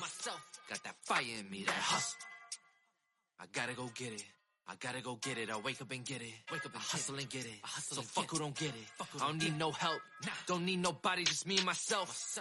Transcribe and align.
myself. 0.00 0.40
Got 0.68 0.82
that 0.84 0.94
fire 1.04 1.22
in 1.38 1.50
me, 1.50 1.64
that 1.64 1.72
hustle. 1.72 2.18
I 3.40 3.44
gotta 3.52 3.74
go 3.74 3.90
get 3.94 4.12
it. 4.12 4.24
I 4.66 4.74
gotta 4.80 5.02
go 5.02 5.16
get 5.20 5.36
it. 5.36 5.50
I 5.50 5.58
wake 5.58 5.80
up 5.82 5.90
and 5.90 6.04
get 6.04 6.22
it. 6.22 6.32
Wake 6.50 6.64
up 6.64 6.72
and 6.72 6.76
I 6.76 6.78
hustle 6.78 7.16
and 7.16 7.28
get 7.28 7.44
it. 7.44 7.52
I 7.62 7.66
hustle 7.66 7.96
so 7.96 8.02
fuck 8.02 8.30
who 8.30 8.38
don't 8.38 8.56
get 8.56 8.70
it. 8.70 9.06
I 9.20 9.26
don't 9.26 9.38
need 9.38 9.58
no 9.58 9.70
help. 9.72 10.00
Don't 10.46 10.64
need 10.64 10.78
nobody, 10.78 11.24
just 11.24 11.46
me 11.46 11.56
and 11.56 11.66
myself. 11.66 12.38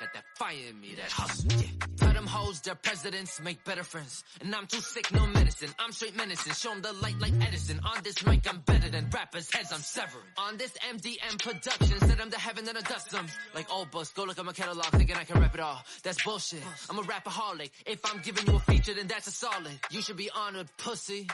Got 0.00 0.12
that 0.14 0.24
fire 0.36 0.54
in 0.70 0.80
me, 0.80 0.94
that 0.94 1.10
hustle. 1.10 1.52
Yeah. 1.52 2.03
Them 2.24 2.32
hoes 2.32 2.60
their 2.62 2.74
presidents 2.74 3.38
make 3.42 3.62
better 3.64 3.84
friends. 3.84 4.24
And 4.40 4.54
I'm 4.54 4.66
too 4.66 4.80
sick, 4.80 5.12
no 5.12 5.26
medicine. 5.26 5.68
I'm 5.78 5.92
straight 5.92 6.16
menacing. 6.16 6.54
Show 6.54 6.70
them 6.70 6.80
the 6.80 6.94
light 6.94 7.20
like 7.20 7.34
Edison. 7.46 7.78
On 7.84 8.02
this 8.02 8.24
mic, 8.24 8.48
I'm 8.48 8.60
better 8.60 8.88
than 8.88 9.10
rappers' 9.10 9.52
heads 9.52 9.70
I'm 9.70 9.80
severing. 9.80 10.24
On 10.38 10.56
this 10.56 10.72
MDM 10.90 11.38
production, 11.38 12.00
set 12.00 12.16
them 12.16 12.30
to 12.30 12.38
heaven 12.38 12.64
then 12.64 12.78
I 12.78 12.80
dust 12.80 13.10
them. 13.10 13.26
Like 13.54 13.70
old 13.70 13.90
books, 13.90 14.10
go 14.14 14.24
look 14.24 14.38
at 14.38 14.44
my 14.46 14.52
catalog, 14.52 14.86
thinking 14.86 15.16
I 15.16 15.24
can 15.24 15.38
rap 15.38 15.52
it 15.52 15.60
all. 15.60 15.82
That's 16.02 16.24
bullshit. 16.24 16.62
I'm 16.88 16.98
a 16.98 17.02
rapaholic. 17.02 17.72
If 17.84 18.00
I'm 18.10 18.22
giving 18.22 18.46
you 18.46 18.56
a 18.56 18.60
feature, 18.60 18.94
then 18.94 19.06
that's 19.06 19.26
a 19.26 19.30
solid. 19.30 19.78
You 19.90 20.00
should 20.00 20.16
be 20.16 20.30
honored, 20.34 20.70
pussy. 20.78 21.28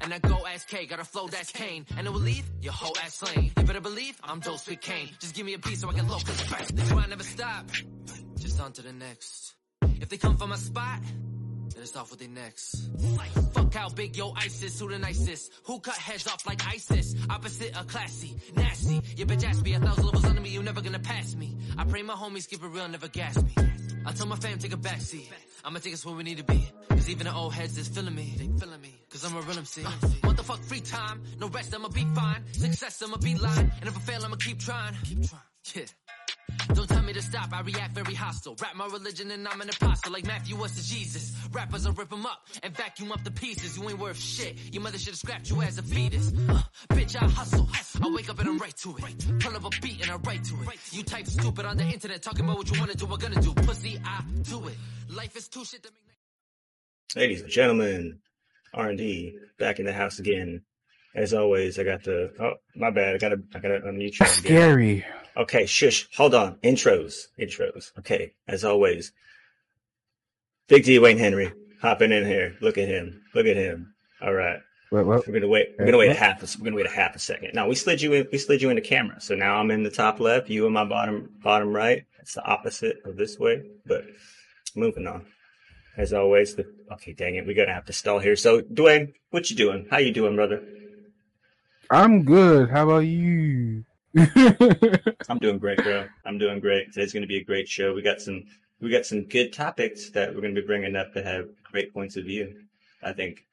And 0.00 0.14
I 0.14 0.20
go 0.20 0.46
ass 0.46 0.64
K, 0.64 0.86
got 0.86 1.00
a 1.00 1.04
flow 1.04 1.26
that's 1.26 1.50
Kane. 1.50 1.86
And 1.98 2.06
it 2.06 2.12
will 2.12 2.20
leave 2.20 2.48
your 2.62 2.72
whole 2.72 2.96
ass 3.02 3.14
slain. 3.16 3.50
You 3.58 3.64
better 3.64 3.80
believe 3.80 4.16
I'm 4.22 4.38
dose 4.38 4.68
with 4.68 4.80
Kane. 4.80 5.10
Just 5.18 5.34
give 5.34 5.44
me 5.44 5.54
a 5.54 5.58
beat 5.58 5.78
so 5.78 5.90
I 5.90 5.94
can 5.94 6.06
locus 6.06 6.40
fast. 6.42 6.76
That's 6.76 6.92
why 6.92 7.02
I 7.02 7.06
never 7.08 7.24
stop. 7.24 7.68
Just 8.38 8.60
on 8.60 8.70
to 8.74 8.82
the 8.82 8.92
next. 8.92 9.55
If 10.00 10.08
they 10.08 10.16
come 10.16 10.36
for 10.36 10.46
my 10.46 10.56
spot, 10.56 11.00
then 11.74 11.82
it's 11.82 11.96
off 11.96 12.10
with 12.10 12.20
their 12.20 12.28
necks. 12.28 12.88
Fuck 13.52 13.74
how 13.74 13.88
big 13.88 14.16
yo 14.16 14.32
ISIS, 14.36 14.78
who 14.80 14.88
the 14.88 14.98
nicest? 14.98 15.52
Who 15.64 15.80
cut 15.80 15.96
heads 15.96 16.26
off 16.26 16.46
like 16.46 16.64
ISIS? 16.66 17.14
Opposite 17.28 17.76
of 17.78 17.86
classy, 17.86 18.36
nasty. 18.54 19.00
Your 19.16 19.26
bitch 19.26 19.44
asked 19.44 19.62
me 19.64 19.74
a 19.74 19.80
thousand 19.80 20.04
levels 20.04 20.24
under 20.24 20.40
me, 20.40 20.50
you 20.50 20.62
never 20.62 20.80
gonna 20.80 20.98
pass 20.98 21.34
me. 21.34 21.56
I 21.76 21.84
pray 21.84 22.02
my 22.02 22.14
homies 22.14 22.48
keep 22.48 22.62
it 22.62 22.68
real, 22.68 22.88
never 22.88 23.08
gas 23.08 23.42
me. 23.42 23.52
I 24.06 24.12
tell 24.12 24.26
my 24.26 24.36
fam 24.36 24.58
take 24.58 24.72
a 24.72 24.76
backseat. 24.76 25.26
I'ma 25.64 25.80
take 25.80 25.94
us 25.94 26.06
where 26.06 26.14
we 26.14 26.22
need 26.22 26.38
to 26.38 26.44
be. 26.44 26.68
Cause 26.88 27.10
even 27.10 27.26
the 27.26 27.34
old 27.34 27.52
heads 27.52 27.76
is 27.76 27.88
feeling 27.88 28.14
me. 28.14 28.34
They 28.36 28.46
feeling 28.46 28.80
me. 28.80 28.94
Cause 29.10 29.24
I'm 29.24 29.36
a 29.36 29.40
real 29.40 29.58
MC. 29.58 29.84
Uh, 29.84 29.90
what 30.22 30.36
the 30.36 30.44
fuck 30.44 30.62
free 30.62 30.80
time? 30.80 31.22
No 31.40 31.48
rest, 31.48 31.74
I'ma 31.74 31.88
be 31.88 32.04
fine. 32.14 32.42
Success, 32.52 33.02
I'ma 33.02 33.16
be 33.16 33.34
lying. 33.34 33.70
And 33.80 33.88
if 33.88 33.96
I 33.96 34.00
fail, 34.00 34.24
I'ma 34.24 34.36
keep 34.36 34.60
trying. 34.60 34.94
Keep 35.04 35.28
trying. 35.28 35.42
Yeah. 35.74 35.82
Don't 36.74 36.88
tell 36.88 37.02
me 37.02 37.12
to 37.12 37.22
stop, 37.22 37.52
I 37.52 37.60
react 37.62 37.94
very 37.94 38.14
hostile. 38.14 38.56
Rap 38.60 38.74
my 38.74 38.86
religion 38.86 39.30
and 39.30 39.46
I'm 39.48 39.60
an 39.60 39.68
apostle, 39.68 40.12
like 40.12 40.26
Matthew 40.26 40.56
was 40.56 40.72
to 40.72 40.84
Jesus. 40.84 41.34
Rappers, 41.52 41.86
I 41.86 41.90
rip 41.90 42.10
them 42.10 42.26
up 42.26 42.46
and 42.62 42.76
vacuum 42.76 43.12
up 43.12 43.22
the 43.24 43.30
pieces. 43.30 43.76
You 43.78 43.88
ain't 43.88 43.98
worth 43.98 44.18
shit. 44.18 44.56
Your 44.72 44.82
mother 44.82 44.98
should've 44.98 45.18
scrapped 45.18 45.50
you 45.50 45.62
as 45.62 45.78
a 45.78 45.82
fetus. 45.82 46.32
Uh, 46.48 46.62
bitch, 46.90 47.16
I 47.20 47.26
hustle. 47.28 47.68
I 48.02 48.08
wake 48.10 48.28
up 48.28 48.38
and 48.38 48.48
I'm 48.48 48.58
right 48.58 48.76
to 48.76 48.96
it. 48.98 49.40
Pull 49.40 49.56
up 49.56 49.64
a 49.64 49.80
beat 49.80 50.02
and 50.02 50.10
I 50.10 50.16
write 50.16 50.44
to 50.44 50.54
it. 50.54 50.78
You 50.92 51.02
type 51.02 51.26
stupid 51.26 51.64
on 51.64 51.76
the 51.76 51.84
internet, 51.84 52.22
talking 52.22 52.44
about 52.44 52.58
what 52.58 52.70
you 52.70 52.78
wanna 52.78 52.94
do, 52.94 53.06
I'm 53.06 53.18
gonna 53.18 53.40
do. 53.40 53.52
Pussy, 53.54 54.00
I 54.04 54.22
do 54.42 54.66
it. 54.68 54.76
Life 55.14 55.36
is 55.36 55.48
too 55.48 55.64
shit 55.64 55.82
to 55.82 55.90
make. 55.90 56.02
Ladies 57.16 57.42
and 57.42 57.50
gentlemen, 57.50 58.18
R&D 58.74 59.38
back 59.58 59.78
in 59.78 59.86
the 59.86 59.92
house 59.92 60.18
again. 60.18 60.62
As 61.14 61.32
always, 61.32 61.78
I 61.78 61.84
got 61.84 62.04
the 62.04 62.30
oh 62.40 62.54
my 62.74 62.90
bad. 62.90 63.14
I 63.14 63.18
gotta 63.18 63.40
I 63.54 63.58
gotta 63.58 63.80
unmute 63.80 64.12
you. 64.12 64.16
That's 64.18 64.38
again. 64.38 64.52
scary. 64.52 65.04
Okay, 65.36 65.66
shush. 65.66 66.08
Hold 66.16 66.34
on. 66.34 66.56
Intros. 66.64 67.26
Intros. 67.38 67.92
Okay, 67.98 68.32
as 68.48 68.64
always. 68.64 69.12
Big 70.68 70.84
D 70.84 70.98
Wayne 70.98 71.18
Henry 71.18 71.52
hopping 71.80 72.12
in 72.12 72.24
here. 72.24 72.56
Look 72.60 72.78
at 72.78 72.88
him. 72.88 73.22
Look 73.34 73.46
at 73.46 73.56
him. 73.56 73.94
All 74.20 74.32
right. 74.32 74.60
What, 74.90 75.06
what? 75.06 75.26
We're 75.26 75.34
gonna 75.34 75.48
wait. 75.48 75.74
We're 75.78 75.86
gonna 75.86 75.98
uh, 75.98 76.00
wait 76.00 76.10
a 76.10 76.14
half. 76.14 76.42
A, 76.42 76.58
we're 76.58 76.64
gonna 76.64 76.76
wait 76.76 76.86
a 76.86 76.90
half 76.90 77.14
a 77.14 77.18
second. 77.18 77.50
Now 77.54 77.68
we 77.68 77.74
slid 77.74 78.00
you 78.00 78.12
in. 78.14 78.28
We 78.32 78.38
slid 78.38 78.62
you 78.62 78.70
in 78.70 78.76
the 78.76 78.82
camera. 78.82 79.20
So 79.20 79.34
now 79.34 79.56
I'm 79.56 79.70
in 79.70 79.82
the 79.82 79.90
top 79.90 80.20
left. 80.20 80.48
You 80.48 80.66
in 80.66 80.72
my 80.72 80.84
bottom 80.84 81.30
bottom 81.42 81.74
right. 81.74 82.04
It's 82.20 82.34
the 82.34 82.44
opposite 82.44 82.98
of 83.04 83.16
this 83.16 83.38
way. 83.38 83.62
But 83.84 84.04
moving 84.74 85.06
on. 85.06 85.26
As 85.96 86.12
always. 86.12 86.54
The, 86.54 86.66
okay, 86.92 87.12
dang 87.12 87.34
it. 87.34 87.46
We're 87.46 87.56
gonna 87.56 87.74
have 87.74 87.86
to 87.86 87.92
stall 87.92 88.20
here. 88.20 88.36
So 88.36 88.62
Dwayne, 88.62 89.12
what 89.30 89.50
you 89.50 89.56
doing? 89.56 89.86
How 89.90 89.98
you 89.98 90.12
doing, 90.12 90.36
brother? 90.36 90.62
I'm 91.90 92.24
good. 92.24 92.70
How 92.70 92.84
about 92.84 93.06
you? 93.06 93.84
I'm 95.28 95.38
doing 95.38 95.58
great, 95.58 95.82
bro. 95.82 96.06
I'm 96.24 96.38
doing 96.38 96.60
great. 96.60 96.92
Today's 96.92 97.12
going 97.12 97.22
to 97.22 97.28
be 97.28 97.36
a 97.36 97.44
great 97.44 97.68
show. 97.68 97.92
We 97.92 98.02
got 98.02 98.20
some, 98.20 98.44
we 98.80 98.90
got 98.90 99.04
some 99.04 99.24
good 99.24 99.52
topics 99.52 100.10
that 100.10 100.34
we're 100.34 100.40
going 100.40 100.54
to 100.54 100.60
be 100.60 100.66
bringing 100.66 100.96
up 100.96 101.12
that 101.14 101.26
have 101.26 101.48
great 101.70 101.92
points 101.92 102.16
of 102.16 102.24
view. 102.24 102.54
I 103.02 103.12
think, 103.12 103.44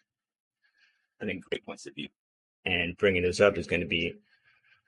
I 1.22 1.26
think 1.26 1.44
great 1.46 1.66
points 1.66 1.86
of 1.86 1.96
view. 1.96 2.08
And 2.66 2.96
bringing 2.98 3.24
those 3.24 3.42
up 3.42 3.58
is 3.58 3.68
going 3.68 3.82
to 3.82 3.88
be 3.88 4.14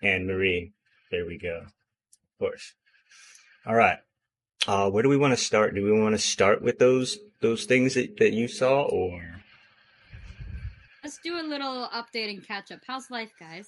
Anne 0.02 0.28
Marie. 0.28 0.72
There 1.12 1.25
we 1.25 1.38
go. 1.38 1.58
Of 1.58 2.40
course. 2.40 2.74
All 3.66 3.75
right. 3.75 4.00
Uh, 4.68 4.90
where 4.90 5.03
do 5.03 5.09
we 5.09 5.18
want 5.18 5.34
to 5.34 5.44
start? 5.44 5.75
Do 5.75 5.84
we 5.84 6.00
want 6.00 6.16
to 6.16 6.19
start 6.19 6.62
with 6.62 6.80
those 6.80 7.18
those 7.42 7.66
things 7.66 7.94
that, 7.94 8.18
that 8.18 8.31
you 8.34 8.47
saw, 8.47 8.84
or 8.84 9.22
Let's 11.03 11.19
do 11.24 11.40
a 11.40 11.44
little 11.44 11.88
update 11.94 12.31
and 12.31 12.44
catch 12.44 12.72
up. 12.72 12.80
How's 12.88 13.12
life, 13.12 13.31
guys? 13.40 13.68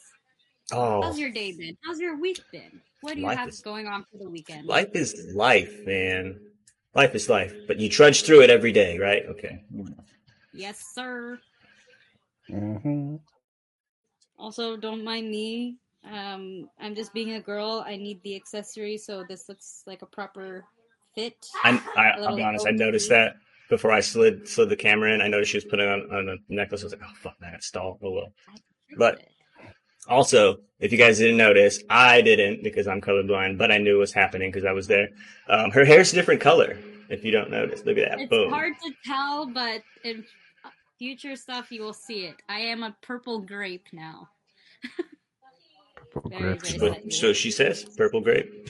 Oh, 0.73 1.01
How's 1.01 1.19
your 1.19 1.31
day 1.31 1.51
been? 1.51 1.77
How's 1.85 1.99
your 1.99 2.17
week 2.19 2.41
been? 2.51 2.81
What 3.01 3.13
do 3.13 3.19
you 3.21 3.25
Life 3.27 3.37
have 3.37 3.49
is- 3.49 3.61
going 3.61 3.87
on 3.87 4.03
for 4.11 4.17
the 4.17 4.29
weekend? 4.29 4.65
life 4.65 4.89
is 4.93 5.31
life, 5.35 5.85
man. 5.85 6.39
Life 6.95 7.13
is 7.13 7.29
life, 7.29 7.53
but 7.67 7.79
you 7.79 7.89
trudge 7.89 8.23
through 8.23 8.41
it 8.41 8.49
every 8.49 8.71
day, 8.71 8.97
right? 8.97 9.23
Okay. 9.27 9.63
Yes, 10.53 10.83
sir. 10.93 11.39
hmm 12.49 13.17
Also, 14.37 14.77
don't 14.77 15.03
mind 15.03 15.29
me. 15.29 15.77
Um, 16.09 16.69
I'm 16.79 16.95
just 16.95 17.13
being 17.13 17.33
a 17.33 17.41
girl. 17.41 17.83
I 17.85 17.97
need 17.97 18.21
the 18.23 18.35
accessory, 18.35 18.97
so 18.97 19.23
this 19.27 19.47
looks 19.49 19.83
like 19.85 20.01
a 20.01 20.05
proper 20.07 20.65
fit. 21.13 21.35
I, 21.63 21.81
I, 21.95 22.09
A 22.19 22.23
I'll 22.23 22.35
be 22.35 22.41
honest. 22.43 22.65
I 22.65 22.71
gold 22.71 22.79
noticed 22.79 23.09
that 23.09 23.35
before 23.69 23.91
I 23.91 23.99
slid 23.99 24.47
slid 24.47 24.69
the 24.69 24.75
camera 24.75 25.13
in. 25.13 25.21
I 25.21 25.27
noticed 25.27 25.51
she 25.51 25.57
was 25.57 25.65
putting 25.65 25.87
on, 25.87 26.01
on 26.11 26.29
a 26.29 26.35
necklace. 26.53 26.81
I 26.81 26.85
was 26.85 26.93
like, 26.93 27.01
oh 27.03 27.13
fuck, 27.21 27.35
man, 27.41 27.53
it's 27.53 27.67
stalled. 27.67 27.99
Oh 28.01 28.11
well. 28.11 28.33
But- 28.97 29.21
Also, 30.07 30.59
if 30.79 30.91
you 30.91 30.97
guys 30.97 31.17
didn't 31.17 31.37
notice, 31.37 31.81
I 31.89 32.21
didn't 32.21 32.63
because 32.63 32.87
I'm 32.87 33.01
colorblind, 33.01 33.57
but 33.57 33.71
I 33.71 33.77
knew 33.77 33.95
it 33.95 33.99
was 33.99 34.13
happening 34.13 34.51
because 34.51 34.65
I 34.65 34.71
was 34.71 34.87
there. 34.87 35.09
Um, 35.49 35.71
her 35.71 35.85
hair's 35.85 36.13
a 36.13 36.15
different 36.15 36.41
color. 36.41 36.77
If 37.09 37.23
you 37.23 37.31
don't 37.31 37.49
notice, 37.49 37.83
look 37.85 37.97
at 37.97 38.09
that. 38.09 38.19
it's 38.19 38.29
Boom. 38.29 38.49
hard 38.49 38.73
to 38.83 38.91
tell, 39.05 39.47
but 39.47 39.81
in 40.03 40.25
future 40.99 41.35
stuff, 41.35 41.71
you 41.71 41.81
will 41.81 41.93
see 41.93 42.25
it. 42.25 42.35
I 42.49 42.59
am 42.59 42.83
a 42.83 42.95
purple 43.01 43.39
grape 43.39 43.87
now. 43.91 44.29
Very, 46.25 46.57
very 46.57 47.09
So, 47.09 47.09
so 47.09 47.33
she 47.33 47.51
says, 47.51 47.85
purple 47.95 48.21
grape. 48.21 48.69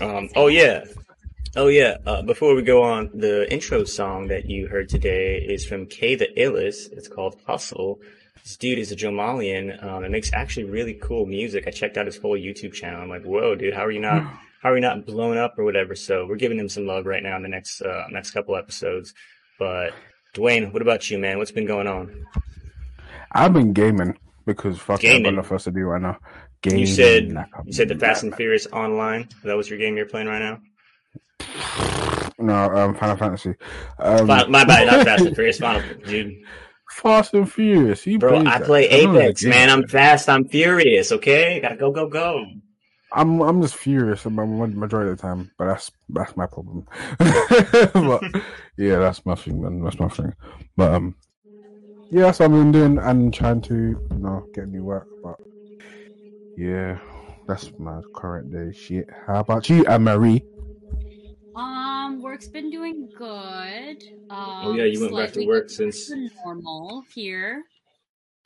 Um, 0.00 0.28
oh 0.36 0.48
yeah, 0.48 0.84
oh 1.56 1.68
yeah. 1.68 1.96
Uh, 2.06 2.22
before 2.22 2.54
we 2.54 2.62
go 2.62 2.82
on, 2.82 3.10
the 3.14 3.50
intro 3.52 3.84
song 3.84 4.28
that 4.28 4.48
you 4.48 4.66
heard 4.66 4.88
today 4.88 5.36
is 5.36 5.64
from 5.64 5.86
Kay 5.86 6.14
the 6.14 6.28
Illest. 6.36 6.92
It's 6.92 7.08
called 7.08 7.36
Hustle. 7.46 8.00
This 8.42 8.56
dude 8.56 8.78
is 8.78 8.92
a 8.92 8.96
Jomalian. 8.96 9.82
Um, 9.84 10.04
and 10.04 10.12
makes 10.12 10.32
actually 10.32 10.64
really 10.64 10.94
cool 10.94 11.26
music. 11.26 11.64
I 11.66 11.70
checked 11.70 11.96
out 11.96 12.06
his 12.06 12.16
whole 12.16 12.36
YouTube 12.38 12.72
channel. 12.72 13.00
I'm 13.00 13.08
like, 13.08 13.24
whoa, 13.24 13.54
dude, 13.54 13.74
how 13.74 13.84
are 13.84 13.90
you 13.90 14.00
not, 14.00 14.22
how 14.62 14.70
are 14.70 14.74
you 14.74 14.80
not 14.80 15.06
blown 15.06 15.36
up 15.36 15.58
or 15.58 15.64
whatever? 15.64 15.94
So 15.94 16.26
we're 16.26 16.36
giving 16.36 16.58
him 16.58 16.68
some 16.68 16.86
love 16.86 17.06
right 17.06 17.22
now 17.22 17.36
in 17.36 17.42
the 17.42 17.48
next, 17.48 17.82
uh, 17.82 18.04
next 18.10 18.30
couple 18.32 18.56
episodes. 18.56 19.14
But 19.58 19.92
Dwayne, 20.34 20.72
what 20.72 20.82
about 20.82 21.10
you, 21.10 21.18
man? 21.18 21.38
What's 21.38 21.50
been 21.50 21.66
going 21.66 21.86
on? 21.86 22.26
I've 23.32 23.52
been 23.52 23.72
gaming 23.72 24.18
because 24.46 24.78
fuck, 24.78 24.96
I've 24.96 25.02
got 25.02 25.08
Gaming? 25.08 25.34
nothing 25.36 25.52
else 25.52 25.64
to 25.64 25.70
do 25.70 25.80
right 25.80 26.02
now. 26.02 26.18
Gaming. 26.62 26.80
You 26.80 26.86
said, 26.86 27.32
like 27.32 27.46
you 27.64 27.72
said 27.72 27.88
the 27.88 27.94
Fast 27.96 28.22
and. 28.22 28.34
Furious 28.34 28.66
Online. 28.66 29.28
That 29.44 29.56
was 29.56 29.70
your 29.70 29.78
game 29.78 29.96
you're 29.96 30.06
playing 30.06 30.26
right 30.26 30.40
now. 30.40 30.60
No, 32.38 32.54
um, 32.54 32.94
Final 32.94 33.16
Fantasy. 33.16 33.54
Um, 33.98 34.26
My, 34.26 34.46
my 34.46 34.64
bad, 34.64 34.86
not 34.86 35.04
Fast 35.06 35.24
and 35.26 35.34
Furious, 35.34 35.58
Final, 35.58 35.82
dude. 36.06 36.42
Fast 36.90 37.34
and 37.34 37.50
Furious. 37.50 38.06
You 38.06 38.18
Bro, 38.18 38.46
I 38.46 38.60
play 38.60 38.88
that 38.88 38.94
Apex, 38.94 39.42
game. 39.42 39.50
man. 39.50 39.70
I'm 39.70 39.86
fast. 39.86 40.28
I'm 40.28 40.48
furious. 40.48 41.12
Okay, 41.12 41.60
gotta 41.60 41.76
go, 41.76 41.90
go, 41.90 42.08
go. 42.08 42.44
I'm 43.12 43.40
I'm 43.40 43.62
just 43.62 43.76
furious 43.76 44.24
about 44.26 44.46
ma- 44.46 44.66
majority 44.66 45.10
of 45.10 45.16
the 45.16 45.22
time, 45.22 45.50
but 45.58 45.66
that's 45.66 45.90
that's 46.10 46.36
my 46.36 46.46
problem. 46.46 46.86
but 47.18 48.22
yeah, 48.76 48.98
that's 48.98 49.24
my 49.26 49.34
thing, 49.34 49.62
man. 49.62 49.82
That's 49.82 49.98
my 49.98 50.08
thing. 50.08 50.34
But 50.76 50.94
um, 50.94 51.16
yeah, 52.10 52.22
that's 52.22 52.40
what 52.40 52.46
I've 52.46 52.52
been 52.52 52.72
doing 52.72 52.98
and 52.98 53.32
trying 53.32 53.62
to 53.62 53.74
you 53.74 54.18
know 54.18 54.46
get 54.54 54.68
new 54.68 54.84
work. 54.84 55.08
But 55.22 55.36
yeah, 56.56 56.98
that's 57.48 57.72
my 57.78 58.00
current 58.14 58.52
day 58.52 58.76
shit. 58.76 59.08
How 59.26 59.40
about 59.40 59.68
you, 59.68 59.84
Anne 59.86 60.04
Marie? 60.04 60.44
Um, 61.60 62.22
work's 62.22 62.48
been 62.48 62.70
doing 62.70 63.08
good. 63.18 63.96
Um, 64.30 64.64
Oh 64.64 64.74
yeah, 64.74 64.84
you 64.84 65.00
went 65.00 65.14
back 65.14 65.32
to 65.34 65.46
work 65.46 65.68
since. 65.68 66.06
to 66.08 66.28
normal 66.44 67.02
here. 67.14 67.64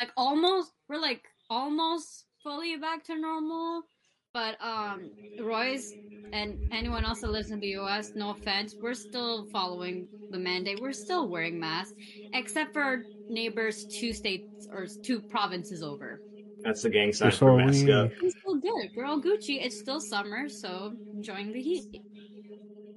Like 0.00 0.10
almost, 0.16 0.72
we're 0.88 1.00
like 1.00 1.22
almost 1.48 2.24
fully 2.42 2.76
back 2.76 3.04
to 3.04 3.14
normal. 3.16 3.82
But 4.32 4.56
um, 4.60 5.12
Royce 5.40 5.94
and 6.32 6.58
anyone 6.72 7.04
else 7.04 7.20
that 7.20 7.30
lives 7.30 7.52
in 7.52 7.60
the 7.60 7.68
U.S., 7.68 8.10
no 8.16 8.30
offense, 8.30 8.74
we're 8.80 8.94
still 8.94 9.46
following 9.52 10.08
the 10.30 10.38
mandate. 10.38 10.80
We're 10.80 10.92
still 10.92 11.28
wearing 11.28 11.60
masks, 11.60 11.94
except 12.32 12.72
for 12.72 12.82
our 12.82 13.04
neighbors 13.28 13.84
two 13.84 14.12
states 14.12 14.66
or 14.72 14.88
two 15.04 15.20
provinces 15.20 15.84
over. 15.84 16.20
That's 16.64 16.82
the 16.82 16.90
gang 16.90 17.12
sign 17.12 17.30
So 17.30 17.36
for 17.38 17.56
mask 17.58 17.84
we- 17.84 17.92
up. 17.92 18.10
It's 18.22 18.36
still 18.40 18.56
good. 18.56 18.90
We're 18.96 19.04
all 19.04 19.20
Gucci. 19.20 19.64
It's 19.64 19.78
still 19.78 20.00
summer, 20.00 20.48
so 20.48 20.94
enjoying 21.12 21.52
the 21.52 21.62
heat. 21.62 21.84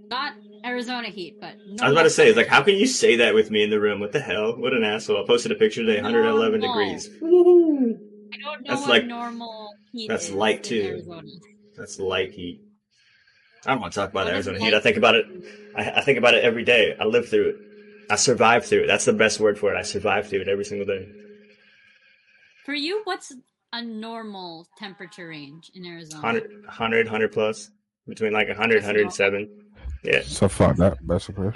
Not 0.09 0.33
Arizona 0.65 1.07
heat, 1.09 1.36
but 1.39 1.56
no 1.65 1.83
I 1.83 1.88
was 1.88 1.92
about 1.94 2.04
to 2.04 2.09
say, 2.09 2.27
it's 2.27 2.38
like, 2.38 2.48
how 2.48 2.63
can 2.63 2.75
you 2.75 2.88
say 2.88 3.18
that 3.18 3.33
with 3.33 3.51
me 3.51 3.63
in 3.63 3.69
the 3.69 3.80
room? 3.80 4.00
What 4.00 4.12
the 4.12 4.19
hell? 4.19 4.56
What 4.57 4.74
an 4.74 4.83
asshole! 4.83 5.21
I 5.21 5.27
posted 5.27 5.51
a 5.51 5.56
picture 5.56 5.81
today, 5.83 6.01
111 6.01 6.59
No. 6.62 6.68
degrees. 6.68 7.09
I 7.09 7.19
don't 7.19 7.30
know 7.30 7.98
That's 8.68 8.81
what 8.81 8.89
like- 8.89 9.06
normal 9.06 9.69
heat 9.92 10.07
that's 10.09 10.30
is 10.30 10.33
light, 10.33 10.63
too. 10.63 10.81
Arizona. 10.81 11.27
That's 11.75 12.00
light 12.00 12.31
heat. 12.31 12.62
I 13.65 13.71
don't 13.71 13.81
want 13.81 13.94
to 13.94 14.00
talk 14.00 14.09
about 14.12 14.25
What 14.25 14.36
is 14.36 14.48
Arizona 14.48 14.65
heat. 14.65 14.74
I 14.74 14.80
think 14.80 14.98
about 14.98 15.15
it. 15.15 15.25
I, 15.75 15.92
I 15.92 16.01
think 16.01 16.18
about 16.18 16.33
it 16.33 16.44
every 16.44 16.63
day. 16.63 16.95
I 17.00 17.06
live 17.06 17.27
through 17.30 17.50
it. 17.50 17.56
I 18.10 18.15
survive 18.15 18.65
through 18.65 18.83
it. 18.83 18.88
That's 18.88 19.06
the 19.06 19.13
best 19.13 19.39
word 19.39 19.60
for 19.60 19.74
it. 19.74 19.77
I 19.77 19.81
survive 19.81 20.30
through 20.30 20.42
it 20.42 20.48
every 20.48 20.63
single 20.65 20.86
day. 20.86 21.07
For 22.65 22.74
you, 22.74 23.01
what's 23.03 23.33
a 23.74 23.81
normal 23.83 24.68
temperature 24.77 25.27
range 25.27 25.71
in 25.74 25.86
Arizona? 25.86 26.21
100, 26.24 26.65
100, 26.65 27.06
100 27.07 27.31
plus, 27.33 27.69
between 28.07 28.31
like 28.33 28.48
100, 28.48 28.77
That's 28.83 28.86
107. 28.88 29.50
Yeah. 30.07 30.21
So 30.24 30.48
fuck 30.48 30.77
that, 30.77 31.06
basically. 31.06 31.51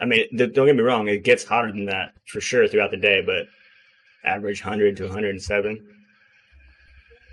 I 0.00 0.04
mean, 0.04 0.28
th- 0.36 0.52
don't 0.52 0.66
get 0.66 0.76
me 0.76 0.82
wrong. 0.82 1.08
It 1.08 1.24
gets 1.24 1.44
hotter 1.44 1.72
than 1.72 1.86
that 1.86 2.12
for 2.26 2.42
sure 2.42 2.68
throughout 2.68 2.90
the 2.90 2.98
day, 2.98 3.22
but 3.24 3.46
average 4.22 4.62
100 4.62 4.98
to 4.98 5.04
107. 5.04 5.88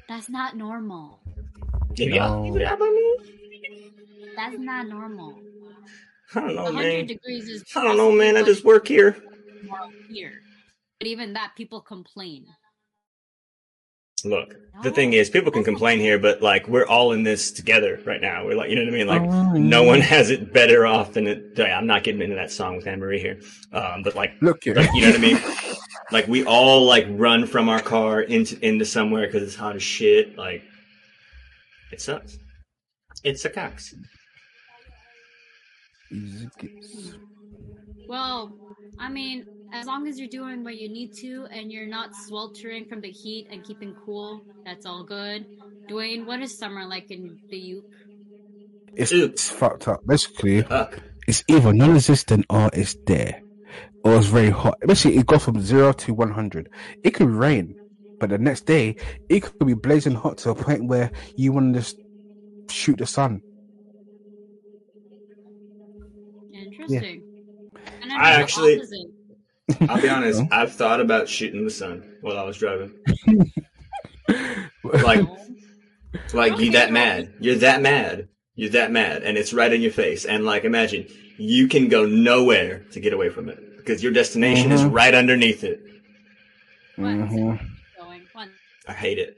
That's 0.08 0.30
not 0.30 0.56
normal. 0.56 1.20
Yeah. 1.96 2.28
No. 2.28 2.58
Yeah, 2.58 2.76
but 2.78 2.86
I 2.86 2.92
mean, 2.92 3.16
That's 4.38 4.58
not 4.58 4.88
normal. 4.88 5.38
I 6.34 6.40
don't 6.40 6.56
know, 6.56 6.64
100 6.64 6.82
man. 6.82 7.06
degrees 7.08 7.50
is. 7.50 7.64
I 7.76 7.84
don't 7.84 7.98
know, 7.98 8.12
man. 8.12 8.38
I 8.38 8.44
just 8.44 8.64
work 8.64 8.88
here. 8.88 9.18
what 9.68 9.92
here. 10.10 10.42
But 11.00 11.08
even 11.08 11.34
that, 11.34 11.52
people 11.58 11.82
complain. 11.82 12.46
Look, 14.26 14.56
the 14.84 14.92
thing 14.92 15.14
is, 15.14 15.30
people 15.30 15.52
can 15.52 15.64
complain 15.64 16.00
here, 16.00 16.18
but 16.18 16.42
like 16.42 16.68
we're 16.68 16.86
all 16.86 17.12
in 17.12 17.24
this 17.24 17.52
together 17.52 18.00
right 18.06 18.22
now. 18.22 18.46
We're 18.46 18.56
like, 18.56 18.70
you 18.70 18.76
know 18.76 18.84
what 18.84 18.94
I 18.94 18.98
mean? 18.98 19.08
Like, 19.08 19.22
Oh, 19.22 19.54
no 19.54 19.82
yeah. 19.84 19.88
one 19.88 20.02
has 20.02 20.30
it 20.30 20.54
better 20.54 20.86
off 20.86 21.14
than 21.14 21.28
it. 21.28 21.60
I'm 21.60 21.86
not 21.88 22.04
getting 22.04 22.22
into 22.22 22.36
that 22.36 22.52
song 22.52 22.78
with 22.78 22.88
Anne 22.88 23.00
Marie 23.00 23.20
here, 23.20 23.40
um, 23.74 24.02
but 24.04 24.16
like, 24.16 24.34
Look, 24.42 24.66
yeah. 24.66 24.74
like, 24.74 24.90
you 24.94 25.02
know 25.02 25.08
what 25.10 25.18
I 25.18 25.22
mean? 25.22 25.40
Like 26.12 26.28
we 26.28 26.46
all 26.46 26.84
like 26.86 27.06
run 27.10 27.46
from 27.46 27.70
our 27.70 27.82
car 27.82 28.22
into 28.22 28.58
into 28.66 28.86
somewhere 28.86 29.26
because 29.26 29.44
it's 29.44 29.56
hot 29.56 29.76
as 29.76 29.84
shit. 29.84 30.38
Like, 30.38 30.64
it 31.92 32.02
sucks. 32.02 32.38
It's 33.24 33.46
a 33.46 33.50
cox. 33.50 33.94
Well, 38.08 38.54
I 39.00 39.10
mean, 39.10 39.46
as 39.74 39.86
long 39.88 40.08
as 40.08 40.20
you're 40.20 40.30
doing 40.30 40.64
what 40.64 40.78
you 40.78 40.88
need 40.88 41.14
to 41.18 41.48
and 41.52 41.72
you're 41.72 41.88
not 41.88 42.16
sweltering 42.16 42.86
from 42.86 43.02
the 43.02 43.10
heat 43.10 43.48
and 43.52 43.64
keeping 43.64 43.96
cool, 44.06 44.42
that's 44.66 44.86
all 44.86 45.04
good. 45.04 45.46
Dwayne, 45.90 46.26
what 46.26 46.40
is 46.42 46.58
summer 46.58 46.86
like 46.86 47.10
in 47.12 47.40
the 47.50 47.58
U? 47.58 47.84
It's, 48.96 49.12
it's 49.12 49.50
fucked 49.50 49.88
up. 49.88 50.06
Basically, 50.06 50.64
it's 51.28 51.44
either 51.48 51.74
non-existent 51.74 52.46
or 52.50 52.70
it's 52.72 52.96
there, 53.08 53.42
or 54.04 54.18
it's 54.18 54.28
very 54.28 54.52
hot. 54.52 54.78
Basically, 54.86 55.18
it 55.18 55.26
goes 55.26 55.44
from 55.44 55.60
zero 55.60 55.92
to 55.94 56.14
one 56.14 56.32
hundred. 56.32 56.70
It 57.04 57.12
could 57.12 57.30
rain, 57.30 57.76
but 58.20 58.30
the 58.30 58.38
next 58.38 58.68
day 58.68 58.96
it 59.30 59.42
could 59.42 59.66
be 59.66 59.74
blazing 59.74 60.14
hot 60.14 60.38
to 60.40 60.52
a 60.52 60.56
point 60.56 60.86
where 60.86 61.12
you 61.36 61.52
want 61.52 61.74
to 61.74 61.80
just 61.80 61.98
shoot 62.70 63.00
the 63.00 63.08
sun. 63.08 63.42
Interesting. 66.54 67.24
And 68.02 68.14
I 68.14 68.38
there's 68.38 68.38
the 68.38 68.44
actually- 68.44 68.76
opposite. 68.78 69.13
I'll 69.82 70.02
be 70.02 70.10
honest. 70.18 70.42
No. 70.42 70.48
I've 70.52 70.74
thought 70.74 71.00
about 71.02 71.30
shooting 71.30 71.64
the 71.64 71.72
sun 71.72 72.04
while 72.22 72.38
I 72.38 72.44
was 72.44 72.58
driving. 72.58 72.92
Like, 74.84 75.26
like 76.34 76.60
you 76.60 76.72
that 76.72 76.92
mad. 76.92 77.34
You're 77.40 77.56
that 77.56 77.82
mad. 77.82 78.28
You're 78.56 78.72
that 78.72 78.92
mad, 78.92 79.24
and 79.24 79.38
it's 79.38 79.54
right 79.54 79.72
in 79.72 79.82
your 79.82 79.92
face. 79.92 80.26
And 80.26 80.44
like, 80.46 80.66
imagine 80.66 81.08
you 81.38 81.68
can 81.68 81.88
go 81.88 82.06
nowhere 82.06 82.86
to 82.92 83.00
get 83.00 83.14
away 83.14 83.30
from 83.30 83.50
it 83.50 83.78
because 83.78 84.04
your 84.04 84.12
destination 84.12 84.72
is 84.72 84.82
Mhm. 84.82 84.94
right 84.94 85.14
underneath 85.14 85.64
it. 85.64 85.80
What? 86.98 87.08
Mhm. 87.08 87.60
I 88.88 88.94
hate 88.94 89.18
it. 89.20 89.38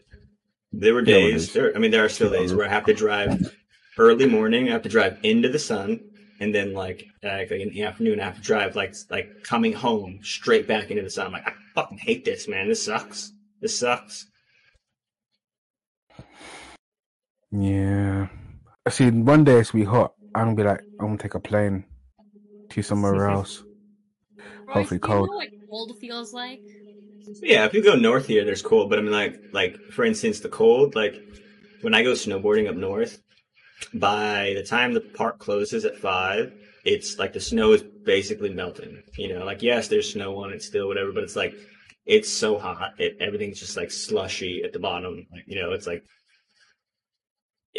There 0.74 0.94
were 0.96 1.04
days. 1.04 1.54
There, 1.54 1.74
I 1.76 1.80
mean, 1.80 1.92
there 1.92 2.04
are 2.04 2.10
still 2.10 2.32
days 2.32 2.54
where 2.54 2.66
I 2.66 2.70
have 2.70 2.86
to 2.86 2.94
drive 2.94 3.54
early 3.98 4.28
morning. 4.28 4.68
I 4.68 4.72
have 4.72 4.82
to 4.84 4.90
drive 4.90 5.18
into 5.24 5.48
the 5.50 5.60
sun, 5.60 6.00
and 6.40 6.54
then 6.54 6.74
like, 6.74 7.08
uh, 7.24 7.30
like 7.30 7.52
in 7.52 7.70
the 7.70 7.84
afternoon, 7.84 8.20
after 8.20 8.42
drive 8.42 8.76
like 8.76 8.94
like 9.10 9.44
coming 9.44 9.74
home 9.74 10.20
straight 10.24 10.68
back 10.68 10.92
into 10.92 11.04
the 11.04 11.10
sun. 11.10 11.28
I'm 11.28 11.32
like, 11.34 11.48
I 11.48 11.54
fucking 11.74 11.98
hate 11.98 12.26
this, 12.26 12.48
man. 12.48 12.68
This 12.68 12.84
sucks. 12.84 13.32
This 13.62 13.78
sucks. 13.78 14.26
Yeah. 17.52 18.28
I 18.86 18.90
see. 18.90 19.10
One 19.10 19.44
day 19.44 19.60
it's 19.60 19.72
be 19.72 19.84
hot. 19.84 20.14
I'm 20.34 20.46
gonna 20.46 20.56
be 20.56 20.64
like, 20.64 20.82
I'm 21.00 21.08
gonna 21.08 21.18
take 21.18 21.36
a 21.36 21.40
plane 21.40 21.86
to 22.70 22.82
somewhere 22.82 23.30
else. 23.30 23.64
Royce, 24.38 24.46
Hopefully 24.68 25.00
do 25.00 25.08
you 25.08 25.14
cold. 25.14 25.30
know 25.30 25.38
what 25.38 25.50
cold 25.70 25.98
feels 26.00 26.34
like? 26.34 26.62
Yeah, 27.42 27.66
if 27.66 27.74
you 27.74 27.82
go 27.84 27.96
north 27.96 28.28
here, 28.28 28.46
there's 28.46 28.62
cold. 28.62 28.90
But 28.90 29.00
I 29.00 29.02
mean, 29.02 29.12
like, 29.12 29.42
like 29.54 29.80
for 29.92 30.04
instance, 30.04 30.42
the 30.42 30.50
cold. 30.50 30.96
Like 30.96 31.16
when 31.82 31.94
I 31.94 32.04
go 32.04 32.12
snowboarding 32.12 32.70
up 32.70 32.76
north, 32.76 33.22
by 33.94 34.54
the 34.56 34.64
time 34.64 34.94
the 34.94 35.02
park 35.02 35.40
closes 35.40 35.86
at 35.86 35.98
five, 35.98 36.54
it's 36.84 37.18
like 37.18 37.34
the 37.34 37.40
snow 37.40 37.74
is 37.74 37.84
basically 37.84 38.50
melting. 38.50 39.02
You 39.18 39.34
know, 39.34 39.46
like 39.46 39.62
yes, 39.62 39.88
there's 39.88 40.14
snow 40.14 40.38
on 40.44 40.54
it 40.54 40.62
still, 40.62 40.88
whatever. 40.88 41.12
But 41.12 41.24
it's 41.24 41.36
like 41.36 41.56
it's 42.06 42.30
so 42.32 42.58
hot, 42.58 42.94
it, 43.00 43.18
everything's 43.20 43.60
just 43.60 43.78
like 43.78 43.92
slushy 43.92 44.62
at 44.64 44.74
the 44.74 44.80
bottom. 44.80 45.26
Like 45.32 45.44
you 45.48 45.60
know, 45.62 45.72
it's 45.72 45.88
like 45.88 46.04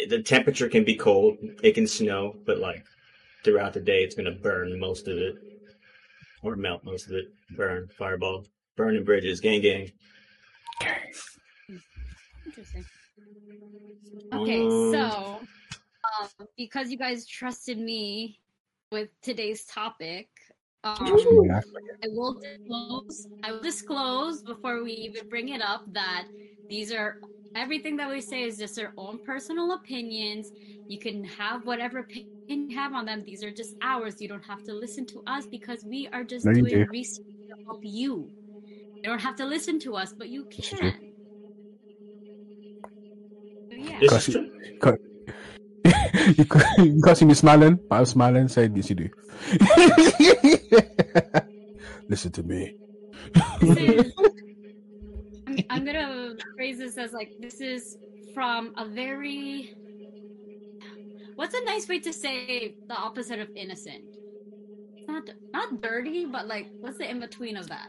the 0.09 0.21
temperature 0.21 0.69
can 0.69 0.83
be 0.83 0.95
cold, 0.95 1.37
it 1.63 1.73
can 1.73 1.87
snow, 1.87 2.35
but 2.45 2.59
like 2.59 2.83
throughout 3.43 3.73
the 3.73 3.79
day, 3.79 3.99
it's 4.03 4.15
gonna 4.15 4.31
burn 4.31 4.79
most 4.79 5.07
of 5.07 5.17
it, 5.17 5.35
or 6.43 6.55
melt 6.55 6.83
most 6.83 7.07
of 7.07 7.13
it. 7.13 7.25
Burn, 7.55 7.87
fireball, 7.97 8.45
burning 8.75 9.03
bridges, 9.05 9.39
gang, 9.39 9.61
gang. 9.61 9.89
Interesting. 12.45 12.85
Okay, 14.33 14.65
Um, 14.65 14.91
so 14.91 15.39
um, 16.19 16.47
because 16.57 16.91
you 16.91 16.97
guys 16.97 17.25
trusted 17.25 17.77
me 17.77 18.39
with 18.91 19.09
today's 19.21 19.65
topic, 19.65 20.29
um, 20.83 20.95
I 22.03 22.07
will 22.09 22.39
disclose. 22.39 23.27
I 23.43 23.51
will 23.51 23.61
disclose 23.61 24.41
before 24.41 24.83
we 24.83 24.91
even 24.93 25.23
bring 25.29 25.49
it 25.49 25.61
up 25.61 25.83
that 25.87 26.27
these 26.69 26.91
are 26.91 27.17
everything 27.55 27.97
that 27.97 28.09
we 28.09 28.21
say 28.21 28.43
is 28.43 28.57
just 28.57 28.77
our 28.79 28.93
own 28.97 29.19
personal 29.25 29.73
opinions. 29.73 30.51
You 30.87 30.99
can 30.99 31.23
have 31.23 31.65
whatever 31.65 31.99
opinion 31.99 32.25
you 32.69 32.77
have 32.77 32.93
on 32.93 33.05
them. 33.05 33.23
These 33.25 33.43
are 33.43 33.51
just 33.51 33.75
ours. 33.81 34.21
You 34.21 34.27
don't 34.27 34.45
have 34.45 34.63
to 34.63 34.73
listen 34.73 35.05
to 35.07 35.21
us 35.27 35.45
because 35.51 35.83
we 35.83 36.07
are 36.13 36.23
just 36.23 36.45
No, 36.45 36.53
doing 36.53 36.67
do. 36.69 36.85
research 36.91 37.25
to 37.49 37.55
help 37.67 37.79
you. 37.83 38.31
You 39.03 39.09
don't 39.09 39.21
have 39.21 39.35
to 39.37 39.45
listen 39.45 39.79
to 39.79 39.95
us, 39.95 40.13
but 40.17 40.29
you 40.29 40.45
Yes, 40.57 40.71
you 40.71 40.77
can. 40.77 40.93
So, 43.71 43.75
yeah. 43.77 43.99
This 43.99 44.29
see 47.15 47.25
me 47.25 47.33
smiling, 47.33 47.79
but 47.89 47.97
I'm 47.97 48.05
smiling, 48.05 48.47
saying 48.47 48.75
yes, 48.75 48.89
you 48.89 48.95
do. 48.95 49.09
Listen 52.09 52.31
to 52.31 52.43
me. 52.43 52.75
is 53.61 54.13
I'm, 55.47 55.57
I'm 55.69 55.85
gonna 55.85 56.35
phrase 56.55 56.77
this 56.77 56.97
as 56.97 57.13
like 57.13 57.31
this 57.39 57.61
is 57.61 57.97
from 58.33 58.73
a 58.77 58.85
very 58.85 59.69
what's 61.35 61.53
a 61.53 61.65
nice 61.65 61.87
way 61.87 61.99
to 61.99 62.13
say 62.13 62.75
the 62.87 62.95
opposite 62.95 63.39
of 63.39 63.49
innocent 63.55 64.03
not 65.07 65.29
not 65.53 65.81
dirty 65.81 66.25
but 66.25 66.47
like 66.47 66.67
what's 66.81 66.97
the 66.97 67.09
in 67.09 67.19
between 67.19 67.57
of 67.57 67.67
that 67.69 67.87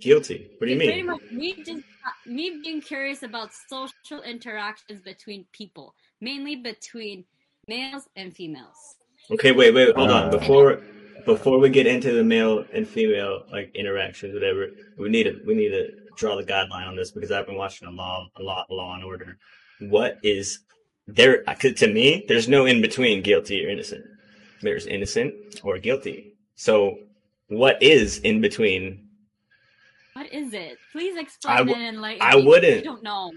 Guilty. 0.00 0.50
What 0.58 0.66
do 0.66 0.72
you 0.72 0.80
It's 0.80 0.96
mean? 0.96 1.06
much 1.06 1.22
me 1.30 1.54
just 1.64 1.82
me 2.26 2.58
being 2.62 2.80
curious 2.80 3.22
about 3.22 3.50
social 3.68 4.20
interactions 4.24 5.00
between 5.00 5.46
people 5.52 5.94
mainly 6.20 6.56
between 6.56 7.24
males 7.68 8.08
and 8.16 8.34
females 8.34 8.96
Okay, 9.30 9.52
wait, 9.52 9.72
wait, 9.72 9.94
hold 9.94 10.10
on. 10.10 10.24
Uh, 10.26 10.30
Before 10.30 10.82
before 11.24 11.58
we 11.60 11.70
get 11.70 11.86
into 11.86 12.12
the 12.12 12.24
male 12.24 12.64
and 12.72 12.86
female 12.86 13.44
like 13.52 13.70
interactions, 13.76 14.34
whatever, 14.34 14.66
we 14.98 15.08
need 15.08 15.24
to 15.24 15.40
we 15.46 15.54
need 15.54 15.68
to 15.68 15.90
draw 16.16 16.34
the 16.36 16.42
guideline 16.42 16.88
on 16.88 16.96
this 16.96 17.12
because 17.12 17.30
I've 17.30 17.46
been 17.46 17.54
watching 17.56 17.86
a 17.86 17.90
law 17.92 18.26
a 18.36 18.42
lot 18.42 18.68
Law 18.68 18.94
and 18.96 19.04
Order. 19.04 19.38
What 19.78 20.18
is 20.24 20.58
there? 21.06 21.44
To 21.44 21.86
me, 21.92 22.24
there's 22.26 22.48
no 22.48 22.66
in 22.66 22.82
between 22.82 23.22
guilty 23.22 23.64
or 23.64 23.68
innocent. 23.70 24.04
There's 24.60 24.86
innocent 24.86 25.32
or 25.62 25.78
guilty. 25.78 26.34
So, 26.56 26.98
what 27.46 27.80
is 27.82 28.18
in 28.18 28.40
between? 28.40 29.08
what 30.14 30.30
is 30.30 30.52
it 30.52 30.76
please 30.92 31.16
explain 31.16 31.54
I 31.54 31.58
w- 31.60 31.74
and 31.74 31.96
enlighten 31.96 32.20
I 32.20 32.36
wouldn't. 32.36 32.80
i 32.80 32.84
don't 32.84 33.02
know 33.02 33.32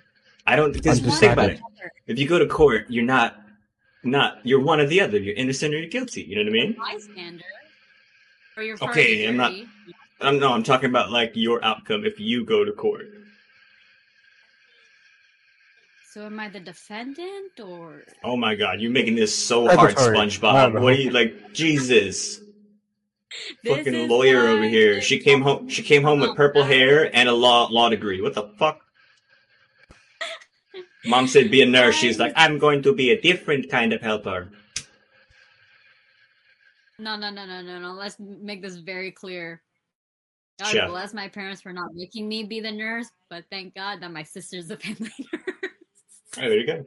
I 0.47 0.55
don't. 0.57 0.73
Because 0.73 0.99
Undecided. 0.99 1.19
think 1.19 1.33
about 1.33 1.49
it. 1.51 1.91
If 2.07 2.19
you 2.19 2.27
go 2.27 2.37
to 2.37 2.47
court, 2.47 2.85
you're 2.89 3.05
not 3.05 3.44
not 4.05 4.39
you're 4.43 4.61
one 4.61 4.79
or 4.79 4.85
the 4.87 5.01
other. 5.01 5.17
You're 5.17 5.35
innocent 5.35 5.73
or 5.73 5.77
you're 5.79 5.89
guilty. 5.89 6.21
You 6.21 6.35
know 6.37 6.49
what 6.49 6.59
I 6.59 6.63
mean? 6.63 6.75
bystander 6.77 7.43
or 8.57 8.63
your 8.63 8.77
Okay, 8.81 9.27
I'm 9.27 9.37
not- 9.37 9.53
I'm 10.21 10.39
no, 10.39 10.53
I'm 10.53 10.63
talking 10.63 10.89
about 10.89 11.11
like 11.11 11.33
your 11.35 11.63
outcome 11.63 12.05
if 12.05 12.19
you 12.19 12.45
go 12.45 12.63
to 12.63 12.71
court. 12.71 13.07
So 16.13 16.25
am 16.25 16.39
I 16.39 16.47
the 16.47 16.61
defendant 16.61 17.59
or 17.59 18.03
Oh 18.23 18.37
my 18.37 18.55
god, 18.55 18.79
you're 18.79 18.91
making 18.91 19.15
this 19.15 19.35
so 19.35 19.67
hard, 19.67 19.95
SpongeBob. 19.95 20.53
No, 20.53 20.69
no. 20.69 20.81
What 20.81 20.93
are 20.93 20.97
you 20.97 21.09
like? 21.09 21.53
Jesus, 21.53 22.39
fucking 23.65 24.07
lawyer 24.07 24.47
over 24.47 24.63
here. 24.63 25.01
She 25.01 25.19
came 25.19 25.41
home. 25.41 25.67
She 25.67 25.83
came 25.83 26.03
home 26.03 26.21
with 26.21 26.29
oh, 26.29 26.35
purple 26.35 26.63
hair 26.63 27.13
and 27.13 27.27
a 27.27 27.33
law 27.33 27.67
law 27.69 27.89
degree. 27.89 28.21
What 28.21 28.33
the 28.33 28.47
fuck? 28.57 28.84
Mom 31.05 31.27
said 31.27 31.51
be 31.51 31.61
a 31.61 31.65
nurse. 31.65 31.95
She's 31.95 32.19
like, 32.19 32.33
I'm 32.35 32.57
going 32.57 32.81
to 32.83 32.93
be 32.93 33.11
a 33.11 33.21
different 33.21 33.69
kind 33.69 33.93
of 33.93 34.01
helper. 34.01 34.49
No, 36.97 37.15
no, 37.15 37.29
no, 37.29 37.45
no, 37.45 37.61
no, 37.61 37.79
no. 37.79 37.93
Let's 37.93 38.17
make 38.19 38.61
this 38.61 38.77
very 38.77 39.11
clear. 39.11 39.61
God 40.59 40.67
Sure. 40.69 40.87
bless 40.87 41.13
my 41.13 41.27
parents 41.27 41.61
for 41.61 41.73
not 41.73 41.93
making 41.93 42.27
me 42.29 42.43
be 42.43 42.61
the 42.61 42.71
nurse, 42.71 43.09
but 43.29 43.43
thank 43.51 43.75
God 43.75 44.01
that 44.01 44.11
my 44.11 44.23
sister's 44.23 44.71
a 44.71 44.77
family 44.77 45.11
nurse. 45.33 45.43
Oh, 46.37 46.41
there 46.41 46.57
you 46.59 46.65
go. 46.65 46.85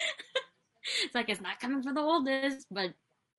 it's 1.04 1.14
like 1.14 1.28
it's 1.28 1.40
not 1.40 1.60
coming 1.60 1.82
for 1.82 1.94
the 1.94 2.00
oldest, 2.00 2.66
but 2.70 2.92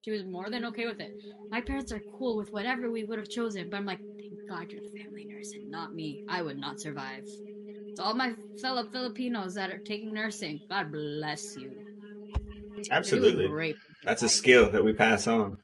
she 0.06 0.12
was 0.12 0.24
more 0.24 0.50
than 0.50 0.66
okay 0.66 0.86
with 0.86 1.02
it. 1.02 1.12
My 1.50 1.60
parents 1.62 1.92
are 1.92 2.02
cool 2.18 2.38
with 2.38 2.52
whatever 2.52 2.90
we 2.90 3.04
would 3.04 3.20
have 3.20 3.30
chosen, 3.30 3.70
but 3.70 3.78
I'm 3.78 3.86
like, 3.86 4.00
thank 4.00 4.34
God 4.48 4.72
you're 4.72 4.82
the 4.82 5.04
family 5.04 5.26
nurse 5.26 5.52
and 5.54 5.70
not 5.70 5.94
me. 5.94 6.24
I 6.30 6.42
would 6.42 6.58
not 6.58 6.80
survive. 6.80 7.26
To 7.98 8.04
all 8.04 8.14
my 8.16 8.34
fellow 8.60 8.84
Filipinos 8.92 9.54
that 9.56 9.70
are 9.70 9.78
taking 9.80 10.14
nursing, 10.14 10.60
God 10.70 10.92
bless 10.92 11.56
you. 11.56 11.72
Absolutely. 12.90 13.48
great. 13.48 13.76
That's 14.04 14.24
a 14.24 14.30
skill 14.30 14.70
that 14.72 14.84
we 14.84 14.94
pass 14.94 15.28
on. 15.28 15.58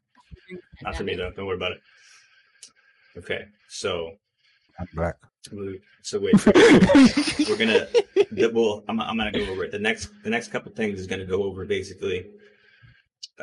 Not 0.83 0.95
for 0.95 1.03
me 1.03 1.15
though. 1.15 1.31
Don't 1.31 1.47
worry 1.47 1.55
about 1.57 1.71
it. 1.73 1.79
Okay, 3.17 3.45
so 3.67 4.11
I'm 4.79 4.87
black. 4.93 5.15
so 6.03 6.19
wait. 6.19 6.33
we're 6.45 7.57
gonna 7.57 7.87
the- 8.31 8.51
well 8.53 8.83
I'm, 8.87 8.99
I'm 9.01 9.17
gonna 9.17 9.31
go 9.31 9.45
over 9.51 9.63
it 9.63 9.71
the 9.71 9.79
next 9.79 10.09
the 10.23 10.29
next 10.29 10.49
couple 10.49 10.71
things 10.71 10.99
is 10.99 11.07
gonna 11.07 11.25
go 11.25 11.43
over 11.43 11.65
basically 11.65 12.27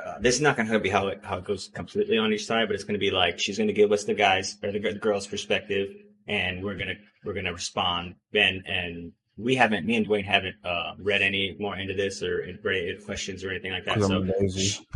uh, 0.00 0.18
this 0.20 0.34
is 0.36 0.40
not 0.40 0.56
gonna 0.56 0.78
be 0.78 0.88
how 0.88 1.08
it 1.08 1.20
how 1.24 1.38
it 1.38 1.44
goes 1.44 1.68
completely 1.68 2.16
on 2.18 2.32
each 2.32 2.46
side 2.46 2.68
but 2.68 2.74
it's 2.74 2.84
gonna 2.84 2.98
be 2.98 3.10
like 3.10 3.38
she's 3.38 3.58
gonna 3.58 3.72
give 3.72 3.92
us 3.92 4.04
the 4.04 4.14
guys 4.14 4.56
or 4.62 4.70
the, 4.72 4.78
g- 4.78 4.92
girls 4.94 5.26
perspective 5.26 5.88
and 6.26 6.62
we're 6.64 6.76
gonna 6.76 6.94
we're 7.24 7.34
gonna 7.34 7.52
respond 7.52 8.14
Ben 8.32 8.62
and 8.66 9.12
we 9.36 9.54
haven't 9.54 9.86
me 9.86 9.96
and 9.96 10.06
Dwayne 10.06 10.24
haven't 10.24 10.56
uh, 10.64 10.92
read 10.98 11.22
any 11.22 11.56
more 11.58 11.76
into 11.76 11.94
this 11.94 12.22
or 12.22 12.46
read 12.62 13.04
questions 13.04 13.44
or 13.44 13.50
anything 13.50 13.72
like 13.72 13.84
that. 13.84 14.00
so 14.00 14.18
lazy. 14.40 14.86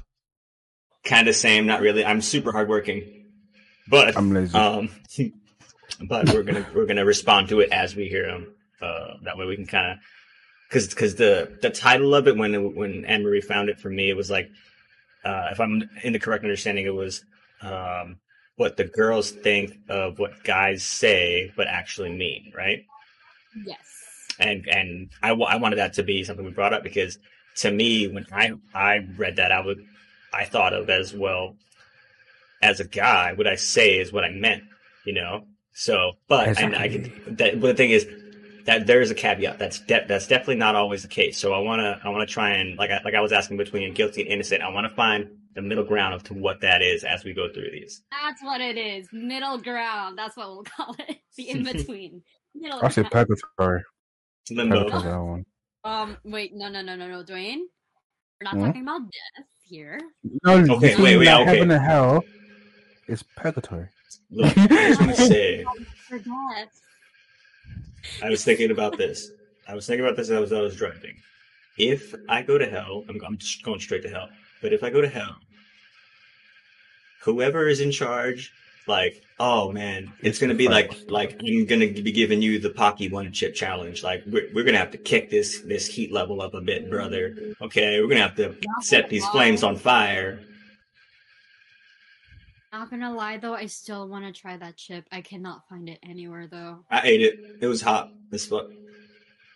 kind 1.04 1.28
of 1.28 1.34
same 1.34 1.66
not 1.66 1.80
really 1.80 2.04
I'm 2.04 2.20
super 2.22 2.52
hardworking 2.52 3.20
but 3.88 4.16
I'm 4.16 4.32
lazy. 4.32 4.56
um, 4.56 4.88
but 6.08 6.32
we're 6.32 6.44
gonna 6.44 6.66
we're 6.75 6.87
gonna 6.87 7.04
respond 7.04 7.49
to 7.49 7.60
it 7.60 7.70
as 7.72 7.94
we 7.94 8.08
hear 8.08 8.26
them. 8.26 8.54
Uh, 8.80 9.14
that 9.25 9.37
way 9.37 9.44
we 9.44 9.56
can 9.56 9.66
kind 9.66 9.92
of 9.92 9.99
because 10.68 10.88
because 10.88 11.16
the 11.16 11.58
the 11.60 11.70
title 11.70 12.14
of 12.14 12.28
it 12.28 12.37
when 12.37 12.75
when 12.75 13.04
Anne 13.04 13.22
Marie 13.22 13.40
found 13.40 13.68
it 13.68 13.78
for 13.78 13.90
me 13.90 14.08
it 14.08 14.16
was 14.16 14.30
like 14.30 14.49
uh, 15.25 15.49
if 15.50 15.60
I'm 15.60 15.90
in 16.02 16.12
the 16.12 16.18
correct 16.18 16.44
understanding 16.44 16.87
it 16.87 16.94
was 16.94 17.25
um, 17.60 18.20
what 18.60 18.76
the 18.76 18.84
girls 18.84 19.30
think 19.30 19.72
of 19.88 20.18
what 20.18 20.44
guys 20.44 20.82
say 20.84 21.50
but 21.56 21.66
actually 21.66 22.10
mean 22.10 22.52
right 22.54 22.84
Yes. 23.64 23.78
and 24.38 24.68
and 24.68 25.08
I, 25.22 25.30
I 25.30 25.56
wanted 25.56 25.76
that 25.76 25.94
to 25.94 26.02
be 26.02 26.24
something 26.24 26.44
we 26.44 26.50
brought 26.52 26.74
up 26.74 26.82
because 26.82 27.18
to 27.56 27.70
me 27.70 28.06
when 28.06 28.26
I 28.30 28.52
I 28.74 28.98
read 29.16 29.36
that 29.36 29.50
I 29.50 29.60
would 29.64 29.78
I 30.34 30.44
thought 30.44 30.74
of 30.74 30.90
as 30.90 31.14
well 31.14 31.56
as 32.60 32.80
a 32.80 32.84
guy 32.84 33.32
what 33.32 33.46
I 33.46 33.54
say 33.54 33.98
is 33.98 34.12
what 34.12 34.24
I 34.24 34.30
meant 34.30 34.64
you 35.06 35.14
know 35.14 35.46
so 35.72 36.12
but 36.28 36.58
and 36.60 36.76
I 36.76 36.84
Exactly. 36.84 37.10
can 37.24 37.36
that 37.36 37.60
but 37.62 37.66
the 37.68 37.74
thing 37.74 37.92
is 37.92 38.06
that 38.66 38.86
there 38.86 39.00
is 39.00 39.10
a 39.10 39.14
caveat 39.14 39.58
that's 39.58 39.78
de- 39.80 40.04
that's 40.06 40.26
definitely 40.26 40.56
not 40.56 40.76
always 40.76 41.00
the 41.00 41.08
case 41.08 41.38
so 41.38 41.54
I 41.54 41.60
want 41.60 41.80
to 41.80 41.98
I 42.06 42.10
want 42.10 42.28
to 42.28 42.32
try 42.32 42.50
and 42.50 42.76
like 42.76 42.90
I, 42.90 43.00
like 43.06 43.14
I 43.14 43.22
was 43.22 43.32
asking 43.32 43.56
between 43.56 43.94
guilty 43.94 44.20
and 44.20 44.30
innocent 44.30 44.60
I 44.62 44.68
want 44.68 44.86
to 44.86 44.94
find 44.94 45.39
the 45.54 45.62
middle 45.62 45.85
ground 45.85 46.14
of 46.14 46.23
to 46.25 46.35
what 46.35 46.61
that 46.61 46.80
is 46.83 47.02
as 47.04 47.25
we 47.25 47.33
go 47.33 47.52
through 47.52 47.71
these 47.73 48.02
That's 48.11 48.42
what 48.42 48.61
it 48.61 48.76
is. 48.78 49.09
Middle 49.12 49.59
ground. 49.59 50.16
That's 50.19 50.37
what 50.37 50.49
we'll 50.49 50.64
call 50.64 50.95
it. 50.99 51.19
The 51.37 51.50
in 51.50 51.62
between. 51.73 52.23
Middle 52.54 52.80
I 52.83 52.88
say 52.88 53.02
ground. 53.02 53.28
purgatory. 53.59 53.83
limbo 54.50 54.85
Purgatory, 54.90 55.02
that 55.02 55.21
one. 55.23 55.45
Um, 55.85 56.16
wait, 56.25 56.52
no, 56.54 56.69
no, 56.69 56.83
no, 56.83 56.95
no, 56.97 57.09
no, 57.09 57.23
Dwayne. 57.25 57.61
We're 58.40 58.45
not 58.45 58.54
Hmm? 58.54 58.66
talking 58.66 58.83
about 58.83 59.02
death 59.02 59.47
here. 59.62 60.00
No, 60.45 60.54
Okay, 60.76 60.97
wait, 61.02 61.16
wait, 61.19 61.28
okay. 61.28 61.45
Heaven 61.45 61.71
and 61.71 61.83
hell 61.85 62.23
is 63.09 63.23
purgatory. 63.23 63.88
Look, 64.30 64.57
I 64.59 64.66
just 64.66 65.00
want 65.00 65.16
to 65.16 65.23
say 65.28 65.64
I 68.23 68.28
was 68.28 68.45
thinking 68.45 68.71
about 68.71 68.97
this. 68.99 69.30
I 69.69 69.75
was 69.75 69.87
thinking 69.87 70.04
about 70.04 70.16
this 70.16 70.30
as 70.30 70.52
I 70.52 70.61
was 70.61 70.76
driving. 70.76 71.16
If 71.78 72.14
I 72.28 72.42
go 72.42 72.59
to 72.59 72.66
hell, 72.69 73.04
I'm, 73.09 73.21
I'm 73.26 73.38
just 73.38 73.62
going 73.62 73.80
straight 73.80 74.02
to 74.02 74.09
hell. 74.11 74.28
But 74.62 74.72
if 74.72 74.82
I 74.84 74.90
go 74.90 75.00
to 75.00 75.08
hell, 75.08 75.36
whoever 77.22 77.66
is 77.68 77.80
in 77.80 77.90
charge, 77.90 78.52
like, 78.86 79.22
oh 79.38 79.72
man, 79.72 80.12
it's 80.22 80.38
gonna 80.38 80.54
be 80.54 80.68
like, 80.68 80.92
like 81.08 81.40
I'm 81.44 81.66
gonna 81.66 81.88
be 81.88 82.12
giving 82.12 82.42
you 82.42 82.58
the 82.58 82.70
Paqui 82.70 83.10
one 83.10 83.32
chip 83.32 83.54
challenge. 83.54 84.02
Like, 84.02 84.22
we're, 84.26 84.48
we're 84.54 84.64
gonna 84.64 84.78
have 84.78 84.90
to 84.92 84.98
kick 84.98 85.30
this 85.30 85.60
this 85.60 85.86
heat 85.86 86.12
level 86.12 86.40
up 86.42 86.54
a 86.54 86.60
bit, 86.60 86.90
brother. 86.90 87.54
Okay, 87.60 88.00
we're 88.00 88.08
gonna 88.08 88.20
have 88.20 88.36
to 88.36 88.56
set 88.80 89.08
these 89.08 89.26
flames 89.28 89.62
on 89.62 89.76
fire. 89.76 90.40
Not 92.72 92.90
gonna 92.90 93.12
lie 93.14 93.36
though, 93.36 93.54
I 93.54 93.66
still 93.66 94.08
want 94.08 94.24
to 94.32 94.38
try 94.40 94.56
that 94.56 94.76
chip. 94.76 95.04
I 95.10 95.22
cannot 95.22 95.68
find 95.68 95.88
it 95.88 95.98
anywhere 96.02 96.46
though. 96.46 96.84
I 96.90 97.00
ate 97.04 97.20
it. 97.22 97.58
It 97.60 97.66
was 97.66 97.80
hot 97.82 98.12
as 98.32 98.46
fuck. 98.46 98.66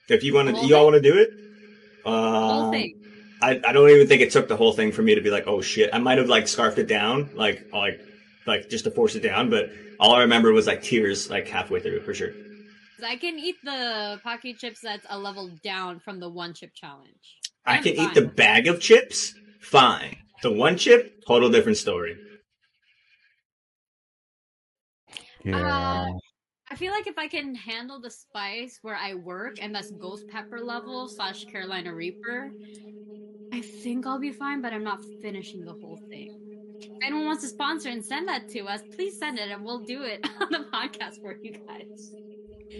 If 0.08 0.22
you 0.22 0.34
want 0.34 0.54
to, 0.54 0.66
you 0.66 0.76
all 0.76 0.84
want 0.84 0.96
to 0.96 1.00
do 1.00 1.16
it? 1.16 1.30
Whole 2.04 2.64
Um, 2.66 2.72
thing. 2.72 3.00
I, 3.44 3.60
I 3.68 3.72
don't 3.72 3.90
even 3.90 4.06
think 4.06 4.22
it 4.22 4.30
took 4.30 4.48
the 4.48 4.56
whole 4.56 4.72
thing 4.72 4.90
for 4.90 5.02
me 5.02 5.14
to 5.14 5.20
be 5.20 5.30
like, 5.30 5.46
oh 5.46 5.60
shit. 5.60 5.90
I 5.92 5.98
might 5.98 6.16
have 6.16 6.28
like 6.28 6.48
scarfed 6.48 6.78
it 6.78 6.88
down, 6.88 7.28
like 7.34 7.70
like 7.72 8.00
like 8.46 8.70
just 8.70 8.84
to 8.84 8.90
force 8.90 9.14
it 9.14 9.20
down, 9.20 9.50
but 9.50 9.70
all 10.00 10.14
I 10.14 10.20
remember 10.20 10.52
was 10.52 10.66
like 10.66 10.82
tears 10.82 11.28
like 11.28 11.46
halfway 11.46 11.80
through 11.80 12.00
for 12.00 12.14
sure. 12.14 12.32
I 13.04 13.16
can 13.16 13.38
eat 13.38 13.56
the 13.62 14.18
Paqui 14.24 14.56
chips 14.56 14.80
that's 14.80 15.06
a 15.10 15.18
level 15.18 15.50
down 15.62 16.00
from 16.00 16.20
the 16.20 16.28
one 16.28 16.54
chip 16.54 16.70
challenge. 16.74 17.40
I 17.66 17.76
I'm 17.76 17.82
can 17.82 17.96
fine 17.96 18.08
eat 18.08 18.14
the 18.14 18.26
bag 18.26 18.66
of 18.66 18.80
chips, 18.80 19.34
fine. 19.60 20.16
The 20.42 20.50
one 20.50 20.78
chip, 20.78 21.22
total 21.26 21.50
different 21.50 21.76
story. 21.76 22.16
Yeah. 25.44 26.06
Uh, 26.08 26.18
I 26.70 26.76
feel 26.76 26.92
like 26.92 27.06
if 27.06 27.18
I 27.18 27.28
can 27.28 27.54
handle 27.54 28.00
the 28.00 28.10
spice 28.10 28.78
where 28.82 28.96
I 28.96 29.14
work, 29.14 29.58
and 29.60 29.74
that's 29.74 29.90
ghost 29.90 30.26
pepper 30.28 30.60
level 30.60 31.08
slash 31.08 31.44
Carolina 31.44 31.94
Reaper, 31.94 32.50
I 33.54 33.60
think 33.60 34.04
I'll 34.04 34.18
be 34.18 34.32
fine, 34.32 34.60
but 34.62 34.72
I'm 34.72 34.82
not 34.82 35.04
finishing 35.22 35.64
the 35.64 35.74
whole 35.74 35.96
thing. 36.10 36.36
If 36.80 36.90
anyone 37.04 37.26
wants 37.26 37.44
to 37.44 37.48
sponsor 37.48 37.88
and 37.88 38.04
send 38.04 38.26
that 38.26 38.48
to 38.48 38.64
us, 38.64 38.80
please 38.96 39.16
send 39.16 39.38
it 39.38 39.48
and 39.48 39.64
we'll 39.64 39.78
do 39.78 40.02
it 40.02 40.26
on 40.40 40.48
the 40.50 40.66
podcast 40.74 41.20
for 41.20 41.36
you 41.40 41.52
guys. 41.64 42.10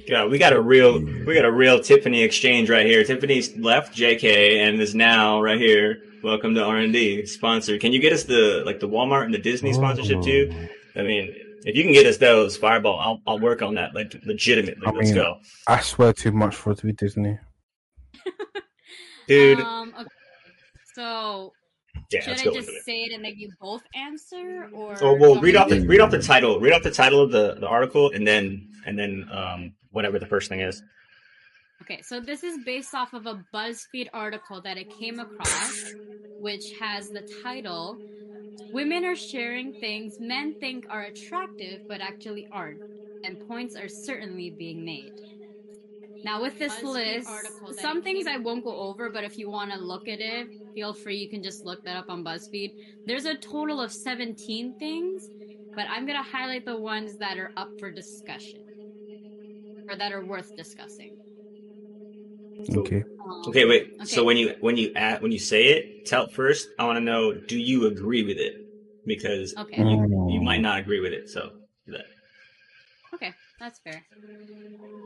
Yeah, 0.09 0.27
we 0.27 0.37
got 0.37 0.53
a 0.53 0.61
real 0.61 0.99
we 0.99 1.33
got 1.37 1.45
a 1.45 1.53
real 1.53 1.79
Tiffany 1.79 2.23
exchange 2.25 2.69
right 2.69 2.85
here. 2.85 3.05
Tiffany's 3.05 3.57
left 3.57 3.97
JK 3.97 4.57
and 4.67 4.81
is 4.81 4.97
now 4.97 5.41
right 5.41 5.61
here. 5.61 6.03
Welcome 6.25 6.57
to 6.57 6.65
R 6.65 6.79
and 6.79 6.93
D 6.93 7.25
sponsor. 7.25 7.79
Can 7.79 7.93
you 7.93 8.01
get 8.01 8.13
us 8.13 8.25
the 8.25 8.65
like 8.67 8.81
the 8.81 8.89
Walmart 8.89 9.27
and 9.27 9.33
the 9.33 9.39
Disney 9.39 9.73
sponsorship 9.73 10.23
too? 10.23 10.69
I 10.97 11.03
mean, 11.03 11.33
if 11.65 11.77
you 11.77 11.85
can 11.85 11.93
get 11.93 12.05
us 12.05 12.17
those 12.17 12.57
Fireball, 12.57 12.99
I'll 12.99 13.21
I'll 13.29 13.39
work 13.39 13.63
on 13.63 13.75
that 13.77 13.95
like 13.95 14.13
legitimately. 14.27 14.85
I 14.85 14.91
Let's 14.91 15.11
mean- 15.11 15.15
go, 15.15 15.39
I 15.69 15.79
swear 15.79 16.13
too 16.13 16.33
much 16.33 16.57
for 16.57 16.73
it 16.73 16.79
to 16.79 16.87
be 16.87 16.93
Disney. 16.93 17.39
dude. 19.29 19.61
Um, 19.61 19.95
okay. 20.01 20.09
So, 20.95 21.53
yeah, 22.11 22.21
should 22.21 22.39
I 22.39 22.45
just 22.53 22.69
it. 22.69 22.85
say 22.85 23.03
it 23.03 23.13
and 23.13 23.23
make 23.23 23.39
you 23.39 23.51
both 23.61 23.83
answer, 23.95 24.69
or? 24.73 24.97
Oh 25.03 25.15
well, 25.15 25.41
read 25.41 25.57
off 25.57 25.69
the 25.69 25.81
read 25.87 26.01
off 26.01 26.11
the 26.11 26.23
title. 26.23 26.61
Read 26.61 26.73
off 26.73 26.83
the 26.83 26.91
title 26.91 27.21
of 27.21 27.31
the 27.31 27.55
the 27.55 27.69
article, 27.69 28.11
and 28.13 28.27
then 28.27 28.69
and 28.87 28.99
then 28.99 29.29
um 29.33 29.73
whatever 29.91 30.19
the 30.19 30.27
first 30.27 30.49
thing 30.49 30.61
is. 30.61 30.83
Okay, 31.83 32.01
so 32.03 32.21
this 32.21 32.43
is 32.43 32.59
based 32.65 32.95
off 32.95 33.13
of 33.13 33.27
a 33.27 33.45
BuzzFeed 33.53 34.09
article 34.13 34.61
that 34.63 34.79
I 34.79 34.85
came 34.85 35.19
across, 35.21 35.95
which 36.39 36.73
has 36.79 37.11
the 37.11 37.25
title 37.43 37.99
Women 38.73 39.05
are 39.05 39.17
sharing 39.17 39.73
things 39.73 40.19
men 40.19 40.55
think 40.59 40.85
are 40.91 41.03
attractive 41.03 41.81
but 41.87 42.01
actually 42.01 42.47
aren't, 42.51 42.81
and 43.23 43.39
points 43.39 43.77
are 43.77 43.89
certainly 43.89 44.51
being 44.51 44.85
made. 44.85 45.13
Now, 46.25 46.41
with 46.41 46.59
this 46.59 46.83
list, 46.83 47.29
some 47.73 48.03
things 48.03 48.27
I 48.27 48.39
won't 48.39 48.65
go 48.65 48.75
over, 48.75 49.11
but 49.11 49.25
if 49.25 49.37
you 49.39 49.51
want 49.51 49.71
to 49.73 49.79
look 49.79 50.09
at 50.09 50.21
it, 50.21 50.49
feel 50.75 50.95
free. 50.95 51.17
You 51.19 51.29
can 51.29 51.43
just 51.43 51.65
look 51.65 51.85
that 51.85 51.97
up 51.97 52.07
on 52.09 52.25
BuzzFeed. 52.25 52.73
There's 53.07 53.27
a 53.27 53.37
total 53.37 53.81
of 53.81 53.93
17 53.93 54.75
things, 54.79 55.31
but 55.77 55.87
I'm 55.91 56.07
going 56.07 56.17
to 56.19 56.23
highlight 56.23 56.65
the 56.65 56.79
ones 56.79 57.19
that 57.19 57.39
are 57.39 57.53
up 57.57 57.73
for 57.79 57.91
discussion 57.91 58.61
or 59.89 59.97
that 59.97 60.13
are 60.13 60.25
worth 60.25 60.55
discussing. 60.57 61.17
Okay. 62.75 63.03
Um, 63.29 63.43
Okay, 63.49 63.67
wait. 63.67 63.91
So 64.05 64.25
when 64.25 64.37
you 64.39 64.55
when 64.61 64.77
you 64.79 64.91
add, 64.97 65.21
when 65.23 65.33
you 65.33 65.39
say 65.39 65.67
it, 65.67 66.07
tell 66.07 66.29
first. 66.29 66.69
I 66.79 66.85
want 66.85 66.97
to 66.97 67.01
know: 67.03 67.35
Do 67.35 67.59
you 67.59 67.87
agree 67.87 68.23
with 68.25 68.39
it? 68.39 68.55
Because 69.05 69.55
Okay. 69.59 69.77
you, 69.77 69.85
Mm. 69.85 70.33
you 70.33 70.41
might 70.41 70.63
not 70.63 70.79
agree 70.79 71.01
with 71.01 71.13
it. 71.13 71.29
So 71.29 71.51
do 71.87 71.93
that. 71.93 72.07
Okay, 73.15 73.35
that's 73.59 73.79
fair. 73.81 74.07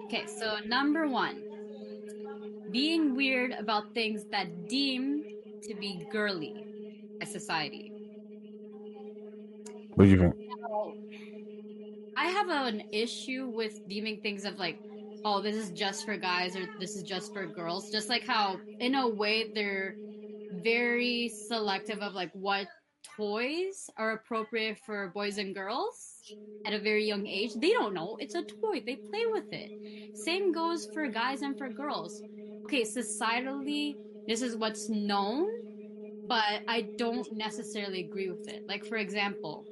Okay, 0.06 0.26
so 0.26 0.58
number 0.66 1.06
one, 1.08 1.44
being 2.70 3.14
weird 3.14 3.52
about 3.52 3.92
things 3.94 4.24
that 4.30 4.68
deem 4.68 5.24
to 5.62 5.74
be 5.74 6.06
girly 6.10 6.66
by 7.20 7.26
society. 7.26 7.92
What 9.94 10.04
do 10.04 10.10
you 10.10 10.18
think? 10.18 10.34
I 12.16 12.26
have 12.26 12.48
an 12.48 12.82
issue 12.92 13.46
with 13.48 13.80
deeming 13.86 14.20
things 14.20 14.44
of 14.44 14.58
like, 14.58 14.80
oh, 15.24 15.40
this 15.40 15.54
is 15.56 15.70
just 15.70 16.04
for 16.04 16.16
guys 16.16 16.56
or 16.56 16.66
this 16.78 16.96
is 16.96 17.02
just 17.02 17.32
for 17.32 17.46
girls. 17.46 17.90
Just 17.90 18.08
like 18.08 18.24
how, 18.24 18.60
in 18.80 18.94
a 18.94 19.08
way, 19.08 19.50
they're 19.54 19.96
very 20.50 21.28
selective 21.28 22.00
of 22.00 22.14
like 22.14 22.30
what 22.32 22.68
toys 23.02 23.90
are 23.96 24.12
appropriate 24.12 24.78
for 24.84 25.08
boys 25.08 25.38
and 25.38 25.54
girls 25.54 26.24
at 26.64 26.72
a 26.72 26.78
very 26.78 27.04
young 27.04 27.26
age. 27.26 27.52
They 27.54 27.70
don't 27.70 27.94
know. 27.94 28.16
It's 28.20 28.34
a 28.34 28.42
toy. 28.42 28.82
They 28.84 28.96
play 28.96 29.22
with 29.32 29.52
it. 29.52 29.70
Same 30.12 30.52
goes 30.52 30.86
for 30.92 31.06
guys 31.08 31.42
and 31.42 31.56
for 31.56 31.68
girls. 31.68 32.22
Okay, 32.66 32.82
societally, 32.82 33.98
this 34.26 34.42
is 34.42 34.56
what's 34.56 34.88
known, 34.88 35.46
but 36.24 36.62
I 36.68 36.90
don't 36.98 37.30
necessarily 37.32 38.00
agree 38.00 38.28
with 38.30 38.46
it. 38.48 38.62
Like, 38.68 38.84
for 38.84 38.98
example, 38.98 39.66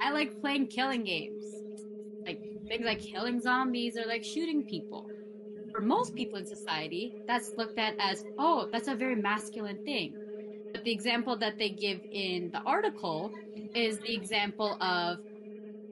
I 0.00 0.10
like 0.12 0.38
playing 0.40 0.68
killing 0.68 1.04
games. 1.04 1.62
Like 2.26 2.42
things 2.68 2.84
like 2.86 3.00
killing 3.00 3.40
zombies 3.40 3.96
or 3.96 4.06
like 4.06 4.24
shooting 4.24 4.64
people. 4.64 5.12
For 5.72 5.82
most 5.82 6.14
people 6.14 6.38
in 6.38 6.46
society, 6.46 7.14
that's 7.28 7.52
looked 7.56 7.78
at 7.78 7.94
as, 7.98 8.24
oh, 8.38 8.68
that's 8.72 8.88
a 8.88 8.94
very 8.96 9.16
masculine 9.16 9.78
thing. 9.84 10.16
But 10.74 10.82
the 10.82 10.90
example 10.90 11.36
that 11.36 11.56
they 11.56 11.70
give 11.70 12.00
in 12.10 12.50
the 12.50 12.60
article 12.66 13.30
is 13.76 14.00
the 14.00 14.12
example 14.12 14.76
of 14.80 15.18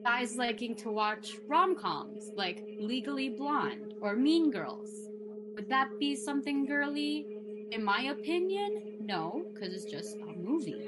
guys 0.05 0.35
liking 0.35 0.75
to 0.75 0.91
watch 0.91 1.37
rom 1.47 1.77
coms 1.77 2.31
like 2.35 2.61
Legally 2.81 3.29
Blonde 3.29 3.93
or 4.01 4.17
Mean 4.17 4.51
Girls. 4.51 5.07
Would 5.55 5.69
that 5.69 5.87
be 6.01 6.15
something 6.17 6.65
girly? 6.65 7.25
In 7.71 7.81
my 7.81 8.01
opinion, 8.11 8.69
no, 8.99 9.43
because 9.53 9.73
it's 9.73 9.89
just 9.89 10.17
a 10.29 10.37
movie. 10.37 10.85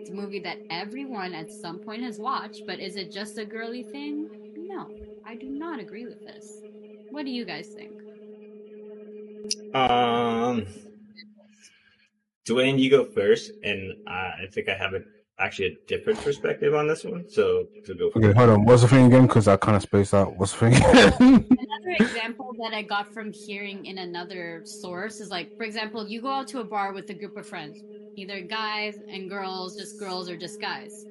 It's 0.00 0.10
a 0.10 0.14
movie 0.14 0.40
that 0.40 0.58
everyone 0.68 1.34
at 1.34 1.52
some 1.52 1.78
point 1.78 2.02
has 2.02 2.18
watched, 2.18 2.64
but 2.66 2.80
is 2.80 2.96
it 2.96 3.12
just 3.12 3.38
a 3.38 3.44
girly 3.44 3.84
thing? 3.84 4.28
No, 4.56 4.88
I 5.24 5.36
do 5.36 5.48
not 5.48 5.78
agree 5.78 6.04
with 6.04 6.22
this. 6.24 6.62
What 7.10 7.24
do 7.24 7.30
you 7.30 7.44
guys 7.44 7.68
think? 7.68 7.92
Um, 9.72 10.66
Dwayne, 12.48 12.78
you 12.78 12.90
go 12.90 13.04
first, 13.04 13.52
and 13.62 13.92
I 14.06 14.46
think 14.52 14.68
I 14.68 14.74
have 14.74 14.94
a, 14.94 15.00
actually 15.38 15.68
a 15.68 15.76
different 15.86 16.18
perspective 16.20 16.74
on 16.74 16.88
this 16.88 17.04
one. 17.04 17.24
So, 17.28 17.66
so 17.84 17.94
go 17.94 18.10
for 18.10 18.24
Okay, 18.24 18.36
hold 18.36 18.50
on. 18.50 18.64
What's 18.64 18.82
the 18.82 18.88
thing 18.88 19.06
again? 19.06 19.26
Because 19.26 19.48
I 19.48 19.56
kind 19.56 19.76
of 19.76 19.82
spaced 19.82 20.14
out. 20.14 20.36
What's 20.36 20.52
the 20.52 20.70
thing? 20.70 20.74
Another 21.24 21.94
example 22.00 22.50
that 22.62 22.74
I 22.74 22.82
got 22.82 23.12
from 23.12 23.32
hearing 23.32 23.86
in 23.86 23.98
another 23.98 24.62
source 24.64 25.20
is 25.20 25.30
like, 25.30 25.50
for 25.56 25.64
example, 25.64 26.08
you 26.08 26.22
go 26.22 26.28
out 26.28 26.48
to 26.48 26.60
a 26.60 26.64
bar 26.64 26.92
with 26.92 27.10
a 27.10 27.14
group 27.14 27.36
of 27.36 27.46
friends, 27.46 27.82
either 28.16 28.40
guys 28.40 28.96
and 29.10 29.28
girls, 29.28 29.76
just 29.76 29.98
girls 29.98 30.28
or 30.28 30.36
just 30.36 30.60
guys. 30.60 31.06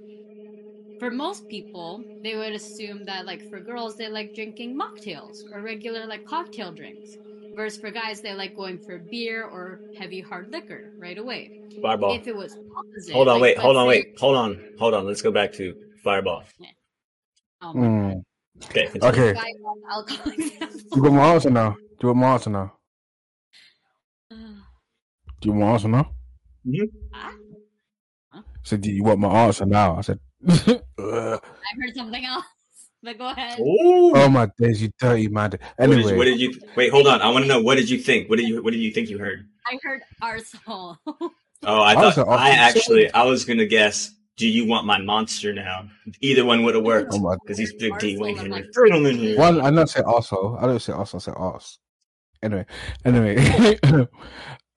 For 0.99 1.11
most 1.11 1.47
people, 1.47 2.05
they 2.23 2.35
would 2.35 2.53
assume 2.53 3.05
that, 3.05 3.27
like, 3.27 3.43
for 3.43 3.59
girls, 3.59 3.97
they 3.97 4.09
like 4.09 4.33
drinking 4.33 4.77
mocktails 4.77 5.43
or 5.51 5.61
regular, 5.61 6.07
like, 6.07 6.25
cocktail 6.25 6.71
drinks. 6.71 7.17
Whereas 7.57 7.75
for 7.75 7.89
guys, 7.89 8.21
they 8.21 8.35
like 8.35 8.55
going 8.55 8.77
for 8.77 8.99
beer 8.99 9.43
or 9.43 9.81
heavy 9.97 10.21
hard 10.21 10.51
liquor 10.51 10.91
right 10.99 11.17
away. 11.17 11.51
Fireball. 11.81 12.17
If 12.17 12.27
it 12.27 12.35
was 12.35 12.55
opposite, 12.77 13.13
Hold 13.13 13.29
on, 13.29 13.33
like, 13.33 13.41
wait, 13.41 13.57
hold 13.57 13.75
on, 13.77 13.85
say- 13.85 13.87
wait, 13.87 14.07
hold 14.15 14.35
on, 14.37 14.63
hold 14.77 14.93
on. 14.93 15.07
Let's 15.07 15.23
go 15.23 15.31
back 15.31 15.53
to 15.53 15.73
Fireball. 16.03 16.43
Oh 17.63 17.73
my 17.73 17.87
Mm. 17.87 18.23
Okay, 18.65 18.85
continue. 18.89 19.23
Okay. 19.23 19.33
God. 19.33 19.45
Alcohol 19.91 20.33
example. 20.37 20.79
You 20.95 21.01
got 21.01 21.13
my 21.13 21.33
answer 21.33 21.49
now. 21.49 21.77
Do 21.99 22.07
you 22.07 22.09
want 22.09 22.19
my 22.19 22.33
answer 22.33 22.49
now? 22.51 22.75
Do 25.41 25.49
you 25.49 25.53
want 25.55 25.59
my 25.59 25.73
answer 25.73 25.87
now? 25.87 26.11
Huh? 28.31 28.41
said, 28.61 28.81
"Do 28.81 28.91
you 28.91 29.03
want 29.03 29.19
my 29.19 29.29
answer 29.29 29.65
now?" 29.65 29.97
I 29.97 30.01
said, 30.01 30.19
I 30.47 31.39
heard 31.81 31.95
something 31.95 32.23
else, 32.23 32.45
but 33.03 33.17
go 33.17 33.27
ahead. 33.29 33.59
Ooh. 33.59 34.11
"Oh 34.15 34.29
my 34.29 34.49
days, 34.59 34.81
you 34.81 34.89
dirty 34.99 35.27
man." 35.27 35.51
What 35.51 35.51
did, 35.51 35.61
Anyway, 35.79 36.17
what 36.17 36.25
did 36.25 36.39
you 36.39 36.59
wait? 36.75 36.91
Hold 36.91 37.07
on. 37.07 37.21
I 37.21 37.29
want 37.29 37.43
to 37.45 37.49
know. 37.49 37.61
What 37.61 37.75
did 37.75 37.89
you 37.89 37.97
think? 37.99 38.29
What 38.29 38.37
did 38.37 38.47
you 38.47 38.63
What 38.63 38.71
did 38.73 38.79
you 38.81 38.91
think 38.91 39.09
you 39.09 39.17
heard? 39.17 39.45
I 39.65 39.77
heard 39.83 40.01
arsehole. 40.21 40.97
Oh, 41.63 41.81
I 41.81 41.93
I 41.93 41.95
thought 42.11 42.17
an 42.19 42.29
I 42.29 42.49
actually 42.51 43.11
I 43.11 43.23
was 43.23 43.43
gonna 43.43 43.65
guess. 43.65 44.11
Do 44.37 44.47
you 44.47 44.67
want 44.67 44.85
my 44.85 44.99
monster 44.99 45.51
now? 45.53 45.89
Either 46.21 46.45
one 46.45 46.63
would 46.63 46.75
have 46.75 46.83
worked 46.83 47.11
Oh 47.15 47.19
my- 47.19 47.35
because 47.43 47.57
he's 47.57 47.73
big 47.73 47.97
D 47.97 48.15
Arsehole, 48.15 48.19
Wayne 48.19 48.35
I'm 48.37 48.45
Henry. 48.51 48.61
like- 48.61 48.73
Throw 48.75 48.95
him 48.95 49.05
in 49.07 49.17
here. 49.17 49.35
one 49.39 49.59
I 49.61 49.71
don't 49.71 49.89
say 49.89 50.01
arsehole. 50.01 50.61
I 50.61 50.67
don't 50.67 50.79
say 50.79 50.93
arsehole. 50.93 51.15
I 51.15 51.17
say 51.17 51.31
arse. 51.35 51.79
Anyway, 52.43 52.65
anyway, 53.03 53.77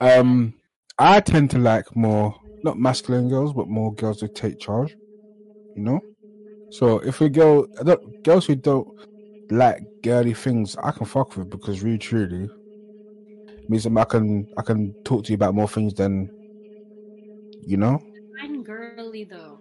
um, 0.00 0.54
I 0.98 1.20
tend 1.20 1.50
to 1.50 1.58
like 1.58 1.94
more 1.94 2.34
not 2.64 2.78
masculine 2.78 3.28
girls, 3.28 3.52
but 3.52 3.68
more 3.68 3.92
girls 3.94 4.22
who 4.22 4.28
take 4.28 4.58
charge. 4.58 4.96
You 5.76 5.82
know, 5.82 6.00
so 6.70 6.98
if 7.00 7.20
we 7.20 7.28
go, 7.28 7.66
I 7.78 7.82
don't, 7.82 8.22
girls 8.22 8.46
who 8.46 8.54
don't 8.54 8.88
like 9.50 9.82
girly 10.02 10.34
things, 10.34 10.76
I 10.82 10.92
can 10.92 11.06
fuck 11.06 11.36
with 11.36 11.50
because 11.50 11.82
really, 11.82 11.98
truly 11.98 12.48
means 13.68 13.84
that 13.84 13.96
I 13.96 14.04
can 14.04 14.46
I 14.58 14.62
can 14.62 14.94
talk 15.04 15.24
to 15.24 15.32
you 15.32 15.36
about 15.36 15.54
more 15.54 15.68
things 15.68 15.94
than 15.94 16.30
you 17.64 17.76
know. 17.76 18.02
I'm 18.42 18.62
girly 18.62 19.24
though. 19.24 19.58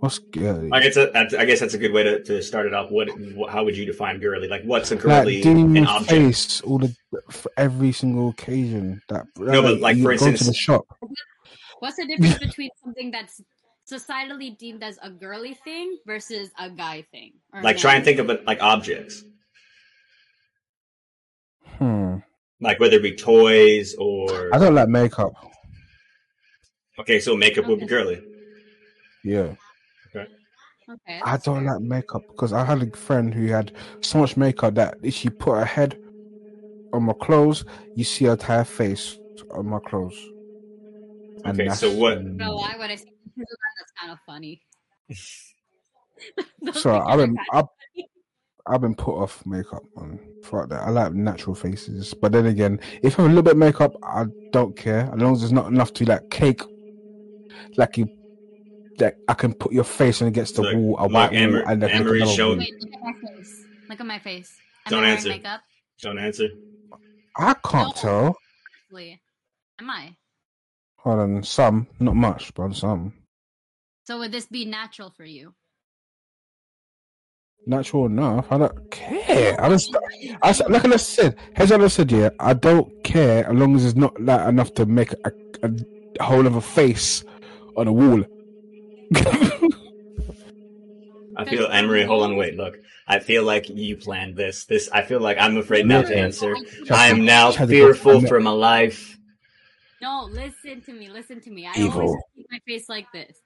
What's 0.00 0.18
girly? 0.18 0.68
I 0.72 0.80
guess 0.80 0.96
that, 0.96 1.16
I 1.16 1.44
guess 1.44 1.60
that's 1.60 1.74
a 1.74 1.78
good 1.78 1.92
way 1.92 2.02
to, 2.02 2.22
to 2.24 2.42
start 2.42 2.66
it 2.66 2.74
off. 2.74 2.90
What, 2.90 3.08
what 3.34 3.50
how 3.50 3.64
would 3.64 3.76
you 3.76 3.86
define 3.86 4.18
girly? 4.18 4.48
Like 4.48 4.62
what's 4.64 4.90
a 4.90 4.96
like 4.96 5.02
girly 5.02 5.40
doing 5.40 5.76
an 5.76 5.84
your 5.84 5.88
object? 5.88 6.10
face 6.10 6.60
all 6.62 6.78
the 6.78 6.94
for 7.30 7.50
every 7.56 7.92
single 7.92 8.30
occasion 8.30 9.00
that 9.08 9.26
No, 9.38 9.62
but, 9.62 9.80
like, 9.80 9.96
you 9.96 10.02
for 10.02 10.16
go 10.16 10.32
to 10.32 10.44
the 10.44 10.54
shop 10.54 10.84
What's 11.78 11.96
the 11.96 12.06
difference 12.06 12.38
between 12.38 12.70
something 12.82 13.10
that's 13.10 13.40
societally 13.90 14.56
deemed 14.56 14.82
as 14.82 14.98
a 15.02 15.10
girly 15.10 15.54
thing 15.54 15.98
versus 16.06 16.50
a 16.58 16.70
guy 16.70 17.02
thing? 17.10 17.32
Or 17.52 17.62
Like 17.62 17.76
try 17.78 17.94
and 17.94 18.04
think 18.04 18.18
of 18.18 18.30
it 18.30 18.44
like 18.46 18.62
objects, 18.62 19.24
hmm 21.78 22.16
like 22.60 22.80
whether 22.80 22.96
it 22.96 23.02
be 23.02 23.14
toys 23.14 23.94
or 23.98 24.50
I 24.52 24.58
don't 24.58 24.74
like 24.74 24.88
makeup. 24.88 25.34
okay, 26.98 27.20
so 27.20 27.36
makeup 27.36 27.66
would 27.66 27.80
be 27.80 27.86
girly. 27.86 28.22
Yeah, 29.24 29.54
Okay, 30.88 31.20
I 31.24 31.36
don't 31.38 31.64
fair. 31.64 31.74
like 31.74 31.82
makeup 31.82 32.24
because 32.28 32.52
I 32.52 32.64
had 32.64 32.82
a 32.82 32.96
friend 32.96 33.32
who 33.34 33.46
had 33.46 33.72
so 34.02 34.18
much 34.18 34.36
makeup 34.36 34.74
that 34.74 34.98
if 35.02 35.14
she 35.14 35.30
put 35.30 35.54
her 35.58 35.64
head 35.64 35.98
on 36.92 37.04
my 37.04 37.14
clothes, 37.14 37.64
you 37.94 38.04
see 38.04 38.26
her 38.26 38.32
entire 38.32 38.64
face 38.64 39.18
on 39.50 39.66
my 39.66 39.80
clothes. 39.80 40.16
And 41.44 41.60
Okay, 41.60 41.68
so 41.70 41.90
what- 41.96 42.22
No, 42.22 42.56
why 42.56 42.76
would 42.78 42.90
I 42.90 42.94
say 42.96 43.04
pictures 43.04 43.04
of 43.04 43.06
that? 43.06 43.13
That's 43.36 43.92
kind 44.00 44.12
of 44.12 44.18
funny. 44.26 44.60
Those 46.62 46.80
So 46.82 46.96
I've 47.00 47.18
been 47.18 47.36
I've, 47.52 47.64
I've 48.66 48.80
been 48.80 48.94
put 48.94 49.16
off 49.20 49.44
makeup 49.46 49.82
man. 49.96 50.18
Fuck 50.44 50.68
that. 50.70 50.82
I 50.82 50.90
like 50.90 51.12
natural 51.12 51.54
faces, 51.54 52.14
but 52.14 52.32
then 52.32 52.46
again, 52.46 52.80
if 53.02 53.18
I 53.18 53.22
have 53.22 53.26
a 53.30 53.34
little 53.34 53.42
bit 53.42 53.52
of 53.52 53.58
makeup, 53.58 53.92
I 54.02 54.24
don't 54.52 54.76
care 54.76 55.10
as 55.12 55.20
long 55.20 55.32
as 55.34 55.40
there's 55.40 55.52
not 55.52 55.66
enough 55.66 55.92
to 55.94 56.04
like 56.04 56.30
cake, 56.30 56.62
like 57.76 57.96
you, 57.98 58.08
that 58.98 59.16
I 59.28 59.34
can 59.34 59.52
put 59.54 59.72
your 59.72 59.84
face 59.84 60.20
and 60.20 60.28
against 60.28 60.56
the 60.56 60.62
Look, 60.62 60.74
wall, 60.76 60.96
a 60.98 61.02
look, 61.02 61.12
white 61.12 61.32
Amber- 61.32 61.58
wall, 61.62 61.68
and 61.68 61.82
then 61.82 61.90
Amber 61.90 62.14
is 62.16 62.22
another 62.22 62.34
showing- 62.36 62.58
Wait, 62.58 62.74
look 62.80 62.92
at 62.94 63.00
my 63.02 63.12
face. 63.36 63.64
Look 63.88 64.00
at 64.00 64.06
my 64.06 64.18
face. 64.20 64.56
Am 64.86 64.90
Don't 64.90 65.04
I 65.04 65.10
answer. 65.10 65.28
makeup? 65.30 65.60
Don't 66.00 66.18
answer. 66.18 66.48
I 67.36 67.54
can't 67.54 67.88
No. 67.88 67.92
tell. 68.00 68.36
Honestly. 68.92 69.20
Am 69.80 69.90
I? 69.90 70.16
Hold 70.98 71.18
on, 71.18 71.42
some, 71.42 71.86
not 72.00 72.14
much, 72.16 72.54
but 72.54 72.62
on 72.62 72.74
some. 72.74 73.12
So 74.04 74.18
would 74.18 74.32
this 74.32 74.46
be 74.46 74.64
natural 74.66 75.10
for 75.10 75.24
you? 75.24 75.54
Natural 77.66 78.06
enough. 78.06 78.46
I 78.50 78.58
don't 78.58 78.90
care. 78.90 79.58
I 79.58 79.68
just, 79.70 79.96
I 80.42 80.50
s- 80.50 80.60
like 80.68 80.84
I 80.84 80.96
said, 80.96 81.36
as 81.56 81.72
I 81.72 81.88
said, 81.88 82.12
yeah, 82.12 82.28
I 82.38 82.52
don't 82.52 82.92
care 83.02 83.46
as 83.46 83.54
long 83.54 83.74
as 83.74 83.86
it's 83.86 83.96
not 83.96 84.20
like 84.20 84.46
enough 84.46 84.74
to 84.74 84.84
make 84.84 85.14
a, 85.24 85.32
a 85.62 85.70
whole 86.22 86.46
of 86.46 86.56
a 86.56 86.60
face 86.60 87.24
on 87.74 87.88
a 87.88 87.92
wall. 87.92 88.22
I 91.36 91.44
feel 91.46 91.66
Emery, 91.66 92.04
Hold 92.04 92.24
on, 92.24 92.36
wait. 92.36 92.56
Look, 92.56 92.78
I 93.08 93.18
feel 93.18 93.42
like 93.42 93.70
you 93.70 93.96
planned 93.96 94.36
this. 94.36 94.66
This. 94.66 94.90
I 94.92 95.02
feel 95.02 95.20
like 95.20 95.38
I'm 95.40 95.56
afraid 95.56 95.86
now 95.86 96.02
to 96.02 96.16
answer. 96.16 96.54
I 96.90 97.08
am 97.08 97.24
now 97.24 97.50
fearful 97.50 98.20
for 98.20 98.38
my 98.40 98.50
life. 98.50 99.18
No, 100.02 100.28
listen 100.30 100.82
to 100.82 100.92
me. 100.92 101.08
Listen 101.08 101.40
to 101.40 101.50
me. 101.50 101.66
I 101.66 101.72
Evil. 101.78 102.02
always 102.02 102.22
keep 102.36 102.46
my 102.50 102.60
face 102.66 102.90
like 102.90 103.06
this. 103.12 103.38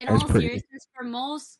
In 0.00 0.08
That's 0.08 0.22
all 0.22 0.28
pretty. 0.30 0.48
seriousness, 0.48 0.86
for 0.94 1.04
most 1.04 1.58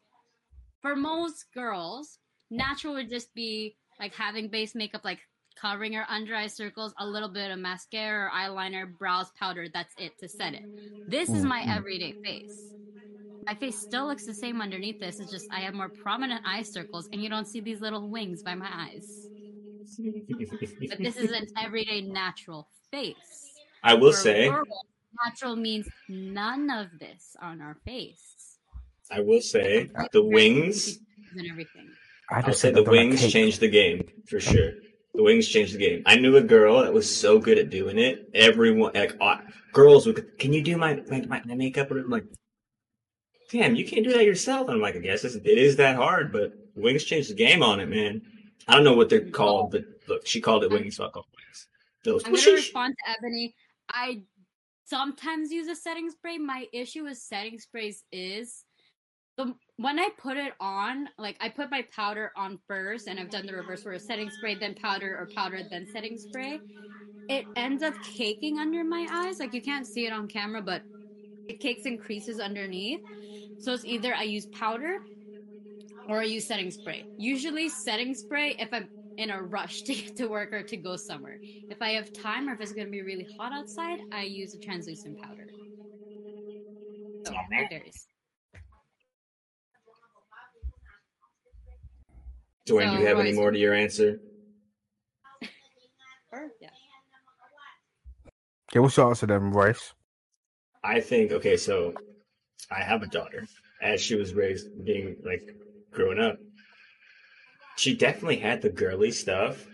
for 0.83 0.97
most 0.97 1.53
girls, 1.55 2.19
natural 2.51 2.95
would 2.95 3.11
just 3.11 3.35
be 3.35 3.77
like 4.01 4.15
having 4.15 4.49
base 4.49 4.75
makeup, 4.75 5.05
like 5.05 5.21
covering 5.57 5.93
your 5.95 6.07
under 6.09 6.35
eye 6.37 6.49
circles, 6.49 6.95
a 6.99 7.07
little 7.07 7.29
bit 7.31 7.51
of 7.51 7.59
mascara 7.59 8.27
or 8.29 8.31
eyeliner, 8.31 8.97
brows, 8.99 9.31
powder. 9.33 9.69
That's 9.69 9.95
it 9.99 10.19
to 10.19 10.29
set 10.29 10.55
it. 10.55 10.63
This 11.07 11.35
is 11.35 11.45
my 11.45 11.65
Mhm. 11.65 11.69
everyday 11.69 12.15
face. 12.25 12.75
My 13.47 13.55
face 13.57 13.79
still 13.79 14.07
looks 14.07 14.25
the 14.25 14.35
same 14.35 14.61
underneath 14.63 15.01
this. 15.01 15.21
It's 15.21 15.31
just 15.31 15.49
I 15.53 15.61
have 15.63 15.75
more 15.75 15.91
prominent 15.91 16.43
eye 16.47 16.63
circles, 16.63 17.09
and 17.13 17.23
you 17.23 17.29
don't 17.31 17.47
see 17.49 17.61
these 17.61 17.81
little 17.83 18.09
wings 18.11 18.43
by 18.43 18.55
my 18.57 18.71
eyes. 18.73 19.31
But 20.91 21.01
this 21.03 21.17
is 21.17 21.31
an 21.33 21.47
everyday 21.57 22.01
natural 22.03 22.69
face. 22.91 23.61
I 23.83 23.95
will 23.95 24.13
say, 24.13 24.61
natural 25.25 25.57
means 25.57 25.89
none 26.09 26.71
of 26.71 26.99
this 26.99 27.37
on 27.41 27.61
our 27.61 27.77
face. 27.85 28.59
I 29.11 29.21
will 29.21 29.41
say, 29.41 29.91
the 30.13 30.23
wings. 30.23 30.99
and 31.37 31.47
everything. 31.51 31.89
I 32.31 32.43
I'll 32.47 32.53
say 32.53 32.71
the 32.71 32.83
that 32.83 32.89
on 32.89 32.89
a 32.89 32.91
wings 32.91 33.21
cake. 33.21 33.33
changed 33.33 33.61
the 33.61 33.69
game 33.69 34.09
for 34.27 34.41
sure. 34.41 34.73
The 35.15 35.23
wings 35.23 35.49
changed 35.49 35.75
the 35.75 35.79
game. 35.79 36.03
I 36.07 36.17
knew 36.17 36.37
a 36.37 36.43
girl 36.43 36.83
that 36.83 36.93
was 36.93 37.15
so 37.15 37.39
good 37.39 37.59
at 37.59 37.71
doing 37.71 37.99
it. 37.99 38.31
Everyone, 38.35 38.93
like 38.95 39.17
uh, 39.21 39.39
girls, 39.73 40.07
would, 40.07 40.39
can 40.39 40.53
you 40.53 40.63
do 40.63 40.77
my 40.77 41.03
my, 41.09 41.21
my 41.23 41.43
my 41.45 41.55
makeup? 41.55 41.91
And 41.91 42.01
I'm 42.01 42.11
like, 42.11 42.27
damn, 43.51 43.75
you 43.75 43.85
can't 43.85 44.05
do 44.05 44.13
that 44.13 44.25
yourself. 44.25 44.69
And 44.69 44.77
I'm 44.77 44.81
like, 44.81 44.95
I 44.95 45.01
guess 45.01 45.25
it's, 45.25 45.35
it 45.35 45.47
is 45.47 45.77
that 45.77 45.97
hard, 45.97 46.33
but 46.33 46.53
wings 46.77 47.05
changed 47.05 47.31
the 47.31 47.35
game 47.35 47.63
on 47.63 47.81
it, 47.81 47.87
man. 47.89 48.23
I 48.69 48.75
don't 48.75 48.85
know 48.85 48.95
what 48.95 49.09
they're 49.09 49.29
called, 49.29 49.73
but 49.73 49.85
look, 50.07 50.27
she 50.27 50.41
called 50.41 50.63
it 50.63 50.71
wings. 50.71 50.97
So 50.97 51.05
I'll 51.05 51.11
call 51.11 51.27
it 51.33 51.37
wings. 51.37 51.67
Those 52.05 52.25
I'm 52.25 52.35
gonna 52.35 52.53
respond 52.53 52.95
to 53.05 53.11
Ebony. 53.19 53.55
I 53.89 54.23
sometimes 54.91 55.53
use 55.53 55.69
a 55.69 55.77
setting 55.77 56.11
spray. 56.11 56.37
My 56.37 56.67
issue 56.73 57.05
with 57.05 57.17
setting 57.17 57.59
sprays 57.59 58.05
is 58.13 58.65
the 59.37 59.55
when 59.77 59.99
I 59.99 60.11
put 60.19 60.37
it 60.37 60.53
on, 60.61 61.09
like 61.17 61.37
I 61.41 61.49
put 61.49 61.71
my 61.71 61.87
powder 61.95 62.33
on 62.37 62.59
first, 62.69 63.07
and 63.07 63.19
I've 63.19 63.31
done 63.31 63.47
the 63.47 63.55
reverse 63.55 63.85
where 63.85 63.99
setting 63.99 64.31
spray, 64.31 64.57
then 64.57 64.75
powder, 64.75 65.17
or 65.19 65.31
powder, 65.35 65.63
then 65.71 65.87
setting 65.87 66.19
spray. 66.19 66.61
It 67.29 67.47
ends 67.57 67.83
up 67.83 67.95
caking 68.17 68.59
under 68.59 68.85
my 68.85 69.07
eyes. 69.11 69.39
Like 69.39 69.55
you 69.55 69.63
can't 69.63 69.87
see 69.87 70.07
it 70.07 70.13
on 70.13 70.29
camera, 70.29 70.61
but 70.61 70.83
it 71.49 71.61
cakes 71.61 71.87
and 71.87 72.01
creases 72.01 72.41
underneath. 72.41 73.01
So 73.59 73.73
it's 73.73 73.85
either 73.85 74.15
I 74.15 74.25
use 74.25 74.47
powder 74.47 74.97
or 76.09 76.21
I 76.21 76.25
use 76.25 76.47
setting 76.47 76.71
spray. 76.71 77.07
Usually 77.17 77.69
setting 77.69 78.15
spray 78.15 78.57
if 78.59 78.69
I'm 78.73 78.89
in 79.17 79.31
a 79.31 79.43
rush 79.43 79.83
to 79.85 79.95
get 79.95 80.17
to 80.17 80.27
work 80.27 80.53
or 80.53 80.63
to 80.63 80.77
go 80.77 80.97
somewhere. 80.97 81.41
If 81.69 81.83
I 81.83 81.91
have 81.91 82.13
time 82.13 82.49
or 82.49 82.55
if 82.55 82.61
it's 82.61 82.73
going 82.73 82.87
to 82.87 82.91
be 82.91 83.03
really 83.03 83.29
hot 83.37 83.53
outside, 83.53 83.99
I 84.13 84.23
use 84.23 84.55
a 84.55 84.59
translucent 84.59 85.19
powder. 85.19 85.47
So 87.27 87.33
it 87.33 87.69
varies. 87.71 88.07
Dwayne, 92.67 92.93
do 92.93 92.99
you 92.99 93.07
have 93.07 93.19
any 93.19 93.33
more 93.33 93.51
to 93.51 93.59
your 93.59 93.75
answer? 93.75 94.21
Or, 96.33 96.53
yeah. 96.61 96.69
Okay, 98.71 98.79
what's 98.79 98.97
your 98.97 99.09
answer 99.09 99.27
then, 99.27 99.51
Royce? 99.51 99.95
I 100.85 101.01
think 101.01 101.33
okay, 101.33 101.57
so 101.57 101.93
I 102.71 102.83
have 102.83 103.03
a 103.03 103.07
daughter. 103.07 103.47
As 103.83 104.01
she 104.01 104.15
was 104.15 104.35
raised, 104.35 104.69
being 104.85 105.17
like 105.25 105.55
growing 105.93 106.21
up, 106.21 106.37
she 107.81 107.95
definitely 107.95 108.37
had 108.37 108.61
the 108.61 108.69
girly 108.69 109.11
stuff, 109.11 109.67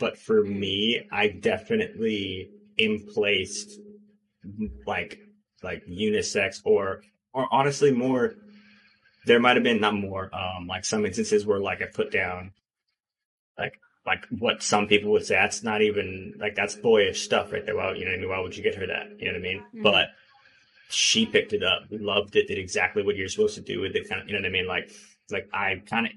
but 0.00 0.16
for 0.16 0.42
me, 0.42 1.06
I 1.12 1.28
definitely 1.28 2.48
emplaced 2.78 3.78
like 4.86 5.18
like 5.62 5.84
unisex 5.86 6.62
or 6.64 7.02
or 7.34 7.46
honestly 7.52 7.92
more. 7.92 8.34
There 9.26 9.40
might 9.40 9.56
have 9.56 9.62
been 9.62 9.80
not 9.80 9.94
more, 9.94 10.30
um, 10.34 10.66
like 10.66 10.84
some 10.86 11.04
instances 11.04 11.44
where 11.46 11.58
like 11.58 11.82
I 11.82 11.86
put 11.86 12.10
down 12.10 12.52
like 13.58 13.74
like 14.06 14.24
what 14.38 14.62
some 14.62 14.86
people 14.86 15.10
would 15.12 15.26
say 15.26 15.34
that's 15.34 15.62
not 15.62 15.82
even 15.82 16.34
like 16.38 16.54
that's 16.54 16.76
boyish 16.76 17.22
stuff 17.22 17.52
right 17.52 17.64
there. 17.66 17.76
Well, 17.76 17.94
you 17.94 18.06
know 18.06 18.10
what 18.12 18.16
I 18.16 18.20
mean? 18.20 18.28
Why 18.30 18.40
would 18.40 18.56
you 18.56 18.62
get 18.62 18.74
her 18.76 18.86
that? 18.86 19.18
You 19.18 19.26
know 19.26 19.32
what 19.32 19.38
I 19.38 19.42
mean? 19.42 19.64
Mhm. 19.74 19.82
But 19.82 20.08
she 20.88 21.26
picked 21.26 21.52
it 21.52 21.62
up, 21.62 21.82
loved 21.90 22.36
it, 22.36 22.48
did 22.48 22.58
exactly 22.58 23.02
what 23.02 23.16
you're 23.16 23.28
supposed 23.28 23.56
to 23.56 23.60
do 23.60 23.80
with 23.80 23.94
it. 23.96 24.08
Kind 24.08 24.22
of, 24.22 24.28
you 24.28 24.34
know 24.34 24.40
what 24.40 24.46
I 24.46 24.50
mean? 24.50 24.66
Like, 24.66 24.90
like 25.30 25.48
I 25.52 25.82
kind 25.86 26.06
of, 26.06 26.12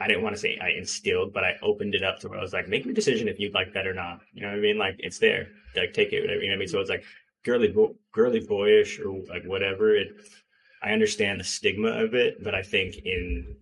I 0.00 0.08
didn't 0.08 0.22
want 0.22 0.34
to 0.34 0.40
say 0.40 0.58
I 0.62 0.70
instilled, 0.70 1.34
but 1.34 1.44
I 1.44 1.56
opened 1.62 1.94
it 1.94 2.02
up 2.02 2.18
to 2.20 2.28
where 2.28 2.38
I 2.38 2.42
was 2.42 2.54
like, 2.54 2.68
make 2.68 2.86
your 2.86 2.94
decision 2.94 3.28
if 3.28 3.38
you'd 3.38 3.54
like 3.54 3.74
that 3.74 3.86
or 3.86 3.92
not. 3.92 4.20
You 4.32 4.42
know 4.42 4.48
what 4.48 4.56
I 4.56 4.60
mean? 4.60 4.78
Like, 4.78 4.96
it's 4.98 5.18
there. 5.18 5.48
Like, 5.76 5.92
take 5.92 6.12
it, 6.12 6.22
whatever. 6.22 6.40
You 6.40 6.48
know 6.48 6.54
what 6.54 6.56
I 6.56 6.58
mean? 6.60 6.68
So 6.68 6.80
it's 6.80 6.88
like 6.88 7.04
girly, 7.44 7.68
bo- 7.68 7.96
girly 8.12 8.40
boyish 8.40 8.98
or 8.98 9.12
like 9.28 9.44
whatever. 9.44 9.94
It, 9.94 10.08
I 10.82 10.92
understand 10.92 11.38
the 11.38 11.44
stigma 11.44 11.88
of 11.88 12.14
it, 12.14 12.42
but 12.42 12.54
I 12.54 12.62
think 12.62 12.96
in 13.04 13.56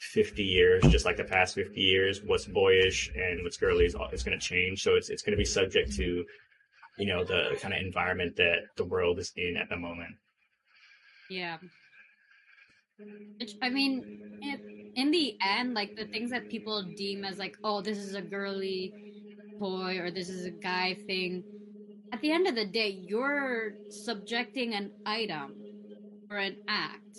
50 0.00 0.42
years, 0.42 0.82
just 0.84 1.06
like 1.06 1.16
the 1.16 1.24
past 1.24 1.54
50 1.54 1.80
years, 1.80 2.20
what's 2.22 2.44
boyish 2.44 3.10
and 3.16 3.42
what's 3.42 3.56
girly 3.56 3.86
is, 3.86 3.96
is 4.12 4.22
going 4.22 4.38
to 4.38 4.46
change. 4.46 4.82
So 4.82 4.94
it's, 4.94 5.08
it's 5.08 5.22
going 5.22 5.32
to 5.32 5.38
be 5.38 5.44
subject 5.44 5.94
to, 5.96 6.24
you 6.98 7.06
know, 7.06 7.24
the 7.24 7.58
kind 7.62 7.72
of 7.72 7.80
environment 7.80 8.36
that 8.36 8.66
the 8.76 8.84
world 8.84 9.18
is 9.18 9.32
in 9.36 9.56
at 9.56 9.70
the 9.70 9.76
moment. 9.76 10.14
Yeah. 11.30 11.56
Which, 13.38 13.54
I 13.62 13.70
mean, 13.70 14.38
in, 14.42 14.92
in 14.96 15.10
the 15.10 15.36
end, 15.44 15.74
like 15.74 15.96
the 15.96 16.06
things 16.06 16.30
that 16.30 16.48
people 16.48 16.82
deem 16.96 17.24
as 17.24 17.38
like, 17.38 17.56
oh, 17.62 17.80
this 17.80 17.98
is 17.98 18.14
a 18.14 18.22
girly 18.22 18.92
boy 19.58 19.98
or 19.98 20.10
this 20.10 20.28
is 20.28 20.44
a 20.44 20.50
guy 20.50 20.96
thing. 21.06 21.44
At 22.12 22.20
the 22.20 22.32
end 22.32 22.46
of 22.46 22.54
the 22.54 22.64
day, 22.64 22.88
you're 22.88 23.74
subjecting 23.90 24.74
an 24.74 24.90
item 25.04 25.54
or 26.30 26.38
an 26.38 26.56
act 26.68 27.18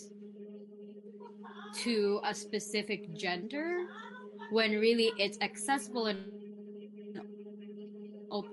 to 1.84 2.20
a 2.26 2.34
specific 2.34 3.14
gender 3.16 3.86
when 4.52 4.72
really 4.72 5.12
it's 5.18 5.38
accessible 5.42 6.08
and 6.08 6.26
open 8.32 8.52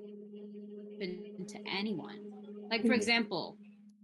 to 1.48 1.58
anyone. 1.66 2.18
Like, 2.70 2.82
for 2.82 2.88
mm-hmm. 2.88 2.94
example, 2.94 3.56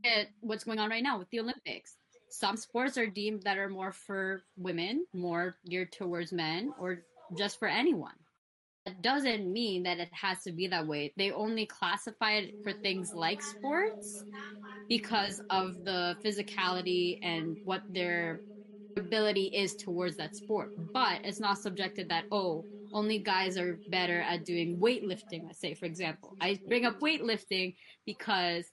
at 0.04 0.28
what's 0.40 0.64
going 0.64 0.78
on 0.78 0.90
right 0.90 1.02
now 1.02 1.18
with 1.18 1.28
the 1.30 1.40
Olympics. 1.40 1.96
Some 2.32 2.56
sports 2.56 2.98
are 2.98 3.06
deemed 3.06 3.44
that 3.44 3.58
are 3.58 3.68
more 3.68 3.92
for 3.92 4.44
women, 4.56 5.06
more 5.14 5.58
geared 5.68 5.92
towards 5.92 6.32
men, 6.32 6.74
or 6.78 7.04
just 7.34 7.58
for 7.58 7.68
anyone. 7.68 8.14
That 8.86 9.02
doesn't 9.02 9.52
mean 9.52 9.84
that 9.84 10.00
it 10.00 10.12
has 10.12 10.42
to 10.44 10.52
be 10.52 10.68
that 10.68 10.86
way. 10.86 11.12
They 11.16 11.32
only 11.32 11.66
classify 11.66 12.32
it 12.32 12.56
for 12.62 12.72
things 12.72 13.14
like 13.14 13.42
sports 13.42 14.24
because 14.88 15.40
of 15.50 15.84
the 15.84 16.16
physicality 16.24 17.18
and 17.22 17.58
what 17.64 17.84
their 17.88 18.42
ability 18.96 19.46
is 19.46 19.76
towards 19.76 20.16
that 20.16 20.36
sport. 20.36 20.72
But 20.76 21.20
it's 21.24 21.40
not 21.40 21.58
subjected 21.58 22.08
that, 22.10 22.26
oh, 22.30 22.66
only 22.92 23.18
guys 23.18 23.58
are 23.58 23.80
better 23.88 24.20
at 24.22 24.44
doing 24.44 24.78
weightlifting, 24.78 25.44
let's 25.46 25.60
say, 25.60 25.74
for 25.74 25.86
example. 25.86 26.36
I 26.40 26.60
bring 26.66 26.84
up 26.86 27.00
weightlifting 27.00 27.76
because 28.06 28.66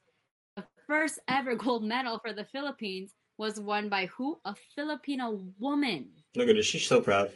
the 0.56 0.66
first 0.88 1.20
ever 1.28 1.56
gold 1.58 1.84
medal 1.84 2.20
for 2.20 2.34
the 2.34 2.46
Philippines 2.46 3.14
was 3.40 3.58
won 3.60 3.88
by 3.90 4.06
who? 4.08 4.38
A 4.46 4.54
Filipino 4.76 5.42
woman. 5.58 6.10
Look 6.36 6.50
at 6.50 6.58
her. 6.58 6.62
She's 6.62 6.86
so 6.86 7.00
proud. 7.02 7.32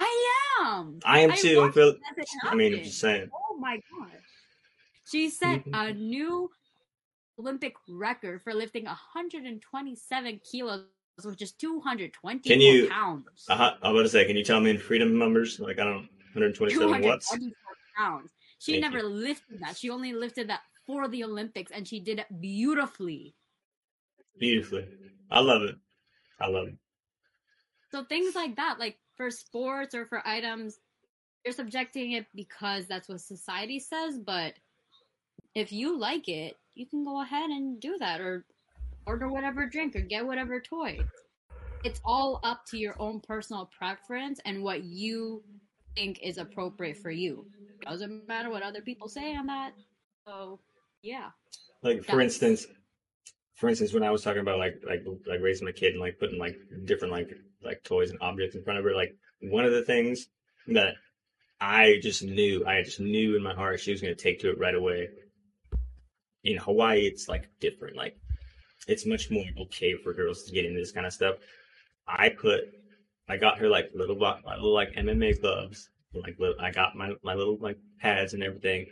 I 0.00 0.28
am. 0.60 0.98
I 1.04 1.20
am 1.20 1.30
I 1.30 1.36
too. 1.36 1.50
I'm 1.50 1.56
watched 1.66 1.74
feel- 1.74 1.88
as 1.90 2.18
it 2.18 2.28
I 2.42 2.54
mean, 2.56 2.74
I'm 2.74 2.82
just 2.84 2.98
saying. 2.98 3.30
Oh 3.32 3.56
my 3.56 3.76
gosh. 3.76 4.10
She 5.10 5.30
set 5.30 5.62
a 5.72 5.92
new 5.92 6.50
Olympic 7.38 7.74
record 7.88 8.42
for 8.42 8.52
lifting 8.52 8.84
127 8.84 10.40
kilos, 10.50 10.82
which 11.22 11.40
is 11.40 11.52
224 11.52 12.40
Can 12.42 12.60
you- 12.60 12.88
pounds. 12.88 13.46
Uh-huh. 13.48 13.74
I'm 13.80 13.92
about 13.92 14.02
to 14.02 14.08
say, 14.08 14.24
can 14.26 14.36
you 14.36 14.44
tell 14.44 14.60
me 14.60 14.70
in 14.70 14.78
freedom 14.78 15.16
numbers? 15.18 15.60
Like, 15.60 15.78
I 15.78 15.84
don't 15.84 16.08
127 16.34 16.90
watts? 17.02 17.30
224 17.30 17.54
pounds. 17.96 18.30
She 18.58 18.72
Thank 18.80 18.82
never 18.92 19.02
lifted 19.04 19.60
that. 19.60 19.76
She 19.76 19.90
only 19.90 20.12
lifted 20.12 20.48
that 20.48 20.62
for 20.84 21.06
the 21.06 21.22
Olympics, 21.22 21.70
and 21.70 21.86
she 21.86 22.00
did 22.00 22.18
it 22.18 22.26
beautifully. 22.40 23.36
Beautifully. 24.38 24.86
I 25.30 25.40
love 25.40 25.62
it. 25.62 25.76
I 26.40 26.48
love 26.48 26.68
it. 26.68 26.74
So 27.90 28.04
things 28.04 28.34
like 28.34 28.56
that, 28.56 28.78
like 28.78 28.98
for 29.16 29.30
sports 29.30 29.94
or 29.94 30.06
for 30.06 30.26
items, 30.26 30.78
you're 31.44 31.54
subjecting 31.54 32.12
it 32.12 32.26
because 32.34 32.86
that's 32.86 33.08
what 33.08 33.20
society 33.20 33.78
says. 33.78 34.18
But 34.18 34.54
if 35.54 35.72
you 35.72 35.98
like 35.98 36.28
it, 36.28 36.56
you 36.74 36.86
can 36.86 37.04
go 37.04 37.22
ahead 37.22 37.50
and 37.50 37.80
do 37.80 37.96
that, 38.00 38.20
or 38.20 38.44
order 39.06 39.28
whatever 39.28 39.66
drink, 39.66 39.94
or 39.94 40.00
get 40.00 40.26
whatever 40.26 40.60
toy. 40.60 40.98
It's 41.84 42.00
all 42.04 42.40
up 42.42 42.64
to 42.70 42.78
your 42.78 42.96
own 42.98 43.20
personal 43.20 43.70
preference 43.78 44.40
and 44.44 44.62
what 44.62 44.82
you 44.82 45.44
think 45.94 46.18
is 46.22 46.38
appropriate 46.38 46.96
for 46.96 47.10
you. 47.10 47.46
Doesn't 47.86 48.26
matter 48.26 48.50
what 48.50 48.62
other 48.62 48.80
people 48.80 49.08
say 49.08 49.36
on 49.36 49.46
that. 49.46 49.72
So 50.26 50.58
yeah. 51.02 51.28
Like, 51.82 51.98
for 52.00 52.16
That's- 52.16 52.40
instance, 52.42 52.66
for 53.54 53.68
instance, 53.68 53.92
when 53.92 54.02
I 54.02 54.10
was 54.10 54.22
talking 54.22 54.40
about 54.40 54.58
like 54.58 54.82
like 54.86 55.04
like 55.26 55.40
raising 55.40 55.66
my 55.66 55.72
kid 55.72 55.92
and 55.92 56.00
like 56.00 56.18
putting 56.18 56.38
like 56.38 56.56
different 56.84 57.12
like 57.12 57.30
like 57.62 57.82
toys 57.84 58.10
and 58.10 58.18
objects 58.20 58.56
in 58.56 58.64
front 58.64 58.78
of 58.78 58.84
her, 58.84 58.94
like 58.94 59.16
one 59.40 59.64
of 59.64 59.72
the 59.72 59.82
things 59.82 60.26
that 60.68 60.94
I 61.60 61.98
just 62.02 62.22
knew, 62.22 62.64
I 62.66 62.82
just 62.82 63.00
knew 63.00 63.36
in 63.36 63.42
my 63.42 63.54
heart 63.54 63.80
she 63.80 63.92
was 63.92 64.00
going 64.00 64.14
to 64.14 64.22
take 64.22 64.40
to 64.40 64.50
it 64.50 64.58
right 64.58 64.74
away. 64.74 65.08
In 66.42 66.58
Hawaii, 66.58 67.06
it's 67.06 67.28
like 67.28 67.48
different. 67.60 67.96
Like 67.96 68.16
it's 68.88 69.06
much 69.06 69.30
more 69.30 69.44
okay 69.62 69.94
for 69.94 70.12
girls 70.12 70.42
to 70.44 70.52
get 70.52 70.66
into 70.66 70.78
this 70.78 70.92
kind 70.92 71.06
of 71.06 71.12
stuff. 71.12 71.36
I 72.06 72.28
put, 72.28 72.64
I 73.28 73.38
got 73.38 73.58
her 73.58 73.68
like 73.68 73.90
little, 73.94 74.16
little 74.16 74.74
like 74.74 74.92
MMA 74.92 75.40
gloves. 75.40 75.88
Like 76.12 76.36
I 76.60 76.70
got 76.70 76.96
my 76.96 77.12
my 77.22 77.34
little 77.34 77.56
like 77.58 77.78
pads 77.98 78.34
and 78.34 78.42
everything, 78.42 78.86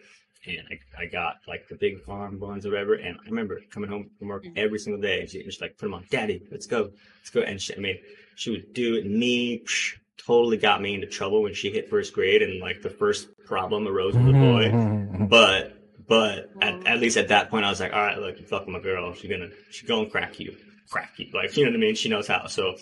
and 0.47 0.59
I, 0.71 1.03
I 1.03 1.07
got 1.07 1.37
like 1.47 1.69
the 1.69 1.77
big 1.77 2.01
farm 2.03 2.39
ones 2.41 2.67
or 2.67 2.71
whatever. 2.71 2.95
And 2.95 3.17
I 3.25 3.29
remember 3.29 3.61
coming 3.71 3.89
home 3.91 4.11
from 4.19 4.29
work 4.29 4.45
Mhm. 4.45 4.57
every 4.59 4.79
single 4.79 5.01
day. 5.01 5.27
She 5.27 5.43
was 5.45 5.61
like, 5.61 5.79
"Put 5.79 5.87
them 5.87 5.95
on, 5.95 6.05
Daddy. 6.11 6.43
Let's 6.51 6.67
go, 6.67 6.91
let's 7.21 7.31
go." 7.31 7.41
And 7.43 7.61
she, 7.61 7.75
I 7.75 7.79
mean, 7.79 7.99
she 8.35 8.51
would 8.51 8.73
do 8.75 8.97
it. 8.97 9.07
Me 9.07 9.61
psh, 9.65 9.97
totally 10.19 10.57
got 10.57 10.81
me 10.83 10.95
into 10.95 11.07
trouble 11.07 11.43
when 11.43 11.55
she 11.55 11.71
hit 11.71 11.89
first 11.89 12.13
grade, 12.13 12.43
and 12.43 12.61
like 12.61 12.83
the 12.83 12.91
first 12.91 13.29
problem 13.47 13.87
arose 13.87 14.15
with 14.15 14.27
the 14.27 14.33
boy. 14.33 14.71
Mhm. 14.71 15.29
But 15.29 15.79
but 16.09 16.51
at, 16.61 16.87
at 16.87 16.99
least 17.01 17.17
at 17.17 17.29
that 17.29 17.49
point, 17.51 17.65
I 17.65 17.71
was 17.71 17.79
like, 17.81 17.93
all 17.93 18.03
right, 18.05 18.19
look, 18.19 18.39
you 18.41 18.47
fucking 18.47 18.73
my 18.73 18.81
girl. 18.81 19.15
She's 19.15 19.31
gonna 19.31 19.51
she's 19.71 19.89
gonna 19.89 20.11
crack 20.11 20.41
you, 20.41 20.57
crack 20.91 21.13
you. 21.19 21.29
Like 21.33 21.57
you 21.57 21.65
know 21.65 21.71
what 21.71 21.77
I 21.77 21.81
mean? 21.81 21.95
She 21.95 22.09
knows 22.09 22.27
how. 22.27 22.47
So 22.49 22.77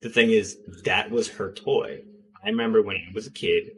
the 0.00 0.08
thing 0.08 0.30
is, 0.30 0.56
that 0.84 1.10
was 1.10 1.28
her 1.28 1.52
toy. 1.52 2.00
I 2.44 2.48
remember 2.48 2.82
when 2.82 2.96
I 2.96 3.12
was 3.14 3.26
a 3.26 3.30
kid, 3.30 3.70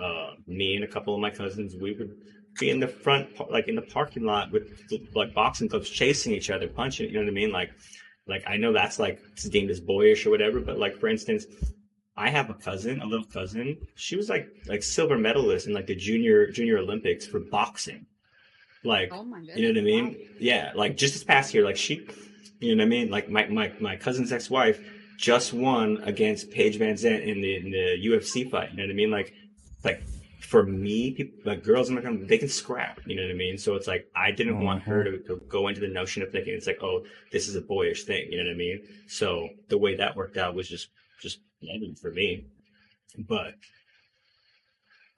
uh, 0.00 0.32
me 0.46 0.74
and 0.74 0.82
a 0.84 0.88
couple 0.88 1.14
of 1.14 1.20
my 1.20 1.30
cousins, 1.30 1.76
we 1.76 1.92
would 1.92 2.08
be 2.08 2.16
in 2.62 2.80
the 2.80 2.88
front, 2.88 3.28
like 3.50 3.68
in 3.68 3.74
the 3.76 3.82
parking 3.82 4.24
lot 4.24 4.50
with 4.50 4.64
like 5.14 5.34
boxing 5.34 5.68
gloves, 5.68 5.88
chasing 5.88 6.32
each 6.32 6.50
other, 6.50 6.68
punching. 6.68 7.06
You 7.08 7.14
know 7.14 7.20
what 7.20 7.28
I 7.28 7.32
mean? 7.32 7.52
Like 7.52 7.70
like 8.26 8.42
I 8.46 8.56
know 8.56 8.72
that's 8.72 8.98
like 8.98 9.20
deemed 9.50 9.70
as 9.70 9.80
boyish 9.80 10.26
or 10.26 10.30
whatever, 10.30 10.60
but 10.60 10.78
like 10.78 10.96
for 10.98 11.08
instance. 11.08 11.46
I 12.20 12.30
have 12.30 12.50
a 12.50 12.54
cousin, 12.54 13.00
a 13.00 13.06
little 13.06 13.26
cousin. 13.26 13.78
She 13.94 14.16
was 14.16 14.28
like 14.28 14.48
like 14.66 14.82
silver 14.82 15.16
medalist 15.16 15.68
in 15.68 15.72
like 15.72 15.86
the 15.86 15.94
junior 15.94 16.50
junior 16.50 16.78
Olympics 16.78 17.24
for 17.24 17.38
boxing. 17.38 18.06
Like 18.82 19.10
Oh 19.12 19.22
my 19.22 19.38
you 19.38 19.62
know 19.62 19.68
what 19.68 19.78
I 19.78 19.82
mean? 19.82 20.06
wow. 20.06 20.14
Yeah, 20.40 20.72
like 20.74 20.96
just 20.96 21.14
this 21.14 21.22
past 21.22 21.54
year, 21.54 21.64
like 21.64 21.76
she, 21.76 22.08
you 22.58 22.74
know 22.74 22.82
what 22.82 22.86
I 22.86 22.90
mean? 22.90 23.08
Like 23.08 23.30
my 23.30 23.46
my 23.46 23.72
my 23.78 23.94
cousin's 23.96 24.32
ex 24.32 24.50
wife 24.50 24.80
just 25.16 25.52
won 25.52 25.98
against 26.02 26.50
Paige 26.50 26.78
VanZant 26.78 27.24
in 27.24 27.40
the 27.40 27.56
in 27.56 27.70
the 27.70 27.96
UFC 28.04 28.50
fight. 28.50 28.70
You 28.72 28.78
know 28.78 28.82
what 28.84 28.90
I 28.90 28.94
mean? 28.94 29.10
Like 29.12 29.32
like 29.84 30.02
for 30.40 30.64
me, 30.64 31.12
people, 31.12 31.38
like 31.44 31.64
girls 31.64 31.88
in 31.88 31.94
my 31.94 32.00
family, 32.00 32.26
they 32.26 32.38
can 32.38 32.48
scrap. 32.48 33.00
You 33.06 33.16
know 33.16 33.22
what 33.22 33.30
I 33.30 33.34
mean? 33.34 33.58
So 33.58 33.74
it's 33.74 33.86
like 33.86 34.08
I 34.14 34.30
didn't 34.30 34.60
want 34.60 34.82
her 34.84 35.04
to, 35.04 35.18
to 35.24 35.40
go 35.48 35.68
into 35.68 35.80
the 35.80 35.88
notion 35.88 36.22
of 36.22 36.30
thinking 36.30 36.54
it's 36.54 36.66
like, 36.66 36.82
oh, 36.82 37.04
this 37.32 37.48
is 37.48 37.56
a 37.56 37.60
boyish 37.60 38.04
thing. 38.04 38.28
You 38.30 38.38
know 38.38 38.48
what 38.48 38.54
I 38.54 38.58
mean? 38.58 38.82
So 39.08 39.48
the 39.68 39.78
way 39.78 39.96
that 39.96 40.16
worked 40.16 40.36
out 40.36 40.54
was 40.54 40.68
just 40.68 40.88
just 41.20 41.40
lovely 41.62 41.94
for 42.00 42.12
me. 42.12 42.46
But 43.18 43.54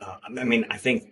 uh, 0.00 0.16
I 0.24 0.44
mean, 0.44 0.64
I 0.70 0.78
think 0.78 1.04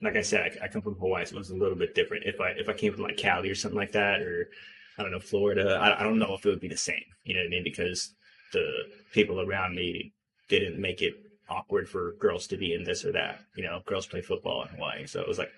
like 0.00 0.16
I 0.16 0.22
said, 0.22 0.58
I, 0.62 0.66
I 0.66 0.68
come 0.68 0.82
from 0.82 0.94
Hawaii, 0.94 1.24
so 1.24 1.34
it 1.34 1.38
was 1.38 1.50
a 1.50 1.56
little 1.56 1.76
bit 1.76 1.94
different. 1.94 2.24
If 2.24 2.40
I 2.40 2.50
if 2.50 2.68
I 2.68 2.72
came 2.72 2.92
from 2.92 3.02
like 3.02 3.16
Cali 3.16 3.50
or 3.50 3.54
something 3.54 3.78
like 3.78 3.92
that, 3.92 4.20
or 4.20 4.48
I 4.96 5.02
don't 5.02 5.12
know 5.12 5.20
Florida, 5.20 5.78
I, 5.80 6.00
I 6.00 6.02
don't 6.04 6.18
know 6.18 6.34
if 6.34 6.46
it 6.46 6.50
would 6.50 6.60
be 6.60 6.68
the 6.68 6.76
same. 6.76 7.02
You 7.24 7.34
know 7.34 7.40
what 7.40 7.46
I 7.46 7.50
mean? 7.50 7.64
Because 7.64 8.14
the 8.52 8.64
people 9.12 9.40
around 9.40 9.74
me 9.74 10.12
didn't 10.48 10.80
make 10.80 11.02
it 11.02 11.14
awkward 11.48 11.88
for 11.88 12.12
girls 12.18 12.46
to 12.48 12.56
be 12.56 12.74
in 12.74 12.84
this 12.84 13.04
or 13.04 13.12
that. 13.12 13.40
You 13.56 13.64
know, 13.64 13.80
girls 13.86 14.06
play 14.06 14.20
football 14.20 14.62
in 14.62 14.68
Hawaii, 14.68 15.06
so 15.06 15.20
it 15.20 15.28
was 15.28 15.38
like 15.38 15.52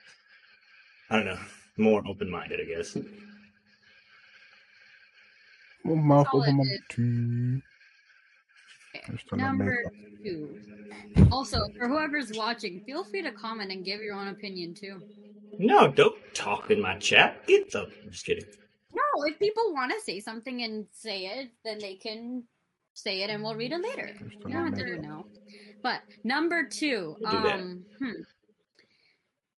I 1.10 1.16
don't 1.16 1.26
know, 1.26 1.38
more 1.76 2.02
open 2.06 2.30
minded, 2.30 2.60
I 2.60 2.64
guess. 2.64 2.96
One 5.82 6.06
mouth 6.06 6.28
over 6.32 6.44
Solid. 6.44 6.56
my. 6.56 6.62
Okay, 8.94 9.12
Just 9.12 9.26
trying 9.26 9.40
to 9.40 9.52
make 9.52 9.58
Number 9.58 9.84
two. 10.22 10.60
Also, 11.32 11.66
for 11.78 11.88
whoever's 11.88 12.32
watching, 12.36 12.80
feel 12.84 13.02
free 13.04 13.22
to 13.22 13.32
comment 13.32 13.72
and 13.72 13.84
give 13.84 14.00
your 14.00 14.14
own 14.14 14.28
opinion 14.28 14.74
too. 14.74 15.00
No, 15.58 15.88
don't 15.88 16.16
talk 16.34 16.70
in 16.70 16.80
my 16.80 16.96
chat. 16.98 17.46
Get 17.46 17.72
the. 17.72 17.82
I'm 18.04 18.10
just 18.10 18.24
kidding. 18.24 18.44
No, 18.92 19.24
if 19.24 19.38
people 19.38 19.72
want 19.72 19.92
to 19.92 20.00
say 20.00 20.20
something 20.20 20.62
and 20.62 20.86
say 20.92 21.26
it, 21.26 21.50
then 21.64 21.78
they 21.78 21.94
can 21.94 22.44
say 22.94 23.22
it 23.22 23.30
and 23.30 23.42
we'll 23.42 23.54
read 23.54 23.72
it 23.72 23.82
later. 23.82 24.10
You 24.46 24.52
don't 24.52 24.66
have 24.66 24.74
to 24.74 24.86
do 24.86 24.94
it 24.94 25.02
now. 25.02 25.24
But 25.82 26.00
number 26.24 26.68
2 26.68 27.16
We'll 27.20 27.30
do 27.30 27.40
that. 27.42 27.54
um, 27.54 27.84
hmm. 27.98 28.22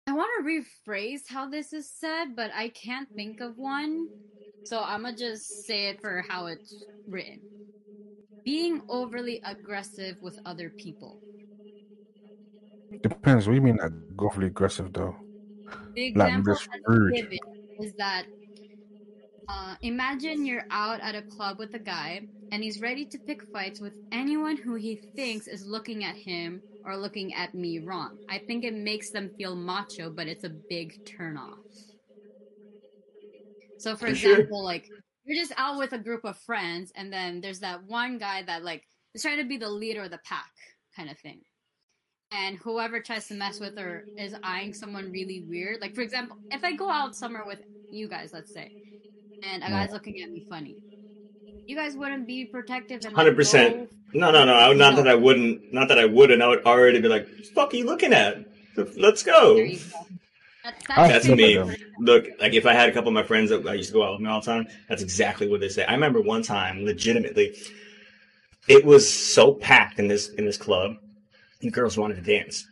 I 0.06 0.12
want 0.12 0.28
to 0.38 0.62
rephrase 0.90 1.22
how 1.28 1.48
this 1.48 1.72
is 1.72 1.88
said, 1.88 2.34
but 2.34 2.50
I 2.54 2.68
can't 2.70 3.08
think 3.14 3.40
of 3.40 3.56
one. 3.56 4.08
So 4.64 4.80
I'm 4.80 5.02
gonna 5.02 5.16
just 5.16 5.66
say 5.66 5.88
it 5.88 6.00
for 6.00 6.24
how 6.28 6.46
it's 6.46 6.84
written. 7.06 7.40
Being 8.44 8.82
overly 8.88 9.40
aggressive 9.44 10.16
with 10.20 10.38
other 10.44 10.74
people. 10.76 11.20
Depends. 13.02 13.46
What 13.46 13.52
do 13.52 13.56
you 13.56 13.62
mean 13.62 13.78
like, 13.80 13.92
overly 14.18 14.48
aggressive 14.48 14.92
though? 14.92 15.14
The 15.94 16.12
Like 16.14 16.32
example 16.32 16.54
just 16.54 16.68
that's 16.72 17.20
given 17.20 17.38
is 17.80 17.94
that 17.94 18.26
uh, 19.50 19.76
imagine 19.82 20.46
you're 20.46 20.66
out 20.70 21.00
at 21.00 21.16
a 21.16 21.22
club 21.22 21.58
with 21.58 21.74
a 21.74 21.78
guy 21.80 22.28
and 22.52 22.62
he's 22.62 22.80
ready 22.80 23.06
to 23.06 23.18
pick 23.18 23.42
fights 23.52 23.80
with 23.80 23.94
anyone 24.12 24.56
who 24.56 24.74
he 24.76 25.02
thinks 25.16 25.48
is 25.48 25.66
looking 25.66 26.04
at 26.04 26.16
him 26.16 26.62
or 26.84 26.96
looking 26.96 27.34
at 27.34 27.54
me 27.54 27.78
wrong. 27.78 28.18
I 28.28 28.38
think 28.38 28.64
it 28.64 28.74
makes 28.74 29.10
them 29.10 29.30
feel 29.36 29.56
macho, 29.56 30.10
but 30.10 30.28
it's 30.28 30.44
a 30.44 30.50
big 30.50 30.94
turnoff. 31.04 31.58
So, 33.78 33.96
for 33.96 34.06
For 34.06 34.14
sure. 34.14 34.40
example, 34.40 34.62
like 34.64 34.90
you're 35.24 35.40
just 35.40 35.52
out 35.56 35.78
with 35.78 35.92
a 35.92 35.98
group 35.98 36.24
of 36.24 36.38
friends, 36.38 36.92
and 36.94 37.12
then 37.12 37.40
there's 37.40 37.60
that 37.60 37.84
one 37.84 38.18
guy 38.18 38.42
that 38.42 38.62
like 38.64 38.84
is 39.14 39.22
trying 39.22 39.38
to 39.38 39.44
be 39.48 39.56
the 39.56 39.68
leader 39.70 40.02
of 40.02 40.10
the 40.10 40.18
pack, 40.24 40.52
kind 40.94 41.10
of 41.10 41.18
thing 41.18 41.42
and 42.32 42.58
whoever 42.58 43.00
tries 43.00 43.28
to 43.28 43.34
mess 43.34 43.60
with 43.60 43.78
or 43.78 44.06
is 44.16 44.36
eyeing 44.42 44.74
someone 44.74 45.10
really 45.12 45.42
weird. 45.48 45.80
Like 45.80 45.94
for 45.94 46.02
example, 46.02 46.36
if 46.50 46.64
I 46.64 46.76
go 46.76 46.90
out 46.90 47.16
somewhere 47.16 47.46
with 47.46 47.60
you 47.90 48.08
guys, 48.08 48.32
let's 48.32 48.52
say, 48.52 48.72
and 49.42 49.62
a 49.62 49.68
guy's 49.68 49.92
looking 49.92 50.20
at 50.22 50.30
me 50.30 50.44
funny, 50.48 50.76
you 51.66 51.76
guys 51.76 51.96
wouldn't 51.96 52.26
be 52.26 52.46
protective 52.46 53.00
100%. 53.00 53.88
No, 54.12 54.30
no, 54.30 54.44
no. 54.44 54.54
I, 54.54 54.72
not 54.72 54.96
that 54.96 55.06
I 55.06 55.14
wouldn't. 55.14 55.72
Not 55.72 55.88
that 55.88 55.98
I 55.98 56.04
wouldn't. 56.04 56.42
I 56.42 56.48
would 56.48 56.64
already 56.64 57.00
be 57.00 57.08
like, 57.08 57.26
"What 57.26 57.36
the 57.36 57.44
fuck 57.54 57.72
are 57.72 57.76
you 57.76 57.86
looking 57.86 58.12
at? 58.12 58.44
Let's 58.96 59.22
go." 59.22 59.56
Go. 59.56 59.76
That, 60.64 60.74
I 60.90 61.08
That's 61.08 61.26
me. 61.26 61.58
Look, 61.98 62.26
like 62.38 62.52
if 62.52 62.66
I 62.66 62.74
had 62.74 62.88
a 62.88 62.92
couple 62.92 63.08
of 63.08 63.14
my 63.14 63.22
friends 63.22 63.50
that 63.50 63.66
I 63.66 63.74
used 63.74 63.90
to 63.90 63.94
go 63.94 64.04
out 64.04 64.12
with 64.12 64.20
me 64.20 64.28
all 64.28 64.40
the 64.40 64.46
time, 64.46 64.66
that's 64.88 65.02
exactly 65.02 65.48
what 65.48 65.60
they 65.60 65.68
say. 65.68 65.84
I 65.84 65.92
remember 65.92 66.20
one 66.20 66.42
time, 66.42 66.84
legitimately, 66.84 67.56
it 68.68 68.84
was 68.84 69.08
so 69.08 69.54
packed 69.54 69.98
in 69.98 70.08
this 70.08 70.28
in 70.30 70.44
this 70.44 70.58
club, 70.58 70.96
and 71.62 71.72
girls 71.72 71.96
wanted 71.96 72.16
to 72.16 72.22
dance. 72.22 72.66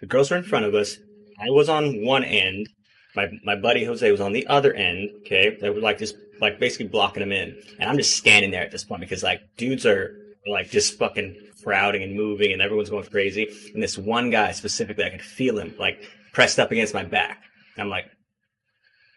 The 0.00 0.06
girls 0.06 0.30
were 0.30 0.36
in 0.36 0.44
front 0.44 0.66
of 0.66 0.74
us. 0.74 0.98
I 1.40 1.50
was 1.50 1.68
on 1.68 2.04
one 2.04 2.22
end. 2.22 2.68
My 3.16 3.28
my 3.42 3.56
buddy 3.56 3.84
Jose 3.84 4.10
was 4.10 4.20
on 4.20 4.32
the 4.32 4.46
other 4.46 4.72
end. 4.74 5.10
Okay, 5.20 5.56
they 5.60 5.70
were 5.70 5.80
like 5.80 5.98
just 5.98 6.16
like 6.40 6.60
basically 6.60 6.88
blocking 6.88 7.20
them 7.20 7.32
in, 7.32 7.56
and 7.78 7.88
I'm 7.88 7.96
just 7.96 8.16
standing 8.16 8.50
there 8.50 8.62
at 8.62 8.70
this 8.70 8.84
point 8.84 9.00
because 9.00 9.22
like 9.22 9.40
dudes 9.56 9.86
are 9.86 10.14
like 10.46 10.70
just 10.70 10.98
fucking 10.98 11.36
crowding 11.64 12.02
and 12.02 12.14
moving, 12.14 12.52
and 12.52 12.62
everyone's 12.62 12.90
going 12.90 13.04
crazy. 13.04 13.48
And 13.74 13.82
this 13.82 13.98
one 13.98 14.30
guy 14.30 14.52
specifically, 14.52 15.04
I 15.04 15.10
could 15.10 15.22
feel 15.22 15.58
him 15.58 15.74
like 15.78 16.04
pressed 16.32 16.60
up 16.60 16.70
against 16.70 16.94
my 16.94 17.04
back. 17.04 17.42
I'm 17.78 17.88
like, 17.88 18.06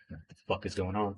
what 0.10 0.20
the 0.30 0.36
fuck 0.48 0.66
is 0.66 0.76
going 0.76 0.96
on? 0.96 1.16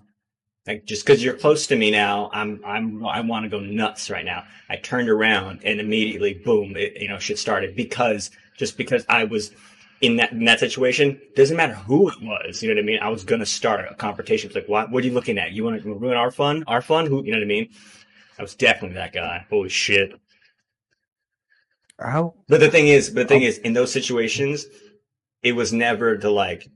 Like 0.67 0.85
just 0.85 1.05
because 1.05 1.23
you're 1.23 1.33
close 1.35 1.67
to 1.67 1.75
me 1.75 1.89
now, 1.89 2.29
I'm 2.33 2.61
I'm 2.65 3.05
I 3.05 3.21
want 3.21 3.45
to 3.45 3.49
go 3.49 3.59
nuts 3.59 4.09
right 4.09 4.25
now. 4.25 4.43
I 4.69 4.75
turned 4.75 5.09
around 5.09 5.61
and 5.63 5.79
immediately, 5.79 6.33
boom, 6.33 6.75
it, 6.75 7.01
you 7.01 7.07
know, 7.07 7.17
shit 7.17 7.39
started 7.39 7.75
because 7.75 8.29
just 8.57 8.77
because 8.77 9.05
I 9.09 9.23
was 9.23 9.51
in 10.01 10.15
that 10.17 10.31
in 10.31 10.45
that 10.45 10.59
situation, 10.59 11.21
doesn't 11.35 11.55
matter 11.55 11.73
who 11.73 12.09
it 12.09 12.21
was. 12.21 12.61
You 12.61 12.69
know 12.69 12.75
what 12.75 12.83
I 12.83 12.85
mean? 12.85 12.99
I 12.99 13.09
was 13.09 13.23
gonna 13.23 13.45
start 13.45 13.87
a 13.89 13.95
confrontation. 13.95 14.47
It's 14.47 14.55
like, 14.55 14.67
what? 14.67 14.91
What 14.91 15.03
are 15.03 15.07
you 15.07 15.13
looking 15.13 15.37
at? 15.37 15.51
You 15.51 15.63
want 15.63 15.81
to 15.81 15.93
ruin 15.93 16.17
our 16.17 16.31
fun? 16.31 16.63
Our 16.67 16.81
fun? 16.81 17.05
Who? 17.05 17.23
You 17.23 17.31
know 17.31 17.37
what 17.37 17.43
I 17.43 17.47
mean? 17.47 17.69
I 18.37 18.41
was 18.41 18.55
definitely 18.55 18.95
that 18.95 19.13
guy. 19.13 19.45
Holy 19.49 19.69
shit! 19.69 20.19
How? 21.99 22.33
But 22.47 22.59
the 22.59 22.71
thing 22.71 22.87
is, 22.87 23.09
but 23.09 23.23
the 23.23 23.27
thing 23.27 23.43
oh. 23.43 23.47
is, 23.47 23.59
in 23.59 23.73
those 23.73 23.91
situations, 23.91 24.65
it 25.43 25.53
was 25.53 25.71
never 25.71 26.17
to 26.17 26.29
like 26.31 26.67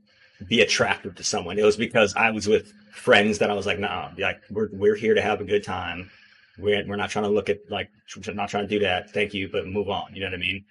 be 0.47 0.61
attractive 0.61 1.15
to 1.15 1.23
someone. 1.23 1.57
It 1.57 1.65
was 1.65 1.77
because 1.77 2.15
I 2.15 2.31
was 2.31 2.47
with 2.47 2.71
friends 2.91 3.39
that 3.39 3.49
I 3.49 3.53
was 3.53 3.65
like, 3.65 3.79
nah, 3.79 4.11
like 4.17 4.41
we're 4.51 4.69
we're 4.71 4.95
here 4.95 5.15
to 5.15 5.21
have 5.21 5.41
a 5.41 5.45
good 5.45 5.63
time. 5.63 6.11
We're 6.59 6.85
we're 6.87 6.95
not 6.95 7.09
trying 7.09 7.25
to 7.25 7.31
look 7.31 7.49
at 7.49 7.59
like 7.69 7.89
we're 8.15 8.33
not 8.33 8.49
trying 8.49 8.67
to 8.67 8.69
do 8.69 8.79
that. 8.85 9.11
Thank 9.11 9.33
you, 9.33 9.49
but 9.49 9.67
move 9.67 9.89
on. 9.89 10.13
You 10.13 10.21
know 10.21 10.27
what 10.27 10.35
I 10.35 10.37
mean? 10.37 10.65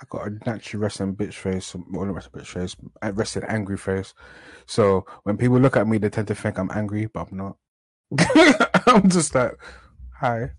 I 0.00 0.04
got 0.08 0.26
a 0.28 0.30
natural 0.46 0.82
resting 0.82 1.14
bitch 1.16 1.34
face, 1.34 1.74
well, 1.90 2.04
not 2.06 2.14
resting 2.14 2.40
bitch 2.40 2.46
face, 2.46 2.76
rested 3.14 3.44
angry 3.48 3.76
face. 3.76 4.14
So 4.66 5.04
when 5.24 5.36
people 5.36 5.58
look 5.58 5.76
at 5.76 5.88
me, 5.88 5.98
they 5.98 6.08
tend 6.10 6.28
to 6.28 6.34
think 6.34 6.58
I'm 6.58 6.70
angry, 6.72 7.06
but 7.06 7.28
I'm 7.30 7.36
not. 7.36 7.56
I'm 8.86 9.08
just 9.10 9.34
like, 9.34 9.52
hi. 10.20 10.50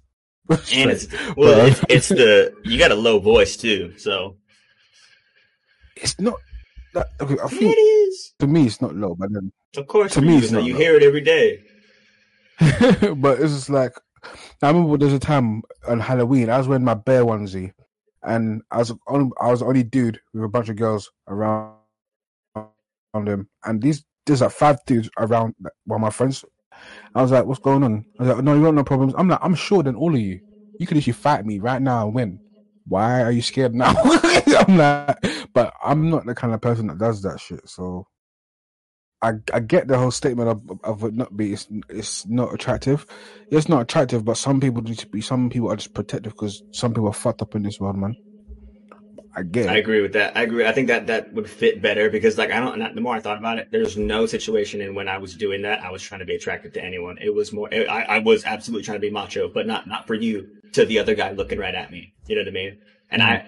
And 0.74 0.90
it's 0.90 1.08
well, 1.38 1.68
it's, 1.68 1.80
it's 1.90 2.10
the 2.10 2.52
you 2.64 2.80
got 2.80 2.90
a 2.92 2.96
low 2.96 3.20
voice 3.20 3.56
too, 3.56 3.94
so 3.98 4.36
It's 5.96 6.20
not. 6.20 6.36
That, 6.96 7.08
okay, 7.22 7.36
it 7.36 7.78
is. 7.78 8.34
to 8.40 8.48
me 8.48 8.66
it's 8.66 8.82
not 8.82 8.96
low, 8.96 9.14
but 9.14 9.32
then 9.32 9.52
Of 9.78 9.86
course, 9.86 10.14
To 10.14 10.22
me, 10.22 10.34
you, 10.34 10.40
it's 10.40 10.52
not 10.52 10.64
you 10.64 10.74
low. 10.74 10.80
hear 10.80 10.96
it 10.96 11.04
every 11.04 11.22
day. 11.22 11.62
but 13.16 13.40
it's 13.40 13.54
just 13.54 13.70
like 13.70 13.94
I 14.64 14.70
remember 14.72 14.98
there's 14.98 15.14
a 15.14 15.20
time 15.20 15.62
on 15.88 16.00
Halloween 16.00 16.50
I 16.50 16.58
was 16.58 16.68
wearing 16.68 16.84
my 16.84 16.96
bear 16.96 17.24
onesie, 17.24 17.74
and 18.24 18.62
I 18.72 18.78
was 18.80 18.92
on, 19.08 19.32
I 19.42 19.52
was 19.52 19.60
the 19.62 19.66
only 19.66 19.84
dude 19.84 20.20
with 20.34 20.44
a 20.44 20.48
bunch 20.50 20.70
of 20.70 20.76
girls 20.76 21.12
around 21.28 21.76
around 22.56 23.28
him, 23.28 23.50
and 23.66 23.82
these 23.82 24.04
there's 24.26 24.42
like 24.42 24.52
five 24.52 24.80
dudes 24.86 25.10
around 25.18 25.56
one 25.86 25.98
of 25.98 26.02
my 26.02 26.10
friends. 26.10 26.46
I 27.16 27.22
was 27.22 27.32
like, 27.32 27.46
"What's 27.46 27.60
going 27.60 27.84
on?" 27.84 28.06
I 28.20 28.24
was 28.24 28.36
like, 28.36 28.44
"No, 28.44 28.56
you 28.56 28.64
got 28.64 28.74
no 28.76 28.84
problems." 28.84 29.14
I'm 29.18 29.28
like, 29.30 29.40
"I'm 29.42 29.56
sure 29.56 29.84
than 29.84 29.96
all 29.96 30.14
of 30.14 30.22
you. 30.22 30.40
You 30.80 30.88
could 30.88 30.98
actually 30.98 31.14
fight 31.14 31.46
me 31.46 31.60
right 31.60 31.82
now 31.82 32.06
and 32.06 32.16
win." 32.16 32.42
why 32.90 33.22
are 33.22 33.32
you 33.32 33.42
scared 33.42 33.76
now? 33.76 33.94
I'm 34.04 34.78
like, 34.78 35.18
but 35.54 35.74
I'm 35.84 36.10
not 36.10 36.26
the 36.26 36.36
kind 36.36 36.54
of 36.54 36.62
person 36.62 36.88
that 36.88 36.98
does 36.98 37.22
that 37.22 37.40
shit. 37.40 37.68
So 37.70 38.08
I 39.22 39.34
I 39.54 39.60
get 39.60 39.88
the 39.88 39.98
whole 39.98 40.12
statement 40.12 40.50
of 40.50 40.80
of 40.84 41.04
it 41.04 41.14
not 41.14 41.36
be 41.36 41.54
it's, 41.54 41.68
it's 41.90 42.26
not 42.28 42.54
attractive. 42.54 43.06
It's 43.52 43.68
not 43.68 43.82
attractive, 43.82 44.24
but 44.24 44.38
some 44.38 44.60
people 44.60 44.82
need 44.82 45.00
to 45.00 45.08
be. 45.08 45.22
Some 45.22 45.50
people 45.50 45.72
are 45.72 45.76
just 45.76 45.94
protective 45.94 46.34
because 46.34 46.64
some 46.72 46.94
people 46.94 47.10
are 47.10 47.14
fucked 47.14 47.42
up 47.42 47.56
in 47.56 47.64
this 47.64 47.80
world, 47.80 47.98
man. 47.98 48.16
I 49.36 49.44
get. 49.44 49.66
It. 49.66 49.70
I 49.70 49.78
agree 49.78 50.02
with 50.02 50.14
that. 50.14 50.36
I 50.36 50.44
agree. 50.44 50.66
I 50.66 50.72
think 50.72 50.88
that 50.88 51.08
that 51.08 51.34
would 51.34 51.50
fit 51.50 51.82
better 51.82 52.10
because, 52.10 52.38
like, 52.38 52.52
I 52.52 52.60
don't. 52.60 52.96
The 52.96 53.02
more 53.02 53.16
I 53.16 53.20
thought 53.20 53.38
about 53.38 53.60
it, 53.60 53.70
there's 53.72 53.98
no 53.98 54.26
situation 54.26 54.82
in 54.82 54.96
when 54.96 55.08
I 55.08 55.18
was 55.18 55.36
doing 55.36 55.62
that 55.64 55.84
I 55.84 55.92
was 55.92 56.02
trying 56.02 56.20
to 56.20 56.26
be 56.26 56.36
attractive 56.36 56.74
to 56.74 56.84
anyone. 56.84 57.18
It 57.22 57.34
was 57.34 57.54
more. 57.54 57.70
I, 57.74 58.04
I 58.04 58.20
was 58.20 58.44
absolutely 58.46 58.84
trying 58.86 58.98
to 58.98 59.02
be 59.02 59.12
macho, 59.12 59.48
but 59.48 59.68
not 59.68 59.88
not 59.88 60.08
for 60.08 60.16
you. 60.16 60.50
To 60.74 60.86
the 60.86 61.00
other 61.00 61.16
guy 61.16 61.32
looking 61.32 61.58
right 61.58 61.74
at 61.74 61.92
me. 61.92 62.14
You 62.28 62.36
know 62.36 62.42
what 62.42 62.50
I 62.50 62.52
mean? 62.52 62.78
And 63.10 63.22
mm. 63.24 63.26
I, 63.26 63.46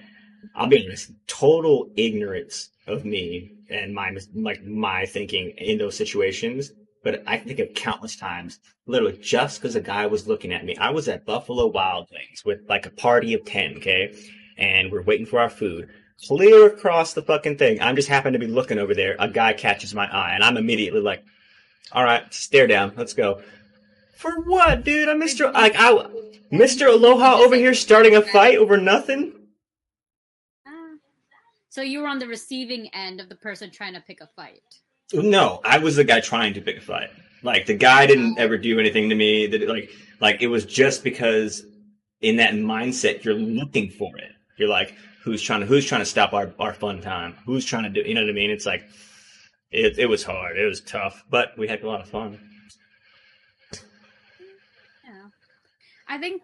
I'll 0.56 0.68
be 0.68 0.84
honest, 0.86 1.12
total 1.28 1.92
ignorance 1.96 2.70
of 2.88 3.06
me 3.06 3.52
and 3.72 3.94
my 3.94 4.16
like 4.36 4.64
my 4.64 5.06
thinking 5.06 5.54
in 5.58 5.78
those 5.78 5.98
situations. 5.98 6.72
But 7.04 7.24
I 7.26 7.38
think 7.38 7.60
of 7.60 7.74
countless 7.74 8.16
times, 8.16 8.60
literally 8.86 9.18
just 9.18 9.60
because 9.60 9.76
a 9.76 9.82
guy 9.82 10.06
was 10.06 10.28
looking 10.28 10.54
at 10.54 10.64
me. 10.64 10.76
I 10.78 10.92
was 10.92 11.08
at 11.08 11.26
Buffalo 11.26 11.66
Wild 11.68 12.08
Wings 12.12 12.46
with 12.46 12.60
like 12.70 12.86
a 12.86 12.92
party 12.92 13.34
of 13.34 13.44
ten, 13.46 13.78
okay, 13.78 14.14
and 14.58 14.92
we're 14.92 15.02
waiting 15.02 15.26
for 15.26 15.40
our 15.40 15.50
food. 15.50 15.90
Clear 16.28 16.68
across 16.68 17.14
the 17.14 17.24
fucking 17.24 17.58
thing. 17.58 17.82
I'm 17.82 17.96
just 17.96 18.08
happen 18.08 18.34
to 18.34 18.40
be 18.40 18.46
looking 18.46 18.78
over 18.78 18.94
there. 18.94 19.16
A 19.18 19.28
guy 19.28 19.54
catches 19.54 19.96
my 19.96 20.06
eye, 20.06 20.34
and 20.36 20.44
I'm 20.44 20.58
immediately 20.58 21.02
like, 21.02 21.24
"All 21.92 22.04
right, 22.04 22.32
stare 22.32 22.68
down. 22.68 22.94
Let's 22.96 23.14
go." 23.14 23.42
For 24.16 24.40
what, 24.42 24.84
dude? 24.84 25.10
I'm 25.10 25.20
Mr. 25.20 25.52
Like 25.52 25.74
I, 25.76 25.94
Mr. 26.52 26.94
Aloha 26.94 27.38
over 27.38 27.56
here 27.56 27.74
starting 27.74 28.16
a 28.16 28.22
fight 28.22 28.58
over 28.58 28.78
nothing. 28.78 29.34
So 31.72 31.82
you 31.82 32.02
were 32.02 32.08
on 32.08 32.20
the 32.20 32.28
receiving 32.28 32.90
end 32.94 33.22
of 33.22 33.30
the 33.30 33.36
person 33.36 33.72
trying 33.72 33.94
to 33.94 34.02
pick 34.02 34.20
a 34.20 34.28
fight. 34.28 34.62
No, 35.14 35.62
I 35.64 35.78
was 35.78 35.96
the 35.96 36.04
guy 36.04 36.20
trying 36.20 36.54
to 36.56 36.62
pick 36.62 36.80
a 36.80 36.82
fight. 36.82 37.12
Like 37.44 37.66
the 37.66 37.74
guy 37.74 38.06
didn't 38.06 38.36
oh. 38.38 38.42
ever 38.42 38.58
do 38.58 38.78
anything 38.78 39.08
to 39.08 39.16
me. 39.16 39.48
That 39.48 39.70
like 39.70 39.90
like 40.20 40.42
it 40.42 40.48
was 40.48 40.66
just 40.66 41.02
because 41.02 41.64
in 42.20 42.36
that 42.36 42.56
mindset 42.56 43.24
you're 43.24 43.36
looking 43.36 43.90
for 43.90 44.18
it. 44.18 44.34
You're 44.58 44.68
like, 44.68 44.96
who's 45.24 45.42
trying 45.42 45.62
to 45.62 45.66
who's 45.66 45.86
trying 45.86 46.02
to 46.02 46.06
stop 46.06 46.34
our, 46.34 46.52
our 46.60 46.74
fun 46.74 47.02
time? 47.02 47.38
Who's 47.46 47.64
trying 47.64 47.84
to 47.84 47.90
do 47.90 48.02
you 48.02 48.16
know 48.16 48.22
what 48.22 48.30
I 48.30 48.34
mean? 48.34 48.52
It's 48.52 48.66
like 48.66 48.84
it 49.72 49.98
it 49.98 50.08
was 50.08 50.24
hard. 50.24 50.58
It 50.58 50.66
was 50.66 50.82
tough, 50.82 51.24
but 51.30 51.58
we 51.58 51.70
had 51.70 51.84
a 51.84 51.88
lot 51.88 52.02
of 52.02 52.10
fun. 52.10 52.38
Yeah. 55.06 55.30
I 56.10 56.18
think 56.18 56.42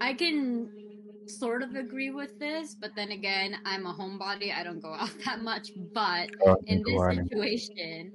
I 0.00 0.14
can 0.14 0.68
sort 1.26 1.62
of 1.62 1.74
agree 1.74 2.10
with 2.10 2.30
this, 2.38 2.76
but 2.80 2.92
then 2.96 3.10
again, 3.10 3.56
I'm 3.64 3.86
a 3.86 3.94
homebody. 3.94 4.52
I 4.54 4.62
don't 4.62 4.80
go 4.80 4.92
out 4.94 5.10
that 5.24 5.40
much. 5.40 5.70
But 5.94 6.28
Oh, 6.46 6.56
in 6.66 6.82
this 6.86 7.00
on. 7.02 7.28
situation, 7.30 8.12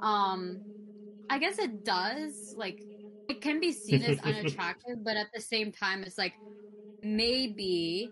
um, 0.00 0.62
I 1.28 1.38
guess 1.38 1.58
it 1.58 1.82
does 1.84 2.52
like 2.56 2.78
it 3.28 3.40
can 3.40 3.60
be 3.60 3.72
seen 3.72 4.02
as 4.02 4.18
unattractive, 4.24 5.04
but 5.04 5.16
at 5.16 5.28
the 5.34 5.40
same 5.40 5.72
time, 5.72 6.02
it's 6.02 6.18
like 6.18 6.34
maybe, 7.02 8.10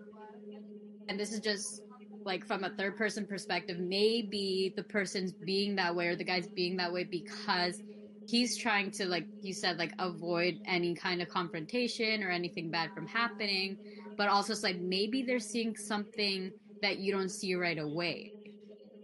and 1.07 1.19
this 1.19 1.31
is 1.31 1.39
just 1.39 1.81
like 2.25 2.45
from 2.45 2.63
a 2.63 2.69
third 2.77 2.95
person 2.97 3.25
perspective, 3.25 3.79
maybe 3.79 4.73
the 4.75 4.83
person's 4.83 5.33
being 5.33 5.75
that 5.75 5.95
way 5.95 6.07
or 6.07 6.15
the 6.15 6.23
guy's 6.23 6.47
being 6.55 6.77
that 6.77 6.93
way 6.93 7.07
because 7.09 7.79
he's 8.25 8.55
trying 8.55 8.91
to 8.91 9.05
like 9.05 9.27
you 9.41 9.53
said 9.53 9.77
like 9.77 9.93
avoid 9.99 10.59
any 10.67 10.95
kind 10.95 11.21
of 11.21 11.27
confrontation 11.27 12.23
or 12.23 12.29
anything 12.29 12.69
bad 12.69 12.91
from 12.93 13.07
happening 13.07 13.77
but 14.21 14.37
also 14.37 14.61
it's 14.61 14.69
like 14.69 14.81
maybe 14.81 15.23
they're 15.23 15.39
seeing 15.39 15.77
something 15.77 16.53
that 16.81 16.99
you 16.99 17.21
don't 17.21 17.41
see 17.41 17.55
right 17.55 17.79
away. 17.79 18.33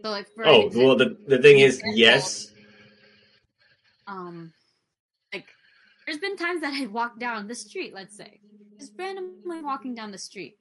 So 0.05 0.11
like 0.11 0.33
for 0.33 0.45
Oh 0.45 0.67
example, 0.67 0.87
well, 0.87 0.95
the 0.95 1.17
the 1.27 1.39
thing 1.39 1.59
is, 1.59 1.81
yes, 1.95 2.51
um 4.07 4.53
like 5.33 5.55
there's 6.05 6.19
been 6.19 6.37
times 6.37 6.61
that 6.61 6.73
i 6.81 6.87
walk 6.87 7.19
down 7.19 7.47
the 7.47 7.55
street 7.55 7.93
let's 7.93 8.15
say. 8.15 8.41
Just 8.79 8.93
randomly 8.99 9.61
walking 9.61 9.95
down 9.95 10.11
the 10.11 10.17
street. 10.17 10.57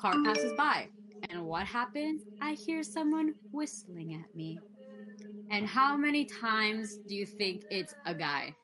Car 0.00 0.18
passes 0.24 0.52
by 0.56 0.90
and 1.30 1.44
what 1.44 1.66
happens? 1.66 2.24
I 2.40 2.52
hear 2.52 2.82
someone 2.82 3.34
whistling 3.52 4.14
at 4.14 4.34
me. 4.34 4.62
And 5.50 5.66
how 5.66 5.96
many 5.96 6.24
times 6.26 7.00
do 7.08 7.14
you 7.14 7.26
think 7.26 7.64
it's 7.70 7.94
a 8.06 8.14
guy? 8.14 8.56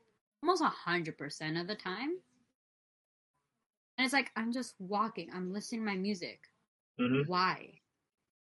Almost 0.43 0.63
a 0.63 0.67
hundred 0.67 1.19
percent 1.19 1.59
of 1.59 1.67
the 1.67 1.77
time 1.77 2.19
and 3.99 4.05
it's 4.05 4.15
like 4.15 4.31
i'm 4.37 4.53
just 4.53 4.75
walking. 4.79 5.31
I'm 5.35 5.53
listening 5.53 5.83
to 5.83 5.87
my 5.87 5.97
music. 5.97 6.41
Hmm 6.99 7.23
why? 7.27 7.81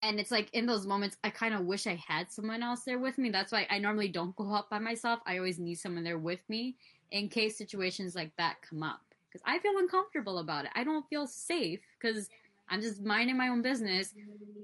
And 0.03 0.19
it's 0.19 0.31
like 0.31 0.49
in 0.53 0.65
those 0.67 0.87
moments 0.87 1.17
i 1.23 1.29
kind 1.29 1.53
of 1.55 1.65
wish 1.65 1.87
i 1.87 1.95
had 2.07 2.31
someone 2.31 2.63
else 2.63 2.83
there 2.85 2.99
with 2.99 3.17
me. 3.17 3.29
That's 3.31 3.51
why 3.51 3.67
i 3.69 3.79
normally 3.79 4.09
don't 4.09 4.35
go 4.35 4.53
out 4.55 4.69
by 4.69 4.79
myself. 4.79 5.19
I 5.25 5.37
always 5.37 5.59
need 5.59 5.75
someone 5.75 6.03
there 6.03 6.19
with 6.19 6.41
me 6.49 6.77
in 7.11 7.29
case 7.29 7.57
situations 7.57 8.15
like 8.15 8.33
that 8.37 8.57
come 8.69 8.83
up. 8.83 9.01
Because 9.31 9.43
i 9.47 9.59
feel 9.59 9.77
uncomfortable 9.79 10.39
about 10.39 10.65
it. 10.65 10.71
I 10.75 10.83
don't 10.83 11.07
feel 11.09 11.27
safe 11.27 11.81
because 12.01 12.29
i'm 12.69 12.81
just 12.81 13.03
minding 13.03 13.37
my 13.37 13.49
own 13.49 13.61
business. 13.61 14.13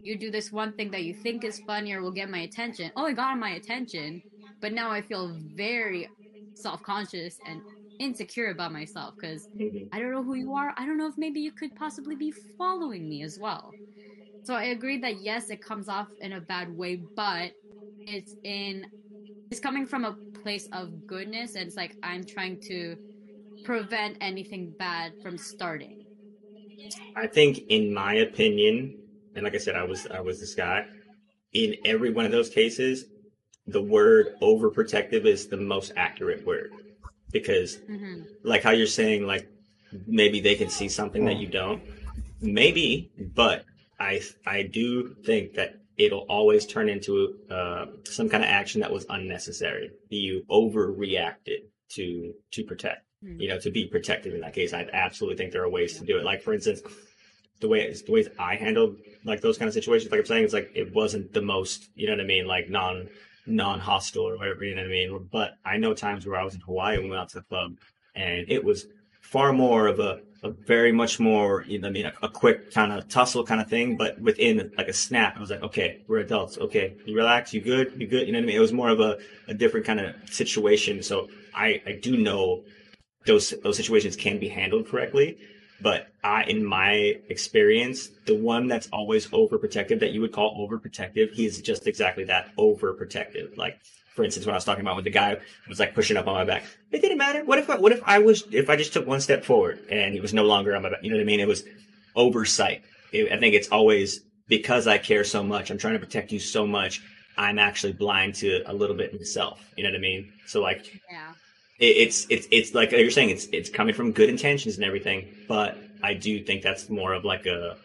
You 0.03 0.17
do 0.17 0.31
this 0.31 0.51
one 0.51 0.73
thing 0.73 0.91
that 0.91 1.03
you 1.03 1.13
think 1.13 1.43
is 1.43 1.59
funny 1.59 1.93
or 1.93 2.01
will 2.01 2.11
get 2.11 2.29
my 2.29 2.39
attention. 2.39 2.91
Oh 2.95 3.05
it 3.07 3.15
got 3.15 3.37
my 3.39 3.51
attention. 3.51 4.23
But 4.61 4.73
now 4.73 4.91
i 4.91 5.01
feel 5.01 5.35
very 5.55 6.09
self-conscious 6.55 7.39
and 7.45 7.63
insecure 7.99 8.49
about 8.49 8.71
myself 8.71 9.15
because 9.19 9.47
I 9.91 9.99
don't 9.99 10.11
know 10.11 10.23
who 10.23 10.35
you 10.35 10.53
are. 10.53 10.73
I 10.77 10.85
don't 10.85 10.97
know 10.97 11.07
if 11.07 11.17
maybe 11.17 11.39
you 11.39 11.51
could 11.51 11.75
possibly 11.75 12.15
be 12.15 12.33
following 12.57 13.07
me 13.07 13.23
as 13.23 13.37
well. 13.39 13.75
So 14.43 14.53
I 14.53 14.65
agree 14.65 14.97
that 14.99 15.21
yes, 15.21 15.49
it 15.49 15.61
comes 15.61 15.89
off 15.89 16.07
in 16.21 16.33
a 16.33 16.41
bad 16.41 16.75
way, 16.75 17.01
but 17.15 17.51
it's 18.05 18.35
in 18.43 18.85
it's 19.51 19.59
coming 19.59 19.85
from 19.85 20.05
a 20.05 20.17
place 20.33 20.67
of 20.71 21.05
goodness 21.07 21.55
and 21.55 21.67
it's 21.67 21.77
like 21.77 21.95
I'm 22.03 22.25
trying 22.25 22.57
to 22.67 22.97
prevent 23.63 24.17
anything 24.21 24.75
bad 24.77 25.13
from 25.21 25.37
starting. 25.37 26.05
I 27.15 27.27
think, 27.27 27.59
in 27.69 27.93
my 27.93 28.15
opinion, 28.15 28.95
and 29.35 29.43
like 29.43 29.55
I 29.55 29.57
said, 29.57 29.75
I 29.75 29.83
was 29.83 30.07
I 30.07 30.19
was 30.21 30.39
this 30.39 30.55
guy. 30.55 30.85
In 31.53 31.75
every 31.85 32.11
one 32.11 32.25
of 32.25 32.31
those 32.31 32.49
cases, 32.49 33.05
the 33.65 33.81
word 33.81 34.35
overprotective 34.41 35.25
is 35.25 35.47
the 35.47 35.57
most 35.57 35.91
accurate 35.95 36.45
word 36.45 36.71
because, 37.31 37.75
hmm 37.87 38.21
like 38.43 38.63
how 38.63 38.71
you're 38.71 38.87
saying, 38.87 39.25
like 39.27 39.47
maybe 40.05 40.39
they 40.39 40.55
can 40.55 40.69
see 40.69 40.87
something 40.87 41.25
that 41.25 41.37
you 41.37 41.47
don't. 41.47 41.81
Maybe, 42.41 43.11
but 43.35 43.65
I 43.99 44.21
I 44.45 44.61
do 44.63 45.15
think 45.25 45.53
that 45.55 45.75
it'll 45.97 46.25
always 46.29 46.65
turn 46.65 46.87
into 46.87 47.35
uh, 47.49 47.87
some 48.05 48.29
kind 48.29 48.43
of 48.43 48.49
action 48.49 48.81
that 48.81 48.91
was 48.91 49.05
unnecessary. 49.09 49.91
You 50.09 50.43
overreacted 50.49 51.61
to 51.91 52.33
to 52.51 52.63
protect 52.63 53.03
Hmm. 53.23 53.41
you 53.41 53.47
know, 53.47 53.59
to 53.59 53.71
be 53.71 53.87
protective 53.87 54.35
in 54.35 54.41
that 54.41 54.53
case. 54.53 54.73
I 54.73 54.87
absolutely 54.93 55.37
think 55.37 55.51
there 55.51 55.63
are 55.63 55.69
ways 55.69 55.97
to 55.97 56.05
do 56.05 56.19
it. 56.19 56.23
Like 56.23 56.43
for 56.43 56.53
instance, 56.53 56.81
the 57.61 57.67
way 57.67 57.91
the 57.91 58.11
ways 58.11 58.27
I 58.37 58.55
handled 58.55 58.97
like 59.25 59.41
those 59.41 59.57
kind 59.57 59.67
of 59.67 59.73
situations, 59.73 60.11
like 60.11 60.19
I'm 60.19 60.25
saying, 60.27 60.43
it's 60.43 60.53
like 60.53 60.69
it 60.75 60.93
wasn't 60.93 61.33
the 61.33 61.41
most, 61.41 61.89
you 61.95 62.05
know 62.05 62.13
what 62.13 62.21
I 62.21 62.27
mean, 62.27 62.45
like 62.45 62.69
non 62.69 63.09
non 63.47 63.79
hostile 63.79 64.27
or 64.27 64.37
whatever, 64.37 64.63
you 64.63 64.75
know 64.75 64.81
what 64.81 64.89
I 64.89 64.91
mean. 64.91 65.29
But 65.31 65.57
I 65.65 65.77
know 65.77 65.93
times 65.93 66.25
where 66.25 66.39
I 66.39 66.43
was 66.43 66.55
in 66.55 66.61
Hawaii 66.61 66.95
and 66.95 67.03
we 67.03 67.09
went 67.09 67.21
out 67.21 67.29
to 67.29 67.39
the 67.39 67.45
club, 67.45 67.77
and 68.15 68.45
it 68.47 68.63
was 68.63 68.87
far 69.21 69.51
more 69.53 69.87
of 69.87 69.99
a, 69.99 70.21
a 70.43 70.49
very 70.49 70.91
much 70.91 71.19
more, 71.19 71.63
you 71.67 71.79
know, 71.79 71.87
I 71.87 71.91
mean, 71.91 72.05
a, 72.05 72.13
a 72.23 72.29
quick 72.29 72.71
kind 72.71 72.93
of 72.93 73.07
tussle 73.09 73.43
kind 73.43 73.59
of 73.59 73.67
thing. 73.69 73.97
But 73.97 74.19
within 74.19 74.71
like 74.77 74.87
a 74.87 74.93
snap, 74.93 75.35
I 75.37 75.39
was 75.39 75.49
like, 75.49 75.63
okay, 75.63 76.01
we're 76.07 76.19
adults. 76.19 76.57
Okay, 76.57 76.95
you 77.05 77.15
relax, 77.15 77.53
you 77.53 77.61
good, 77.61 77.93
you 77.97 78.07
good. 78.07 78.27
You 78.27 78.33
know 78.33 78.39
what 78.39 78.43
I 78.43 78.47
mean? 78.47 78.55
It 78.55 78.59
was 78.59 78.73
more 78.73 78.89
of 78.89 78.99
a, 78.99 79.17
a 79.47 79.53
different 79.53 79.85
kind 79.85 79.99
of 79.99 80.15
situation. 80.29 81.01
So 81.03 81.29
I 81.53 81.81
I 81.85 81.93
do 81.93 82.17
know 82.17 82.63
those 83.25 83.53
those 83.63 83.77
situations 83.77 84.15
can 84.15 84.39
be 84.39 84.47
handled 84.47 84.87
correctly. 84.87 85.37
But 85.79 86.07
I, 86.23 86.43
in 86.43 86.65
my 86.65 87.15
experience, 87.29 88.09
the 88.25 88.35
one 88.35 88.67
that's 88.67 88.87
always 88.91 89.27
overprotective 89.27 89.99
that 89.99 90.11
you 90.11 90.21
would 90.21 90.31
call 90.31 90.67
overprotective, 90.67 91.33
he 91.33 91.45
is 91.45 91.61
just 91.61 91.85
exactly 91.87 92.23
that 92.25 92.55
overprotective. 92.57 93.57
Like, 93.57 93.79
for 94.15 94.23
instance, 94.23 94.45
when 94.45 94.53
I 94.53 94.57
was 94.57 94.65
talking 94.65 94.81
about 94.81 94.95
when 94.95 95.03
the 95.03 95.11
guy 95.11 95.37
was 95.69 95.79
like 95.79 95.93
pushing 95.93 96.17
up 96.17 96.27
on 96.27 96.33
my 96.33 96.45
back, 96.45 96.63
it 96.91 97.01
didn't 97.01 97.19
matter. 97.19 97.45
What 97.45 97.59
if 97.59 97.69
I, 97.69 97.77
what 97.77 97.91
if 97.91 98.01
I 98.05 98.17
was 98.17 98.43
if 98.51 98.69
I 98.69 98.75
just 98.75 98.93
took 98.93 99.05
one 99.05 99.21
step 99.21 99.45
forward 99.45 99.79
and 99.91 100.13
he 100.13 100.19
was 100.19 100.33
no 100.33 100.45
longer 100.45 100.75
on 100.75 100.81
my 100.81 100.89
back? 100.89 101.03
You 101.03 101.11
know 101.11 101.17
what 101.17 101.21
I 101.21 101.25
mean? 101.25 101.39
It 101.39 101.47
was 101.47 101.63
oversight. 102.15 102.81
It, 103.11 103.31
I 103.31 103.37
think 103.37 103.53
it's 103.53 103.69
always 103.69 104.21
because 104.47 104.87
I 104.87 104.97
care 104.97 105.23
so 105.23 105.43
much. 105.43 105.69
I'm 105.69 105.77
trying 105.77 105.93
to 105.93 105.99
protect 105.99 106.31
you 106.31 106.39
so 106.39 106.65
much. 106.65 107.01
I'm 107.37 107.59
actually 107.59 107.93
blind 107.93 108.33
to 108.35 108.63
a 108.65 108.73
little 108.73 108.95
bit 108.95 109.13
myself. 109.13 109.63
You 109.75 109.83
know 109.83 109.91
what 109.91 109.97
I 109.97 110.01
mean? 110.01 110.33
So 110.47 110.61
like 110.61 110.99
Yeah. 111.11 111.33
It, 111.79 111.85
it's 111.85 112.27
it's 112.29 112.47
it's 112.51 112.73
like 112.73 112.91
you're 112.91 113.11
saying 113.11 113.29
it's 113.29 113.45
it's 113.51 113.69
coming 113.69 113.93
from 113.93 114.11
good 114.11 114.29
intentions 114.29 114.75
and 114.75 114.85
everything, 114.85 115.27
but 115.47 115.77
I 116.03 116.13
do 116.13 116.43
think 116.43 116.61
that's 116.61 116.89
more 116.89 117.13
of 117.13 117.25
like 117.25 117.45
a 117.45 117.77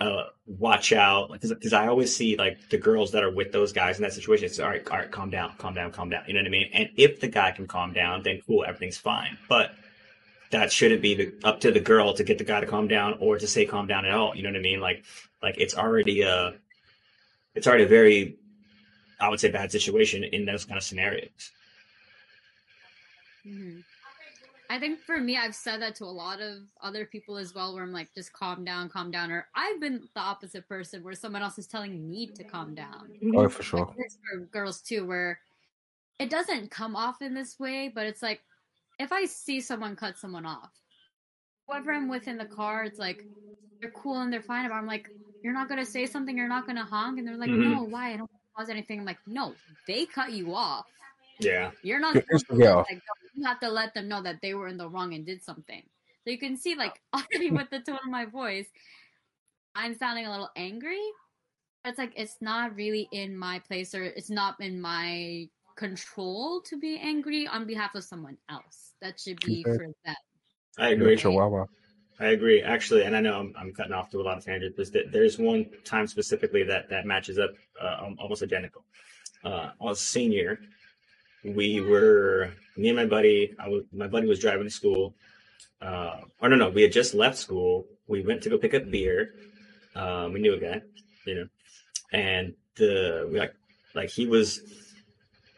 uh 0.00 0.24
watch 0.46 0.92
out 0.92 1.30
because 1.30 1.72
I 1.72 1.86
always 1.86 2.14
see 2.14 2.36
like 2.36 2.68
the 2.70 2.78
girls 2.78 3.12
that 3.12 3.22
are 3.22 3.30
with 3.30 3.52
those 3.52 3.72
guys 3.72 3.96
in 3.98 4.02
that 4.02 4.12
situation. 4.12 4.46
It's 4.46 4.58
all 4.58 4.68
right, 4.68 4.86
all 4.88 4.98
right, 4.98 5.10
calm 5.10 5.30
down, 5.30 5.52
calm 5.58 5.74
down, 5.74 5.92
calm 5.92 6.10
down. 6.10 6.24
You 6.26 6.34
know 6.34 6.40
what 6.40 6.46
I 6.46 6.50
mean? 6.50 6.70
And 6.72 6.90
if 6.96 7.20
the 7.20 7.28
guy 7.28 7.52
can 7.52 7.66
calm 7.66 7.92
down, 7.92 8.22
then 8.22 8.40
cool, 8.46 8.64
everything's 8.64 8.98
fine. 8.98 9.38
But 9.48 9.72
that 10.50 10.70
shouldn't 10.70 11.00
be 11.00 11.14
the, 11.14 11.34
up 11.44 11.60
to 11.60 11.72
the 11.72 11.80
girl 11.80 12.12
to 12.14 12.24
get 12.24 12.38
the 12.38 12.44
guy 12.44 12.60
to 12.60 12.66
calm 12.66 12.86
down 12.86 13.16
or 13.20 13.38
to 13.38 13.46
say 13.46 13.64
calm 13.64 13.86
down 13.86 14.04
at 14.04 14.12
all. 14.12 14.36
You 14.36 14.42
know 14.42 14.50
what 14.50 14.58
I 14.58 14.62
mean? 14.62 14.80
Like, 14.80 15.04
like 15.42 15.56
it's 15.58 15.74
already 15.74 16.22
a, 16.22 16.54
it's 17.54 17.66
already 17.66 17.84
a 17.84 17.88
very, 17.88 18.36
I 19.18 19.28
would 19.30 19.40
say, 19.40 19.50
bad 19.50 19.72
situation 19.72 20.24
in 20.24 20.44
those 20.44 20.64
kind 20.64 20.76
of 20.76 20.84
scenarios. 20.84 21.50
Hmm 23.44 23.80
I 24.70 24.78
think 24.80 25.00
for 25.00 25.20
me, 25.20 25.36
I've 25.36 25.54
said 25.54 25.82
that 25.82 25.96
to 25.96 26.04
a 26.04 26.06
lot 26.06 26.40
of 26.40 26.62
other 26.82 27.04
people 27.06 27.36
as 27.36 27.54
well, 27.54 27.74
where 27.74 27.82
I'm 27.84 27.92
like, 27.92 28.14
just 28.14 28.32
calm 28.32 28.64
down, 28.64 28.88
calm 28.88 29.10
down. 29.10 29.30
Or 29.30 29.46
I've 29.54 29.80
been 29.80 30.08
the 30.14 30.20
opposite 30.20 30.66
person, 30.68 31.04
where 31.04 31.14
someone 31.14 31.42
else 31.42 31.58
is 31.58 31.66
telling 31.66 32.08
me 32.10 32.32
to 32.36 32.44
calm 32.44 32.74
down. 32.74 33.14
Oh, 33.34 33.48
for 33.48 33.62
sure. 33.62 33.94
Like 33.98 34.08
for 34.30 34.40
girls 34.46 34.82
too, 34.82 35.06
where 35.06 35.40
it 36.18 36.30
doesn't 36.30 36.70
come 36.70 36.96
off 36.96 37.22
in 37.22 37.34
this 37.34 37.58
way, 37.60 37.90
but 37.94 38.06
it's 38.06 38.22
like 38.22 38.42
if 38.98 39.12
I 39.12 39.26
see 39.26 39.60
someone 39.60 39.96
cut 39.96 40.18
someone 40.18 40.46
off, 40.46 40.72
whoever 41.66 41.92
I'm 41.92 42.08
with 42.08 42.28
in 42.28 42.38
the 42.38 42.46
car, 42.46 42.84
it's 42.84 42.98
like 42.98 43.26
they're 43.80 43.90
cool 43.92 44.20
and 44.20 44.32
they're 44.32 44.42
fine. 44.42 44.68
But 44.68 44.74
I'm 44.76 44.86
like, 44.86 45.10
you're 45.42 45.54
not 45.54 45.68
gonna 45.68 45.86
say 45.86 46.06
something, 46.06 46.36
you're 46.36 46.48
not 46.48 46.66
gonna 46.66 46.84
honk, 46.84 47.18
and 47.18 47.26
they're 47.26 47.36
like, 47.36 47.50
Mhm. 47.50 47.70
no, 47.72 47.84
why? 47.84 48.12
I 48.14 48.16
don't 48.18 48.30
cause 48.56 48.68
anything. 48.70 49.00
I'm 49.00 49.06
like, 49.06 49.20
no, 49.26 49.56
they 49.86 50.06
cut 50.06 50.32
you 50.32 50.54
off. 50.54 50.86
Yeah. 51.44 51.70
You're 51.82 52.00
not 52.00 52.14
You're 52.14 52.22
supposed 52.22 52.46
to 52.46 52.52
instigator. 52.54 52.84
let. 52.90 53.02
You 53.34 53.44
have 53.44 53.60
to 53.60 53.68
let 53.68 53.94
them 53.94 54.08
know 54.08 54.22
that 54.22 54.40
they 54.42 54.54
were 54.54 54.68
in 54.68 54.76
the 54.76 54.88
wrong 54.88 55.14
and 55.14 55.24
did 55.24 55.42
something. 55.42 55.82
So 56.24 56.30
you 56.30 56.38
can 56.38 56.56
see, 56.56 56.74
like, 56.74 57.00
already 57.14 57.50
with 57.50 57.70
the 57.70 57.80
tone 57.80 57.98
of 58.04 58.10
my 58.10 58.26
voice, 58.26 58.66
I'm 59.74 59.96
sounding 59.96 60.26
a 60.26 60.30
little 60.30 60.50
angry. 60.56 61.00
But 61.82 61.90
it's 61.90 61.98
like 61.98 62.12
it's 62.16 62.36
not 62.40 62.76
really 62.76 63.08
in 63.12 63.36
my 63.36 63.58
place, 63.58 63.94
or 63.94 64.04
it's 64.04 64.30
not 64.30 64.60
in 64.60 64.80
my 64.80 65.48
control 65.76 66.60
to 66.62 66.78
be 66.78 66.98
angry 66.98 67.46
on 67.48 67.66
behalf 67.66 67.94
of 67.94 68.04
someone 68.04 68.36
else. 68.48 68.92
That 69.00 69.18
should 69.18 69.40
be 69.44 69.64
Okay. 69.66 69.76
for 69.76 69.86
them. 70.04 70.14
I 70.78 70.90
agree. 70.90 71.16
chihuahua. 71.16 71.66
I 72.20 72.26
agree, 72.26 72.62
actually, 72.62 73.02
and 73.02 73.16
I 73.16 73.20
know 73.20 73.40
I'm, 73.40 73.52
I'm 73.58 73.72
cutting 73.72 73.92
off 73.92 74.10
to 74.10 74.20
a 74.20 74.22
lot 74.22 74.38
of 74.38 74.44
tangents, 74.44 74.90
but 74.90 75.10
there's 75.10 75.38
one 75.38 75.66
time 75.84 76.06
specifically 76.06 76.62
that 76.64 76.88
that 76.90 77.04
matches 77.06 77.38
up 77.38 77.50
uh, 77.80 78.10
almost 78.18 78.42
identical. 78.42 78.84
Uh, 79.44 79.70
I 79.80 79.84
was 79.84 80.00
a 80.00 80.04
senior. 80.04 80.60
We 81.44 81.80
were 81.80 82.52
me 82.76 82.88
and 82.88 82.96
my 82.96 83.06
buddy. 83.06 83.54
I 83.58 83.68
was 83.68 83.84
my 83.92 84.06
buddy 84.06 84.26
was 84.26 84.38
driving 84.38 84.64
to 84.64 84.70
school. 84.70 85.14
Uh, 85.80 86.20
or 86.40 86.48
no, 86.48 86.56
no, 86.56 86.70
we 86.70 86.82
had 86.82 86.92
just 86.92 87.14
left 87.14 87.38
school. 87.38 87.86
We 88.06 88.22
went 88.22 88.42
to 88.42 88.50
go 88.50 88.58
pick 88.58 88.74
up 88.74 88.90
beer. 88.90 89.34
Um, 89.96 90.32
we 90.32 90.40
knew 90.40 90.54
a 90.54 90.58
guy, 90.58 90.82
you 91.26 91.34
know, 91.34 91.46
and 92.12 92.54
the 92.76 93.28
we 93.30 93.38
like 93.38 93.54
like 93.94 94.10
he 94.10 94.26
was. 94.26 94.60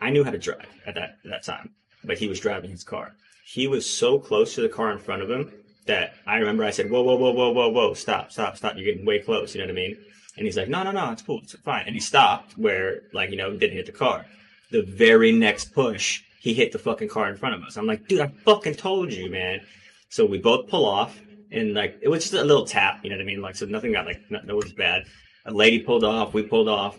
I 0.00 0.10
knew 0.10 0.24
how 0.24 0.30
to 0.30 0.38
drive 0.38 0.66
at 0.86 0.94
that 0.94 1.18
that 1.24 1.44
time, 1.44 1.70
but 2.02 2.18
he 2.18 2.28
was 2.28 2.40
driving 2.40 2.70
his 2.70 2.84
car. 2.84 3.14
He 3.46 3.66
was 3.68 3.88
so 3.88 4.18
close 4.18 4.54
to 4.54 4.62
the 4.62 4.68
car 4.68 4.90
in 4.90 4.98
front 4.98 5.22
of 5.22 5.30
him 5.30 5.52
that 5.86 6.14
I 6.26 6.38
remember 6.38 6.64
I 6.64 6.70
said, 6.70 6.90
whoa, 6.90 7.02
whoa, 7.02 7.16
whoa, 7.16 7.32
whoa, 7.32 7.50
whoa, 7.50 7.68
whoa, 7.68 7.94
stop, 7.94 8.32
stop, 8.32 8.56
stop. 8.56 8.74
You're 8.76 8.86
getting 8.86 9.04
way 9.04 9.18
close. 9.18 9.54
You 9.54 9.60
know 9.60 9.66
what 9.66 9.72
I 9.72 9.74
mean? 9.74 9.98
And 10.36 10.46
he's 10.46 10.56
like, 10.56 10.68
no, 10.68 10.82
no, 10.82 10.90
no, 10.90 11.12
it's 11.12 11.22
cool. 11.22 11.40
It's 11.42 11.56
fine. 11.58 11.84
And 11.86 11.94
he 11.94 12.00
stopped 12.00 12.56
where, 12.58 13.02
like, 13.12 13.30
you 13.30 13.36
know, 13.36 13.56
didn't 13.56 13.76
hit 13.76 13.86
the 13.86 13.92
car. 13.92 14.26
The 14.74 14.82
very 14.82 15.30
next 15.30 15.72
push, 15.72 16.24
he 16.40 16.52
hit 16.52 16.72
the 16.72 16.80
fucking 16.80 17.06
car 17.06 17.28
in 17.28 17.36
front 17.36 17.54
of 17.54 17.62
us. 17.62 17.76
I'm 17.76 17.86
like, 17.86 18.08
dude, 18.08 18.18
I 18.18 18.26
fucking 18.44 18.74
told 18.74 19.12
you, 19.12 19.30
man. 19.30 19.60
So 20.08 20.26
we 20.26 20.38
both 20.38 20.68
pull 20.68 20.84
off 20.84 21.16
and 21.52 21.74
like, 21.74 22.00
it 22.02 22.08
was 22.08 22.24
just 22.24 22.34
a 22.34 22.42
little 22.42 22.66
tap. 22.66 23.04
You 23.04 23.10
know 23.10 23.16
what 23.16 23.22
I 23.22 23.24
mean? 23.24 23.40
Like, 23.40 23.54
so 23.54 23.66
nothing 23.66 23.92
got 23.92 24.04
like, 24.04 24.20
no 24.30 24.56
was 24.56 24.72
bad. 24.72 25.04
A 25.46 25.52
lady 25.52 25.78
pulled 25.78 26.02
off. 26.02 26.34
We 26.34 26.42
pulled 26.42 26.68
off. 26.68 26.98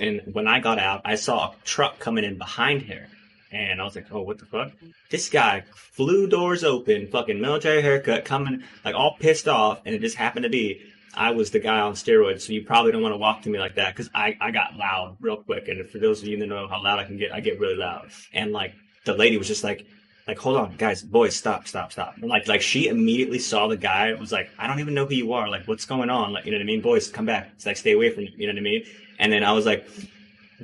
And 0.00 0.20
when 0.32 0.48
I 0.48 0.58
got 0.58 0.80
out, 0.80 1.02
I 1.04 1.14
saw 1.14 1.52
a 1.52 1.54
truck 1.62 2.00
coming 2.00 2.24
in 2.24 2.38
behind 2.38 2.82
her. 2.82 3.06
And 3.52 3.80
I 3.80 3.84
was 3.84 3.94
like, 3.94 4.08
oh, 4.10 4.22
what 4.22 4.38
the 4.38 4.46
fuck? 4.46 4.72
This 5.08 5.28
guy 5.28 5.62
flew 5.72 6.26
doors 6.26 6.64
open, 6.64 7.06
fucking 7.06 7.40
military 7.40 7.82
haircut, 7.82 8.24
coming 8.24 8.64
like 8.84 8.96
all 8.96 9.16
pissed 9.20 9.46
off, 9.46 9.80
and 9.86 9.94
it 9.94 10.00
just 10.00 10.16
happened 10.16 10.42
to 10.42 10.50
be 10.50 10.82
I 11.16 11.30
was 11.30 11.50
the 11.50 11.58
guy 11.58 11.80
on 11.80 11.94
steroids. 11.94 12.42
So 12.42 12.52
you 12.52 12.64
probably 12.64 12.92
don't 12.92 13.02
want 13.02 13.14
to 13.14 13.18
walk 13.18 13.42
to 13.42 13.50
me 13.50 13.58
like 13.58 13.76
that 13.76 13.94
because 13.94 14.10
I, 14.14 14.36
I 14.40 14.50
got 14.50 14.76
loud 14.76 15.16
real 15.20 15.38
quick. 15.38 15.68
And 15.68 15.88
for 15.88 15.98
those 15.98 16.22
of 16.22 16.28
you 16.28 16.38
that 16.38 16.46
know 16.46 16.68
how 16.68 16.82
loud 16.82 16.98
I 16.98 17.04
can 17.04 17.16
get, 17.16 17.32
I 17.32 17.40
get 17.40 17.58
really 17.58 17.76
loud. 17.76 18.10
And 18.32 18.52
like 18.52 18.74
the 19.04 19.14
lady 19.14 19.38
was 19.38 19.48
just 19.48 19.64
like, 19.64 19.86
like, 20.26 20.38
hold 20.38 20.56
on, 20.56 20.76
guys, 20.76 21.02
boys, 21.02 21.36
stop, 21.36 21.68
stop, 21.68 21.92
stop. 21.92 22.16
And 22.16 22.28
like, 22.28 22.48
like 22.48 22.60
she 22.60 22.88
immediately 22.88 23.38
saw 23.38 23.68
the 23.68 23.76
guy. 23.76 24.12
Was 24.14 24.32
like, 24.32 24.50
I 24.58 24.66
don't 24.66 24.80
even 24.80 24.92
know 24.92 25.06
who 25.06 25.14
you 25.14 25.32
are. 25.34 25.48
Like, 25.48 25.68
what's 25.68 25.84
going 25.84 26.10
on? 26.10 26.32
Like, 26.32 26.44
you 26.44 26.50
know 26.50 26.58
what 26.58 26.62
I 26.62 26.66
mean? 26.66 26.80
Boys, 26.80 27.08
come 27.08 27.26
back. 27.26 27.50
It's 27.54 27.64
like, 27.64 27.76
stay 27.76 27.92
away 27.92 28.10
from. 28.10 28.24
You 28.36 28.48
know 28.48 28.52
what 28.52 28.58
I 28.58 28.62
mean? 28.62 28.84
And 29.20 29.32
then 29.32 29.44
I 29.44 29.52
was 29.52 29.66
like, 29.66 29.88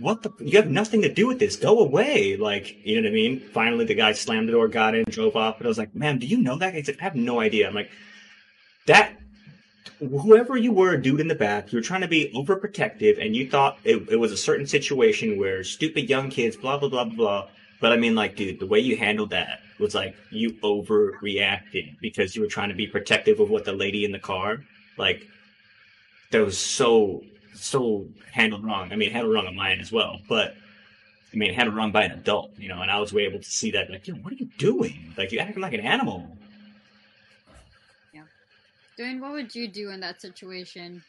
what 0.01 0.23
the? 0.23 0.33
You 0.41 0.59
have 0.59 0.69
nothing 0.69 1.03
to 1.03 1.13
do 1.13 1.29
with 1.29 1.39
this. 1.39 1.55
Go 1.55 1.79
away. 1.79 2.37
Like, 2.37 2.85
you 2.85 2.97
know 2.97 3.03
what 3.03 3.13
I 3.13 3.15
mean? 3.15 3.39
Finally, 3.39 3.85
the 3.85 3.95
guy 3.95 4.13
slammed 4.13 4.49
the 4.49 4.53
door, 4.53 4.67
got 4.67 4.97
in, 4.97 5.05
drove 5.09 5.37
off. 5.37 5.59
But 5.59 5.67
I 5.67 5.69
was 5.69 5.79
like, 5.79 5.95
ma'am, 5.95 6.19
do 6.19 6.27
you 6.27 6.39
know 6.39 6.59
that? 6.59 6.75
He's 6.75 6.89
like, 6.89 7.01
I 7.01 7.05
have 7.05 7.15
no 7.15 7.39
idea. 7.39 7.69
I'm 7.69 7.75
like, 7.75 7.91
that, 8.87 9.17
whoever 10.09 10.57
you 10.57 10.73
were, 10.73 10.97
dude 10.97 11.21
in 11.21 11.29
the 11.29 11.35
back, 11.35 11.73
you 11.73 11.79
were 11.79 11.83
trying 11.83 12.01
to 12.01 12.09
be 12.09 12.31
overprotective 12.35 13.25
and 13.25 13.37
you 13.37 13.49
thought 13.49 13.79
it, 13.85 14.09
it 14.11 14.17
was 14.17 14.33
a 14.33 14.37
certain 14.37 14.67
situation 14.67 15.39
where 15.39 15.63
stupid 15.65 16.09
young 16.09 16.31
kids, 16.31 16.57
blah, 16.57 16.79
blah, 16.79 16.89
blah, 16.89 17.05
blah, 17.05 17.15
blah. 17.15 17.49
But 17.81 17.93
I 17.93 17.97
mean, 17.97 18.15
like, 18.15 18.37
dude, 18.37 18.61
the 18.61 18.67
way 18.67 18.81
you 18.81 18.97
handled 18.97 19.31
that 19.31 19.61
was 19.79 19.95
like 19.95 20.15
you 20.31 20.53
overreacted 20.63 21.99
because 22.01 22.37
you 22.37 22.43
were 22.43 22.49
trying 22.49 22.69
to 22.69 22.75
be 22.75 22.87
protective 22.87 23.41
of 23.41 23.51
what 23.51 23.65
the 23.65 23.73
lady 23.73 24.05
in 24.05 24.13
the 24.13 24.19
car, 24.19 24.65
like, 24.97 25.27
that 26.31 26.45
was 26.45 26.59
so, 26.59 27.23
so 27.55 28.07
handled 28.33 28.65
wrong. 28.65 28.93
I 28.93 28.97
mean, 28.97 29.11
handled 29.11 29.35
wrong 29.35 29.47
on 29.47 29.57
mine 29.57 29.81
as 29.81 29.93
well, 29.93 30.21
but 30.29 30.55
I 31.33 31.37
mean, 31.37 31.55
handled 31.55 31.77
wrong 31.77 31.93
by 31.93 32.05
an 32.05 32.13
adult, 32.13 32.53
you 32.59 32.69
know, 32.69 32.83
and 32.83 32.91
I 32.91 32.99
was 33.01 33.15
able 33.15 33.39
to 33.39 33.51
see 33.51 33.71
that, 33.73 33.91
like, 33.91 34.07
yo, 34.07 34.15
what 34.15 34.33
are 34.33 34.37
you 34.37 34.49
doing? 34.59 35.15
Like, 35.17 35.33
you're 35.33 35.43
acting 35.43 35.63
like 35.63 35.75
an 35.75 35.81
animal. 35.81 36.37
Dwayne, 38.99 39.21
what 39.21 39.33
would 39.33 39.55
you 39.55 39.69
do 39.69 39.91
in 39.91 40.01
that 40.01 40.21
situation? 40.21 41.03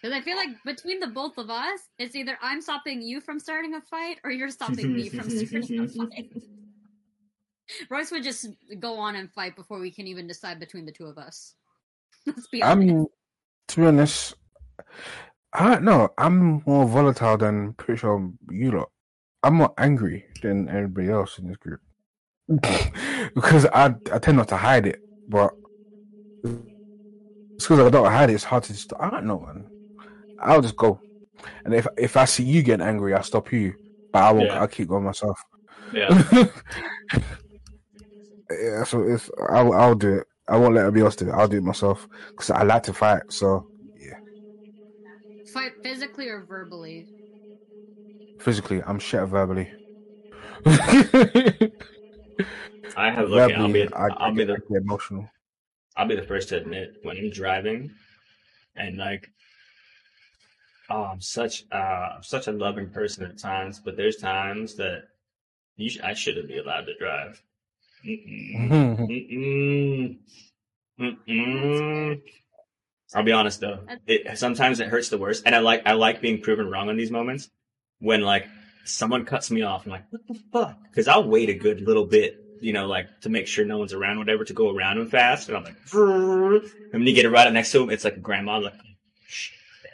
Because 0.00 0.16
I 0.16 0.20
feel 0.20 0.36
like 0.36 0.48
between 0.64 1.00
the 1.00 1.06
both 1.06 1.38
of 1.38 1.48
us, 1.50 1.80
it's 1.98 2.16
either 2.16 2.36
I'm 2.42 2.60
stopping 2.60 3.02
you 3.02 3.20
from 3.20 3.38
starting 3.38 3.74
a 3.74 3.80
fight 3.80 4.18
or 4.24 4.30
you're 4.30 4.50
stopping 4.50 4.94
me 4.94 5.08
from 5.08 5.30
starting 5.30 5.78
a 5.78 5.88
fight. 5.88 6.30
Royce 7.90 8.10
would 8.10 8.24
just 8.24 8.48
go 8.80 8.98
on 8.98 9.16
and 9.16 9.32
fight 9.32 9.54
before 9.56 9.78
we 9.78 9.90
can 9.90 10.06
even 10.06 10.26
decide 10.26 10.58
between 10.58 10.86
the 10.86 10.92
two 10.92 11.06
of 11.06 11.18
us. 11.18 11.54
Let's 12.26 12.48
be 12.48 12.62
honest. 12.62 12.90
I'm, 12.90 13.06
to 13.68 13.80
be 13.80 13.86
honest, 13.86 14.34
I 15.52 15.68
don't 15.68 15.84
know. 15.84 16.08
I'm 16.18 16.62
more 16.66 16.86
volatile 16.86 17.36
than 17.36 17.74
pretty 17.74 18.00
sure 18.00 18.32
you 18.50 18.72
lot. 18.72 18.90
I'm 19.42 19.54
more 19.54 19.74
angry 19.78 20.24
than 20.42 20.68
everybody 20.68 21.10
else 21.10 21.38
in 21.38 21.48
this 21.48 21.56
group 21.56 21.80
because 23.34 23.66
I 23.66 23.94
I 24.12 24.18
tend 24.18 24.38
not 24.38 24.48
to 24.48 24.56
hide 24.56 24.86
it, 24.86 25.00
but 25.26 25.52
it's 27.62 27.68
because 27.68 27.86
I 27.86 27.90
don't 27.90 28.10
hide 28.10 28.28
it. 28.28 28.34
It's 28.34 28.42
hard 28.42 28.64
to. 28.64 28.74
St- 28.74 29.00
I 29.00 29.08
don't 29.08 29.26
know, 29.26 29.38
man. 29.38 29.70
I'll 30.36 30.62
just 30.62 30.74
go, 30.76 31.00
and 31.64 31.72
if 31.72 31.86
if 31.96 32.16
I 32.16 32.24
see 32.24 32.42
you 32.42 32.62
getting 32.64 32.84
angry, 32.84 33.14
I'll 33.14 33.22
stop 33.22 33.52
you, 33.52 33.74
but 34.12 34.24
I 34.24 34.32
won't. 34.32 34.48
Yeah. 34.48 34.60
I'll 34.60 34.66
keep 34.66 34.88
going 34.88 35.04
myself. 35.04 35.40
Yeah. 35.92 36.08
yeah, 38.50 38.82
so 38.82 39.04
if 39.06 39.30
I'll 39.48 39.72
I'll 39.72 39.94
do 39.94 40.16
it. 40.16 40.26
I 40.48 40.56
won't 40.58 40.74
let 40.74 40.82
anybody 40.82 41.02
else 41.02 41.14
do 41.14 41.28
it. 41.28 41.32
I'll 41.32 41.46
do 41.46 41.58
it 41.58 41.62
myself 41.62 42.08
because 42.30 42.50
I 42.50 42.64
like 42.64 42.82
to 42.84 42.92
fight. 42.92 43.22
So 43.30 43.68
yeah, 43.94 44.16
Fight 45.46 45.72
physically 45.84 46.28
or 46.28 46.42
verbally. 46.42 47.06
physically, 48.40 48.82
I'm 48.82 48.98
shit 48.98 49.24
verbally. 49.28 49.70
I 50.66 51.70
have 52.96 53.28
look. 53.30 53.52
I'll 53.52 53.72
be. 53.72 53.86
I, 53.94 54.08
I'll 54.08 54.16
I 54.18 54.30
be 54.32 54.42
the. 54.44 54.58
Emotional. 54.70 55.30
I'll 55.96 56.08
be 56.08 56.16
the 56.16 56.22
first 56.22 56.48
to 56.50 56.56
admit 56.56 56.96
when 57.02 57.16
I'm 57.16 57.30
driving, 57.30 57.90
and 58.76 58.96
like, 58.96 59.30
oh, 60.90 61.04
I'm 61.04 61.20
such. 61.20 61.64
Uh, 61.72 62.16
I'm 62.16 62.22
such 62.22 62.46
a 62.46 62.52
loving 62.52 62.88
person 62.90 63.24
at 63.24 63.38
times, 63.38 63.80
but 63.84 63.96
there's 63.96 64.16
times 64.16 64.74
that 64.76 65.04
you. 65.76 65.90
Sh- 65.90 66.00
I 66.02 66.14
shouldn't 66.14 66.48
be 66.48 66.58
allowed 66.58 66.86
to 66.86 66.94
drive. 66.98 67.42
Mm-mm. 68.04 68.98
Mm-mm. 69.08 70.18
Mm-mm. 71.00 72.20
I'll 73.14 73.22
be 73.22 73.32
honest 73.32 73.60
though. 73.60 73.80
It 74.06 74.38
sometimes 74.38 74.80
it 74.80 74.88
hurts 74.88 75.08
the 75.08 75.18
worst, 75.18 75.42
and 75.46 75.54
I 75.54 75.58
like 75.58 75.82
I 75.86 75.92
like 75.92 76.20
being 76.20 76.40
proven 76.40 76.70
wrong 76.70 76.88
on 76.88 76.96
these 76.96 77.10
moments 77.10 77.50
when 78.00 78.22
like 78.22 78.46
someone 78.84 79.24
cuts 79.24 79.50
me 79.50 79.62
off. 79.62 79.84
I'm 79.84 79.92
like, 79.92 80.04
what 80.10 80.26
the 80.26 80.34
fuck? 80.52 80.78
Because 80.84 81.08
I'll 81.08 81.28
wait 81.28 81.50
a 81.50 81.54
good 81.54 81.82
little 81.82 82.06
bit, 82.06 82.41
you 82.62 82.72
know, 82.72 82.86
like 82.86 83.20
to 83.22 83.28
make 83.28 83.46
sure 83.46 83.64
no 83.64 83.78
one's 83.78 83.92
around, 83.92 84.18
whatever, 84.18 84.44
to 84.44 84.52
go 84.52 84.74
around 84.74 84.98
them 84.98 85.08
fast. 85.08 85.48
And 85.48 85.56
I'm 85.56 85.64
like, 85.64 85.76
"Brrr." 85.86 86.62
and 86.62 86.92
when 86.92 87.06
you 87.06 87.14
get 87.14 87.24
it 87.24 87.30
right 87.30 87.46
up 87.46 87.52
next 87.52 87.72
to 87.72 87.82
him, 87.82 87.90
it's 87.90 88.04
like 88.04 88.16
a 88.16 88.20
grandma. 88.20 88.56
I'm 88.56 88.62
like, 88.64 88.74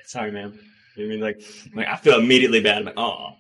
sorry, 0.05 0.33
man. 0.33 0.59
You 0.97 1.05
know 1.05 1.09
what 1.09 1.29
I 1.29 1.33
mean, 1.33 1.39
like, 1.75 1.75
like 1.75 1.87
I 1.87 1.97
feel 1.97 2.19
immediately 2.19 2.61
bad. 2.61 2.79
I'm 2.79 2.85
like, 2.87 2.99
oh, 2.99 3.35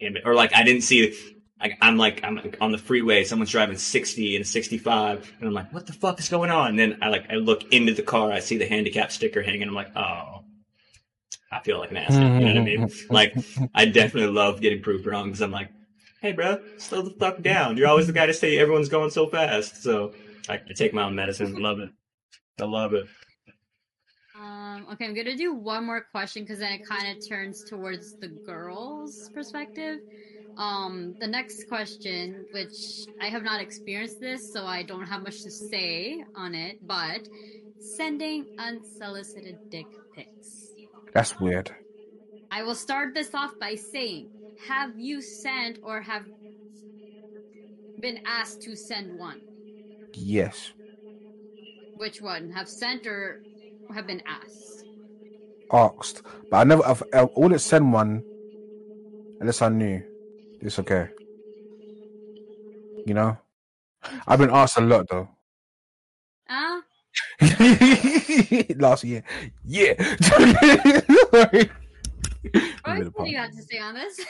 damn 0.00 0.16
it. 0.16 0.22
Or 0.24 0.34
like 0.34 0.54
I 0.54 0.62
didn't 0.62 0.82
see. 0.82 1.16
Like 1.60 1.78
I'm 1.80 1.96
like 1.96 2.22
I'm 2.22 2.36
like, 2.36 2.58
on 2.60 2.72
the 2.72 2.78
freeway, 2.78 3.24
someone's 3.24 3.50
driving 3.50 3.78
60 3.78 4.36
and 4.36 4.46
65, 4.46 5.32
and 5.38 5.48
I'm 5.48 5.54
like, 5.54 5.72
what 5.72 5.86
the 5.86 5.94
fuck 5.94 6.20
is 6.20 6.28
going 6.28 6.50
on? 6.50 6.68
And 6.70 6.78
then 6.78 6.98
I 7.00 7.08
like 7.08 7.30
I 7.30 7.36
look 7.36 7.72
into 7.72 7.94
the 7.94 8.02
car, 8.02 8.30
I 8.30 8.40
see 8.40 8.58
the 8.58 8.66
handicap 8.66 9.10
sticker 9.10 9.42
hanging. 9.42 9.68
I'm 9.68 9.74
like, 9.74 9.96
oh, 9.96 10.44
I 11.50 11.60
feel 11.60 11.78
like 11.78 11.92
an 11.92 11.96
asshole. 11.96 12.22
You 12.22 12.28
know 12.28 12.46
what 12.46 12.56
I 12.56 12.60
mean? 12.60 12.80
Mm-hmm. 12.88 13.12
Like 13.12 13.34
I 13.74 13.86
definitely 13.86 14.32
love 14.32 14.60
getting 14.60 14.82
proved 14.82 15.06
wrong 15.06 15.28
because 15.28 15.40
I'm 15.40 15.50
like, 15.50 15.70
hey, 16.26 16.32
bro, 16.32 16.58
slow 16.76 17.02
the 17.02 17.10
fuck 17.10 17.40
down. 17.40 17.76
You're 17.76 17.86
always 17.86 18.08
the 18.08 18.12
guy 18.12 18.26
to 18.26 18.34
say 18.34 18.58
everyone's 18.58 18.88
going 18.88 19.10
so 19.10 19.28
fast. 19.28 19.82
So 19.82 20.12
I, 20.48 20.54
I 20.54 20.72
take 20.74 20.92
my 20.92 21.04
own 21.04 21.14
medicine. 21.14 21.54
Love 21.54 21.78
it. 21.78 21.90
I 22.60 22.64
love 22.64 22.94
it. 22.94 23.06
Um, 24.36 24.86
okay, 24.92 25.04
I'm 25.06 25.14
gonna 25.14 25.36
do 25.36 25.54
one 25.54 25.86
more 25.86 26.04
question 26.10 26.42
because 26.42 26.58
then 26.58 26.72
it 26.72 26.86
kind 26.86 27.16
of 27.16 27.26
turns 27.28 27.62
towards 27.62 28.16
the 28.20 28.28
girls' 28.44 29.30
perspective. 29.32 29.98
Um, 30.58 31.14
the 31.20 31.26
next 31.28 31.68
question, 31.68 32.44
which 32.50 33.06
I 33.20 33.26
have 33.26 33.44
not 33.44 33.60
experienced 33.60 34.20
this, 34.20 34.52
so 34.52 34.66
I 34.66 34.82
don't 34.82 35.06
have 35.06 35.22
much 35.22 35.42
to 35.44 35.50
say 35.50 36.22
on 36.34 36.54
it, 36.54 36.78
but 36.84 37.20
sending 37.78 38.46
unsolicited 38.58 39.58
dick 39.70 39.86
pics. 40.14 40.72
That's 41.12 41.38
weird. 41.38 41.70
I 42.50 42.62
will 42.62 42.74
start 42.74 43.14
this 43.14 43.34
off 43.34 43.52
by 43.60 43.74
saying, 43.76 44.28
have 44.58 44.98
you 44.98 45.20
sent 45.20 45.78
or 45.82 46.00
have 46.00 46.24
been 48.00 48.20
asked 48.26 48.62
to 48.62 48.76
send 48.76 49.18
one? 49.18 49.40
Yes. 50.14 50.72
Which 51.96 52.20
one? 52.20 52.50
Have 52.50 52.68
sent 52.68 53.06
or 53.06 53.40
have 53.92 54.06
been 54.06 54.22
asked? 54.26 54.84
Asked. 55.72 56.22
But 56.50 56.58
I 56.58 56.64
never, 56.64 56.86
I've, 56.86 57.02
I 57.12 57.26
wouldn't 57.36 57.60
send 57.60 57.92
one 57.92 58.22
unless 59.40 59.62
I 59.62 59.68
knew 59.68 60.02
it's 60.60 60.78
okay. 60.78 61.08
You 63.04 63.14
know? 63.14 63.38
I've 64.26 64.38
been 64.38 64.50
asked 64.50 64.78
a 64.78 64.80
lot 64.82 65.06
though. 65.08 65.28
Ah, 66.48 66.80
Last 68.76 69.02
year. 69.04 69.24
Yeah. 69.64 69.94
Sorry. 72.84 73.02
Roy, 73.02 73.08
what 73.14 73.26
do 73.26 73.56
to 73.56 73.62
say 73.62 73.78
on 73.78 73.94
this? 73.94 74.20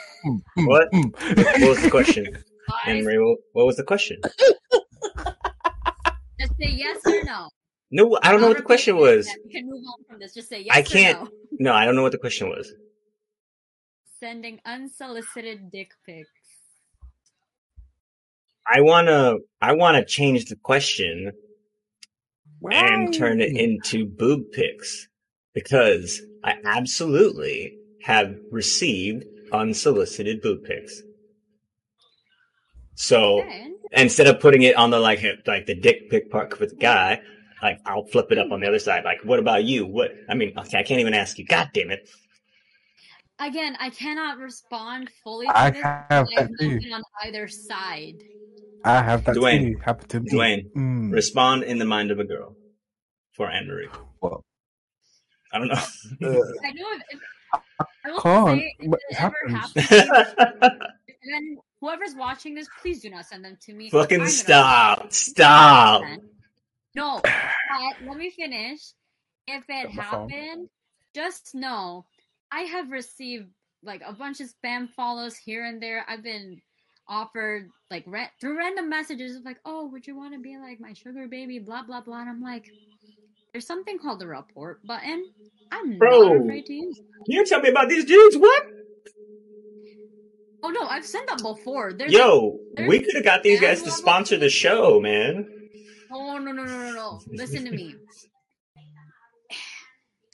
What? 0.55 0.91
Mm. 0.91 1.61
What 1.61 1.69
was 1.69 1.81
the 1.81 1.89
question? 1.89 2.37
Henry, 2.83 3.17
what 3.23 3.37
what 3.53 3.65
was 3.65 3.77
the 3.77 3.83
question? 3.83 4.19
Just 6.39 6.53
say 6.59 6.69
yes 6.69 6.99
or 7.05 7.23
no. 7.23 7.49
No, 7.89 8.19
I 8.21 8.31
don't 8.31 8.41
know 8.41 8.49
what 8.49 8.57
the 8.57 8.63
question 8.63 8.97
was. 8.97 9.25
again. 9.27 9.37
You 9.45 9.51
can 9.51 9.69
move 9.69 9.83
on 9.87 10.03
from 10.09 10.19
this. 10.19 10.33
Just 10.33 10.49
say 10.49 10.61
yes 10.61 10.75
I 10.75 10.81
can't- 10.81 11.21
no. 11.23 11.29
No, 11.59 11.73
I 11.73 11.85
don't 11.85 11.95
know 11.95 12.03
what 12.03 12.11
the 12.11 12.17
question 12.17 12.49
was. 12.49 12.71
Sending 14.19 14.59
unsolicited 14.65 15.71
dick 15.71 15.91
pics. 16.05 16.29
I 18.69 18.81
wanna, 18.81 19.35
I 19.61 19.73
wanna 19.73 20.03
change 20.05 20.45
the 20.45 20.57
question 20.57 21.31
and 22.69 23.13
turn 23.13 23.39
it 23.39 23.55
into 23.55 24.05
boob 24.05 24.51
pics 24.51 25.07
because 25.53 26.21
I 26.43 26.55
absolutely 26.65 27.76
have 28.07 28.39
received 28.51 29.25
unsolicited 29.51 30.41
boob 30.41 30.63
pics. 30.63 31.01
So 32.95 33.41
Okay. 33.41 33.67
instead 33.91 34.27
of 34.27 34.39
putting 34.39 34.61
it 34.63 34.77
on 34.77 34.91
the 34.91 34.99
like 34.99 35.21
like 35.45 35.65
the 35.65 35.75
dick 35.75 36.09
pic 36.09 36.31
part 36.31 36.57
with 36.57 36.69
the 36.69 36.77
guy, 36.77 37.19
like 37.61 37.79
I'll 37.85 38.05
flip 38.05 38.31
it 38.31 38.37
up 38.37 38.49
on 38.49 38.61
the 38.61 38.67
other 38.67 38.79
side. 38.79 39.03
Like, 39.03 39.19
what 39.25 39.39
about 39.39 39.65
you? 39.65 39.85
What 39.85 40.11
I 40.29 40.35
mean, 40.35 40.53
okay, 40.57 40.79
I 40.79 40.83
can't 40.83 41.01
even 41.01 41.13
ask 41.13 41.37
you. 41.37 41.45
God 41.45 41.69
damn 41.73 41.91
it! 41.91 42.07
Again, 43.39 43.75
I 43.77 43.89
cannot 43.89 44.37
respond 44.37 45.09
fully 45.21 45.47
to 45.47 45.53
I 45.53 45.65
this. 45.71 45.83
have 45.83 46.27
because 46.29 46.47
that 46.47 46.59
I've 46.61 46.81
not 46.89 46.93
on 46.99 47.03
either 47.25 47.47
side. 47.49 48.23
I 48.85 49.01
have 49.03 49.25
that 49.25 49.35
Dwayne. 49.35 49.73
too. 49.73 49.79
Happened 49.83 50.09
to 50.11 50.19
me. 50.21 50.31
Dwayne, 50.31 50.71
Mm. 50.71 51.11
respond 51.11 51.63
in 51.63 51.77
the 51.77 51.85
mind 51.85 52.11
of 52.11 52.19
a 52.19 52.23
girl 52.23 52.55
for 53.33 53.49
Anne 53.51 53.67
Marie. 53.67 53.89
Well, 54.21 54.45
I 55.51 55.59
don't 55.59 55.67
know. 55.67 55.75
I 55.75 55.75
know 56.21 56.91
if, 56.95 57.01
if 57.09 57.19
I 57.53 58.19
Can't, 58.21 58.59
say 58.61 58.75
if 58.79 58.93
it 58.93 58.99
it 59.09 59.15
happens. 59.15 59.53
happens, 59.53 60.33
and 60.37 61.33
then 61.33 61.57
whoever's 61.81 62.15
watching 62.15 62.55
this, 62.55 62.67
please 62.81 63.01
do 63.01 63.09
not 63.09 63.25
send 63.25 63.43
them 63.45 63.57
to 63.61 63.73
me. 63.73 63.85
I'm 63.85 63.91
Fucking 63.91 64.27
stop! 64.27 65.11
Stop! 65.11 66.03
No, 66.95 67.19
but 67.21 68.07
let 68.07 68.17
me 68.17 68.29
finish. 68.31 68.79
If 69.47 69.63
it 69.69 69.85
Got 69.87 69.93
my 69.95 70.03
phone. 70.05 70.29
happened, 70.29 70.69
just 71.13 71.53
know 71.55 72.05
I 72.51 72.61
have 72.61 72.91
received 72.91 73.49
like 73.83 74.01
a 74.05 74.13
bunch 74.13 74.39
of 74.41 74.49
spam 74.49 74.89
follows 74.95 75.37
here 75.37 75.63
and 75.65 75.81
there. 75.81 76.03
I've 76.07 76.23
been 76.23 76.61
offered 77.07 77.69
like 77.91 78.03
ra- 78.07 78.27
through 78.41 78.57
random 78.57 78.89
messages 78.89 79.35
of 79.37 79.45
like, 79.45 79.59
"Oh, 79.63 79.87
would 79.87 80.07
you 80.07 80.15
want 80.17 80.33
to 80.33 80.39
be 80.39 80.57
like 80.57 80.79
my 80.79 80.93
sugar 80.93 81.27
baby?" 81.27 81.59
Blah 81.59 81.83
blah 81.83 82.01
blah. 82.01 82.21
And 82.21 82.29
I'm 82.29 82.41
like, 82.41 82.65
there's 83.57 83.65
something 83.65 83.97
called 83.97 84.19
the 84.19 84.27
report 84.27 84.85
button. 84.85 85.25
I'm 85.71 85.97
Bro. 85.97 86.33
not 86.33 86.41
afraid 86.43 86.67
to 86.67 86.73
use. 86.73 86.99
it. 86.99 87.05
You 87.25 87.43
tell 87.43 87.59
me 87.59 87.69
about 87.69 87.89
these 87.89 88.05
dudes? 88.05 88.37
What? 88.37 88.63
Oh 90.61 90.69
no, 90.69 90.81
I've 90.83 91.03
sent 91.03 91.27
them 91.27 91.39
before. 91.41 91.91
There's 91.91 92.11
Yo, 92.11 92.59
we 92.87 92.99
could 92.99 93.15
have 93.15 93.23
got 93.23 93.41
these 93.41 93.59
guys 93.59 93.81
to 93.81 93.89
sponsor 93.89 94.37
the 94.37 94.51
show, 94.51 94.99
man. 94.99 95.47
Oh 96.13 96.37
no 96.37 96.51
no 96.51 96.65
no 96.65 96.77
no 96.77 96.91
no! 96.91 97.19
Listen 97.31 97.65
to 97.65 97.71
me. 97.71 97.95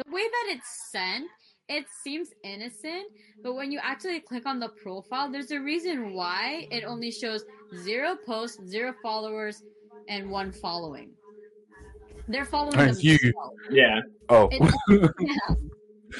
The 0.04 0.12
way 0.12 0.24
that 0.24 0.56
it's 0.56 0.90
sent, 0.92 1.28
it 1.70 1.86
seems 2.04 2.30
innocent, 2.44 3.06
but 3.44 3.54
when 3.54 3.72
you 3.72 3.80
actually 3.82 4.20
click 4.20 4.48
on 4.48 4.60
the 4.60 4.70
profile, 4.82 5.32
there's 5.32 5.52
a 5.52 5.62
reason 5.62 6.14
why 6.14 6.68
it 6.72 6.84
only 6.84 7.12
shows 7.12 7.46
zero 7.84 8.18
posts, 8.26 8.60
zero 8.68 8.94
followers, 9.04 9.62
and 10.10 10.32
one 10.32 10.52
following. 10.52 11.12
They're 12.28 12.46
following 12.46 12.74
Thank 12.78 13.04
you. 13.04 13.18
themselves. 13.18 13.56
Yeah, 13.72 14.00
oh. 14.30 14.50
It's 14.52 14.76
yeah. 15.20 15.56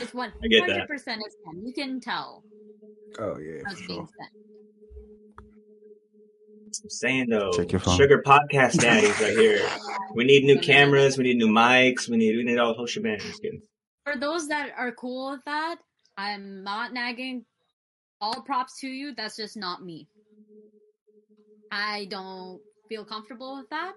It's 0.02 0.16
I 0.16 0.48
get 0.50 0.62
hundred 0.62 0.82
that. 0.82 0.88
percent 0.88 1.22
is 1.26 1.36
spam. 1.36 1.62
You 1.66 1.74
can 1.74 2.00
tell 2.00 2.44
oh 3.20 3.38
yeah. 3.38 3.62
how 3.66 3.72
it's 3.72 3.82
for 3.82 3.88
being 3.88 4.08
Sure. 4.08 4.28
I'm 6.84 6.90
saying 6.90 7.30
though, 7.30 7.52
Check 7.52 7.72
your 7.72 7.80
phone. 7.80 7.98
sugar 7.98 8.24
podcast 8.26 8.80
daddies 8.80 9.20
right 9.22 9.38
here. 9.38 9.66
We 10.16 10.26
need 10.26 10.44
new 10.44 10.60
cameras. 10.60 11.18
We 11.18 11.24
need 11.24 11.38
new 11.38 11.48
mics. 11.48 12.08
We 12.08 12.18
need 12.18 12.36
we 12.36 12.44
need 12.44 12.60
all 12.60 12.68
the 12.68 12.74
whole 12.76 12.86
shebang. 12.86 13.20
Just. 13.20 13.44
For 14.06 14.16
those 14.16 14.48
that 14.50 14.72
are 14.78 14.92
cool 14.92 15.32
with 15.32 15.44
that, 15.46 15.78
I'm 16.18 16.64
not 16.64 16.94
nagging. 16.94 17.46
All 18.22 18.44
props 18.44 18.80
to 18.82 18.88
you. 18.88 19.16
That's 19.16 19.36
just 19.36 19.58
not 19.58 19.84
me. 19.84 20.08
I 21.72 22.06
don't 22.12 22.62
feel 22.90 23.06
comfortable 23.06 23.58
with 23.58 23.70
that. 23.72 23.94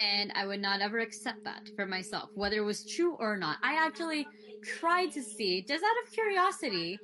And 0.00 0.32
I 0.34 0.46
would 0.46 0.60
not 0.60 0.80
ever 0.80 0.98
accept 0.98 1.44
that 1.44 1.70
for 1.74 1.86
myself, 1.86 2.30
whether 2.34 2.56
it 2.56 2.64
was 2.64 2.84
true 2.84 3.16
or 3.18 3.36
not. 3.36 3.58
I 3.62 3.84
actually 3.84 4.26
tried 4.62 5.10
to 5.12 5.22
see, 5.22 5.64
just 5.66 5.82
out 5.82 6.06
of 6.06 6.12
curiosity, 6.12 6.98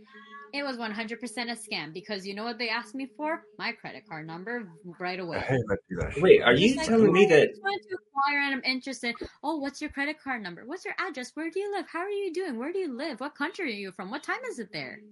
it 0.52 0.62
was 0.62 0.76
100% 0.76 1.50
a 1.50 1.56
scam 1.56 1.92
because 1.92 2.24
you 2.24 2.34
know 2.34 2.44
what 2.44 2.58
they 2.58 2.68
asked 2.68 2.94
me 2.94 3.10
for? 3.16 3.42
My 3.58 3.72
credit 3.72 4.04
card 4.08 4.26
number 4.28 4.68
right 5.00 5.18
away. 5.18 5.40
hate 5.40 5.60
when 5.66 5.76
I 5.76 5.76
do 5.88 5.96
that. 5.96 6.22
Wait, 6.22 6.42
are 6.42 6.54
you 6.54 6.76
like, 6.76 6.86
telling 6.86 7.12
me 7.12 7.24
"Oh, 7.24 7.26
I 7.26 7.40
that? 7.40 7.48
just 7.48 7.62
wanted 7.62 7.80
to 7.88 7.96
acquire 7.96 8.38
and 8.38 8.54
I'm 8.54 8.62
interested. 8.64 9.16
Oh, 9.42 9.56
what's 9.56 9.80
your 9.80 9.90
credit 9.90 10.16
card 10.22 10.42
number? 10.42 10.62
What's 10.64 10.84
your 10.84 10.94
address? 10.96 11.32
Where 11.34 11.50
do 11.50 11.58
you 11.58 11.72
live? 11.72 11.86
How 11.92 12.00
are 12.00 12.08
you 12.08 12.32
doing? 12.32 12.56
Where 12.56 12.72
do 12.72 12.78
you 12.78 12.96
live? 12.96 13.18
What 13.18 13.34
country 13.34 13.64
are 13.64 13.68
you 13.76 13.90
from? 13.90 14.10
What 14.10 14.22
time 14.22 14.38
is 14.50 14.60
it 14.60 14.68
there? 14.72 15.02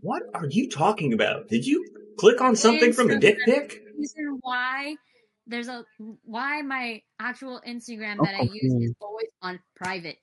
What 0.00 0.22
are 0.32 0.46
you 0.46 0.70
talking 0.70 1.12
about? 1.12 1.48
Did 1.48 1.66
you 1.66 1.84
click 2.18 2.40
on 2.40 2.56
something 2.56 2.94
from 2.94 3.08
the 3.08 3.18
dick 3.18 3.38
pic? 3.44 3.82
Reason 3.98 4.38
why 4.40 4.96
there's 5.46 5.68
a 5.68 5.84
why 6.24 6.62
my 6.62 7.02
actual 7.20 7.60
Instagram 7.66 8.18
that 8.18 8.34
I 8.34 8.40
Oh, 8.40 8.52
use 8.52 8.72
is 8.74 8.94
hmm. 8.98 9.04
always 9.04 9.28
on 9.42 9.60
private 9.74 10.18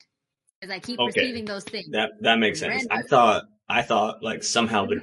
because 0.59 0.73
I 0.73 0.79
keep 0.79 0.99
Okay. 0.99 1.21
receiving 1.21 1.45
those 1.45 1.63
things. 1.63 1.89
That 1.91 2.11
that 2.21 2.39
makes 2.39 2.59
sense. 2.59 2.85
I 2.91 3.01
thought 3.01 3.43
I 3.69 3.81
thought 3.81 4.21
like 4.23 4.43
somehow 4.43 4.85
the 4.85 4.99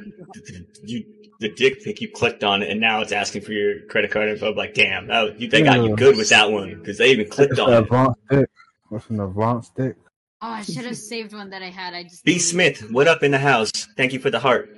you 0.84 1.04
the 1.40 1.50
dick 1.54 1.82
pic 1.82 2.00
you 2.00 2.10
clicked 2.10 2.44
on 2.44 2.62
it 2.62 2.70
and 2.70 2.80
now 2.80 3.00
it's 3.00 3.12
asking 3.12 3.42
for 3.42 3.52
your 3.52 3.86
credit 3.86 4.10
card 4.10 4.28
info. 4.28 4.52
Like, 4.52 4.74
damn, 4.74 5.06
that, 5.06 5.40
you, 5.40 5.48
they 5.48 5.62
got 5.62 5.82
you 5.82 5.96
good 5.96 6.16
with 6.16 6.28
that 6.28 6.50
one 6.50 6.78
because 6.78 6.98
they 6.98 7.10
even 7.10 7.28
clicked 7.28 7.52
It's 7.52 7.60
on 7.60 7.72
an 7.72 7.78
it. 7.78 7.82
advanced 7.84 8.20
dick. 8.28 8.50
What's 8.90 9.08
an 9.08 9.20
advanced 9.20 9.74
dick? 9.74 9.96
Oh, 10.42 10.48
I 10.48 10.62
should 10.62 10.84
have 10.84 10.96
saved 10.96 11.32
one 11.32 11.50
that 11.50 11.62
I 11.62 11.70
had. 11.70 11.94
I 11.94 12.02
just 12.02 12.24
B 12.24 12.38
Smith, 12.38 12.90
what 12.90 13.08
up 13.08 13.22
in 13.22 13.30
the 13.30 13.38
house? 13.38 13.70
Thank 13.96 14.12
you 14.12 14.18
for 14.18 14.30
the 14.30 14.40
heart. 14.40 14.76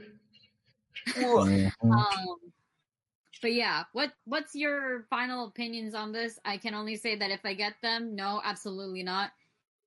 Mhm. 1.08 1.72
Um, 1.82 2.06
but 3.42 3.52
yeah, 3.52 3.84
what 3.92 4.12
what's 4.24 4.54
your 4.54 5.04
final 5.10 5.46
opinions 5.48 5.94
on 5.94 6.12
this? 6.12 6.38
I 6.44 6.56
can 6.56 6.74
only 6.74 6.96
say 6.96 7.16
that 7.16 7.30
if 7.30 7.40
I 7.44 7.54
get 7.54 7.74
them, 7.82 8.14
no, 8.14 8.40
absolutely 8.42 9.02
not. 9.02 9.32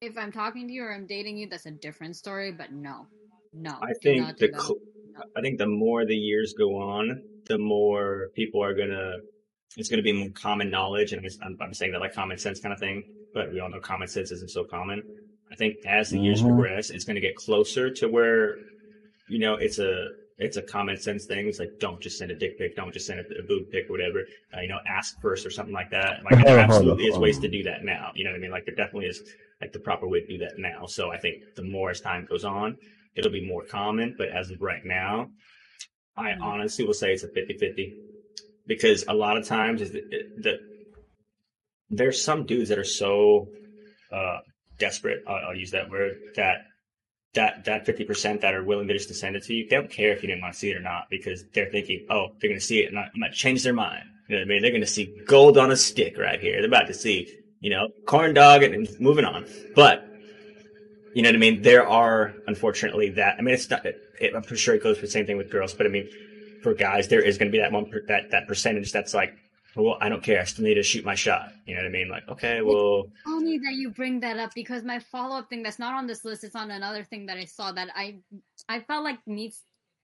If 0.02 0.18
I'm 0.18 0.32
talking 0.32 0.68
to 0.68 0.74
you 0.74 0.84
or 0.84 0.94
I'm 0.94 1.08
dating 1.08 1.38
you, 1.38 1.48
that's 1.50 1.66
a 1.66 1.72
different 1.72 2.18
story. 2.18 2.52
But 2.52 2.72
no, 2.74 3.08
no. 3.54 3.72
I 3.82 3.94
think 4.04 4.38
the 4.38 4.48
do 4.48 4.52
that. 4.52 4.62
cl- 4.62 4.80
I 5.36 5.42
think 5.42 5.58
the 5.58 5.68
more 5.68 6.06
the 6.06 6.16
years 6.16 6.54
go 6.58 6.76
on, 6.76 7.24
the 7.46 7.58
more 7.58 8.28
people 8.36 8.62
are 8.64 8.76
gonna. 8.76 9.14
It's 9.78 9.90
gonna 9.90 10.02
be 10.02 10.14
more 10.14 10.30
common 10.30 10.70
knowledge, 10.70 11.14
and 11.14 11.26
I'm, 11.42 11.58
I'm 11.62 11.74
saying 11.74 11.94
that 11.94 12.02
like 12.02 12.14
common 12.14 12.38
sense 12.38 12.60
kind 12.60 12.74
of 12.74 12.80
thing. 12.80 13.04
But 13.34 13.52
we 13.52 13.60
all 13.62 13.70
know 13.70 13.80
common 13.80 14.08
sense 14.08 14.32
isn't 14.32 14.52
so 14.52 14.66
common. 14.66 15.02
I 15.52 15.56
think 15.56 15.78
as 15.86 16.10
the 16.10 16.20
years 16.20 16.42
Mhm. 16.42 16.48
progress, 16.48 16.90
it's 16.90 17.06
gonna 17.06 17.22
get 17.22 17.36
closer 17.36 17.90
to 17.90 18.08
where, 18.08 18.58
you 19.30 19.40
know, 19.40 19.56
it's 19.56 19.80
a 19.80 20.10
it's 20.38 20.58
a 20.58 20.62
common 20.62 20.98
sense 20.98 21.26
thing. 21.26 21.48
It's 21.48 21.60
like 21.60 21.80
don't 21.80 22.02
just 22.02 22.18
send 22.18 22.32
a 22.32 22.36
dick 22.36 22.58
pic, 22.58 22.76
don't 22.76 22.94
just 22.94 23.08
send 23.08 23.20
a, 23.20 23.24
a 23.40 23.44
boob 23.44 23.72
pic 23.72 23.86
or 23.90 23.94
whatever. 23.94 24.24
Uh, 24.56 24.62
you 24.62 24.68
know, 24.68 24.80
ask 24.88 25.20
first 25.22 25.46
or 25.46 25.50
something 25.50 25.74
like 25.74 25.92
that. 25.92 26.24
Like 26.24 26.46
there 26.46 26.58
Hold 26.58 26.60
on, 26.60 26.70
hold 26.70 26.70
absolutely 26.70 27.06
is 27.06 27.18
ways 27.18 27.40
to 27.40 27.48
do 27.48 27.64
that 27.64 27.84
now. 27.84 28.12
You 28.16 28.26
know 28.26 28.32
what 28.32 28.38
I 28.38 28.40
mean? 28.40 28.52
Like 28.52 28.66
there 28.66 28.76
definitely 28.76 29.08
is 29.08 29.22
like 29.62 29.72
the 29.72 29.80
proper 29.80 30.08
way 30.08 30.22
to 30.22 30.28
do 30.28 30.38
that 30.40 30.58
now. 30.58 30.86
So 30.88 31.12
I 31.12 31.18
think 31.18 31.44
the 31.56 31.64
more 31.64 31.90
as 31.90 32.02
time 32.02 32.26
goes 32.30 32.44
on, 32.44 32.78
it'll 33.16 33.32
be 33.32 33.46
more 33.48 33.64
common. 33.64 34.16
But 34.18 34.30
as 34.30 34.52
of 34.52 34.62
right 34.62 34.84
now, 34.84 35.30
I 36.18 36.32
Mhm. 36.32 36.42
honestly 36.44 36.86
will 36.86 36.94
say 36.94 37.14
it's 37.14 37.24
a 37.24 37.30
50 37.30 37.58
50 37.58 37.94
because 38.68 39.06
a 39.08 39.14
lot 39.14 39.38
of 39.38 39.46
times 39.46 39.82
is 39.82 39.92
the, 39.92 40.02
the 40.38 40.60
there's 41.90 42.22
some 42.22 42.46
dudes 42.46 42.70
that 42.70 42.80
are 42.80 42.84
so 42.84 43.48
uh, 44.12 44.40
desperate. 44.80 45.24
I'll, 45.28 45.50
I'll 45.50 45.56
use 45.56 45.72
that 45.72 45.90
word 45.90 46.18
that 46.36 46.66
that 47.36 47.66
that 47.66 47.86
fifty 47.86 48.04
percent 48.04 48.42
that 48.42 48.54
are 48.54 48.64
willing 48.64 48.88
to 48.88 48.94
just 48.94 49.14
send 49.16 49.36
it 49.36 49.44
to 49.44 49.54
you. 49.54 49.70
They 49.70 49.76
don't 49.76 49.90
care 49.90 50.12
if 50.12 50.22
you 50.24 50.28
didn't 50.28 50.42
want 50.42 50.54
to 50.54 50.60
see 50.60 50.72
it 50.72 50.78
or 50.78 50.82
not 50.82 51.10
because 51.10 51.46
they're 51.54 51.70
thinking, 51.70 52.06
oh, 52.10 52.30
they're 52.40 52.50
going 52.50 52.60
to 52.60 52.66
see 52.66 52.80
it 52.80 52.90
and 52.90 53.00
I 53.00 53.10
might 53.16 53.34
change 53.34 53.64
their 53.64 53.74
mind. 53.74 54.04
You 54.28 54.36
know 54.36 54.42
what 54.42 54.46
I 54.46 54.50
mean? 54.50 54.62
They're 54.62 54.72
going 54.72 54.82
to 54.82 54.88
see 54.88 55.16
gold 55.28 55.58
on 55.58 55.72
a 55.72 55.78
stick 55.78 56.18
right 56.18 56.40
here. 56.40 56.56
They're 56.56 56.66
about 56.66 56.88
to 56.88 56.94
see, 56.94 57.32
you 57.60 57.70
know, 57.70 57.90
corn 58.08 58.34
dog 58.34 58.64
and, 58.64 58.74
and 58.74 59.00
moving 59.00 59.26
on. 59.26 59.46
But 59.76 60.10
you 61.14 61.22
know 61.22 61.30
what 61.30 61.36
I 61.36 61.40
mean? 61.40 61.62
There 61.62 61.88
are 61.88 62.34
unfortunately 62.48 63.12
that. 63.12 63.36
I 63.38 63.42
mean, 63.42 63.54
it's 63.54 63.70
not. 63.70 63.86
It, 63.86 64.34
I'm 64.36 64.44
sure 64.56 64.76
it 64.76 64.84
goes 64.84 64.98
for 64.98 65.06
the 65.06 65.12
same 65.12 65.26
thing 65.26 65.38
with 65.38 65.50
girls, 65.52 65.74
but 65.74 65.86
I 65.86 65.90
mean, 65.90 66.10
for 66.62 66.74
guys, 66.74 67.08
there 67.08 67.22
is 67.22 67.38
going 67.38 67.52
to 67.52 67.56
be 67.56 67.62
that 67.62 67.72
one 67.72 67.86
per, 67.90 68.02
that 68.08 68.32
that 68.32 68.48
percentage 68.48 68.92
that's 68.92 69.14
like, 69.14 69.34
well, 69.76 69.98
I 70.02 70.10
don't 70.10 70.24
care. 70.24 70.40
I 70.40 70.46
still 70.46 70.66
need 70.66 70.76
to 70.76 70.84
shoot 70.84 71.04
my 71.06 71.16
shot. 71.16 71.52
You 71.66 71.76
know 71.76 71.82
what 71.82 71.88
I 71.88 71.92
mean? 71.92 72.10
Like, 72.10 72.28
okay, 72.30 72.62
well, 72.62 73.08
funny 73.26 73.58
that 73.60 73.74
you 73.74 73.90
bring 73.90 74.20
that 74.22 74.38
up 74.38 74.54
because 74.56 74.84
my 74.84 75.00
follow 75.00 75.38
up 75.38 75.50
thing 75.50 75.64
that's 75.64 75.80
not 75.80 75.94
on 75.94 76.08
this 76.08 76.24
list 76.26 76.44
is 76.44 76.56
on 76.56 76.72
another 76.72 77.04
thing 77.04 77.26
that 77.28 77.38
I 77.38 77.46
saw 77.46 77.72
that 77.74 77.90
I 77.96 78.20
I 78.70 78.80
felt 78.82 79.04
like 79.04 79.20
needs 79.26 79.62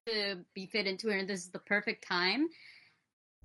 to 0.07 0.39
be 0.53 0.65
fit 0.65 0.87
into 0.87 1.09
it, 1.09 1.19
and 1.19 1.29
this 1.29 1.41
is 1.41 1.51
the 1.51 1.59
perfect 1.59 2.07
time. 2.07 2.47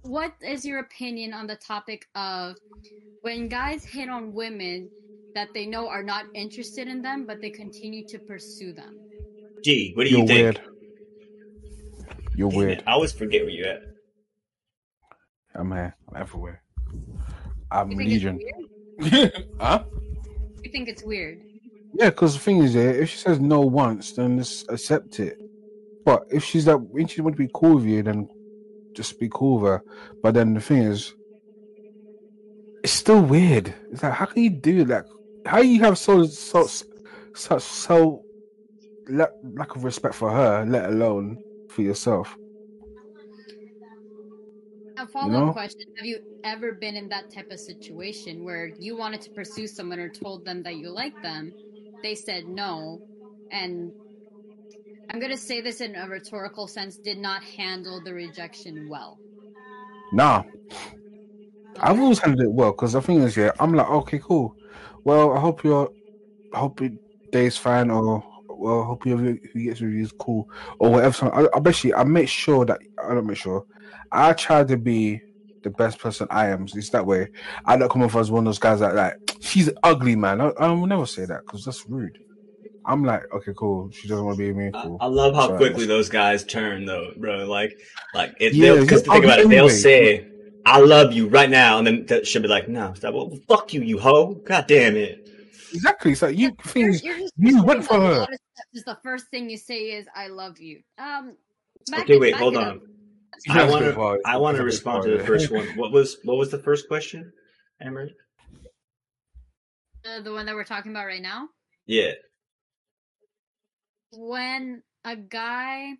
What 0.03 0.35
is 0.41 0.64
your 0.64 0.81
opinion 0.81 1.33
on 1.33 1.47
the 1.47 1.57
topic 1.57 2.07
of 2.14 2.57
when 3.22 3.49
guys 3.49 3.85
hit 3.85 4.09
on 4.09 4.33
women 4.33 4.89
that 5.35 5.49
they 5.55 5.66
know 5.66 5.89
are 5.89 6.03
not 6.03 6.27
interested 6.35 6.89
in 6.89 7.03
them, 7.03 7.27
but 7.27 7.41
they 7.41 7.51
continue 7.51 8.07
to 8.09 8.18
pursue 8.18 8.72
them? 8.72 9.01
gee, 9.66 9.93
what 9.95 10.05
do 10.05 10.11
You're 10.11 10.20
you 10.20 10.27
think? 10.27 10.41
weird. 10.43 10.61
You're 12.37 12.51
Damn 12.51 12.59
weird. 12.59 12.79
it, 12.79 12.85
I 12.87 12.93
always 12.93 13.12
forget 13.12 13.43
where 13.43 13.51
you're 13.51 13.68
at. 13.68 13.83
I'm 15.59 15.72
here. 15.72 15.96
I'm 16.09 16.20
everywhere. 16.20 16.62
I'm 17.70 17.90
legion. 17.90 18.40
huh? 19.61 19.84
You 20.62 20.70
think 20.70 20.88
it's 20.88 21.02
weird? 21.02 21.40
Yeah, 21.94 22.11
because 22.11 22.34
the 22.34 22.40
thing 22.40 22.59
is, 22.59 22.74
yeah, 22.74 22.82
if 22.82 23.11
she 23.11 23.16
says 23.16 23.40
no 23.40 23.61
once, 23.61 24.12
then 24.12 24.38
just 24.38 24.70
accept 24.70 25.18
it. 25.18 25.38
But 26.04 26.24
if 26.30 26.44
she's 26.44 26.66
that, 26.66 26.78
when 26.78 27.07
she 27.07 27.20
want 27.20 27.36
to 27.36 27.42
be 27.42 27.50
cool 27.54 27.76
with 27.76 27.84
you, 27.84 28.02
then 28.02 28.28
just 28.94 29.18
be 29.18 29.30
cool 29.32 29.61
with 29.61 29.70
her. 29.70 29.82
But 30.22 30.34
then 30.34 30.54
the 30.54 30.61
thing 30.61 30.82
is, 30.82 31.14
it's 32.84 32.92
still 32.92 33.22
weird. 33.22 33.74
It's 33.90 34.02
like, 34.02 34.12
how 34.12 34.26
can 34.26 34.42
you 34.42 34.50
do 34.50 34.84
that? 34.84 35.07
How 35.44 35.61
you 35.61 35.80
have 35.80 35.98
so 35.98 36.24
so 36.26 36.68
such 37.34 37.62
so 37.62 38.22
lack, 39.09 39.30
lack 39.42 39.74
of 39.74 39.84
respect 39.84 40.14
for 40.14 40.30
her, 40.30 40.64
let 40.66 40.90
alone 40.90 41.38
for 41.70 41.82
yourself? 41.82 42.36
A 44.99 45.07
follow 45.07 45.38
up 45.38 45.47
know? 45.47 45.53
question 45.53 45.84
Have 45.97 46.07
you 46.07 46.18
ever 46.42 46.72
been 46.72 46.97
in 46.97 47.09
that 47.11 47.30
type 47.30 47.51
of 47.51 47.61
situation 47.61 48.44
where 48.44 48.72
you 48.78 48.97
wanted 48.97 49.20
to 49.22 49.30
pursue 49.30 49.66
someone 49.66 49.99
or 49.99 50.09
told 50.09 50.44
them 50.44 50.62
that 50.62 50.76
you 50.76 50.90
like 50.90 51.20
them? 51.22 51.55
They 52.03 52.14
said 52.14 52.49
no, 52.49 53.03
and 53.51 53.92
I'm 55.11 55.20
going 55.20 55.32
to 55.32 55.38
say 55.38 55.61
this 55.61 55.80
in 55.80 55.97
a 55.97 56.09
rhetorical 56.09 56.66
sense 56.66 56.97
did 56.97 57.18
not 57.18 57.42
handle 57.42 58.01
the 58.01 58.12
rejection 58.12 58.88
well. 58.88 59.18
Nah, 60.12 60.42
I've 61.80 62.01
always 62.01 62.18
handled 62.18 62.49
it 62.49 62.53
well 62.53 62.72
because 62.72 62.92
the 62.92 63.03
thing 63.03 63.22
is, 63.22 63.36
yeah, 63.36 63.53
I'm 63.61 63.74
like, 63.74 63.88
okay, 63.88 64.18
cool. 64.18 64.57
Well, 65.05 65.32
I 65.36 65.40
hope 65.40 65.62
your, 65.62 65.90
I 66.53 66.59
hope 66.59 66.80
your 66.80 66.90
day's 67.30 67.57
fine, 67.57 67.90
or 67.90 68.24
well, 68.59 68.82
I 68.82 68.86
hope 68.86 69.07
you 69.07 69.16
who 69.16 69.38
gets 69.64 69.80
reviews 69.80 70.12
cool, 70.18 70.48
or 70.78 70.90
whatever. 70.90 71.12
So 71.12 71.28
I, 71.28 71.57
I 71.57 71.61
basically 71.61 71.94
I 71.94 72.04
make 72.04 72.28
sure 72.28 72.64
that 72.64 72.78
I 73.04 73.14
don't 73.14 73.26
make 73.26 73.36
sure. 73.38 73.64
I 74.12 74.32
try 74.32 74.64
to 74.64 74.76
be 74.76 75.20
the 75.62 75.70
best 75.70 75.98
person 75.98 76.26
I 76.30 76.48
am. 76.48 76.66
It's 76.74 76.90
that 76.90 77.04
way. 77.07 77.28
I 77.64 77.76
don't 77.76 77.90
come 77.90 78.02
off 78.02 78.14
as 78.16 78.30
one 78.30 78.40
of 78.40 78.44
those 78.46 78.59
guys 78.59 78.80
that 78.80 78.94
like 78.94 79.14
she's 79.40 79.70
ugly, 79.82 80.16
man. 80.16 80.40
I, 80.40 80.48
I 80.61 80.68
will 80.70 80.86
never 80.86 81.07
say 81.07 81.24
that 81.26 81.40
because 81.44 81.64
that's 81.64 81.86
rude. 81.88 82.18
I'm 82.88 83.04
like, 83.04 83.22
okay, 83.34 83.52
cool. 83.57 83.90
She 83.90 84.07
doesn't 84.07 84.24
want 84.24 84.36
to 84.36 84.42
be 84.44 84.52
with 84.52 84.57
me. 84.57 84.70
I, 84.72 84.82
Cool. 84.84 84.96
I 85.00 85.07
love 85.07 85.34
how 85.34 85.48
So- 85.48 85.57
quickly 85.57 85.86
those 85.86 86.09
guys 86.09 86.44
turn, 86.44 86.84
though, 86.84 87.11
bro. 87.16 87.44
Like, 87.44 87.72
like 88.14 88.34
it, 88.38 88.54
Yeah, 88.54 88.74
because 88.74 89.04
you're 89.04 89.12
think 89.14 89.24
oh, 89.24 89.26
about 89.26 89.38
it, 89.40 89.44
ugly 89.46 89.57
they'll 89.57 89.68
say, 89.68 90.28
"I 90.64 90.78
love 90.78 91.12
you" 91.12 91.26
right 91.26 91.50
now, 91.50 91.78
and 91.78 91.86
then 91.86 92.07
th- 92.07 92.28
she'll 92.28 92.42
be 92.42 92.48
like, 92.48 92.68
"No, 92.68 92.94
stop. 92.94 93.12
Well, 93.14 93.36
fuck 93.48 93.74
you, 93.74 93.82
you 93.82 93.98
hoe. 93.98 94.34
God 94.34 94.66
damn 94.68 94.94
it." 94.96 95.28
Exactly. 95.74 96.14
So 96.14 96.28
you 96.28 96.38
You're, 96.46 96.52
things 96.62 97.02
you're 97.02 97.18
just 97.18 97.32
you 97.36 97.48
assuming 97.48 97.66
went 97.66 97.84
for 97.84 97.98
that 97.98 98.12
a 98.12 98.14
her. 98.26 98.26
Lot 98.77 98.83
of 98.83 98.83
steps 98.83 98.85
is 98.85 98.85
the 98.85 98.99
first 99.03 99.27
thing 99.31 99.51
you 99.51 99.57
say 99.57 99.93
is 99.93 100.07
"I 100.14 100.29
love 100.29 100.59
you." 100.59 100.83
Um, 100.99 101.37
back 101.91 102.03
Okay, 102.03 102.14
it- 102.14 102.20
wait, 102.20 102.33
back 102.33 102.41
hold 102.41 102.57
on. 102.57 102.64
up. 102.64 102.83
I 103.51 103.68
want 103.68 103.85
to. 103.85 104.18
I 104.24 104.37
want 104.39 104.57
to 104.57 104.62
That's 104.64 104.79
a 104.79 104.85
good 104.85 104.93
respond 104.97 105.03
to 105.05 105.18
the 105.18 105.24
first 105.24 105.51
one. 105.51 105.66
What 105.77 105.93
was 105.93 106.16
what 106.24 106.37
was 106.39 106.51
the 106.51 106.59
first 106.59 106.89
question, 106.89 107.33
Emery? 107.83 108.14
Uh, 110.05 110.20
the 110.22 110.33
one 110.33 110.47
that 110.47 110.55
we're 110.55 110.64
talking 110.64 110.91
about 110.93 111.07
right 111.07 111.22
now. 111.22 111.49
Yeah. 111.87 112.12
when 114.12 114.83
a 115.05 115.16
guy 115.16 115.93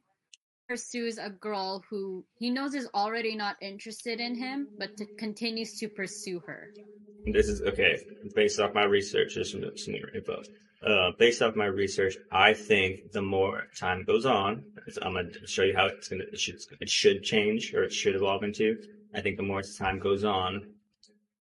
pursues 0.69 1.19
a 1.19 1.31
girl 1.31 1.83
who 1.89 2.25
he 2.39 2.51
knows 2.51 2.75
is 2.75 2.89
already 2.95 3.37
not 3.37 3.57
interested 3.61 4.21
in 4.21 4.35
him, 4.35 4.69
but 4.79 4.97
to, 4.97 5.07
continues 5.19 5.79
to 5.79 5.89
pursue 5.89 6.41
her. 6.41 6.71
This 7.27 7.49
is 7.49 7.62
okay. 7.62 7.99
Based 8.35 8.61
off 8.61 8.75
my 8.75 8.85
research, 8.85 9.35
there's 9.35 9.53
some, 9.53 9.64
some 9.77 9.95
info. 10.14 10.43
Uh, 10.87 11.11
based 11.19 11.43
off 11.43 11.57
my 11.57 11.67
research, 11.67 12.17
I 12.31 12.55
think 12.55 13.12
the 13.12 13.23
more 13.23 13.64
time 13.77 14.05
goes 14.05 14.27
on, 14.27 14.62
I'm 15.03 15.14
gonna 15.14 15.47
show 15.47 15.62
you 15.62 15.75
how 15.75 15.87
it's 15.87 16.09
gonna 16.09 16.25
it 16.33 16.39
should 16.39 16.61
it 16.81 16.89
should 16.89 17.23
change 17.23 17.75
or 17.75 17.83
it 17.83 17.93
should 17.93 18.14
evolve 18.14 18.45
into. 18.45 18.79
I 19.14 19.21
think 19.21 19.37
the 19.37 19.43
more 19.43 19.62
time 19.62 19.99
goes 19.99 20.25
on, 20.25 20.67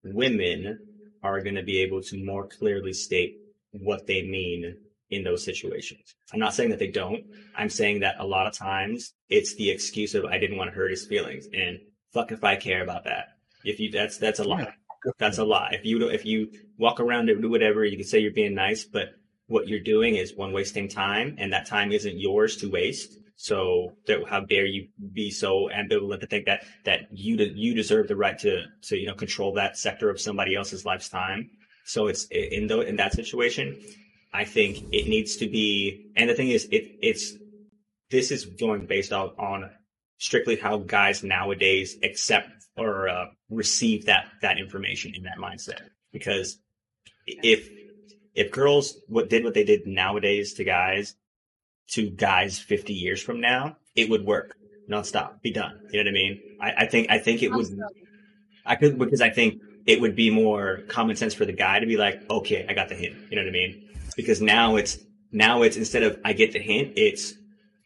women 0.02 0.78
are 1.22 1.40
gonna 1.40 1.62
be 1.62 1.78
able 1.80 2.02
to 2.02 2.22
more 2.22 2.46
clearly 2.46 2.92
state 2.92 3.38
what 3.70 4.06
they 4.06 4.22
mean 4.22 4.76
in 5.12 5.22
those 5.22 5.44
situations. 5.44 6.14
I'm 6.32 6.40
not 6.40 6.54
saying 6.54 6.70
that 6.70 6.78
they 6.78 6.88
don't. 6.88 7.24
I'm 7.54 7.68
saying 7.68 8.00
that 8.00 8.16
a 8.18 8.26
lot 8.26 8.46
of 8.46 8.54
times 8.54 9.12
it's 9.28 9.54
the 9.56 9.70
excuse 9.70 10.14
of 10.14 10.24
I 10.24 10.38
didn't 10.38 10.56
want 10.56 10.70
to 10.70 10.74
hurt 10.74 10.90
his 10.90 11.06
feelings 11.06 11.46
and 11.52 11.78
fuck 12.12 12.32
if 12.32 12.42
I 12.42 12.56
care 12.56 12.82
about 12.82 13.04
that. 13.04 13.36
If 13.64 13.78
you 13.78 13.90
that's 13.90 14.16
that's 14.16 14.40
a 14.40 14.44
lie. 14.44 14.74
That's 15.18 15.38
a 15.38 15.44
lie. 15.44 15.70
If 15.72 15.84
you 15.84 15.98
don't, 15.98 16.14
if 16.14 16.24
you 16.24 16.50
walk 16.78 17.00
around 17.00 17.28
and 17.28 17.42
do 17.42 17.50
whatever, 17.50 17.84
you 17.84 17.96
can 17.96 18.06
say 18.06 18.20
you're 18.20 18.32
being 18.32 18.54
nice, 18.54 18.84
but 18.84 19.08
what 19.48 19.68
you're 19.68 19.80
doing 19.80 20.14
is 20.14 20.34
one 20.34 20.52
wasting 20.52 20.88
time, 20.88 21.36
and 21.38 21.52
that 21.52 21.66
time 21.66 21.92
isn't 21.92 22.18
yours 22.18 22.56
to 22.58 22.70
waste. 22.70 23.18
So, 23.34 23.94
that, 24.06 24.20
how 24.28 24.40
dare 24.40 24.66
you 24.66 24.88
be 25.12 25.32
so 25.32 25.68
ambivalent 25.74 26.20
to 26.20 26.26
think 26.26 26.46
that 26.46 26.64
that 26.84 27.08
you 27.10 27.36
de- 27.36 27.52
you 27.54 27.74
deserve 27.74 28.06
the 28.06 28.16
right 28.16 28.38
to 28.38 28.62
to 28.82 28.96
you 28.96 29.06
know 29.06 29.14
control 29.14 29.54
that 29.54 29.76
sector 29.76 30.08
of 30.08 30.20
somebody 30.20 30.54
else's 30.54 30.84
life's 30.84 31.08
time. 31.08 31.50
So 31.84 32.06
it's 32.06 32.26
in 32.30 32.68
the 32.68 32.80
in 32.80 32.96
that 32.96 33.12
situation, 33.12 33.80
I 34.32 34.44
think 34.44 34.84
it 34.92 35.08
needs 35.08 35.36
to 35.36 35.48
be. 35.48 36.10
And 36.16 36.30
the 36.30 36.34
thing 36.34 36.48
is, 36.48 36.64
it 36.70 36.96
it's 37.02 37.34
this 38.10 38.30
is 38.30 38.44
going 38.46 38.86
based 38.86 39.12
off 39.12 39.38
on 39.38 39.70
strictly 40.18 40.56
how 40.56 40.78
guys 40.78 41.22
nowadays 41.22 41.96
accept 42.02 42.48
or 42.76 43.08
uh, 43.08 43.26
receive 43.50 44.06
that 44.06 44.26
that 44.40 44.58
information 44.58 45.14
in 45.14 45.24
that 45.24 45.38
mindset. 45.38 45.80
Because 46.12 46.58
if 47.26 47.68
if 48.34 48.50
girls 48.50 48.98
what 49.08 49.28
did 49.28 49.44
what 49.44 49.54
they 49.54 49.64
did 49.64 49.86
nowadays 49.86 50.54
to 50.54 50.64
guys 50.64 51.14
to 51.90 52.08
guys 52.08 52.58
50 52.58 52.94
years 52.94 53.22
from 53.22 53.40
now, 53.40 53.76
it 53.94 54.08
would 54.08 54.24
work 54.24 54.56
nonstop, 54.88 55.42
be 55.42 55.52
done. 55.52 55.78
You 55.90 56.02
know 56.02 56.08
what 56.08 56.10
I 56.10 56.12
mean? 56.12 56.40
I, 56.60 56.72
I 56.78 56.86
think 56.86 57.10
I 57.10 57.18
think 57.18 57.42
it 57.42 57.52
would. 57.52 57.66
I 58.64 58.76
could 58.76 58.98
because 58.98 59.20
I 59.20 59.30
think 59.30 59.60
it 59.86 60.00
would 60.00 60.14
be 60.14 60.30
more 60.30 60.82
common 60.88 61.16
sense 61.16 61.34
for 61.34 61.44
the 61.44 61.52
guy 61.52 61.80
to 61.80 61.86
be 61.86 61.96
like, 61.96 62.22
okay, 62.30 62.64
I 62.68 62.74
got 62.74 62.88
the 62.88 62.94
hint. 62.94 63.16
You 63.30 63.36
know 63.36 63.42
what 63.42 63.48
I 63.48 63.52
mean? 63.52 63.88
Because 64.14 64.40
now 64.40 64.76
it's 64.76 64.98
now 65.30 65.62
it's 65.62 65.76
instead 65.76 66.02
of 66.02 66.18
I 66.24 66.32
get 66.32 66.52
the 66.52 66.58
hint, 66.58 66.92
it's 66.96 67.34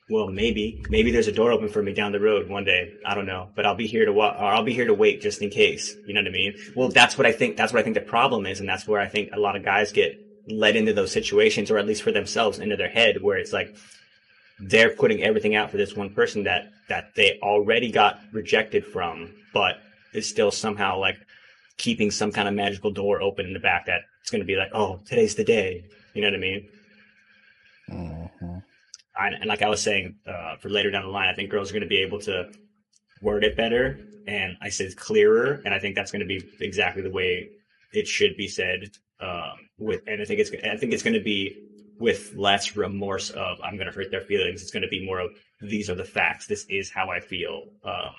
well 0.08 0.28
maybe 0.28 0.84
maybe 0.88 1.10
there's 1.10 1.28
a 1.28 1.32
door 1.32 1.52
open 1.52 1.68
for 1.68 1.82
me 1.82 1.92
down 1.92 2.12
the 2.12 2.20
road 2.20 2.48
one 2.48 2.64
day. 2.64 2.94
I 3.04 3.14
don't 3.14 3.26
know, 3.26 3.50
but 3.54 3.66
I'll 3.66 3.74
be 3.74 3.86
here 3.86 4.04
to 4.04 4.12
wa- 4.12 4.36
or 4.38 4.46
I'll 4.46 4.64
be 4.64 4.74
here 4.74 4.86
to 4.86 4.94
wait 4.94 5.20
just 5.20 5.42
in 5.42 5.50
case. 5.50 5.94
You 6.06 6.14
know 6.14 6.20
what 6.20 6.28
I 6.28 6.32
mean? 6.32 6.54
Well, 6.74 6.88
that's 6.88 7.16
what 7.16 7.26
I 7.26 7.32
think. 7.32 7.56
That's 7.56 7.72
what 7.72 7.80
I 7.80 7.82
think 7.82 7.94
the 7.94 8.00
problem 8.00 8.46
is, 8.46 8.60
and 8.60 8.68
that's 8.68 8.86
where 8.86 9.00
I 9.00 9.08
think 9.08 9.30
a 9.32 9.40
lot 9.40 9.56
of 9.56 9.64
guys 9.64 9.92
get 9.92 10.20
led 10.48 10.76
into 10.76 10.92
those 10.92 11.12
situations, 11.12 11.70
or 11.70 11.78
at 11.78 11.86
least 11.86 12.02
for 12.02 12.12
themselves, 12.12 12.58
into 12.58 12.76
their 12.76 12.88
head, 12.88 13.22
where 13.22 13.38
it's 13.38 13.52
like 13.52 13.74
they're 14.60 14.90
putting 14.90 15.22
everything 15.22 15.54
out 15.54 15.70
for 15.70 15.76
this 15.76 15.94
one 15.94 16.10
person 16.14 16.44
that 16.44 16.70
that 16.88 17.14
they 17.14 17.38
already 17.42 17.90
got 17.90 18.20
rejected 18.32 18.84
from, 18.84 19.32
but 19.52 19.80
is 20.14 20.28
still 20.28 20.50
somehow 20.50 20.98
like 20.98 21.16
keeping 21.76 22.10
some 22.10 22.32
kind 22.32 22.48
of 22.48 22.54
magical 22.54 22.90
door 22.90 23.20
open 23.20 23.46
in 23.46 23.52
the 23.52 23.60
back 23.60 23.86
that 23.86 24.00
it's 24.20 24.30
going 24.30 24.40
to 24.40 24.46
be 24.46 24.56
like, 24.56 24.70
oh, 24.72 25.00
today's 25.04 25.34
the 25.34 25.44
day. 25.44 25.84
You 26.16 26.22
know 26.22 26.28
what 26.28 26.36
I 26.36 26.38
mean? 26.38 26.68
Mhm. 27.90 28.62
I, 29.18 29.28
and 29.28 29.44
like 29.46 29.60
I 29.60 29.68
was 29.68 29.82
saying, 29.82 30.16
uh, 30.26 30.56
for 30.56 30.70
later 30.70 30.90
down 30.90 31.02
the 31.02 31.10
line, 31.10 31.28
I 31.28 31.34
think 31.34 31.50
girls 31.50 31.70
are 31.70 31.74
going 31.74 31.82
to 31.82 31.88
be 31.88 31.98
able 31.98 32.20
to 32.20 32.50
word 33.20 33.44
it 33.44 33.54
better, 33.54 34.00
and 34.26 34.56
I 34.62 34.70
said 34.70 34.96
clearer, 34.96 35.60
and 35.64 35.74
I 35.74 35.78
think 35.78 35.94
that's 35.94 36.10
going 36.10 36.20
to 36.20 36.26
be 36.26 36.42
exactly 36.60 37.02
the 37.02 37.10
way 37.10 37.50
it 37.92 38.06
should 38.06 38.34
be 38.36 38.48
said. 38.48 38.90
Um, 39.20 39.68
with, 39.78 40.02
and 40.06 40.22
I 40.22 40.24
think 40.24 40.40
it's, 40.40 40.50
I 40.64 40.76
think 40.78 40.94
it's 40.94 41.02
going 41.02 41.14
to 41.14 41.22
be 41.22 41.54
with 41.98 42.34
less 42.34 42.76
remorse 42.76 43.28
of 43.30 43.58
I'm 43.62 43.76
going 43.76 43.86
to 43.88 43.92
hurt 43.92 44.10
their 44.10 44.22
feelings. 44.22 44.62
It's 44.62 44.70
going 44.70 44.82
to 44.82 44.88
be 44.88 45.04
more 45.04 45.20
of 45.20 45.30
these 45.60 45.90
are 45.90 45.94
the 45.94 46.04
facts. 46.04 46.46
This 46.46 46.64
is 46.70 46.90
how 46.90 47.10
I 47.10 47.20
feel. 47.20 47.64
Um, 47.84 48.14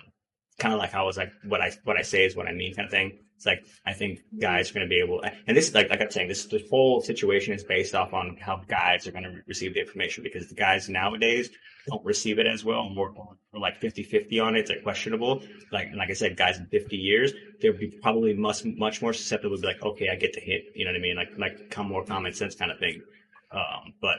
kind 0.60 0.74
of 0.74 0.80
like 0.80 0.92
how 0.92 1.04
I 1.04 1.06
was 1.08 1.18
like 1.18 1.32
what 1.44 1.62
I 1.62 1.72
what 1.84 1.98
I 1.98 2.04
say 2.04 2.26
is 2.26 2.36
what 2.36 2.48
I 2.48 2.52
mean 2.52 2.76
kind 2.76 2.86
of 2.86 2.92
thing. 2.92 3.20
It's 3.38 3.46
like 3.46 3.64
I 3.86 3.94
think 3.94 4.20
guys 4.40 4.72
are 4.72 4.74
going 4.74 4.86
to 4.86 4.90
be 4.90 5.00
able, 5.00 5.24
and 5.46 5.56
this 5.56 5.70
is 5.70 5.76
like 5.76 5.90
like 5.92 6.02
I'm 6.02 6.10
saying, 6.10 6.28
this 6.28 6.46
the 6.46 6.66
whole 6.72 7.02
situation 7.02 7.54
is 7.54 7.64
based 7.64 7.94
off 7.94 8.12
on 8.12 8.36
how 8.42 8.64
guys 8.68 9.06
are 9.08 9.12
going 9.12 9.26
to 9.26 9.42
receive 9.48 9.76
the 9.76 9.80
information 9.80 10.24
because 10.24 10.50
the 10.50 10.56
guys 10.56 10.90
nowadays 10.90 11.52
don't 11.88 12.04
receive 12.04 12.40
it 12.40 12.48
as 12.48 12.66
well. 12.66 12.90
More 12.90 13.14
we're 13.54 13.60
like 13.60 13.80
50-50 13.80 14.44
on 14.44 14.56
it. 14.56 14.62
It's 14.62 14.70
like 14.72 14.82
questionable. 14.82 15.44
Like 15.72 15.90
like 15.96 16.10
I 16.10 16.14
said, 16.14 16.36
guys 16.36 16.58
in 16.58 16.66
50 16.66 16.98
years, 16.98 17.32
they'll 17.62 17.78
be 17.78 17.88
probably 18.02 18.34
much 18.34 18.66
much 18.66 19.04
more 19.04 19.14
susceptible 19.14 19.56
to 19.56 19.62
be 19.62 19.68
like, 19.68 19.84
okay, 19.84 20.10
I 20.10 20.16
get 20.16 20.34
the 20.34 20.42
hit. 20.42 20.66
You 20.74 20.86
know 20.86 20.92
what 20.92 20.98
I 20.98 21.02
mean? 21.02 21.16
Like 21.16 21.38
like 21.38 21.70
come 21.70 21.88
more 21.88 22.04
common 22.04 22.34
sense 22.34 22.56
kind 22.56 22.72
of 22.72 22.80
thing. 22.80 23.04
Um, 23.52 23.94
but 24.02 24.18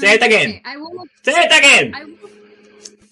Say 0.00 0.14
it 0.14 0.22
again. 0.22 0.48
Okay, 0.50 0.62
I 0.64 0.76
will. 0.76 1.04
say 1.22 1.32
it 1.36 1.92
again. 1.92 2.18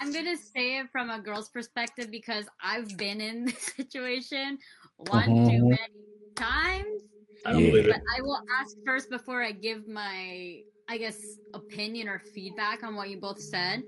I 0.00 0.04
will. 0.04 0.08
I'm 0.08 0.12
gonna 0.12 0.36
say 0.36 0.78
it 0.78 0.90
from 0.90 1.10
a 1.10 1.20
girl's 1.20 1.48
perspective 1.50 2.10
because 2.10 2.46
I've 2.62 2.96
been 2.96 3.20
in 3.20 3.44
this 3.46 3.72
situation 3.76 4.58
one 4.96 5.34
too 5.44 5.60
Mhm. 5.60 5.70
many 5.70 5.88
times. 6.36 7.02
I 7.44 7.52
don't 7.52 7.64
Yeah. 7.64 7.70
believe 7.70 7.86
it. 7.86 7.96
But 7.96 8.00
I 8.18 8.22
will 8.22 8.40
ask 8.60 8.76
first 8.84 9.08
before 9.10 9.42
I 9.42 9.52
give 9.52 9.88
my, 9.88 10.64
I 10.88 10.98
guess, 10.98 11.38
opinion 11.54 12.08
or 12.08 12.20
feedback 12.20 12.82
on 12.82 12.96
what 12.96 13.10
you 13.10 13.18
both 13.20 13.40
said. 13.40 13.84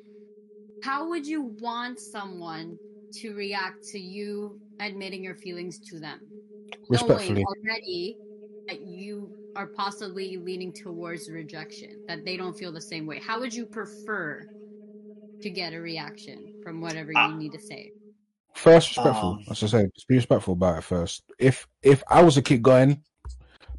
How 0.80 1.08
would 1.10 1.26
you 1.26 1.42
want 1.42 2.00
someone 2.00 2.80
to 3.14 3.34
react 3.34 3.88
to 3.90 3.98
you 4.00 4.60
admitting 4.80 5.24
your 5.24 5.36
feelings 5.36 5.78
to 5.80 6.00
them? 6.00 6.32
Respectfully. 6.88 7.42
Knowing 7.42 7.44
already 7.44 8.20
that 8.68 8.82
you 8.82 9.36
are 9.56 9.68
possibly 9.68 10.36
leaning 10.38 10.72
towards 10.72 11.28
rejection, 11.28 12.02
that 12.08 12.24
they 12.24 12.36
don't 12.36 12.56
feel 12.58 12.72
the 12.72 12.80
same 12.80 13.06
way. 13.06 13.18
How 13.18 13.40
would 13.40 13.54
you 13.54 13.66
prefer 13.66 14.48
to 15.42 15.50
get 15.50 15.72
a 15.72 15.80
reaction 15.80 16.54
from 16.62 16.80
whatever 16.80 17.12
you 17.12 17.18
Ah. 17.18 17.34
need 17.36 17.52
to 17.52 17.60
say? 17.60 17.92
First, 18.54 18.96
respectful. 18.96 19.30
Um, 19.30 19.44
As 19.50 19.62
I 19.62 19.66
say, 19.68 19.88
just 19.94 20.08
be 20.08 20.16
respectful 20.16 20.54
about 20.54 20.78
it 20.78 20.84
first. 20.84 21.22
If 21.38 21.66
if 21.82 22.02
I 22.08 22.22
was 22.22 22.36
a 22.36 22.42
kid 22.42 22.62
going, 22.62 23.02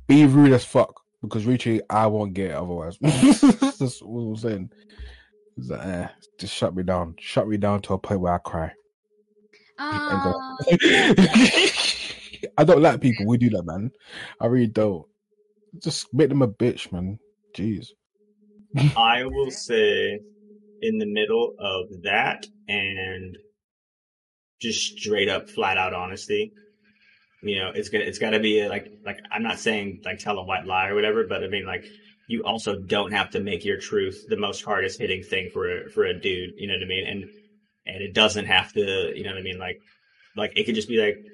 be 0.07 0.25
rude 0.25 0.53
as 0.53 0.63
fuck 0.65 1.01
because 1.21 1.45
Richie, 1.45 1.81
I 1.89 2.07
won't 2.07 2.33
get 2.33 2.51
it 2.51 2.55
otherwise. 2.55 2.97
That's 3.01 4.01
what 4.01 4.21
I'm 4.21 4.35
saying. 4.37 4.71
It's 5.57 5.69
like, 5.69 5.85
eh, 5.85 6.07
just 6.39 6.55
shut 6.55 6.73
me 6.75 6.83
down. 6.83 7.15
Shut 7.19 7.47
me 7.47 7.57
down 7.57 7.81
to 7.83 7.93
a 7.93 7.97
point 7.97 8.21
where 8.21 8.33
I 8.33 8.37
cry. 8.39 8.71
Uh, 9.77 10.33
I 12.57 12.63
don't 12.63 12.81
like 12.81 13.01
people. 13.01 13.25
We 13.27 13.37
do 13.37 13.49
that, 13.51 13.63
man. 13.65 13.91
I 14.39 14.45
really 14.47 14.67
don't. 14.67 15.05
Just 15.79 16.13
make 16.13 16.29
them 16.29 16.41
a 16.41 16.47
bitch, 16.47 16.91
man. 16.91 17.19
Jeez. 17.55 17.87
I 18.95 19.25
will 19.25 19.51
say 19.67 20.19
in 20.81 20.97
the 20.97 21.05
middle 21.05 21.55
of 21.59 22.03
that 22.03 22.45
and 22.67 23.37
just 24.61 24.97
straight 24.97 25.29
up 25.29 25.49
flat 25.49 25.77
out 25.77 25.93
honesty. 25.93 26.53
You 27.43 27.59
know, 27.59 27.71
it's 27.73 27.89
gonna 27.89 28.03
it's 28.03 28.19
gotta 28.19 28.39
be 28.39 28.59
a, 28.59 28.69
like 28.69 28.91
like 29.03 29.19
I'm 29.31 29.43
not 29.43 29.59
saying 29.59 30.01
like 30.05 30.19
tell 30.19 30.37
a 30.37 30.43
white 30.43 30.65
lie 30.65 30.89
or 30.89 30.95
whatever, 30.95 31.25
but 31.27 31.43
I 31.43 31.47
mean 31.47 31.65
like 31.65 31.85
you 32.27 32.43
also 32.43 32.75
don't 32.75 33.11
have 33.11 33.31
to 33.31 33.39
make 33.39 33.65
your 33.65 33.77
truth 33.77 34.25
the 34.29 34.37
most 34.37 34.63
hardest 34.63 34.99
hitting 34.99 35.23
thing 35.23 35.49
for 35.51 35.85
a 35.85 35.89
for 35.89 36.05
a 36.05 36.13
dude, 36.13 36.51
you 36.57 36.67
know 36.67 36.75
what 36.75 36.83
I 36.83 36.87
mean? 36.87 37.07
And 37.07 37.23
and 37.87 38.03
it 38.03 38.13
doesn't 38.13 38.45
have 38.45 38.71
to, 38.73 39.11
you 39.15 39.23
know 39.23 39.31
what 39.31 39.39
I 39.39 39.43
mean, 39.43 39.57
like 39.57 39.81
like 40.35 40.53
it 40.55 40.65
could 40.65 40.75
just 40.75 40.87
be 40.87 40.97
like 40.97 41.25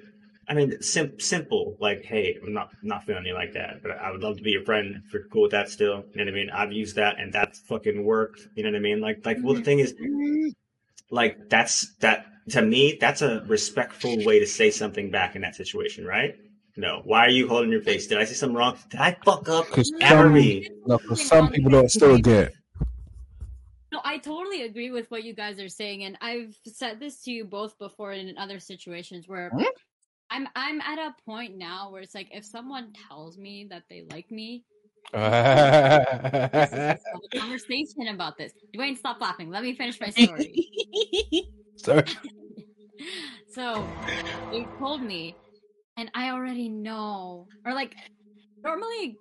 I 0.48 0.54
mean, 0.54 0.80
sim- 0.80 1.20
simple, 1.20 1.76
like, 1.78 2.04
hey, 2.04 2.38
I'm 2.42 2.54
not 2.54 2.70
not 2.82 3.04
feeling 3.04 3.26
you 3.26 3.34
like 3.34 3.52
that, 3.52 3.82
but 3.82 3.92
I 3.92 4.10
would 4.10 4.22
love 4.22 4.38
to 4.38 4.42
be 4.42 4.50
your 4.50 4.64
friend 4.64 5.02
if 5.06 5.12
you're 5.12 5.24
cool 5.28 5.42
with 5.42 5.50
that 5.50 5.68
still. 5.68 6.04
You 6.14 6.24
know 6.24 6.24
what 6.24 6.28
I 6.28 6.36
mean? 6.36 6.50
I've 6.50 6.72
used 6.72 6.96
that 6.96 7.18
and 7.20 7.32
that's 7.32 7.60
fucking 7.60 8.02
worked. 8.02 8.48
You 8.54 8.62
know 8.62 8.70
what 8.70 8.76
I 8.76 8.80
mean? 8.80 9.00
Like, 9.00 9.26
like, 9.26 9.38
well, 9.42 9.54
the 9.54 9.62
thing 9.62 9.80
is, 9.80 9.94
like, 11.10 11.50
that's 11.50 11.94
that 11.96 12.26
to 12.50 12.62
me, 12.62 12.96
that's 12.98 13.20
a 13.20 13.44
respectful 13.46 14.24
way 14.24 14.38
to 14.38 14.46
say 14.46 14.70
something 14.70 15.10
back 15.10 15.36
in 15.36 15.42
that 15.42 15.54
situation, 15.54 16.06
right? 16.06 16.34
No, 16.76 17.02
why 17.04 17.26
are 17.26 17.30
you 17.30 17.46
holding 17.48 17.70
your 17.70 17.82
face? 17.82 18.06
Did 18.06 18.18
I 18.18 18.24
say 18.24 18.34
something 18.34 18.56
wrong? 18.56 18.78
Did 18.88 19.00
I 19.00 19.16
fuck 19.24 19.48
up? 19.48 19.66
Because 19.66 19.92
Ever 20.00 20.24
some, 20.24 20.32
be? 20.32 20.70
no, 20.86 20.98
'cause 20.98 21.26
some 21.26 21.50
people 21.50 21.70
don't 21.72 21.90
still 21.90 22.18
get. 22.18 22.54
No, 23.90 24.00
I 24.04 24.18
totally 24.18 24.62
agree 24.62 24.90
with 24.90 25.10
what 25.10 25.24
you 25.24 25.34
guys 25.34 25.58
are 25.60 25.68
saying, 25.68 26.04
and 26.04 26.16
I've 26.20 26.56
said 26.64 27.00
this 27.00 27.22
to 27.24 27.32
you 27.32 27.44
both 27.44 27.78
before 27.78 28.12
in 28.12 28.36
other 28.38 28.60
situations 28.60 29.26
where? 29.26 29.50
I'm 30.30 30.48
I'm 30.54 30.80
at 30.80 30.98
a 30.98 31.14
point 31.24 31.56
now 31.56 31.90
where 31.90 32.02
it's 32.02 32.14
like 32.14 32.28
if 32.30 32.44
someone 32.44 32.92
tells 33.08 33.38
me 33.38 33.66
that 33.70 33.84
they 33.88 34.04
like 34.10 34.30
me, 34.30 34.64
conversation 35.12 35.28
about 38.08 38.36
this. 38.36 38.52
Dwayne, 38.76 38.96
stop 38.96 39.20
laughing. 39.20 39.50
Let 39.50 39.62
me 39.62 39.74
finish 39.74 40.00
my 40.00 40.10
story. 40.10 40.68
Sorry. 41.76 42.04
so 43.48 43.86
they 44.52 44.66
told 44.78 45.02
me, 45.02 45.34
and 45.96 46.10
I 46.14 46.30
already 46.30 46.68
know, 46.68 47.48
or 47.64 47.72
like 47.72 47.94
normally 48.62 49.18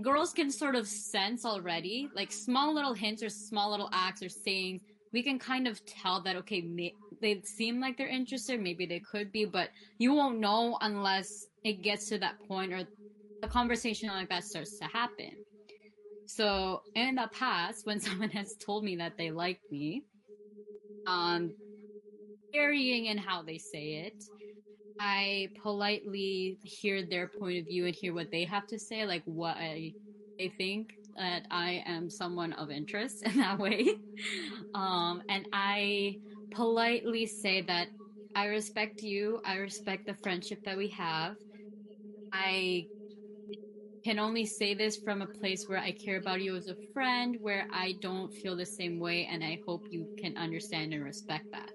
girls 0.00 0.32
can 0.32 0.50
sort 0.50 0.74
of 0.74 0.88
sense 0.88 1.44
already, 1.44 2.08
like 2.14 2.32
small 2.32 2.74
little 2.74 2.94
hints 2.94 3.22
or 3.22 3.28
small 3.28 3.70
little 3.70 3.90
acts 3.92 4.22
or 4.22 4.30
sayings. 4.30 4.80
We 5.14 5.22
can 5.22 5.38
kind 5.38 5.68
of 5.68 5.80
tell 5.86 6.22
that 6.24 6.36
okay, 6.36 6.62
may- 6.62 6.96
they 7.22 7.40
seem 7.42 7.80
like 7.80 7.96
they're 7.96 8.08
interested. 8.08 8.60
Maybe 8.60 8.86
they 8.86 9.00
could 9.00 9.32
be, 9.32 9.46
but 9.46 9.70
you 9.98 10.12
won't 10.14 10.40
know 10.40 10.78
unless 10.82 11.46
it 11.64 11.82
gets 11.82 12.08
to 12.08 12.18
that 12.18 12.40
point 12.48 12.74
or 12.74 12.88
a 13.42 13.48
conversation 13.48 14.10
like 14.10 14.28
that 14.30 14.44
starts 14.44 14.78
to 14.80 14.86
happen. 14.86 15.38
So 16.26 16.82
in 16.96 17.16
the 17.16 17.30
past, 17.32 17.86
when 17.86 18.00
someone 18.00 18.30
has 18.30 18.56
told 18.56 18.84
me 18.84 18.96
that 18.96 19.14
they 19.18 19.30
like 19.30 19.60
me, 19.70 20.04
um, 21.06 21.54
varying 22.54 23.06
in 23.06 23.18
how 23.18 23.42
they 23.42 23.58
say 23.58 24.06
it, 24.06 24.24
I 24.98 25.50
politely 25.62 26.58
hear 26.62 27.04
their 27.04 27.28
point 27.28 27.60
of 27.60 27.66
view 27.66 27.86
and 27.86 27.94
hear 27.94 28.14
what 28.14 28.30
they 28.32 28.44
have 28.44 28.66
to 28.68 28.78
say, 28.78 29.06
like 29.06 29.22
what 29.26 29.56
I, 29.58 29.94
they 30.38 30.48
think 30.48 30.90
that 31.16 31.46
I 31.50 31.82
am 31.86 32.10
someone 32.10 32.52
of 32.54 32.70
interest 32.70 33.22
in 33.24 33.36
that 33.38 33.58
way. 33.58 33.88
Um, 34.74 35.22
and 35.28 35.46
I 35.52 36.18
politely 36.52 37.26
say 37.26 37.62
that 37.62 37.88
I 38.34 38.46
respect 38.46 39.02
you, 39.02 39.40
I 39.44 39.56
respect 39.56 40.06
the 40.06 40.14
friendship 40.22 40.60
that 40.64 40.76
we 40.76 40.88
have. 40.88 41.36
I 42.32 42.88
can 44.04 44.18
only 44.20 44.44
say 44.46 44.72
this 44.74 44.96
from 44.96 45.20
a 45.22 45.26
place 45.26 45.66
where 45.68 45.78
I 45.78 45.90
care 45.92 46.16
about 46.16 46.40
you 46.42 46.54
as 46.56 46.68
a 46.68 46.76
friend, 46.92 47.36
where 47.40 47.66
I 47.70 47.92
don't 48.00 48.32
feel 48.32 48.56
the 48.56 48.66
same 48.66 48.98
way, 49.00 49.26
and 49.26 49.42
I 49.42 49.60
hope 49.66 49.86
you 49.90 50.08
can 50.16 50.36
understand 50.36 50.92
and 50.94 51.02
respect 51.02 51.46
that. 51.52 51.72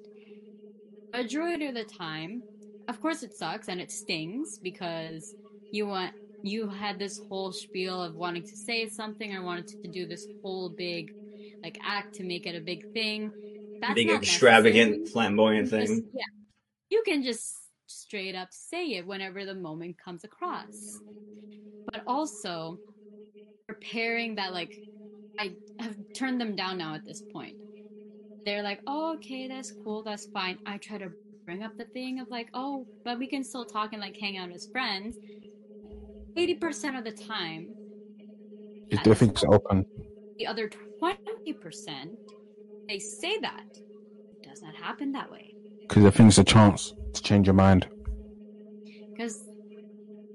Majority 1.13 1.65
of 1.67 1.73
the 1.75 1.85
time, 1.85 2.43
of 2.87 2.99
course, 2.99 3.23
it 3.23 3.33
sucks 3.35 3.67
and 3.67 3.81
it 3.81 3.91
stings 3.91 4.59
because 4.61 5.35
you 5.71 5.87
want 5.87 6.13
you 6.43 6.69
had 6.69 6.97
this 6.99 7.19
whole 7.27 7.51
spiel 7.51 8.01
of 8.01 8.15
wanting 8.15 8.43
to 8.43 8.55
say 8.55 8.87
something 8.87 9.35
or 9.35 9.43
wanted 9.43 9.67
to 9.67 9.87
do 9.91 10.05
this 10.05 10.25
whole 10.41 10.69
big 10.69 11.09
like 11.63 11.77
act 11.83 12.15
to 12.15 12.23
make 12.23 12.45
it 12.45 12.55
a 12.55 12.61
big 12.61 12.85
thing. 12.93 13.31
That's 13.81 13.93
Big 13.95 14.07
not 14.07 14.23
extravagant, 14.23 14.91
necessary. 14.91 15.11
flamboyant 15.11 15.69
Just- 15.69 15.87
thing. 15.93 16.03
yeah. 16.13 16.23
You 16.89 17.03
can 17.05 17.23
just 17.23 17.55
straight 17.87 18.35
up 18.35 18.49
say 18.51 18.93
it 18.93 19.05
whenever 19.05 19.45
the 19.45 19.53
moment 19.55 19.97
comes 20.03 20.23
across. 20.23 20.99
But 21.91 22.03
also 22.07 22.79
preparing 23.67 24.35
that 24.35 24.53
like 24.53 24.73
I 25.39 25.51
have 25.79 25.95
turned 26.13 26.39
them 26.41 26.55
down 26.55 26.77
now 26.77 26.95
at 26.95 27.05
this 27.05 27.21
point. 27.31 27.55
They're 28.45 28.63
like, 28.63 28.81
"Oh, 28.87 29.13
okay, 29.15 29.47
that's 29.47 29.71
cool, 29.83 30.03
that's 30.03 30.27
fine." 30.33 30.57
I 30.65 30.77
try 30.77 30.97
to 30.97 31.11
bring 31.45 31.63
up 31.63 31.73
the 31.77 31.85
thing 31.85 32.19
of 32.19 32.29
like, 32.29 32.49
"Oh, 32.53 32.87
but 33.05 33.19
we 33.19 33.27
can 33.27 33.43
still 33.43 33.65
talk 33.65 33.91
and 33.93 34.01
like 34.01 34.17
hang 34.17 34.37
out 34.37 34.51
as 34.51 34.67
friends." 34.71 35.15
80% 36.39 36.97
of 36.97 37.03
the 37.03 37.11
time, 37.11 37.75
If 38.89 39.03
the 39.03 39.13
things 39.13 39.43
are 39.43 39.53
open. 39.53 39.85
the 40.37 40.47
other 40.47 40.69
20%, 41.03 42.17
they 42.87 42.99
say 42.99 43.37
that. 43.41 43.65
It 43.75 44.47
does 44.49 44.61
not 44.61 44.73
happen 44.75 45.11
that 45.11 45.29
way. 45.29 45.53
Because 45.87 46.03
the 46.03 46.11
thing's 46.11 46.37
a 46.37 46.43
chance 46.43 46.93
to 47.13 47.21
change 47.21 47.45
your 47.45 47.55
mind. 47.55 47.87
Because 49.11 49.43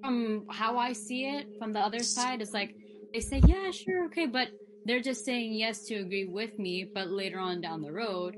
from 0.02 0.44
how 0.50 0.76
I 0.76 0.92
see 0.92 1.24
it, 1.24 1.46
from 1.58 1.72
the 1.72 1.80
other 1.80 2.00
side, 2.00 2.42
it's 2.42 2.52
like 2.52 2.74
they 3.14 3.20
say, 3.20 3.40
yeah, 3.46 3.70
sure, 3.70 4.04
okay, 4.06 4.26
but 4.26 4.48
they're 4.84 5.00
just 5.00 5.24
saying 5.24 5.54
yes 5.54 5.86
to 5.86 5.94
agree 5.94 6.26
with 6.26 6.58
me, 6.58 6.90
but 6.94 7.08
later 7.08 7.38
on 7.38 7.62
down 7.62 7.80
the 7.80 7.92
road, 7.92 8.36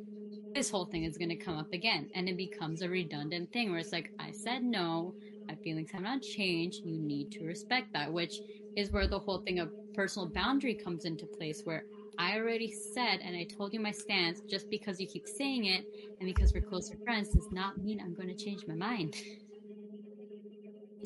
this 0.55 0.71
whole 0.71 0.87
thing 0.87 1.03
is 1.03 1.19
going 1.19 1.31
to 1.31 1.37
come 1.37 1.59
up 1.59 1.73
again. 1.73 2.09
And 2.15 2.29
it 2.29 2.37
becomes 2.37 2.83
a 2.83 2.89
redundant 2.89 3.53
thing 3.53 3.71
where 3.71 3.81
it's 3.81 3.93
like, 3.93 4.11
I 4.21 4.31
said 4.31 4.63
no, 4.63 5.15
my 5.49 5.57
feelings 5.57 5.91
have 5.93 6.03
not 6.03 6.23
changed, 6.23 6.81
you 6.85 6.99
need 6.99 7.31
to 7.33 7.45
respect 7.45 7.89
that, 7.95 8.13
which 8.13 8.43
is 8.77 8.93
where 8.93 9.07
the 9.07 9.19
whole 9.19 9.39
thing 9.39 9.59
of 9.59 9.71
personal 9.95 10.29
boundary 10.29 10.75
comes 10.75 11.05
into 11.05 11.27
place, 11.27 11.63
where 11.65 11.85
I 12.19 12.37
already 12.39 12.71
said 12.71 13.21
and 13.23 13.37
I 13.37 13.45
told 13.45 13.73
you 13.73 13.81
my 13.81 13.91
stance, 13.93 14.43
just 14.49 14.69
because 14.71 15.01
you 15.01 15.07
keep 15.07 15.27
saying 15.29 15.67
it 15.67 15.85
and 16.21 16.27
because 16.27 16.55
we're 16.55 16.63
closer 16.63 16.97
friends 17.05 17.31
does 17.31 17.49
not 17.51 17.77
mean 17.83 18.01
I'm 18.01 18.15
going 18.15 18.29
to 18.29 18.35
change 18.35 18.67
my 18.67 18.75
mind. 18.75 19.17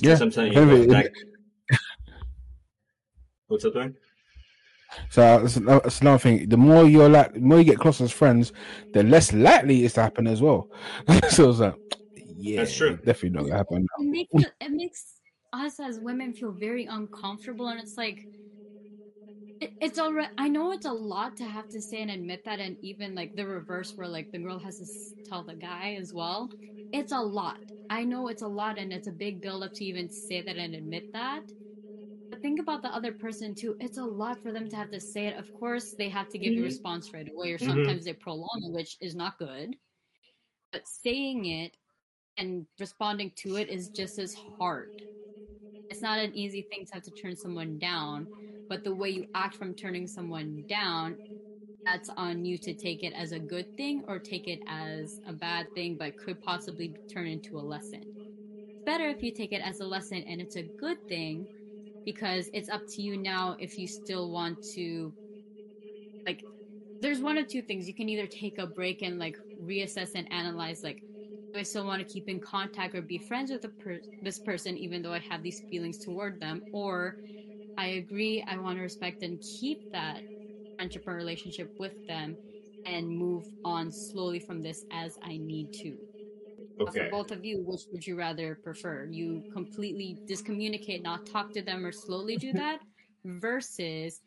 Yeah. 0.01 0.17
So 0.17 0.25
I'm 0.25 0.31
telling 0.31 0.53
If 0.53 0.57
you, 0.57 0.71
it- 0.83 0.89
like, 0.89 1.13
what's 3.49 3.65
up, 3.65 3.75
Dwayne? 3.75 3.95
So 5.09 5.23
uh, 5.23 5.39
that's 5.39 5.57
ano- 5.57 5.81
that's 5.81 6.01
another 6.01 6.19
thing. 6.19 6.49
The 6.49 6.57
more 6.57 6.85
you're 6.85 7.09
like, 7.09 7.35
the 7.35 7.41
more 7.41 7.59
you 7.59 7.65
get 7.65 7.79
close 7.79 8.01
as 8.01 8.11
friends, 8.13 8.53
the 8.93 9.03
less 9.05 9.33
likely 9.33 9.85
it's 9.85 9.95
to 9.95 10.03
happen 10.03 10.27
as 10.27 10.43
well. 10.43 10.69
so 11.29 11.51
it's 11.51 11.59
like, 11.61 11.79
yeah, 12.41 12.57
That's 12.59 12.77
true. 12.77 12.97
Definitely 12.97 13.31
not 13.31 13.43
gonna 13.45 13.57
happen. 13.57 13.87
it 13.99 14.05
makes 14.11 14.31
it, 14.37 14.53
it 14.61 14.71
makes 14.73 15.21
us 15.53 15.81
as 15.81 15.99
women 16.01 16.33
feel 16.33 16.53
very 16.53 16.87
uncomfortable 16.87 17.69
and 17.69 17.81
it's 17.81 17.97
like 17.97 18.29
it, 19.61 19.73
it's 19.81 19.99
already 19.99 20.29
i 20.39 20.49
know 20.49 20.73
it's 20.73 20.87
a 20.87 20.93
lot 20.93 21.37
to 21.37 21.45
have 21.45 21.69
to 21.69 21.81
say 21.81 22.01
and 22.03 22.11
admit 22.11 22.43
that 22.45 22.61
and 22.61 22.77
even 22.83 23.15
like 23.15 23.33
the 23.35 23.47
reverse 23.47 23.93
where 23.97 24.09
like 24.09 24.31
the 24.33 24.39
girl 24.39 24.59
has 24.59 24.79
to 24.79 24.87
tell 25.29 25.45
the 25.45 25.55
guy 25.55 25.95
as 25.95 26.13
well. 26.13 26.51
It's 26.93 27.13
a 27.13 27.21
lot. 27.21 27.59
I 27.89 28.05
know 28.05 28.29
it's 28.29 28.43
a 28.43 28.49
lot 28.49 28.79
and 28.79 28.93
it's 28.93 29.07
a 29.07 29.13
big 29.13 29.41
build 29.41 29.63
up 29.63 29.73
to 29.75 29.85
even 29.85 30.09
say 30.11 30.43
that 30.43 30.57
and 30.57 30.75
admit 30.75 31.07
that. 31.13 31.43
But 32.31 32.43
think 32.43 32.61
about 32.61 32.83
the 32.83 32.95
other 32.95 33.13
person 33.13 33.55
too. 33.55 33.77
It's 33.81 33.99
a 33.99 34.05
lot 34.05 34.43
for 34.43 34.53
them 34.53 34.69
to 34.71 34.77
have 34.77 34.91
to 34.91 35.01
say 35.01 35.27
it. 35.29 35.37
Of 35.39 35.53
course 35.53 35.95
they 35.99 36.09
have 36.09 36.29
to 36.31 36.39
give 36.39 36.55
you 36.55 36.63
a 36.63 36.65
response 36.65 37.13
right 37.15 37.29
away 37.37 37.53
or 37.53 37.59
Mhm. 37.61 37.67
sometimes 37.67 38.05
they 38.05 38.15
prolong 38.15 38.63
it 38.65 38.73
which 38.73 38.97
is 39.01 39.15
not 39.17 39.39
good. 39.39 39.77
But 40.73 40.87
saying 40.89 41.45
it 41.47 41.77
and 42.41 42.67
responding 42.81 43.33
to 43.39 43.57
it 43.57 43.71
is 43.71 43.91
just 43.91 44.19
as 44.19 44.35
hard. 44.35 44.93
It's 45.91 46.03
not 46.03 46.19
an 46.19 46.35
easy 46.37 46.63
thing 46.73 46.87
to 46.87 46.95
have 46.95 47.03
to 47.05 47.13
turn 47.13 47.37
someone 47.37 47.79
down 47.79 48.29
but 48.69 48.85
the 48.85 48.95
way 48.95 49.11
you 49.11 49.27
act 49.35 49.57
from 49.57 49.75
turning 49.75 50.07
someone 50.07 50.65
down 50.69 51.19
that's 51.87 52.11
on 52.17 52.45
you 52.45 52.59
to 52.59 52.75
take 52.75 53.03
it 53.03 53.13
as 53.15 53.33
a 53.33 53.39
good 53.41 53.67
thing 53.77 54.03
or 54.09 54.19
take 54.19 54.49
it 54.49 54.61
as 54.67 55.21
a 55.27 55.33
bad 55.33 55.69
thing 55.75 55.97
but 55.97 56.17
could 56.17 56.41
possibly 56.41 56.95
turn 57.13 57.27
into 57.27 57.59
a 57.59 57.61
lesson. 57.61 58.01
It's 58.01 58.81
better 58.87 59.09
if 59.09 59.23
you 59.23 59.33
take 59.33 59.53
it 59.53 59.63
as 59.63 59.81
a 59.81 59.87
lesson 59.87 60.25
and 60.27 60.41
it's 60.41 60.57
a 60.57 60.71
good 60.79 60.99
thing 61.09 61.49
because 62.05 62.51
it's 62.55 62.69
up 62.71 62.85
to 62.95 63.03
you 63.03 63.17
now 63.17 63.57
if 63.59 63.79
you 63.79 63.87
still 63.89 64.31
want 64.31 64.61
to 64.75 65.15
like 66.27 66.45
there's 67.01 67.21
one 67.21 67.39
of 67.39 67.49
two 67.49 67.63
things. 67.63 67.89
You 67.89 67.95
can 67.95 68.09
either 68.09 68.27
take 68.27 68.59
a 68.59 68.67
break 68.67 69.03
and 69.03 69.19
like 69.19 69.37
reassess 69.63 70.11
and 70.15 70.31
analyze 70.33 70.83
like 70.83 71.03
do 71.53 71.59
I 71.61 71.63
still 71.63 71.87
want 71.87 72.01
to 72.01 72.13
keep 72.13 72.29
in 72.29 72.41
contact 72.41 72.95
or 72.95 73.03
be 73.03 73.19
friends 73.19 73.51
with 73.51 73.63
the 73.63 73.69
per- 73.71 74.03
this 74.21 74.39
person 74.39 74.77
even 74.77 75.03
though 75.03 75.13
I 75.13 75.19
have 75.21 75.43
these 75.43 75.61
feelings 75.71 75.99
toward 75.99 76.41
them 76.41 76.63
or 76.73 77.17
I 77.77 77.87
agree 77.89 78.45
I 78.47 78.59
want 78.59 78.79
to 78.79 78.83
respect 78.83 79.23
and 79.23 79.41
keep 79.41 79.83
that 79.93 80.23
friendship 80.77 81.05
or 81.07 81.15
relationship 81.15 81.73
with 81.79 81.95
them 82.09 82.39
and 82.85 83.09
move 83.09 83.47
on 83.65 83.93
slowly 83.93 84.41
from 84.41 84.63
this 84.63 84.85
as 84.91 85.19
I 85.23 85.37
need 85.39 85.73
to. 85.83 85.99
But 86.79 86.95
For 86.95 87.09
both 87.11 87.31
of 87.31 87.45
you, 87.45 87.63
which 87.65 87.83
would 87.91 88.07
you 88.07 88.17
rather 88.17 88.59
prefer? 88.63 89.07
You 89.11 89.45
completely 89.53 90.21
discommunicate, 90.27 91.03
not 91.03 91.27
talk 91.27 91.53
to 91.53 91.63
them 91.63 91.85
or 91.85 91.93
slowly 91.93 92.37
do 92.37 92.53
that 92.55 92.81
versus 93.25 94.21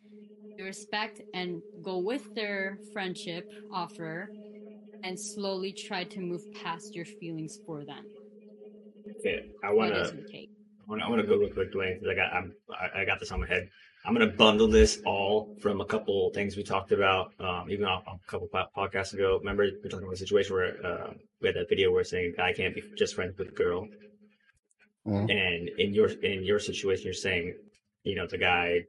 respect 0.59 1.21
and 1.34 1.63
go 1.82 1.99
with 1.99 2.28
their 2.36 2.82
friendship 2.91 3.49
offer 3.71 4.32
and 5.04 5.20
slowly 5.20 5.74
try 5.74 6.04
to 6.06 6.20
move 6.22 6.41
past 6.54 6.95
your 6.95 7.06
feelings 7.06 7.60
for 7.66 7.86
them. 7.86 8.06
Okay. 9.20 9.45
I 9.64 9.72
wanna. 9.72 10.01
is 10.01 10.14
your 10.14 10.24
take? 10.32 10.49
I 10.89 11.10
want 11.10 11.22
to 11.22 11.28
go 11.28 11.38
real 11.38 11.49
quick, 11.49 11.74
Dwayne, 11.74 11.99
because 11.99 12.10
I 12.10 12.16
got 12.16 12.34
I'm, 12.34 12.54
I, 12.70 13.01
I 13.01 13.06
got 13.06 13.20
this 13.20 13.32
on 13.32 13.39
my 13.39 13.47
head. 13.47 13.70
I'm 14.06 14.14
going 14.14 14.30
to 14.30 14.36
bundle 14.36 14.68
this 14.68 14.99
all 15.06 15.56
from 15.62 15.80
a 15.80 15.86
couple 15.86 16.30
things 16.32 16.58
we 16.58 16.64
talked 16.64 16.91
about, 16.91 17.32
um, 17.39 17.72
even 17.72 17.86
off, 17.86 18.04
off 18.06 18.20
a 18.28 18.30
couple 18.30 18.49
podcasts 18.76 19.14
ago. 19.14 19.38
Remember, 19.39 19.64
we 19.64 19.72
were 19.82 19.89
talking 19.89 20.04
about 20.04 20.16
a 20.16 20.18
situation 20.18 20.54
where 20.54 20.86
uh, 20.86 21.14
we 21.41 21.47
had 21.47 21.56
that 21.56 21.70
video 21.70 21.89
where 21.91 22.04
saying 22.04 22.34
a 22.34 22.38
guy 22.38 22.51
can't 22.51 22.76
be 22.76 22.84
just 22.97 23.16
friends 23.16 23.38
with 23.38 23.47
a 23.47 23.51
girl, 23.51 23.88
Mhm. 25.08 25.30
and 25.30 25.70
in 25.80 25.93
your 25.93 26.10
in 26.10 26.43
your 26.43 26.60
situation, 26.60 27.06
you're 27.06 27.14
saying, 27.14 27.56
you 28.04 28.16
know, 28.16 28.28
the 28.28 28.38
guy, 28.38 28.86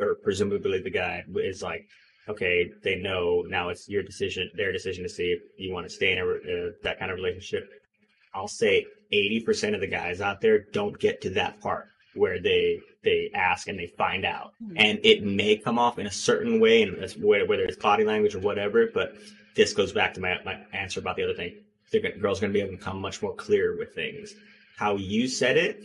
or 0.00 0.16
presumably 0.16 0.80
the 0.80 0.90
guy, 0.90 1.24
is 1.36 1.62
like, 1.62 1.88
okay, 2.28 2.70
they 2.82 2.96
know 2.96 3.44
now 3.48 3.68
it's 3.68 3.88
your 3.88 4.02
decision, 4.02 4.50
their 4.54 4.72
decision 4.72 5.02
to 5.02 5.08
see 5.08 5.32
if 5.32 5.40
you 5.56 5.72
want 5.72 5.88
to 5.88 5.92
stay 5.92 6.12
in 6.12 6.18
a, 6.18 6.26
uh, 6.26 6.70
that 6.82 6.98
kind 6.98 7.10
of 7.10 7.16
relationship. 7.16 7.68
I'll 8.34 8.48
say 8.48 8.86
80% 9.12 9.74
of 9.74 9.80
the 9.80 9.86
guys 9.86 10.20
out 10.20 10.40
there 10.40 10.64
don't 10.72 10.98
get 10.98 11.20
to 11.22 11.30
that 11.30 11.60
part 11.60 11.88
where 12.14 12.40
they 12.40 12.80
they 13.04 13.30
ask 13.34 13.68
and 13.68 13.78
they 13.78 13.86
find 13.86 14.24
out. 14.24 14.52
Hmm. 14.62 14.74
And 14.76 15.00
it 15.04 15.24
may 15.24 15.56
come 15.56 15.78
off 15.78 15.98
in 15.98 16.06
a 16.06 16.10
certain 16.10 16.60
way, 16.60 16.82
and 16.82 16.96
whether 17.22 17.62
it's 17.62 17.76
body 17.76 18.04
language 18.04 18.34
or 18.34 18.40
whatever. 18.40 18.88
But 18.92 19.14
this 19.54 19.72
goes 19.72 19.92
back 19.92 20.14
to 20.14 20.20
my, 20.20 20.38
my 20.44 20.58
answer 20.72 21.00
about 21.00 21.16
the 21.16 21.24
other 21.24 21.34
thing. 21.34 21.56
The 21.90 22.00
girl's 22.20 22.40
going 22.40 22.52
to 22.52 22.54
be 22.54 22.60
able 22.60 22.72
to 22.72 22.76
become 22.76 23.00
much 23.00 23.22
more 23.22 23.34
clear 23.34 23.76
with 23.78 23.94
things. 23.94 24.34
How 24.76 24.96
you 24.96 25.26
said 25.26 25.56
it, 25.56 25.82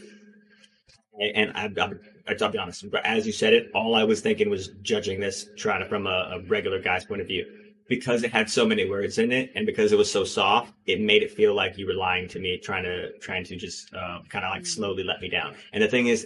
and 1.20 1.51
I, 1.55 1.66
I, 1.66 2.36
I'll 2.41 2.49
be 2.49 2.57
honest, 2.57 2.89
but 2.89 3.05
as 3.05 3.26
you 3.26 3.34
said 3.34 3.53
it, 3.53 3.70
all 3.74 3.95
I 3.95 4.03
was 4.03 4.22
thinking 4.22 4.49
was 4.49 4.70
judging 4.82 5.20
this, 5.20 5.47
trying 5.57 5.82
to 5.82 5.88
from 5.88 6.07
a, 6.07 6.32
a 6.34 6.41
regular 6.47 6.80
guy's 6.80 7.05
point 7.05 7.22
of 7.22 7.28
view 7.28 7.45
because 7.88 8.24
it 8.24 8.32
had 8.32 8.49
so 8.49 8.66
many 8.66 8.89
words 8.89 9.18
in 9.18 9.32
it 9.32 9.51
and 9.55 9.66
because 9.66 9.91
it 9.91 9.97
was 9.97 10.11
so 10.11 10.24
soft, 10.24 10.74
it 10.86 11.01
made 11.01 11.22
it 11.22 11.32
feel 11.32 11.53
like 11.53 11.78
you 11.78 11.86
were 11.86 11.93
lying 11.93 12.28
to 12.30 12.39
me, 12.39 12.57
trying 12.57 12.84
to 12.84 13.11
trying 13.20 13.43
to 13.43 13.55
just 13.55 13.93
uh, 13.93 14.20
kind 14.30 14.45
of 14.45 14.51
like 14.51 14.66
slowly 14.66 15.03
let 15.03 15.22
me 15.22 15.30
down. 15.30 15.55
And 15.74 15.84
the 15.84 15.88
thing 15.88 16.07
is, 16.07 16.26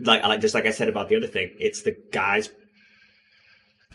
like 0.00 0.22
like 0.22 0.40
just 0.40 0.54
like 0.54 0.66
I 0.66 0.70
said 0.70 0.88
about 0.88 1.08
the 1.08 1.16
other 1.16 1.26
thing, 1.26 1.54
it's 1.58 1.82
the 1.82 1.96
guy's 2.12 2.50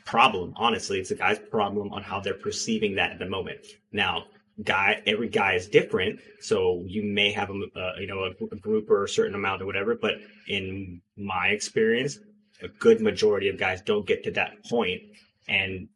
problem. 0.06 0.54
Honestly, 0.56 1.00
it's 1.00 1.10
the 1.10 1.16
guy's 1.16 1.40
problem 1.40 1.92
on 1.92 2.04
how 2.04 2.20
they're 2.20 2.34
perceiving 2.36 2.96
that 2.96 3.12
at 3.12 3.20
the 3.20 3.26
moment. 3.26 3.66
Now, 3.92 4.26
guy, 4.62 5.02
every 5.08 5.30
guy 5.30 5.54
is 5.54 5.68
different, 5.68 6.20
so 6.40 6.84
you 6.86 7.04
may 7.04 7.32
have 7.32 7.50
a 7.50 7.80
uh, 7.80 7.94
you 8.00 8.08
know 8.08 8.26
a, 8.26 8.32
a 8.52 8.58
group 8.58 8.90
or 8.90 9.04
a 9.04 9.10
certain 9.10 9.36
amount 9.36 9.62
or 9.62 9.66
whatever. 9.66 9.96
But 9.96 10.16
in 10.48 11.02
my 11.18 11.48
experience, 11.48 12.20
a 12.62 12.68
good 12.68 13.02
majority 13.02 13.50
of 13.50 13.58
guys 13.58 13.82
don't 13.82 14.06
get 14.06 14.24
to 14.26 14.32
that 14.32 14.64
point, 14.66 15.02
and 15.48 15.88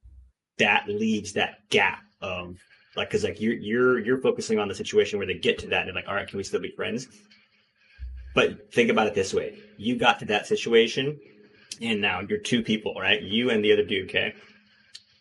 that 0.57 0.87
leaves 0.87 1.33
that 1.33 1.69
gap 1.69 2.01
of 2.21 2.57
like 2.95 3.09
because 3.09 3.23
like 3.23 3.39
you're 3.39 3.53
you're 3.53 3.99
you're 3.99 4.17
focusing 4.17 4.59
on 4.59 4.67
the 4.67 4.75
situation 4.75 5.19
where 5.19 5.27
they 5.27 5.35
get 5.35 5.59
to 5.59 5.67
that 5.67 5.85
and 5.85 5.95
like 5.95 6.07
all 6.07 6.15
right 6.15 6.27
can 6.27 6.37
we 6.37 6.43
still 6.43 6.59
be 6.59 6.71
friends? 6.71 7.07
But 8.33 8.71
think 8.73 8.89
about 8.89 9.07
it 9.07 9.15
this 9.15 9.33
way. 9.33 9.59
You 9.77 9.95
got 9.97 10.19
to 10.19 10.25
that 10.25 10.47
situation 10.47 11.19
and 11.81 12.01
now 12.01 12.21
you're 12.27 12.39
two 12.39 12.63
people 12.63 12.95
right? 12.99 13.21
You 13.21 13.51
and 13.51 13.63
the 13.63 13.71
other 13.71 13.83
dude 13.83 14.09
okay? 14.09 14.33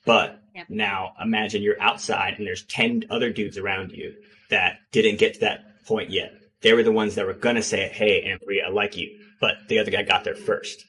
But 0.06 0.40
Yep. 0.56 0.70
now 0.70 1.12
imagine 1.20 1.62
you're 1.62 1.80
outside 1.80 2.34
and 2.38 2.46
there's 2.46 2.64
10 2.64 3.04
other 3.10 3.30
dudes 3.30 3.58
around 3.58 3.92
you 3.92 4.14
that 4.48 4.78
didn't 4.90 5.18
get 5.18 5.34
to 5.34 5.40
that 5.40 5.84
point 5.84 6.10
yet 6.10 6.32
they 6.62 6.72
were 6.72 6.82
the 6.82 6.92
ones 6.92 7.14
that 7.16 7.26
were 7.26 7.34
gonna 7.34 7.62
say 7.62 7.88
hey 7.88 8.22
Amory, 8.22 8.62
i 8.62 8.70
like 8.70 8.96
you 8.96 9.20
but 9.40 9.56
the 9.68 9.78
other 9.78 9.90
guy 9.90 10.02
got 10.02 10.24
there 10.24 10.34
first 10.34 10.84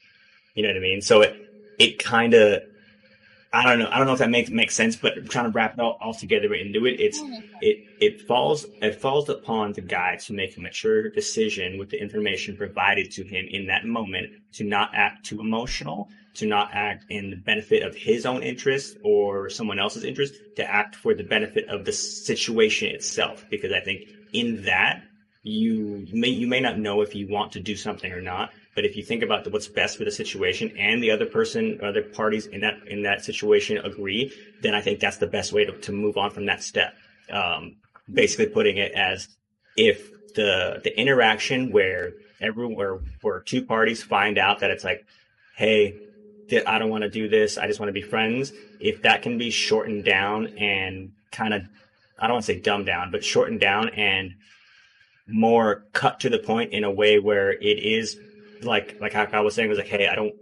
you 0.56 0.64
know 0.64 0.70
what 0.70 0.78
i 0.78 0.80
mean 0.80 1.02
so 1.02 1.22
it 1.22 1.36
it 1.78 2.00
kind 2.00 2.34
of 2.34 2.62
I 3.54 3.64
don't 3.64 3.80
know. 3.80 3.90
I 3.90 3.98
don't 3.98 4.08
know 4.08 4.14
if 4.14 4.20
that 4.20 4.30
makes 4.30 4.50
makes 4.50 4.76
sense, 4.76 4.96
but 4.96 5.18
I'm 5.18 5.28
trying 5.28 5.46
to 5.46 5.52
wrap 5.52 5.74
it 5.74 5.80
all, 5.80 5.98
all 6.02 6.14
together 6.14 6.54
into 6.54 6.86
it, 6.86 7.00
it's 7.00 7.20
it 7.62 7.86
it 8.00 8.22
falls 8.28 8.66
it 8.82 8.96
falls 8.96 9.30
upon 9.30 9.74
the 9.74 9.82
guy 9.82 10.18
to 10.18 10.34
make 10.34 10.58
a 10.58 10.60
mature 10.60 11.10
decision 11.10 11.78
with 11.78 11.90
the 11.90 12.00
information 12.00 12.58
provided 12.58 13.10
to 13.12 13.24
him 13.24 13.46
in 13.50 13.68
that 13.68 13.86
moment 13.86 14.32
to 14.54 14.64
not 14.64 14.92
act 14.94 15.26
too 15.26 15.40
emotional, 15.40 16.10
to 16.38 16.46
not 16.46 16.70
act 16.74 17.06
in 17.10 17.30
the 17.30 17.36
benefit 17.36 17.84
of 17.84 17.96
his 17.96 18.26
own 18.26 18.44
interest 18.44 18.98
or 19.04 19.50
someone 19.50 19.80
else's 19.80 20.04
interest, 20.04 20.34
to 20.56 20.64
act 20.64 20.96
for 20.96 21.14
the 21.14 21.24
benefit 21.24 21.68
of 21.70 21.86
the 21.86 21.92
situation 21.92 22.90
itself. 22.90 23.46
Because 23.50 23.72
I 23.72 23.80
think 23.80 24.02
in 24.34 24.64
that 24.64 25.04
you 25.44 26.08
may 26.12 26.28
you 26.28 26.48
may 26.48 26.60
not 26.60 26.78
know 26.78 27.02
if 27.02 27.16
you 27.16 27.28
want 27.28 27.54
to 27.54 27.60
do 27.60 27.76
something 27.76 28.12
or 28.12 28.22
not, 28.22 28.52
but 28.76 28.86
if 28.86 28.96
you 28.96 29.04
think 29.04 29.24
about 29.24 29.44
the, 29.44 29.50
what's 29.50 29.68
best 29.68 29.98
for 29.98 30.04
the 30.04 30.12
situation 30.12 30.76
and 30.78 31.02
the 31.02 31.12
other 31.12 31.26
person, 31.26 31.80
other 31.82 32.04
parties 32.04 32.46
in 32.48 32.62
that 32.62 32.76
in 32.88 33.04
that 33.04 33.24
situation 33.24 33.78
agree, 33.78 34.32
then 34.62 34.76
I 34.76 34.82
think 34.82 35.00
that's 35.00 35.18
the 35.18 35.28
best 35.28 35.54
way 35.54 35.66
to, 35.66 35.72
to 35.72 35.92
move 35.92 36.18
on 36.18 36.32
from 36.32 36.46
that 36.48 36.62
step. 36.62 36.94
Um, 37.32 37.78
basically, 38.12 38.48
putting 38.48 38.78
it 38.78 38.92
as 38.94 39.28
if 39.76 40.12
the 40.36 40.82
the 40.84 41.00
interaction 41.00 41.72
where 41.72 42.14
everywhere 42.42 43.00
where 43.22 43.40
two 43.40 43.64
parties 43.64 44.04
find 44.04 44.38
out 44.38 44.60
that 44.60 44.70
it's 44.70 44.84
like, 44.84 45.06
hey, 45.56 46.00
I 46.66 46.80
don't 46.80 46.90
want 46.90 47.04
to 47.04 47.10
do 47.10 47.28
this, 47.28 47.58
I 47.58 47.68
just 47.68 47.80
want 47.80 47.90
to 47.90 47.94
be 47.94 48.02
friends. 48.02 48.52
If 48.80 49.02
that 49.04 49.22
can 49.22 49.38
be 49.38 49.50
shortened 49.50 50.06
down 50.06 50.48
and 50.58 51.12
kind 51.32 51.54
of, 51.54 51.64
I 52.20 52.28
don't 52.28 52.36
want 52.36 52.46
to 52.46 52.54
say 52.54 52.60
dumbed 52.60 52.86
down, 52.86 53.12
but 53.12 53.24
shortened 53.24 53.60
down 53.60 53.90
and 53.90 54.36
more 55.28 55.84
cut 55.94 56.22
to 56.22 56.30
the 56.30 56.40
point 56.40 56.72
in 56.74 56.84
a 56.84 56.92
way 56.92 57.20
where 57.20 57.52
it 57.52 57.80
is 57.84 58.18
like 58.62 58.98
like 59.00 59.14
how 59.14 59.28
I 59.32 59.42
was 59.42 59.56
saying 59.56 59.70
was 59.70 59.78
like, 59.78 59.88
hey, 59.88 60.08
I 60.08 60.16
don't 60.16 60.34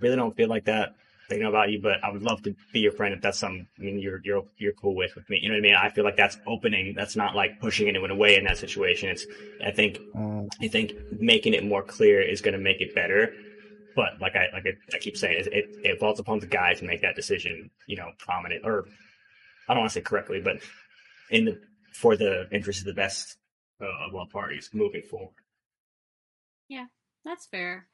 really 0.00 0.16
don't 0.16 0.34
feel 0.34 0.48
like 0.48 0.64
that 0.64 0.94
thinking 1.28 1.46
about 1.46 1.70
you, 1.70 1.80
but 1.80 2.02
I 2.02 2.10
would 2.10 2.22
love 2.22 2.42
to 2.42 2.54
be 2.72 2.80
your 2.80 2.92
friend 2.92 3.14
if 3.14 3.20
that's 3.20 3.38
something 3.38 3.66
I 3.78 3.82
mean 3.82 3.98
you're 3.98 4.20
you're 4.24 4.44
you're 4.58 4.72
cool 4.72 4.94
with 4.94 5.14
with 5.14 5.28
me. 5.28 5.38
You 5.40 5.48
know 5.50 5.54
what 5.54 5.60
I 5.60 5.62
mean? 5.62 5.74
I 5.74 5.90
feel 5.90 6.04
like 6.04 6.16
that's 6.16 6.38
opening. 6.46 6.94
That's 6.96 7.16
not 7.16 7.36
like 7.36 7.60
pushing 7.60 7.88
anyone 7.88 8.10
away 8.10 8.36
in 8.36 8.44
that 8.44 8.58
situation. 8.58 9.10
It's 9.10 9.26
I 9.64 9.70
think 9.70 10.00
Mm, 10.14 10.48
I 10.60 10.68
think 10.68 10.94
making 11.18 11.54
it 11.54 11.64
more 11.64 11.82
clear 11.82 12.20
is 12.20 12.40
going 12.40 12.54
to 12.54 12.60
make 12.60 12.80
it 12.80 12.94
better. 12.94 13.34
But 14.00 14.18
like 14.18 14.34
I 14.34 14.46
like 14.54 14.64
I, 14.66 14.96
I 14.96 14.98
keep 14.98 15.14
saying, 15.18 15.40
it, 15.40 15.46
it 15.52 15.66
it 15.84 16.00
falls 16.00 16.18
upon 16.20 16.38
the 16.38 16.46
guy 16.46 16.72
to 16.72 16.84
make 16.86 17.02
that 17.02 17.16
decision. 17.16 17.68
You 17.86 17.96
know, 17.96 18.12
prominent 18.16 18.64
or 18.64 18.86
I 19.68 19.74
don't 19.74 19.80
want 19.82 19.90
to 19.90 19.94
say 19.98 20.00
correctly, 20.00 20.40
but 20.40 20.56
in 21.28 21.44
the 21.44 21.60
for 21.92 22.16
the 22.16 22.48
interest 22.50 22.80
of 22.80 22.86
the 22.86 22.94
best 22.94 23.36
uh, 23.78 24.06
of 24.06 24.14
all 24.14 24.24
parties 24.24 24.70
moving 24.72 25.02
forward. 25.02 25.34
Yeah, 26.70 26.86
that's 27.26 27.44
fair. 27.44 27.88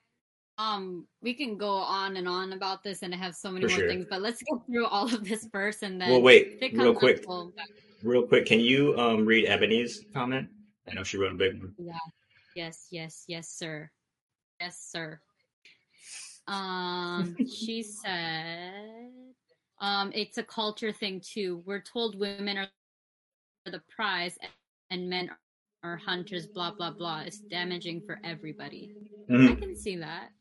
Um, 0.58 1.08
we 1.22 1.34
can 1.34 1.58
go 1.58 1.70
on 1.70 2.16
and 2.16 2.28
on 2.28 2.52
about 2.52 2.84
this 2.84 3.02
and 3.02 3.12
have 3.12 3.34
so 3.34 3.50
many 3.50 3.64
For 3.66 3.70
more 3.72 3.78
sure. 3.80 3.88
things, 3.88 4.06
but 4.08 4.22
let's 4.22 4.40
get 4.42 4.64
through 4.66 4.86
all 4.86 5.12
of 5.12 5.24
this 5.24 5.48
first 5.52 5.82
and 5.82 6.00
then 6.00 6.10
Well, 6.10 6.22
wait, 6.22 6.58
real 6.72 6.94
quick, 6.94 7.24
we'll- 7.26 7.52
real 8.04 8.22
quick. 8.28 8.46
Can 8.46 8.60
you 8.60 8.96
um 8.96 9.26
read 9.26 9.46
Ebony's 9.46 10.04
comment? 10.14 10.50
I 10.88 10.94
know 10.94 11.02
she 11.02 11.16
wrote 11.18 11.32
a 11.32 11.34
big 11.34 11.58
one. 11.58 11.74
Yes, 12.54 12.86
yes, 12.92 13.24
yes, 13.26 13.48
sir. 13.50 13.90
Yes, 14.60 14.78
sir. 14.80 15.20
Um, 16.48 17.38
she 17.46 17.82
said, 17.82 19.10
um, 19.80 20.12
it's 20.14 20.38
a 20.38 20.42
culture 20.42 20.92
thing 20.92 21.20
too. 21.20 21.62
We're 21.66 21.80
told 21.82 22.18
women 22.18 22.58
are 22.58 22.68
the 23.66 23.82
prize 23.94 24.38
and 24.90 25.08
men 25.08 25.30
are 25.82 25.96
hunters, 25.96 26.46
blah, 26.46 26.72
blah, 26.76 26.92
blah. 26.92 27.22
It's 27.26 27.42
damaging 27.50 28.02
for 28.02 28.18
everybody. 28.24 28.92
I 29.30 29.32
Mhm. 29.32 29.58
can 29.60 29.74
see 29.76 29.96
that. 29.96 30.32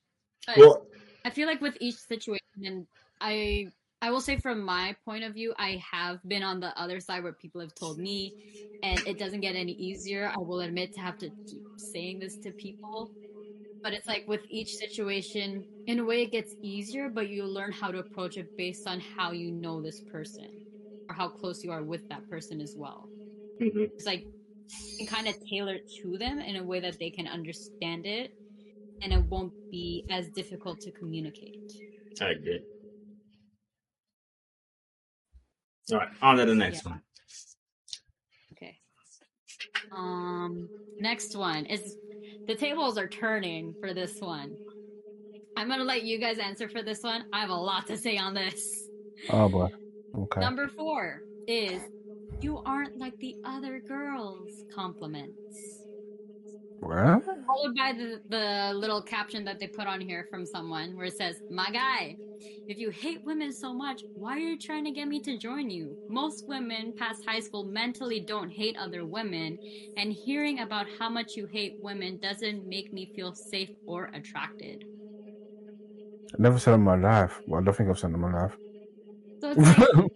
But 0.48 0.58
Well, 0.58 0.88
I 1.26 1.30
feel 1.32 1.48
like 1.48 1.62
with 1.62 1.78
each 1.82 1.96
situation, 1.98 2.40
and 2.64 2.88
I 3.22 3.72
I 4.02 4.12
will 4.12 4.22
say 4.22 4.38
from 4.38 4.62
my 4.62 4.96
point 5.06 5.24
of 5.24 5.34
view, 5.34 5.54
I 5.58 5.78
have 5.92 6.22
been 6.28 6.44
on 6.44 6.60
the 6.60 6.78
other 6.80 7.00
side 7.00 7.24
where 7.24 7.34
people 7.34 7.62
have 7.62 7.74
told 7.76 7.98
me, 8.00 8.36
and 8.84 9.02
it 9.08 9.18
doesn't 9.18 9.42
get 9.42 9.56
any 9.56 9.74
easier. 9.74 10.30
I 10.30 10.38
will 10.40 10.62
admit 10.62 10.94
to 10.94 11.02
have 11.02 11.18
to 11.20 11.32
keep 11.48 11.64
saying 11.78 12.20
this 12.20 12.38
to 12.40 12.52
people, 12.54 13.14
but 13.86 13.94
it's 13.94 14.08
like 14.08 14.26
with 14.28 14.42
each 14.50 14.76
situation, 14.78 15.68
in 15.86 16.00
a 16.00 16.04
way, 16.06 16.24
it 16.24 16.32
gets 16.32 16.56
easier, 16.64 17.08
but 17.08 17.30
you 17.30 17.46
learn 17.46 17.72
how 17.72 17.92
to 17.92 18.00
approach 18.00 18.36
it 18.36 18.50
based 18.58 18.88
on 18.88 19.00
how 19.00 19.32
you 19.32 19.52
know 19.52 19.80
this 19.80 20.02
person 20.02 20.48
or 21.08 21.16
how 21.16 21.30
close 21.30 21.64
you 21.64 21.72
are 21.72 21.84
with 21.84 22.02
that 22.10 22.28
person 22.28 22.62
as 22.62 22.74
well. 22.76 23.12
mhm. 23.60 23.92
It's 24.00 24.08
like 24.08 24.26
you 25.00 25.08
can 25.08 25.16
kind 25.16 25.28
of 25.28 25.36
tailor 25.48 25.76
it 25.76 25.92
to 26.02 26.18
them 26.18 26.40
in 26.40 26.58
a 26.58 26.64
way 26.64 26.80
that 26.82 26.98
they 27.00 27.12
can 27.12 27.28
understand 27.28 28.08
it, 28.08 28.34
and 29.04 29.14
it 29.14 29.26
won't 29.26 29.54
be 29.72 30.06
as 30.10 30.30
difficult 30.32 30.82
to 30.82 30.92
communicate. 30.92 31.60
I 32.22 32.30
agree. 32.32 32.66
All 35.92 35.98
right, 36.00 36.10
on 36.22 36.38
to 36.38 36.46
the 36.46 36.54
next 36.56 36.86
Yeah. 36.86 36.92
one. 36.92 37.02
Okay. 38.54 38.80
Um, 39.92 40.70
next 41.00 41.36
one 41.36 41.66
is 41.66 41.98
the 42.48 42.56
tables 42.56 42.98
are 42.98 43.08
turning 43.08 43.74
for 43.80 43.94
this 43.94 44.20
one. 44.20 44.56
I'm 45.58 45.70
gonna 45.70 45.84
let 45.84 46.04
you 46.04 46.20
guys 46.20 46.38
answer 46.38 46.68
for 46.68 46.84
this 46.84 47.02
one. 47.02 47.26
I 47.32 47.42
have 47.42 47.50
a 47.50 47.56
lot 47.56 47.88
to 47.88 47.98
say 47.98 48.18
on 48.18 48.34
this. 48.34 48.90
Oh 49.30 49.50
boy. 49.50 49.70
Okay. 50.18 50.42
Number 50.42 50.68
four 50.68 51.22
is 51.48 51.82
you 52.42 52.62
aren't 52.66 52.98
like 52.98 53.18
the 53.20 53.36
other 53.46 53.80
girls. 53.80 54.50
Compliments. 54.74 55.85
What? 56.80 57.24
Followed 57.48 57.76
by 57.78 57.94
the, 57.94 58.22
the 58.30 58.74
little 58.76 59.02
caption 59.02 59.44
that 59.46 59.60
they 59.60 59.68
put 59.68 59.88
on 59.88 60.02
here 60.02 60.28
from 60.30 60.46
someone 60.46 60.96
where 60.96 61.08
it 61.08 61.18
says, 61.18 61.38
My 61.50 61.70
guy, 61.72 62.18
if 62.68 62.78
you 62.80 62.90
hate 62.90 63.24
women 63.26 63.54
so 63.54 63.74
much, 63.74 64.04
why 64.14 64.34
are 64.34 64.40
you 64.40 64.58
trying 64.58 64.86
to 64.86 64.92
get 64.92 65.08
me 65.08 65.20
to 65.22 65.38
join 65.38 65.70
you? 65.70 65.98
Most 66.10 66.46
women 66.48 66.94
past 66.98 67.24
high 67.26 67.40
school 67.40 67.64
mentally 67.64 68.20
don't 68.20 68.50
hate 68.50 68.76
other 68.78 69.06
women, 69.06 69.60
and 69.98 70.12
hearing 70.12 70.60
about 70.60 70.88
how 70.98 71.10
much 71.10 71.36
you 71.36 71.46
hate 71.46 71.78
women 71.82 72.18
doesn't 72.22 72.68
make 72.68 72.92
me 72.92 73.12
feel 73.16 73.34
safe 73.34 73.70
or 73.86 74.10
attracted. 74.14 74.84
I 76.34 76.42
never 76.42 76.60
said 76.60 76.74
in 76.74 76.82
my 76.82 76.98
life. 76.98 77.40
Well, 77.48 77.62
I 77.62 77.64
don't 77.64 77.76
think 77.76 77.90
I've 77.90 78.00
said 78.00 78.12
in 78.12 78.20
my 78.20 78.34
life. 78.34 78.58
So 79.42 79.52
it's 79.52 79.60
like, 79.60 79.78
the 79.94 80.10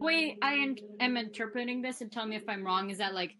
way 0.00 0.36
I 0.42 0.74
am 1.00 1.16
interpreting 1.16 1.82
this, 1.82 2.00
and 2.00 2.10
tell 2.10 2.26
me 2.26 2.36
if 2.36 2.48
I'm 2.48 2.64
wrong, 2.64 2.90
is 2.90 2.98
that 2.98 3.14
like 3.14 3.36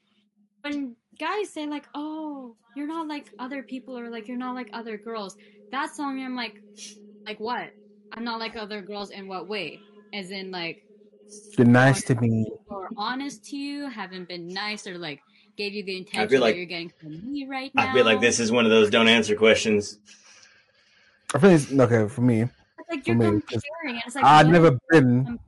when 0.62 0.96
guys 1.18 1.50
say 1.50 1.66
like, 1.66 1.88
"Oh, 1.94 2.56
you're 2.74 2.86
not 2.86 3.06
like 3.08 3.26
other 3.38 3.62
people," 3.62 3.98
or 3.98 4.08
like 4.10 4.28
you're 4.28 4.36
not 4.38 4.54
like 4.54 4.70
other 4.72 4.96
girls, 4.96 5.36
that's 5.70 5.98
on 6.00 6.16
me. 6.16 6.24
I'm 6.24 6.34
like, 6.36 6.60
like 7.26 7.38
what? 7.40 7.72
I'm 8.12 8.24
not 8.24 8.40
like 8.40 8.56
other 8.56 8.82
girls 8.82 9.10
in 9.10 9.26
what 9.28 9.48
way? 9.48 9.80
As 10.12 10.30
in 10.30 10.50
like, 10.50 10.84
You're 11.56 11.66
nice 11.66 12.02
to 12.04 12.14
me. 12.16 12.46
or 12.68 12.88
honest 12.96 13.44
to 13.50 13.56
you, 13.56 13.88
haven't 13.88 14.28
been 14.28 14.48
nice, 14.48 14.86
or 14.86 14.98
like 14.98 15.20
gave 15.56 15.74
you 15.74 15.84
the 15.84 15.96
intention 15.98 16.28
feel 16.28 16.40
like- 16.40 16.54
that 16.54 16.58
you're 16.58 16.66
getting 16.66 16.90
from 17.00 17.30
me 17.30 17.46
right 17.46 17.74
now. 17.74 17.90
I 17.90 17.92
feel 17.92 18.04
like 18.04 18.20
this 18.20 18.38
is 18.40 18.50
one 18.52 18.64
of 18.64 18.70
those 18.70 18.90
don't 18.90 19.08
answer 19.08 19.34
questions. 19.36 19.98
I 21.34 21.38
think 21.38 21.60
it's 21.62 21.72
okay 21.72 22.08
for 22.08 22.20
me. 22.20 22.42
It's 22.42 22.50
like 22.90 23.06
you're 23.06 23.16
for 23.16 23.32
me, 23.32 23.40
comparing, 23.40 23.42
'cause 23.42 23.62
and 23.84 24.02
it's 24.06 24.14
like 24.16 24.24
I've 24.24 24.48
never 24.48 24.78
been. 24.90 25.24
compare. 25.24 25.38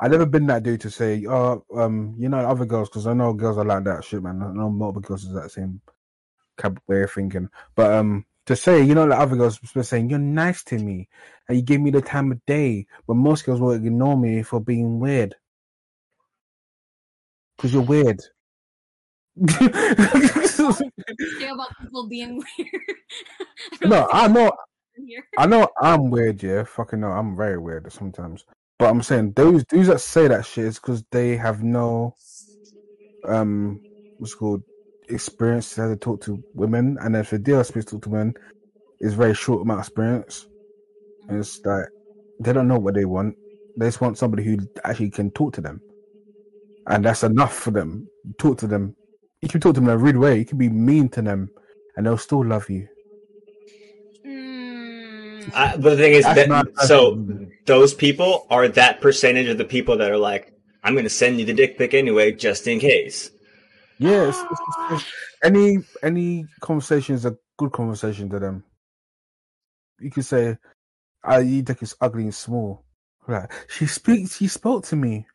I've 0.00 0.10
never 0.10 0.26
been 0.26 0.46
that 0.46 0.62
dude 0.62 0.80
to 0.82 0.90
say, 0.90 1.24
"Oh, 1.26 1.64
um, 1.74 2.14
you 2.18 2.28
know, 2.28 2.38
other 2.38 2.64
girls," 2.64 2.88
because 2.88 3.06
I 3.06 3.12
know 3.12 3.32
girls 3.32 3.58
are 3.58 3.64
like 3.64 3.84
that 3.84 4.04
shit, 4.04 4.22
man. 4.22 4.42
I 4.42 4.52
know 4.52 4.70
multiple 4.70 5.02
girls 5.02 5.24
is 5.24 5.34
that 5.34 5.50
same 5.50 5.80
way 6.88 7.02
of 7.02 7.12
thinking. 7.12 7.48
But 7.74 7.92
um, 7.94 8.26
to 8.46 8.56
say, 8.56 8.82
you 8.82 8.94
know, 8.94 9.06
like 9.06 9.18
other 9.18 9.36
girls 9.36 9.60
were 9.74 9.82
saying, 9.82 10.10
"You're 10.10 10.18
nice 10.18 10.64
to 10.64 10.78
me," 10.78 11.08
and 11.48 11.56
you 11.56 11.62
give 11.62 11.80
me 11.80 11.90
the 11.90 12.02
time 12.02 12.32
of 12.32 12.44
day, 12.46 12.86
but 13.06 13.14
most 13.14 13.46
girls 13.46 13.60
will 13.60 13.72
ignore 13.72 14.16
me 14.16 14.42
for 14.42 14.60
being 14.60 14.98
weird 14.98 15.36
because 17.56 17.72
you're 17.72 17.82
weird. 17.82 18.20
About 21.54 21.70
people 21.80 22.08
being 22.08 22.42
weird. 22.58 22.82
no, 23.84 24.08
I 24.12 24.28
know, 24.28 24.52
I 25.38 25.46
know, 25.46 25.68
I'm 25.80 26.10
weird. 26.10 26.42
Yeah, 26.42 26.64
fucking 26.64 27.00
no, 27.00 27.08
I'm 27.08 27.36
very 27.36 27.58
weird 27.58 27.90
sometimes. 27.92 28.44
But 28.78 28.90
I'm 28.90 29.02
saying 29.02 29.32
those 29.34 29.64
dudes 29.64 29.88
that 29.88 30.00
say 30.00 30.28
that 30.28 30.46
shit 30.46 30.64
is 30.66 30.78
because 30.78 31.04
they 31.10 31.36
have 31.36 31.62
no 31.62 32.14
um 33.26 33.80
what's 34.18 34.34
called 34.34 34.62
experience 35.08 35.76
how 35.76 35.88
to 35.88 35.96
talk 35.96 36.20
to 36.22 36.42
women, 36.54 36.98
and 37.00 37.16
if 37.16 37.30
they 37.30 37.38
do 37.38 37.60
experience 37.60 37.86
to 37.90 37.96
talk 37.96 38.02
to 38.04 38.10
women, 38.10 38.34
it's 39.00 39.14
very 39.14 39.34
short 39.34 39.62
amount 39.62 39.80
of 39.80 39.86
experience. 39.86 40.46
And 41.28 41.38
it's 41.38 41.60
like 41.64 41.86
they 42.38 42.52
don't 42.52 42.68
know 42.68 42.78
what 42.78 42.94
they 42.94 43.04
want. 43.04 43.36
They 43.76 43.86
just 43.86 44.00
want 44.00 44.18
somebody 44.18 44.44
who 44.44 44.58
actually 44.84 45.10
can 45.10 45.30
talk 45.32 45.54
to 45.54 45.60
them, 45.60 45.82
and 46.86 47.04
that's 47.04 47.22
enough 47.22 47.54
for 47.54 47.70
them. 47.70 48.10
Talk 48.38 48.58
to 48.58 48.66
them. 48.66 48.96
You 49.42 49.48
can 49.48 49.60
talk 49.60 49.74
to 49.74 49.80
them 49.80 49.88
in 49.88 49.94
a 49.94 49.98
rude 49.98 50.16
way. 50.16 50.38
You 50.38 50.44
can 50.46 50.58
be 50.58 50.68
mean 50.68 51.08
to 51.10 51.22
them, 51.22 51.52
and 51.96 52.06
they'll 52.06 52.18
still 52.18 52.44
love 52.44 52.68
you. 52.70 52.88
I, 55.52 55.76
but 55.76 55.90
the 55.90 55.96
thing 55.96 56.12
is 56.14 56.24
that 56.24 56.48
not- 56.48 56.68
so 56.86 57.26
those 57.66 57.92
people 57.92 58.46
are 58.50 58.68
that 58.68 59.00
percentage 59.00 59.48
of 59.48 59.58
the 59.58 59.64
people 59.64 59.96
that 59.98 60.10
are 60.10 60.16
like, 60.18 60.52
I'm 60.82 60.94
going 60.94 61.04
to 61.04 61.10
send 61.10 61.38
you 61.38 61.44
the 61.44 61.54
dick 61.54 61.76
pic 61.78 61.94
anyway, 61.94 62.32
just 62.32 62.66
in 62.66 62.78
case. 62.78 63.30
Yeah, 63.98 64.28
it's- 64.28 65.04
any 65.42 65.78
any 66.02 66.46
conversation 66.60 67.14
is 67.14 67.24
a 67.24 67.36
good 67.58 67.72
conversation 67.72 68.28
to 68.30 68.38
them. 68.38 68.64
You 70.00 70.10
could 70.10 70.24
say, 70.24 70.56
"Ah, 71.22 71.38
you 71.38 71.62
dick 71.62 71.82
is 71.82 71.94
ugly 72.00 72.24
and 72.24 72.34
small." 72.34 72.84
Right? 73.26 73.48
She 73.68 73.86
speaks. 73.86 74.36
She 74.36 74.48
spoke 74.48 74.84
to 74.86 74.96
me. 74.96 75.26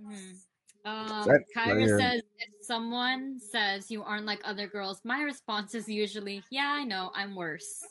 mhm. 0.00 0.36
Um, 0.84 1.26
That- 1.28 1.44
Kyra 1.54 1.86
yeah. 1.86 1.98
says 1.98 2.22
if 2.38 2.64
someone 2.64 3.38
says 3.38 3.90
you 3.90 4.02
aren't 4.02 4.24
like 4.24 4.40
other 4.44 4.66
girls, 4.66 5.00
my 5.04 5.20
response 5.22 5.74
is 5.74 5.88
usually, 5.88 6.42
"Yeah, 6.50 6.72
I 6.72 6.84
know, 6.84 7.10
I'm 7.14 7.34
worse." 7.34 7.84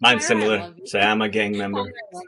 Mine's 0.00 0.22
Kyra, 0.22 0.24
I 0.24 0.28
similar. 0.28 0.58
love 0.58 0.78
you. 0.78 0.86
Say 0.86 1.00
I'm 1.00 1.22
a 1.22 1.28
gang 1.28 1.56
member. 1.56 1.80
I 1.80 2.16
love. 2.16 2.24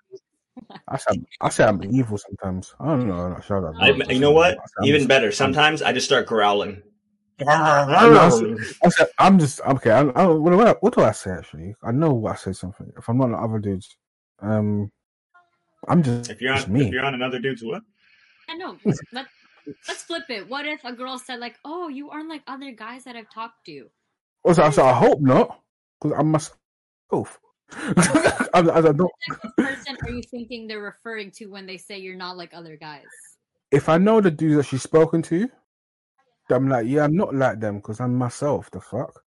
I 0.88 0.96
say, 0.98 1.20
I 1.40 1.48
say 1.48 1.64
I'm 1.64 1.82
evil 1.84 2.18
sometimes. 2.18 2.74
I 2.78 2.86
don't 2.88 3.08
know. 3.08 3.14
I'm 3.14 3.32
not 3.32 3.44
sure. 3.44 3.74
I, 3.80 3.90
you 4.10 4.20
know 4.20 4.32
what? 4.32 4.58
Even 4.84 5.06
better. 5.06 5.32
Sometimes 5.32 5.82
I 5.82 5.92
just 5.92 6.06
start 6.06 6.26
growling. 6.26 6.82
I 7.40 8.88
said, 8.88 9.08
I'm 9.18 9.38
just 9.38 9.60
okay. 9.62 9.90
I, 9.90 10.00
I, 10.02 10.26
what, 10.26 10.52
what, 10.52 10.82
what 10.82 10.94
do 10.94 11.02
I 11.02 11.12
say 11.12 11.30
actually? 11.32 11.74
I 11.82 11.92
know 11.92 12.12
what 12.12 12.32
I 12.32 12.36
say 12.36 12.52
something. 12.52 12.92
If 12.96 13.08
I'm 13.08 13.18
not 13.18 13.30
like 13.30 13.42
other 13.42 13.58
dudes, 13.58 13.96
um, 14.40 14.90
I'm 15.88 16.02
just 16.02 16.30
If 16.30 16.40
you're 16.40 16.54
just 16.54 16.68
on, 16.68 16.74
me. 16.74 16.86
if 16.86 16.92
you're 16.92 17.04
on 17.04 17.14
another 17.14 17.38
dude's 17.38 17.62
what? 17.62 17.82
I 18.48 18.56
know. 18.56 18.76
Let, 19.12 19.26
let's 19.88 20.02
flip 20.04 20.24
it. 20.28 20.48
What 20.48 20.66
if 20.66 20.84
a 20.84 20.92
girl 20.92 21.18
said 21.18 21.40
like, 21.40 21.56
"Oh, 21.64 21.88
you 21.88 22.10
aren't 22.10 22.28
like 22.28 22.42
other 22.46 22.70
guys 22.72 23.04
that 23.04 23.16
I've 23.16 23.30
talked 23.30 23.64
to." 23.66 23.88
Also, 24.44 24.62
I 24.62 24.70
said, 24.70 24.84
I 24.84 24.92
hope 24.92 25.20
not, 25.20 25.60
because 26.00 26.16
I'm 26.18 26.30
myself. 26.32 26.58
I, 27.74 28.48
I, 28.54 28.78
I 28.78 28.92
don't. 28.92 29.10
Person 29.56 29.96
are 30.02 30.10
you 30.10 30.22
thinking 30.30 30.66
they're 30.66 30.82
referring 30.82 31.30
to 31.32 31.46
when 31.46 31.66
they 31.66 31.76
say 31.78 31.98
you're 31.98 32.16
not 32.16 32.36
like 32.36 32.52
other 32.52 32.76
guys? 32.76 33.04
If 33.70 33.88
I 33.88 33.98
know 33.98 34.20
the 34.20 34.30
dude 34.30 34.58
that 34.58 34.64
she's 34.64 34.82
spoken 34.82 35.22
to, 35.22 35.48
I'm 36.50 36.68
like, 36.68 36.86
yeah, 36.86 37.04
I'm 37.04 37.16
not 37.16 37.34
like 37.34 37.60
them 37.60 37.76
because 37.76 38.00
I'm 38.00 38.14
myself. 38.16 38.70
The 38.70 38.80
fuck. 38.80 39.22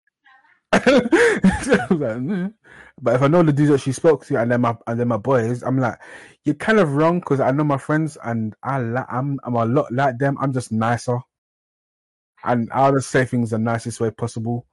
Like, 0.73 2.17
"Mm." 2.17 2.53
but 3.01 3.15
if 3.15 3.21
I 3.21 3.27
know 3.27 3.41
the 3.41 3.53
dudes 3.53 3.71
that 3.71 3.79
she 3.79 3.91
spoke 3.91 4.25
to 4.25 4.39
and 4.39 4.51
then 4.51 4.61
my 4.61 4.75
and 4.87 4.99
then 4.99 5.07
my 5.07 5.17
boys, 5.17 5.63
I'm 5.63 5.79
like, 5.79 5.99
you're 6.43 6.55
kind 6.55 6.79
of 6.79 6.95
wrong 6.95 7.19
because 7.19 7.39
I 7.39 7.51
know 7.51 7.63
my 7.63 7.77
friends 7.77 8.17
and 8.23 8.55
I 8.61 8.81
li- 8.81 9.09
I'm 9.09 9.39
I'm 9.43 9.55
a 9.55 9.65
lot 9.65 9.91
like 9.91 10.17
them. 10.17 10.37
I'm 10.39 10.53
just 10.53 10.71
nicer, 10.71 11.19
and 12.43 12.69
I'll 12.73 12.93
just 12.93 13.09
say 13.09 13.25
things 13.25 13.51
the 13.51 13.57
nicest 13.57 13.99
way 13.99 14.11
possible. 14.11 14.65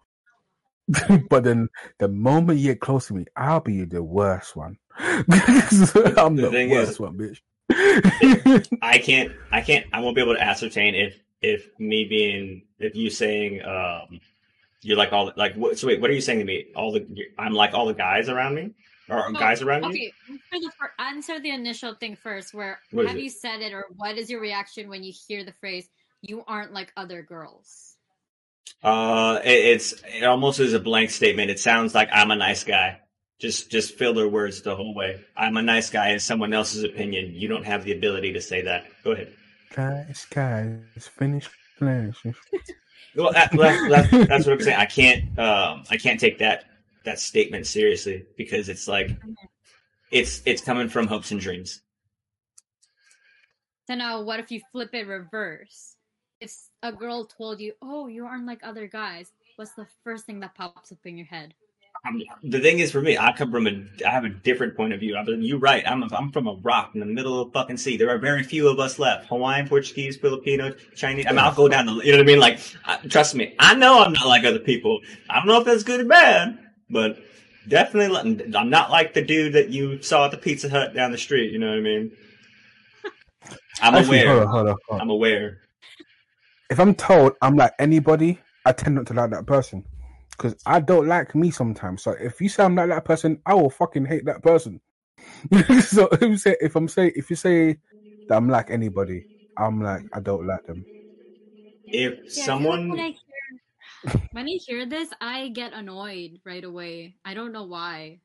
but 1.30 1.45
then 1.45 1.68
the 1.99 2.09
moment 2.09 2.59
you 2.59 2.72
get 2.72 2.80
close 2.80 3.07
to 3.09 3.14
me, 3.14 3.24
I'll 3.36 3.61
be 3.61 3.84
the 3.84 4.03
worst 4.03 4.57
one. 4.57 4.78
I'm 4.99 5.24
The 5.28 6.43
the, 6.43 6.51
thing 6.51 6.70
worst 6.70 6.93
is- 6.93 7.01
one, 7.01 7.16
bitch. 7.18 7.38
I 8.82 8.99
can't. 8.99 9.32
I 9.51 9.61
can't. 9.62 9.86
I 9.93 10.01
won't 10.01 10.14
be 10.16 10.22
able 10.22 10.34
to 10.34 10.43
ascertain 10.43 10.95
if 10.95 11.16
if 11.40 11.68
me 11.78 12.05
being 12.05 12.62
if 12.78 12.95
you 12.95 13.09
saying 13.11 13.64
um 13.64 14.20
you're 14.82 14.97
like 14.99 15.12
all 15.12 15.32
like 15.36 15.55
what, 15.55 15.78
so 15.78 15.86
wait 15.86 16.01
what 16.01 16.11
are 16.11 16.12
you 16.12 16.20
saying 16.20 16.38
to 16.40 16.45
me 16.45 16.66
all 16.76 16.93
the 16.93 17.07
I'm 17.38 17.55
like 17.55 17.72
all 17.74 17.86
the 17.86 17.95
guys 17.95 18.28
around 18.28 18.55
me 18.57 18.72
or 19.09 19.30
No, 19.32 19.38
guys 19.38 19.62
around 19.62 19.82
me 19.82 19.88
Okay, 19.88 20.12
answer 20.53 20.70
the, 20.99 21.03
answer 21.03 21.40
the 21.40 21.51
initial 21.51 21.95
thing 21.95 22.14
first. 22.16 22.53
Where 22.53 22.78
have 23.07 23.16
it? 23.16 23.22
you 23.22 23.30
said 23.30 23.61
it, 23.62 23.72
or 23.72 23.86
what 23.97 24.18
is 24.18 24.28
your 24.28 24.40
reaction 24.40 24.88
when 24.88 25.03
you 25.03 25.12
hear 25.26 25.45
the 25.45 25.53
phrase 25.55 25.88
you 26.20 26.45
aren't 26.47 26.72
like 26.72 26.93
other 26.97 27.22
girls? 27.22 27.91
Uh, 28.82 29.40
it, 29.44 29.50
it's 29.50 29.94
it 30.06 30.24
almost 30.24 30.60
is 30.60 30.74
a 30.74 30.80
blank 30.80 31.10
statement. 31.10 31.50
It 31.50 31.58
sounds 31.58 31.94
like 31.94 32.08
I'm 32.12 32.30
a 32.30 32.36
nice 32.36 32.64
guy. 32.64 33.00
Just 33.40 33.70
just 33.70 33.96
filler 33.96 34.28
words 34.28 34.62
the 34.62 34.76
whole 34.76 34.94
way. 34.94 35.24
I'm 35.36 35.56
a 35.56 35.62
nice 35.62 35.90
guy 35.90 36.10
in 36.10 36.20
someone 36.20 36.52
else's 36.52 36.84
opinion. 36.84 37.34
You 37.34 37.48
don't 37.48 37.64
have 37.64 37.84
the 37.84 37.92
ability 37.92 38.34
to 38.34 38.40
say 38.40 38.62
that. 38.62 38.84
Go 39.04 39.12
ahead. 39.12 39.32
Guys, 39.74 40.26
guys, 40.30 41.08
finish 41.18 41.48
finish. 41.78 42.16
Well, 43.14 43.30
that, 43.34 43.52
that, 43.52 43.88
that's, 43.90 44.28
that's 44.28 44.46
what 44.46 44.54
I'm 44.54 44.60
saying. 44.60 44.78
I 44.78 44.86
can't 44.86 45.38
um 45.38 45.84
I 45.90 45.98
can't 45.98 46.18
take 46.18 46.38
that 46.38 46.64
that 47.04 47.18
statement 47.18 47.66
seriously 47.66 48.24
because 48.38 48.70
it's 48.70 48.88
like 48.88 49.10
it's 50.10 50.40
it's 50.46 50.62
coming 50.62 50.88
from 50.88 51.06
hopes 51.06 51.30
and 51.30 51.38
dreams. 51.38 51.82
So 53.86 53.96
now, 53.96 54.22
what 54.22 54.40
if 54.40 54.50
you 54.50 54.60
flip 54.72 54.90
it 54.94 55.06
reverse? 55.06 55.96
If 56.43 56.53
a 56.82 56.90
girl 56.90 57.24
told 57.24 57.61
you, 57.61 57.72
"Oh, 57.80 58.09
you 58.09 58.26
aren't 58.26 58.47
like 58.47 58.61
other 58.64 58.88
guys," 58.88 59.30
what's 59.55 59.74
the 59.74 59.86
first 60.03 60.26
thing 60.26 60.40
that 60.40 60.57
pops 60.57 60.90
up 60.90 60.99
in 61.05 61.16
your 61.16 61.26
head? 61.26 61.55
I'm, 62.05 62.20
the 62.43 62.59
thing 62.59 62.80
is, 62.80 62.90
for 62.90 63.01
me, 63.01 63.16
I 63.16 63.32
come 63.32 63.53
from 63.53 63.68
a, 63.68 63.84
I 64.05 64.11
have 64.11 64.24
a 64.24 64.28
different 64.28 64.76
point 64.76 64.93
of 64.93 64.99
view. 64.99 65.16
I 65.16 65.22
mean, 65.22 65.40
you're 65.43 65.61
right. 65.61 65.84
I'm, 65.86 66.03
a, 66.03 66.09
I'm 66.16 66.32
from 66.32 66.49
a 66.49 66.55
rock 66.55 66.90
in 66.95 67.01
the 67.01 67.07
middle 67.07 67.40
of 67.40 67.49
the 67.49 67.53
fucking 67.53 67.76
sea. 67.76 67.97
There 67.97 68.11
are 68.11 68.18
very 68.18 68.43
few 68.43 68.68
of 68.68 68.80
us 68.80 68.99
left. 68.99 69.28
Hawaiian, 69.28 69.68
Portuguese, 69.68 70.16
Filipino, 70.16 70.72
Chinese. 70.97 71.26
I 71.28 71.30
mean, 71.30 71.38
I'll 71.38 71.55
go 71.55 71.68
down 71.68 71.86
the, 71.86 71.93
you 72.05 72.11
know 72.11 72.18
what 72.18 72.24
I 72.24 72.26
mean? 72.26 72.40
Like, 72.40 72.59
I, 72.84 72.97
trust 72.97 73.36
me, 73.36 73.55
I 73.61 73.76
know 73.76 74.03
I'm 74.03 74.12
not 74.12 74.26
like 74.26 74.45
other 74.45 74.59
people. 74.59 74.99
I 75.30 75.36
don't 75.36 75.47
know 75.47 75.61
if 75.61 75.64
that's 75.64 75.84
good 75.84 76.01
or 76.01 76.07
bad, 76.07 76.59
but 76.90 77.18
definitely, 77.68 78.53
I'm 78.57 78.70
not 78.70 78.90
like 78.90 79.14
the 79.14 79.22
dude 79.22 79.53
that 79.53 79.68
you 79.68 80.03
saw 80.03 80.24
at 80.24 80.32
the 80.32 80.38
Pizza 80.38 80.68
Hut 80.68 80.95
down 80.95 81.12
the 81.12 81.18
street. 81.18 81.53
You 81.53 81.61
know 81.61 81.68
what 81.68 81.78
I 81.78 81.82
mean? 81.82 82.16
I'm 83.80 83.95
Actually, 83.95 84.22
aware. 84.22 84.38
hold 84.38 84.40
on, 84.40 84.49
hold 84.49 84.68
on, 84.68 84.76
hold 84.88 84.97
on. 84.97 85.01
I'm 85.03 85.11
aware. 85.11 85.61
If 86.72 86.80
I'm 86.80 86.94
told 86.94 87.34
I'm 87.42 87.54
like 87.54 87.74
anybody, 87.78 88.40
I 88.64 88.72
tend 88.72 88.94
not 88.94 89.06
to 89.08 89.12
like 89.12 89.28
that 89.32 89.46
person 89.46 89.84
because 90.30 90.56
I 90.64 90.80
don't 90.80 91.06
like 91.06 91.34
me 91.34 91.50
sometimes. 91.50 92.02
So 92.02 92.12
if 92.12 92.40
you 92.40 92.48
say 92.48 92.64
I'm 92.64 92.74
like 92.74 92.88
that 92.88 93.04
person, 93.04 93.42
I 93.44 93.52
will 93.52 93.68
fucking 93.68 94.06
hate 94.06 94.24
that 94.24 94.42
person. 94.42 94.80
so 95.82 96.08
if 96.12 96.22
you 96.22 96.38
say 96.38 96.56
if 96.62 96.74
I'm 96.74 96.88
say 96.88 97.12
if 97.14 97.28
you 97.28 97.36
say 97.36 97.76
that 98.26 98.36
I'm 98.36 98.48
like 98.48 98.70
anybody, 98.70 99.26
I'm 99.58 99.82
like 99.82 100.04
I 100.14 100.20
don't 100.20 100.46
like 100.46 100.64
them. 100.64 100.86
If 101.88 102.38
Yeah, 102.38 102.54
I 102.54 102.58
feel 102.58 102.70
like 102.70 102.80
someone, 102.80 102.88
when 102.88 103.00
I 103.00 103.08
hear 103.08 104.22
when 104.32 104.46
I 104.46 104.58
hear 104.66 104.86
this, 104.86 105.10
I 105.20 105.48
get 105.48 105.74
annoyed 105.74 106.40
right 106.46 106.64
away. 106.64 107.16
I 107.22 107.34
don't 107.34 107.52
know 107.52 107.64
why. 107.64 108.20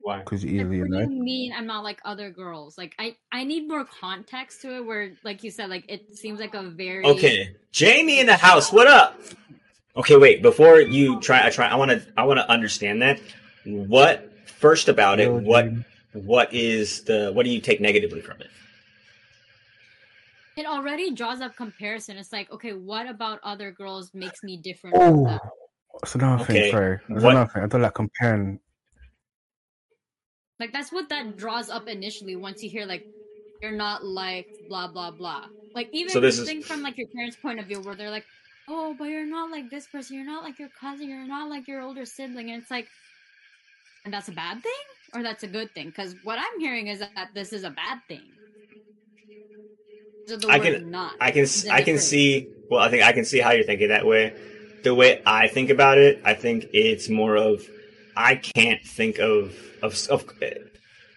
Why? 0.00 0.18
Because 0.20 0.44
you're 0.44 0.64
Like, 0.64 0.90
what 0.90 1.08
do 1.08 1.14
you 1.14 1.22
mean 1.22 1.52
I'm 1.52 1.66
not 1.66 1.84
like 1.84 2.00
other 2.04 2.30
girls? 2.30 2.78
Like 2.78 2.94
I, 2.98 3.16
I 3.32 3.44
need 3.44 3.68
more 3.68 3.84
context 3.84 4.62
to 4.62 4.76
it. 4.76 4.86
Where, 4.86 5.12
like 5.24 5.42
you 5.44 5.50
said, 5.50 5.70
like 5.70 5.84
it 5.88 6.16
seems 6.16 6.40
like 6.40 6.54
a 6.54 6.62
very 6.62 7.04
Okay, 7.04 7.56
Jamie 7.72 8.20
in 8.20 8.26
the 8.26 8.36
house. 8.36 8.72
What 8.72 8.86
up? 8.86 9.20
Okay, 9.96 10.16
wait. 10.16 10.42
Before 10.42 10.80
you 10.80 11.20
try, 11.20 11.44
I 11.46 11.50
try. 11.50 11.66
I 11.68 11.74
want 11.74 11.90
to. 11.90 12.02
I 12.16 12.24
want 12.24 12.38
to 12.38 12.48
understand 12.50 13.02
that. 13.02 13.20
What 13.66 14.32
first 14.46 14.88
about 14.88 15.18
it? 15.20 15.30
What 15.30 15.68
what 16.12 16.54
is 16.54 17.04
the? 17.04 17.32
What 17.34 17.44
do 17.44 17.50
you 17.50 17.60
take 17.60 17.80
negatively 17.80 18.20
from 18.20 18.40
it? 18.40 18.48
It 20.56 20.66
already 20.66 21.12
draws 21.12 21.40
up 21.40 21.54
comparison. 21.56 22.16
It's 22.16 22.32
like, 22.32 22.50
okay, 22.50 22.72
what 22.72 23.08
about 23.08 23.38
other 23.44 23.70
girls 23.70 24.12
makes 24.12 24.42
me 24.42 24.56
different 24.56 24.96
from 24.96 25.20
Oh, 25.20 25.24
them? 25.24 25.38
that's 26.00 26.14
another 26.16 26.42
Okay, 26.42 26.52
thing. 26.62 26.70
Sorry, 26.72 26.98
that's 27.08 27.22
what- 27.22 27.30
another 27.32 27.50
thing. 27.52 27.62
I 27.62 27.66
don't 27.66 27.82
like 27.82 27.94
comparing. 27.94 28.60
Like 30.60 30.72
that's 30.72 30.90
what 30.92 31.08
that 31.10 31.36
draws 31.36 31.70
up 31.70 31.88
initially. 31.88 32.36
Once 32.36 32.62
you 32.62 32.70
hear 32.70 32.84
like, 32.86 33.04
you're 33.62 33.72
not 33.72 34.04
like 34.04 34.48
blah 34.68 34.88
blah 34.88 35.10
blah. 35.10 35.44
Like 35.74 35.88
even 35.92 36.10
So 36.10 36.20
this 36.20 36.38
is- 36.38 36.66
from 36.66 36.82
like 36.82 36.96
your 36.98 37.08
parents' 37.14 37.36
point 37.36 37.60
of 37.60 37.66
view, 37.66 37.80
where 37.80 37.94
they're 37.94 38.10
like, 38.10 38.26
oh, 38.68 38.94
but 38.98 39.04
you're 39.04 39.26
not 39.26 39.50
like 39.50 39.70
this 39.70 39.86
person. 39.86 40.16
You're 40.16 40.26
not 40.26 40.42
like 40.42 40.58
your 40.58 40.70
cousin. 40.80 41.08
You're 41.08 41.26
not 41.26 41.48
like 41.48 41.68
your 41.68 41.80
older 41.82 42.04
sibling. 42.04 42.50
And 42.50 42.62
it's 42.62 42.70
like, 42.70 42.88
and 44.04 44.12
that's 44.12 44.28
a 44.28 44.32
bad 44.32 44.62
thing 44.62 44.82
or 45.14 45.22
that's 45.22 45.42
a 45.42 45.46
good 45.48 45.72
thing? 45.74 45.86
Because 45.86 46.14
what 46.24 46.38
I'm 46.38 46.60
hearing 46.60 46.88
is 46.88 46.98
that 47.00 47.30
this 47.34 47.52
is 47.52 47.64
a 47.64 47.70
bad 47.70 48.00
thing. 48.08 48.22
So 50.26 50.38
I 50.48 50.58
can- 50.58 50.90
not. 50.90 51.14
I 51.20 51.30
can 51.30 51.46
I 51.70 51.82
can 51.82 51.98
see. 51.98 52.48
Well, 52.70 52.80
I 52.80 52.90
think 52.90 53.02
I 53.02 53.12
can 53.12 53.24
see 53.24 53.38
how 53.38 53.52
you're 53.52 53.64
thinking 53.64 53.88
that 53.88 54.06
way. 54.06 54.34
The 54.84 54.94
way 54.94 55.22
I 55.24 55.48
think 55.48 55.70
about 55.70 55.98
it, 55.98 56.20
I 56.24 56.34
think 56.34 56.66
it's 56.72 57.08
more 57.08 57.36
of 57.36 57.66
I 58.18 58.34
can't 58.36 58.84
think 58.84 59.18
of 59.18 59.54
of 59.82 59.96
of. 60.10 60.24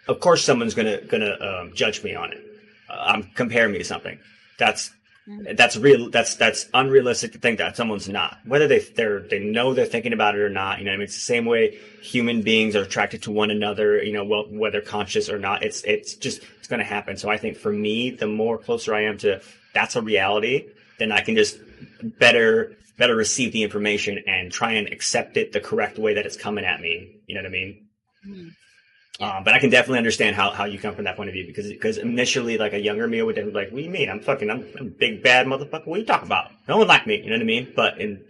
Of 0.07 0.19
course, 0.19 0.43
someone's 0.43 0.73
gonna 0.73 1.01
gonna 1.01 1.35
um, 1.41 1.73
judge 1.73 2.03
me 2.03 2.15
on 2.15 2.31
it. 2.31 2.43
Uh, 2.89 3.13
um, 3.15 3.23
compare 3.35 3.67
me 3.69 3.79
to 3.79 3.83
something. 3.83 4.19
That's 4.59 4.91
Mhm. 5.27 5.55
that's 5.55 5.77
real. 5.77 6.09
That's 6.09 6.35
that's 6.35 6.67
unrealistic 6.73 7.33
to 7.33 7.37
think 7.37 7.59
that 7.59 7.77
someone's 7.77 8.09
not. 8.09 8.39
Whether 8.43 8.67
they 8.67 8.79
they're 8.79 9.19
they 9.19 9.39
know 9.39 9.73
they're 9.73 9.85
thinking 9.85 10.13
about 10.13 10.35
it 10.35 10.41
or 10.41 10.49
not. 10.49 10.79
You 10.79 10.85
know, 10.85 10.91
I 10.91 10.95
mean, 10.95 11.03
it's 11.03 11.15
the 11.15 11.21
same 11.21 11.45
way 11.45 11.77
human 12.01 12.41
beings 12.41 12.75
are 12.75 12.81
attracted 12.83 13.21
to 13.23 13.31
one 13.31 13.51
another. 13.51 14.03
You 14.03 14.13
know, 14.13 14.23
well, 14.23 14.45
whether 14.49 14.81
conscious 14.81 15.29
or 15.29 15.37
not. 15.37 15.63
It's 15.63 15.83
it's 15.83 16.15
just 16.15 16.41
it's 16.59 16.67
going 16.67 16.79
to 16.79 16.85
happen. 16.85 17.17
So 17.17 17.29
I 17.29 17.37
think 17.37 17.55
for 17.57 17.71
me, 17.71 18.09
the 18.09 18.27
more 18.27 18.57
closer 18.57 18.95
I 18.95 19.03
am 19.03 19.17
to 19.19 19.41
that's 19.75 19.95
a 19.95 20.01
reality, 20.01 20.65
then 20.97 21.11
I 21.11 21.21
can 21.21 21.35
just 21.35 21.59
better 22.01 22.75
better 22.97 23.15
receive 23.15 23.51
the 23.53 23.63
information 23.63 24.23
and 24.27 24.51
try 24.51 24.73
and 24.73 24.87
accept 24.87 25.37
it 25.37 25.51
the 25.51 25.59
correct 25.59 25.97
way 25.97 26.13
that 26.15 26.25
it's 26.25 26.37
coming 26.37 26.65
at 26.65 26.81
me. 26.81 27.15
You 27.27 27.35
know 27.35 27.41
what 27.41 27.47
I 27.47 27.51
mean? 27.51 27.87
Mhm. 28.27 28.51
Um, 29.19 29.43
but 29.43 29.53
I 29.53 29.59
can 29.59 29.69
definitely 29.69 29.99
understand 29.99 30.35
how, 30.35 30.49
how 30.51 30.65
you 30.65 30.79
come 30.79 30.95
from 30.95 31.03
that 31.03 31.15
point 31.15 31.29
of 31.29 31.33
view 31.33 31.45
because 31.45 31.67
because 31.67 31.97
initially 31.97 32.57
like 32.57 32.73
a 32.73 32.79
younger 32.79 33.07
me 33.07 33.21
would 33.21 33.35
be 33.35 33.43
like, 33.43 33.69
"What 33.71 33.77
do 33.77 33.83
you 33.83 33.89
mean? 33.89 34.09
I'm 34.09 34.19
fucking 34.21 34.49
I'm, 34.49 34.65
I'm 34.79 34.87
a 34.87 34.89
big 34.89 35.21
bad 35.21 35.45
motherfucker. 35.45 35.85
What 35.85 35.97
are 35.97 35.99
you 35.99 36.05
talking 36.05 36.27
about? 36.27 36.51
No 36.67 36.77
one 36.77 36.87
like 36.87 37.05
me." 37.05 37.17
You 37.17 37.27
know 37.29 37.35
what 37.35 37.41
I 37.41 37.45
mean? 37.45 37.71
But 37.75 37.99
in, 37.99 38.23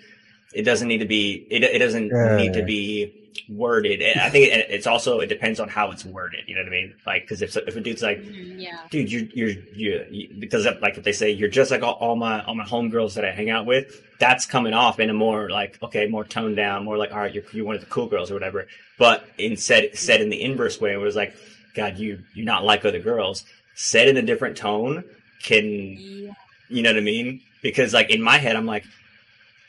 it 0.54 0.64
doesn't 0.64 0.88
need 0.88 0.98
to 1.00 1.06
be 1.06 1.48
it, 1.50 1.64
it 1.64 1.80
doesn't 1.80 2.08
Yeah. 2.08 2.36
need 2.36 2.54
to 2.54 2.64
be 2.64 3.14
worded. 3.48 4.02
I 4.18 4.30
think 4.30 4.52
it, 4.52 4.66
it's 4.70 4.86
also 4.88 5.20
it 5.20 5.28
depends 5.28 5.62
on 5.62 5.70
how 5.70 5.92
it's 5.92 6.04
worded. 6.04 6.42
You 6.48 6.56
know 6.56 6.62
what 6.64 6.68
I 6.68 6.72
mean? 6.72 6.96
Like 7.06 7.22
because 7.24 7.42
if 7.42 7.56
if 7.56 7.76
a 7.76 7.80
dude's 7.80 8.02
like, 8.02 8.18
Mhm, 8.20 8.60
yeah. 8.62 8.80
dude, 8.90 9.10
you're, 9.10 9.28
you're, 9.34 9.64
you're, 9.74 10.08
you 10.08 10.36
because 10.40 10.66
like 10.82 10.98
if 10.98 11.06
they 11.06 11.14
say 11.14 11.32
you're 11.32 11.48
just 11.50 11.72
like 11.72 11.84
all, 11.84 11.94
all 11.94 12.16
my, 12.18 12.44
all 12.44 12.56
my 12.56 12.66
homegirls 12.66 13.14
that 13.14 13.24
I 13.24 13.32
hang 13.32 13.50
out 13.50 13.66
with, 13.66 14.02
that's 14.22 14.46
coming 14.46 14.74
off 14.74 15.00
in 15.00 15.10
a 15.10 15.14
more 15.14 15.50
like, 15.50 15.80
okay, 15.82 16.06
more 16.06 16.24
toned 16.24 16.56
down, 16.56 16.86
more 16.86 16.96
like, 16.96 17.12
all 17.12 17.18
right, 17.18 17.34
you're, 17.34 17.44
you're 17.52 17.66
one 17.66 17.76
of 17.76 17.82
the 17.82 17.88
cool 17.88 18.06
girls 18.06 18.30
or 18.30 18.36
whatever. 18.36 18.68
But 19.00 19.26
instead, 19.40 19.98
said 19.98 20.22
in 20.22 20.30
the 20.30 20.42
inverse 20.42 20.80
way, 20.80 20.94
it 20.94 20.98
was 20.98 21.16
like, 21.16 21.34
God, 21.76 21.98
you, 21.98 22.22
you're 22.36 22.46
not 22.46 22.64
like 22.64 22.86
other 22.86 23.00
girls. 23.00 23.44
Said 23.74 24.08
in 24.08 24.18
a 24.18 24.22
different 24.22 24.56
tone 24.58 25.04
can, 25.44 25.66
Yeah. 25.66 26.34
you 26.70 26.84
know 26.84 26.92
what 26.92 26.98
I 26.98 27.02
mean? 27.02 27.42
Because 27.64 27.94
like 27.96 28.12
in 28.12 28.22
my 28.22 28.38
head, 28.38 28.56
I'm 28.56 28.68
like, 28.68 28.86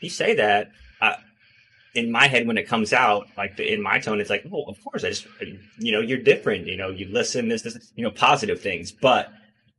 you 0.01 0.09
say 0.09 0.35
that, 0.35 0.69
I, 1.01 1.15
in 1.95 2.11
my 2.11 2.27
head 2.27 2.45
when 2.45 2.57
it 2.59 2.67
comes 2.67 2.93
out, 2.93 3.27
like 3.35 3.57
the, 3.57 3.73
in 3.73 3.81
my 3.81 3.97
tone, 3.99 4.21
it's 4.21 4.29
like, 4.29 4.45
oh, 4.51 4.65
of 4.65 4.83
course, 4.83 5.03
I 5.03 5.09
just, 5.09 5.25
you 5.79 5.91
know, 5.91 5.99
you're 5.99 6.19
different. 6.19 6.67
You 6.67 6.77
know, 6.77 6.89
you 6.89 7.07
listen, 7.07 7.47
this, 7.47 7.63
this, 7.63 7.91
you 7.95 8.03
know, 8.03 8.11
positive 8.11 8.61
things. 8.61 8.91
But 8.91 9.31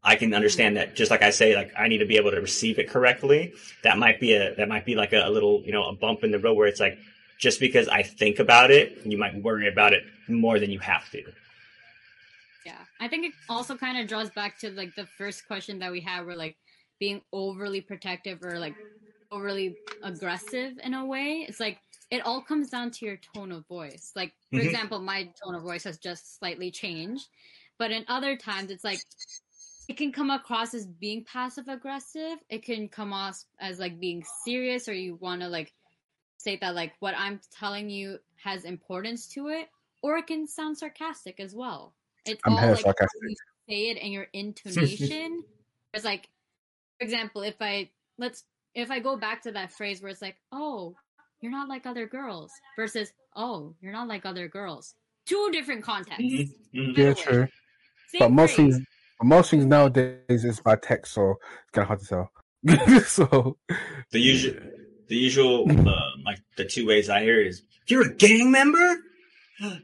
I 0.05 0.17
can 0.17 0.35
understand 0.35 0.77
that, 0.77 0.95
just 0.97 1.11
like 1.11 1.23
I 1.23 1.31
say, 1.31 1.57
like 1.57 1.73
I 1.79 1.89
need 1.89 1.99
to 1.99 2.07
be 2.07 2.17
able 2.17 2.31
to 2.31 2.41
receive 2.41 2.79
it 2.79 2.89
correctly. 2.91 3.55
That 3.83 3.99
might 3.99 4.21
be 4.21 4.35
a, 4.35 4.55
that 4.57 4.69
might 4.69 4.85
be 4.85 4.95
like 4.95 5.13
a, 5.13 5.27
a 5.27 5.31
little, 5.31 5.63
you 5.65 5.73
know, 5.73 5.85
a 5.85 5.95
bump 5.95 6.25
in 6.25 6.31
the 6.31 6.39
road 6.39 6.55
where 6.55 6.67
it's 6.69 6.81
like, 6.81 6.99
just 7.39 7.59
because 7.61 7.89
I 7.89 8.03
think 8.03 8.39
about 8.39 8.71
it, 8.71 9.05
you 9.05 9.19
might 9.19 9.35
worry 9.43 9.67
about 9.69 9.93
it 9.93 10.05
more 10.29 10.59
than 10.59 10.71
you 10.71 10.79
have 10.81 11.11
to. 11.11 11.23
Yeah, 12.65 12.85
I 13.01 13.09
think 13.09 13.27
it 13.27 13.33
also 13.49 13.77
kind 13.77 13.99
of 13.99 14.07
draws 14.09 14.31
back 14.31 14.59
to 14.61 14.71
like 14.71 14.95
the 14.95 15.07
first 15.19 15.47
question 15.47 15.79
that 15.81 15.93
we 15.93 16.01
had, 16.01 16.25
where 16.27 16.37
like 16.37 16.57
being 16.99 17.21
overly 17.33 17.81
protective 17.81 18.43
or 18.43 18.59
like 18.59 18.75
overly 19.31 19.79
aggressive 20.03 20.79
in 20.83 20.95
a 20.95 21.05
way. 21.05 21.45
It's 21.49 21.61
like 21.61 21.79
it 22.11 22.25
all 22.25 22.43
comes 22.43 22.71
down 22.71 22.91
to 22.93 23.07
your 23.07 23.19
tone 23.19 23.53
of 23.53 23.67
voice. 23.69 24.13
Like 24.17 24.33
for 24.55 24.61
Mhm. 24.61 24.67
example, 24.67 25.01
my 25.01 25.25
tone 25.45 25.55
of 25.55 25.63
voice 25.63 25.85
has 25.85 25.99
just 25.99 26.39
slightly 26.39 26.71
changed, 26.71 27.29
but 27.79 27.91
in 27.91 28.05
other 28.09 28.37
times, 28.37 28.71
it's 28.71 28.85
like 28.85 29.03
it 29.89 29.97
can 29.97 30.13
come 30.13 30.31
across 30.31 30.75
as 30.75 30.87
being 30.87 31.25
passive 31.25 31.69
aggressive. 31.69 32.39
It 32.49 32.65
can 32.65 32.89
come 32.89 33.13
off 33.13 33.43
as 33.61 33.79
like 33.79 34.01
being 34.01 34.25
serious, 34.45 34.89
or 34.89 34.95
you 34.95 35.17
want 35.17 35.43
to 35.43 35.49
like 35.49 35.73
say 36.39 36.57
that 36.61 36.75
like 36.75 36.93
what 37.01 37.15
I'm 37.17 37.41
telling 37.59 37.91
you 37.91 38.19
has 38.43 38.65
importance 38.65 39.27
to 39.29 39.49
it, 39.49 39.69
or 40.03 40.17
it 40.17 40.27
can 40.27 40.47
sound 40.47 40.79
sarcastic 40.79 41.41
as 41.41 41.55
well. 41.55 41.95
It's 42.27 42.41
I'm 42.45 42.53
all 42.53 42.59
hella 42.59 42.73
like 42.73 42.85
how 42.85 42.85
sarcastic. 42.85 43.21
you 43.23 43.37
say 43.69 43.91
it 43.91 43.99
and 44.03 44.13
your 44.13 44.27
intonation. 44.33 45.43
it's 45.95 46.05
like, 46.05 46.29
for 46.99 47.05
example, 47.05 47.43
if 47.43 47.57
I 47.61 47.91
let's 48.19 48.45
if 48.75 48.91
I 48.91 49.01
go 49.01 49.17
back 49.17 49.43
to 49.43 49.53
that 49.53 49.73
phrase 49.73 50.01
where 50.01 50.11
it's 50.11 50.23
like, 50.23 50.37
"Oh, 50.51 50.95
you're 51.41 51.53
not 51.53 51.69
like 51.69 51.85
other 51.87 52.07
girls," 52.07 52.53
versus 52.77 53.13
"Oh, 53.37 53.75
you're 53.81 53.93
not 53.93 54.09
like 54.09 54.25
other 54.25 54.49
girls." 54.49 54.95
Two 55.27 55.51
different 55.53 55.83
contexts. 55.85 56.25
Mhm, 56.25 56.49
mhm. 56.75 56.97
Yeah, 56.97 57.11
Either 57.11 57.15
true. 57.15 57.49
Same 58.09 58.19
But 58.21 58.31
most 58.31 58.55
phrase. 58.55 58.75
things, 58.77 58.87
but 59.19 59.27
most 59.27 59.51
things 59.51 59.65
nowadays 59.67 60.45
is 60.45 60.61
by 60.61 60.77
text, 60.77 61.15
so 61.15 61.33
it's 61.33 61.71
kind 61.73 61.83
of 61.85 61.89
hard 61.89 62.01
to 62.01 62.07
tell. 62.07 63.01
so 63.07 63.57
The 64.11 64.21
usual, 64.21 64.55
the 65.09 65.17
usual, 65.17 65.71
uh, 65.89 66.01
like 66.25 66.39
the 66.57 66.65
two 66.65 66.87
ways 66.87 67.11
I 67.11 67.23
hear 67.23 67.41
is 67.41 67.63
"You're 67.87 68.07
a 68.07 68.15
gang 68.15 68.51
member? 68.51 68.99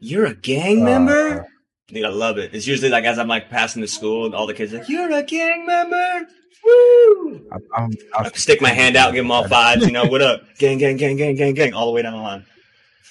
You're 0.01 0.27
a 0.27 0.35
gang 0.35 0.82
Uh, 0.82 0.85
member?" 0.85 1.47
Dude, 1.89 2.05
I 2.05 2.09
love 2.09 2.39
it. 2.39 2.55
It's 2.55 2.66
usually 2.66 2.89
like 2.90 3.05
as 3.05 3.19
I'm 3.19 3.28
like 3.28 3.51
passing 3.51 3.82
the 3.82 3.89
school, 3.89 4.24
and 4.27 4.35
all 4.35 4.47
the 4.47 4.55
kids 4.55 4.73
are 4.73 4.78
like, 4.78 4.89
"You're 4.89 5.12
a 5.12 5.23
gang 5.23 5.66
member." 5.66 6.27
Woo! 6.65 7.48
I, 7.52 7.57
I'm, 7.77 7.90
I 8.15 8.24
I'll 8.24 8.35
stick 8.35 8.61
my 8.61 8.69
hand 8.70 8.97
out, 8.97 9.12
give 9.15 9.24
them 9.24 9.31
all 9.31 9.48
fives. 9.57 9.85
You 9.85 9.93
know 9.93 10.05
what 10.05 10.23
up? 10.23 10.43
Gang, 10.59 10.78
gang, 10.78 10.97
gang, 10.97 11.16
gang, 11.16 11.35
gang, 11.35 11.55
gang, 11.55 11.73
all 11.74 11.86
the 11.86 11.93
way 11.93 12.02
down 12.02 12.15
the 12.15 12.23
line. 12.23 12.47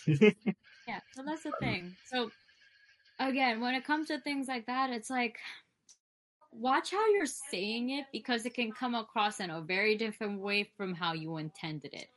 Yeah, 0.88 1.02
so 1.14 1.22
that's 1.24 1.44
the 1.44 1.52
thing. 1.60 1.96
So 2.08 2.32
again, 3.20 3.62
when 3.62 3.76
it 3.76 3.86
comes 3.86 4.08
to 4.08 4.20
things 4.20 4.48
like 4.48 4.66
that, 4.66 4.90
it's 4.90 5.10
like 5.12 5.38
watch 6.52 6.92
how 6.92 7.08
you're 7.14 7.26
saying 7.26 7.92
it 7.92 8.06
because 8.12 8.46
it 8.46 8.54
can 8.54 8.72
come 8.72 8.96
across 8.96 9.40
in 9.40 9.50
a 9.50 9.62
very 9.62 9.96
different 9.96 10.40
way 10.40 10.70
from 10.78 10.94
how 10.94 11.14
you 11.14 11.38
intended 11.38 11.94
it. 11.94 12.08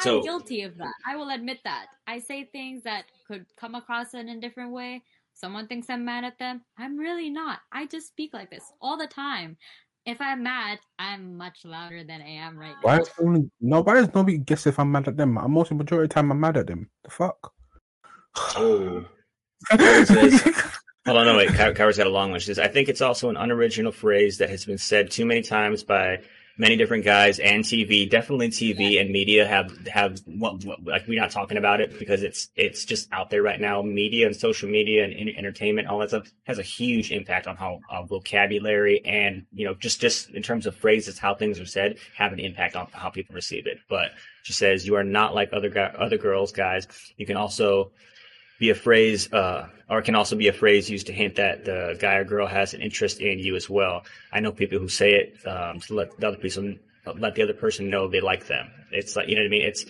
So- 0.00 0.18
I'm 0.18 0.22
guilty 0.24 0.62
of 0.62 0.76
that. 0.78 0.92
I 1.06 1.16
will 1.16 1.30
admit 1.30 1.58
that. 1.64 1.86
I 2.06 2.18
say 2.18 2.44
things 2.44 2.82
that 2.84 3.04
could 3.26 3.46
come 3.56 3.74
across 3.74 4.14
in 4.14 4.28
a 4.28 4.40
different 4.40 4.72
way. 4.72 5.02
Someone 5.34 5.66
thinks 5.66 5.90
I'm 5.90 6.04
mad 6.04 6.24
at 6.24 6.38
them. 6.38 6.62
I'm 6.78 6.96
really 6.96 7.28
not. 7.28 7.60
I 7.72 7.86
just 7.86 8.08
speak 8.08 8.32
like 8.32 8.50
this 8.50 8.72
all 8.80 8.96
the 8.96 9.06
time. 9.06 9.56
If 10.06 10.20
I'm 10.20 10.42
mad, 10.44 10.78
I'm 10.98 11.36
much 11.36 11.64
louder 11.64 12.04
than 12.04 12.22
I 12.22 12.28
am 12.28 12.56
right 12.56 12.76
Why 12.82 12.96
now. 12.96 13.02
is 13.02 13.10
only 13.20 13.50
no? 13.60 13.82
Why 13.82 13.94
does 13.94 14.14
nobody 14.14 14.38
guess 14.38 14.66
if 14.66 14.78
I'm 14.78 14.92
mad 14.92 15.08
at 15.08 15.16
them? 15.16 15.36
I'm 15.36 15.50
most 15.50 15.72
majority 15.72 16.04
of 16.04 16.08
the 16.10 16.14
time 16.14 16.30
I'm 16.30 16.38
mad 16.40 16.56
at 16.56 16.68
them. 16.68 16.88
The 17.02 17.10
fuck. 17.10 17.52
Oh. 18.56 19.04
says- 20.04 20.72
Hold 21.06 21.18
on, 21.18 21.26
no, 21.26 21.36
wait. 21.36 21.50
Kyra's 21.50 21.96
got 21.96 22.08
a 22.08 22.10
long 22.10 22.32
one. 22.32 22.40
She 22.40 22.46
says, 22.46 22.58
I 22.58 22.66
think 22.66 22.88
it's 22.88 23.00
also 23.00 23.30
an 23.30 23.36
unoriginal 23.36 23.92
phrase 23.92 24.38
that 24.38 24.50
has 24.50 24.64
been 24.64 24.76
said 24.76 25.08
too 25.08 25.24
many 25.24 25.40
times 25.40 25.84
by 25.84 26.18
many 26.58 26.74
different 26.74 27.04
guys 27.04 27.38
and 27.38 27.62
TV. 27.62 28.10
Definitely 28.10 28.48
TV 28.48 29.00
and 29.00 29.10
media 29.10 29.46
have, 29.46 29.86
have, 29.86 30.18
what, 30.26 30.64
what, 30.64 30.82
like, 30.84 31.06
we're 31.06 31.20
not 31.20 31.30
talking 31.30 31.58
about 31.58 31.80
it 31.80 31.96
because 32.00 32.24
it's, 32.24 32.48
it's 32.56 32.84
just 32.84 33.08
out 33.12 33.30
there 33.30 33.40
right 33.40 33.60
now. 33.60 33.82
Media 33.82 34.26
and 34.26 34.34
social 34.34 34.68
media 34.68 35.04
and 35.04 35.14
en- 35.14 35.36
entertainment, 35.36 35.86
all 35.86 36.00
that 36.00 36.08
stuff 36.08 36.28
has 36.44 36.58
a 36.58 36.62
huge 36.62 37.12
impact 37.12 37.46
on 37.46 37.54
how 37.54 37.78
uh, 37.88 38.02
vocabulary 38.02 39.00
and, 39.04 39.46
you 39.52 39.64
know, 39.64 39.74
just, 39.74 40.00
just 40.00 40.30
in 40.30 40.42
terms 40.42 40.66
of 40.66 40.74
phrases, 40.74 41.20
how 41.20 41.36
things 41.36 41.60
are 41.60 41.66
said 41.66 41.98
have 42.16 42.32
an 42.32 42.40
impact 42.40 42.74
on 42.74 42.88
how 42.90 43.10
people 43.10 43.36
receive 43.36 43.68
it. 43.68 43.78
But 43.88 44.10
she 44.42 44.52
says, 44.52 44.84
you 44.84 44.96
are 44.96 45.04
not 45.04 45.36
like 45.36 45.50
other 45.52 45.94
other 45.98 46.18
girls, 46.18 46.50
guys. 46.50 46.88
You 47.16 47.26
can 47.26 47.36
also, 47.36 47.92
be 48.58 48.70
a 48.70 48.74
phrase, 48.74 49.32
uh, 49.32 49.68
or 49.88 49.98
it 49.98 50.04
can 50.04 50.14
also 50.14 50.36
be 50.36 50.48
a 50.48 50.52
phrase 50.52 50.88
used 50.88 51.06
to 51.06 51.12
hint 51.12 51.36
that 51.36 51.64
the 51.64 51.96
guy 51.98 52.14
or 52.16 52.24
girl 52.24 52.46
has 52.46 52.74
an 52.74 52.80
interest 52.80 53.20
in 53.20 53.38
you 53.38 53.56
as 53.56 53.68
well. 53.68 54.04
I 54.32 54.40
know 54.40 54.52
people 54.52 54.78
who 54.78 54.88
say 54.88 55.14
it 55.14 55.46
um, 55.46 55.80
to 55.80 55.94
let 55.94 56.18
the 56.18 56.28
other 56.28 56.38
person, 56.38 56.80
let 57.18 57.34
the 57.34 57.42
other 57.42 57.54
person 57.54 57.90
know 57.90 58.08
they 58.08 58.20
like 58.20 58.46
them. 58.46 58.70
It's 58.92 59.16
like 59.16 59.28
you 59.28 59.36
know 59.36 59.42
what 59.42 59.46
I 59.46 59.50
mean. 59.50 59.66
It's 59.66 59.84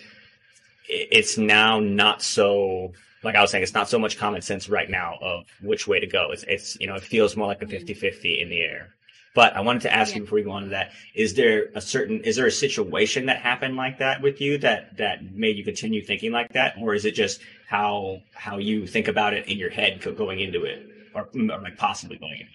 it's 0.89 1.37
now 1.37 1.79
not 1.79 2.21
so 2.21 2.93
like 3.23 3.35
I 3.35 3.41
was 3.41 3.51
saying. 3.51 3.63
It's 3.63 3.73
not 3.73 3.89
so 3.89 3.99
much 3.99 4.17
common 4.17 4.41
sense 4.41 4.69
right 4.69 4.89
now 4.89 5.17
of 5.21 5.45
which 5.61 5.87
way 5.87 5.99
to 5.99 6.07
go. 6.07 6.31
It's 6.31 6.43
it's 6.43 6.77
you 6.79 6.87
know 6.87 6.95
it 6.95 7.03
feels 7.03 7.35
more 7.35 7.47
like 7.47 7.61
a 7.61 7.65
50-50 7.65 8.41
in 8.41 8.49
the 8.49 8.61
air. 8.61 8.93
But 9.35 9.55
I 9.55 9.61
wanted 9.61 9.83
to 9.83 9.93
ask 9.93 10.15
you 10.15 10.21
before 10.21 10.37
we 10.37 10.43
go 10.43 10.51
on 10.51 10.63
to 10.63 10.69
that: 10.69 10.91
Is 11.13 11.35
there 11.35 11.69
a 11.75 11.81
certain, 11.81 12.21
is 12.21 12.37
there 12.37 12.47
a 12.47 12.51
situation 12.51 13.27
that 13.27 13.37
happened 13.37 13.75
like 13.75 13.99
that 13.99 14.21
with 14.21 14.41
you 14.41 14.57
that 14.59 14.97
that 14.97 15.23
made 15.31 15.57
you 15.57 15.63
continue 15.63 16.03
thinking 16.03 16.31
like 16.31 16.53
that, 16.53 16.75
or 16.81 16.95
is 16.95 17.05
it 17.05 17.11
just 17.11 17.39
how 17.67 18.21
how 18.33 18.57
you 18.57 18.87
think 18.87 19.07
about 19.07 19.33
it 19.33 19.47
in 19.47 19.57
your 19.57 19.69
head 19.69 20.01
going 20.17 20.39
into 20.39 20.63
it, 20.65 20.89
or, 21.13 21.29
or 21.35 21.59
like 21.61 21.77
possibly 21.77 22.17
going 22.17 22.33
into 22.33 22.43
it? 22.45 22.49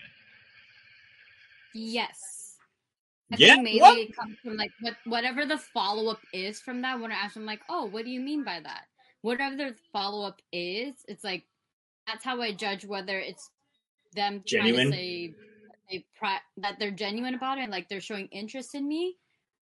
Yes. 1.74 2.58
I 3.32 3.38
Yeah, 3.38 3.56
think 3.56 3.62
maybe 3.62 3.78
what? 3.80 3.98
it 4.02 4.16
comes 4.16 4.36
from 4.44 4.56
like 4.56 4.72
what 4.80 4.96
whatever 5.04 5.46
the 5.46 5.58
follow 5.58 6.10
up 6.10 6.20
is 6.32 6.60
from 6.60 6.82
that. 6.82 7.00
When 7.00 7.12
I 7.12 7.16
ask 7.16 7.34
them 7.34 7.46
like, 7.46 7.62
"Oh, 7.68 7.86
what 7.86 8.04
do 8.04 8.10
you 8.10 8.20
mean 8.20 8.44
by 8.44 8.60
that?" 8.60 8.86
Whatever 9.22 9.56
the 9.56 9.76
follow 9.92 10.26
up 10.26 10.40
is, 10.52 10.94
it's 11.08 11.24
like 11.24 11.46
that's 12.06 12.24
how 12.24 12.40
I 12.42 12.52
judge 12.52 12.84
whether 12.86 13.18
it's 13.20 13.50
them 14.14 14.44
Genuine? 14.46 14.90
trying 14.90 14.92
to 14.92 14.96
say 14.96 15.34
they 15.90 16.06
pri- 16.18 16.40
that 16.58 16.78
they're 16.78 16.90
genuine 16.92 17.34
about 17.34 17.58
it, 17.58 17.62
and 17.62 17.72
like 17.72 17.88
they're 17.88 18.00
showing 18.00 18.28
interest 18.28 18.74
in 18.74 18.88
me, 18.88 19.18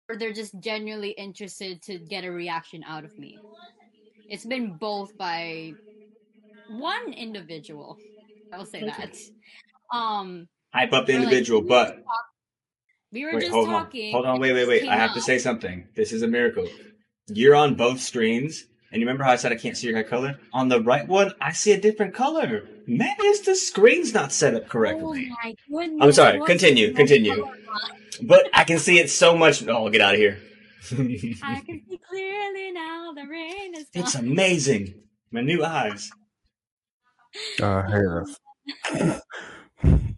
or 0.09 0.17
they're 0.17 0.33
just 0.33 0.59
genuinely 0.59 1.11
interested 1.11 1.81
to 1.83 1.99
get 1.99 2.25
a 2.25 2.31
reaction 2.31 2.83
out 2.85 3.05
of 3.05 3.17
me. 3.19 3.39
It's 4.29 4.45
been 4.45 4.77
both 4.77 5.15
by 5.17 5.73
one 6.67 7.13
individual. 7.13 7.97
I'll 8.51 8.65
say 8.65 8.83
Okay. 8.83 9.09
that. 9.09 9.17
Um, 9.97 10.47
Hype 10.73 10.93
up 10.93 11.05
the 11.05 11.13
Or, 11.13 11.19
like, 11.19 11.23
individual, 11.23 11.61
but 11.61 12.03
we 13.11 13.23
were 13.23 13.33
wait, 13.33 13.41
just 13.41 13.53
hold 13.53 13.69
on, 13.69 13.83
talking. 13.83 14.11
hold 14.11 14.25
on, 14.25 14.39
wait, 14.39 14.53
wait, 14.53 14.67
wait. 14.67 14.89
I 14.89 14.97
have 14.97 15.13
to 15.13 15.21
say 15.21 15.37
something. 15.37 15.87
This 15.95 16.11
is 16.11 16.21
a 16.21 16.27
miracle. 16.27 16.69
You're 17.27 17.55
on 17.55 17.75
both 17.75 18.01
screens, 18.01 18.65
and 18.91 19.01
you 19.01 19.07
remember 19.07 19.23
how 19.23 19.31
I 19.31 19.37
said 19.37 19.51
I 19.53 19.55
can't 19.55 19.77
see 19.77 19.87
your 19.87 19.95
hair 19.95 20.03
color? 20.03 20.39
On 20.53 20.67
the 20.67 20.81
right 20.81 21.07
one, 21.07 21.33
I 21.39 21.53
see 21.53 21.71
a 21.71 21.79
different 21.79 22.13
color. 22.13 22.67
Maybe 22.85 23.23
it's 23.23 23.41
the 23.45 23.55
screen's 23.55 24.13
not 24.13 24.31
set 24.33 24.55
up 24.55 24.67
correctly. 24.67 25.29
Oh 25.31 25.37
my 25.43 25.55
goodness! 25.69 26.03
I'm 26.03 26.11
sorry, 26.11 26.41
continue, 26.45 26.93
continue. 26.93 27.45
But 28.21 28.49
I 28.53 28.63
can 28.65 28.79
see 28.79 28.99
it 28.99 29.09
so 29.09 29.37
much. 29.37 29.65
Oh, 29.67 29.89
get 29.89 30.01
out 30.01 30.15
of 30.15 30.19
here. 30.19 30.39
I 30.91 31.61
can 31.65 31.81
see 31.89 31.99
clearly 32.09 32.71
now. 32.71 33.13
The 33.13 33.25
rain 33.27 33.75
is 33.75 33.87
gone. 33.93 34.03
it's 34.03 34.15
amazing. 34.15 34.93
My 35.31 35.41
new 35.41 35.63
eyes. 35.63 36.09
Uh, 37.61 37.83
I 37.85 38.25
hate. 38.95 39.19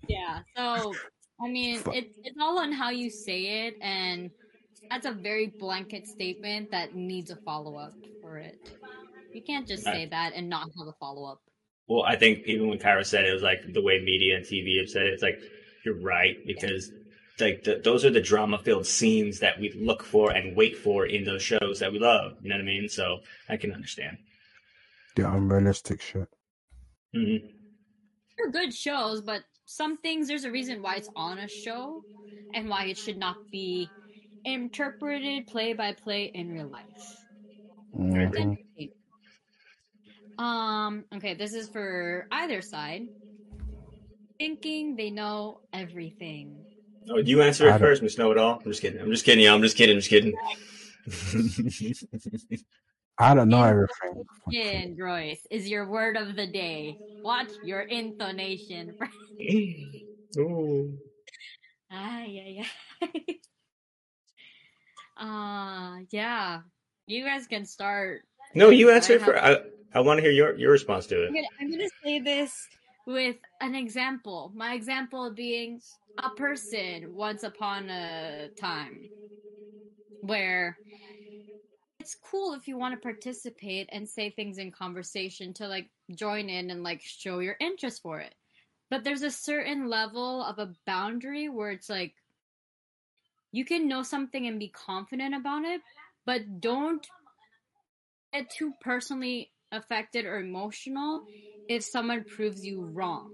Yeah. 0.07 0.39
So 0.55 0.93
I 1.41 1.47
mean, 1.47 1.79
Fuck. 1.79 1.95
it, 1.95 2.11
it's 2.23 2.37
all 2.39 2.59
on 2.59 2.71
how 2.71 2.89
you 2.89 3.09
say 3.09 3.67
it, 3.67 3.77
and 3.81 4.29
that's 4.89 5.05
a 5.05 5.11
very 5.11 5.47
blanket 5.47 6.07
statement 6.07 6.71
that 6.71 6.95
needs 6.95 7.31
a 7.31 7.35
follow 7.37 7.75
up 7.75 7.93
for 8.21 8.37
it. 8.37 8.69
You 9.33 9.41
can't 9.41 9.67
just 9.67 9.83
say 9.83 10.05
that 10.05 10.33
and 10.35 10.49
not 10.49 10.69
have 10.77 10.87
a 10.87 10.93
follow 10.99 11.25
up. 11.25 11.41
Well, 11.87 12.03
I 12.03 12.15
think 12.15 12.43
even 12.45 12.67
when 12.67 12.79
Kyra 12.79 13.05
said 13.05 13.25
it, 13.25 13.29
it 13.29 13.33
was 13.33 13.43
like 13.43 13.73
the 13.73 13.81
way 13.81 13.99
media 13.99 14.37
and 14.37 14.45
TV 14.45 14.79
have 14.79 14.89
said 14.89 15.07
it. 15.07 15.13
It's 15.13 15.23
like 15.23 15.39
you're 15.85 15.99
right 16.01 16.37
because 16.45 16.91
like 17.41 17.63
the, 17.63 17.81
those 17.83 18.05
are 18.05 18.09
the 18.09 18.21
drama-filled 18.21 18.85
scenes 18.85 19.39
that 19.39 19.59
we 19.59 19.71
look 19.73 20.03
for 20.03 20.31
and 20.31 20.55
wait 20.55 20.77
for 20.77 21.05
in 21.05 21.23
those 21.23 21.41
shows 21.41 21.79
that 21.79 21.91
we 21.91 21.99
love. 21.99 22.37
You 22.41 22.49
know 22.49 22.55
what 22.55 22.61
I 22.61 22.65
mean? 22.65 22.89
So 22.89 23.21
I 23.47 23.57
can 23.57 23.73
understand. 23.73 24.17
The 25.15 25.29
unrealistic 25.31 26.01
shit. 26.01 26.29
hmm 27.13 27.37
They're 28.37 28.51
good 28.51 28.73
shows, 28.73 29.21
but 29.21 29.43
some 29.65 29.97
things 29.97 30.27
there's 30.27 30.45
a 30.45 30.51
reason 30.51 30.81
why 30.81 30.95
it's 30.95 31.09
on 31.15 31.39
a 31.39 31.47
show, 31.47 32.03
and 32.53 32.69
why 32.69 32.85
it 32.85 32.97
should 32.97 33.17
not 33.17 33.37
be 33.51 33.93
interpreted 34.45 35.47
play 35.47 35.73
by 35.73 35.93
play 35.93 36.25
in 36.33 36.51
real 36.51 36.67
life. 36.67 37.25
Mhm. 37.93 38.57
Um, 40.37 41.05
okay, 41.13 41.33
this 41.33 41.53
is 41.53 41.69
for 41.69 42.27
either 42.31 42.61
side. 42.61 43.03
Thinking 44.39 44.95
they 44.95 45.11
know 45.11 45.61
everything. 45.73 46.68
Oh, 47.11 47.17
you 47.17 47.41
answer 47.41 47.67
it 47.67 47.79
first, 47.79 48.03
Miss 48.03 48.17
Know 48.17 48.31
It 48.31 48.37
All. 48.37 48.59
I'm 48.63 48.71
just 48.71 48.81
kidding. 48.81 49.01
I'm 49.01 49.09
just 49.11 49.25
kidding, 49.25 49.43
y'all. 49.43 49.55
I'm 49.55 49.61
just 49.61 49.75
kidding. 49.77 49.95
I'm 49.95 50.01
just 50.01 50.09
kidding. 50.09 50.33
I 53.17 53.33
don't 53.33 53.49
know 53.49 53.63
everything. 53.63 54.23
Yeah, 54.49 54.85
Royce 54.97 55.45
is 55.49 55.67
your 55.69 55.89
word 55.89 56.15
of 56.17 56.35
the 56.35 56.47
day. 56.47 56.97
Watch 57.23 57.49
your 57.63 57.81
intonation. 57.81 58.95
Ooh. 60.37 60.97
ah, 61.91 62.23
yeah, 62.23 62.63
yeah. 63.01 63.17
uh, 65.19 65.97
yeah. 66.11 66.59
You 67.07 67.25
guys 67.25 67.47
can 67.47 67.65
start. 67.65 68.21
No, 68.53 68.69
you 68.69 68.91
I 68.91 68.95
answer 68.95 69.13
it 69.13 69.21
have- 69.21 69.33
first. 69.33 69.43
I, 69.43 69.57
I 69.97 70.01
want 70.01 70.19
to 70.19 70.21
hear 70.21 70.31
your, 70.31 70.55
your 70.55 70.71
response 70.71 71.07
to 71.07 71.23
it. 71.23 71.31
I'm 71.59 71.71
gonna 71.71 71.89
say 72.03 72.19
this 72.19 72.53
with 73.09 73.37
an 73.59 73.73
example. 73.73 74.51
My 74.55 74.75
example 74.75 75.31
being 75.31 75.81
a 76.23 76.29
person 76.29 77.15
once 77.15 77.41
upon 77.41 77.89
a 77.89 78.49
time 78.55 79.09
where 80.21 80.77
it's 81.99 82.15
cool 82.15 82.53
if 82.53 82.67
you 82.67 82.77
want 82.77 82.93
to 82.93 83.01
participate 83.01 83.89
and 83.91 84.07
say 84.07 84.29
things 84.29 84.59
in 84.59 84.71
conversation 84.71 85.53
to 85.53 85.67
like 85.67 85.89
join 86.13 86.49
in 86.49 86.69
and 86.69 86.83
like 86.83 87.01
show 87.01 87.39
your 87.39 87.55
interest 87.59 88.03
for 88.03 88.19
it. 88.19 88.35
But 88.91 89.03
there's 89.03 89.23
a 89.23 89.31
certain 89.31 89.89
level 89.89 90.43
of 90.43 90.59
a 90.59 90.73
boundary 90.85 91.49
where 91.49 91.71
it's 91.71 91.89
like 91.89 92.13
you 93.51 93.65
can 93.65 93.87
know 93.87 94.03
something 94.03 94.45
and 94.45 94.59
be 94.59 94.67
confident 94.69 95.33
about 95.33 95.63
it, 95.65 95.81
but 96.27 96.61
don't 96.61 97.07
get 98.33 98.49
too 98.51 98.73
personally 98.81 99.49
affected 99.71 100.25
or 100.25 100.37
emotional 100.39 101.23
if 101.69 101.83
someone 101.83 102.25
proves 102.25 102.65
you 102.65 102.81
wrong. 102.83 103.27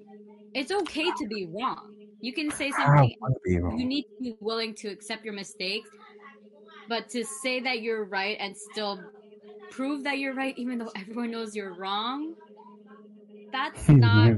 It's 0.54 0.72
okay 0.72 1.12
to 1.12 1.28
be 1.28 1.48
wrong. 1.60 1.82
You 2.22 2.34
can 2.34 2.52
say 2.52 2.72
something 2.72 2.96
don't 2.96 3.14
wanna 3.22 3.36
be 3.44 3.60
wrong. 3.60 3.80
you 3.80 3.86
need 3.86 4.04
to 4.04 4.24
be 4.24 4.36
willing 4.42 4.76
to 4.76 4.90
accept 4.90 5.26
your 5.26 5.34
mistakes, 5.34 5.90
but 6.88 7.10
to 7.10 7.26
say 7.26 7.60
that 7.62 7.82
you're 7.82 8.06
right 8.06 8.38
and 8.40 8.56
still 8.56 9.02
prove 9.72 10.04
that 10.04 10.20
you're 10.20 10.36
right, 10.36 10.58
even 10.58 10.78
though 10.78 10.92
everyone 10.96 11.32
knows 11.32 11.56
you're 11.56 11.74
wrong, 11.76 12.36
that's 13.52 13.90
not 13.90 14.32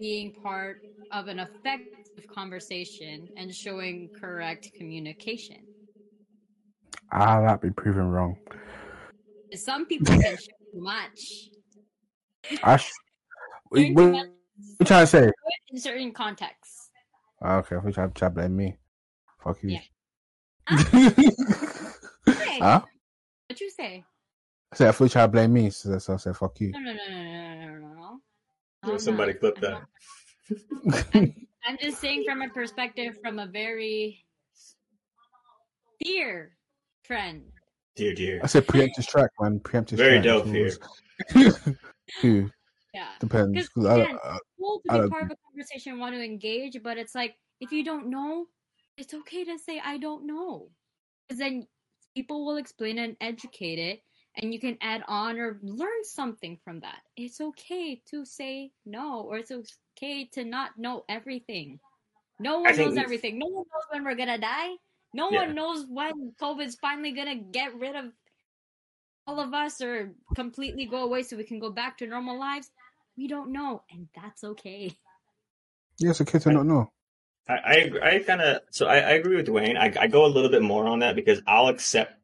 being 0.00 0.32
part 0.32 0.78
of 1.12 1.28
an 1.28 1.38
effective 1.40 2.26
conversation 2.28 3.28
and 3.36 3.54
showing 3.54 4.10
correct 4.18 4.70
communication. 4.76 5.56
I 7.10 7.38
like 7.38 7.60
be 7.60 7.70
proven 7.70 8.08
wrong. 8.08 8.36
Some 9.54 9.86
people 9.86 10.16
can 10.16 10.36
show 10.36 10.52
too 10.72 10.80
much 10.80 11.50
I 12.62 12.76
sh- 12.76 12.92
what, 13.72 13.78
too 13.80 13.94
what 13.94 14.12
much 14.12 14.26
you 14.80 14.86
trying 14.86 15.02
to 15.02 15.06
say? 15.06 15.30
in 15.70 15.78
certain 15.78 16.12
contexts. 16.12 16.90
Ah, 17.40 17.56
Okay, 17.58 17.76
which 17.76 17.98
I 17.98 18.06
try 18.08 18.28
to 18.28 18.34
blame 18.34 18.56
me. 18.56 18.76
Fuck 19.42 19.62
you. 19.62 19.70
Yeah. 19.70 19.80
Hey, 22.24 22.58
huh? 22.60 22.82
what 23.48 23.60
you 23.60 23.70
say? 23.70 24.04
I 24.72 24.76
said, 24.76 24.88
I 24.88 24.92
thought 24.92 25.04
you 25.04 25.10
tried 25.10 25.22
to 25.22 25.28
blame 25.28 25.52
me, 25.52 25.70
so 25.70 25.98
so 25.98 26.14
I 26.14 26.16
said, 26.18 26.36
fuck 26.36 26.60
you. 26.60 26.70
No, 26.72 26.78
no, 26.78 26.92
no, 26.92 27.08
no, 27.08 27.22
no, 27.22 27.54
no, 27.54 27.78
no, 27.78 28.20
no. 28.92 28.98
Somebody 28.98 29.32
not- 29.32 29.40
clip 29.40 29.58
I'm 29.62 29.86
that. 31.14 31.14
I'm 31.64 31.78
just 31.80 32.00
saying 32.00 32.24
from 32.28 32.42
a 32.42 32.48
perspective 32.50 33.16
from 33.22 33.38
a 33.38 33.46
very 33.46 34.24
dear 36.00 36.56
friend. 37.04 37.42
Dear, 37.96 38.14
dear. 38.14 38.40
I 38.42 38.46
said 38.46 38.66
preemptive 38.66 39.02
strike, 39.02 39.30
man. 39.40 39.60
Preemptive 39.60 39.92
Very 39.96 40.20
strike. 40.20 40.24
dope 40.24 40.46
It's 40.48 41.58
here. 42.22 42.50
always- 42.94 42.98
Who? 42.98 42.98
Yeah. 42.98 43.18
Depends. 43.20 43.52
Because 43.52 43.68
'cause 43.70 43.86
I- 43.86 43.98
again, 44.02 44.18
I- 44.24 44.38
cool 44.58 44.80
to 44.80 44.92
be 44.92 44.98
don't 44.98 45.10
part 45.10 45.24
of 45.24 45.30
a 45.30 45.36
conversation, 45.50 45.98
want 45.98 46.14
to 46.14 46.22
engage, 46.22 46.82
but 46.82 46.98
it's 46.98 47.14
like 47.14 47.36
if 47.60 47.72
you 47.72 47.84
don't 47.84 48.08
know, 48.08 48.46
it's 48.96 49.14
okay 49.14 49.44
to 49.44 49.58
say 49.58 49.80
I 49.80 49.98
don't 49.98 50.26
know, 50.26 50.70
because 51.28 51.38
then 51.38 51.66
people 52.14 52.44
will 52.44 52.56
explain 52.56 52.98
and 52.98 53.16
educate 53.20 53.78
it, 53.78 54.02
and 54.36 54.52
you 54.52 54.60
can 54.60 54.76
add 54.80 55.02
on 55.08 55.38
or 55.38 55.58
learn 55.62 56.04
something 56.04 56.58
from 56.64 56.80
that. 56.80 57.02
It's 57.16 57.40
okay 57.40 57.96
to 58.10 58.24
say 58.24 58.72
no, 58.84 59.22
or 59.22 59.38
it's 59.38 59.50
okay 59.50 60.26
to 60.32 60.44
not 60.44 60.76
know 60.78 61.04
everything. 61.08 61.80
No 62.40 62.60
one 62.60 62.76
knows 62.76 62.96
everything. 63.04 63.38
No 63.38 63.46
one 63.46 63.64
knows 63.72 63.84
when 63.90 64.04
we're 64.04 64.14
gonna 64.16 64.38
die. 64.38 64.76
No 65.14 65.30
Yeah. 65.30 65.46
one 65.46 65.54
knows 65.54 65.86
when 65.86 66.32
COVID's 66.40 66.76
finally 66.76 67.12
gonna 67.12 67.36
get 67.36 67.74
rid 67.76 67.94
of 67.96 68.12
all 69.26 69.38
of 69.38 69.54
us 69.54 69.80
or 69.80 70.14
completely 70.34 70.86
go 70.86 71.04
away 71.04 71.22
so 71.22 71.36
we 71.36 71.44
can 71.44 71.60
go 71.60 71.70
back 71.70 71.96
to 71.98 72.06
normal 72.06 72.36
lives. 72.38 72.70
We 73.16 73.28
don't 73.28 73.52
know, 73.52 73.82
and 73.90 74.08
that's 74.14 74.42
okay. 74.42 74.90
yeah, 75.98 76.10
it's 76.10 76.20
okay 76.20 76.38
to 76.38 76.52
not 76.52 76.66
know. 76.66 76.90
I, 77.48 77.54
I, 77.54 78.14
I 78.14 78.18
kind 78.20 78.40
of, 78.40 78.62
so 78.70 78.86
I, 78.86 78.96
I 78.96 79.10
agree 79.12 79.36
with 79.36 79.48
Dwayne. 79.48 79.76
I, 79.76 79.92
I 80.00 80.06
go 80.06 80.24
a 80.24 80.28
little 80.28 80.50
bit 80.50 80.62
more 80.62 80.86
on 80.86 81.00
that 81.00 81.16
because 81.16 81.42
I'll 81.46 81.68
accept 81.68 82.14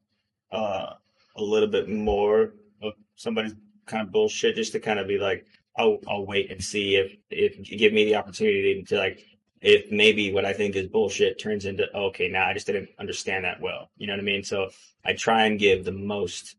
uh, 0.53 0.95
a 1.37 1.43
little 1.43 1.69
bit 1.69 1.89
more 1.89 2.55
of 2.83 2.93
somebody's 3.17 3.55
kind 3.87 4.07
of 4.07 4.13
bullshit 4.13 4.55
just 4.57 4.73
to 4.73 4.81
kind 4.81 4.99
of 4.99 5.09
be 5.09 5.19
like, 5.19 5.47
I'll, 5.77 5.99
I'll 6.09 6.27
wait 6.27 6.51
and 6.51 6.63
see 6.63 6.97
if, 6.97 7.17
if 7.31 7.71
you 7.71 7.79
give 7.79 7.93
me 7.93 8.05
the 8.05 8.17
opportunity 8.17 8.83
to 8.85 8.97
like, 8.97 9.25
if 9.61 9.91
maybe 9.91 10.33
what 10.33 10.45
I 10.45 10.53
think 10.53 10.77
is 10.77 10.87
bullshit 10.87 11.41
turns 11.41 11.65
into, 11.65 11.85
okay, 11.95 12.29
now 12.29 12.47
I 12.47 12.55
just 12.55 12.67
didn't 12.67 12.91
understand 12.99 13.45
that 13.45 13.61
well. 13.61 13.91
You 13.97 14.07
know 14.07 14.13
what 14.13 14.21
I 14.21 14.25
mean? 14.25 14.45
So 14.45 14.71
I 15.05 15.15
try 15.15 15.47
and 15.47 15.59
give 15.59 15.85
the 15.85 15.93
most, 15.93 16.57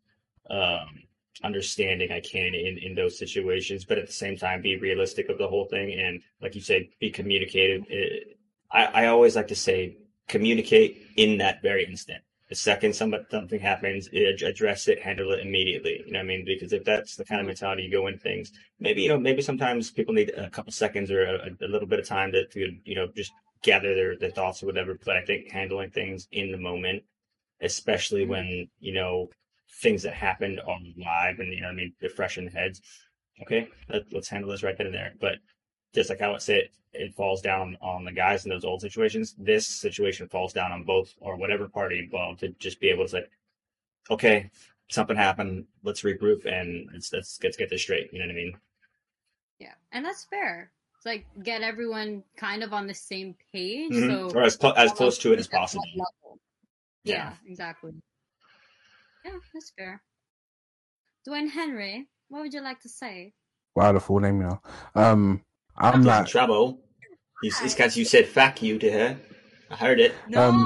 um, 0.49 1.03
understanding 1.43 2.11
I 2.11 2.19
can 2.19 2.53
in, 2.53 2.77
in 2.77 2.95
those 2.95 3.17
situations, 3.17 3.85
but 3.85 3.97
at 3.97 4.07
the 4.07 4.13
same 4.13 4.37
time, 4.37 4.61
be 4.61 4.77
realistic 4.77 5.29
of 5.29 5.37
the 5.37 5.47
whole 5.47 5.65
thing. 5.65 5.93
And 5.99 6.21
like 6.41 6.55
you 6.55 6.61
said, 6.61 6.87
be 6.99 7.09
communicative. 7.09 7.85
It, 7.89 8.37
I, 8.71 8.85
I 8.85 9.05
always 9.07 9.35
like 9.35 9.47
to 9.47 9.55
say, 9.55 9.97
communicate 10.27 11.07
in 11.15 11.37
that 11.39 11.61
very 11.61 11.85
instant. 11.85 12.21
The 12.49 12.55
second 12.55 12.93
something 12.93 13.59
happens, 13.59 14.07
address 14.07 14.87
it, 14.87 14.99
handle 14.99 15.31
it 15.31 15.39
immediately. 15.39 16.03
You 16.05 16.13
know 16.13 16.19
what 16.19 16.23
I 16.23 16.27
mean? 16.27 16.45
Because 16.45 16.73
if 16.73 16.83
that's 16.83 17.15
the 17.15 17.23
kind 17.23 17.39
of 17.41 17.47
mentality 17.47 17.83
you 17.83 17.91
go 17.91 18.07
in 18.07 18.17
things, 18.17 18.51
maybe, 18.79 19.03
you 19.03 19.09
know, 19.09 19.19
maybe 19.19 19.43
sometimes 19.43 19.91
people 19.91 20.15
need 20.15 20.31
a 20.31 20.49
couple 20.49 20.71
seconds 20.71 21.11
or 21.11 21.23
a, 21.23 21.49
a 21.61 21.67
little 21.67 21.87
bit 21.87 21.99
of 21.99 22.07
time 22.07 22.31
to, 22.31 22.47
to, 22.47 22.75
you 22.85 22.95
know, 22.95 23.07
just 23.15 23.31
gather 23.61 23.93
their, 23.93 24.17
their 24.17 24.31
thoughts 24.31 24.63
or 24.63 24.65
whatever. 24.65 24.97
But 25.05 25.15
I 25.15 25.25
think 25.25 25.51
handling 25.51 25.91
things 25.91 26.27
in 26.31 26.51
the 26.51 26.57
moment, 26.57 27.03
especially 27.61 28.21
mm-hmm. 28.21 28.31
when, 28.31 28.69
you 28.79 28.93
know, 28.93 29.29
things 29.81 30.03
that 30.03 30.13
happened 30.13 30.59
are 30.67 30.79
live 30.97 31.39
and, 31.39 31.53
you 31.53 31.61
know 31.61 31.67
I 31.69 31.73
mean, 31.73 31.93
they're 31.99 32.09
fresh 32.09 32.37
in 32.37 32.45
the 32.45 32.51
heads. 32.51 32.81
Okay, 33.41 33.69
let, 33.89 34.11
let's 34.11 34.27
handle 34.29 34.49
this 34.51 34.63
right 34.63 34.77
then 34.77 34.87
and 34.87 34.95
there. 34.95 35.13
But 35.19 35.35
just 35.93 36.09
like 36.09 36.21
I 36.21 36.29
would 36.29 36.41
say, 36.41 36.57
it, 36.57 36.71
it 36.91 37.13
falls 37.13 37.41
down 37.41 37.77
on 37.81 38.03
the 38.03 38.11
guys 38.11 38.45
in 38.45 38.49
those 38.49 38.65
old 38.65 38.81
situations. 38.81 39.35
This 39.37 39.65
situation 39.65 40.27
falls 40.27 40.53
down 40.53 40.71
on 40.71 40.83
both 40.83 41.13
or 41.21 41.35
whatever 41.37 41.67
party 41.69 41.99
involved 41.99 42.41
to 42.41 42.49
just 42.59 42.79
be 42.81 42.89
able 42.89 43.05
to 43.05 43.09
say, 43.09 43.23
okay, 44.09 44.49
something 44.89 45.15
happened. 45.15 45.65
Let's 45.83 46.01
regroup 46.01 46.45
and 46.45 46.89
let's, 46.91 47.13
let's, 47.13 47.39
let's 47.43 47.57
get 47.57 47.69
this 47.69 47.81
straight. 47.81 48.11
You 48.11 48.19
know 48.19 48.25
what 48.25 48.31
I 48.31 48.35
mean? 48.35 48.57
Yeah, 49.59 49.73
and 49.91 50.03
that's 50.03 50.25
fair. 50.25 50.71
It's 50.97 51.05
like 51.05 51.25
get 51.43 51.61
everyone 51.61 52.23
kind 52.35 52.61
of 52.61 52.73
on 52.73 52.87
the 52.87 52.93
same 52.93 53.35
page, 53.53 53.91
Mhm. 53.91 54.31
so 54.31 54.37
Or 54.37 54.43
as, 54.43 54.57
as 54.75 54.91
close 54.91 55.17
to 55.19 55.31
it 55.31 55.39
as 55.39 55.45
us 55.45 55.51
possible. 55.51 55.83
level. 55.95 56.39
Yeah. 57.05 57.33
exactly. 57.45 57.93
Yeah, 59.25 59.31
that's 59.53 59.71
fair. 59.77 60.01
Dwayne 61.27 61.49
Henry, 61.49 62.07
what 62.29 62.41
would 62.41 62.53
you 62.53 62.61
like 62.61 62.79
to 62.81 62.89
say? 62.89 63.33
Wow, 63.75 63.91
the 63.91 63.99
full 63.99 64.19
name, 64.19 64.41
you 64.41 64.47
know. 64.47 64.61
Um, 64.95 65.41
I'm 65.77 65.95
He's 65.95 66.05
in 66.05 66.07
like, 66.07 66.27
trouble. 66.27 66.79
He's, 67.41 67.59
it's 67.61 67.73
because 67.75 67.95
you 67.95 68.03
said 68.05 68.27
fuck 68.27 68.61
you 68.61 68.77
to 68.79 68.91
her. 68.91 69.17
I 69.71 69.75
heard 69.75 69.99
it. 69.99 70.13
No, 70.27 70.41
Um, 70.41 70.65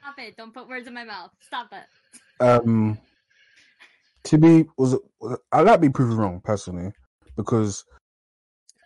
stop 0.00 0.14
it! 0.18 0.36
Don't 0.36 0.54
put 0.54 0.68
words 0.68 0.86
in 0.86 0.94
my 0.94 1.04
mouth. 1.04 1.30
Stop 1.40 1.70
it. 1.72 2.42
um, 2.44 2.98
to 4.24 4.38
be 4.38 4.64
was 4.78 4.96
I 5.52 5.60
like 5.60 5.80
be 5.80 5.90
proven 5.90 6.16
wrong 6.16 6.40
personally 6.42 6.92
because 7.36 7.84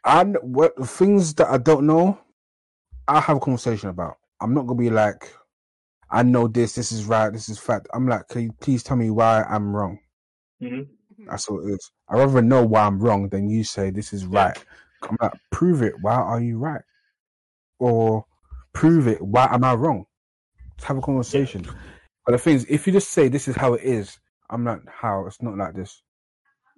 I 0.05 0.25
kn- 0.25 0.37
what 0.43 0.75
things 0.89 1.35
that 1.35 1.49
I 1.49 1.59
don't 1.59 1.87
know, 1.87 2.19
I 3.07 3.21
have 3.21 3.37
a 3.37 3.41
conversation 3.41 3.91
about. 3.91 4.17
I'm 4.41 4.55
not 4.55 4.67
gonna 4.67 4.79
be 4.79 4.91
like, 4.91 5.33
I 6.11 6.23
know 6.23 6.49
this, 6.49 6.75
this 6.75 6.93
is 6.93 7.05
right, 7.05 7.31
this 7.33 7.49
is 7.49 7.59
fact. 7.59 7.89
I'm 7.93 8.09
like, 8.09 8.29
can 8.29 8.43
you 8.43 8.53
please 8.61 8.83
tell 8.83 8.97
me 8.97 9.11
why 9.11 9.43
I'm 9.43 9.75
wrong? 9.75 9.99
hmm 10.61 10.83
That's 11.27 11.49
what 11.51 11.65
it 11.65 11.73
is. 11.73 11.91
I 12.09 12.17
rather 12.17 12.43
know 12.43 12.65
why 12.65 12.83
I'm 12.83 12.99
wrong 12.99 13.29
than 13.29 13.49
you 13.49 13.65
say 13.65 13.91
this 13.91 14.13
is 14.13 14.25
right. 14.27 14.57
I'm 15.09 15.17
like, 15.21 15.33
prove 15.51 15.83
it. 15.83 15.95
Why 16.01 16.15
are 16.15 16.41
you 16.41 16.59
right? 16.59 16.83
Or 17.79 18.25
prove 18.73 19.07
it. 19.07 19.21
Why 19.21 19.49
am 19.53 19.65
I 19.65 19.75
wrong? 19.75 20.07
Let's 20.77 20.85
have 20.85 20.99
a 20.99 21.01
conversation. 21.03 21.67
But 22.25 22.33
the 22.33 22.39
thing 22.39 22.57
is, 22.57 22.67
if 22.69 22.87
you 22.87 22.93
just 22.93 23.11
say 23.11 23.29
this 23.29 23.49
is 23.49 23.57
how 23.57 23.75
it 23.75 23.83
is, 23.85 24.19
I'm 24.51 24.65
not 24.65 24.81
how. 24.91 25.27
It's 25.27 25.43
not 25.43 25.57
like 25.57 25.75
this. 25.75 26.03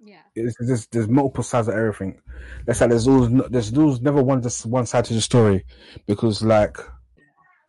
Yeah. 0.03 0.21
It's, 0.35 0.55
there's, 0.59 0.87
there's 0.87 1.07
multiple 1.07 1.43
sides 1.43 1.67
of 1.67 1.75
everything. 1.75 2.21
That's 2.65 2.81
like 2.81 2.89
there's 2.89 3.07
always 3.07 3.29
no- 3.29 3.47
there's 3.49 3.75
always 3.77 4.01
never 4.01 4.21
one 4.23 4.41
just 4.41 4.65
one 4.65 4.85
side 4.85 5.05
to 5.05 5.13
the 5.13 5.21
story 5.21 5.65
because 6.07 6.41
like 6.41 6.77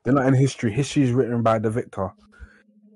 they're 0.04 0.14
not 0.14 0.26
in 0.26 0.34
history. 0.34 0.72
History 0.72 1.02
is 1.02 1.12
written 1.12 1.42
by 1.42 1.58
the 1.58 1.70
victor. 1.70 2.12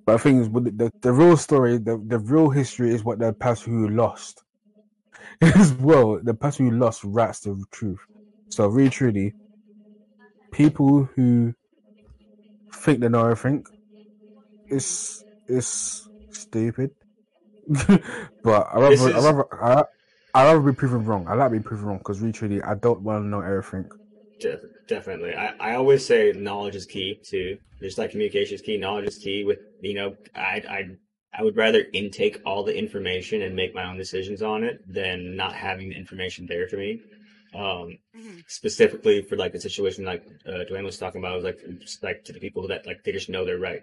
But 0.05 0.15
the 0.15 0.19
thing 0.19 0.41
is, 0.41 0.49
the, 0.49 0.93
the, 1.03 1.13
real 1.13 1.37
story, 1.37 1.79
the, 1.79 2.03
the 2.07 2.19
real 2.19 2.51
history 2.51 2.95
is 2.95 3.05
what 3.05 3.19
the 3.19 3.33
person 3.33 3.73
who 3.73 3.89
lost. 3.89 4.45
As 5.41 5.73
well, 5.75 6.21
the 6.23 6.35
person 6.35 6.71
who 6.71 6.79
lost 6.79 7.03
writes 7.05 7.41
the 7.41 7.63
truth. 7.73 7.99
So 8.51 8.69
really, 8.69 8.91
truly, 8.91 9.35
people 10.53 11.05
who 11.15 11.55
think 12.73 13.01
they 13.01 13.09
know 13.09 13.27
everything, 13.27 13.65
it's 14.69 15.25
it's 15.47 16.09
stupid. 16.31 16.93
but 17.69 18.69
I 18.73 18.79
rather, 18.79 18.87
I 18.87 18.91
is- 18.93 19.05
rather, 19.07 19.47
I, 19.65 19.85
I 20.35 20.45
rather 20.45 20.61
be 20.61 20.73
proven 20.73 21.05
wrong. 21.05 21.27
I 21.29 21.35
like 21.35 21.51
being 21.51 21.63
proven 21.63 21.87
wrong 21.87 21.99
because 21.99 22.21
really, 22.21 22.33
truly, 22.33 22.63
I 22.63 22.75
don't 22.75 23.03
want 23.03 23.25
to 23.25 23.29
know 23.29 23.41
everything. 23.41 23.91
Def- 24.41 24.61
definitely. 24.87 25.35
I, 25.35 25.55
I 25.59 25.75
always 25.77 26.05
say 26.05 26.33
knowledge 26.33 26.77
is 26.77 26.85
key 26.87 27.19
too. 27.25 27.59
Just 27.81 27.99
like 27.99 28.11
communication 28.11 28.55
is 28.55 28.61
key, 28.61 28.77
knowledge 28.77 29.07
is 29.07 29.19
key. 29.19 29.45
With 29.45 29.59
you 29.81 29.95
know, 29.95 30.17
I 30.35 30.63
I 30.69 30.89
I 31.39 31.43
would 31.43 31.57
rather 31.57 31.85
intake 31.93 32.41
all 32.45 32.63
the 32.63 32.77
information 32.77 33.43
and 33.43 33.55
make 33.55 33.75
my 33.75 33.85
own 33.85 33.97
decisions 33.97 34.43
on 34.43 34.65
it 34.65 34.81
than 34.93 35.37
not 35.37 35.55
having 35.55 35.89
the 35.91 35.97
information 35.97 36.47
there 36.47 36.69
for 36.69 36.77
me. 36.77 37.01
Um, 37.55 37.99
Mhm. 38.15 38.45
specifically 38.47 39.23
for 39.23 39.37
like 39.37 39.55
a 39.55 39.61
situation 39.61 40.05
like 40.05 40.25
uh, 40.47 40.65
Dwayne 40.69 40.85
was 40.85 40.99
talking 40.99 41.21
about, 41.21 41.35
was 41.37 41.45
like 41.45 41.61
like 42.03 42.25
to 42.25 42.33
the 42.33 42.41
people 42.41 42.67
that 42.69 42.87
like 42.87 43.05
they 43.05 43.13
just 43.13 43.31
know 43.31 43.45
they're 43.45 43.59
right. 43.59 43.83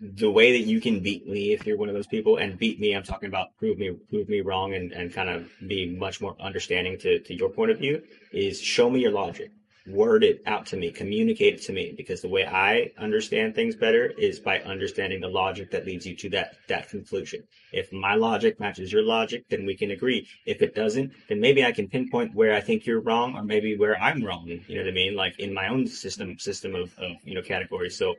The 0.00 0.30
way 0.30 0.52
that 0.52 0.68
you 0.68 0.80
can 0.80 1.00
beat 1.00 1.26
me 1.26 1.52
if 1.52 1.66
you're 1.66 1.78
one 1.78 1.88
of 1.88 1.94
those 1.94 2.06
people, 2.06 2.36
and 2.36 2.58
beat 2.58 2.80
me, 2.80 2.92
I'm 2.94 3.02
talking 3.02 3.28
about 3.28 3.56
prove 3.56 3.78
me 3.78 3.92
prove 4.10 4.28
me 4.28 4.40
wrong 4.40 4.74
and, 4.74 4.92
and 4.92 5.12
kind 5.12 5.30
of 5.30 5.50
be 5.66 5.86
much 5.86 6.20
more 6.20 6.36
understanding 6.40 6.98
to, 6.98 7.20
to 7.20 7.34
your 7.34 7.50
point 7.50 7.70
of 7.70 7.78
view, 7.78 8.02
is 8.32 8.60
show 8.60 8.90
me 8.90 9.00
your 9.00 9.12
logic 9.12 9.50
word 9.88 10.24
it 10.24 10.42
out 10.46 10.66
to 10.66 10.76
me, 10.76 10.90
communicate 10.90 11.54
it 11.54 11.62
to 11.62 11.72
me, 11.72 11.94
because 11.96 12.20
the 12.20 12.28
way 12.28 12.44
I 12.44 12.92
understand 12.98 13.54
things 13.54 13.76
better 13.76 14.06
is 14.18 14.40
by 14.40 14.60
understanding 14.60 15.20
the 15.20 15.28
logic 15.28 15.70
that 15.70 15.86
leads 15.86 16.06
you 16.06 16.16
to 16.16 16.30
that 16.30 16.56
that 16.68 16.88
conclusion. 16.88 17.42
If 17.72 17.92
my 17.92 18.14
logic 18.14 18.58
matches 18.58 18.92
your 18.92 19.02
logic, 19.02 19.44
then 19.48 19.66
we 19.66 19.76
can 19.76 19.90
agree. 19.90 20.26
If 20.44 20.62
it 20.62 20.74
doesn't, 20.74 21.12
then 21.28 21.40
maybe 21.40 21.64
I 21.64 21.72
can 21.72 21.88
pinpoint 21.88 22.34
where 22.34 22.54
I 22.54 22.60
think 22.60 22.86
you're 22.86 23.00
wrong, 23.00 23.36
or 23.36 23.42
maybe 23.42 23.76
where 23.76 24.00
I'm 24.00 24.24
wrong. 24.24 24.46
You 24.46 24.76
know 24.76 24.82
what 24.82 24.90
I 24.90 24.94
mean? 24.94 25.14
Like 25.14 25.38
in 25.38 25.54
my 25.54 25.68
own 25.68 25.86
system 25.86 26.38
system 26.38 26.74
of, 26.74 26.92
of 26.98 27.12
you 27.24 27.34
know 27.34 27.42
categories. 27.42 27.96
So. 27.96 28.14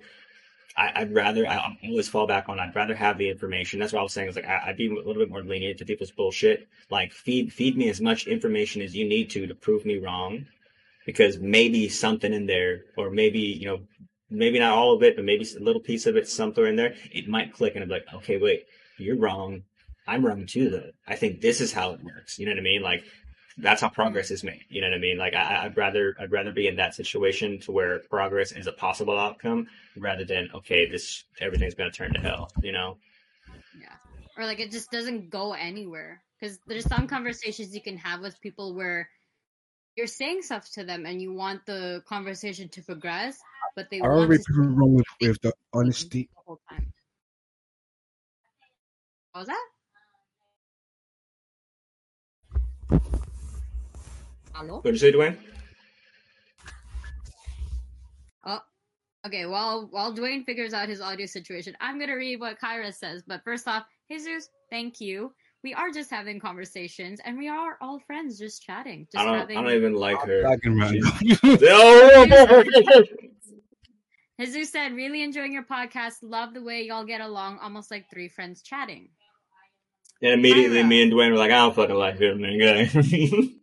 I, 0.79 0.91
I'd 1.01 1.11
rather 1.11 1.47
I 1.47 1.75
always 1.85 2.07
fall 2.07 2.27
back 2.27 2.49
on. 2.49 2.59
I'd 2.59 2.75
rather 2.75 2.93
have 2.93 3.17
the 3.17 3.27
information. 3.29 3.79
That's 3.79 3.93
what 3.93 3.99
I 3.99 4.03
was 4.03 4.13
saying. 4.13 4.29
Is 4.29 4.35
like 4.35 4.45
I, 4.45 4.61
I'd 4.67 4.77
be 4.77 4.85
a 4.85 4.93
little 4.93 5.15
bit 5.15 5.31
more 5.31 5.41
lenient 5.41 5.79
to 5.79 5.85
people's 5.85 6.11
bullshit. 6.11 6.67
Like 6.91 7.11
feed 7.11 7.51
feed 7.51 7.75
me 7.75 7.89
as 7.89 7.99
much 7.99 8.27
information 8.27 8.83
as 8.83 8.95
you 8.95 9.09
need 9.09 9.31
to 9.31 9.47
to 9.47 9.55
prove 9.55 9.87
me 9.87 9.97
wrong, 9.97 10.45
because 11.07 11.39
maybe 11.39 11.87
something 11.87 12.33
in 12.33 12.45
there, 12.45 12.81
or 12.97 13.09
maybe 13.09 13.39
you 13.39 13.65
know, 13.65 13.79
maybe 14.29 14.59
not 14.59 14.73
all 14.73 14.93
of 14.93 15.01
it, 15.01 15.15
but 15.15 15.23
maybe 15.23 15.47
a 15.57 15.63
little 15.63 15.81
piece 15.81 16.05
of 16.05 16.17
it 16.17 16.27
somewhere 16.27 16.67
in 16.67 16.75
there, 16.75 16.93
it 17.11 17.29
might 17.29 17.53
click, 17.53 17.73
and 17.73 17.83
I'm 17.83 17.89
like, 17.89 18.05
okay, 18.13 18.37
wait, 18.37 18.65
you're 18.99 19.17
wrong. 19.17 19.63
I'm 20.05 20.25
wrong 20.25 20.45
too. 20.45 20.69
Though 20.69 20.91
I 21.07 21.15
think 21.15 21.39
this 21.39 21.61
is 21.61 21.71
how 21.71 21.91
it 21.91 22.03
works. 22.03 22.37
You 22.37 22.45
know 22.45 22.51
what 22.51 22.59
I 22.59 22.63
mean? 22.63 22.81
Like 22.81 23.05
that's 23.57 23.81
how 23.81 23.89
progress 23.89 24.31
is 24.31 24.43
made. 24.43 24.65
You 24.69 24.81
know 24.81 24.87
what 24.87 24.95
I 24.95 24.99
mean? 24.99 25.17
Like 25.17 25.33
I, 25.33 25.63
I'd 25.65 25.77
rather 25.77 26.15
I'd 26.19 26.31
rather 26.31 26.51
be 26.51 26.67
in 26.67 26.75
that 26.75 26.93
situation 26.93 27.59
to 27.61 27.71
where 27.71 27.99
progress 28.09 28.51
is 28.51 28.67
a 28.67 28.73
possible 28.73 29.17
outcome 29.17 29.67
rather 29.97 30.25
than 30.25 30.49
okay, 30.55 30.89
this 30.89 31.23
everything's 31.39 31.73
gonna 31.73 31.91
turn 31.91 32.13
to 32.13 32.19
hell. 32.19 32.51
You 32.61 32.73
know? 32.73 32.97
Yeah. 33.79 33.95
Or 34.37 34.45
like 34.45 34.59
it 34.59 34.71
just 34.71 34.91
doesn't 34.91 35.29
go 35.29 35.53
anywhere. 35.53 36.21
Because 36.39 36.59
there's 36.67 36.85
some 36.85 37.07
conversations 37.07 37.73
you 37.73 37.81
can 37.81 37.97
have 37.97 38.21
with 38.21 38.39
people 38.41 38.75
where 38.75 39.09
you're 39.97 40.07
saying 40.07 40.43
stuff 40.43 40.69
to 40.73 40.83
them 40.83 41.05
and 41.07 41.19
you 41.19 41.33
want 41.33 41.65
the 41.65 42.03
conversation 42.07 42.69
to 42.69 42.83
progress, 42.83 43.39
but 43.75 43.89
they 43.89 43.99
I 43.99 44.07
want 44.07 44.21
always 44.21 44.45
to 44.45 44.53
wrong 44.53 44.93
with, 44.93 45.05
with 45.19 45.41
the 45.41 45.51
honesty. 45.73 46.29
the 46.35 46.41
whole 46.45 46.59
time. 46.69 46.93
What 49.31 49.39
was 49.41 49.47
that? 49.47 49.67
Hello? 54.53 54.75
What'd 54.77 54.93
you 54.93 54.99
say, 54.99 55.11
Dwayne? 55.11 55.37
Oh, 58.45 58.59
okay. 59.25 59.45
While 59.47 59.87
while 59.91 60.13
Dwayne 60.13 60.45
figures 60.45 60.73
out 60.73 60.89
his 60.89 61.01
audio 61.01 61.25
situation, 61.25 61.75
I'm 61.81 61.99
gonna 61.99 62.15
read 62.15 62.39
what 62.39 62.59
Kyra 62.59 62.93
says. 62.93 63.23
But 63.27 63.43
first 63.43 63.67
off, 63.67 63.83
Jesus, 64.09 64.49
thank 64.69 65.01
you. 65.01 65.33
We 65.67 65.73
are 65.73 65.91
just 65.91 66.09
having 66.09 66.39
conversations, 66.39 67.19
and 67.25 67.37
we 67.37 67.49
are 67.49 67.77
all 67.81 67.99
friends, 67.99 68.39
just 68.39 68.63
chatting, 68.63 69.05
just 69.11 69.21
I 69.21 69.25
don't 69.25 69.37
having. 69.37 69.57
I 69.57 69.63
don't 69.63 69.73
even 69.73 69.95
like 69.95 70.17
her. 70.21 70.43
Lagging 70.43 70.77
right 70.77 71.03
She's- 71.19 71.61
now. 71.61 73.03
Jesus 74.39 74.71
said, 74.71 74.93
"Really 74.93 75.23
enjoying 75.23 75.51
your 75.51 75.63
podcast. 75.63 76.19
Love 76.21 76.53
the 76.53 76.61
way 76.61 76.83
y'all 76.83 77.03
get 77.03 77.19
along, 77.19 77.59
almost 77.59 77.91
like 77.91 78.09
three 78.09 78.29
friends 78.29 78.61
chatting." 78.61 79.09
And 80.21 80.31
immediately 80.35 80.83
me 80.83 81.01
and 81.01 81.11
Dwayne 81.11 81.31
were 81.31 81.37
like, 81.37 81.51
I 81.51 81.55
don't 81.57 81.75
fucking 81.75 81.93
like 81.93 82.17
him, 82.17 82.39
man. 82.39 82.89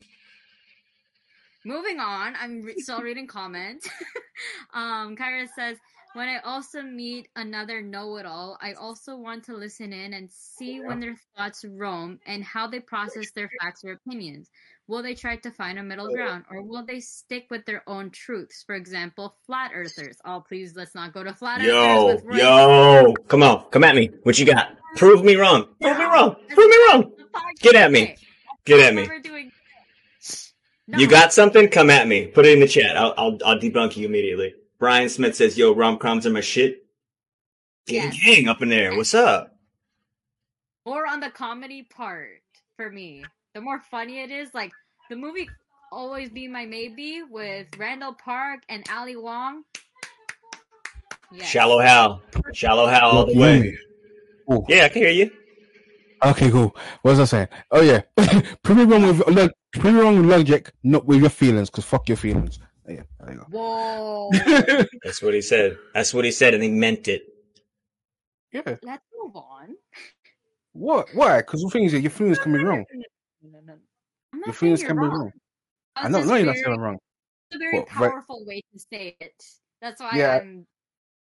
Moving 1.64 2.00
on, 2.00 2.34
I'm 2.38 2.64
re- 2.64 2.80
still 2.80 3.00
reading 3.00 3.26
comments. 3.26 3.88
um, 4.74 5.16
Kyra 5.16 5.48
says, 5.56 5.78
when 6.14 6.28
I 6.28 6.38
also 6.44 6.80
meet 6.82 7.28
another 7.36 7.82
know 7.82 8.16
it 8.16 8.26
all, 8.26 8.56
I 8.62 8.72
also 8.74 9.16
want 9.16 9.44
to 9.44 9.56
listen 9.56 9.92
in 9.92 10.14
and 10.14 10.30
see 10.30 10.80
when 10.80 11.00
their 11.00 11.16
thoughts 11.36 11.64
roam 11.64 12.20
and 12.26 12.42
how 12.42 12.68
they 12.68 12.80
process 12.80 13.32
their 13.32 13.50
facts 13.60 13.84
or 13.84 13.92
opinions. 13.92 14.48
Will 14.86 15.02
they 15.02 15.14
try 15.14 15.36
to 15.36 15.50
find 15.50 15.78
a 15.78 15.82
middle 15.82 16.08
ground 16.08 16.44
or 16.50 16.62
will 16.62 16.84
they 16.86 17.00
stick 17.00 17.46
with 17.50 17.64
their 17.66 17.82
own 17.88 18.10
truths? 18.10 18.62
For 18.64 18.74
example, 18.74 19.36
flat 19.46 19.72
earthers. 19.74 20.18
Oh, 20.24 20.44
please, 20.46 20.76
let's 20.76 20.94
not 20.94 21.12
go 21.12 21.24
to 21.24 21.34
flat 21.34 21.60
yo, 21.60 22.08
earthers. 22.08 22.24
Roy- 22.24 22.36
yo, 22.36 23.14
come 23.28 23.42
on, 23.42 23.64
come 23.70 23.82
at 23.82 23.96
me. 23.96 24.10
What 24.22 24.38
you 24.38 24.46
got? 24.46 24.76
Prove 24.96 25.24
me 25.24 25.34
wrong. 25.34 25.66
Prove 25.80 25.98
me 25.98 26.04
wrong. 26.04 26.36
Prove 26.48 26.70
me 26.70 26.76
wrong. 26.88 27.12
Get 27.60 27.74
at 27.74 27.90
me. 27.90 28.14
Get 28.64 28.80
at 28.80 28.94
me. 28.94 29.02
what 29.02 31.00
You 31.00 31.08
got 31.08 31.32
something? 31.32 31.68
Come 31.68 31.90
at 31.90 32.06
me. 32.06 32.26
Put 32.26 32.46
it 32.46 32.52
in 32.52 32.60
the 32.60 32.68
chat. 32.68 32.96
I'll 32.96 33.14
I'll, 33.16 33.38
I'll 33.44 33.58
debunk 33.58 33.96
you 33.96 34.06
immediately. 34.06 34.54
Brian 34.84 35.08
Smith 35.08 35.34
says, 35.34 35.56
"Yo, 35.56 35.72
rom 35.74 35.96
coms 35.98 36.26
are 36.26 36.30
my 36.30 36.42
shit." 36.42 36.84
Gang, 37.86 38.12
Yes. 38.12 38.18
gang 38.22 38.48
up 38.48 38.60
in 38.60 38.68
there. 38.68 38.94
What's 38.94 39.14
up? 39.14 39.50
more 40.86 41.06
on 41.06 41.20
the 41.20 41.30
comedy 41.30 41.82
part 41.82 42.42
for 42.76 42.90
me. 42.90 43.24
The 43.54 43.62
more 43.62 43.80
funny 43.90 44.20
it 44.20 44.30
is, 44.30 44.50
like 44.52 44.70
the 45.08 45.16
movie 45.16 45.48
Always 45.90 46.28
Be 46.28 46.46
My 46.48 46.66
Maybe 46.66 47.22
with 47.22 47.68
Randall 47.78 48.12
Park 48.12 48.60
and 48.68 48.84
Ali 48.92 49.16
Wong. 49.16 49.64
Yes. 51.32 51.48
Shallow 51.48 51.78
Hal. 51.78 52.20
Shallow 52.52 52.86
Hal 52.86 53.08
all 53.10 53.24
the 53.24 53.32
Can 53.32 53.40
you 53.40 53.46
hear 53.46 53.60
way. 53.62 53.70
me? 53.70 53.78
Oh, 54.50 54.66
Yeah, 54.68 54.84
I 54.84 54.88
can 54.90 55.02
hear 55.02 55.10
you. 55.12 55.30
okay, 56.26 56.50
cool. 56.50 56.76
What 57.00 57.12
was 57.12 57.20
I 57.20 57.24
saying? 57.24 57.48
Oh 57.70 57.80
yeah, 57.80 58.02
prove 58.62 58.76
me 58.76 58.84
wrong 58.84 59.06
with 59.06 59.26
look, 59.28 59.52
prove 59.72 59.94
me 59.94 60.00
wrong 60.02 60.16
with 60.20 60.26
logic, 60.26 60.70
not 60.82 61.06
with 61.06 61.22
your 61.22 61.30
feelings, 61.30 61.70
because 61.70 61.86
fuck 61.86 62.06
your 62.10 62.18
feelings. 62.18 62.58
Yeah, 62.86 63.02
there 63.20 63.32
you 63.34 63.40
Whoa. 63.50 64.30
That's 65.04 65.22
what 65.22 65.32
he 65.34 65.40
said. 65.40 65.78
That's 65.94 66.12
what 66.12 66.24
he 66.24 66.30
said, 66.30 66.54
and 66.54 66.62
he 66.62 66.68
meant 66.68 67.08
it. 67.08 67.22
yeah. 68.52 68.76
Let's 68.82 69.04
move 69.22 69.36
on. 69.36 69.74
What? 70.72 71.08
Why? 71.14 71.38
Because 71.38 71.62
the 71.62 71.70
thing 71.70 71.84
is, 71.84 71.94
your 71.94 72.10
feelings 72.10 72.38
can 72.38 72.52
be 72.52 72.58
wrong. 72.62 72.84
No, 73.42 73.50
no, 73.52 73.60
no. 73.66 73.74
I'm 74.34 74.42
Your 74.44 74.52
feelings 74.54 74.80
you're 74.82 74.88
can 74.88 74.96
be 74.96 75.02
wrong. 75.06 75.18
wrong. 75.18 75.32
I 75.96 76.08
know, 76.08 76.22
no, 76.24 76.34
you're 76.34 76.46
not 76.46 76.52
very- 76.52 76.64
saying 76.64 76.74
I'm 76.76 76.80
wrong. 76.82 76.98
It's 77.50 77.56
a 77.56 77.58
very 77.58 77.78
What, 77.78 77.88
right- 78.00 78.10
powerful 78.10 78.44
way 78.44 78.60
to 78.72 78.78
say 78.92 79.16
it. 79.20 79.42
That's 79.80 80.00
why 80.00 80.10
Yeah. 80.16 80.38
I'm. 80.42 80.66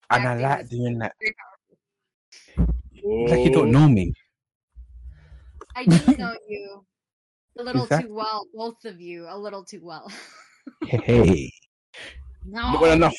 And 0.10 0.28
I 0.28 0.42
acting 0.42 0.42
like 0.42 0.70
doing 0.70 0.98
that. 1.00 1.14
very. 1.22 1.36
Like 3.28 3.46
you 3.46 3.52
don't 3.52 3.72
know 3.72 3.88
me. 3.90 4.14
I 5.76 5.86
do 5.86 6.16
know 6.18 6.36
you 6.50 6.86
a 7.58 7.64
little 7.64 7.84
Exactly. 7.84 8.10
too 8.10 8.16
well, 8.16 8.46
both 8.54 8.84
of 8.86 9.00
you, 9.02 9.26
a 9.30 9.38
little 9.38 9.64
too 9.66 9.82
well. 9.84 10.12
Hey, 10.88 11.52
no. 12.46 12.72
not 12.72 12.82
well 12.82 12.94
enough. 12.94 13.16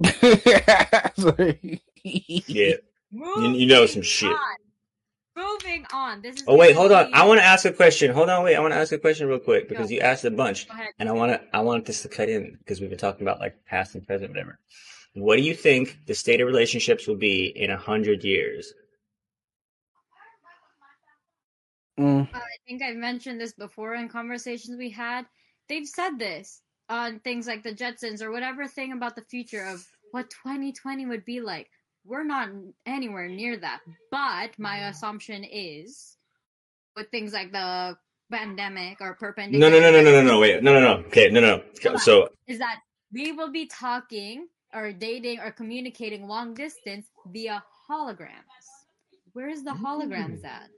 Yeah. 2.04 2.74
You, 3.10 3.50
you 3.50 3.66
know 3.66 3.86
some 3.86 4.02
shit. 4.02 4.30
on. 4.30 4.38
Moving 5.36 5.86
on. 5.92 6.20
This 6.22 6.36
is. 6.36 6.44
Oh 6.46 6.56
wait, 6.56 6.74
hold 6.74 6.92
on. 6.92 7.12
I 7.14 7.24
want 7.24 7.38
to 7.38 7.44
ask 7.44 7.64
a 7.64 7.72
question. 7.72 8.12
Hold 8.12 8.28
on, 8.28 8.44
wait. 8.44 8.56
I 8.56 8.60
want 8.60 8.72
to 8.74 8.78
ask 8.78 8.92
a 8.92 8.98
question 8.98 9.28
real 9.28 9.38
quick 9.38 9.68
because 9.68 9.88
Go. 9.88 9.94
you 9.94 10.00
asked 10.00 10.24
a 10.24 10.30
bunch, 10.30 10.66
and 10.98 11.08
I 11.08 11.12
want 11.12 11.32
to. 11.32 11.40
I 11.56 11.60
want 11.60 11.86
this 11.86 12.02
to 12.02 12.08
cut 12.08 12.28
in 12.28 12.56
because 12.58 12.80
we've 12.80 12.90
been 12.90 12.98
talking 12.98 13.22
about 13.22 13.38
like 13.38 13.54
past 13.64 13.94
and 13.94 14.06
present, 14.06 14.30
whatever. 14.30 14.58
What 15.14 15.36
do 15.36 15.42
you 15.42 15.54
think 15.54 15.98
the 16.06 16.14
state 16.14 16.40
of 16.40 16.46
relationships 16.46 17.06
will 17.06 17.16
be 17.16 17.46
in 17.46 17.70
a 17.70 17.76
hundred 17.76 18.24
years? 18.24 18.72
Mm, 21.98 22.28
I 22.32 22.40
think 22.66 22.82
I've 22.82 22.96
mentioned 22.96 23.40
this 23.40 23.52
before 23.52 23.94
in 23.94 24.08
conversations 24.08 24.76
we 24.76 24.90
had. 24.90 25.26
They've 25.68 25.86
said 25.86 26.18
this 26.18 26.62
on 26.88 27.20
things 27.20 27.46
like 27.46 27.62
the 27.62 27.74
Jetsons 27.74 28.22
or 28.22 28.30
whatever 28.30 28.66
thing 28.66 28.92
about 28.92 29.16
the 29.16 29.22
future 29.22 29.64
of 29.64 29.86
what 30.12 30.30
2020 30.30 31.06
would 31.06 31.24
be 31.24 31.40
like. 31.40 31.70
We're 32.04 32.24
not 32.24 32.48
anywhere 32.86 33.28
near 33.28 33.56
that. 33.58 33.80
But 34.10 34.58
my 34.58 34.88
assumption 34.88 35.44
is 35.44 36.16
with 36.96 37.10
things 37.10 37.32
like 37.32 37.52
the 37.52 37.96
pandemic 38.30 39.00
or 39.00 39.10
No, 39.10 39.14
perpendicular. 39.18 39.70
no, 39.70 39.80
no, 39.80 39.90
no, 39.90 40.02
no, 40.02 40.10
no, 40.10 40.22
no. 40.22 40.40
Wait, 40.40 40.62
no, 40.62 40.72
no, 40.72 40.80
no. 40.80 41.06
Okay, 41.06 41.30
no, 41.30 41.40
no. 41.40 41.62
no. 41.84 41.96
So 41.96 42.28
Is 42.46 42.58
that 42.58 42.80
we 43.12 43.32
will 43.32 43.50
be 43.50 43.66
talking 43.66 44.46
or 44.74 44.92
dating 44.92 45.40
or 45.40 45.50
communicating 45.50 46.26
long 46.26 46.54
distance 46.54 47.06
via 47.26 47.62
holograms. 47.90 48.44
Where's 49.32 49.62
the 49.62 49.70
holograms 49.70 50.42
mm. 50.42 50.46
at? 50.46 50.70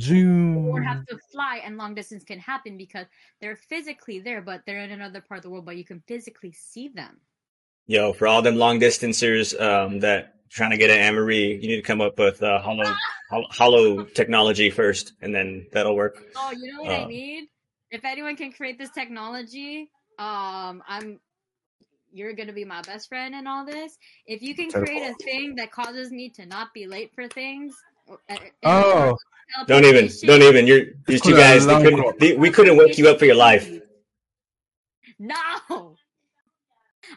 Zoom. 0.00 0.66
or 0.68 0.82
have 0.82 1.04
to 1.06 1.18
fly 1.32 1.60
and 1.64 1.76
long 1.76 1.94
distance 1.94 2.24
can 2.24 2.38
happen 2.38 2.76
because 2.76 3.06
they're 3.40 3.56
physically 3.56 4.18
there 4.20 4.40
but 4.42 4.62
they're 4.66 4.78
in 4.84 4.90
another 4.92 5.20
part 5.20 5.38
of 5.38 5.42
the 5.44 5.50
world 5.50 5.64
but 5.64 5.76
you 5.76 5.84
can 5.84 6.00
physically 6.06 6.52
see 6.52 6.88
them 6.88 7.20
Yo, 7.86 8.14
for 8.14 8.26
all 8.26 8.40
them 8.40 8.56
long 8.56 8.78
distancers 8.78 9.54
um, 9.60 10.00
that 10.00 10.36
trying 10.48 10.70
to 10.70 10.78
get 10.78 10.88
an 10.88 10.96
Amory, 10.98 11.60
you 11.60 11.68
need 11.68 11.76
to 11.76 11.82
come 11.82 12.00
up 12.00 12.18
with 12.18 12.42
uh, 12.42 12.58
hollow, 12.60 12.90
hollow 13.50 14.04
technology 14.04 14.70
first, 14.70 15.12
and 15.20 15.34
then 15.34 15.66
that'll 15.72 15.94
work. 15.94 16.22
oh 16.36 16.50
you 16.56 16.72
know 16.72 16.82
what 16.82 16.90
i 16.92 17.02
Uh. 17.02 17.06
need 17.06 17.44
if 17.90 18.04
anyone 18.04 18.36
can 18.36 18.52
create 18.52 18.78
this 18.78 18.90
technology 18.90 19.90
um 20.18 20.82
i'm 20.88 21.20
you're 22.12 22.32
gonna 22.32 22.52
be 22.52 22.64
my 22.64 22.80
best 22.82 23.08
friend 23.08 23.34
in 23.34 23.46
all 23.46 23.64
this 23.66 23.98
if 24.26 24.40
you 24.40 24.54
can 24.54 24.70
create 24.70 25.02
a 25.02 25.14
thing 25.22 25.56
that 25.56 25.70
causes 25.72 26.10
me 26.10 26.30
to 26.30 26.46
not 26.46 26.72
be 26.72 26.86
late 26.86 27.10
for 27.14 27.26
things 27.28 27.74
Oh, 28.62 29.16
Don't 29.66 29.84
even, 29.84 30.08
don't 30.22 30.42
even. 30.42 30.66
You're 30.66 30.86
these 31.06 31.20
two 31.20 31.36
guys. 31.36 31.66
They 31.66 31.82
couldn't. 31.82 32.18
They, 32.20 32.36
we 32.36 32.50
couldn't 32.50 32.76
wake 32.76 32.98
you 32.98 33.08
up 33.08 33.18
for 33.18 33.24
your 33.26 33.36
life. 33.36 33.70
no 35.18 35.34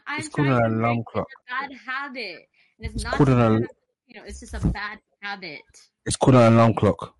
i'm 0.05 0.19
it's 0.19 0.27
called 0.30 0.47
an 0.49 0.53
alarm 0.53 0.97
break 0.97 1.05
clock. 1.07 1.27
a 1.49 1.68
bad 1.68 1.72
habit 1.85 2.35
and 2.77 2.85
it's, 2.85 2.95
It's 2.95 3.03
not 3.05 3.14
called 3.15 3.30
an 3.30 3.38
just 3.38 3.49
a- 3.49 3.53
al- 3.64 3.68
you 4.07 4.15
know 4.15 4.23
it's 4.27 4.39
just 4.41 4.53
a 4.53 4.68
bad 4.68 4.99
habit 5.22 5.61
It's 6.05 6.15
called 6.15 6.35
an 6.35 6.53
alarm 6.53 6.73
clock. 6.76 7.15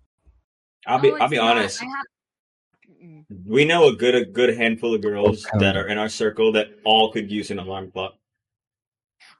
I'll 0.86 0.98
be. 1.00 1.10
No, 1.10 1.16
I'll 1.18 1.28
be 1.28 1.36
not. 1.36 1.56
honest. 1.56 1.82
I 1.82 1.86
have. 1.86 3.24
We 3.46 3.64
know 3.64 3.88
a 3.88 3.94
good 3.96 4.14
a 4.14 4.24
good 4.24 4.56
handful 4.56 4.94
of 4.94 5.02
girls 5.02 5.44
Okay. 5.46 5.58
that 5.58 5.76
are 5.76 5.88
in 5.88 5.98
our 5.98 6.08
circle 6.08 6.52
that 6.52 6.68
all 6.84 7.10
could 7.12 7.30
use 7.30 7.50
an 7.50 7.58
alarm 7.58 7.90
clock. 7.90 8.14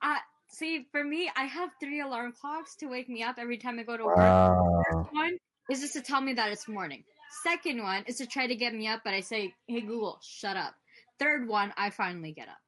I 0.03 0.19
see. 0.59 0.87
For 0.93 1.05
me, 1.05 1.31
I 1.37 1.45
have 1.45 1.71
three 1.81 2.01
alarm 2.01 2.33
clocks 2.39 2.75
to 2.77 2.87
wake 2.87 3.09
me 3.09 3.23
up 3.23 3.37
every 3.39 3.59
time 3.59 3.79
I 3.79 3.83
go 3.85 3.97
to 3.97 4.05
work. 4.05 4.17
Wow. 4.17 4.83
First 4.91 5.13
one 5.13 5.39
is 5.71 5.81
just 5.81 5.93
to 5.95 6.03
tell 6.03 6.21
me 6.21 6.33
that 6.35 6.51
it's 6.53 6.69
morning. 6.69 7.05
Second 7.43 7.83
one 7.83 8.05
is 8.07 8.17
to 8.17 8.27
try 8.27 8.47
to 8.47 8.55
get 8.55 8.75
me 8.75 8.87
up, 8.89 9.03
but 9.05 9.15
I 9.15 9.21
say, 9.21 9.55
"Hey 9.67 9.81
Google, 9.83 10.19
shut 10.23 10.57
up." 10.57 10.75
Third 11.19 11.47
one, 11.49 11.73
I 11.77 11.91
finally 11.91 12.33
get 12.33 12.49
up. 12.49 12.59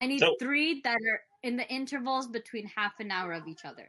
I 0.00 0.06
need 0.06 0.18
So- 0.20 0.36
three 0.38 0.80
that 0.82 0.96
are 0.96 1.20
in 1.42 1.56
the 1.56 1.66
intervals 1.70 2.28
between 2.28 2.66
half 2.66 2.98
an 3.00 3.10
hour 3.10 3.32
of 3.32 3.46
each 3.48 3.64
other. 3.64 3.88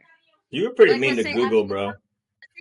You 0.50 0.68
were 0.68 0.74
pretty 0.74 0.92
Like, 0.92 1.00
mean 1.00 1.16
to 1.16 1.32
Google, 1.32 1.64
I- 1.64 1.66
bro. 1.66 1.92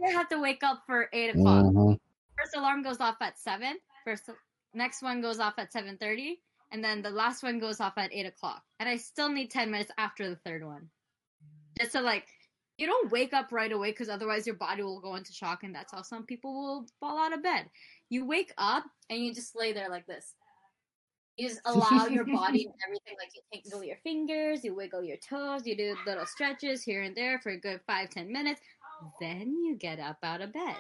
I 0.08 0.12
have 0.12 0.28
to 0.30 0.40
wake 0.40 0.64
up 0.64 0.84
for 0.86 1.10
eight 1.14 1.30
o'clock. 1.36 1.66
Mhm. 1.66 2.00
First 2.38 2.56
alarm 2.56 2.82
goes 2.84 3.00
off 3.00 3.16
at 3.22 3.38
seven. 3.40 3.80
First, 4.04 4.30
next 4.74 5.02
one 5.02 5.22
goes 5.22 5.40
off 5.40 5.58
at 5.58 5.72
seven 5.72 5.98
thirty, 5.98 6.42
and 6.76 6.84
then 6.84 7.02
the 7.02 7.10
last 7.10 7.42
one 7.42 7.58
goes 7.58 7.80
off 7.80 7.94
at 7.96 8.12
eight 8.12 8.26
o'clock. 8.26 8.62
And 8.82 8.90
I 8.90 8.98
still 8.98 9.30
need 9.30 9.50
ten 9.50 9.72
minutes 9.72 9.92
after 9.98 10.30
the 10.30 10.36
third 10.36 10.66
one, 10.66 10.90
just 11.80 11.94
to 11.94 12.02
like 12.02 12.28
you 12.78 12.86
don't 12.86 13.10
wake 13.14 13.34
up 13.34 13.54
right 13.54 13.72
away 13.72 13.92
because 13.92 14.10
otherwise 14.10 14.46
your 14.46 14.58
body 14.58 14.84
will 14.84 15.00
go 15.00 15.16
into 15.16 15.32
shock, 15.32 15.64
and 15.64 15.74
that's 15.74 15.94
how 15.94 16.02
some 16.02 16.26
people 16.26 16.54
will 16.54 16.86
fall 17.00 17.18
out 17.18 17.32
of 17.32 17.42
bed. 17.42 17.70
You 18.10 18.26
wake 18.26 18.52
up 18.58 18.84
and 19.10 19.24
you 19.24 19.34
just 19.34 19.56
lay 19.56 19.72
there 19.72 19.90
like 19.90 20.06
this. 20.06 20.34
You 21.38 21.48
just 21.48 21.62
allow 21.66 22.08
your 22.08 22.26
body 22.26 22.66
and 22.66 22.74
everything, 22.86 23.16
like 23.18 23.32
you 23.34 23.42
wiggle 23.54 23.86
your 23.86 23.98
fingers, 24.04 24.66
you 24.66 24.76
wiggle 24.76 25.06
your 25.06 25.18
toes, 25.18 25.66
you 25.66 25.78
do 25.78 25.96
little 26.06 26.26
stretches 26.26 26.84
here 26.84 27.04
and 27.04 27.16
there 27.16 27.40
for 27.40 27.54
a 27.54 27.58
good 27.58 27.80
five, 27.88 28.10
ten 28.10 28.34
minutes. 28.34 28.60
Then 29.22 29.64
you 29.64 29.78
get 29.78 30.02
up 30.02 30.18
out 30.24 30.42
of 30.42 30.52
bed. 30.52 30.76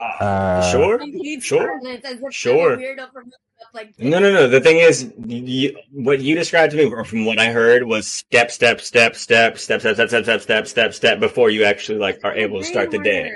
Uh, 0.00 0.62
sure, 0.70 1.00
sure, 1.40 1.80
silence, 1.82 2.04
as 2.04 2.12
if 2.14 2.18
I'm 2.22 2.28
a 2.28 2.32
sure. 2.32 2.76
weirdo 2.76 3.12
for 3.12 3.24
like. 3.74 3.98
No, 3.98 4.20
no, 4.20 4.32
no. 4.32 4.48
The 4.48 4.60
thing 4.60 4.78
is, 4.78 5.12
you, 5.26 5.76
what 5.92 6.20
you 6.20 6.36
described 6.36 6.70
to 6.72 6.78
me, 6.78 6.84
or 6.84 7.04
from 7.04 7.24
what 7.24 7.40
I 7.40 7.50
heard, 7.50 7.82
was 7.82 8.06
step, 8.06 8.52
step, 8.52 8.80
step, 8.80 9.16
step, 9.16 9.58
step, 9.58 9.80
step, 9.80 9.94
step, 9.96 10.08
step, 10.08 10.24
step, 10.24 10.40
step, 10.40 10.66
step, 10.68 10.94
step, 10.94 11.20
before 11.20 11.50
you 11.50 11.64
actually 11.64 11.98
like 11.98 12.20
are 12.22 12.34
able 12.34 12.60
to 12.60 12.64
start 12.64 12.92
the 12.92 12.98
day. 12.98 13.32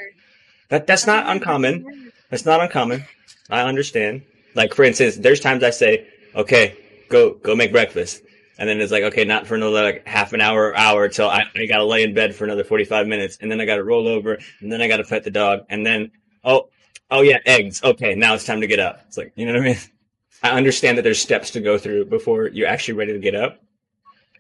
That 0.69 0.87
that's 0.87 1.07
not 1.07 1.29
uncommon. 1.29 2.13
That's 2.31 2.47
not 2.47 2.61
uncommon. 2.61 3.05
I 3.51 3.63
understand. 3.63 4.23
Like 4.55 4.75
for 4.75 4.85
instance, 4.85 5.17
there's 5.17 5.41
times 5.41 5.65
I 5.65 5.71
say, 5.71 6.07
"Okay, 6.37 6.77
go 7.09 7.35
go 7.35 7.57
make 7.57 7.73
breakfast," 7.73 8.23
and 8.57 8.69
then 8.69 8.81
it's 8.81 8.93
like, 8.93 9.03
"Okay, 9.03 9.25
not 9.25 9.49
for 9.49 9.57
another 9.57 9.83
like 9.83 10.07
half 10.07 10.33
an 10.33 10.41
hour 10.41 10.69
or 10.69 10.77
hour 10.77 11.09
till 11.09 11.29
I, 11.29 11.43
I 11.57 11.67
gotta 11.67 11.85
lay 11.85 12.05
in 12.05 12.15
bed 12.15 12.37
for 12.37 12.45
another 12.45 12.63
45 12.63 13.09
minutes, 13.09 13.39
and 13.41 13.51
then 13.51 13.61
I 13.61 13.65
gotta 13.65 13.83
roll 13.83 14.07
over, 14.07 14.39
and 14.61 14.71
then 14.71 14.81
I 14.81 14.87
gotta 14.87 15.05
pet 15.05 15.25
the 15.25 15.31
dog, 15.33 15.67
and 15.69 15.85
then 15.85 16.13
oh 16.45 16.69
oh 17.11 17.23
yeah, 17.23 17.39
eggs. 17.47 17.83
Okay, 17.83 18.15
now 18.15 18.35
it's 18.35 18.45
time 18.45 18.61
to 18.61 18.67
get 18.67 18.79
up." 18.79 19.03
It's 19.07 19.17
like 19.17 19.33
you 19.37 19.47
know 19.47 19.53
what 19.53 19.63
I 19.63 19.65
mean. 19.65 19.79
I 20.43 20.51
understand 20.51 20.99
that 20.99 21.03
there's 21.03 21.21
steps 21.21 21.51
to 21.51 21.61
go 21.61 21.79
through 21.79 22.07
before 22.07 22.49
you're 22.49 22.67
actually 22.67 22.95
ready 22.95 23.13
to 23.13 23.19
get 23.19 23.35
up. 23.35 23.63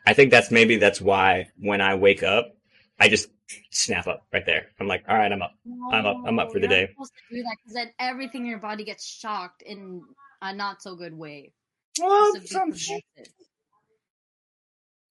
I 0.05 0.15
think 0.15 0.31
that's 0.33 0.51
maybe 0.51 0.77
that's 0.77 1.01
why 1.01 1.49
when 1.61 1.81
I 1.81 1.95
wake 1.95 2.25
up, 2.25 2.57
I 2.99 3.09
just 3.09 3.29
snap 3.71 4.07
up 4.07 4.27
right 4.33 4.45
there. 4.45 4.67
I'm 4.81 4.89
like, 4.89 5.05
all 5.09 5.17
right, 5.17 5.31
I'm 5.31 5.43
up. 5.43 5.55
I'm 5.93 6.07
up- 6.07 6.23
I'm 6.27 6.39
up 6.39 6.53
for 6.53 6.59
the 6.59 6.67
oh, 6.67 6.71
day. 6.71 6.89
supposed 6.91 7.13
to 7.31 7.37
do 7.37 7.43
that 7.43 7.57
because 7.63 7.75
then 7.75 7.91
everything 7.99 8.43
in 8.43 8.47
your 8.49 8.59
body 8.59 8.85
gets 8.85 9.07
shocked 9.07 9.63
in 9.63 10.03
a 10.41 10.53
not 10.53 10.83
so 10.83 10.97
good 10.97 11.17
way. 11.17 11.53
Well, 12.01 12.35
some 12.45 12.71
progressive. 12.71 13.03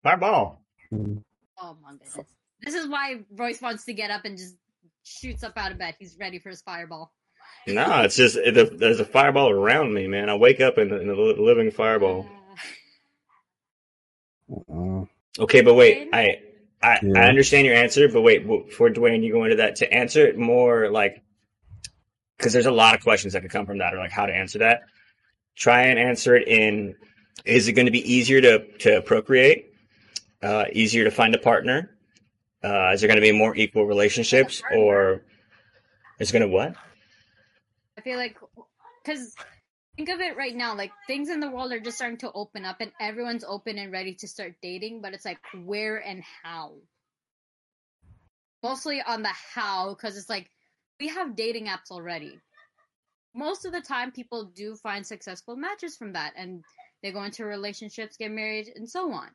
fireball. 0.03 0.61
Oh 0.93 1.77
my 1.81 1.91
goodness. 1.93 2.17
This 2.61 2.75
is 2.75 2.87
why 2.87 3.21
Royce 3.31 3.61
wants 3.61 3.85
to 3.85 3.93
get 3.93 4.11
up 4.11 4.25
and 4.25 4.37
just 4.37 4.55
shoots 5.03 5.43
up 5.43 5.53
out 5.57 5.71
of 5.71 5.77
bed. 5.77 5.95
He's 5.99 6.17
ready 6.19 6.39
for 6.39 6.49
his 6.49 6.61
fireball. 6.61 7.11
No, 7.67 8.01
it's 8.01 8.15
just 8.15 8.37
it, 8.37 8.79
there's 8.79 8.99
a 8.99 9.05
fireball 9.05 9.49
around 9.49 9.93
me, 9.93 10.07
man. 10.07 10.29
I 10.29 10.35
wake 10.35 10.61
up 10.61 10.77
in, 10.77 10.91
in 10.93 11.09
a 11.09 11.13
living 11.15 11.71
fireball. 11.71 12.25
uh, 14.71 15.05
Okay, 15.39 15.61
but 15.61 15.75
wait, 15.75 16.09
I 16.13 16.39
I, 16.83 16.99
Yeah. 17.03 17.19
I 17.21 17.29
understand 17.29 17.65
your 17.67 17.75
answer, 17.75 18.07
but 18.09 18.21
wait, 18.21 18.43
w- 18.43 18.67
for 18.69 18.89
Dwayne, 18.89 19.23
you 19.23 19.31
go 19.31 19.43
into 19.43 19.57
that 19.57 19.77
to 19.77 19.93
answer 19.93 20.25
it 20.25 20.37
more 20.37 20.89
like 20.89 21.21
because 22.37 22.53
there's 22.53 22.65
a 22.65 22.71
lot 22.71 22.95
of 22.95 23.01
questions 23.01 23.33
that 23.33 23.41
could 23.43 23.51
come 23.51 23.65
from 23.67 23.77
that, 23.77 23.93
or 23.93 23.97
like 23.97 24.11
how 24.11 24.25
to 24.25 24.35
answer 24.35 24.59
that. 24.59 24.81
Try 25.55 25.83
and 25.83 25.99
answer 25.99 26.35
it 26.35 26.47
in: 26.47 26.95
Is 27.45 27.67
it 27.67 27.73
going 27.73 27.85
to 27.85 27.91
be 27.91 28.11
easier 28.11 28.41
to 28.41 28.65
to 28.79 29.01
procreate? 29.03 29.67
Uh, 30.41 30.65
easier 30.73 31.03
to 31.03 31.11
find 31.11 31.35
a 31.35 31.37
partner? 31.37 31.90
Uh, 32.63 32.91
is 32.93 33.01
there 33.01 33.07
going 33.07 33.17
to 33.17 33.21
be 33.21 33.31
more 33.31 33.55
equal 33.55 33.85
relationships, 33.85 34.61
or 34.75 35.23
is 36.19 36.29
it 36.29 36.33
going 36.33 36.41
to 36.41 36.47
what? 36.47 36.75
I 37.97 38.01
feel 38.01 38.17
like 38.17 38.37
because 39.03 39.33
think 39.95 40.09
of 40.09 40.19
it 40.19 40.37
right 40.37 40.55
now, 40.55 40.75
like 40.75 40.91
things 41.07 41.29
in 41.29 41.39
the 41.39 41.49
world 41.49 41.71
are 41.71 41.79
just 41.79 41.97
starting 41.97 42.19
to 42.19 42.31
open 42.33 42.65
up, 42.65 42.77
and 42.79 42.91
everyone's 42.99 43.43
open 43.43 43.79
and 43.79 43.91
ready 43.91 44.13
to 44.15 44.27
start 44.27 44.53
dating. 44.61 45.01
But 45.01 45.13
it's 45.13 45.25
like 45.25 45.39
where 45.65 45.97
and 45.97 46.23
how. 46.43 46.73
Mostly 48.61 49.01
on 49.01 49.23
the 49.23 49.33
how, 49.55 49.95
because 49.95 50.15
it's 50.15 50.29
like 50.29 50.47
we 50.99 51.07
have 51.07 51.35
dating 51.35 51.65
apps 51.65 51.89
already. 51.89 52.39
Most 53.33 53.65
of 53.65 53.71
the 53.71 53.81
time, 53.81 54.11
people 54.11 54.51
do 54.55 54.75
find 54.75 55.05
successful 55.05 55.55
matches 55.55 55.97
from 55.97 56.13
that, 56.13 56.33
and 56.35 56.63
they 57.01 57.11
go 57.11 57.23
into 57.23 57.43
relationships, 57.43 58.17
get 58.17 58.29
married, 58.29 58.67
and 58.75 58.87
so 58.87 59.11
on. 59.11 59.29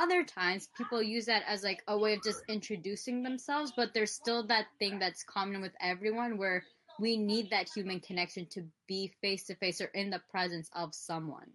Other 0.00 0.24
times, 0.24 0.68
people 0.76 1.02
use 1.02 1.26
that 1.26 1.44
as 1.46 1.62
like 1.62 1.82
a 1.86 1.96
way 1.96 2.14
of 2.14 2.22
just 2.22 2.42
introducing 2.48 3.22
themselves, 3.22 3.72
but 3.76 3.94
there's 3.94 4.12
still 4.12 4.44
that 4.48 4.66
thing 4.78 4.98
that's 4.98 5.22
common 5.22 5.60
with 5.60 5.72
everyone 5.80 6.36
where 6.36 6.64
we 6.98 7.16
need 7.16 7.50
that 7.50 7.68
human 7.68 8.00
connection 8.00 8.46
to 8.46 8.64
be 8.86 9.12
face 9.20 9.44
to 9.44 9.54
face 9.56 9.80
or 9.80 9.86
in 9.86 10.10
the 10.10 10.20
presence 10.30 10.70
of 10.74 10.94
someone 10.94 11.50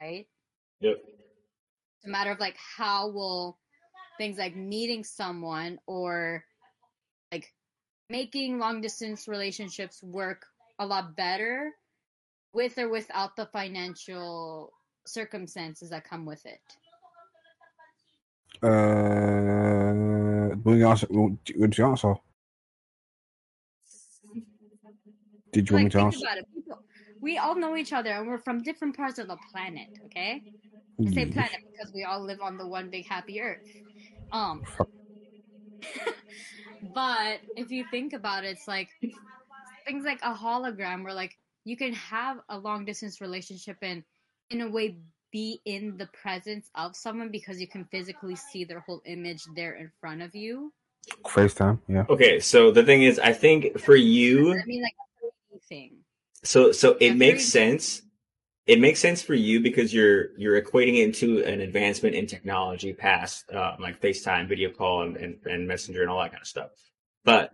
right 0.00 0.26
Yep. 0.80 0.96
it's 1.96 2.06
a 2.06 2.08
matter 2.08 2.30
of 2.30 2.40
like 2.40 2.56
how 2.76 3.08
will 3.08 3.58
things 4.18 4.38
like 4.38 4.54
meeting 4.56 5.04
someone 5.04 5.78
or 5.86 6.44
like 7.32 7.52
making 8.10 8.58
long 8.58 8.80
distance 8.80 9.26
relationships 9.26 10.02
work 10.02 10.46
a 10.78 10.86
lot 10.86 11.16
better 11.16 11.72
with 12.52 12.78
or 12.78 12.88
without 12.88 13.36
the 13.36 13.46
financial 13.46 14.72
circumstances 15.06 15.90
that 15.90 16.04
come 16.04 16.24
with 16.24 16.44
it 16.46 16.60
uh, 18.62 20.54
will 20.64 20.76
you 20.76 20.88
answer? 20.88 21.06
Will, 21.10 21.38
would 21.56 21.78
you 21.78 21.86
answer? 21.86 22.14
Did 25.52 25.70
you 25.70 25.74
want 25.76 25.84
me 25.84 25.90
to 25.90 26.00
answer? 26.00 26.20
about 26.22 26.38
it 26.38 26.46
people, 26.54 26.78
we 27.22 27.38
all 27.38 27.54
know 27.54 27.76
each 27.76 27.92
other 27.92 28.10
and 28.10 28.26
we're 28.26 28.38
from 28.38 28.62
different 28.62 28.96
parts 28.96 29.18
of 29.18 29.26
the 29.28 29.38
planet 29.50 29.88
okay 30.04 30.42
I 31.00 31.10
say 31.10 31.26
planet 31.26 31.60
because 31.72 31.92
we 31.94 32.04
all 32.04 32.20
live 32.22 32.40
on 32.40 32.56
the 32.56 32.66
one 32.66 32.88
big 32.90 33.06
happy 33.06 33.40
earth. 33.40 33.58
Um, 34.32 34.62
but 36.94 37.40
if 37.56 37.70
you 37.70 37.84
think 37.90 38.12
about 38.12 38.44
it, 38.44 38.52
it's 38.52 38.66
like 38.66 38.88
things 39.86 40.04
like 40.04 40.20
a 40.22 40.34
hologram 40.34 41.04
where 41.04 41.12
like 41.12 41.36
you 41.64 41.76
can 41.76 41.92
have 41.92 42.38
a 42.48 42.58
long 42.58 42.84
distance 42.84 43.20
relationship 43.20 43.76
and 43.82 44.04
in 44.50 44.62
a 44.62 44.70
way 44.70 44.96
be 45.32 45.60
in 45.64 45.96
the 45.96 46.06
presence 46.22 46.70
of 46.74 46.96
someone 46.96 47.30
because 47.30 47.60
you 47.60 47.66
can 47.68 47.84
physically 47.86 48.36
see 48.36 48.64
their 48.64 48.80
whole 48.80 49.02
image 49.04 49.42
there 49.54 49.74
in 49.74 49.90
front 50.00 50.22
of 50.22 50.34
you. 50.34 50.72
FaceTime, 51.26 51.78
yeah. 51.88 52.04
Okay, 52.08 52.40
so 52.40 52.70
the 52.70 52.82
thing 52.82 53.02
is, 53.02 53.18
I 53.18 53.32
think 53.32 53.78
for 53.78 53.94
you, 53.96 54.52
I 54.58 54.64
mean, 54.66 54.82
like 54.82 54.94
thing. 55.68 55.96
So 56.42 56.70
so 56.72 56.96
it 57.00 57.08
Yeah, 57.08 57.12
makes 57.14 57.50
very- 57.52 57.72
sense. 57.72 58.02
It 58.66 58.80
makes 58.80 58.98
sense 58.98 59.22
for 59.22 59.34
you 59.34 59.60
because 59.60 59.94
you're 59.94 60.36
you're 60.36 60.60
equating 60.60 60.94
it 60.98 61.04
into 61.04 61.42
an 61.44 61.60
advancement 61.60 62.16
in 62.16 62.26
technology 62.26 62.92
past 62.92 63.48
uh, 63.52 63.76
like 63.78 64.00
FaceTime, 64.00 64.48
video 64.48 64.70
call, 64.70 65.02
and, 65.02 65.16
and 65.16 65.38
and 65.46 65.68
Messenger 65.68 66.02
and 66.02 66.10
all 66.10 66.20
that 66.20 66.32
kind 66.32 66.42
of 66.42 66.48
stuff. 66.48 66.70
But 67.24 67.52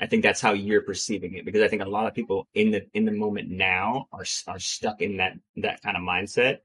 I 0.00 0.06
think 0.06 0.22
that's 0.22 0.40
how 0.40 0.52
you're 0.54 0.80
perceiving 0.82 1.34
it 1.34 1.44
because 1.44 1.62
I 1.62 1.68
think 1.68 1.82
a 1.82 1.88
lot 1.88 2.06
of 2.06 2.14
people 2.14 2.48
in 2.54 2.70
the 2.70 2.86
in 2.94 3.04
the 3.04 3.12
moment 3.12 3.50
now 3.50 4.08
are 4.12 4.24
are 4.46 4.58
stuck 4.58 5.02
in 5.02 5.18
that 5.18 5.34
that 5.56 5.82
kind 5.82 5.96
of 5.98 6.02
mindset. 6.02 6.58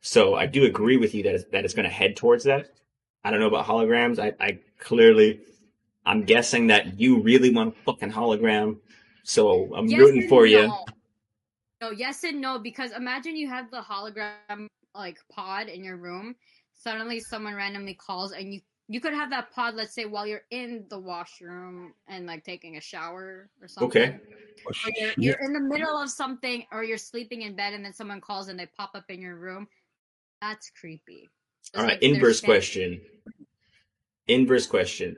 So 0.00 0.34
I 0.34 0.46
do 0.46 0.64
agree 0.64 0.96
with 0.96 1.14
you 1.14 1.22
that 1.24 1.34
it's, 1.34 1.44
that 1.52 1.64
it's 1.64 1.74
going 1.74 1.88
to 1.88 1.94
head 1.94 2.16
towards 2.16 2.44
that. 2.44 2.72
I 3.24 3.30
don't 3.30 3.40
know 3.40 3.48
about 3.48 3.66
holograms. 3.66 4.18
I, 4.18 4.32
I 4.42 4.58
clearly, 4.78 5.40
I'm 6.06 6.24
guessing 6.24 6.68
that 6.68 6.98
you 6.98 7.20
really 7.20 7.52
want 7.52 7.74
a 7.74 7.84
fucking 7.84 8.10
hologram. 8.10 8.78
So 9.24 9.74
I'm 9.74 9.86
Yes 9.86 10.00
rooting 10.00 10.22
and 10.22 10.28
for 10.28 10.46
you. 10.46 10.68
no. 10.68 10.84
No, 11.80 11.90
yes 11.90 12.24
and 12.24 12.40
no, 12.40 12.58
because 12.58 12.92
imagine 12.92 13.36
you 13.36 13.48
have 13.48 13.70
the 13.70 13.80
hologram 13.80 14.66
like 14.94 15.18
pod 15.30 15.68
in 15.68 15.82
your 15.82 15.96
room. 15.96 16.36
Suddenly, 16.74 17.20
someone 17.20 17.54
randomly 17.54 17.94
calls, 17.94 18.32
and 18.32 18.52
you 18.52 18.60
you 18.88 19.00
could 19.00 19.14
have 19.14 19.30
that 19.30 19.50
pod. 19.52 19.74
Let's 19.74 19.94
say 19.94 20.04
while 20.04 20.26
you're 20.26 20.42
in 20.50 20.84
the 20.90 20.98
washroom 20.98 21.94
and 22.06 22.26
like 22.26 22.44
taking 22.44 22.76
a 22.76 22.80
shower 22.80 23.48
or 23.62 23.68
something. 23.68 23.88
Okay. 23.88 24.18
Or 24.66 24.72
you're, 24.96 25.12
you're 25.16 25.40
in 25.40 25.54
the 25.54 25.60
middle 25.60 25.96
of 25.96 26.10
something, 26.10 26.66
or 26.70 26.84
you're 26.84 26.98
sleeping 26.98 27.42
in 27.42 27.54
bed, 27.54 27.72
and 27.72 27.82
then 27.84 27.94
someone 27.94 28.20
calls 28.20 28.48
and 28.48 28.58
they 28.58 28.66
pop 28.66 28.90
up 28.94 29.04
in 29.08 29.20
your 29.20 29.36
room. 29.36 29.66
That's 30.40 30.70
creepy. 30.70 31.28
It's 31.60 31.70
All 31.74 31.82
right, 31.82 31.92
like 31.92 32.02
inverse 32.02 32.40
question. 32.40 33.00
Inverse 34.26 34.66
question. 34.66 35.16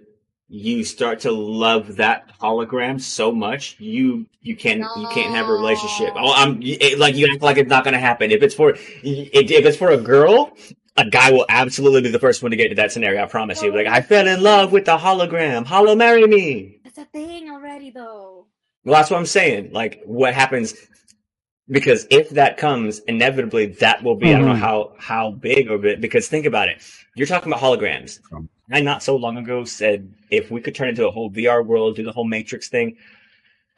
You 0.48 0.84
start 0.84 1.20
to 1.20 1.32
love 1.32 1.96
that 1.96 2.38
hologram 2.38 3.00
so 3.00 3.32
much, 3.32 3.76
you 3.78 4.26
you 4.40 4.54
can't 4.54 4.80
you 4.80 5.08
can't 5.12 5.34
have 5.34 5.48
a 5.48 5.52
relationship. 5.52 6.12
Oh, 6.14 6.32
I'm 6.34 6.60
it, 6.62 6.98
like 6.98 7.14
you 7.14 7.32
act 7.32 7.42
like 7.42 7.56
it's 7.56 7.70
not 7.70 7.84
gonna 7.84 7.98
happen. 7.98 8.30
If 8.30 8.42
it's 8.42 8.54
for 8.54 8.70
if 8.70 8.80
if 9.02 9.64
it's 9.64 9.76
for 9.78 9.90
a 9.90 9.96
girl, 9.96 10.52
a 10.96 11.08
guy 11.08 11.30
will 11.30 11.46
absolutely 11.48 12.02
be 12.02 12.10
the 12.10 12.18
first 12.18 12.42
one 12.42 12.50
to 12.50 12.56
get 12.56 12.68
to 12.68 12.74
that 12.74 12.92
scenario. 12.92 13.22
I 13.22 13.26
promise 13.26 13.62
you. 13.62 13.74
Like 13.74 13.86
I 13.86 14.02
fell 14.02 14.26
in 14.26 14.42
love 14.42 14.72
with 14.72 14.84
the 14.84 14.98
hologram. 14.98 15.64
Hollow, 15.64 15.94
marry 15.94 16.26
me. 16.26 16.80
That's 16.84 16.98
a 16.98 17.04
thing 17.06 17.50
already, 17.50 17.90
though. 17.90 18.46
Well, 18.84 18.96
that's 18.96 19.10
what 19.10 19.18
I'm 19.18 19.26
saying. 19.26 19.72
Like, 19.72 20.02
what 20.04 20.34
happens? 20.34 20.74
Because 21.68 22.06
if 22.10 22.30
that 22.30 22.56
comes, 22.58 22.98
inevitably 23.00 23.66
that 23.66 24.02
will 24.02 24.16
be. 24.16 24.34
I 24.34 24.38
don't 24.38 24.46
know 24.48 24.54
Mhm. 24.54 24.58
how 24.58 24.92
how 24.98 25.30
big 25.30 25.70
or 25.70 25.78
bit. 25.78 26.00
Because 26.00 26.28
think 26.28 26.44
about 26.44 26.68
it. 26.68 26.82
You're 27.14 27.26
talking 27.26 27.52
about 27.52 27.62
holograms. 27.62 28.20
I 28.70 28.80
not 28.80 29.02
so 29.02 29.16
long 29.16 29.36
ago 29.36 29.64
said 29.64 30.12
if 30.30 30.50
we 30.50 30.60
could 30.60 30.74
turn 30.74 30.88
into 30.88 31.06
a 31.06 31.10
whole 31.10 31.30
VR 31.30 31.62
world, 31.62 31.96
do 31.96 32.02
the 32.02 32.12
whole 32.12 32.24
Matrix 32.24 32.68
thing, 32.68 32.96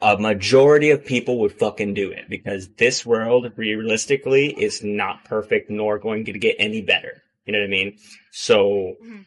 a 0.01 0.17
majority 0.17 0.89
of 0.91 1.05
people 1.05 1.39
would 1.39 1.51
fucking 1.51 1.93
do 1.93 2.11
it 2.11 2.29
because 2.29 2.69
this 2.77 3.05
world 3.05 3.51
realistically 3.55 4.47
is 4.61 4.83
not 4.83 5.23
perfect 5.25 5.69
nor 5.69 5.99
going 5.99 6.25
to 6.25 6.33
get 6.33 6.55
any 6.59 6.81
better. 6.81 7.23
You 7.45 7.53
know 7.53 7.59
what 7.59 7.65
I 7.65 7.69
mean? 7.69 7.97
So 8.31 8.95
Mhm. 9.03 9.25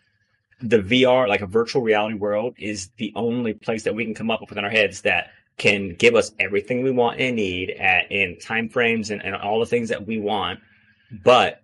the 0.61 0.79
VR, 0.81 1.29
like 1.29 1.41
a 1.43 1.47
virtual 1.47 1.83
reality 1.83 2.17
world, 2.17 2.55
is 2.59 2.89
the 2.97 3.13
only 3.15 3.55
place 3.55 3.85
that 3.85 3.95
we 3.95 4.05
can 4.05 4.15
come 4.15 4.31
up 4.31 4.41
with 4.41 4.53
in 4.59 4.65
our 4.65 4.71
heads 4.71 5.03
that 5.03 5.31
can 5.59 5.95
give 5.95 6.15
us 6.15 6.33
everything 6.39 6.83
we 6.83 6.91
want 6.91 7.21
and 7.21 7.37
need 7.37 7.71
at 7.71 8.11
in 8.11 8.39
time 8.39 8.69
frames 8.69 9.11
and, 9.11 9.23
and 9.25 9.35
all 9.35 9.61
the 9.61 9.67
things 9.67 9.89
that 9.91 10.07
we 10.07 10.19
want. 10.19 10.61
But 11.11 11.63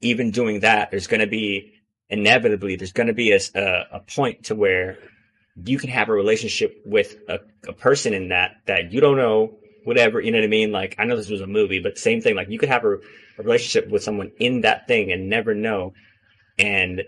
even 0.00 0.30
doing 0.30 0.60
that, 0.60 0.90
there's 0.90 1.06
going 1.06 1.20
to 1.20 1.26
be 1.26 1.72
inevitably 2.12 2.76
there's 2.76 2.92
going 2.92 3.06
to 3.06 3.14
be 3.14 3.32
a 3.32 3.40
a 3.90 4.00
point 4.00 4.44
to 4.44 4.54
where 4.54 4.98
you 5.64 5.78
can 5.78 5.88
have 5.88 6.10
a 6.10 6.12
relationship 6.12 6.80
with 6.84 7.16
a, 7.28 7.38
a 7.66 7.72
person 7.72 8.12
in 8.12 8.28
that 8.28 8.56
that 8.66 8.92
you 8.92 9.00
don't 9.00 9.16
know 9.16 9.58
whatever 9.84 10.20
you 10.20 10.30
know 10.30 10.38
what 10.38 10.44
i 10.44 10.48
mean 10.48 10.70
like 10.70 10.94
i 10.98 11.04
know 11.04 11.16
this 11.16 11.30
was 11.30 11.40
a 11.40 11.46
movie 11.46 11.80
but 11.80 11.96
same 11.96 12.20
thing 12.20 12.36
like 12.36 12.50
you 12.50 12.58
could 12.58 12.68
have 12.68 12.84
a, 12.84 12.94
a 12.94 13.42
relationship 13.42 13.90
with 13.90 14.02
someone 14.02 14.30
in 14.38 14.60
that 14.60 14.86
thing 14.86 15.10
and 15.10 15.30
never 15.30 15.54
know 15.54 15.94
and 16.58 17.02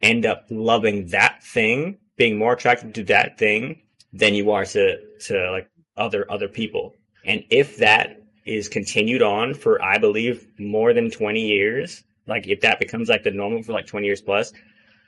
end 0.00 0.24
up 0.24 0.46
loving 0.48 1.06
that 1.08 1.44
thing 1.44 1.98
being 2.16 2.38
more 2.38 2.54
attracted 2.54 2.94
to 2.94 3.04
that 3.04 3.38
thing 3.38 3.82
than 4.12 4.34
you 4.34 4.50
are 4.50 4.64
to 4.64 4.98
to 5.26 5.50
like 5.50 5.70
other 5.96 6.30
other 6.30 6.48
people. 6.48 6.94
And 7.24 7.44
if 7.50 7.78
that 7.78 8.22
is 8.44 8.68
continued 8.68 9.22
on 9.22 9.54
for 9.54 9.82
i 9.82 9.98
believe 9.98 10.46
more 10.56 10.92
than 10.92 11.10
20 11.10 11.40
years 11.40 12.04
like 12.28 12.46
if 12.46 12.60
that 12.60 12.78
becomes 12.78 13.08
like 13.08 13.24
the 13.24 13.30
normal 13.32 13.60
for 13.62 13.72
like 13.72 13.86
20 13.86 14.06
years 14.06 14.20
plus 14.20 14.52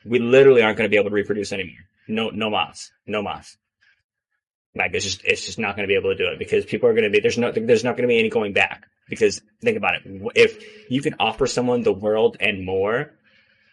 we 0.05 0.19
literally 0.19 0.63
aren't 0.63 0.77
going 0.77 0.89
to 0.89 0.91
be 0.91 0.97
able 0.97 1.11
to 1.11 1.15
reproduce 1.15 1.53
anymore. 1.53 1.85
No 2.07 2.31
no 2.31 2.51
mas 2.51 2.91
no 3.07 3.23
mas 3.23 3.57
like 4.75 4.93
it's 4.95 5.05
just 5.05 5.25
it's 5.25 5.45
just 5.45 5.59
not 5.59 5.77
going 5.77 5.87
to 5.87 5.93
be 5.93 5.97
able 5.97 6.11
to 6.11 6.17
do 6.17 6.31
it 6.31 6.39
because 6.39 6.65
people 6.65 6.89
are 6.89 6.95
going 6.95 7.05
to 7.05 7.11
be 7.11 7.21
there's 7.21 7.39
no 7.39 7.53
there's 7.53 7.85
not 7.85 7.97
going 7.97 8.09
to 8.09 8.13
be 8.13 8.19
any 8.19 8.31
going 8.31 8.53
back 8.53 8.87
because 9.09 9.41
think 9.63 9.77
about 9.77 9.95
it. 9.95 10.03
If 10.35 10.91
you 10.91 11.03
can 11.03 11.15
offer 11.19 11.47
someone 11.47 11.83
the 11.83 11.93
world 11.93 12.37
and 12.41 12.65
more 12.65 13.13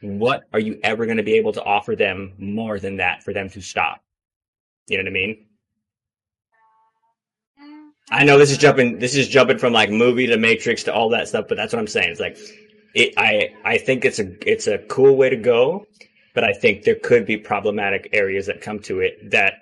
what 0.02 0.44
are 0.54 0.60
you 0.60 0.80
ever 0.84 1.06
going 1.06 1.18
to 1.18 1.24
be 1.24 1.36
able 1.36 1.54
to 1.54 1.64
offer 1.64 1.96
them 1.96 2.34
more 2.38 2.80
than 2.80 2.98
that 2.98 3.24
for 3.24 3.34
them 3.34 3.50
to 3.50 3.62
stop 3.62 4.04
you 4.88 4.98
know 4.98 5.04
what 5.04 5.10
i 5.10 5.14
mean 5.14 5.46
I 8.12 8.24
know 8.24 8.38
this 8.38 8.52
is 8.52 8.58
jumping. 8.58 9.00
This 9.00 9.16
is 9.16 9.28
jumping 9.28 9.58
from 9.58 9.74
like 9.74 9.90
movie 9.90 10.28
to 10.28 10.38
Matrix 10.38 10.84
to 10.84 10.94
all 10.94 11.10
that 11.10 11.28
stuff, 11.28 11.46
but 11.50 11.58
that's 11.58 11.74
what 11.74 11.80
I'm 11.80 11.88
saying. 11.88 12.12
It's 12.12 12.20
like, 12.20 12.38
it, 12.94 13.14
I 13.18 13.54
I 13.64 13.78
think 13.78 14.06
it's 14.06 14.20
a 14.20 14.50
it's 14.50 14.68
a 14.68 14.78
cool 14.78 15.16
way 15.18 15.30
to 15.30 15.36
go, 15.36 15.86
but 16.34 16.44
I 16.44 16.54
think 16.54 16.84
there 16.84 16.96
could 16.96 17.26
be 17.26 17.38
problematic 17.38 18.10
areas 18.14 18.46
that 18.46 18.62
come 18.62 18.80
to 18.82 19.00
it. 19.00 19.32
That 19.32 19.56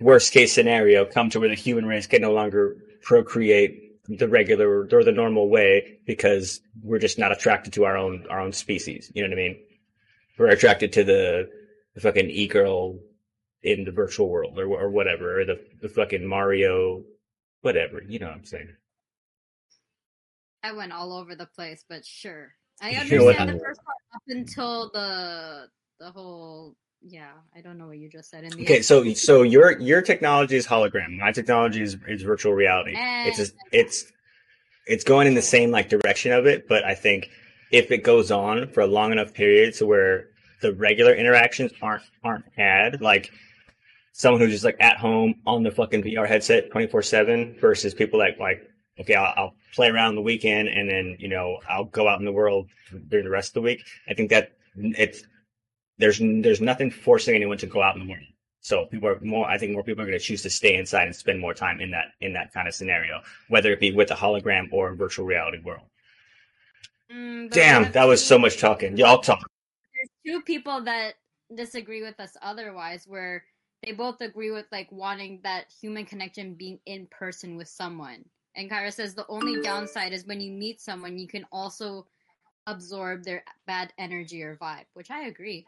worst 0.00 0.32
case 0.32 0.52
scenario 0.52 1.04
come 1.04 1.30
to 1.30 1.40
where 1.40 1.48
the 1.48 1.54
human 1.54 1.86
race 1.86 2.06
can 2.06 2.22
no 2.22 2.32
longer 2.32 2.76
procreate 3.02 3.78
the 4.08 4.28
regular 4.28 4.88
or 4.90 5.04
the 5.04 5.12
normal 5.12 5.48
way 5.48 5.98
because 6.06 6.60
we're 6.82 6.98
just 6.98 7.18
not 7.18 7.32
attracted 7.32 7.74
to 7.74 7.84
our 7.84 7.96
own 7.96 8.26
our 8.30 8.40
own 8.40 8.52
species. 8.52 9.12
You 9.14 9.22
know 9.22 9.28
what 9.28 9.38
I 9.38 9.42
mean? 9.42 9.60
We're 10.38 10.48
attracted 10.48 10.94
to 10.94 11.04
the, 11.04 11.50
the 11.94 12.00
fucking 12.00 12.30
e 12.30 12.48
girl 12.48 12.98
in 13.62 13.84
the 13.84 13.92
virtual 13.92 14.28
world 14.28 14.58
or 14.58 14.66
or 14.66 14.90
whatever, 14.90 15.40
or 15.40 15.44
the, 15.44 15.60
the 15.80 15.88
fucking 15.88 16.26
Mario 16.26 17.02
whatever. 17.62 18.02
You 18.02 18.18
know 18.18 18.26
what 18.26 18.36
I'm 18.36 18.44
saying? 18.44 18.68
I 20.62 20.72
went 20.72 20.92
all 20.92 21.12
over 21.12 21.34
the 21.34 21.46
place, 21.46 21.84
but 21.88 22.04
sure. 22.04 22.54
I 22.80 22.92
understand 22.94 23.48
the 23.48 23.58
first 23.58 23.80
part 23.84 23.96
up 24.14 24.22
until 24.28 24.90
the 24.92 25.68
the 26.00 26.10
whole 26.10 26.74
yeah, 27.04 27.32
I 27.56 27.60
don't 27.60 27.78
know 27.78 27.88
what 27.88 27.98
you 27.98 28.08
just 28.08 28.30
said 28.30 28.44
in 28.44 28.50
the 28.50 28.62
Okay, 28.62 28.76
end. 28.76 28.84
so 28.84 29.12
so 29.14 29.42
your 29.42 29.78
your 29.80 30.02
technology 30.02 30.56
is 30.56 30.66
hologram. 30.66 31.18
My 31.18 31.32
technology 31.32 31.82
is, 31.82 31.96
is 32.06 32.22
virtual 32.22 32.52
reality. 32.52 32.94
Eh. 32.96 33.28
It's 33.28 33.38
just, 33.38 33.54
it's 33.72 34.04
it's 34.86 35.04
going 35.04 35.26
in 35.26 35.34
the 35.34 35.42
same 35.42 35.70
like 35.70 35.88
direction 35.88 36.32
of 36.32 36.46
it, 36.46 36.68
but 36.68 36.84
I 36.84 36.94
think 36.94 37.28
if 37.70 37.90
it 37.90 38.04
goes 38.04 38.30
on 38.30 38.68
for 38.68 38.80
a 38.80 38.86
long 38.86 39.12
enough 39.12 39.34
period 39.34 39.74
to 39.74 39.86
where 39.86 40.28
the 40.60 40.72
regular 40.74 41.14
interactions 41.14 41.72
aren't 41.82 42.02
aren't 42.22 42.44
had, 42.56 43.00
like 43.00 43.30
someone 44.12 44.40
who's 44.40 44.52
just 44.52 44.64
like 44.64 44.76
at 44.80 44.96
home 44.96 45.34
on 45.46 45.62
the 45.62 45.70
fucking 45.70 46.02
VR 46.02 46.28
headset 46.28 46.70
twenty 46.70 46.86
four 46.86 47.02
seven 47.02 47.56
versus 47.60 47.94
people 47.94 48.18
like 48.18 48.38
like 48.38 48.68
okay, 49.00 49.14
I'll, 49.14 49.34
I'll 49.36 49.54
play 49.74 49.88
around 49.88 50.14
the 50.14 50.22
weekend 50.22 50.68
and 50.68 50.88
then 50.88 51.16
you 51.18 51.28
know 51.28 51.58
I'll 51.68 51.84
go 51.84 52.08
out 52.08 52.18
in 52.18 52.24
the 52.24 52.32
world 52.32 52.68
during 53.08 53.24
the 53.24 53.30
rest 53.30 53.50
of 53.50 53.54
the 53.54 53.62
week. 53.62 53.82
I 54.08 54.14
think 54.14 54.30
that 54.30 54.52
it's 54.76 55.24
there's 55.98 56.18
there's 56.18 56.60
nothing 56.60 56.90
forcing 56.90 57.34
anyone 57.34 57.58
to 57.58 57.66
go 57.66 57.82
out 57.82 57.94
in 57.94 58.00
the 58.00 58.06
morning. 58.06 58.28
So 58.60 58.86
people 58.86 59.08
are 59.08 59.18
more. 59.20 59.48
I 59.48 59.58
think 59.58 59.72
more 59.72 59.82
people 59.82 60.02
are 60.02 60.06
going 60.06 60.18
to 60.18 60.24
choose 60.24 60.42
to 60.42 60.50
stay 60.50 60.76
inside 60.76 61.06
and 61.06 61.16
spend 61.16 61.40
more 61.40 61.52
time 61.52 61.80
in 61.80 61.90
that 61.90 62.12
in 62.20 62.32
that 62.34 62.52
kind 62.52 62.68
of 62.68 62.74
scenario, 62.74 63.20
whether 63.48 63.72
it 63.72 63.80
be 63.80 63.90
with 63.90 64.10
a 64.12 64.14
hologram 64.14 64.72
or 64.72 64.90
a 64.90 64.96
virtual 64.96 65.26
reality 65.26 65.58
world. 65.58 65.86
Mm, 67.12 67.50
Damn, 67.50 67.90
that 67.92 68.04
was 68.04 68.24
so 68.24 68.38
much 68.38 68.58
talking. 68.58 68.96
Y'all 68.96 69.18
talk. 69.18 69.42
There's 69.94 70.10
two 70.24 70.42
people 70.42 70.82
that 70.84 71.14
disagree 71.54 72.02
with 72.02 72.18
us 72.20 72.36
otherwise, 72.40 73.04
where 73.06 73.42
they 73.84 73.92
both 73.92 74.20
agree 74.20 74.50
with 74.50 74.66
like 74.70 74.90
wanting 74.92 75.40
that 75.42 75.66
human 75.80 76.04
connection 76.04 76.54
being 76.54 76.78
in 76.86 77.06
person 77.06 77.56
with 77.56 77.68
someone. 77.68 78.24
And 78.54 78.70
Kyra 78.70 78.92
says 78.92 79.14
the 79.14 79.26
only 79.28 79.60
downside 79.62 80.12
is 80.12 80.26
when 80.26 80.40
you 80.40 80.52
meet 80.52 80.80
someone, 80.80 81.18
you 81.18 81.26
can 81.26 81.46
also 81.50 82.06
absorb 82.66 83.24
their 83.24 83.42
bad 83.66 83.92
energy 83.98 84.42
or 84.42 84.56
vibe, 84.56 84.84
which 84.94 85.10
I 85.10 85.26
agree. 85.26 85.66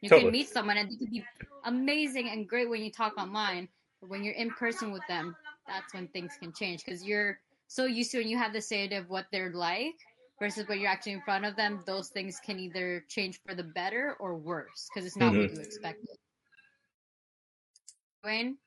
You 0.00 0.10
Totally. 0.10 0.24
can 0.24 0.32
meet 0.32 0.48
someone 0.48 0.76
and 0.76 0.90
they 0.90 0.96
can 0.96 1.06
be 1.06 1.24
amazing 1.64 2.28
and 2.28 2.46
great 2.46 2.68
when 2.68 2.82
you 2.82 2.90
talk 2.90 3.16
online, 3.16 3.68
but 4.00 4.10
when 4.10 4.22
you're 4.22 4.34
in 4.34 4.50
person 4.50 4.92
with 4.92 5.02
them, 5.08 5.34
that's 5.66 5.94
when 5.94 6.08
things 6.08 6.32
can 6.40 6.52
change 6.52 6.84
because 6.84 7.02
you're 7.02 7.38
so 7.68 7.86
used 7.86 8.10
to 8.10 8.20
and 8.20 8.28
you 8.28 8.36
have 8.36 8.52
the 8.52 8.62
idea 8.72 9.00
of 9.00 9.08
what 9.08 9.26
they're 9.32 9.52
like 9.52 9.94
versus 10.38 10.68
when 10.68 10.78
you're 10.80 10.90
actually 10.90 11.12
in 11.12 11.22
front 11.22 11.46
of 11.46 11.56
them. 11.56 11.82
Those 11.86 12.08
things 12.08 12.38
can 12.44 12.58
either 12.58 13.04
change 13.08 13.40
for 13.46 13.54
the 13.54 13.64
better 13.64 14.16
or 14.20 14.36
worse 14.36 14.88
because 14.92 15.06
it's 15.06 15.16
not 15.16 15.32
what 15.32 15.46
mm-hmm. 15.46 15.56
you 15.56 15.62
expected. 15.62 16.18
Wayne, 18.26 18.58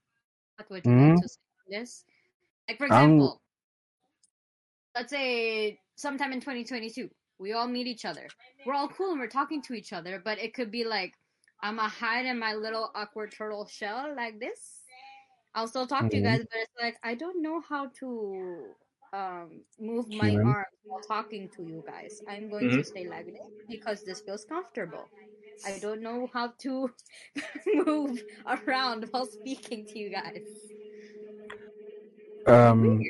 what 0.57 0.69
would 0.71 0.87
you 0.87 0.95
like 0.95 1.15
to 1.17 1.27
say 1.29 1.37
this? 1.69 2.05
Like 2.67 2.77
for 2.79 2.85
Um, 2.85 2.87
example, 2.87 3.41
let's 4.95 5.11
say 5.11 5.79
sometime 5.95 6.33
in 6.33 6.41
2022, 6.41 7.09
we 7.39 7.53
all 7.53 7.67
meet 7.67 7.87
each 7.87 8.05
other. 8.05 8.27
We're 8.65 8.73
all 8.75 8.89
cool 8.89 9.11
and 9.11 9.19
we're 9.19 9.27
talking 9.27 9.61
to 9.63 9.73
each 9.73 9.93
other, 9.93 10.21
but 10.23 10.39
it 10.39 10.53
could 10.53 10.71
be 10.71 10.85
like 10.85 11.13
I'm 11.61 11.77
gonna 11.77 11.89
hide 11.89 12.25
in 12.25 12.39
my 12.39 12.53
little 12.53 12.91
awkward 12.95 13.31
turtle 13.33 13.67
shell 13.67 14.13
like 14.15 14.39
this. 14.39 14.81
I'll 15.55 15.67
still 15.67 15.87
talk 15.87 16.09
to 16.11 16.17
you 16.17 16.23
Mhm. 16.23 16.23
guys, 16.23 16.41
but 16.51 16.59
it's 16.61 16.73
like 16.81 16.97
I 17.03 17.15
don't 17.15 17.41
know 17.41 17.61
how 17.67 17.87
to 17.99 18.75
um 19.13 19.63
move 19.79 20.09
my 20.09 20.39
arm 20.43 20.65
while 20.87 21.01
talking 21.07 21.49
to 21.57 21.63
you 21.63 21.83
guys. 21.85 22.21
I'm 22.27 22.49
going 22.49 22.71
to 22.71 22.83
Mhm. 22.83 22.85
stay 22.85 23.05
like 23.07 23.25
this 23.27 23.51
because 23.69 24.03
this 24.03 24.21
feels 24.21 24.45
comfortable. 24.45 25.11
I 25.63 25.77
don't 25.79 26.01
know 26.01 26.27
how 26.33 26.53
to 26.59 26.91
move 27.73 28.23
around 28.67 29.07
while 29.11 29.25
speaking 29.27 29.85
to 29.87 29.99
you 29.99 30.09
guys. 30.11 30.73
Um, 32.45 33.01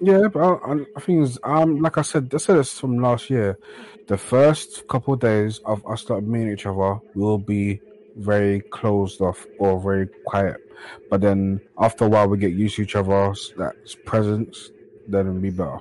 yeah, 0.00 0.28
but 0.32 0.40
I, 0.40 0.74
I- 0.96 1.00
think 1.00 1.26
it's, 1.26 1.38
um, 1.44 1.78
like 1.78 1.98
I 1.98 2.02
said, 2.02 2.30
I 2.34 2.38
said 2.38 2.56
this 2.56 2.78
from 2.78 2.98
last 2.98 3.30
year. 3.30 3.58
The 4.06 4.18
first 4.18 4.86
couple 4.88 5.14
of 5.14 5.20
days 5.20 5.60
of 5.64 5.86
us 5.86 6.08
not 6.08 6.24
meeting 6.24 6.52
each 6.52 6.66
other 6.66 7.00
will 7.14 7.38
be 7.38 7.82
very 8.16 8.62
closed 8.70 9.20
off 9.20 9.46
or 9.58 9.80
very 9.80 10.08
quiet, 10.24 10.58
but 11.08 11.20
then 11.20 11.62
after 11.78 12.04
a 12.04 12.08
while 12.08 12.28
we 12.28 12.38
get 12.38 12.52
used 12.52 12.76
to 12.76 12.82
each 12.82 12.96
other's 12.96 13.52
that's 13.56 13.94
presence, 14.04 14.72
then 15.06 15.26
it'll 15.28 15.40
be 15.40 15.50
better. 15.50 15.78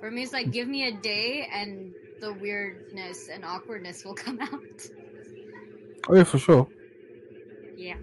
For 0.00 0.10
me, 0.10 0.22
it's 0.22 0.32
like 0.32 0.50
give 0.52 0.68
me 0.68 0.86
a 0.86 0.92
day 0.92 1.46
and 1.52 1.94
the 2.20 2.32
weirdness 2.34 3.28
and 3.28 3.44
awkwardness 3.44 4.04
will 4.04 4.14
come 4.14 4.40
out. 4.40 4.88
Oh 6.08 6.14
yeah, 6.16 6.24
for 6.24 6.38
sure, 6.38 6.68
Yeah. 7.76 7.96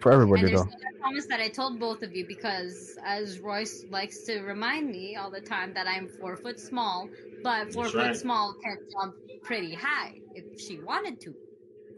for 0.00 0.12
everybody 0.12 0.42
And 0.42 0.48
there's 0.50 0.60
though. 0.60 0.66
another 0.68 0.98
promise 1.00 1.26
that 1.26 1.40
I 1.40 1.48
told 1.48 1.80
both 1.80 2.02
of 2.02 2.14
you 2.14 2.26
because, 2.26 2.98
as 3.04 3.38
Royce 3.40 3.84
likes 3.90 4.18
to 4.24 4.40
remind 4.40 4.90
me 4.90 5.16
all 5.16 5.30
the 5.30 5.40
time, 5.40 5.72
that 5.74 5.86
I'm 5.86 6.08
four 6.08 6.36
foot 6.36 6.60
small, 6.60 7.08
but 7.42 7.72
four 7.72 7.84
That's 7.84 7.94
foot 7.94 8.06
right. 8.08 8.16
small 8.16 8.54
can 8.62 8.78
jump 8.92 9.14
pretty 9.42 9.74
high 9.74 10.20
if 10.34 10.60
she 10.60 10.80
wanted 10.80 11.20
to. 11.22 11.34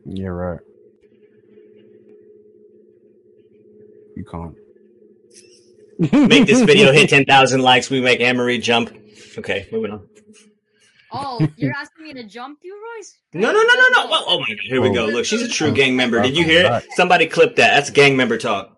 You're 0.04 0.34
right. 0.34 0.60
You 4.16 4.24
can't. 4.24 4.54
Make 6.28 6.46
this 6.46 6.62
video 6.62 6.92
hit 6.92 7.10
ten 7.14 7.24
thousand 7.24 7.62
likes. 7.62 7.90
We 7.90 8.00
make 8.00 8.20
Anne 8.20 8.36
Marie 8.36 8.58
jump. 8.58 8.90
Okay, 9.36 9.68
moving 9.72 9.90
on. 9.92 10.08
Oh, 11.12 11.46
you're 11.56 11.74
asking 11.74 12.04
me 12.04 12.14
to 12.14 12.24
jump 12.24 12.58
you, 12.62 12.74
Royce? 12.96 13.18
No, 13.34 13.52
no, 13.52 13.62
no, 13.62 13.74
no, 13.74 13.88
no. 14.02 14.06
Whoa, 14.08 14.24
oh 14.26 14.40
my 14.40 14.48
god, 14.48 14.56
here 14.62 14.80
we 14.80 14.90
go. 14.90 15.06
Oh. 15.06 15.08
Look, 15.08 15.24
she's 15.24 15.42
a 15.42 15.48
true 15.48 15.72
gang 15.72 15.96
member. 15.96 16.20
Did 16.22 16.36
you 16.36 16.44
hear 16.44 16.66
it? 16.70 16.84
Somebody 16.92 17.26
clip 17.26 17.56
that. 17.56 17.74
That's 17.74 17.90
gang 17.90 18.16
member 18.16 18.36
talk. 18.38 18.76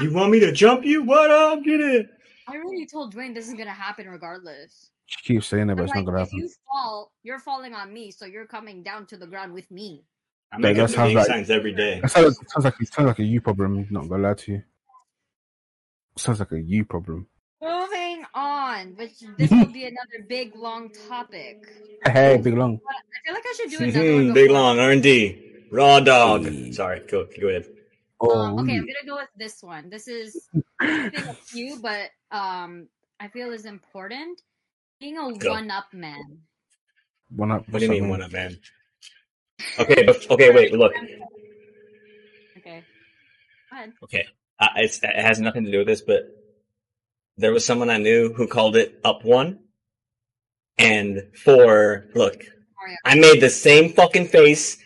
You 0.00 0.12
want 0.12 0.30
me 0.30 0.40
to 0.40 0.52
jump 0.52 0.84
you? 0.84 1.02
What 1.02 1.30
up? 1.30 1.62
Get 1.64 1.80
it? 1.80 2.06
I 2.46 2.54
really 2.56 2.86
told 2.86 3.14
Dwayne 3.14 3.34
this 3.34 3.48
is 3.48 3.54
gonna 3.54 3.70
happen 3.70 4.08
regardless. 4.08 4.90
She 5.06 5.34
keeps 5.34 5.46
saying 5.46 5.70
it, 5.70 5.74
but 5.74 5.80
I'm 5.82 5.84
it's 5.86 5.94
like, 5.94 6.04
not 6.04 6.10
gonna 6.12 6.22
if 6.22 6.28
happen. 6.28 6.38
you 6.40 6.50
fall, 6.66 7.12
you're 7.22 7.38
falling 7.38 7.74
on 7.74 7.92
me, 7.92 8.10
so 8.10 8.24
you're 8.26 8.46
coming 8.46 8.82
down 8.82 9.06
to 9.06 9.16
the 9.16 9.26
ground 9.26 9.52
with 9.52 9.70
me. 9.70 10.04
I 10.52 10.56
Yeah, 10.56 10.60
make 10.60 10.76
that 10.76 10.90
sounds 10.90 11.14
like- 11.14 11.26
signs 11.26 11.50
every 11.50 11.72
day. 11.74 12.00
It 12.02 12.10
sounds, 12.10 12.38
sounds 12.48 12.64
like 12.64 12.74
it 12.80 12.92
sounds 12.92 13.06
like 13.06 13.18
a 13.18 13.24
you 13.24 13.40
problem. 13.40 13.86
Not 13.90 14.08
gonna 14.08 14.22
lie 14.28 14.34
to 14.34 14.52
you. 14.52 14.62
Sounds 16.16 16.40
like 16.40 16.52
a 16.52 16.60
you 16.60 16.84
problem. 16.84 17.26
Moving 17.60 18.08
moving 18.18 18.26
on, 18.34 18.94
which 18.96 19.20
this 19.36 19.50
will 19.50 19.66
be 19.66 19.84
another 19.84 20.26
big 20.28 20.54
long 20.56 20.90
topic. 21.08 21.68
Hey, 22.06 22.36
big 22.38 22.54
long. 22.54 22.80
I 22.88 23.26
feel 23.26 23.34
like 23.34 23.44
I 23.46 23.54
should 23.56 23.70
do 23.70 23.84
another 23.84 24.14
one. 24.14 24.32
Big 24.34 24.50
long 24.50 24.78
R 24.78 24.90
and 24.90 25.02
D. 25.02 25.66
Raw 25.70 26.00
dog. 26.00 26.46
Sorry, 26.72 27.00
go 27.00 27.26
go 27.40 27.48
ahead. 27.48 27.66
Oh, 28.20 28.38
Um, 28.38 28.58
okay, 28.60 28.76
I'm 28.76 28.80
gonna 28.80 29.06
go 29.06 29.16
with 29.16 29.28
this 29.36 29.62
one. 29.62 29.90
This 29.90 30.08
is 30.08 30.48
been 30.80 31.12
a 31.14 31.34
few, 31.34 31.78
but 31.80 32.10
um, 32.30 32.88
I 33.20 33.28
feel 33.28 33.52
is 33.52 33.64
important. 33.64 34.40
Being 35.00 35.18
a 35.18 35.32
Go. 35.32 35.52
one-up 35.52 35.92
man. 35.92 36.40
one 37.36 37.52
up. 37.52 37.68
What 37.68 37.78
do 37.78 37.84
you 37.84 37.90
mean 37.92 38.08
one 38.08 38.20
up, 38.20 38.32
man? 38.32 38.58
Okay, 39.78 40.02
but, 40.02 40.28
okay, 40.28 40.52
wait, 40.52 40.72
look. 40.72 40.92
Okay. 42.56 42.82
Go 43.70 43.76
ahead. 43.76 43.92
Okay, 44.02 44.26
uh, 44.58 44.66
it's, 44.76 44.98
it 45.04 45.14
has 45.14 45.38
nothing 45.38 45.64
to 45.64 45.70
do 45.70 45.78
with 45.78 45.86
this, 45.86 46.00
but 46.00 46.37
there 47.38 47.52
was 47.52 47.64
someone 47.64 47.88
I 47.88 47.98
knew 47.98 48.32
who 48.34 48.46
called 48.46 48.76
it 48.76 49.00
up 49.04 49.24
one, 49.24 49.60
and 50.76 51.22
for 51.34 52.06
look, 52.14 52.44
I 53.04 53.14
made 53.14 53.40
the 53.40 53.50
same 53.50 53.92
fucking 53.92 54.28
face 54.28 54.76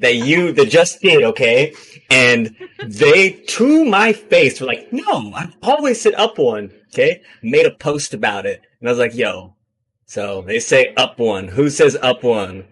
that 0.00 0.16
you 0.16 0.52
that 0.52 0.70
just 0.70 1.02
did, 1.02 1.22
okay? 1.22 1.74
And 2.10 2.56
they 2.84 3.30
to 3.30 3.84
my 3.84 4.12
face 4.12 4.60
were 4.60 4.66
like, 4.66 4.92
"No, 4.92 5.32
I've 5.34 5.54
always 5.62 6.00
said 6.00 6.14
up 6.14 6.38
one." 6.38 6.72
Okay, 6.92 7.22
made 7.42 7.66
a 7.66 7.70
post 7.70 8.14
about 8.14 8.46
it, 8.46 8.62
and 8.80 8.88
I 8.88 8.92
was 8.92 8.98
like, 8.98 9.14
"Yo." 9.14 9.56
So 10.06 10.42
they 10.42 10.60
say 10.60 10.94
up 10.96 11.18
one. 11.18 11.48
Who 11.48 11.70
says 11.70 11.96
up 12.02 12.22
one? 12.22 12.64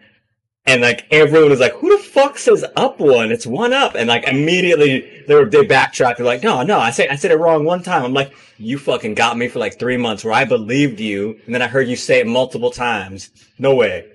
And 0.67 0.83
like 0.83 1.07
everyone 1.11 1.51
was 1.51 1.61
like, 1.61 1.73
"Who 1.75 1.97
the 1.97 2.03
fuck 2.03 2.39
says 2.39 2.65
up 2.77 3.01
one? 3.01 3.33
It's 3.33 3.47
one 3.47 3.73
up." 3.73 3.95
And 3.95 4.09
like 4.09 4.25
immediately 4.29 5.25
they 5.27 5.35
were 5.35 5.47
they 5.47 5.65
backtracked. 5.67 6.19
They're 6.19 6.27
like, 6.27 6.43
"No, 6.43 6.63
no, 6.63 6.79
I 6.79 6.91
said 6.91 7.09
I 7.09 7.17
said 7.17 7.31
it 7.31 7.39
wrong 7.39 7.65
one 7.65 7.83
time." 7.83 8.05
I'm 8.05 8.15
like, 8.15 8.33
"You 8.59 8.79
fucking 8.79 9.15
got 9.15 9.37
me 9.39 9.49
for 9.49 9.59
like 9.59 9.79
three 9.79 9.97
months 9.97 10.23
where 10.25 10.35
I 10.35 10.45
believed 10.45 11.01
you, 11.01 11.41
and 11.47 11.55
then 11.55 11.63
I 11.63 11.67
heard 11.67 11.89
you 11.89 11.97
say 11.97 12.21
it 12.21 12.27
multiple 12.27 12.71
times. 12.71 13.31
No 13.59 13.75
way." 13.75 14.07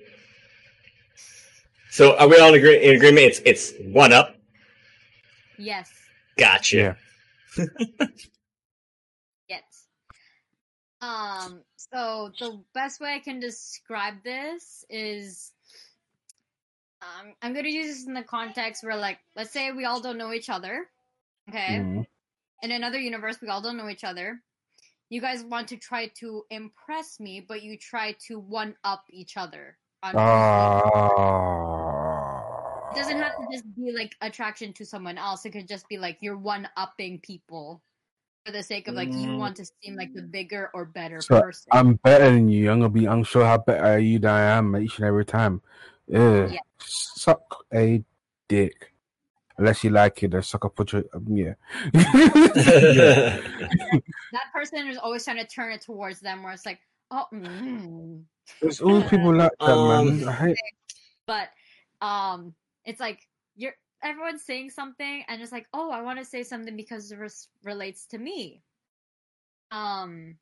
So 1.90 2.16
are 2.18 2.28
we 2.28 2.38
all 2.38 2.50
in, 2.50 2.54
agree- 2.56 2.82
in 2.82 2.96
agreement? 2.96 3.26
It's 3.26 3.40
it's 3.44 3.72
one 3.92 4.12
up. 4.12 4.36
Yes. 5.58 5.90
Gotcha. 6.38 6.96
Yeah. 7.56 7.64
Yes. 9.48 9.86
Um. 11.00 11.62
So 11.76 12.32
the 12.38 12.62
best 12.74 13.00
way 13.00 13.14
I 13.14 13.20
can 13.20 13.38
describe 13.40 14.22
this 14.24 14.84
is, 14.90 15.52
um, 17.06 17.34
I'm 17.42 17.52
gonna 17.54 17.68
use 17.68 17.86
this 17.98 18.06
in 18.06 18.14
the 18.14 18.22
context 18.22 18.82
where, 18.84 18.96
like, 18.96 19.18
let's 19.34 19.50
say 19.50 19.72
we 19.72 19.84
all 19.84 20.00
don't 20.00 20.18
know 20.18 20.32
each 20.32 20.48
other. 20.50 20.88
Okay. 21.48 21.78
Mhm. 21.78 22.06
In 22.62 22.70
another 22.72 22.98
universe, 22.98 23.40
we 23.40 23.48
all 23.48 23.60
don't 23.60 23.76
know 23.76 23.88
each 23.88 24.04
other. 24.04 24.42
You 25.08 25.20
guys 25.20 25.44
want 25.44 25.68
to 25.68 25.76
try 25.76 26.08
to 26.18 26.44
impress 26.50 27.20
me, 27.20 27.40
but 27.40 27.62
you 27.62 27.78
try 27.78 28.12
to 28.26 28.38
one 28.40 28.76
up 28.82 29.04
each 29.10 29.36
other. 29.36 29.78
On 30.02 30.14
Ah. 30.16 30.82
it 32.90 32.96
doesn't 32.96 33.18
have 33.18 33.36
to 33.36 33.46
just 33.52 33.64
be 33.76 33.92
like 33.92 34.16
attraction 34.20 34.72
to 34.74 34.84
someone 34.84 35.18
else. 35.18 35.44
It 35.44 35.50
could 35.50 35.68
just 35.68 35.88
be 35.88 35.98
like 35.98 36.18
you're 36.20 36.36
one 36.38 36.68
upping 36.76 37.20
people 37.20 37.82
for 38.44 38.52
the 38.52 38.62
sake 38.62 38.88
of 38.88 38.94
like 38.94 39.08
you 39.12 39.30
Mm. 39.30 39.38
want 39.38 39.56
to 39.56 39.66
seem 39.82 39.96
like 39.96 40.12
the 40.12 40.22
bigger 40.22 40.70
or 40.74 40.84
better 40.84 41.20
So, 41.20 41.40
person. 41.40 41.68
I'm 41.72 41.94
better 41.96 42.30
than 42.30 42.48
you. 42.48 42.70
I'm 42.70 42.80
gonna 42.80 42.90
be 42.90 43.06
unsure 43.06 43.44
how 43.44 43.58
better 43.58 43.98
you 43.98 44.18
than 44.18 44.30
I 44.30 44.40
am 44.56 44.76
each 44.76 44.96
and 44.98 45.06
every 45.06 45.24
time. 45.24 45.62
Yeah. 46.08 46.48
Yeah. 46.48 46.60
Suck 46.78 47.64
a 47.74 48.02
dick. 48.48 48.92
Unless 49.58 49.84
you 49.84 49.90
like 49.90 50.22
it, 50.22 50.34
or 50.34 50.42
suck 50.42 50.64
a 50.64 50.68
put 50.68 50.92
your 50.92 51.04
um, 51.14 51.26
yeah. 51.30 51.54
that 51.94 53.40
person 54.52 54.86
is 54.88 54.98
always 54.98 55.24
trying 55.24 55.38
to 55.38 55.46
turn 55.46 55.72
it 55.72 55.80
towards 55.80 56.20
them, 56.20 56.42
where 56.42 56.52
it's 56.52 56.66
like, 56.66 56.78
oh, 57.10 57.24
mm. 57.32 58.22
There's 58.60 58.82
always 58.82 59.04
people 59.08 59.34
like 59.34 59.50
that, 59.60 59.70
Um, 59.70 60.20
man. 60.20 60.28
I 60.28 60.32
hate 60.32 60.56
but 61.26 61.48
um, 62.00 62.54
it's 62.84 63.00
like 63.00 63.20
you're 63.56 63.74
everyone's 64.02 64.44
saying 64.44 64.70
something, 64.70 65.24
and 65.28 65.42
it's 65.42 65.52
like, 65.52 65.66
oh, 65.72 65.90
I 65.90 66.02
want 66.02 66.18
to 66.18 66.24
say 66.24 66.42
something 66.42 66.76
because 66.76 67.10
it 67.10 67.18
res- 67.18 67.48
relates 67.64 68.06
to 68.08 68.18
me. 68.18 68.62
Um, 69.70 70.36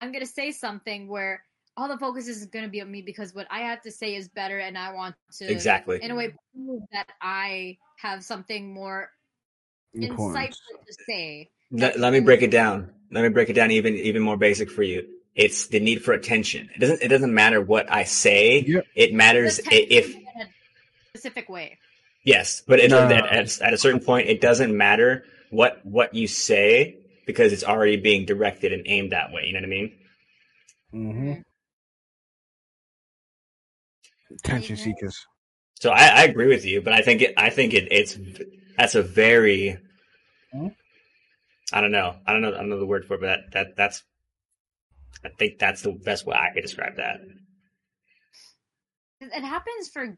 I'm 0.00 0.12
gonna 0.12 0.26
say 0.26 0.50
something 0.50 1.08
where 1.08 1.42
all 1.76 1.88
the 1.88 1.98
focus 1.98 2.28
is 2.28 2.46
gonna 2.46 2.68
be 2.68 2.80
on 2.80 2.90
me 2.90 3.02
because 3.02 3.34
what 3.34 3.46
I 3.50 3.60
have 3.60 3.82
to 3.82 3.90
say 3.90 4.14
is 4.14 4.28
better, 4.28 4.58
and 4.58 4.78
I 4.78 4.92
want 4.92 5.14
to 5.38 5.50
exactly. 5.50 6.02
in 6.02 6.10
a 6.10 6.14
way 6.14 6.34
prove 6.54 6.82
that 6.92 7.08
I 7.20 7.78
have 7.98 8.24
something 8.24 8.72
more 8.72 9.10
important. 9.92 10.50
insightful 10.50 10.86
to 10.86 10.94
say. 11.06 11.50
Let, 11.70 11.98
let 11.98 12.12
me 12.12 12.20
break 12.20 12.42
it 12.42 12.50
down. 12.50 12.90
Let 13.10 13.22
me 13.22 13.28
break 13.28 13.50
it 13.50 13.54
down 13.54 13.70
even 13.70 13.94
even 13.94 14.22
more 14.22 14.36
basic 14.36 14.70
for 14.70 14.82
you. 14.82 15.06
It's 15.34 15.66
the 15.66 15.80
need 15.80 16.02
for 16.02 16.12
attention. 16.12 16.70
It 16.74 16.78
doesn't 16.78 17.02
it 17.02 17.08
doesn't 17.08 17.32
matter 17.34 17.60
what 17.60 17.90
I 17.92 18.04
say. 18.04 18.64
Yep. 18.66 18.86
It 18.94 19.14
matters 19.14 19.60
if 19.70 20.14
in 20.14 20.24
a 20.40 20.46
specific 21.10 21.48
way. 21.48 21.78
yes, 22.24 22.62
but 22.66 22.80
it, 22.80 22.90
No. 22.90 23.00
at, 23.00 23.12
at, 23.12 23.60
at 23.60 23.74
a 23.74 23.78
certain 23.78 24.00
point, 24.00 24.28
it 24.28 24.40
doesn't 24.40 24.74
matter 24.74 25.24
what 25.50 25.84
what 25.84 26.14
you 26.14 26.26
say 26.26 26.96
because 27.26 27.52
it's 27.52 27.64
already 27.64 27.96
being 27.96 28.24
directed 28.24 28.72
and 28.72 28.84
aimed 28.86 29.12
that 29.12 29.32
way. 29.32 29.44
You 29.46 29.52
know 29.52 29.60
what 29.60 29.66
I 29.66 29.68
mean? 29.68 29.92
hmm 30.90 31.32
Attention 34.44 34.76
Mhm. 34.76 34.80
seekers. 34.80 35.26
So 35.80 35.90
I, 35.90 36.06
I 36.08 36.24
agree 36.24 36.46
with 36.48 36.64
you, 36.64 36.80
but 36.82 36.92
I 36.92 37.02
think 37.02 37.22
it, 37.22 37.34
I 37.36 37.50
think 37.50 37.74
it, 37.74 37.88
it's 37.90 38.18
that's 38.76 38.94
a 38.94 39.02
very 39.02 39.78
Hmm? 40.52 40.68
I 41.72 41.80
don't 41.80 41.92
know 41.92 42.16
I 42.26 42.32
don't 42.32 42.42
know 42.42 42.54
I 42.54 42.58
don't 42.58 42.70
know 42.70 42.78
the 42.78 42.86
word 42.86 43.04
for 43.06 43.14
it, 43.14 43.20
but 43.20 43.26
that, 43.26 43.52
that 43.52 43.76
that's 43.76 44.04
I 45.24 45.28
think 45.30 45.58
that's 45.58 45.82
the 45.82 45.92
best 45.92 46.26
way 46.26 46.36
I 46.36 46.52
could 46.54 46.62
describe 46.62 46.96
that. 46.96 47.20
It 49.20 49.30
it 49.32 49.44
happens 49.44 49.88
for. 49.88 50.16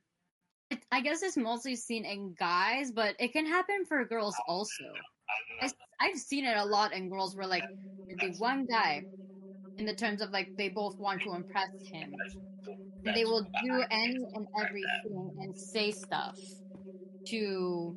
It, 0.71 0.85
I 0.93 1.01
guess 1.01 1.23
it's 1.23 1.37
mostly 1.37 1.77
seen 1.77 2.05
in 2.05 2.35
guys, 2.35 2.91
but 2.93 3.17
it 3.19 3.33
can 3.33 3.47
happen 3.47 3.85
for 3.87 4.05
girls 4.05 4.37
also. 4.47 4.85
I, 5.61 5.73
I've 6.01 6.19
seen 6.19 6.45
it 6.45 6.57
a 6.57 6.65
lot 6.65 6.93
in 6.93 7.09
girls 7.09 7.37
where 7.37 7.47
like 7.47 7.65
the 8.11 8.29
one 8.39 8.67
guy, 8.67 9.07
in 9.79 9.87
the 9.87 9.95
terms 9.95 10.21
of 10.21 10.31
like 10.31 10.51
they 10.59 10.69
both 10.69 10.99
want 10.99 11.23
to 11.23 11.35
impress 11.35 11.71
him, 11.93 12.11
and 13.05 13.15
they 13.17 13.25
will 13.25 13.49
do 13.63 13.85
any 13.91 14.17
and 14.35 14.47
everything 14.61 15.33
and 15.39 15.57
say 15.57 15.91
stuff 15.93 16.39
to 17.29 17.97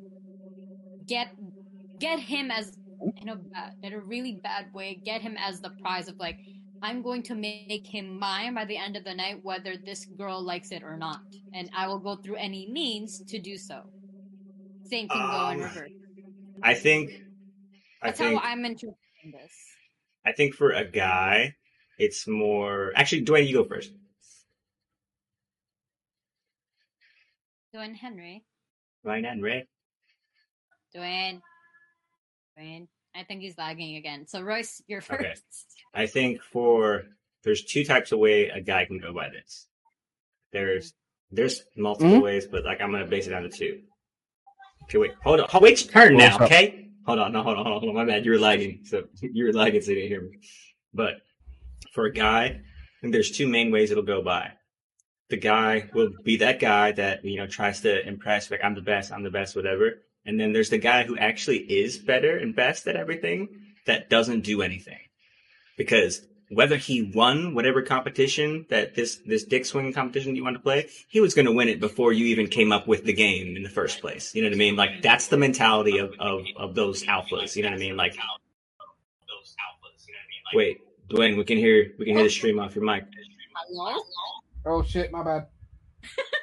get 1.06 1.28
get 2.00 2.20
him 2.20 2.50
as 2.50 2.72
in 3.20 3.28
a 3.28 3.36
bad, 3.36 3.72
in 3.82 3.92
a 3.92 4.00
really 4.00 4.40
bad 4.42 4.66
way, 4.74 5.00
get 5.04 5.20
him 5.22 5.36
as 5.38 5.60
the 5.60 5.70
prize 5.82 6.08
of 6.08 6.16
like 6.18 6.38
I'm 6.82 7.02
going 7.02 7.22
to 7.24 7.34
make 7.34 7.86
him 7.88 8.18
mine 8.18 8.54
by 8.54 8.64
the 8.64 8.76
end 8.76 8.96
of 8.96 9.04
the 9.04 9.14
night, 9.14 9.38
whether 9.42 9.74
this 9.84 10.04
girl 10.18 10.42
likes 10.42 10.72
it 10.72 10.82
or 10.82 10.96
not, 10.96 11.20
and 11.54 11.70
I 11.76 11.86
will 11.86 12.00
go 12.00 12.16
through 12.16 12.36
any 12.36 12.68
means 12.70 13.22
to 13.28 13.38
do 13.38 13.56
so. 13.56 13.82
Same 14.84 15.08
can 15.08 15.30
go 15.30 15.48
in 15.50 15.56
Um, 15.58 15.62
reverse. 15.62 15.90
I 16.62 16.74
think 16.74 17.10
I 18.02 18.06
That's 18.08 18.18
think 18.18 18.40
how 18.40 18.48
I'm 18.48 18.64
interpreting 18.64 19.32
this. 19.32 19.52
I 20.24 20.32
think 20.32 20.54
for 20.54 20.70
a 20.70 20.84
guy, 20.84 21.54
it's 22.04 22.26
more 22.26 22.92
actually. 22.96 23.24
Dwayne, 23.24 23.46
you 23.46 23.54
go 23.54 23.64
first. 23.64 23.90
Dwayne 27.74 27.96
Henry, 27.96 28.44
Ryan 29.04 29.24
Henry. 29.24 29.50
Ray. 29.50 29.66
Dwayne, 30.94 31.40
Dwayne. 32.58 32.88
I 33.14 33.24
think 33.24 33.40
he's 33.42 33.56
lagging 33.58 33.96
again. 33.96 34.26
So 34.26 34.40
Royce, 34.42 34.82
you're 34.86 35.00
first. 35.00 35.20
Okay. 35.20 35.34
I 35.94 36.06
think 36.06 36.42
for 36.42 37.04
there's 37.44 37.64
two 37.64 37.84
types 37.84 38.12
of 38.12 38.18
way 38.18 38.48
a 38.48 38.60
guy 38.60 38.84
can 38.84 38.98
go 38.98 39.12
by 39.12 39.28
this. 39.30 39.66
There's 40.52 40.92
there's 41.30 41.62
multiple 41.76 42.18
Mhm. 42.18 42.22
ways, 42.22 42.46
but 42.46 42.64
like 42.64 42.80
I'm 42.80 42.90
gonna 42.92 43.06
base 43.06 43.26
it 43.26 43.30
down 43.30 43.42
to 43.42 43.48
two. 43.48 43.82
Okay, 44.84 44.98
wait, 44.98 45.12
hold 45.22 45.40
on, 45.40 45.48
hold, 45.48 45.62
wait 45.62 45.82
your 45.82 45.92
turn 45.92 46.16
now, 46.16 46.24
What's 46.32 46.34
up? 46.36 46.42
okay? 46.42 46.88
Hold 47.06 47.18
on, 47.20 47.32
no, 47.32 47.42
hold 47.42 47.56
on, 47.58 47.64
hold 47.64 47.84
on, 47.84 47.94
my 47.94 48.04
bad. 48.04 48.24
You 48.24 48.32
were 48.32 48.38
lagging, 48.38 48.84
so 48.84 49.04
you 49.22 49.44
were 49.44 49.52
lagging, 49.52 49.80
so 49.80 49.90
you 49.90 49.96
didn't 49.96 50.08
hear 50.10 50.20
me. 50.22 50.38
But 50.92 51.14
for 51.92 52.06
a 52.06 52.12
guy, 52.12 52.44
I 52.44 52.60
think 53.00 53.12
there's 53.12 53.30
two 53.30 53.48
main 53.48 53.70
ways 53.70 53.90
it'll 53.90 54.02
go 54.02 54.22
by. 54.22 54.52
The 55.30 55.36
guy 55.36 55.88
will 55.94 56.10
be 56.24 56.36
that 56.38 56.60
guy 56.60 56.92
that 56.92 57.24
you 57.24 57.38
know 57.38 57.46
tries 57.46 57.80
to 57.82 58.06
impress, 58.06 58.50
like 58.50 58.62
I'm 58.62 58.74
the 58.74 58.82
best, 58.82 59.12
I'm 59.12 59.22
the 59.22 59.30
best, 59.30 59.56
whatever. 59.56 60.02
And 60.24 60.38
then 60.38 60.52
there's 60.52 60.70
the 60.70 60.78
guy 60.78 61.04
who 61.04 61.16
actually 61.16 61.58
is 61.58 61.98
better 61.98 62.36
and 62.36 62.54
best 62.54 62.86
at 62.86 62.96
everything 62.96 63.48
that 63.86 64.08
doesn't 64.08 64.42
do 64.42 64.62
anything 64.62 65.00
because 65.76 66.22
whether 66.48 66.76
he 66.76 67.10
won 67.14 67.54
whatever 67.54 67.80
competition 67.82 68.66
that 68.68 68.94
this 68.94 69.20
this 69.26 69.44
dick 69.44 69.64
swinging 69.64 69.92
competition 69.92 70.36
you 70.36 70.44
want 70.44 70.54
to 70.54 70.62
play, 70.62 70.88
he 71.08 71.20
was 71.20 71.34
going 71.34 71.46
to 71.46 71.52
win 71.52 71.68
it 71.68 71.80
before 71.80 72.12
you 72.12 72.26
even 72.26 72.46
came 72.46 72.72
up 72.72 72.86
with 72.86 73.04
the 73.04 73.12
game 73.12 73.56
in 73.56 73.62
the 73.62 73.70
first 73.70 74.00
place. 74.00 74.34
You 74.34 74.42
know 74.42 74.48
what 74.48 74.54
I 74.54 74.58
mean? 74.58 74.76
Like 74.76 75.02
that's 75.02 75.28
the 75.28 75.38
mentality 75.38 75.98
of 75.98 76.12
of 76.20 76.44
of 76.56 76.74
those 76.74 77.04
alphas. 77.04 77.56
You 77.56 77.62
know 77.62 77.70
what 77.70 77.76
I 77.76 77.78
mean? 77.78 77.96
Like 77.96 78.16
wait, 80.54 80.78
Dwayne, 81.12 81.36
we 81.36 81.44
can 81.44 81.58
hear 81.58 81.92
we 81.98 82.06
can 82.06 82.14
hear 82.14 82.24
the 82.24 82.30
stream 82.30 82.58
off 82.58 82.74
your 82.74 82.84
mic. 82.84 83.04
Hello? 83.54 84.02
Oh 84.64 84.82
shit, 84.82 85.12
my 85.12 85.22
bad. 85.22 85.46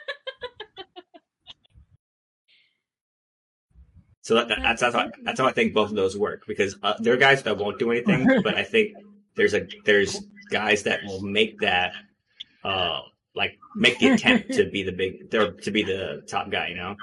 So 4.29 4.35
that, 4.35 4.47
that's 4.47 4.81
that's 4.81 4.93
how, 4.93 5.09
that's 5.23 5.39
how 5.39 5.47
I 5.47 5.53
think 5.53 5.73
both 5.73 5.89
of 5.89 5.95
those 5.95 6.15
work 6.15 6.43
because 6.47 6.77
uh, 6.83 6.93
there 6.99 7.15
are 7.15 7.17
guys 7.17 7.41
that 7.41 7.57
won't 7.57 7.79
do 7.79 7.89
anything, 7.89 8.27
but 8.43 8.53
I 8.53 8.63
think 8.63 8.93
there's 9.35 9.55
a 9.55 9.67
there's 9.85 10.21
guys 10.51 10.83
that 10.83 11.03
will 11.03 11.21
make 11.21 11.59
that 11.61 11.93
uh 12.63 12.99
like 13.33 13.57
make 13.75 13.97
the 13.97 14.09
attempt 14.09 14.51
to 14.53 14.69
be 14.69 14.83
the 14.83 14.91
big 14.91 15.33
or 15.33 15.53
to 15.53 15.71
be 15.71 15.81
the 15.81 16.21
top 16.27 16.51
guy, 16.51 16.67
you 16.67 16.75
know. 16.75 16.95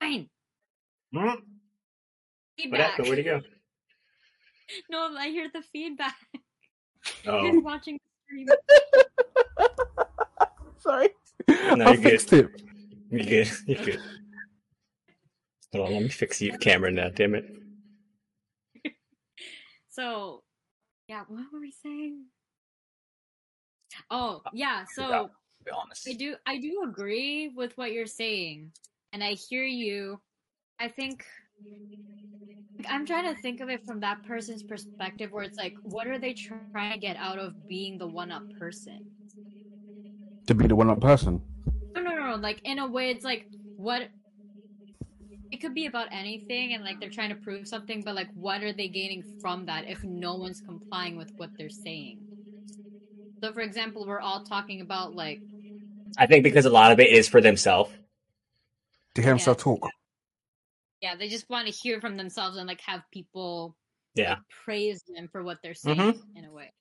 Fine. 0.00 0.28
Hmm? 1.14 1.28
What 2.70 2.80
happened? 2.80 3.06
Where'd 3.06 3.18
he 3.18 3.24
go? 3.24 3.40
No, 4.90 5.14
I 5.16 5.28
hear 5.28 5.48
the 5.52 5.62
feedback. 5.62 6.16
Oh, 7.26 7.42
He's 7.50 7.62
watching 7.62 7.98
the 7.98 8.10
stream. 8.26 8.46
Sorry. 10.78 11.08
No, 11.48 11.84
I 11.86 11.92
you're 11.92 11.96
good. 11.96 12.02
fixed 12.02 12.32
it. 12.32 12.62
you're 13.10 13.24
good. 13.24 13.50
You're 13.66 13.84
good. 13.84 14.00
Hold 15.72 15.86
on, 15.86 15.92
let 15.94 16.02
me 16.02 16.08
fix 16.08 16.40
your 16.40 16.56
camera 16.58 16.90
now. 16.90 17.08
Damn 17.10 17.34
it. 17.34 17.44
So, 19.92 20.44
yeah, 21.08 21.24
what 21.26 21.46
were 21.52 21.60
we 21.60 21.72
saying? 21.72 22.24
Oh, 24.08 24.40
yeah. 24.54 24.82
Uh, 24.82 24.86
so 24.94 25.02
forgot. 25.02 25.30
To 25.58 25.64
be 25.64 25.70
honest. 25.72 26.08
I 26.08 26.12
do, 26.12 26.36
I 26.46 26.58
do 26.58 26.84
agree 26.86 27.48
with 27.54 27.76
what 27.76 27.92
you're 27.92 28.06
saying, 28.06 28.70
and 29.12 29.22
I 29.22 29.32
hear 29.32 29.64
you. 29.64 30.20
I 30.78 30.88
think 30.88 31.24
I'm 32.88 33.04
trying 33.04 33.34
to 33.34 33.40
think 33.40 33.60
of 33.60 33.68
it 33.68 33.84
from 33.84 34.00
that 34.00 34.22
person's 34.22 34.62
perspective, 34.62 35.32
where 35.32 35.44
it's 35.44 35.58
like, 35.58 35.74
what 35.82 36.06
are 36.06 36.18
they 36.18 36.32
trying 36.32 36.92
to 36.92 36.98
get 36.98 37.16
out 37.18 37.38
of 37.38 37.54
being 37.68 37.98
the 37.98 38.06
one-up 38.06 38.44
person? 38.58 38.98
To 40.46 40.54
be 40.54 40.66
the 40.66 40.74
one 40.74 40.90
up 40.90 41.00
person. 41.00 41.42
No, 41.94 42.02
no, 42.02 42.14
no. 42.14 42.36
Like 42.36 42.60
in 42.64 42.78
a 42.78 42.86
way, 42.88 43.10
it's 43.10 43.24
like 43.24 43.46
what. 43.76 44.10
It 45.52 45.60
could 45.60 45.74
be 45.74 45.86
about 45.86 46.08
anything, 46.12 46.74
and 46.74 46.84
like 46.84 47.00
they're 47.00 47.10
trying 47.10 47.30
to 47.30 47.34
prove 47.34 47.66
something, 47.66 48.02
but 48.04 48.14
like, 48.14 48.30
what 48.34 48.62
are 48.62 48.72
they 48.72 48.88
gaining 48.88 49.24
from 49.40 49.66
that 49.66 49.88
if 49.88 50.02
no 50.04 50.36
one's 50.36 50.60
complying 50.60 51.16
with 51.16 51.32
what 51.36 51.50
they're 51.58 51.68
saying? 51.68 52.18
So, 53.42 53.52
for 53.52 53.60
example, 53.60 54.06
we're 54.06 54.20
all 54.20 54.40
talking 54.40 54.80
about 54.80 55.14
like, 55.14 55.42
I 56.18 56.26
think 56.26 56.44
because 56.44 56.66
a 56.66 56.70
lot 56.70 56.92
of 56.92 57.00
it 57.00 57.10
is 57.10 57.28
for 57.28 57.40
themselves. 57.40 57.90
To 59.16 59.22
hear 59.22 59.30
himself 59.30 59.56
Yes. 59.58 59.64
talk. 59.64 59.90
Yeah, 61.00 61.14
they 61.16 61.28
just 61.28 61.48
want 61.48 61.66
to 61.66 61.72
hear 61.72 62.00
from 62.00 62.16
themselves 62.16 62.56
and 62.56 62.66
like 62.68 62.80
have 62.82 63.02
people 63.12 63.76
Yeah. 64.14 64.30
like, 64.30 64.38
praise 64.64 65.02
them 65.14 65.28
for 65.32 65.42
what 65.42 65.58
they're 65.62 65.74
saying 65.74 65.96
Mhm. 65.96 66.20
in 66.36 66.44
a 66.44 66.52
way. 66.52 66.72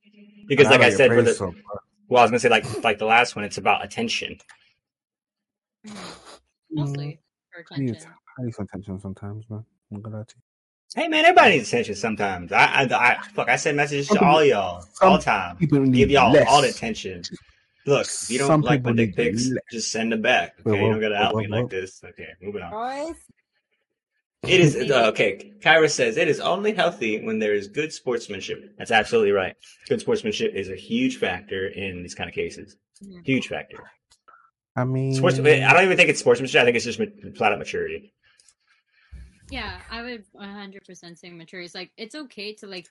Because 0.47 0.67
like 0.67 0.81
I 0.81 0.85
like 0.85 0.93
said, 0.93 1.09
for 1.09 1.15
praise, 1.15 1.25
the 1.25 1.33
so- 1.33 1.55
well, 2.07 2.19
I 2.21 2.23
was 2.23 2.31
gonna 2.31 2.39
say 2.39 2.49
like 2.49 2.83
like 2.83 2.97
the 2.99 3.05
last 3.05 3.35
one, 3.35 3.45
it's 3.45 3.57
about 3.57 3.83
attention. 3.83 4.37
Mostly 6.71 7.19
for 7.51 7.65
I 7.71 7.79
need, 7.79 7.89
attention. 7.91 8.11
I 8.39 8.43
need 8.43 8.53
some 8.55 8.65
attention 8.65 8.99
sometimes, 8.99 9.49
man. 9.49 9.65
I'm 9.93 10.01
gonna 10.01 10.17
lie 10.17 10.23
to 10.23 10.35
you. 10.35 10.41
Hey 11.01 11.07
man, 11.07 11.23
everybody 11.25 11.55
needs 11.57 11.67
attention 11.69 11.95
sometimes. 11.95 12.51
I, 12.51 12.65
I, 12.65 12.83
I 12.83 13.17
fuck, 13.33 13.47
I 13.47 13.55
send 13.55 13.77
messages 13.77 14.07
to 14.09 14.23
all 14.23 14.43
y'all 14.43 14.83
all 15.01 15.17
the 15.17 15.23
time. 15.23 15.57
Give 15.59 16.09
y'all 16.09 16.31
less. 16.31 16.47
all 16.49 16.61
the 16.61 16.69
attention. 16.69 17.21
Look, 17.85 18.05
if 18.05 18.29
you 18.29 18.37
don't 18.39 18.47
Some 18.47 18.61
like 18.61 18.83
my 18.83 18.91
dick 18.91 19.15
pics, 19.15 19.47
less. 19.49 19.63
just 19.71 19.91
send 19.91 20.11
them 20.11 20.21
back. 20.21 20.55
Okay, 20.59 20.71
Wait, 20.71 20.81
you 20.81 20.91
don't 20.91 20.99
gotta 21.01 21.15
out 21.15 21.33
what- 21.33 21.43
me 21.45 21.49
what- 21.49 21.61
like 21.61 21.69
this. 21.69 22.03
Okay, 22.03 22.27
moving 22.41 22.61
on. 22.61 22.71
Royce? 22.73 23.15
It 24.43 24.61
is 24.61 24.75
uh, 24.91 25.07
okay. 25.09 25.53
Kyra 25.59 25.89
says 25.89 26.17
it 26.17 26.27
is 26.27 26.39
only 26.39 26.73
healthy 26.73 27.23
when 27.23 27.39
there 27.39 27.53
is 27.53 27.67
good 27.67 27.91
sportsmanship. 27.91 28.75
That's 28.77 28.91
absolutely 28.91 29.31
right. 29.31 29.55
Good 29.87 29.99
sportsmanship 30.01 30.53
is 30.55 30.69
a 30.69 30.75
huge 30.75 31.17
factor 31.17 31.67
in 31.67 32.01
these 32.01 32.15
kind 32.15 32.29
of 32.29 32.33
cases. 32.33 32.77
Huge 33.23 33.47
factor. 33.47 33.77
I 34.75 34.85
mean, 34.85 35.13
Sports. 35.13 35.39
I 35.39 35.73
don't 35.73 35.83
even 35.83 35.97
think 35.97 36.09
it's 36.09 36.19
sportsmanship. 36.19 36.61
I 36.61 36.65
think 36.65 36.75
it's 36.77 36.85
just 36.85 36.99
ma- 36.99 37.05
flat 37.35 37.51
out 37.51 37.59
maturity. 37.59 38.13
Yeah, 39.49 39.79
I 39.89 40.03
would 40.03 40.25
100% 40.35 41.17
say 41.17 41.29
mature. 41.31 41.61
It's 41.61 41.73
like 41.75 41.91
it's 41.97 42.15
okay 42.15 42.53
to 42.55 42.67
like 42.67 42.87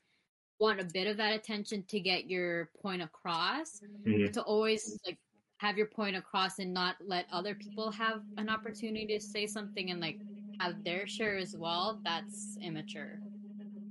want 0.59 0.81
a 0.81 0.85
bit 0.85 1.07
of 1.07 1.17
that 1.19 1.35
attention 1.35 1.85
to 1.89 2.01
get 2.01 2.29
your 2.29 2.69
point 2.83 3.01
across, 3.01 3.81
Mhm. 4.05 4.33
to 4.33 4.43
always 4.43 4.99
like 5.07 5.19
have 5.59 5.79
your 5.79 5.87
point 5.87 6.17
across 6.17 6.59
and 6.59 6.75
not 6.75 6.97
let 7.01 7.27
other 7.33 7.55
people 7.55 7.91
have 7.93 8.23
an 8.37 8.49
opportunity 8.49 9.07
to 9.07 9.21
say 9.21 9.47
something 9.47 9.91
and 9.91 10.01
like 10.01 10.19
have 10.61 10.77
their 10.85 11.07
share 11.07 11.37
as 11.37 11.55
well. 11.57 12.01
That's 12.05 12.59
immature. 12.63 13.21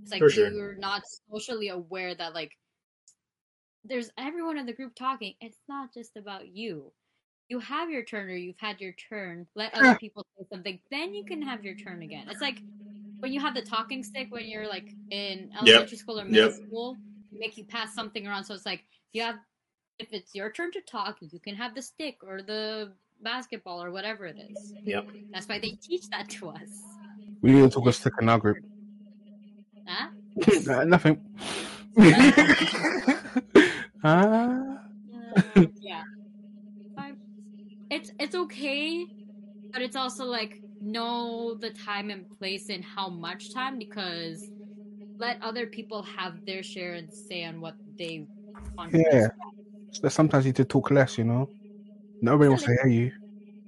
It's 0.03 0.11
like 0.11 0.29
sure. 0.31 0.51
you're 0.51 0.75
not 0.75 1.03
socially 1.31 1.69
aware 1.69 2.15
that 2.15 2.33
like 2.33 2.51
there's 3.83 4.09
everyone 4.17 4.57
in 4.57 4.65
the 4.65 4.73
group 4.73 4.95
talking. 4.95 5.33
It's 5.39 5.59
not 5.67 5.93
just 5.93 6.17
about 6.17 6.47
you. 6.49 6.91
You 7.49 7.59
have 7.59 7.89
your 7.89 8.03
turn 8.03 8.29
or 8.29 8.35
you've 8.35 8.59
had 8.59 8.81
your 8.81 8.93
turn. 9.09 9.47
Let 9.55 9.73
other 9.73 9.95
people 9.95 10.25
say 10.37 10.45
something. 10.51 10.79
Then 10.91 11.13
you 11.13 11.23
can 11.27 11.41
have 11.41 11.63
your 11.63 11.75
turn 11.75 12.01
again. 12.01 12.25
It's 12.29 12.41
like 12.41 12.61
when 13.21 13.31
you 13.31 13.39
have 13.39 13.55
the 13.55 13.61
talking 13.61 14.03
stick 14.03 14.27
when 14.31 14.47
you're 14.47 14.67
like 14.67 14.95
in 15.09 15.49
elementary 15.57 15.97
school 15.97 16.19
or 16.19 16.25
middle 16.25 16.49
Yep. 16.49 16.53
school, 16.67 16.97
make 17.31 17.57
you 17.57 17.63
pass 17.65 17.93
something 17.93 18.27
around. 18.27 18.43
So 18.43 18.53
it's 18.53 18.65
like 18.65 18.83
you 19.13 19.21
have 19.21 19.37
if 19.99 20.13
it's 20.13 20.35
your 20.35 20.51
turn 20.51 20.71
to 20.73 20.81
talk, 20.81 21.17
you 21.21 21.39
can 21.39 21.55
have 21.55 21.73
the 21.73 21.81
stick 21.81 22.17
or 22.21 22.41
the 22.41 22.93
basketball 23.21 23.83
or 23.83 23.91
whatever 23.91 24.25
it 24.25 24.37
is. 24.49 24.73
Yep. 24.85 25.07
That's 25.33 25.47
why 25.47 25.59
they 25.59 25.77
teach 25.81 26.09
that 26.09 26.29
to 26.29 26.49
us. 26.49 26.69
we 27.41 27.51
need 27.51 27.61
to 27.61 27.69
talk 27.69 27.87
a 27.87 27.93
stick 27.93 28.13
in 28.21 28.29
our 28.29 28.39
group. 28.39 28.57
Huh? 29.85 30.09
Nah, 30.65 30.83
Nothing. 30.83 31.21
Ah. 34.03 34.77
Uh, 35.55 35.65
yeah. 35.81 36.03
It's 37.89 38.11
it's 38.19 38.35
okay, 38.35 39.05
but 39.73 39.81
it's 39.81 39.95
also 39.95 40.25
like 40.25 40.61
know 40.81 41.55
the 41.55 41.71
time 41.71 42.09
and 42.09 42.29
place 42.37 42.69
and 42.69 42.83
how 42.83 43.09
much 43.09 43.53
time 43.53 43.79
because 43.79 44.45
let 45.19 45.41
other 45.41 45.65
people 45.65 46.03
have 46.03 46.33
their 46.45 46.61
share 46.61 46.93
and 46.93 47.11
say 47.11 47.43
on 47.43 47.59
what 47.61 47.75
they 47.97 48.27
want. 48.77 48.93
Yeah. 48.93 49.29
So 49.91 50.09
sometimes 50.09 50.45
you 50.45 50.49
need 50.49 50.57
to 50.57 50.65
talk 50.65 50.91
less, 50.91 51.17
you 51.17 51.23
know. 51.23 51.49
Nobody 52.21 52.49
wants 52.49 52.63
to 52.63 52.75
hear 52.81 52.87
you, 52.87 53.11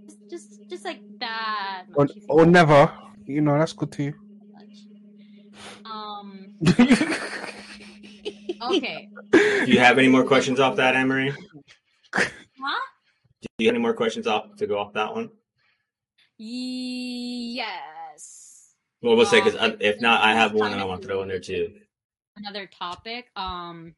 Just, 0.05 0.29
just 0.29 0.69
just 0.69 0.85
like 0.85 1.01
that. 1.19 1.83
or, 1.95 2.05
much, 2.05 2.15
if 2.15 2.23
you 2.23 2.23
or 2.29 2.45
never. 2.45 2.91
You 3.25 3.41
know, 3.41 3.57
that's 3.59 3.73
good 3.73 3.91
too. 3.91 4.13
much. 4.53 4.85
Um. 5.85 6.55
Okay. 8.61 9.09
Do 9.31 9.65
you 9.71 9.79
have 9.79 9.97
any 9.97 10.09
more 10.09 10.25
questions 10.25 10.59
off 10.59 10.75
that, 10.75 10.93
Emery? 10.95 11.33
Huh? 12.13 12.25
Do 13.41 13.47
you 13.59 13.67
have 13.67 13.75
any 13.75 13.81
more 13.81 13.93
questions 13.93 14.27
off 14.27 14.53
to 14.57 14.67
go 14.67 14.77
off 14.77 14.91
that 14.93 15.15
one? 15.15 15.29
Yes. 16.37 17.65
Well, 19.01 19.15
we'll 19.15 19.25
say 19.25 19.39
because 19.39 19.55
Um, 19.59 19.77
if 19.79 20.01
not, 20.01 20.21
I 20.21 20.33
have 20.33 20.51
one 20.53 20.71
that 20.71 20.75
I 20.75 20.79
kind 20.79 20.89
want 20.89 21.01
to 21.01 21.07
throw 21.07 21.21
in 21.21 21.29
there 21.29 21.39
too. 21.39 21.73
Another 22.35 22.67
topic. 22.67 23.27
Um. 23.35 23.95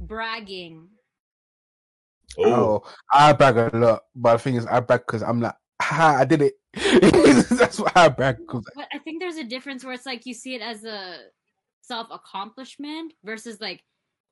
Bragging. 0.00 0.88
Oh, 2.38 2.44
Oh, 2.54 2.82
I 3.12 3.32
brag 3.32 3.56
a 3.56 3.70
lot, 3.76 4.02
but 4.14 4.34
the 4.34 4.38
thing 4.38 4.54
is, 4.56 4.66
I 4.66 4.80
brag 4.80 5.00
because 5.06 5.22
I'm 5.22 5.40
like, 5.40 5.54
ha, 5.80 6.16
I 6.20 6.24
did 6.24 6.42
it. 6.42 6.54
That's 7.50 7.78
what 7.80 7.96
I 7.96 8.08
brag. 8.08 8.36
'cause- 8.46 8.64
But 8.74 8.88
I 8.92 8.98
think 8.98 9.20
there's 9.20 9.36
a 9.36 9.44
difference 9.44 9.84
where 9.84 9.94
it's 9.94 10.06
like 10.06 10.26
you 10.26 10.34
see 10.34 10.54
it 10.54 10.62
as 10.62 10.84
a 10.84 11.18
self 11.80 12.08
accomplishment 12.10 13.14
versus 13.24 13.60
like 13.60 13.82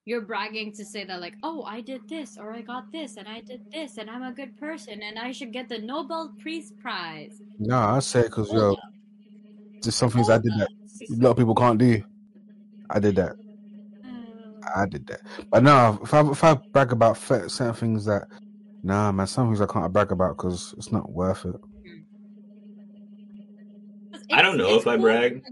you're 0.04 0.20
bragging 0.20 0.72
to 0.74 0.84
say 0.84 1.04
that 1.04 1.20
like 1.20 1.36
oh 1.42 1.62
I 1.62 1.80
did 1.80 2.02
this 2.10 2.36
or 2.36 2.52
I 2.52 2.60
got 2.60 2.84
this 2.92 3.16
and 3.16 3.26
I 3.26 3.40
did 3.40 3.60
this 3.72 3.96
and 3.96 4.10
I'm 4.10 4.22
a 4.22 4.32
good 4.32 4.54
person 4.58 5.00
and 5.02 5.18
I 5.18 5.32
should 5.32 5.52
get 5.52 5.68
the 5.70 5.78
Nobel 5.78 6.34
Peace 6.42 6.72
Prize. 6.82 7.40
No, 7.58 7.78
I 7.78 8.00
say 8.00 8.22
because 8.24 8.52
yo, 8.52 8.76
there's 9.82 9.94
some 9.94 10.10
things 10.10 10.28
I 10.28 10.38
did 10.38 10.52
that 10.58 10.68
a 11.10 11.14
lot 11.22 11.30
of 11.30 11.36
people 11.38 11.54
can't 11.54 11.78
do. 11.78 12.02
I 12.90 12.98
did 13.00 13.16
that. 13.16 13.36
I 14.76 14.86
did 14.86 15.06
that. 15.06 15.20
But 15.50 15.62
no, 15.62 15.98
if 16.02 16.12
I 16.14 16.20
if 16.30 16.44
I 16.44 16.58
brag 16.72 16.92
about 16.92 17.16
certain 17.18 17.74
things 17.74 18.04
that, 18.06 18.28
nah, 18.82 19.12
man, 19.12 19.26
some 19.26 19.48
things 19.48 19.60
I 19.60 19.66
can't 19.66 19.92
brag 19.92 20.12
about 20.12 20.36
because 20.36 20.74
it's 20.76 20.92
not 20.92 21.10
worth 21.12 21.44
it. 21.44 21.56
I 24.32 24.42
don't 24.42 24.56
know 24.56 24.76
if 24.76 24.86
I 24.86 24.94
cool- 24.96 25.02
brag. 25.02 25.42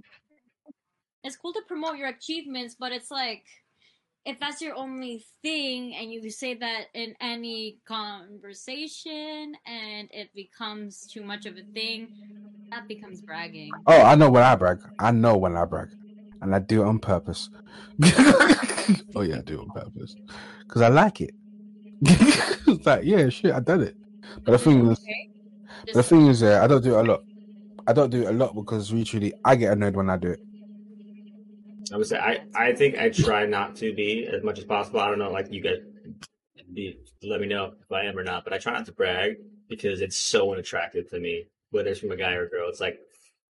It's 1.24 1.36
cool 1.36 1.52
to 1.52 1.62
promote 1.68 1.98
your 1.98 2.08
achievements, 2.08 2.74
but 2.78 2.90
it's 2.90 3.10
like 3.10 3.44
if 4.24 4.38
that's 4.40 4.60
your 4.60 4.74
only 4.76 5.24
thing 5.42 5.94
and 5.94 6.12
you 6.12 6.30
say 6.30 6.54
that 6.54 6.86
in 6.94 7.14
any 7.20 7.78
conversation 7.86 9.54
and 9.66 10.08
it 10.12 10.30
becomes 10.34 11.06
too 11.06 11.22
much 11.22 11.46
of 11.46 11.56
a 11.56 11.62
thing, 11.74 12.10
that 12.70 12.88
becomes 12.88 13.20
bragging. 13.20 13.70
Oh, 13.86 14.02
I 14.02 14.14
know 14.14 14.30
when 14.30 14.42
I 14.42 14.54
brag. 14.56 14.78
I 14.98 15.10
know 15.10 15.36
when 15.36 15.56
I 15.56 15.64
brag, 15.64 15.88
and 16.42 16.54
I 16.54 16.58
do 16.58 16.82
it 16.82 16.86
on 16.86 16.98
purpose. 16.98 17.48
oh 19.14 19.22
yeah, 19.22 19.38
I 19.38 19.40
do 19.42 19.54
it 19.54 19.60
on 19.60 19.70
purpose 19.70 20.16
because 20.66 20.82
I 20.82 20.88
like 20.88 21.20
it. 21.20 21.34
it's 22.02 22.86
like 22.86 23.04
yeah, 23.04 23.28
shit, 23.28 23.54
I 23.54 23.60
done 23.60 23.82
it. 23.82 23.96
But 24.44 24.52
the 24.52 24.58
thing 24.58 24.90
is, 24.90 24.98
Okay. 25.00 25.92
the 25.92 26.02
thing 26.02 26.26
is, 26.26 26.42
yeah, 26.42 26.62
I 26.62 26.66
don't 26.66 26.82
do 26.82 26.96
it 26.98 27.00
a 27.00 27.02
lot. 27.02 27.22
I 27.86 27.92
don't 27.92 28.10
do 28.10 28.22
it 28.22 28.28
a 28.28 28.32
lot 28.32 28.54
because 28.54 28.92
literally 28.92 29.32
I 29.44 29.56
get 29.56 29.72
annoyed 29.72 29.96
when 29.96 30.10
I 30.10 30.16
do 30.16 30.30
it. 30.30 30.40
I 31.92 31.96
would 31.96 32.06
say 32.06 32.18
I, 32.18 32.40
I 32.54 32.72
think 32.72 32.98
I 32.98 33.10
try 33.10 33.46
not 33.46 33.76
to 33.76 33.94
be 33.94 34.26
as 34.26 34.42
much 34.42 34.58
as 34.58 34.64
possible. 34.64 35.00
I 35.00 35.08
don't 35.08 35.18
know, 35.18 35.30
like 35.30 35.52
you 35.52 35.60
guys, 35.60 35.78
be, 36.72 36.98
let 37.22 37.40
me 37.40 37.46
know 37.46 37.72
if 37.80 37.92
I 37.92 38.04
am 38.04 38.18
or 38.18 38.24
not. 38.24 38.44
But 38.44 38.52
I 38.52 38.58
try 38.58 38.72
not 38.72 38.86
to 38.86 38.92
brag 38.92 39.36
because 39.68 40.00
it's 40.00 40.16
so 40.16 40.52
unattractive 40.52 41.10
to 41.10 41.20
me, 41.20 41.48
whether 41.70 41.90
it's 41.90 42.00
from 42.00 42.12
a 42.12 42.16
guy 42.16 42.32
or 42.34 42.46
a 42.46 42.48
girl. 42.48 42.68
It's 42.68 42.80
like 42.80 42.98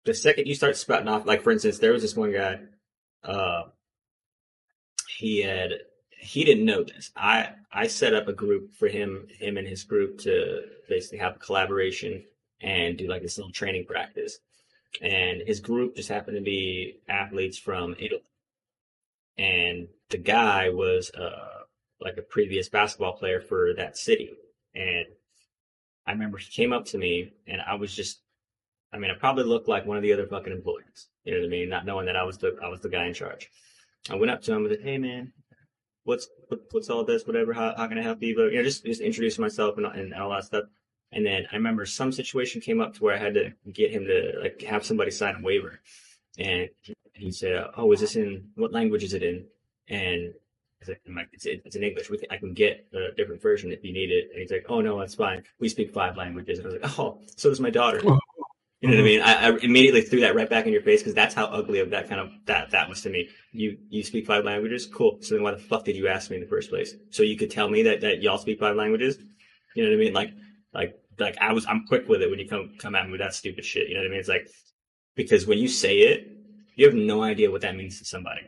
the 0.05 0.15
second 0.15 0.47
you 0.47 0.55
start 0.55 0.77
spouting 0.77 1.09
off, 1.09 1.27
like 1.27 1.43
for 1.43 1.51
instance, 1.53 1.79
there 1.79 1.93
was 1.93 2.03
this 2.03 2.17
one 2.17 2.33
guy, 2.33 2.61
uh, 3.25 3.63
he 5.09 5.43
had, 5.43 5.73
he 6.11 6.45
didn't 6.45 6.65
know 6.65 6.83
this. 6.83 7.11
I, 7.17 7.51
I 7.73 7.87
set 7.87 8.15
up 8.15 8.29
a 8.29 8.33
group 8.33 8.75
for 8.75 8.89
him, 8.89 9.27
him 9.39 9.57
and 9.57 9.67
his 9.67 9.85
group 9.85 10.19
to 10.21 10.63
basically 10.89 11.19
have 11.19 11.37
a 11.37 11.39
collaboration 11.39 12.25
and 12.61 12.97
do 12.97 13.09
like 13.09 13.23
this 13.23 13.39
little 13.39 13.53
training 13.53 13.87
practice. 13.87 14.39
And 15.03 15.43
his 15.47 15.61
group 15.61 15.97
just 15.97 16.09
happened 16.09 16.37
to 16.37 16.43
be 16.43 17.01
athletes 17.09 17.59
from 17.59 17.95
Italy. 17.99 18.23
And 19.37 19.89
the 20.11 20.19
guy 20.19 20.71
was, 20.71 21.11
uh, 21.11 21.63
like 22.01 22.17
a 22.17 22.23
previous 22.23 22.69
basketball 22.69 23.15
player 23.15 23.41
for 23.41 23.75
that 23.75 23.97
city. 23.97 24.31
And 24.75 25.07
I 26.07 26.13
remember 26.13 26.39
he 26.39 26.51
came 26.51 26.73
up 26.73 26.85
to 26.87 26.99
me 26.99 27.33
and 27.47 27.61
I 27.63 27.75
was 27.75 27.95
just, 27.95 28.21
I 28.95 28.99
mean, 28.99 29.11
I 29.11 29.15
probably 29.15 29.45
looked 29.45 29.69
like 29.69 29.87
one 29.87 29.97
of 29.97 30.03
the 30.03 30.13
other 30.13 30.27
fucking 30.27 30.53
employees. 30.53 31.09
You 31.25 31.35
know 31.35 31.41
what 31.41 31.47
I 31.47 31.51
mean? 31.51 31.69
Not 31.69 31.85
knowing 31.85 32.07
that 32.07 32.17
I 32.17 32.23
was 32.23 32.39
the, 32.39 32.57
I 32.63 32.69
was 32.69 32.81
the 32.81 32.89
guy 32.89 33.07
in 33.07 33.15
charge. 33.15 33.51
I 34.11 34.15
went 34.15 34.31
up 34.31 34.43
to 34.43 34.53
him 34.53 34.65
and 34.65 34.75
said, 34.75 34.85
Hey 34.85 34.99
man, 34.99 35.33
what's, 36.05 36.29
what, 36.49 36.61
what's 36.71 36.91
all 36.91 37.05
this? 37.05 37.27
Whatever. 37.27 37.53
How, 37.53 37.75
how 37.77 37.89
can 37.89 37.99
I 37.99 38.03
help 38.03 38.23
you? 38.23 38.37
But, 38.37 38.53
you 38.53 38.59
know, 38.59 38.63
just, 38.63 38.85
just 38.85 39.01
introduce 39.01 39.39
myself 39.39 39.77
and, 39.79 39.87
and 39.87 40.15
all 40.15 40.31
that 40.31 40.45
stuff. 40.45 40.65
And 41.15 41.25
then 41.25 41.47
I 41.51 41.57
remember 41.57 41.87
some 41.87 42.13
situation 42.13 42.61
came 42.61 42.81
up 42.81 42.95
to 42.95 43.03
where 43.03 43.15
I 43.15 43.19
had 43.19 43.35
to 43.35 43.53
get 43.73 43.93
him 43.93 44.05
to 44.07 44.33
like 44.41 44.63
have 44.63 44.85
somebody 44.85 45.13
sign 45.13 45.37
a 45.37 45.43
waiver. 45.43 45.81
And 46.39 46.69
he 47.13 47.31
said, 47.31 47.65
"Oh, 47.77 47.93
is 47.93 48.01
this 48.01 48.17
in 48.17 48.49
what 48.57 48.73
language 48.73 49.05
is 49.05 49.15
it 49.15 49.23
in?" 49.23 49.47
And 49.89 50.35
I 50.83 50.87
said, 50.87 50.99
it's, 51.33 51.47
it's 51.47 51.77
in 51.77 51.85
English. 51.85 52.09
Can, 52.09 52.19
I 52.33 52.37
can 52.37 52.53
get 52.53 52.89
a 52.93 53.15
different 53.17 53.41
version 53.41 53.71
if 53.71 53.85
you 53.85 53.93
need 53.93 54.11
it. 54.11 54.31
And 54.33 54.41
he's 54.41 54.51
like, 54.51 54.67
"Oh 54.69 54.81
no, 54.81 54.99
that's 54.99 55.15
fine. 55.15 55.45
We 55.61 55.69
speak 55.69 55.95
five 55.95 56.17
languages." 56.17 56.59
And 56.59 56.67
I 56.67 56.71
was 56.73 56.83
like, 56.83 56.99
"Oh, 56.99 57.21
so 57.37 57.49
does 57.49 57.61
my 57.61 57.71
daughter." 57.71 58.01
Oh. 58.05 58.19
You 58.85 58.91
know 58.91 58.97
what 58.97 59.07
I 59.07 59.09
mm-hmm. 59.09 59.17
mean? 59.17 59.23
I, 59.23 59.49
I 59.49 59.59
immediately 59.63 60.03
threw 60.03 60.21
that 60.21 60.35
right 60.35 60.51
back 60.51 60.67
in 60.67 60.73
your 60.75 60.83
face 60.83 61.01
because 61.01 61.15
that's 61.15 61.35
how 61.35 61.47
ugly 61.47 61.81
of 61.81 61.89
that 61.89 62.07
kind 62.07 62.21
of 62.21 62.31
that 62.45 62.71
that 62.73 62.87
was 62.87 63.01
to 63.01 63.09
me. 63.09 63.31
You 63.51 63.79
you 63.89 64.03
speak 64.03 64.27
five 64.27 64.45
languages, 64.45 64.85
cool. 64.85 65.17
So 65.23 65.35
then 65.35 65.43
why 65.43 65.53
the 65.53 65.59
fuck 65.59 65.87
did 65.87 65.97
you 65.97 66.07
ask 66.07 66.29
me 66.29 66.37
in 66.37 66.43
the 66.43 66.49
first 66.49 66.69
place? 66.69 66.95
So 67.09 67.23
you 67.23 67.39
could 67.39 67.51
tell 67.51 67.71
me 67.71 67.83
that 67.85 68.03
that 68.03 68.21
y'all 68.21 68.37
speak 68.37 68.61
five 68.61 68.77
languages. 68.77 69.17
You 69.75 69.85
know 69.85 69.89
what 69.89 69.97
I 69.97 69.99
mean? 69.99 70.13
Like 70.13 70.33
like 70.75 70.99
like 71.19 71.39
I 71.41 71.55
was 71.55 71.65
I'm 71.67 71.87
quick 71.87 72.09
with 72.11 72.21
it 72.21 72.29
when 72.29 72.39
you 72.39 72.47
come 72.47 72.75
come 72.79 72.95
at 72.95 73.07
me 73.07 73.13
with 73.13 73.23
that 73.23 73.35
stupid 73.35 73.65
shit. 73.65 73.89
You 73.89 73.95
know 73.95 74.01
what 74.01 74.09
I 74.09 74.11
mean? 74.11 74.21
It's 74.21 74.29
like 74.29 74.51
because 75.15 75.47
when 75.47 75.57
you 75.57 75.69
say 75.69 76.01
it, 76.01 76.29
you 76.77 76.85
have 76.85 76.95
no 76.95 77.23
idea 77.23 77.51
what 77.51 77.63
that 77.63 77.77
means 77.77 77.99
to 78.01 78.05
somebody. 78.05 78.43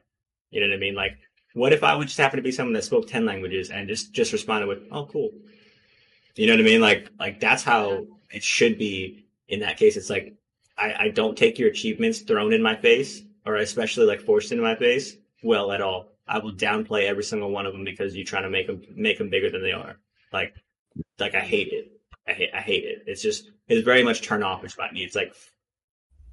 You 0.50 0.60
know 0.60 0.68
what 0.68 0.74
I 0.74 0.80
mean? 0.80 0.94
Like, 0.94 1.16
what 1.54 1.72
if 1.72 1.82
I 1.82 1.94
would 1.94 2.08
just 2.08 2.18
happen 2.18 2.36
to 2.36 2.42
be 2.42 2.52
someone 2.52 2.74
that 2.74 2.84
spoke 2.84 3.06
ten 3.06 3.24
languages 3.24 3.70
and 3.70 3.88
just 3.88 4.12
just 4.12 4.32
responded 4.32 4.66
with, 4.66 4.80
"Oh, 4.90 5.06
cool." 5.06 5.30
You 6.34 6.46
know 6.46 6.52
what 6.52 6.60
I 6.60 6.64
mean? 6.64 6.80
Like, 6.80 7.10
like 7.18 7.40
that's 7.40 7.62
how 7.62 8.06
it 8.30 8.42
should 8.42 8.78
be. 8.78 9.25
In 9.48 9.60
that 9.60 9.76
case, 9.76 9.96
it's 9.96 10.10
like 10.10 10.34
I, 10.76 10.94
I 10.98 11.08
don't 11.08 11.36
take 11.36 11.58
your 11.58 11.68
achievements 11.68 12.20
thrown 12.20 12.52
in 12.52 12.62
my 12.62 12.76
face, 12.76 13.22
or 13.44 13.56
especially 13.56 14.06
like 14.06 14.20
forced 14.20 14.52
into 14.52 14.62
my 14.62 14.76
face, 14.76 15.16
well 15.42 15.72
at 15.72 15.80
all. 15.80 16.08
I 16.28 16.38
will 16.38 16.52
downplay 16.52 17.04
every 17.04 17.22
single 17.22 17.50
one 17.50 17.66
of 17.66 17.72
them 17.72 17.84
because 17.84 18.16
you're 18.16 18.24
trying 18.24 18.42
to 18.42 18.50
make 18.50 18.66
them 18.66 18.82
make 18.94 19.18
them 19.18 19.30
bigger 19.30 19.50
than 19.50 19.62
they 19.62 19.72
are. 19.72 19.96
Like, 20.32 20.54
like 21.18 21.34
I 21.34 21.40
hate 21.40 21.68
it. 21.72 21.92
I 22.28 22.32
hate, 22.32 22.50
I 22.52 22.60
hate 22.60 22.84
it. 22.84 23.04
It's 23.06 23.22
just, 23.22 23.50
it's 23.68 23.84
very 23.84 24.02
much 24.02 24.22
turn 24.22 24.42
offish 24.42 24.74
by 24.74 24.90
me. 24.90 25.04
It's 25.04 25.14
like, 25.14 25.32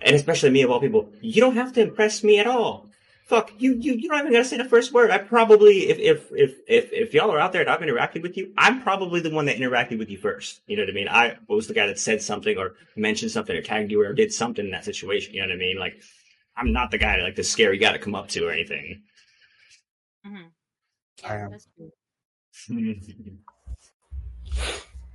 and 0.01 0.15
especially 0.15 0.49
me 0.49 0.63
of 0.63 0.71
all 0.71 0.79
people, 0.79 1.11
you 1.21 1.39
don't 1.39 1.55
have 1.55 1.73
to 1.73 1.81
impress 1.81 2.23
me 2.23 2.39
at 2.39 2.47
all. 2.47 2.89
Fuck, 3.25 3.53
you, 3.57 3.75
you, 3.75 3.93
you 3.93 4.09
don't 4.09 4.19
even 4.19 4.33
gotta 4.33 4.43
say 4.43 4.57
the 4.57 4.65
first 4.65 4.91
word. 4.91 5.09
I 5.09 5.17
probably, 5.17 5.89
if, 5.89 5.97
if, 5.97 6.31
if, 6.31 6.57
if, 6.67 6.91
if 6.91 7.13
y'all 7.13 7.31
are 7.31 7.39
out 7.39 7.53
there 7.53 7.61
and 7.61 7.69
I've 7.69 7.79
interacted 7.79 8.21
with 8.21 8.35
you, 8.35 8.53
I'm 8.57 8.81
probably 8.81 9.21
the 9.21 9.29
one 9.29 9.45
that 9.45 9.57
interacted 9.57 9.97
with 9.97 10.09
you 10.09 10.17
first. 10.17 10.59
You 10.67 10.75
know 10.75 10.83
what 10.83 10.89
I 10.89 10.93
mean? 10.93 11.07
I 11.07 11.37
was 11.47 11.67
the 11.67 11.73
guy 11.73 11.87
that 11.87 11.99
said 11.99 12.21
something 12.21 12.57
or 12.57 12.73
mentioned 12.97 13.31
something 13.31 13.55
or 13.55 13.61
tagged 13.61 13.91
you 13.91 14.01
or 14.01 14.13
did 14.13 14.33
something 14.33 14.65
in 14.65 14.71
that 14.71 14.83
situation. 14.83 15.33
You 15.33 15.41
know 15.41 15.47
what 15.47 15.55
I 15.55 15.57
mean? 15.57 15.79
Like, 15.79 16.01
I'm 16.57 16.73
not 16.73 16.91
the 16.91 16.97
guy, 16.97 17.21
like 17.21 17.35
the 17.35 17.43
scary 17.43 17.77
guy 17.77 17.93
to 17.93 17.99
come 17.99 18.13
up 18.13 18.27
to 18.29 18.45
or 18.45 18.51
anything. 18.51 19.03
Mhm. 20.25 20.51
I 21.23 21.37
am. 21.37 21.57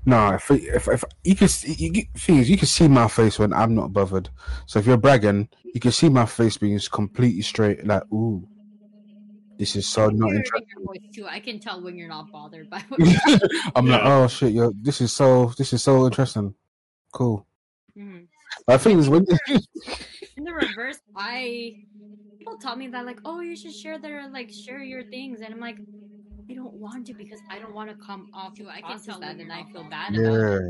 That's 0.05 0.45
true. 0.47 0.57
No, 0.57 0.65
if, 0.65 0.87
if 0.87 0.89
if 0.89 1.05
you 1.25 1.35
can, 1.35 1.49
see- 1.49 1.73
you, 1.75 1.91
you, 1.95 2.03
thing 2.17 2.39
is, 2.39 2.51
you 2.51 2.57
can 2.57 2.67
see 2.67 2.89
my 2.89 3.09
face 3.09 3.39
when 3.39 3.53
I'm 3.53 3.75
not 3.75 3.93
bothered. 3.93 4.31
So 4.67 4.79
if 4.79 4.87
you're 4.87 4.97
bragging, 4.97 5.49
you 5.75 5.81
can 5.81 5.93
see 5.93 6.09
my 6.09 6.27
face 6.27 6.57
being 6.57 6.79
completely 6.91 7.43
straight, 7.43 7.87
like, 7.87 8.03
ooh, 8.13 8.49
this 9.59 9.75
is 9.77 9.87
so 9.87 10.09
not 10.09 10.29
Hear 10.29 10.35
it 10.35 10.39
interesting. 10.39 10.67
your 10.77 10.87
voice 10.87 11.03
too. 11.13 11.27
I 11.27 11.41
can 11.41 11.59
tell 11.59 11.83
when 11.83 11.97
you're 11.97 12.09
not 12.09 12.33
bothered 12.33 12.71
by 12.71 12.83
what 12.89 13.01
you're 13.01 13.39
I'm 13.75 13.87
like, 13.87 14.01
oh 14.05 14.29
shit, 14.29 14.53
yo, 14.53 14.73
this 14.83 15.01
is 15.01 15.13
so, 15.13 15.53
this 15.59 15.73
is 15.73 15.83
so 15.83 16.07
interesting, 16.07 16.55
cool. 17.13 17.47
Mhm. 17.97 18.29
But 18.67 18.75
the 18.75 18.79
thing 18.79 18.99
is, 18.99 19.09
when 19.09 19.27
In 20.37 20.45
the 20.45 20.53
reverse, 20.53 20.99
I 21.17 21.75
people 22.39 22.57
tell 22.61 22.77
me 22.77 22.89
that 22.89 23.05
like, 23.05 23.21
oh, 23.25 23.41
you 23.41 23.57
should 23.57 23.75
share 23.75 23.99
their 23.99 24.29
like 24.31 24.51
share 24.53 24.83
your 24.83 25.03
things, 25.05 25.41
and 25.41 25.53
I'm 25.53 25.61
like, 25.61 25.79
I 26.51 26.55
don't 26.55 26.75
want 26.75 27.07
to 27.07 27.15
because 27.15 27.41
I 27.51 27.59
don't 27.59 27.75
want 27.75 27.91
to 27.91 27.97
come 27.97 28.29
off 28.33 28.59
you. 28.59 28.69
I 28.69 28.81
can 28.81 29.01
tell 29.01 29.21
that, 29.21 29.39
and 29.39 29.53
I 29.53 29.65
feel 29.65 29.85
bad 29.85 30.15
about 30.15 30.23
yeah, 30.25 30.59
it. 30.61 30.63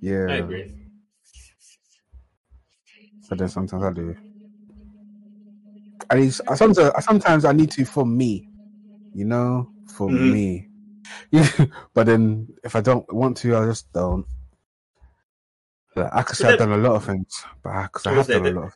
yeah, 0.00 0.28
I 0.28 0.36
agree. 0.36 0.72
but 3.28 3.38
then 3.38 3.48
sometimes 3.48 3.82
I 3.82 3.92
do. 3.92 4.16
I 6.10 6.14
need, 6.16 6.34
I 6.48 6.54
sometimes, 6.54 6.78
I 6.78 7.00
sometimes 7.00 7.44
I 7.44 7.52
need 7.52 7.70
to 7.72 7.84
for 7.84 8.06
me, 8.06 8.48
you 9.14 9.24
know, 9.24 9.70
for 9.86 10.10
Mhm. 10.10 10.32
me. 10.32 10.68
but 11.94 12.06
then 12.06 12.48
if 12.64 12.76
I 12.76 12.80
don't 12.80 13.10
want 13.12 13.36
to, 13.38 13.56
I 13.56 13.66
just 13.66 13.92
don't. 13.92 14.26
Like, 15.96 16.10
I 16.12 16.22
could 16.22 16.36
say 16.36 16.48
I've 16.48 16.56
done 16.56 16.72
a 16.72 16.76
lot 16.76 16.96
of 16.96 17.04
things, 17.04 17.44
but 17.62 17.70
I, 17.70 17.86
cause 17.88 18.06
I 18.06 18.10
I 18.10 18.14
have 18.14 18.26
was 18.26 18.28
done 18.28 18.46
a 18.46 18.50
lot. 18.50 18.64
Of, 18.66 18.72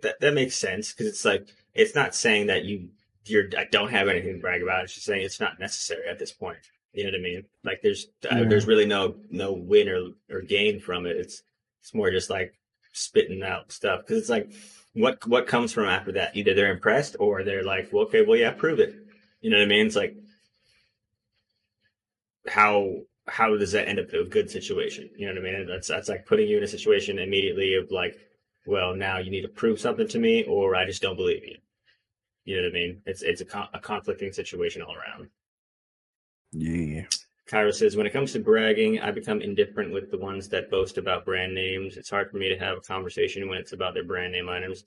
That 0.00 0.20
that 0.20 0.34
makes 0.34 0.56
sense 0.56 0.92
because 0.92 1.06
it's 1.06 1.24
like 1.24 1.46
it's 1.74 1.94
not 1.94 2.14
saying 2.14 2.46
that 2.48 2.64
you 2.64 2.90
you're 3.26 3.44
I 3.56 3.66
don't 3.70 3.90
have 3.90 4.08
anything 4.08 4.34
to 4.34 4.40
brag 4.40 4.62
about. 4.62 4.84
It's 4.84 4.94
just 4.94 5.06
saying 5.06 5.24
it's 5.24 5.40
not 5.40 5.60
necessary 5.60 6.08
at 6.08 6.18
this 6.18 6.32
point. 6.32 6.58
You 6.92 7.04
know 7.04 7.10
what 7.10 7.20
I 7.20 7.22
mean? 7.22 7.44
Like 7.64 7.80
there's 7.82 8.06
uh, 8.30 8.44
there's 8.44 8.66
really 8.66 8.86
no 8.86 9.16
no 9.30 9.52
win 9.52 9.88
or 9.88 10.10
or 10.30 10.42
gain 10.42 10.80
from 10.80 11.06
it. 11.06 11.16
It's 11.16 11.42
it's 11.80 11.94
more 11.94 12.10
just 12.10 12.30
like 12.30 12.54
spitting 12.92 13.42
out 13.42 13.72
stuff 13.72 14.00
because 14.00 14.18
it's 14.18 14.28
like 14.28 14.52
what 14.94 15.26
what 15.26 15.46
comes 15.46 15.72
from 15.72 15.86
after 15.86 16.12
that? 16.12 16.36
Either 16.36 16.54
they're 16.54 16.72
impressed 16.72 17.16
or 17.18 17.42
they're 17.42 17.64
like, 17.64 17.88
well, 17.92 18.04
okay, 18.04 18.22
well, 18.22 18.36
yeah, 18.36 18.50
prove 18.50 18.78
it. 18.78 18.94
You 19.40 19.50
know 19.50 19.58
what 19.58 19.64
I 19.64 19.68
mean? 19.68 19.86
It's 19.86 19.96
like 19.96 20.16
how 22.48 23.02
how 23.28 23.56
does 23.56 23.72
that 23.72 23.88
end 23.88 24.00
up 24.00 24.12
in 24.12 24.20
a 24.20 24.24
good 24.24 24.50
situation? 24.50 25.08
You 25.16 25.26
know 25.26 25.40
what 25.40 25.48
I 25.48 25.52
mean? 25.52 25.66
That's 25.66 25.88
that's 25.88 26.08
like 26.08 26.26
putting 26.26 26.48
you 26.48 26.58
in 26.58 26.64
a 26.64 26.68
situation 26.68 27.18
immediately 27.18 27.74
of 27.74 27.90
like, 27.90 28.18
well, 28.66 28.94
now 28.94 29.18
you 29.18 29.30
need 29.30 29.42
to 29.42 29.48
prove 29.48 29.80
something 29.80 30.08
to 30.08 30.18
me, 30.18 30.44
or 30.44 30.74
I 30.74 30.84
just 30.84 31.02
don't 31.02 31.16
believe 31.16 31.44
you. 31.44 31.56
You 32.44 32.56
know 32.56 32.62
what 32.64 32.70
I 32.70 32.74
mean? 32.74 33.02
It's 33.06 33.22
it's 33.22 33.40
a, 33.40 33.44
con- 33.44 33.68
a 33.72 33.78
conflicting 33.80 34.32
situation 34.32 34.82
all 34.82 34.94
around. 34.96 35.28
yeah, 36.52 37.02
Kyra 37.48 37.72
says, 37.72 37.96
when 37.96 38.06
it 38.06 38.12
comes 38.12 38.32
to 38.32 38.40
bragging, 38.40 39.00
I 39.00 39.10
become 39.10 39.40
indifferent 39.40 39.92
with 39.92 40.10
the 40.10 40.18
ones 40.18 40.48
that 40.48 40.70
boast 40.70 40.98
about 40.98 41.24
brand 41.24 41.54
names. 41.54 41.96
It's 41.96 42.10
hard 42.10 42.30
for 42.30 42.38
me 42.38 42.48
to 42.48 42.58
have 42.58 42.78
a 42.78 42.80
conversation 42.80 43.48
when 43.48 43.58
it's 43.58 43.72
about 43.72 43.94
their 43.94 44.04
brand 44.04 44.32
name 44.32 44.48
items. 44.48 44.84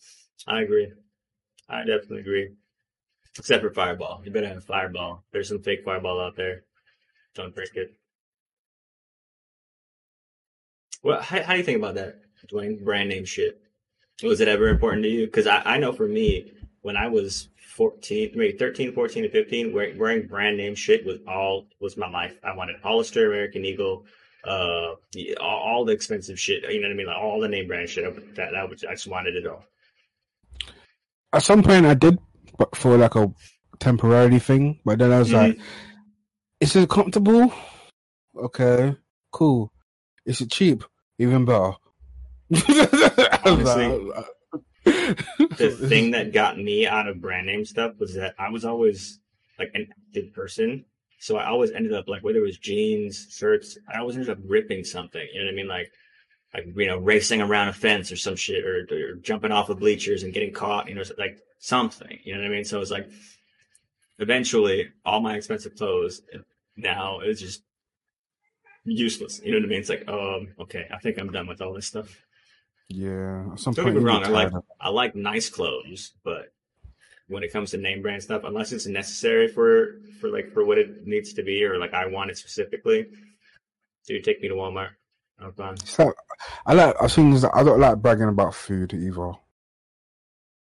I 0.48 0.62
agree. 0.62 0.92
I 1.70 1.80
definitely 1.80 2.20
agree. 2.20 2.50
Except 3.38 3.62
for 3.62 3.70
Fireball. 3.70 4.22
You 4.24 4.32
better 4.32 4.48
have 4.48 4.64
Fireball. 4.64 5.24
There's 5.32 5.50
some 5.50 5.62
fake 5.62 5.84
Fireball 5.84 6.22
out 6.22 6.36
there. 6.36 6.64
Don't 7.36 7.54
drink 7.54 7.72
it. 7.76 7.94
Well, 11.04 11.22
how, 11.22 11.44
how 11.44 11.52
do 11.54 11.60
you 11.60 11.64
think 11.64 11.78
about 11.78 11.96
that, 11.96 12.22
Dwayne? 12.48 12.84
Brand 12.84 13.10
name 13.10 13.26
shit. 13.26 13.62
Was 14.24 14.40
it 14.40 14.48
ever 14.48 14.70
important 14.70 15.04
to 15.04 15.10
you? 15.10 15.26
Because 15.26 15.46
I, 15.46 15.62
I 15.66 15.78
know 15.78 15.92
for 15.92 16.08
me, 16.08 16.54
when 16.86 16.96
I 16.98 17.08
was 17.08 17.50
14, 17.76 18.34
maybe 18.36 18.56
13, 18.58 18.94
14, 18.94 19.24
and 19.24 19.32
15, 19.34 19.74
wearing, 19.74 19.98
wearing 19.98 20.28
brand 20.28 20.56
name 20.56 20.76
shit 20.76 21.04
was 21.04 21.18
all, 21.28 21.66
was 21.82 21.98
my 21.98 22.08
life. 22.08 22.38
I 22.44 22.56
wanted 22.56 22.76
Hollister, 22.84 23.26
American 23.32 23.66
Eagle, 23.66 24.06
uh, 24.48 24.92
all, 25.42 25.60
all 25.68 25.86
the 25.86 25.92
expensive 25.94 26.40
shit. 26.40 26.62
You 26.72 26.80
know 26.80 26.88
what 26.90 26.94
I 26.94 26.98
mean? 26.98 27.08
Like 27.08 27.18
all 27.18 27.40
the 27.42 27.48
name 27.48 27.66
brand 27.68 27.90
shit. 27.90 28.06
I- 28.06 28.12
That, 28.36 28.52
that 28.54 28.70
was, 28.70 28.84
I 28.84 28.92
just 28.94 29.08
wanted 29.08 29.36
it 29.36 29.48
all. 29.48 29.64
at 31.34 31.42
some 31.42 31.64
point 31.64 31.88
I 31.88 31.96
did, 31.96 32.20
but 32.60 32.76
for 32.76 32.98
like 32.98 33.16
a 33.16 33.34
temporary 33.80 34.38
thing. 34.38 34.80
But 34.86 35.00
then 35.00 35.12
I 35.12 35.18
was 35.20 35.34
like, 35.34 35.60
is 36.60 36.76
it 36.76 36.88
comfortable? 36.88 37.52
Okay, 38.38 38.96
cool. 39.32 39.72
Is 40.24 40.40
it 40.40 40.52
cheap? 40.52 40.84
Even 41.18 41.46
better. 41.46 41.72
Honestly, 43.46 43.88
like, 43.88 44.26
the 44.86 45.78
thing 45.90 46.12
that 46.12 46.32
got 46.32 46.58
me 46.58 46.88
out 46.88 47.08
of 47.08 47.22
brand 47.22 47.48
name 47.48 47.66
stuff 47.66 47.94
was 48.00 48.14
that 48.16 48.36
I 48.40 48.50
was 48.50 48.66
always 48.66 49.20
like 49.60 49.72
an 49.74 49.88
active 49.92 50.34
person. 50.34 50.86
So 51.20 51.38
I 51.38 51.48
always 51.48 51.72
ended 51.72 51.94
up 51.94 52.08
like 52.08 52.24
whether 52.24 52.40
it 52.40 52.42
was 52.42 52.58
jeans, 52.58 53.28
shirts, 53.32 53.78
I 53.92 54.00
always 54.00 54.16
ended 54.16 54.30
up 54.30 54.40
ripping 54.46 54.84
something. 54.84 55.28
You 55.34 55.40
know 55.40 55.46
what 55.48 55.54
I 55.54 55.56
mean? 55.56 55.68
Like 55.68 55.92
like 56.54 56.68
you 56.76 56.88
know, 56.88 56.98
racing 56.98 57.42
around 57.42 57.68
a 57.68 57.74
fence 57.74 58.12
or 58.12 58.16
some 58.16 58.36
shit 58.36 58.66
or, 58.66 58.88
or 58.92 59.16
jumping 59.16 59.52
off 59.52 59.70
of 59.70 59.80
bleachers 59.80 60.24
and 60.24 60.34
getting 60.34 60.54
caught, 60.54 60.88
you 60.88 60.96
know, 60.96 61.04
like 61.18 61.38
something. 61.60 62.20
You 62.24 62.36
know 62.36 62.42
what 62.42 62.48
I 62.48 62.52
mean? 62.52 62.64
So 62.64 62.80
it's 62.80 62.92
like 62.92 63.10
eventually 64.20 64.90
all 65.04 65.20
my 65.20 65.36
expensive 65.36 65.76
clothes 65.76 66.22
now 66.78 67.20
is 67.20 67.40
just 67.40 67.64
useless. 68.86 69.42
You 69.44 69.52
know 69.52 69.58
what 69.58 69.66
I 69.66 69.70
mean? 69.70 69.80
It's 69.80 69.90
like, 69.90 70.08
um, 70.08 70.54
okay, 70.60 70.88
I 70.92 70.98
think 71.00 71.18
I'm 71.18 71.32
done 71.32 71.48
with 71.48 71.62
all 71.62 71.74
this 71.74 71.88
stuff. 71.88 72.16
Yeah, 72.90 73.56
some 73.56 73.74
Don't 73.74 73.86
get 73.86 73.96
me 73.96 74.04
wrong, 74.04 74.24
I 74.24 74.30
like 74.30 74.54
of- 74.54 74.64
I 74.80 74.90
like 74.90 75.16
nice 75.16 75.50
clothes, 75.50 76.14
but 76.24 76.54
when 77.28 77.44
it 77.44 77.52
comes 77.52 77.72
to 77.72 77.78
name 77.78 78.02
brand 78.02 78.22
stuff, 78.22 78.44
unless 78.44 78.72
it's 78.72 78.86
necessary 78.86 79.48
for 79.48 80.02
for 80.20 80.30
like 80.30 80.52
for 80.54 80.64
what 80.64 80.78
it 80.78 81.08
needs 81.08 81.34
to 81.34 81.44
be 81.44 81.64
or 81.64 81.80
like 81.80 81.94
I 81.94 82.06
want 82.06 82.30
it 82.30 82.38
specifically, 82.38 83.08
dude, 84.08 84.24
take 84.24 84.42
me 84.42 84.50
to 84.50 84.56
Walmart. 84.56 84.90
I'm 85.40 85.52
fine. 85.54 85.76
Like, 85.98 86.16
I 86.66 86.74
like. 86.74 86.96
I 87.02 87.08
think 87.08 87.44
I 87.54 87.64
don't 87.64 87.80
like 87.80 87.98
bragging 87.98 88.30
about 88.30 88.56
food 88.56 88.94
either. 88.94 89.34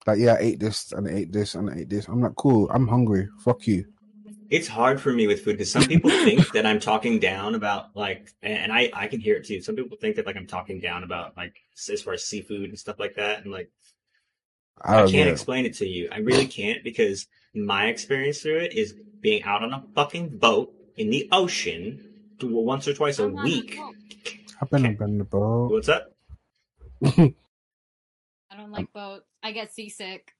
Like, 0.06 0.18
yeah, 0.18 0.34
I 0.34 0.38
ate 0.38 0.60
this 0.60 0.92
and 0.92 1.06
I 1.08 1.12
ate 1.12 1.32
this 1.32 1.54
and 1.54 1.70
I 1.70 1.74
ate 1.80 1.90
this. 1.90 2.08
I'm 2.08 2.20
like, 2.20 2.34
cool. 2.36 2.70
I'm 2.72 2.88
hungry. 2.88 3.28
Fuck 3.44 3.66
you. 3.66 3.84
It's 4.52 4.68
hard 4.68 5.00
for 5.00 5.12
me 5.12 5.26
with 5.26 5.42
food 5.42 5.52
because 5.52 5.72
some 5.72 5.84
people 5.86 6.10
think 6.24 6.52
that 6.52 6.66
I'm 6.66 6.78
talking 6.78 7.18
down 7.18 7.54
about 7.54 7.96
like, 7.96 8.28
and 8.42 8.70
I 8.70 8.90
I 8.92 9.06
can 9.06 9.18
hear 9.18 9.36
it 9.36 9.46
too. 9.46 9.62
Some 9.62 9.76
people 9.76 9.96
think 9.98 10.16
that 10.16 10.26
like 10.26 10.36
I'm 10.36 10.46
talking 10.46 10.78
down 10.78 11.04
about 11.04 11.36
like 11.36 11.56
as 11.90 12.02
far 12.02 12.12
as 12.12 12.24
seafood 12.24 12.68
and 12.68 12.78
stuff 12.78 13.00
like 13.00 13.14
that, 13.16 13.42
and 13.42 13.50
like 13.50 13.70
I 14.80 15.02
I 15.02 15.06
can't 15.06 15.26
know. 15.26 15.32
explain 15.32 15.64
it 15.64 15.74
to 15.78 15.86
you. 15.86 16.10
I 16.12 16.18
really 16.18 16.46
can't 16.46 16.84
because 16.84 17.26
my 17.54 17.86
experience 17.86 18.40
through 18.42 18.58
it 18.58 18.74
is 18.74 18.94
being 19.20 19.42
out 19.44 19.62
on 19.62 19.72
a 19.72 19.84
fucking 19.94 20.36
boat 20.36 20.74
in 20.96 21.08
the 21.08 21.28
ocean 21.32 22.08
once 22.42 22.86
or 22.88 22.92
twice 22.94 23.18
a 23.20 23.24
I'm 23.24 23.38
a 23.38 23.42
week. 23.42 23.80
I've 24.60 24.68
been 24.68 24.84
up 24.84 25.00
in 25.00 25.18
the 25.18 25.24
boat. 25.24 25.70
What's 25.70 25.88
up? 25.88 26.12
I 27.04 28.56
don't 28.56 28.70
like 28.70 28.92
boats. 28.92 29.24
I 29.42 29.52
get 29.52 29.72
seasick. 29.72 30.34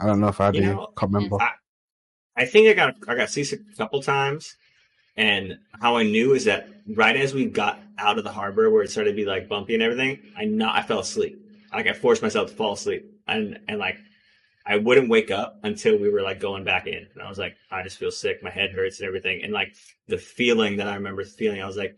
I 0.00 0.06
don't 0.06 0.20
know 0.20 0.28
if 0.28 0.40
I 0.40 0.50
You 0.50 0.60
do. 0.60 0.72
know, 0.74 0.88
Can't 0.98 1.12
remember. 1.12 1.40
I, 1.40 1.50
I 2.36 2.46
think 2.46 2.68
I 2.68 2.72
got 2.72 2.96
I 3.08 3.14
got 3.14 3.30
seasick 3.30 3.60
a 3.72 3.76
couple 3.76 4.02
times, 4.02 4.56
and 5.16 5.58
how 5.80 5.96
I 5.96 6.02
knew 6.02 6.34
is 6.34 6.46
that 6.46 6.68
right 6.86 7.16
as 7.16 7.32
we 7.32 7.46
got 7.46 7.80
out 7.98 8.18
of 8.18 8.24
the 8.24 8.32
harbor 8.32 8.70
where 8.70 8.82
it 8.82 8.90
started 8.90 9.10
to 9.10 9.16
be 9.16 9.24
like 9.24 9.48
bumpy 9.48 9.74
and 9.74 9.82
everything, 9.82 10.18
I 10.36 10.44
not 10.44 10.76
I 10.76 10.82
fell 10.82 11.00
asleep. 11.00 11.40
Like 11.72 11.86
I 11.86 11.92
forced 11.92 12.22
myself 12.22 12.50
to 12.50 12.56
fall 12.56 12.72
asleep, 12.72 13.06
and 13.28 13.60
and 13.68 13.78
like 13.78 13.98
I 14.66 14.78
wouldn't 14.78 15.10
wake 15.10 15.30
up 15.30 15.60
until 15.62 15.98
we 15.98 16.10
were 16.10 16.22
like 16.22 16.40
going 16.40 16.64
back 16.64 16.86
in, 16.86 17.06
and 17.12 17.22
I 17.22 17.28
was 17.28 17.38
like, 17.38 17.56
I 17.70 17.82
just 17.82 17.98
feel 17.98 18.10
sick, 18.10 18.42
my 18.42 18.50
head 18.50 18.72
hurts 18.72 18.98
and 18.98 19.06
everything, 19.06 19.42
and 19.44 19.52
like 19.52 19.74
the 20.08 20.18
feeling 20.18 20.78
that 20.78 20.88
I 20.88 20.94
remember 20.94 21.24
feeling, 21.24 21.62
I 21.62 21.66
was 21.66 21.76
like. 21.76 21.96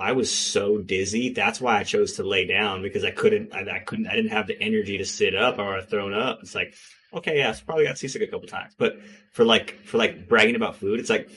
I 0.00 0.10
was 0.10 0.28
so 0.36 0.78
dizzy. 0.78 1.32
That's 1.32 1.60
why 1.60 1.78
I 1.78 1.84
chose 1.84 2.14
to 2.14 2.24
lay 2.24 2.46
down 2.46 2.82
because 2.82 3.04
I 3.04 3.12
couldn't. 3.12 3.54
I, 3.54 3.76
I 3.76 3.78
couldn't. 3.78 4.08
I 4.08 4.16
didn't 4.16 4.32
have 4.32 4.48
the 4.48 4.60
energy 4.60 4.98
to 4.98 5.04
sit 5.04 5.36
up 5.36 5.60
or 5.60 5.80
thrown 5.82 6.12
up. 6.12 6.40
It's 6.42 6.56
like, 6.56 6.74
okay, 7.12 7.38
yeah, 7.38 7.50
I 7.50 7.60
probably 7.64 7.84
got 7.84 7.98
seasick 7.98 8.22
a 8.22 8.26
couple 8.26 8.48
times, 8.48 8.74
but 8.78 8.98
for 9.32 9.44
like 9.44 9.78
for 9.84 9.98
like 9.98 10.28
bragging 10.28 10.56
about 10.56 10.76
food, 10.76 11.00
it's 11.00 11.10
like 11.10 11.30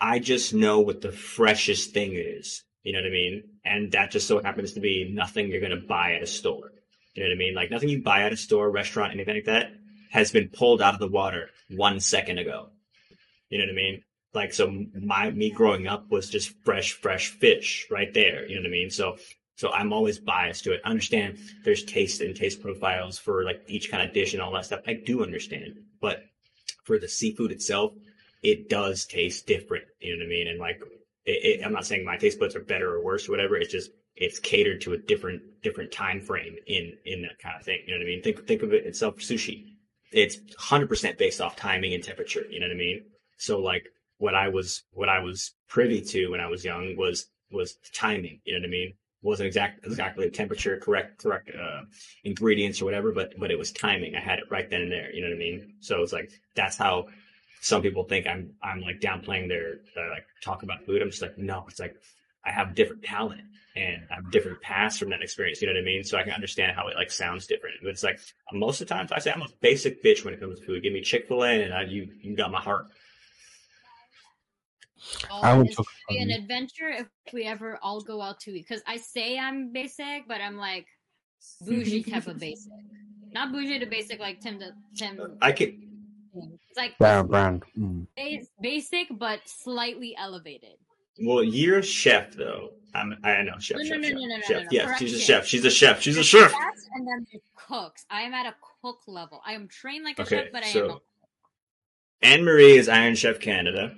I 0.00 0.18
just 0.18 0.54
know 0.54 0.80
what 0.80 1.00
the 1.00 1.12
freshest 1.12 1.92
thing 1.92 2.12
is. 2.14 2.62
You 2.82 2.92
know 2.92 3.00
what 3.00 3.06
I 3.06 3.10
mean? 3.10 3.44
And 3.64 3.92
that 3.92 4.10
just 4.10 4.26
so 4.26 4.42
happens 4.42 4.72
to 4.72 4.80
be 4.80 5.10
nothing 5.12 5.48
you're 5.48 5.60
gonna 5.60 5.76
buy 5.76 6.14
at 6.14 6.22
a 6.22 6.26
store. 6.26 6.72
You 7.14 7.22
know 7.22 7.30
what 7.30 7.34
I 7.34 7.38
mean? 7.38 7.54
Like 7.54 7.70
nothing 7.70 7.88
you 7.88 8.02
buy 8.02 8.22
at 8.22 8.32
a 8.32 8.36
store, 8.36 8.70
restaurant, 8.70 9.12
anything 9.12 9.36
like 9.36 9.44
that 9.46 9.72
has 10.10 10.30
been 10.30 10.48
pulled 10.48 10.80
out 10.80 10.94
of 10.94 11.00
the 11.00 11.08
water 11.08 11.50
one 11.70 11.98
second 11.98 12.38
ago. 12.38 12.68
You 13.48 13.58
know 13.58 13.64
what 13.64 13.72
I 13.72 13.76
mean? 13.76 14.02
Like 14.32 14.52
so 14.52 14.84
my 15.00 15.30
me 15.30 15.50
growing 15.50 15.86
up 15.86 16.10
was 16.10 16.28
just 16.28 16.52
fresh, 16.64 16.92
fresh 16.92 17.28
fish 17.30 17.86
right 17.90 18.12
there. 18.12 18.46
You 18.46 18.56
know 18.56 18.62
what 18.62 18.68
I 18.68 18.70
mean? 18.70 18.90
So 18.90 19.16
so 19.56 19.70
I'm 19.70 19.92
always 19.92 20.18
biased 20.18 20.64
to 20.64 20.72
it. 20.72 20.80
I 20.84 20.90
understand 20.90 21.38
there's 21.64 21.84
taste 21.84 22.20
and 22.20 22.34
taste 22.34 22.60
profiles 22.60 23.18
for 23.18 23.44
like 23.44 23.62
each 23.68 23.90
kind 23.90 24.06
of 24.06 24.14
dish 24.14 24.32
and 24.32 24.42
all 24.42 24.52
that 24.52 24.66
stuff. 24.66 24.80
I 24.86 24.94
do 24.94 25.22
understand. 25.22 25.74
But 26.00 26.24
for 26.84 26.98
the 26.98 27.08
seafood 27.08 27.52
itself, 27.52 27.92
it 28.42 28.68
does 28.68 29.06
taste 29.06 29.46
different. 29.46 29.84
You 30.00 30.16
know 30.16 30.24
what 30.24 30.26
I 30.26 30.28
mean? 30.28 30.48
And 30.48 30.58
like, 30.58 30.80
it, 31.24 31.60
it, 31.60 31.64
I'm 31.64 31.72
not 31.72 31.86
saying 31.86 32.04
my 32.04 32.16
taste 32.16 32.40
buds 32.40 32.56
are 32.56 32.60
better 32.60 32.92
or 32.92 33.02
worse 33.02 33.28
or 33.28 33.32
whatever. 33.32 33.56
It's 33.56 33.72
just 33.72 33.90
it's 34.16 34.38
catered 34.38 34.80
to 34.82 34.92
a 34.92 34.98
different 34.98 35.42
different 35.62 35.92
time 35.92 36.20
frame 36.20 36.56
in 36.66 36.96
in 37.04 37.22
that 37.22 37.38
kind 37.38 37.56
of 37.58 37.64
thing. 37.64 37.80
You 37.86 37.94
know 37.94 37.98
what 37.98 38.06
I 38.06 38.10
mean? 38.10 38.22
Think 38.22 38.46
think 38.46 38.62
of 38.62 38.72
it 38.72 38.86
itself 38.86 39.16
sushi. 39.18 39.70
It's 40.12 40.36
100% 40.36 41.18
based 41.18 41.40
off 41.40 41.56
timing 41.56 41.94
and 41.94 42.04
temperature. 42.04 42.44
You 42.48 42.60
know 42.60 42.66
what 42.66 42.74
I 42.74 42.78
mean? 42.78 43.04
So 43.38 43.58
like 43.58 43.86
what 44.18 44.34
I 44.34 44.48
was 44.48 44.82
what 44.92 45.08
I 45.08 45.20
was 45.20 45.54
privy 45.68 46.00
to 46.00 46.28
when 46.28 46.40
I 46.40 46.48
was 46.48 46.64
young 46.64 46.96
was 46.96 47.26
was 47.50 47.76
timing. 47.92 48.40
You 48.44 48.54
know 48.54 48.60
what 48.60 48.68
I 48.68 48.70
mean? 48.70 48.94
Wasn't 49.24 49.46
exact 49.46 49.86
exactly 49.86 50.26
the 50.26 50.30
temperature 50.30 50.78
correct 50.78 51.22
correct 51.22 51.50
uh, 51.50 51.82
ingredients 52.24 52.82
or 52.82 52.84
whatever, 52.84 53.10
but 53.10 53.32
but 53.38 53.50
it 53.50 53.58
was 53.58 53.72
timing. 53.72 54.14
I 54.14 54.20
had 54.20 54.38
it 54.38 54.44
right 54.50 54.68
then 54.68 54.82
and 54.82 54.92
there. 54.92 55.12
You 55.14 55.22
know 55.22 55.28
what 55.28 55.36
I 55.36 55.38
mean? 55.38 55.74
So 55.80 56.02
it's 56.02 56.12
like 56.12 56.30
that's 56.54 56.76
how 56.76 57.06
some 57.62 57.80
people 57.80 58.04
think 58.04 58.26
I'm 58.26 58.52
I'm 58.62 58.82
like 58.82 59.00
downplaying 59.00 59.48
their 59.48 59.76
uh, 59.96 60.10
like 60.10 60.26
talk 60.42 60.62
about 60.62 60.84
food. 60.84 61.00
I'm 61.00 61.08
just 61.10 61.22
like 61.22 61.38
no, 61.38 61.64
it's 61.68 61.80
like 61.80 61.96
I 62.44 62.50
have 62.52 62.74
different 62.74 63.02
talent 63.02 63.40
and 63.74 64.02
I 64.10 64.16
have 64.16 64.30
different 64.30 64.60
past 64.60 64.98
from 64.98 65.10
that 65.10 65.22
experience. 65.22 65.60
You 65.62 65.68
know 65.68 65.74
what 65.74 65.80
I 65.80 65.84
mean? 65.84 66.04
So 66.04 66.18
I 66.18 66.22
can 66.22 66.32
understand 66.32 66.76
how 66.76 66.88
it 66.88 66.96
like 66.96 67.10
sounds 67.10 67.46
different. 67.46 67.76
But 67.82 67.90
it's 67.90 68.04
like 68.04 68.20
most 68.52 68.80
of 68.80 68.88
the 68.88 68.94
times 68.94 69.10
I 69.10 69.18
say 69.18 69.32
I'm 69.32 69.42
a 69.42 69.48
basic 69.60 70.04
bitch 70.04 70.24
when 70.24 70.34
it 70.34 70.40
comes 70.40 70.60
to 70.60 70.66
food. 70.66 70.82
Give 70.82 70.92
me 70.92 71.00
Chick 71.00 71.26
Fil 71.28 71.42
A 71.44 71.62
and 71.62 71.72
I, 71.72 71.82
you 71.84 72.10
you 72.20 72.36
got 72.36 72.50
my 72.52 72.60
heart. 72.60 72.88
I 75.30 75.56
would 75.56 75.66
It's 75.66 75.76
talk 75.76 75.86
be 76.08 76.18
an 76.18 76.30
about 76.30 76.40
adventure 76.40 76.88
if 76.88 77.06
we 77.32 77.44
ever 77.44 77.78
all 77.82 78.00
go 78.00 78.20
out 78.20 78.40
to 78.40 78.50
eat. 78.52 78.66
Because 78.68 78.82
I 78.86 78.96
say 78.96 79.38
I'm 79.38 79.72
basic, 79.72 80.26
but 80.28 80.40
I'm 80.40 80.56
like 80.56 80.86
bougie 81.62 82.02
type 82.10 82.26
of 82.26 82.38
basic. 82.38 82.72
Not 83.32 83.52
bougie 83.52 83.78
to 83.80 83.86
basic 83.86 84.20
like 84.20 84.40
Tim. 84.40 84.58
To, 84.60 84.70
Tim. 84.96 85.38
I 85.42 85.52
could 85.52 85.74
It's 86.34 86.76
like 86.76 86.96
brand 86.98 87.28
brand. 87.28 87.62
Mm. 87.78 88.06
basic 88.60 89.08
but 89.18 89.40
slightly 89.46 90.14
elevated. 90.16 90.76
well, 91.22 91.42
you're 91.44 91.78
a 91.78 91.82
chef 91.82 92.32
though. 92.34 92.70
I'm 92.94 93.16
I 93.24 93.42
know 93.42 93.58
chef 93.58 93.78
No, 93.78 93.82
no, 93.82 93.88
chef 93.88 93.98
no, 94.00 94.08
chef, 94.08 94.14
no, 94.14 94.20
no, 94.20 94.26
no, 94.36 94.40
chef. 94.42 94.50
no, 94.50 94.62
no. 94.62 94.68
Yes, 94.70 94.98
she's 95.00 95.14
a 95.14 95.18
chef. 95.18 95.46
She's 95.46 95.64
a 95.64 95.70
chef. 95.70 96.00
She's 96.00 96.16
a 96.16 96.22
chef. 96.22 96.52
and 96.94 97.06
then 97.08 97.26
there's 97.30 97.42
cooks. 97.56 98.06
I 98.08 98.22
am 98.22 98.32
at 98.34 98.46
a 98.46 98.54
cook 98.82 99.00
level. 99.08 99.42
I 99.44 99.54
am 99.54 99.66
trained 99.68 100.04
like 100.04 100.18
a 100.18 100.22
Okay, 100.22 100.44
chef, 100.44 100.52
but 100.52 100.62
I 100.62 100.66
am 100.66 100.72
so 100.72 100.90
a 102.22 102.26
Anne 102.26 102.44
Marie 102.44 102.76
is 102.78 102.88
Iron 102.88 103.16
Chef 103.16 103.40
Canada, 103.40 103.94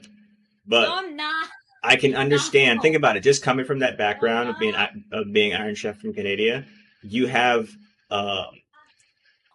but 0.66 0.82
no, 0.82 0.94
I'm 0.96 1.16
not. 1.16 1.48
I 1.82 1.96
can 1.96 2.14
understand. 2.14 2.78
No. 2.78 2.82
Think 2.82 2.96
about 2.96 3.16
it. 3.16 3.20
Just 3.20 3.42
coming 3.42 3.64
from 3.64 3.78
that 3.80 3.96
background 3.96 4.48
of 4.48 4.58
being 4.58 4.74
of 5.12 5.32
being 5.32 5.54
Iron 5.54 5.74
Chef 5.74 6.00
from 6.00 6.12
Canada, 6.12 6.64
you 7.02 7.26
have 7.26 7.68
um, 8.10 8.46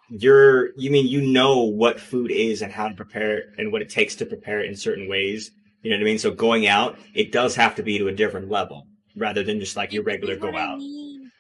you're 0.10 0.72
you 0.78 0.92
mean 0.92 1.08
you 1.08 1.22
know 1.22 1.64
what 1.64 2.00
food 2.00 2.32
is 2.32 2.62
and 2.62 2.72
how 2.72 2.88
to 2.88 2.96
prepare 2.96 3.38
it 3.38 3.46
and 3.58 3.72
what 3.72 3.82
it 3.82 3.90
takes 3.90 4.16
to 4.16 4.26
prepare 4.26 4.60
it 4.60 4.68
in 4.68 4.76
certain 4.76 5.10
ways. 5.10 5.52
You 5.82 5.90
know 5.90 5.98
what 5.98 6.02
I 6.02 6.06
mean? 6.06 6.20
So 6.20 6.32
going 6.32 6.68
out, 6.68 7.00
it 7.14 7.32
does 7.32 7.56
have 7.56 7.76
to 7.76 7.84
be 7.84 7.98
to 7.98 8.08
a 8.08 8.12
different 8.12 8.50
level 8.50 8.88
rather 9.16 9.44
than 9.44 9.60
just 9.60 9.76
like 9.76 9.92
your 9.92 10.04
regular 10.04 10.36
go 10.36 10.48
what 10.48 10.56
I 10.56 10.66
out. 10.66 10.78
mean. 10.78 11.32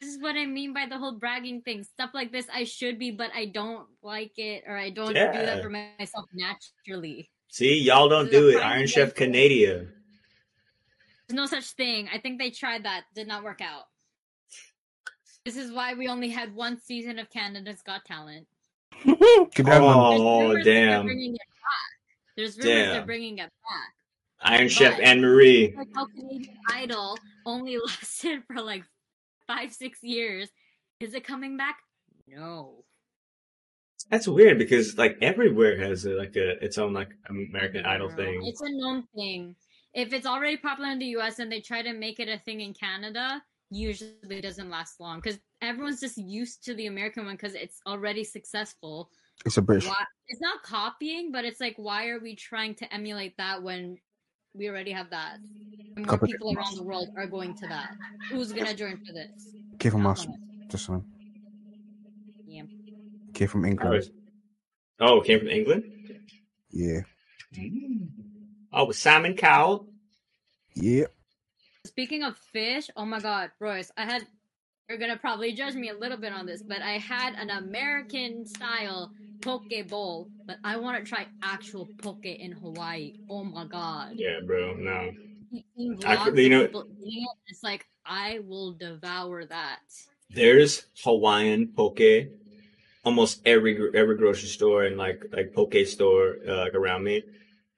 This 0.00 0.14
is 0.14 0.22
what 0.22 0.36
I 0.36 0.46
mean 0.46 0.72
by 0.72 0.86
the 0.86 0.98
whole 0.98 1.18
bragging 1.18 1.62
thing. 1.62 1.82
Stuff 1.82 2.10
like 2.14 2.30
this, 2.30 2.46
I 2.52 2.64
should 2.64 2.98
be, 2.98 3.10
but 3.10 3.30
I 3.34 3.46
don't 3.46 3.86
like 4.02 4.32
it, 4.36 4.64
or 4.66 4.76
I 4.76 4.90
don't 4.90 5.08
do 5.08 5.14
that 5.14 5.62
for 5.62 5.70
myself 5.70 6.26
naturally. 6.34 7.30
See, 7.48 7.78
y'all 7.80 8.08
don't 8.08 8.26
This 8.26 8.34
is 8.34 8.38
a 8.38 8.52
do 8.52 8.58
it. 8.58 8.62
Iron 8.62 8.86
Chef. 8.86 9.14
Canada. 9.14 9.86
There's 11.28 11.36
no 11.36 11.46
such 11.46 11.64
thing. 11.72 12.08
I 12.12 12.18
think 12.18 12.38
they 12.38 12.50
tried 12.50 12.84
that, 12.84 13.04
did 13.14 13.26
not 13.26 13.42
work 13.44 13.60
out. 13.60 13.84
This 15.44 15.56
is 15.56 15.72
why 15.72 15.94
we 15.94 16.08
only 16.08 16.28
had 16.28 16.54
one 16.54 16.78
season 16.80 17.18
of 17.18 17.30
Canada's 17.30 17.82
Got 17.82 18.04
Talent. 18.04 18.46
Give 19.04 19.16
that 19.18 19.80
man- 19.80 19.80
There's 19.80 20.20
Oh 20.20 20.40
rumors 20.48 20.64
that 20.64 20.64
they're 20.64 20.86
damn! 20.86 21.04
bringing 21.04 21.34
it 21.34 21.38
back. 21.38 22.36
There's 22.36 22.58
rumors 22.58 22.92
they're 22.92 23.06
bringing 23.06 23.38
it 23.38 23.50
back. 23.50 23.92
Iron 24.40 24.68
Chef 24.68 24.96
But- 24.96 25.04
Anne 25.04 25.20
Marie. 25.20 25.74
Like 25.76 25.88
how 25.94 26.06
Canadian 26.06 26.56
Idol 26.72 27.16
only 27.44 27.78
lasted 27.86 28.42
for 28.46 28.60
like 28.60 28.84
five, 29.46 29.72
six 29.72 30.02
years. 30.02 30.48
Is 31.00 31.14
it 31.14 31.24
coming 31.24 31.56
back? 31.56 31.78
No. 32.26 32.84
That's 34.10 34.28
weird 34.28 34.58
because 34.58 34.96
like 34.96 35.18
everywhere 35.20 35.76
has 35.78 36.04
a, 36.04 36.10
like 36.10 36.36
a 36.36 36.62
its 36.64 36.78
own 36.78 36.92
like 36.92 37.10
American 37.28 37.84
Idol 37.84 38.08
thing. 38.10 38.40
It's 38.44 38.60
a 38.60 38.68
known 38.70 39.04
thing. 39.14 39.56
If 39.94 40.12
it's 40.12 40.26
already 40.26 40.56
popular 40.58 40.90
in 40.90 40.98
the 40.98 41.06
US 41.16 41.38
and 41.38 41.50
they 41.50 41.60
try 41.60 41.82
to 41.82 41.92
make 41.92 42.20
it 42.20 42.28
a 42.28 42.38
thing 42.38 42.60
in 42.60 42.72
Canada, 42.74 43.42
usually 43.70 44.12
it 44.30 44.42
doesn't 44.42 44.70
last 44.70 45.00
long 45.00 45.20
because 45.20 45.38
everyone's 45.60 46.00
just 46.00 46.18
used 46.18 46.64
to 46.66 46.74
the 46.74 46.86
American 46.86 47.24
one 47.24 47.34
because 47.34 47.54
it's 47.54 47.80
already 47.86 48.22
successful. 48.22 49.10
It's 49.44 49.56
a 49.56 49.62
British. 49.62 49.88
Why, 49.88 50.04
it's 50.28 50.40
not 50.40 50.62
copying, 50.62 51.32
but 51.32 51.44
it's 51.44 51.60
like, 51.60 51.74
why 51.76 52.08
are 52.08 52.20
we 52.20 52.36
trying 52.36 52.74
to 52.76 52.94
emulate 52.94 53.36
that 53.38 53.62
when 53.62 53.98
we 54.54 54.68
already 54.68 54.92
have 54.92 55.10
that? 55.10 55.38
And 55.96 56.06
more 56.06 56.18
Copy- 56.18 56.32
people 56.32 56.54
around 56.56 56.76
the 56.76 56.82
world 56.84 57.08
are 57.16 57.26
going 57.26 57.54
to 57.56 57.66
that. 57.66 57.90
Who's 58.30 58.52
gonna 58.52 58.74
join 58.74 58.98
for 58.98 59.12
this? 59.12 59.54
Came 59.78 59.92
from 59.92 60.02
No 60.04 60.10
us. 60.10 60.26
one. 60.26 61.04
Just 63.38 63.38
saying. 63.38 63.38
Yeah. 63.38 63.38
Came 63.38 63.48
from 63.48 63.64
Oh, 63.64 63.68
England. 63.68 63.94
it's- 63.96 64.12
Oh, 64.98 65.20
came 65.20 65.38
from 65.40 65.48
England. 65.48 65.92
Yeah. 66.70 67.00
Oh, 68.72 68.86
with 68.86 68.96
Simon 68.96 69.34
Cowell. 69.36 69.88
Yeah. 70.74 71.06
Speaking 71.86 72.22
of 72.22 72.36
fish, 72.36 72.90
oh 72.96 73.04
my 73.06 73.20
god, 73.20 73.50
Royce, 73.60 73.90
I 73.96 74.04
had 74.04 74.26
you're 74.88 74.98
gonna 74.98 75.16
probably 75.16 75.52
judge 75.52 75.74
me 75.74 75.88
a 75.88 75.94
little 75.94 76.18
bit 76.18 76.32
on 76.32 76.46
this, 76.46 76.62
but 76.62 76.80
I 76.82 76.92
had 76.98 77.34
an 77.34 77.50
American 77.50 78.46
style 78.46 79.10
poke 79.40 79.64
bowl, 79.88 80.28
but 80.46 80.58
I 80.62 80.76
want 80.76 81.02
to 81.04 81.08
try 81.08 81.26
actual 81.42 81.88
poke 81.98 82.24
in 82.24 82.52
Hawaii. 82.52 83.14
Oh 83.28 83.42
my 83.44 83.66
god. 83.66 84.12
Yeah, 84.16 84.40
bro. 84.44 84.74
No. 84.74 85.12
I 86.04 86.28
you 86.36 86.48
know- 86.50 86.66
people 86.66 86.86
eating 87.02 87.22
it, 87.22 87.36
it's 87.48 87.62
like 87.62 87.86
I 88.04 88.40
will 88.40 88.72
devour 88.72 89.44
that. 89.46 89.80
there's 90.30 90.86
Hawaiian 91.04 91.72
poke 91.74 92.00
almost 93.06 93.40
every 93.46 93.72
every 93.94 94.16
grocery 94.16 94.48
store 94.48 94.84
and 94.84 94.98
like 94.98 95.24
like 95.32 95.54
poke 95.54 95.86
store 95.86 96.36
uh, 96.46 96.56
like 96.64 96.74
around 96.74 97.04
me. 97.04 97.22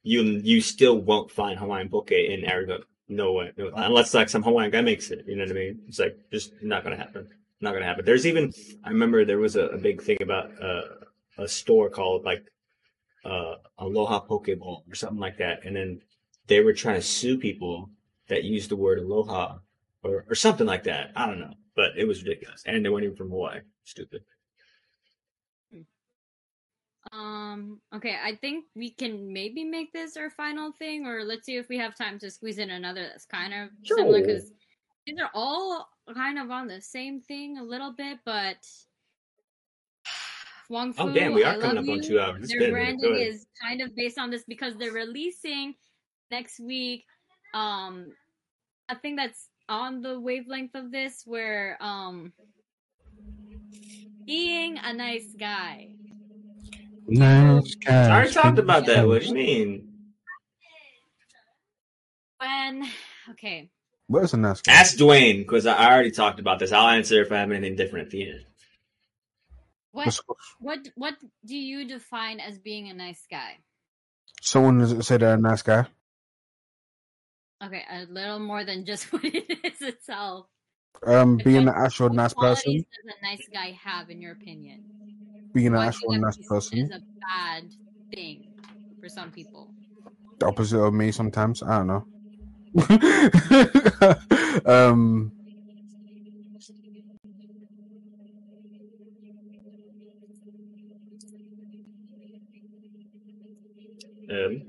You 0.02 0.22
you 0.22 0.60
still 0.60 0.98
won't 0.98 1.30
find 1.30 1.58
Hawaiian 1.58 1.90
poke 1.90 2.10
in 2.10 2.48
Arizona. 2.48 2.84
No 3.10 3.32
way, 3.32 3.52
no, 3.56 3.70
unless 3.74 4.12
like 4.14 4.28
some 4.28 4.42
Hawaiian 4.42 4.70
guy 4.70 4.80
makes 4.80 5.10
it. 5.10 5.24
You 5.26 5.36
know 5.36 5.44
what 5.44 5.50
I 5.50 5.54
mean? 5.54 5.80
It's 5.86 5.98
like 5.98 6.18
just 6.32 6.52
not 6.62 6.82
gonna 6.82 6.96
happen. 6.96 7.28
Not 7.60 7.72
gonna 7.74 7.84
happen. 7.84 8.04
There's 8.04 8.26
even 8.26 8.52
I 8.84 8.88
remember 8.88 9.24
there 9.24 9.38
was 9.38 9.56
a, 9.56 9.66
a 9.66 9.78
big 9.78 10.02
thing 10.02 10.18
about 10.22 10.50
uh, 10.62 10.82
a 11.38 11.46
store 11.46 11.90
called 11.90 12.24
like 12.24 12.44
uh, 13.24 13.56
Aloha 13.78 14.26
Pokeball 14.26 14.82
or 14.90 14.94
something 14.94 15.18
like 15.18 15.38
that, 15.38 15.64
and 15.64 15.76
then 15.76 16.00
they 16.46 16.60
were 16.60 16.72
trying 16.72 16.96
to 16.96 17.06
sue 17.06 17.38
people 17.38 17.90
that 18.28 18.44
used 18.44 18.70
the 18.70 18.76
word 18.76 18.98
Aloha 18.98 19.58
or 20.02 20.24
or 20.28 20.34
something 20.34 20.66
like 20.66 20.84
that. 20.84 21.12
I 21.16 21.26
don't 21.26 21.40
know, 21.40 21.54
but 21.76 21.98
it 21.98 22.06
was 22.06 22.22
ridiculous, 22.22 22.62
and 22.66 22.84
they 22.84 22.88
weren't 22.88 23.04
even 23.04 23.16
from 23.16 23.30
Hawaii. 23.30 23.60
Stupid. 23.84 24.22
Um. 27.12 27.80
Okay, 27.94 28.16
I 28.22 28.34
think 28.34 28.66
we 28.74 28.90
can 28.90 29.32
maybe 29.32 29.64
make 29.64 29.92
this 29.92 30.16
our 30.16 30.30
final 30.30 30.72
thing, 30.72 31.06
or 31.06 31.24
let's 31.24 31.46
see 31.46 31.56
if 31.56 31.68
we 31.68 31.78
have 31.78 31.94
time 31.94 32.18
to 32.20 32.30
squeeze 32.30 32.58
in 32.58 32.70
another 32.70 33.02
that's 33.02 33.24
kind 33.24 33.54
of 33.54 33.70
similar 33.84 34.20
because 34.20 34.52
these 35.06 35.18
are 35.20 35.30
all 35.34 35.88
kind 36.14 36.38
of 36.38 36.50
on 36.50 36.66
the 36.66 36.80
same 36.80 37.20
thing 37.20 37.58
a 37.58 37.62
little 37.62 37.92
bit, 37.92 38.18
but 38.24 38.66
Wong 40.68 40.92
Fu, 40.92 41.02
Oh 41.02 41.12
damn, 41.12 41.32
we 41.32 41.44
I 41.44 41.54
are 41.54 41.60
coming 41.60 41.76
love 41.76 41.84
up 41.84 41.90
on 41.90 42.00
two 42.02 42.20
hours. 42.20 42.48
Their 42.48 42.60
been 42.60 42.70
a 42.70 42.72
minute. 42.74 43.00
Go 43.00 43.08
branding 43.08 43.26
is 43.26 43.46
kind 43.60 43.80
of 43.80 43.94
based 43.96 44.18
on 44.18 44.30
this 44.30 44.44
because 44.46 44.76
they're 44.76 44.92
releasing 44.92 45.74
next 46.30 46.60
week. 46.60 47.04
Um, 47.54 48.12
I 48.88 48.94
think 48.94 49.18
that's 49.18 49.48
on 49.68 50.02
the 50.02 50.18
wavelength 50.20 50.74
of 50.74 50.90
this, 50.90 51.22
where 51.24 51.76
um, 51.80 52.32
being 54.26 54.78
a 54.78 54.92
nice 54.92 55.34
guy. 55.38 55.90
Nice 57.08 57.74
guy. 57.76 58.06
I 58.06 58.10
already 58.10 58.32
talked 58.32 58.58
about 58.58 58.86
that. 58.86 59.06
What 59.06 59.22
do 59.22 59.28
you 59.28 59.34
mean? 59.34 59.88
When 62.38 62.86
okay, 63.30 63.70
What 64.06 64.24
is 64.24 64.34
a 64.34 64.36
nice 64.36 64.60
guy? 64.60 64.72
Ask 64.72 64.98
Dwayne 64.98 65.38
because 65.38 65.66
I 65.66 65.74
I 65.74 65.92
already 65.92 66.10
talked 66.10 66.38
about 66.38 66.58
this. 66.58 66.70
I'll 66.70 66.88
answer 66.88 67.22
if 67.22 67.32
I 67.32 67.38
have 67.38 67.50
anything 67.50 67.76
different 67.76 68.06
at 68.06 68.10
the 68.10 68.30
end. 68.30 68.44
what 69.92 70.20
what 70.60 70.78
what 70.94 71.14
do 71.44 71.56
you 71.56 71.88
define 71.88 72.40
as 72.40 72.58
being 72.58 72.88
a 72.90 72.94
nice 72.94 73.24
guy? 73.30 73.56
Someone 74.42 74.78
that 74.78 75.02
said 75.02 75.20
they're 75.20 75.34
a 75.34 75.38
nice 75.38 75.62
guy. 75.62 75.86
Okay, 77.64 77.82
a 77.90 78.04
little 78.04 78.38
more 78.38 78.64
than 78.64 78.84
just 78.84 79.12
what 79.12 79.24
it 79.24 79.58
is 79.64 79.80
itself. 79.80 80.46
Um, 81.06 81.36
being 81.38 81.64
like, 81.64 81.76
an 81.76 81.84
actual 81.84 82.08
what 82.08 82.16
nice 82.16 82.34
qualities 82.34 82.64
person. 82.64 82.86
Does 83.06 83.16
a 83.18 83.24
nice 83.24 83.48
guy 83.52 83.78
have, 83.82 84.10
in 84.10 84.20
your 84.20 84.32
opinion? 84.32 84.84
Being 85.58 85.74
an 85.74 85.82
actual 85.82 86.12
nice 86.12 86.36
person. 86.36 86.78
Is 86.78 86.90
a 86.90 87.02
bad 87.20 87.64
thing 88.14 88.44
for 89.00 89.08
some 89.08 89.32
people. 89.32 89.68
The 90.38 90.46
opposite 90.46 90.78
of 90.78 90.94
me 90.94 91.10
sometimes. 91.10 91.64
I 91.64 91.78
don't 91.78 91.88
know. 91.88 92.06
um, 94.66 95.32
Um, 104.30 104.62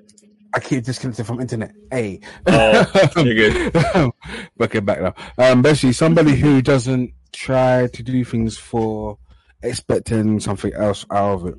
I 0.56 0.60
keep 0.60 0.86
disconnected 0.86 1.28
from 1.28 1.40
internet. 1.40 1.76
Hey. 1.92 2.22
Oh, 2.48 3.10
you're 3.18 3.36
good. 3.36 4.12
okay, 4.60 4.80
back 4.80 5.02
now. 5.02 5.14
Um, 5.38 5.62
basically, 5.62 5.94
somebody 5.94 6.36
who 6.36 6.64
doesn't 6.64 7.14
try 7.32 7.86
to 7.94 8.02
do 8.02 8.26
things 8.26 8.58
for 8.58 9.20
expecting 9.62 10.40
something 10.40 10.74
else 10.74 11.06
out 11.12 11.34
of 11.34 11.46
it. 11.48 11.56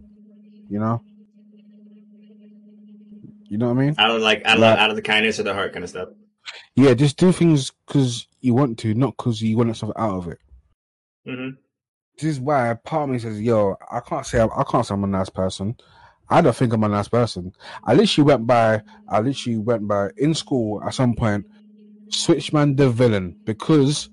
You 0.68 0.78
know. 0.78 1.02
You 3.48 3.58
know 3.58 3.66
what 3.72 3.78
I 3.82 3.84
mean? 3.86 3.94
out 3.98 4.10
of 4.12 4.22
like 4.22 4.42
out 4.44 4.56
of, 4.56 4.60
Like- 4.60 4.78
out 4.78 4.90
of 4.90 4.96
the 4.96 5.02
kindness 5.02 5.38
of 5.38 5.44
the 5.44 5.54
heart 5.54 5.72
kind 5.72 5.82
of 5.84 5.90
stuff. 5.90 6.08
Yeah, 6.76 6.94
just 6.94 7.16
do 7.16 7.32
things 7.32 7.72
because 7.86 8.26
you 8.40 8.54
want 8.54 8.78
to, 8.80 8.94
not 8.94 9.16
because 9.16 9.42
you 9.42 9.56
want 9.56 9.76
something 9.76 10.00
out 10.00 10.16
of 10.16 10.28
it. 10.28 10.38
hmm 11.26 11.50
This 12.16 12.24
is 12.32 12.40
why 12.40 12.74
part 12.84 13.04
of 13.04 13.10
me 13.10 13.18
says, 13.18 13.40
"Yo, 13.40 13.76
I 13.90 14.00
can't 14.00 14.24
say 14.24 14.40
I 14.40 14.64
can't 14.64 14.86
say 14.86 14.94
I'm 14.94 15.04
a 15.04 15.06
nice 15.06 15.30
person. 15.30 15.76
I 16.28 16.40
don't 16.40 16.54
think 16.54 16.72
I'm 16.72 16.84
a 16.84 16.88
nice 16.88 17.08
person. 17.08 17.52
I 17.84 17.94
literally 17.94 18.26
went 18.28 18.46
by. 18.46 18.82
I 19.08 19.20
literally 19.20 19.58
went 19.58 19.88
by 19.88 20.10
in 20.16 20.34
school 20.34 20.82
at 20.84 20.94
some 20.94 21.14
point. 21.14 21.44
Switchman 22.10 22.76
the 22.76 22.90
villain 22.90 23.36
because 23.44 24.08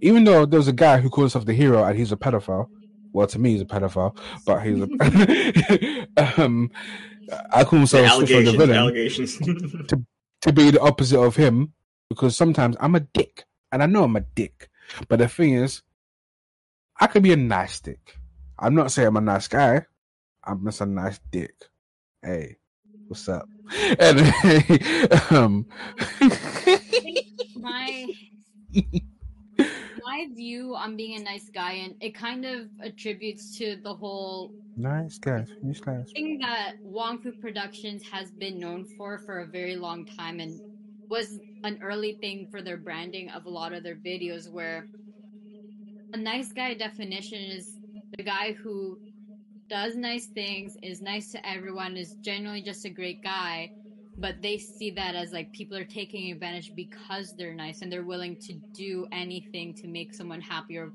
even 0.00 0.24
though 0.24 0.44
there 0.46 0.58
was 0.58 0.68
a 0.68 0.72
guy 0.72 0.98
who 0.98 1.08
called 1.10 1.24
himself 1.26 1.44
the 1.46 1.52
hero 1.54 1.84
and 1.84 1.98
he's 1.98 2.12
a 2.12 2.16
pedophile. 2.16 2.68
Well, 3.12 3.26
to 3.26 3.38
me, 3.38 3.52
he's 3.52 3.62
a 3.62 3.64
pedophile, 3.64 4.16
but 4.46 4.60
he's 4.60 4.80
a. 4.80 6.06
um, 6.42 6.70
I 7.52 7.64
call 7.64 7.86
So 7.86 8.02
myself 8.02 8.22
Switchman 8.22 8.44
the 8.44 8.50
allegations, 8.50 8.56
villain 8.56 8.70
allegations. 8.76 9.38
to 10.42 10.52
be 10.52 10.70
the 10.70 10.80
opposite 10.80 11.18
of 11.20 11.36
him 11.36 11.72
because 12.08 12.36
sometimes 12.36 12.76
I'm 12.80 12.94
a 12.94 13.00
dick 13.00 13.44
and 13.72 13.82
I 13.82 13.86
know 13.86 14.04
I'm 14.04 14.16
a 14.16 14.20
dick. 14.20 14.68
But 15.08 15.18
the 15.18 15.28
thing 15.28 15.54
is, 15.54 15.82
I 17.00 17.06
could 17.06 17.22
be 17.22 17.32
a 17.32 17.36
nice 17.36 17.80
dick. 17.80 18.16
I'm 18.58 18.74
not 18.74 18.90
saying 18.90 19.08
I'm 19.08 19.16
a 19.16 19.20
nice 19.20 19.46
guy. 19.48 19.84
I'm 20.44 20.64
just 20.64 20.80
a 20.80 20.86
nice 20.86 21.20
dick. 21.30 21.54
Hey, 22.22 22.56
what's 23.08 23.28
up? 23.28 23.48
Anyway, 23.98 24.80
um, 25.30 25.66
My 27.56 28.06
my 30.08 30.26
view 30.34 30.74
on 30.74 30.96
being 30.96 31.20
a 31.20 31.22
nice 31.22 31.50
guy, 31.50 31.72
and 31.84 31.94
it 32.00 32.14
kind 32.14 32.44
of 32.44 32.68
attributes 32.82 33.56
to 33.58 33.76
the 33.82 33.94
whole 33.94 34.52
nice 34.76 35.18
guys, 35.18 35.48
nice 35.62 35.80
guys. 35.80 36.10
thing 36.14 36.38
that 36.38 36.76
Wong 36.82 37.18
Fu 37.18 37.32
Productions 37.32 38.02
has 38.10 38.30
been 38.30 38.58
known 38.58 38.86
for 38.96 39.18
for 39.18 39.40
a 39.40 39.46
very 39.46 39.76
long 39.76 40.06
time 40.06 40.40
and 40.40 40.58
was 41.10 41.38
an 41.64 41.78
early 41.82 42.14
thing 42.22 42.48
for 42.50 42.62
their 42.62 42.78
branding 42.78 43.28
of 43.30 43.44
a 43.44 43.50
lot 43.50 43.72
of 43.72 43.82
their 43.82 43.96
videos 43.96 44.50
where 44.50 44.86
a 46.14 46.16
nice 46.16 46.52
guy 46.52 46.72
definition 46.72 47.42
is 47.58 47.76
the 48.16 48.22
guy 48.22 48.52
who 48.52 48.98
does 49.68 49.94
nice 49.94 50.26
things, 50.28 50.78
is 50.82 51.02
nice 51.02 51.30
to 51.32 51.46
everyone, 51.46 51.96
is 51.98 52.14
generally 52.22 52.62
just 52.62 52.86
a 52.86 52.90
great 53.00 53.22
guy, 53.22 53.70
but 54.18 54.42
they 54.42 54.58
see 54.58 54.90
that 54.90 55.14
as 55.14 55.32
like 55.32 55.52
people 55.52 55.76
are 55.76 55.84
taking 55.84 56.30
advantage 56.32 56.74
because 56.74 57.34
they're 57.36 57.54
nice 57.54 57.82
and 57.82 57.92
they're 57.92 58.04
willing 58.04 58.36
to 58.36 58.52
do 58.74 59.06
anything 59.12 59.72
to 59.74 59.86
make 59.86 60.12
someone 60.12 60.40
happy 60.40 60.76
or 60.76 60.92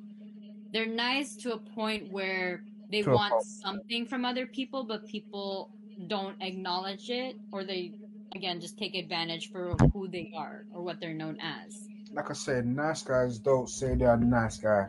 they're 0.73 0.85
nice 0.85 1.35
to 1.35 1.53
a 1.53 1.57
point 1.57 2.11
where 2.11 2.63
they 2.91 3.01
To 3.01 3.11
want 3.11 3.43
something 3.43 4.05
from 4.05 4.25
other 4.25 4.45
people 4.45 4.83
but 4.83 5.07
people 5.07 5.71
don't 6.07 6.35
acknowledge 6.41 7.09
it 7.09 7.37
or 7.51 7.63
they 7.63 7.93
again 8.35 8.59
just 8.59 8.77
take 8.77 8.95
advantage 8.95 9.51
for 9.51 9.75
who 9.93 10.07
they 10.07 10.31
are 10.35 10.65
or 10.73 10.83
what 10.83 10.99
they're 10.99 11.13
known 11.13 11.37
as. 11.39 11.87
Like 12.11 12.29
I 12.29 12.33
said, 12.33 12.65
nice 12.65 13.01
guys 13.01 13.39
don't 13.39 13.69
say 13.69 13.95
they're 13.95 14.17
nice 14.17 14.57
guy. 14.57 14.87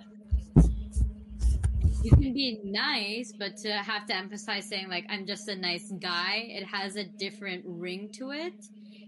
You 2.05 2.11
can 2.11 2.33
be 2.35 2.61
nice 2.65 3.33
but 3.39 3.57
to 3.57 3.73
have 3.73 4.07
to 4.07 4.15
emphasize 4.15 4.69
saying 4.69 4.89
like 4.89 5.07
i'm 5.09 5.27
just 5.27 5.49
a 5.49 5.57
nice 5.57 5.91
guy 6.01 6.45
it 6.49 6.65
has 6.65 6.97
a 6.97 7.05
different 7.05 7.63
ring 7.67 8.09
to 8.13 8.31
it. 8.31 8.55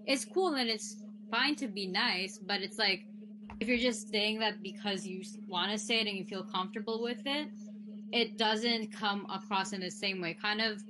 It's 0.07 0.25
cool 0.25 0.55
and 0.55 0.71
it's 0.71 0.97
fine 1.31 1.57
to 1.57 1.69
be 1.69 1.87
nice 1.87 2.39
but 2.39 2.63
it's 2.63 2.79
like 2.79 3.07
if 3.61 3.69
you're 3.69 3.79
just 3.79 4.11
saying 4.11 4.39
that 4.41 4.63
because 4.63 5.07
you 5.07 5.23
want 5.49 5.73
to 5.73 5.79
say 5.79 6.01
it 6.01 6.07
and 6.07 6.17
you 6.17 6.25
feel 6.25 6.45
comfortable 6.45 7.03
with 7.03 7.21
it 7.27 7.49
it 8.13 8.39
doesn't 8.39 8.93
come 8.93 9.27
across 9.33 9.73
in 9.73 9.81
the 9.81 9.91
same 9.91 10.21
way. 10.21 10.35
Kind 10.35 10.61
of 10.61 10.83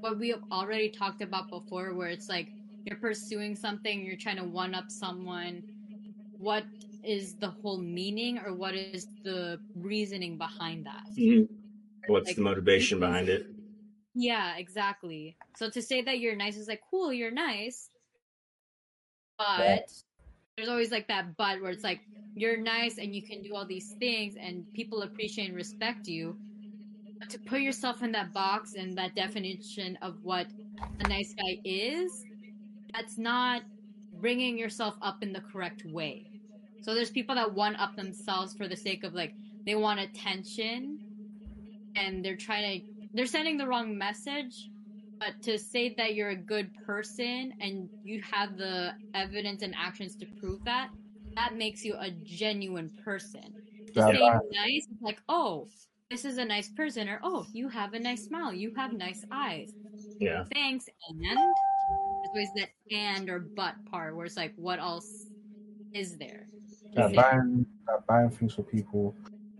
what 0.00 0.18
we 0.18 0.30
have 0.30 0.42
already 0.50 0.88
talked 0.88 1.22
about 1.22 1.48
before 1.50 1.94
where 1.94 2.08
it's 2.08 2.28
like 2.28 2.52
you're 2.84 2.98
pursuing 2.98 3.54
something 3.54 4.04
you're 4.04 4.16
trying 4.16 4.36
to 4.36 4.44
one 4.44 4.74
up 4.74 4.90
someone. 4.90 5.62
What 6.38 6.64
is 7.06 7.36
the 7.36 7.50
whole 7.50 7.78
meaning 7.78 8.38
or 8.38 8.54
what 8.54 8.74
is 8.74 9.08
the 9.24 9.60
reasoning 9.74 10.38
behind 10.38 10.86
that 10.86 11.06
Mhm. 11.16 11.48
What's 12.06 12.26
Like, 12.28 12.36
the 12.36 12.42
motivation 12.42 13.00
behind 13.00 13.28
it? 13.28 13.46
yeah, 14.14 14.56
exactly. 14.56 15.36
So 15.56 15.70
to 15.70 15.82
say 15.82 16.02
that 16.02 16.18
you're 16.20 16.36
nice 16.36 16.56
is 16.56 16.68
like 16.68 16.82
cool, 16.90 17.12
you're 17.12 17.30
nice. 17.30 17.90
But 19.38 19.58
Yeah. 19.58 19.80
there's 20.56 20.68
always 20.68 20.90
like 20.92 21.08
that 21.08 21.36
but 21.36 21.60
where 21.60 21.70
it's 21.70 21.84
like 21.84 22.02
you're 22.34 22.56
nice 22.58 22.98
and 22.98 23.14
you 23.14 23.22
can 23.22 23.42
do 23.42 23.54
all 23.54 23.66
these 23.66 23.94
things 23.98 24.36
and 24.36 24.66
people 24.74 25.02
appreciate 25.02 25.46
and 25.48 25.56
respect 25.56 26.08
you. 26.08 26.38
But 27.20 27.30
to 27.30 27.40
put 27.40 27.60
yourself 27.62 28.02
in 28.02 28.12
that 28.12 28.32
box 28.34 28.74
and 28.74 28.98
that 28.98 29.14
definition 29.16 29.96
of 30.02 30.18
what 30.22 30.48
a 31.00 31.08
nice 31.08 31.34
guy 31.34 31.58
is, 31.64 32.26
that's 32.94 33.18
not 33.18 33.64
bringing 34.12 34.58
yourself 34.58 34.96
up 35.02 35.22
in 35.22 35.32
the 35.32 35.40
correct 35.42 35.84
way. 35.84 36.35
So 36.86 36.94
there's 36.94 37.10
people 37.10 37.34
that 37.34 37.52
one 37.52 37.74
up 37.76 37.96
themselves 37.96 38.54
for 38.54 38.68
the 38.68 38.76
sake 38.76 39.02
of 39.02 39.12
like 39.12 39.34
they 39.66 39.74
want 39.74 39.98
attention 39.98 40.98
and 41.96 42.24
they're 42.24 42.36
trying 42.36 42.80
to 42.80 42.86
they're 43.12 43.26
sending 43.26 43.58
the 43.58 43.66
wrong 43.66 43.98
message 43.98 44.70
but 45.18 45.32
to 45.42 45.58
say 45.58 45.94
that 45.96 46.14
you're 46.14 46.30
a 46.30 46.36
good 46.36 46.70
person 46.86 47.52
and 47.60 47.88
you 48.04 48.22
have 48.22 48.56
the 48.56 48.92
evidence 49.14 49.62
and 49.62 49.74
actions 49.76 50.14
to 50.16 50.26
prove 50.38 50.64
that 50.64 50.90
that 51.34 51.56
makes 51.56 51.84
you 51.84 51.96
a 51.98 52.10
genuine 52.24 52.90
person 53.04 53.52
saying 54.04 54.32
I- 54.32 54.66
nice, 54.66 54.86
it's 54.90 55.02
like, 55.02 55.20
oh, 55.28 55.66
this 56.10 56.24
is 56.24 56.38
a 56.38 56.44
nice 56.44 56.68
person, 56.68 57.08
or 57.08 57.20
oh, 57.22 57.46
you 57.52 57.68
have 57.68 57.94
a 57.94 57.98
nice 57.98 58.26
smile, 58.26 58.52
you 58.52 58.72
have 58.76 58.92
nice 58.92 59.24
eyes. 59.30 59.72
Yeah. 60.20 60.44
Thanks, 60.52 60.86
and 61.08 61.20
there's 61.24 61.36
always 62.30 62.48
that 62.56 62.68
and 62.90 63.28
or 63.28 63.50
but 63.56 63.74
part 63.90 64.16
where 64.16 64.26
it's 64.26 64.36
like, 64.36 64.52
what 64.56 64.78
else 64.78 65.26
is 65.94 66.16
there? 66.18 66.46
That 66.96 67.14
buying, 67.14 67.66
that 67.86 68.06
buying 68.06 68.30
things 68.30 68.54
for 68.54 68.62
people 68.62 69.14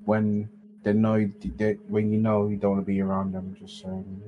when 0.05 0.49
they 0.83 0.93
know 0.93 1.17
you- 1.17 1.33
they, 1.57 1.75
when 1.89 2.13
you 2.13 2.19
know 2.19 2.49
you 2.49 2.57
don't 2.57 2.73
want 2.73 2.83
to 2.83 2.87
be 2.87 3.01
around 3.01 3.33
them. 3.33 3.55
Just 3.59 3.83
saying. 3.83 4.23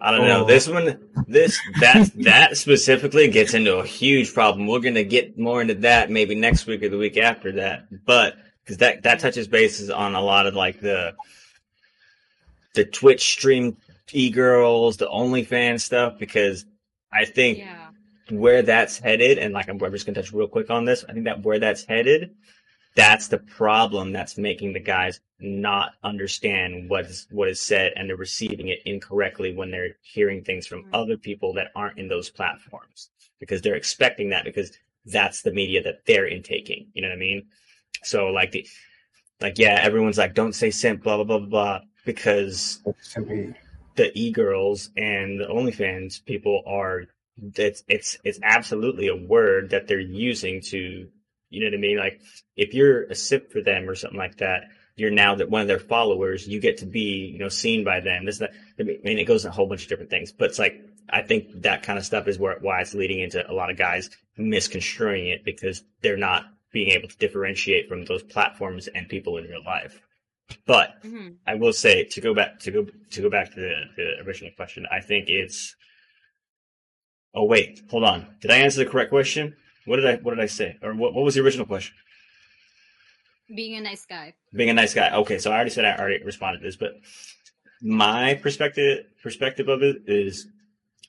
I 0.00 0.10
don't 0.10 0.26
know. 0.26 0.42
Oh. 0.42 0.46
This 0.46 0.66
one, 0.68 0.98
this 1.28 1.58
that 1.80 2.10
that 2.16 2.56
specifically 2.56 3.28
gets 3.28 3.54
into 3.54 3.76
a 3.76 3.86
huge 3.86 4.34
problem. 4.34 4.66
We're 4.66 4.80
gonna 4.80 5.04
get 5.04 5.38
more 5.38 5.60
into 5.62 5.74
that 5.74 6.10
maybe 6.10 6.34
next 6.34 6.66
week 6.66 6.82
or 6.82 6.88
the 6.88 6.98
week 6.98 7.16
after 7.16 7.52
that, 7.52 7.86
but 8.04 8.36
because 8.64 8.78
that 8.78 9.02
that 9.04 9.20
touches 9.20 9.46
bases 9.46 9.90
on 9.90 10.14
a 10.16 10.20
lot 10.20 10.46
of 10.46 10.54
like 10.54 10.80
the 10.80 11.14
the 12.74 12.84
Twitch 12.84 13.20
stream 13.32 13.76
e 14.12 14.30
girls, 14.30 14.96
the 14.96 15.06
OnlyFans 15.06 15.82
stuff. 15.82 16.18
Because 16.18 16.64
I 17.12 17.24
think 17.24 17.58
Yeah. 17.58 17.81
Where 18.30 18.62
that's 18.62 18.98
headed, 18.98 19.38
and 19.38 19.54
like 19.54 19.68
I'm, 19.68 19.82
I'm 19.82 19.92
just 19.92 20.06
gonna 20.06 20.16
touch 20.16 20.32
real 20.32 20.48
quick 20.48 20.70
on 20.70 20.84
this. 20.84 21.04
I 21.08 21.12
think 21.12 21.24
that 21.26 21.42
where 21.42 21.58
that's 21.58 21.84
headed, 21.84 22.30
that's 22.94 23.28
the 23.28 23.38
problem 23.38 24.12
that's 24.12 24.38
making 24.38 24.72
the 24.74 24.80
guys 24.80 25.20
not 25.40 25.94
understand 26.04 26.90
what 26.90 27.06
is 27.06 27.26
what 27.30 27.48
is 27.48 27.60
said 27.60 27.92
and 27.96 28.08
they're 28.08 28.16
receiving 28.16 28.68
it 28.68 28.80
incorrectly 28.84 29.54
when 29.54 29.70
they're 29.70 29.96
hearing 30.02 30.44
things 30.44 30.66
from 30.66 30.84
Right. 30.84 30.94
other 30.94 31.16
people 31.16 31.54
that 31.54 31.68
aren't 31.74 31.98
in 31.98 32.08
those 32.08 32.30
platforms 32.30 33.10
because 33.40 33.62
they're 33.62 33.74
expecting 33.76 34.30
that 34.30 34.44
because 34.44 34.72
that's 35.06 35.42
the 35.42 35.52
media 35.52 35.82
that 35.82 36.06
they're 36.06 36.28
intaking. 36.28 36.88
You 36.94 37.02
know 37.02 37.08
what 37.08 37.16
I 37.16 37.20
mean? 37.20 37.48
So 38.04 38.28
like 38.28 38.52
the 38.52 38.66
like 39.40 39.58
yeah, 39.58 39.78
everyone's 39.82 40.18
like 40.18 40.34
don't 40.34 40.54
say 40.54 40.70
simp 40.70 41.02
blah 41.02 41.16
blah 41.16 41.24
blah 41.24 41.38
blah 41.38 41.48
blah 41.48 41.80
because 42.04 42.80
the 43.96 44.10
e-girls 44.18 44.90
and 44.96 45.40
the 45.40 45.46
OnlyFans 45.46 46.24
people 46.24 46.62
are 46.66 47.04
it's 47.36 47.82
it's 47.88 48.18
it's 48.24 48.38
absolutely 48.42 49.08
a 49.08 49.16
word 49.16 49.70
that 49.70 49.88
they're 49.88 50.00
using 50.00 50.60
to 50.60 51.08
you 51.50 51.60
know 51.60 51.66
what 51.66 51.74
I 51.74 51.80
mean? 51.80 51.98
Like 51.98 52.20
if 52.56 52.72
you're 52.74 53.04
a 53.04 53.14
sip 53.14 53.52
for 53.52 53.60
them 53.60 53.88
or 53.88 53.94
something 53.94 54.18
like 54.18 54.38
that, 54.38 54.62
you're 54.96 55.10
now 55.10 55.34
that 55.34 55.50
one 55.50 55.60
of 55.60 55.68
their 55.68 55.78
followers, 55.78 56.48
you 56.48 56.60
get 56.60 56.78
to 56.78 56.86
be, 56.86 57.30
you 57.32 57.38
know, 57.38 57.50
seen 57.50 57.84
by 57.84 58.00
them. 58.00 58.24
This 58.24 58.38
that 58.38 58.52
I 58.78 58.82
mean 58.82 59.18
it 59.18 59.24
goes 59.24 59.44
in 59.44 59.50
a 59.50 59.54
whole 59.54 59.66
bunch 59.66 59.82
of 59.82 59.88
different 59.88 60.10
things. 60.10 60.32
But 60.32 60.50
it's 60.50 60.58
like 60.58 60.80
I 61.10 61.22
think 61.22 61.62
that 61.62 61.82
kind 61.82 61.98
of 61.98 62.04
stuff 62.06 62.26
is 62.28 62.38
where 62.38 62.58
why 62.60 62.80
it's 62.80 62.94
leading 62.94 63.20
into 63.20 63.48
a 63.50 63.52
lot 63.52 63.70
of 63.70 63.76
guys 63.76 64.10
misconstruing 64.36 65.26
it 65.28 65.44
because 65.44 65.82
they're 66.00 66.16
not 66.16 66.44
being 66.72 66.90
able 66.90 67.08
to 67.08 67.16
differentiate 67.18 67.88
from 67.88 68.04
those 68.06 68.22
platforms 68.22 68.88
and 68.88 69.08
people 69.08 69.36
in 69.36 69.44
real 69.44 69.64
life. 69.64 70.00
But 70.66 70.94
hmm 71.02 71.28
I 71.46 71.54
will 71.56 71.72
say 71.72 72.04
to 72.04 72.20
go 72.20 72.34
back 72.34 72.60
to 72.60 72.70
go 72.70 72.86
to 73.10 73.22
go 73.22 73.30
back 73.30 73.50
to 73.54 73.60
the, 73.60 73.74
the 73.96 74.26
original 74.26 74.52
question. 74.56 74.86
I 74.90 75.00
think 75.00 75.28
it's. 75.28 75.74
Oh 77.34 77.44
wait, 77.44 77.82
hold 77.90 78.04
on. 78.04 78.26
Did 78.40 78.50
I 78.50 78.56
answer 78.56 78.84
the 78.84 78.90
correct 78.90 79.10
question? 79.10 79.56
What 79.86 79.96
did 79.96 80.06
I 80.06 80.16
What 80.16 80.34
did 80.34 80.42
I 80.42 80.46
say? 80.46 80.76
Or 80.82 80.94
what 80.94 81.14
What 81.14 81.24
was 81.24 81.34
the 81.34 81.40
original 81.42 81.66
question? 81.66 81.94
Being 83.54 83.76
a 83.76 83.80
nice 83.80 84.06
guy. 84.06 84.34
Being 84.54 84.70
a 84.70 84.74
nice 84.74 84.94
guy. 84.94 85.14
Okay, 85.14 85.38
so 85.38 85.50
I 85.50 85.54
already 85.54 85.70
said 85.70 85.84
I 85.84 85.96
already 85.96 86.22
responded 86.24 86.60
to 86.60 86.64
this, 86.64 86.76
but 86.76 86.94
my 87.82 88.34
perspective 88.34 89.06
perspective 89.22 89.68
of 89.68 89.82
it 89.82 90.02
is, 90.06 90.46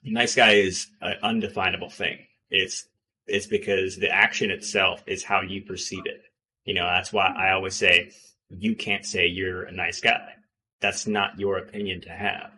nice 0.03 0.35
guy 0.35 0.53
is 0.53 0.87
an 1.01 1.15
undefinable 1.21 1.89
thing. 1.89 2.19
It's 2.49 2.85
it's 3.27 3.47
because 3.47 3.97
the 3.97 4.09
action 4.09 4.51
itself 4.51 5.03
is 5.07 5.23
how 5.23 5.41
you 5.41 5.61
perceive 5.61 6.05
it. 6.05 6.21
You 6.65 6.73
know, 6.73 6.85
that's 6.85 7.13
why 7.13 7.27
I 7.27 7.51
always 7.51 7.75
say 7.75 8.11
you 8.49 8.75
can't 8.75 9.05
say 9.05 9.27
you're 9.27 9.63
a 9.63 9.71
nice 9.71 10.01
guy. 10.01 10.33
That's 10.81 11.07
not 11.07 11.39
your 11.39 11.57
opinion 11.57 12.01
to 12.01 12.09
have. 12.09 12.51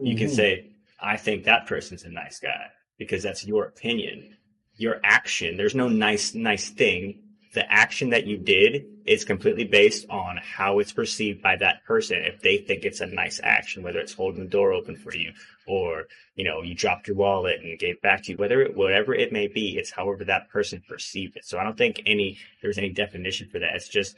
You 0.00 0.16
can 0.16 0.28
Mhm. 0.28 0.34
say, 0.36 0.66
I 0.98 1.16
think 1.18 1.44
that 1.44 1.66
person's 1.66 2.04
a 2.04 2.08
nice 2.08 2.40
guy 2.40 2.70
because 3.00 3.24
that's 3.24 3.44
your 3.44 3.64
opinion. 3.64 4.36
Your 4.76 5.00
action, 5.02 5.56
there's 5.56 5.74
no 5.74 5.88
nice, 5.88 6.34
nice 6.34 6.68
thing. 6.68 7.22
The 7.54 7.70
action 7.72 8.10
that 8.10 8.26
you 8.26 8.36
did 8.36 8.84
is 9.06 9.24
completely 9.24 9.64
based 9.64 10.06
on 10.08 10.36
how 10.40 10.78
it's 10.78 10.92
perceived 10.92 11.42
by 11.42 11.56
that 11.56 11.82
person. 11.84 12.18
If 12.24 12.40
they 12.42 12.58
think 12.58 12.84
it's 12.84 13.00
a 13.00 13.06
nice 13.06 13.40
action, 13.42 13.82
whether 13.82 13.98
it's 13.98 14.12
holding 14.12 14.44
the 14.44 14.48
door 14.48 14.72
open 14.72 14.94
for 14.96 15.12
you 15.16 15.32
or, 15.66 16.04
you 16.36 16.44
know, 16.44 16.62
you 16.62 16.74
dropped 16.74 17.08
your 17.08 17.16
wallet 17.16 17.60
and 17.60 17.76
gave 17.78 18.00
back 18.02 18.22
to 18.24 18.32
you, 18.32 18.36
whether 18.38 18.60
it, 18.60 18.76
whatever 18.76 19.12
it 19.14 19.32
may 19.32 19.48
be, 19.48 19.76
it's 19.76 19.90
however 19.90 20.24
that 20.26 20.48
person 20.50 20.82
perceived 20.88 21.36
it. 21.36 21.44
So 21.44 21.58
I 21.58 21.64
don't 21.64 21.76
think 21.76 22.02
any, 22.06 22.38
there's 22.62 22.78
any 22.78 22.90
definition 22.90 23.48
for 23.50 23.58
that. 23.58 23.74
It's 23.74 23.88
just, 23.88 24.16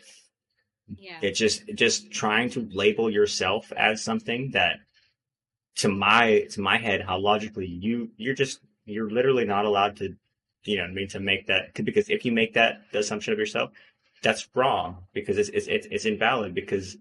Yeah. 0.99 1.19
it's 1.23 1.39
just 1.39 1.63
just 1.75 2.11
trying 2.11 2.51
to 2.51 2.69
label 2.73 3.09
yourself 3.09 3.73
as 3.77 4.03
something 4.03 4.51
that 4.53 4.81
to 5.77 5.89
my 5.89 6.47
to 6.51 6.61
my 6.61 6.77
head 6.77 7.01
how 7.01 7.19
logically 7.19 7.67
you 7.67 8.11
you're 8.19 8.35
just 8.35 8.59
you're 8.85 9.11
literally 9.11 9.45
not 9.45 9.65
allowed 9.65 9.97
to 9.97 10.15
you 10.65 10.79
know 10.79 10.85
I 10.85 10.89
mean 10.89 11.09
to 11.09 11.21
make 11.21 11.47
that 11.47 11.75
because 11.75 12.09
if 12.11 12.25
you 12.25 12.33
make 12.33 12.55
that 12.55 12.83
the 12.93 12.99
assumption 13.01 13.33
of 13.33 13.39
yourself 13.39 13.71
that's 14.23 14.49
wrong 14.55 15.05
because 15.13 15.39
it's 15.39 15.49
it's 15.51 15.67
it's, 15.67 15.87
it's 15.91 16.05
invalid 16.05 16.55
because 16.55 16.97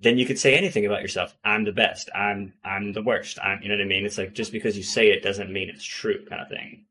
then 0.00 0.16
you 0.16 0.26
could 0.26 0.38
say 0.38 0.56
anything 0.56 0.86
about 0.86 1.02
yourself 1.02 1.36
i'm 1.44 1.64
the 1.64 1.72
best 1.72 2.08
i'm 2.14 2.54
i'm 2.64 2.92
the 2.92 3.02
worst 3.02 3.38
i'm 3.42 3.60
you 3.62 3.68
know 3.68 3.74
what 3.74 3.82
i 3.82 3.84
mean 3.84 4.06
it's 4.06 4.16
like 4.16 4.32
just 4.32 4.52
because 4.52 4.76
you 4.76 4.82
say 4.82 5.08
it 5.08 5.22
doesn't 5.22 5.52
mean 5.52 5.68
it's 5.68 5.84
true 5.84 6.24
kind 6.26 6.40
of 6.40 6.48
thing 6.48 6.86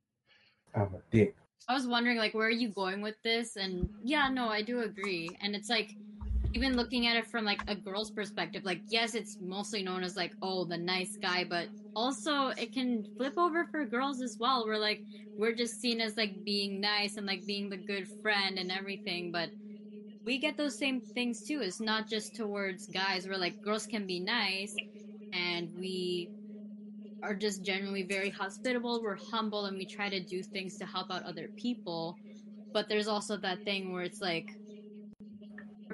I'm 0.77 0.93
a 0.93 1.01
dick. 1.11 1.35
I 1.67 1.73
was 1.73 1.87
wondering, 1.87 2.17
like, 2.17 2.33
where 2.33 2.47
are 2.47 2.51
you 2.51 2.69
going 2.69 3.01
with 3.01 3.15
this? 3.23 3.57
And 3.57 3.89
yeah, 4.03 4.29
no, 4.29 4.47
I 4.47 4.61
do 4.61 4.81
agree. 4.81 5.29
And 5.41 5.55
it's 5.55 5.69
like, 5.69 5.95
even 6.53 6.75
looking 6.75 7.07
at 7.07 7.17
it 7.17 7.27
from 7.27 7.45
like 7.45 7.61
a 7.67 7.75
girl's 7.75 8.11
perspective, 8.11 8.63
like, 8.65 8.83
yes, 8.89 9.15
it's 9.15 9.37
mostly 9.39 9.83
known 9.83 10.03
as 10.03 10.15
like, 10.15 10.33
oh, 10.41 10.65
the 10.65 10.77
nice 10.77 11.17
guy, 11.21 11.43
but 11.43 11.69
also 11.95 12.49
it 12.49 12.73
can 12.73 13.05
flip 13.17 13.33
over 13.37 13.65
for 13.71 13.85
girls 13.85 14.21
as 14.21 14.37
well. 14.39 14.65
We're 14.65 14.77
like 14.77 15.03
we're 15.37 15.55
just 15.55 15.79
seen 15.79 16.01
as 16.01 16.17
like 16.17 16.43
being 16.43 16.81
nice 16.81 17.17
and 17.17 17.27
like 17.27 17.45
being 17.45 17.69
the 17.69 17.77
good 17.77 18.07
friend 18.21 18.57
and 18.57 18.71
everything, 18.71 19.31
but 19.31 19.51
we 20.25 20.39
get 20.39 20.57
those 20.57 20.77
same 20.77 21.01
things 21.01 21.43
too. 21.43 21.61
It's 21.61 21.79
not 21.81 22.09
just 22.09 22.35
towards 22.35 22.87
guys. 22.87 23.27
We're 23.27 23.37
like 23.37 23.61
girls 23.61 23.87
can 23.87 24.07
be 24.07 24.19
nice, 24.19 24.75
and 25.33 25.69
we 25.77 26.31
are 27.23 27.35
just 27.35 27.63
generally 27.63 28.03
very 28.03 28.29
hospitable. 28.29 29.01
We're 29.01 29.17
humble 29.31 29.65
and 29.65 29.77
we 29.77 29.85
try 29.85 30.09
to 30.09 30.23
do 30.23 30.43
things 30.43 30.77
to 30.77 30.85
help 30.85 31.07
out 31.11 31.23
other 31.23 31.51
people. 31.57 32.19
But 32.73 32.89
there's 32.89 33.07
also 33.07 33.37
that 33.37 33.63
thing 33.65 33.91
where 33.93 34.03
it's 34.03 34.21
like, 34.21 34.56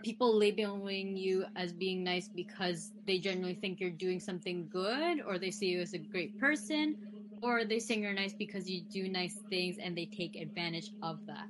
people 0.03 0.37
labeling 0.37 1.17
you 1.17 1.45
as 1.55 1.71
being 1.73 2.03
nice 2.03 2.27
because 2.27 2.91
they 3.07 3.17
generally 3.17 3.55
think 3.55 3.79
you're 3.79 3.89
doing 3.89 4.19
something 4.19 4.67
good, 4.71 5.21
or 5.25 5.39
they 5.39 5.49
see 5.51 5.67
you 5.67 5.81
as 5.81 5.93
a 5.93 5.97
great 5.97 6.37
person, 6.39 6.95
or 7.41 7.59
are 7.59 7.65
they 7.65 7.79
saying 7.79 8.03
you're 8.03 8.13
nice 8.13 8.33
because 8.33 8.69
you 8.69 8.81
do 8.81 9.07
nice 9.09 9.35
things 9.49 9.77
and 9.81 9.97
they 9.97 10.05
take 10.05 10.35
advantage 10.35 10.91
of 11.01 11.19
that? 11.25 11.47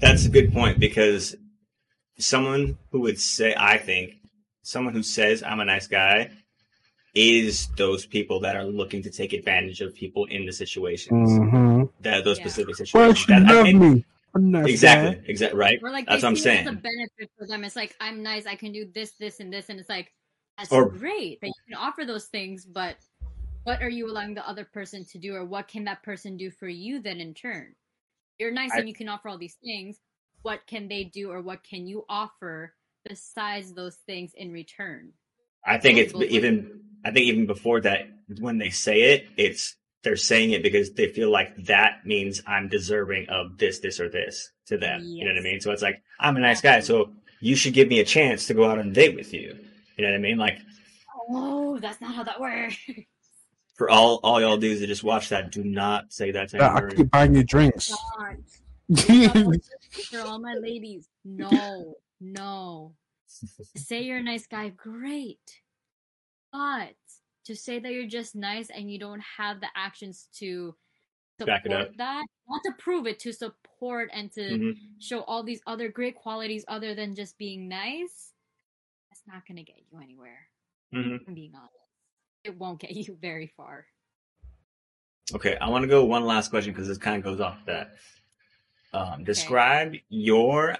That's 0.00 0.26
a 0.26 0.28
good 0.30 0.52
point 0.52 0.78
because 0.78 1.34
someone 2.18 2.78
who 2.92 3.00
would 3.00 3.18
say, 3.20 3.54
I 3.58 3.78
think, 3.78 4.12
someone 4.62 4.94
who 4.94 5.02
says 5.02 5.42
I'm 5.42 5.60
a 5.60 5.64
nice 5.64 5.86
guy 5.86 6.30
is 7.14 7.68
those 7.76 8.06
people 8.06 8.40
that 8.40 8.54
are 8.56 8.64
looking 8.64 9.02
to 9.02 9.10
take 9.10 9.32
advantage 9.32 9.80
of 9.80 9.94
people 9.94 10.26
in 10.26 10.46
the 10.46 10.52
situations 10.52 11.28
Mm-hmm. 11.30 11.84
that 12.02 12.24
those 12.24 12.38
Yeah. 12.38 12.44
specific 12.44 12.68
Well, 12.78 13.14
situations. 13.14 13.18
she 13.18 13.26
That- 13.32 13.46
I 13.50 13.52
love 13.54 13.64
think- 13.66 13.80
me. 13.80 14.04
I'm 14.34 14.54
exactly, 14.54 15.16
guy. 15.16 15.22
exactly, 15.26 15.58
right. 15.58 15.80
Or 15.82 15.90
like 15.90 16.06
That's 16.06 16.22
what 16.22 16.28
I'm 16.30 16.36
see 16.36 16.50
it 16.50 16.52
as 16.52 16.60
a 16.60 16.64
saying. 16.70 16.80
benefit 16.82 17.30
for 17.38 17.46
them. 17.46 17.64
It's 17.64 17.76
like 17.76 17.96
I'm 18.00 18.22
nice, 18.22 18.46
I 18.46 18.54
can 18.54 18.72
do 18.72 18.88
this, 18.94 19.12
this, 19.18 19.40
and 19.40 19.52
this, 19.52 19.68
and 19.68 19.80
it's 19.80 19.88
like 19.88 20.12
that's 20.58 20.70
Or- 20.72 20.88
great 20.90 21.40
that 21.40 21.48
you 21.48 21.52
can 21.68 21.76
offer 21.78 22.04
those 22.04 22.26
things, 22.26 22.64
but 22.64 22.96
what 23.64 23.82
are 23.82 23.88
you 23.90 24.08
allowing 24.10 24.34
the 24.34 24.48
other 24.48 24.64
person 24.64 25.04
to 25.06 25.18
do, 25.18 25.34
or 25.34 25.44
what 25.44 25.68
can 25.68 25.84
that 25.84 26.02
person 26.02 26.36
do 26.36 26.50
for 26.50 26.68
you 26.68 27.00
then 27.00 27.20
in 27.20 27.34
turn? 27.34 27.74
You're 28.38 28.52
nice 28.52 28.70
I- 28.72 28.78
and 28.78 28.88
you 28.88 28.94
can 28.94 29.08
offer 29.08 29.28
all 29.28 29.38
these 29.38 29.56
things. 29.64 29.98
What 30.42 30.66
can 30.66 30.88
they 30.88 31.04
do, 31.04 31.30
or 31.30 31.42
what 31.42 31.62
can 31.62 31.86
you 31.86 32.04
offer 32.08 32.74
besides 33.08 33.74
those 33.74 33.96
things 34.06 34.32
in 34.34 34.52
return? 34.52 35.12
I 35.66 35.76
think 35.78 35.98
it's 35.98 36.14
even. 36.14 36.80
I 37.04 37.10
think 37.10 37.26
even 37.26 37.46
before 37.46 37.80
that, 37.82 38.08
when 38.38 38.58
they 38.58 38.68
say 38.70 39.14
it, 39.14 39.28
it's 39.36 39.76
they're 40.02 40.16
saying 40.16 40.50
it 40.52 40.62
because 40.62 40.92
they 40.94 41.08
feel 41.08 41.30
like 41.30 41.54
that 41.66 42.06
means 42.06 42.42
I'm 42.46 42.68
deserving 42.68 43.28
of 43.28 43.58
this, 43.58 43.80
this, 43.80 44.00
or 44.00 44.08
this 44.08 44.50
to 44.66 44.78
them. 44.78 45.02
You 45.04 45.24
know 45.26 45.32
what 45.32 45.40
I 45.40 45.42
mean? 45.42 45.60
So 45.60 45.70
it's 45.72 45.82
like 45.82 46.02
I'm 46.18 46.36
a 46.36 46.40
nice 46.40 46.60
guy, 46.60 46.80
so 46.80 47.12
you 47.40 47.54
should 47.56 47.74
give 47.74 47.88
me 47.88 48.00
a 48.00 48.04
chance 48.04 48.46
to 48.46 48.54
go 48.54 48.70
out 48.70 48.78
on 48.78 48.88
a 48.88 48.92
date 48.92 49.14
with 49.14 49.32
you. 49.32 49.58
You 49.96 50.04
know 50.04 50.10
what 50.12 50.16
I 50.16 50.20
mean? 50.20 50.38
Like 50.38 50.58
Oh, 51.32 51.78
that's 51.78 52.00
not 52.00 52.14
how 52.14 52.24
that 52.24 52.40
works. 52.40 52.76
for 53.76 53.88
all 53.90 54.20
all 54.22 54.40
y'all 54.40 54.56
do 54.56 54.70
is 54.70 54.80
to 54.80 54.86
just 54.86 55.04
watch 55.04 55.28
that. 55.30 55.52
Do 55.52 55.62
not 55.64 56.12
say 56.12 56.30
that 56.32 56.48
to 56.50 56.56
Yeah, 56.56 56.68
I 56.72 56.76
anyone. 56.78 56.96
keep 56.96 57.10
buying 57.10 57.34
you 57.34 57.44
drinks. 57.44 57.92
God. 58.18 58.36
for 60.10 60.20
all 60.22 60.40
my 60.40 60.54
ladies, 60.54 61.08
no, 61.24 61.94
no. 62.20 62.94
say 63.76 64.02
you're 64.02 64.16
a 64.18 64.22
nice 64.22 64.46
guy, 64.46 64.70
great. 64.70 65.38
But 66.52 66.94
to 67.44 67.56
say 67.56 67.78
that 67.78 67.92
you're 67.92 68.06
just 68.06 68.34
nice 68.34 68.70
and 68.70 68.90
you 68.90 68.98
don't 68.98 69.22
have 69.38 69.60
the 69.60 69.68
actions 69.74 70.28
to 70.34 70.74
Back 71.38 71.64
it 71.64 71.70
support 71.70 71.88
up. 71.88 71.96
that, 71.96 72.24
not 72.48 72.60
to 72.66 72.72
prove 72.78 73.06
it, 73.06 73.18
to 73.20 73.32
support 73.32 74.10
and 74.12 74.30
to 74.32 74.40
Mhm. 74.40 74.76
show 75.00 75.22
all 75.22 75.42
these 75.42 75.62
other 75.66 75.88
great 75.88 76.14
qualities 76.14 76.64
other 76.68 76.94
than 76.94 77.14
just 77.14 77.38
being 77.38 77.66
nice, 77.68 78.34
that's 79.08 79.26
not 79.26 79.46
gonna 79.46 79.62
get 79.62 79.76
you 79.90 79.98
anywhere. 80.00 80.48
Mhm. 80.92 81.34
Being 81.34 81.54
honest. 81.54 81.74
It 82.44 82.56
won't 82.58 82.78
get 82.80 82.90
you 83.08 83.16
very 83.16 83.46
far. 83.46 83.86
Okay, 85.32 85.56
I 85.56 85.68
want 85.70 85.82
to 85.84 85.88
go 85.88 86.04
one 86.04 86.24
last 86.26 86.50
question 86.50 86.72
because 86.72 86.88
this 86.88 86.98
kind 86.98 87.16
of 87.16 87.22
goes 87.22 87.40
off 87.40 87.64
that. 87.66 87.96
Um, 88.92 89.22
describe 89.24 89.94
your 90.08 90.76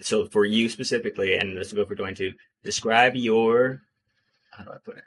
so 0.00 0.26
for 0.26 0.44
you 0.44 0.68
specifically, 0.68 1.34
and 1.36 1.56
this 1.56 1.72
will 1.72 1.84
go 1.84 1.88
for 1.88 1.94
Dwayne 1.96 2.16
too. 2.16 2.32
Describe 2.64 3.14
your 3.14 3.82
how 4.50 4.64
do 4.64 4.70
I 4.72 4.78
put 4.78 4.96
it? 4.96 5.04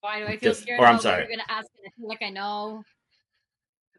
Why 0.00 0.20
do 0.20 0.26
I 0.26 0.36
feel 0.38 0.50
Just- 0.50 0.62
scared? 0.62 0.80
or 0.80 0.86
I'm 0.86 0.98
sorry. 0.98 1.22
You're 1.22 1.30
gonna 1.36 1.44
ask, 1.48 1.68
and 1.76 1.86
I 1.86 1.90
feel 1.96 2.08
like 2.08 2.22
I 2.22 2.30
know. 2.30 2.82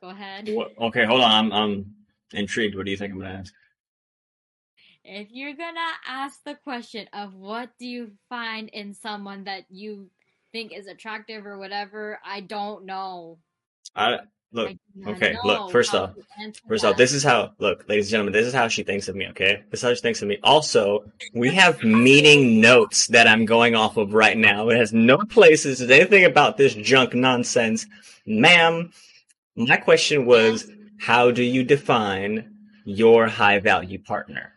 Go 0.01 0.09
ahead. 0.09 0.49
What, 0.49 0.71
okay, 0.79 1.05
hold 1.05 1.21
on. 1.21 1.31
I'm 1.31 1.53
I'm 1.53 1.95
intrigued. 2.33 2.75
What 2.75 2.85
do 2.85 2.91
you 2.91 2.97
think 2.97 3.13
I'm 3.13 3.19
gonna 3.19 3.33
ask? 3.39 3.53
If 5.03 5.27
you're 5.31 5.53
gonna 5.53 5.79
ask 6.07 6.43
the 6.43 6.55
question 6.55 7.07
of 7.13 7.33
what 7.35 7.69
do 7.79 7.87
you 7.87 8.11
find 8.29 8.69
in 8.69 8.93
someone 8.93 9.43
that 9.45 9.65
you 9.69 10.09
think 10.51 10.73
is 10.73 10.87
attractive 10.87 11.45
or 11.45 11.57
whatever, 11.57 12.19
I 12.25 12.41
don't 12.41 12.85
know. 12.85 13.37
I 13.95 14.19
look. 14.51 14.71
Okay, 15.07 15.35
look, 15.43 15.71
first 15.71 15.93
off- 15.93 16.11
First 16.67 16.83
off, 16.85 16.97
this 16.97 17.13
is 17.13 17.23
how 17.23 17.51
look, 17.59 17.87
ladies 17.87 18.07
and 18.07 18.11
gentlemen, 18.11 18.33
this 18.33 18.47
is 18.47 18.53
how 18.53 18.67
she 18.67 18.83
thinks 18.83 19.07
of 19.07 19.15
me, 19.15 19.27
okay? 19.29 19.63
This 19.69 19.79
is 19.79 19.83
how 19.83 19.93
she 19.93 20.01
thinks 20.01 20.21
of 20.21 20.27
me. 20.27 20.37
Also, 20.43 21.05
we 21.33 21.49
have 21.53 21.83
meeting 21.83 22.59
notes 22.59 23.07
that 23.07 23.27
I'm 23.27 23.45
going 23.45 23.75
off 23.75 23.97
of 23.97 24.13
right 24.13 24.37
now. 24.37 24.69
It 24.69 24.77
has 24.77 24.91
no 24.93 25.17
places 25.17 25.79
to 25.79 25.93
anything 25.95 26.25
about 26.25 26.57
this 26.57 26.73
junk 26.73 27.13
nonsense. 27.13 27.85
Ma'am, 28.25 28.91
my 29.55 29.77
question 29.77 30.25
was 30.25 30.69
how 30.99 31.31
do 31.31 31.43
you 31.43 31.63
define 31.63 32.51
your 32.85 33.27
high 33.27 33.59
value 33.59 33.99
partner? 33.99 34.53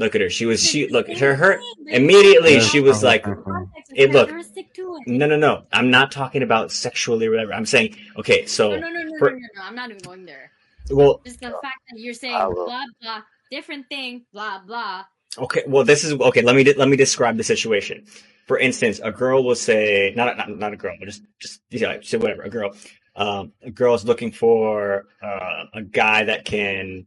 Look 0.00 0.14
at 0.14 0.22
her. 0.22 0.30
She 0.30 0.46
was 0.46 0.62
she 0.62 0.88
look 0.88 1.08
her 1.08 1.34
her 1.34 1.60
immediately 1.86 2.60
she 2.60 2.80
was 2.80 3.02
like 3.02 3.22
Context, 3.22 3.92
Hey, 3.94 4.06
look. 4.06 4.28
characteristic 4.28 4.72
to 4.74 4.96
it. 4.96 5.08
no 5.10 5.26
no 5.26 5.36
no. 5.36 5.64
I'm 5.72 5.90
not 5.90 6.10
talking 6.10 6.42
about 6.42 6.72
sexually 6.72 7.26
or 7.26 7.30
whatever. 7.32 7.52
I'm 7.52 7.66
saying 7.66 7.96
okay, 8.16 8.46
so 8.46 8.70
No, 8.70 8.76
no, 8.78 8.88
no, 8.88 9.02
no, 9.02 9.18
for- 9.18 9.30
no, 9.32 9.36
no, 9.36 9.48
no. 9.56 9.62
I'm 9.62 9.74
not 9.74 9.90
even 9.90 10.02
going 10.02 10.24
there. 10.24 10.50
well 10.90 11.20
Just 11.24 11.40
the 11.40 11.50
fact 11.50 11.80
that 11.90 11.98
you're 12.00 12.14
saying 12.14 12.32
blah 12.38 12.84
blah, 13.02 13.20
different 13.50 13.88
thing, 13.88 14.24
blah 14.32 14.60
blah. 14.66 15.04
Okay, 15.38 15.62
well, 15.66 15.84
this 15.84 16.02
is 16.02 16.12
okay. 16.14 16.42
Let 16.42 16.56
me 16.56 16.64
let 16.74 16.88
me 16.88 16.96
describe 16.96 17.36
the 17.36 17.44
situation. 17.44 18.04
For 18.46 18.58
instance, 18.58 19.00
a 19.04 19.12
girl 19.12 19.44
will 19.44 19.54
say, 19.54 20.12
not 20.16 20.36
not 20.36 20.48
not 20.50 20.72
a 20.72 20.76
girl, 20.76 20.96
but 20.98 21.06
just 21.06 21.22
just 21.38 21.60
yeah, 21.70 21.98
say 22.02 22.16
whatever. 22.16 22.42
A 22.42 22.50
girl, 22.50 22.74
um, 23.14 23.52
a 23.62 23.70
girl 23.70 23.94
is 23.94 24.04
looking 24.04 24.32
for 24.32 25.06
uh, 25.22 25.64
a 25.74 25.82
guy 25.82 26.24
that 26.24 26.44
can, 26.44 27.06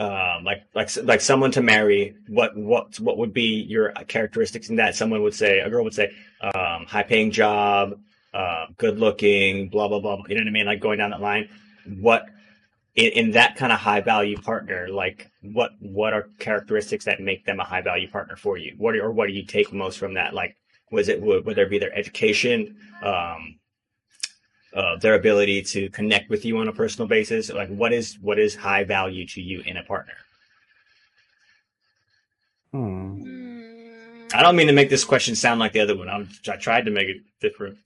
um, 0.00 0.44
like 0.44 0.62
like 0.74 0.90
like 1.04 1.20
someone 1.20 1.50
to 1.52 1.62
marry. 1.62 2.16
What 2.26 2.56
what 2.56 2.98
what 2.98 3.18
would 3.18 3.34
be 3.34 3.62
your 3.68 3.92
characteristics 4.08 4.70
in 4.70 4.76
that? 4.76 4.96
Someone 4.96 5.22
would 5.22 5.34
say, 5.34 5.60
a 5.60 5.68
girl 5.68 5.84
would 5.84 5.94
say, 5.94 6.10
um, 6.40 6.86
high 6.86 7.02
paying 7.02 7.30
job, 7.30 8.00
uh, 8.32 8.66
good 8.78 8.98
looking, 8.98 9.68
blah 9.68 9.88
blah 9.88 10.00
blah. 10.00 10.22
You 10.26 10.36
know 10.36 10.40
what 10.40 10.48
I 10.48 10.52
mean? 10.52 10.66
Like 10.66 10.80
going 10.80 10.98
down 10.98 11.10
that 11.10 11.20
line. 11.20 11.50
What 11.86 12.24
in, 12.94 13.12
in 13.12 13.30
that 13.32 13.56
kind 13.56 13.72
of 13.72 13.78
high 13.78 14.00
value 14.00 14.38
partner, 14.38 14.88
like 14.88 15.30
what 15.42 15.72
what 15.80 16.14
are 16.14 16.30
characteristics 16.38 17.04
that 17.04 17.20
make 17.20 17.44
them 17.44 17.60
a 17.60 17.64
high 17.64 17.82
value 17.82 18.08
partner 18.08 18.36
for 18.36 18.56
you? 18.56 18.74
What 18.78 18.96
or 18.96 19.10
what 19.10 19.26
do 19.26 19.34
you 19.34 19.44
take 19.44 19.70
most 19.70 19.98
from 19.98 20.14
that? 20.14 20.32
Like, 20.32 20.56
was 20.90 21.10
it 21.10 21.20
would, 21.20 21.44
would 21.44 21.56
there 21.56 21.68
be 21.68 21.78
their 21.78 21.94
education, 21.94 22.74
um, 23.02 23.59
uh, 24.74 24.96
their 24.96 25.14
ability 25.14 25.62
to 25.62 25.88
connect 25.90 26.30
with 26.30 26.44
you 26.44 26.58
on 26.58 26.68
a 26.68 26.72
personal 26.72 27.08
basis? 27.08 27.50
Like, 27.50 27.68
what 27.68 27.92
is 27.92 28.18
what 28.20 28.38
is 28.38 28.54
high 28.54 28.84
value 28.84 29.26
to 29.28 29.40
you 29.40 29.60
in 29.66 29.76
a 29.76 29.82
partner? 29.82 30.14
Hmm. 32.72 33.22
Mm, 33.22 34.34
I 34.34 34.42
don't 34.42 34.56
mean 34.56 34.68
to 34.68 34.72
make 34.72 34.90
this 34.90 35.04
question 35.04 35.34
sound 35.34 35.60
like 35.60 35.72
the 35.72 35.80
other 35.80 35.96
one. 35.96 36.08
I'm, 36.08 36.28
I 36.48 36.56
tried 36.56 36.84
to 36.84 36.90
make 36.90 37.08
it 37.08 37.22
different. 37.40 37.78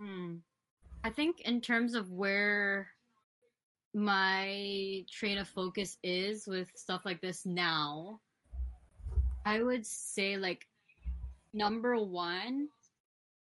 Hmm. 0.00 0.36
I 1.04 1.10
think 1.10 1.40
in 1.42 1.60
terms 1.60 1.94
of 1.94 2.10
where 2.10 2.88
my 3.94 5.04
train 5.10 5.38
of 5.38 5.48
focus 5.48 5.98
is 6.02 6.46
with 6.46 6.70
stuff 6.74 7.02
like 7.04 7.20
this 7.20 7.44
now, 7.44 8.20
I 9.44 9.62
would 9.62 9.84
say 9.84 10.36
like 10.36 10.66
number 11.52 11.98
one, 11.98 12.68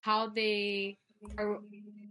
how 0.00 0.28
they 0.28 0.98
are 1.38 1.60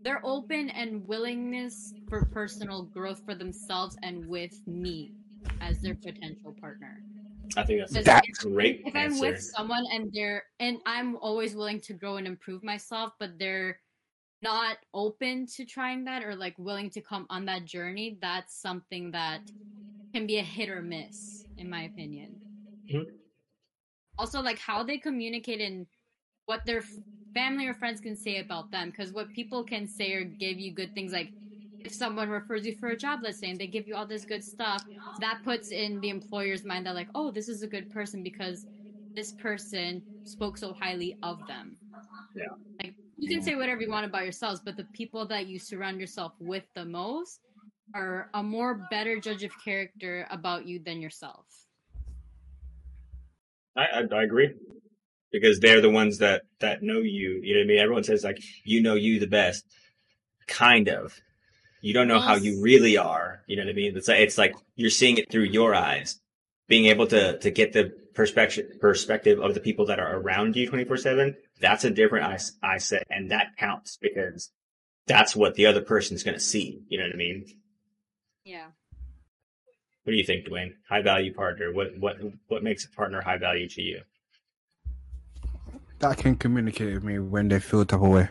they're 0.04 0.26
open 0.26 0.70
and 0.70 1.08
willingness 1.08 1.94
for 2.10 2.26
personal 2.28 2.86
growth 2.86 3.22
for 3.26 3.36
themselves 3.36 3.98
and 4.04 4.28
with 4.28 4.62
me 4.66 5.14
as 5.60 5.82
their 5.82 5.96
potential 5.96 6.56
partner. 6.62 7.04
I 7.56 7.64
think 7.64 7.80
that's 7.80 7.94
That's 7.94 8.44
great 8.44 8.82
if 8.86 8.96
I'm 8.96 9.20
with 9.20 9.40
someone 9.40 9.86
and 9.92 10.12
they're 10.14 10.46
and 10.60 10.80
I'm 10.86 11.18
always 11.18 11.56
willing 11.56 11.82
to 11.82 11.94
grow 11.94 12.18
and 12.18 12.28
improve 12.28 12.64
myself, 12.64 13.14
but 13.20 13.38
they're 13.40 13.82
not 14.42 14.78
open 14.94 15.48
to 15.48 15.66
trying 15.66 16.06
that 16.06 16.24
or 16.24 16.36
like 16.36 16.58
willing 16.60 16.90
to 16.92 17.02
come 17.02 17.28
on 17.30 17.46
that 17.46 17.66
journey, 17.66 18.18
that's 18.22 18.56
something 18.56 19.12
that 19.12 19.52
can 20.14 20.28
be 20.28 20.38
a 20.38 20.44
hit 20.44 20.70
or 20.70 20.82
miss, 20.82 21.48
in 21.58 21.70
my 21.70 21.84
opinion. 21.84 22.42
Mhm. 22.90 23.28
Also, 24.18 24.42
like 24.42 24.60
how 24.60 24.84
they 24.84 24.98
communicate 24.98 25.62
and 25.62 25.88
what 26.46 26.66
their 26.66 26.84
family 27.34 27.68
or 27.68 27.74
friends 27.74 28.00
can 28.00 28.16
say 28.16 28.38
about 28.40 28.72
them, 28.72 28.90
because 28.90 29.12
what 29.12 29.32
people 29.34 29.64
can 29.64 29.88
say 29.88 30.14
or 30.14 30.24
give 30.24 30.60
you 30.60 30.72
good 30.72 30.94
things, 30.94 31.12
like 31.12 31.34
if 31.80 31.94
someone 31.94 32.30
refers 32.30 32.66
you 32.66 32.76
for 32.76 32.90
a 32.90 32.98
job, 32.98 33.20
let's 33.24 33.40
say, 33.40 33.50
and 33.50 33.60
they 33.60 33.68
give 33.68 33.88
you 33.88 33.96
all 33.96 34.06
this 34.06 34.26
good 34.26 34.44
stuff, 34.44 34.84
that 35.20 35.40
puts 35.44 35.72
in 35.72 36.00
the 36.02 36.10
employer's 36.10 36.64
mind 36.64 36.86
that 36.86 36.96
like, 36.96 37.10
oh, 37.16 37.32
this 37.32 37.50
is 37.50 37.64
a 37.64 37.68
good 37.68 37.90
person 37.90 38.24
because 38.24 38.66
this 39.16 39.32
person 39.34 40.02
spoke 40.24 40.58
so 40.58 40.74
highly 40.74 41.18
of 41.24 41.40
them. 41.48 41.78
Yeah. 42.36 42.44
Like 42.84 42.96
you 43.18 43.28
can 43.28 43.42
say 43.42 43.56
whatever 43.56 43.82
you 43.82 43.90
want 43.90 44.06
about 44.06 44.24
yourselves, 44.24 44.62
but 44.64 44.78
the 44.78 44.88
people 44.94 45.26
that 45.28 45.48
you 45.48 45.60
surround 45.60 46.00
yourself 46.00 46.34
with 46.40 46.64
the 46.76 46.86
most 46.86 47.40
are 47.96 48.30
a 48.34 48.44
more 48.44 48.86
better 48.92 49.20
judge 49.20 49.44
of 49.44 49.52
character 49.64 50.28
about 50.30 50.68
you 50.68 50.80
than 50.80 51.02
yourself. 51.02 51.46
I, 53.76 53.86
I, 53.86 54.16
I 54.16 54.24
agree 54.24 54.52
because 55.32 55.60
they're 55.60 55.82
the 55.82 55.90
ones 55.90 56.20
that 56.20 56.44
that 56.60 56.84
know 56.84 57.00
you. 57.00 57.42
You 57.44 57.56
know 57.56 57.60
what 57.60 57.66
I 57.66 57.68
mean? 57.68 57.80
Everyone 57.80 58.04
says 58.04 58.24
like 58.24 58.42
you 58.64 58.82
know 58.82 58.96
you 58.96 59.20
the 59.20 59.28
best, 59.28 59.66
kind 60.48 60.88
of. 60.90 61.20
You 61.82 61.94
don't 61.94 62.08
know 62.08 62.20
how 62.20 62.36
you 62.36 62.62
really 62.62 62.98
are. 62.98 63.44
You 63.48 63.56
know 63.56 63.64
what 63.64 63.70
I 63.70 63.74
mean? 63.74 63.96
It's 63.96 64.08
like 64.08 64.20
it's 64.20 64.38
like 64.38 64.56
you're 64.76 64.90
seeing 64.90 65.18
it 65.18 65.32
through 65.32 65.44
your 65.44 65.76
eyes. 65.76 66.20
Being 66.68 66.86
able 66.88 67.08
to 67.08 67.38
to 67.40 67.52
get 67.52 67.74
the 67.74 67.94
perspective 68.14 68.80
perspective 68.82 69.40
of 69.40 69.54
the 69.54 69.60
people 69.60 69.86
that 69.86 70.00
are 70.00 70.18
around 70.18 70.56
you 70.56 70.68
twenty 70.68 70.86
four 70.86 70.98
seven. 70.98 71.36
That's 71.62 71.86
a 71.86 71.92
different 71.92 72.26
eye 72.26 72.40
eye 72.68 72.80
set, 72.80 73.06
and 73.10 73.32
that 73.32 73.58
counts 73.58 73.98
because 74.02 74.52
that's 75.06 75.36
what 75.36 75.56
the 75.56 75.66
other 75.68 75.82
person's 75.82 76.24
going 76.24 76.36
to 76.36 76.44
see. 76.44 76.82
You 76.90 76.98
know 76.98 77.06
what 77.06 77.14
I 77.14 77.18
mean? 77.18 77.46
Yeah. 78.44 78.66
What 80.04 80.12
do 80.12 80.18
you 80.18 80.24
think, 80.24 80.48
Dwayne? 80.48 80.74
High 80.90 81.02
value 81.02 81.34
partner. 81.34 81.72
What 81.72 81.98
what 81.98 82.18
what 82.48 82.64
makes 82.64 82.86
a 82.86 82.90
partner 82.90 83.22
high 83.22 83.38
value 83.38 83.70
to 83.70 83.82
you? 83.82 84.02
That 86.00 86.18
can 86.18 86.36
communicate 86.36 86.94
with 86.94 87.04
me 87.04 87.20
when 87.20 87.48
they 87.48 87.60
feel 87.60 87.86
type 87.86 88.02
of 88.02 88.10
way. 88.10 88.30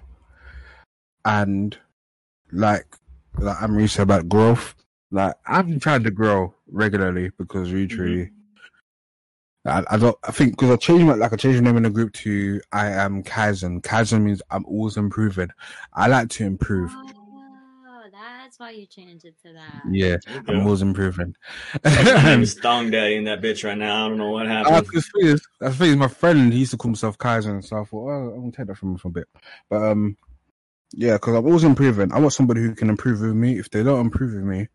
And 1.25 1.77
like 2.53 2.87
like 3.39 3.61
I'm 3.61 3.87
said 3.89 4.05
about 4.05 4.29
growth, 4.29 4.75
like 5.11 5.35
I'm 5.47 5.81
trying 5.81 6.05
to 6.05 6.11
grow 6.11 6.55
regularly 6.71 7.31
because 7.37 7.73
literally 7.73 8.27
mm-hmm. 9.67 9.69
I, 9.69 9.95
I 9.95 9.97
don't 9.97 10.17
I 10.25 10.31
think 10.31 10.53
because 10.53 10.71
I 10.71 10.77
changed 10.77 11.07
my 11.07 11.15
like 11.15 11.33
I 11.33 11.37
changed 11.37 11.63
my 11.63 11.71
name 11.71 11.79
in 11.79 11.83
the 11.83 11.91
group 11.91 12.13
to 12.15 12.61
I 12.73 12.89
am 12.89 13.23
Kaizen. 13.23 13.83
Kaizen 13.83 14.23
means 14.23 14.43
I'm 14.51 14.65
always 14.67 14.97
improving. 14.97 15.49
I 15.93 16.07
like 16.07 16.29
to 16.31 16.45
improve. 16.45 16.91
Ah. 16.95 17.16
That's 18.59 18.73
why 18.73 18.81
you 18.81 18.87
changed 18.87 19.27
it 19.27 19.35
to 19.43 19.53
that. 19.53 19.83
Yeah, 19.93 20.17
There 20.27 20.43
I'm 20.49 20.61
go. 20.61 20.63
always 20.63 20.81
improving. 20.81 21.37
My 21.85 22.23
name 22.25 22.41
is 22.41 22.55
Thong 22.63 22.91
Daddy 22.91 23.17
in 23.17 23.25
that 23.25 23.43
bitch 23.43 23.65
right 23.65 23.77
now. 23.77 24.07
I 24.07 24.09
don't 24.09 24.17
know 24.17 24.31
what 24.31 24.47
happened. 24.47 24.91
cause 24.91 25.11
thing 25.15 25.27
is, 25.29 25.47
the 25.61 25.97
my 25.97 26.09
friend 26.09 26.51
he 26.55 26.61
used 26.61 26.71
to 26.71 26.79
call 26.79 26.89
himself 26.89 27.19
Kaizen, 27.19 27.63
so 27.63 27.77
I 27.77 27.85
thought, 27.85 28.09
oh, 28.09 28.31
I'm 28.33 28.41
gonna 28.41 28.53
take 28.53 28.69
that 28.69 28.79
from 28.79 28.93
him 28.93 28.97
for 28.97 29.09
a 29.09 29.11
bit. 29.11 29.29
But 29.69 29.83
um, 29.83 30.17
yeah, 30.93 31.15
because 31.15 31.35
I'm 31.35 31.45
always 31.45 31.65
improving. 31.65 32.11
I 32.15 32.19
want 32.19 32.33
somebody 32.33 32.63
who 32.63 32.75
can 32.75 32.89
improve 32.89 33.21
with 33.21 33.35
me. 33.35 33.59
If 33.59 33.69
they 33.69 33.83
don't 33.83 34.01
improve 34.01 34.33
with 34.33 34.45
me, 34.45 34.69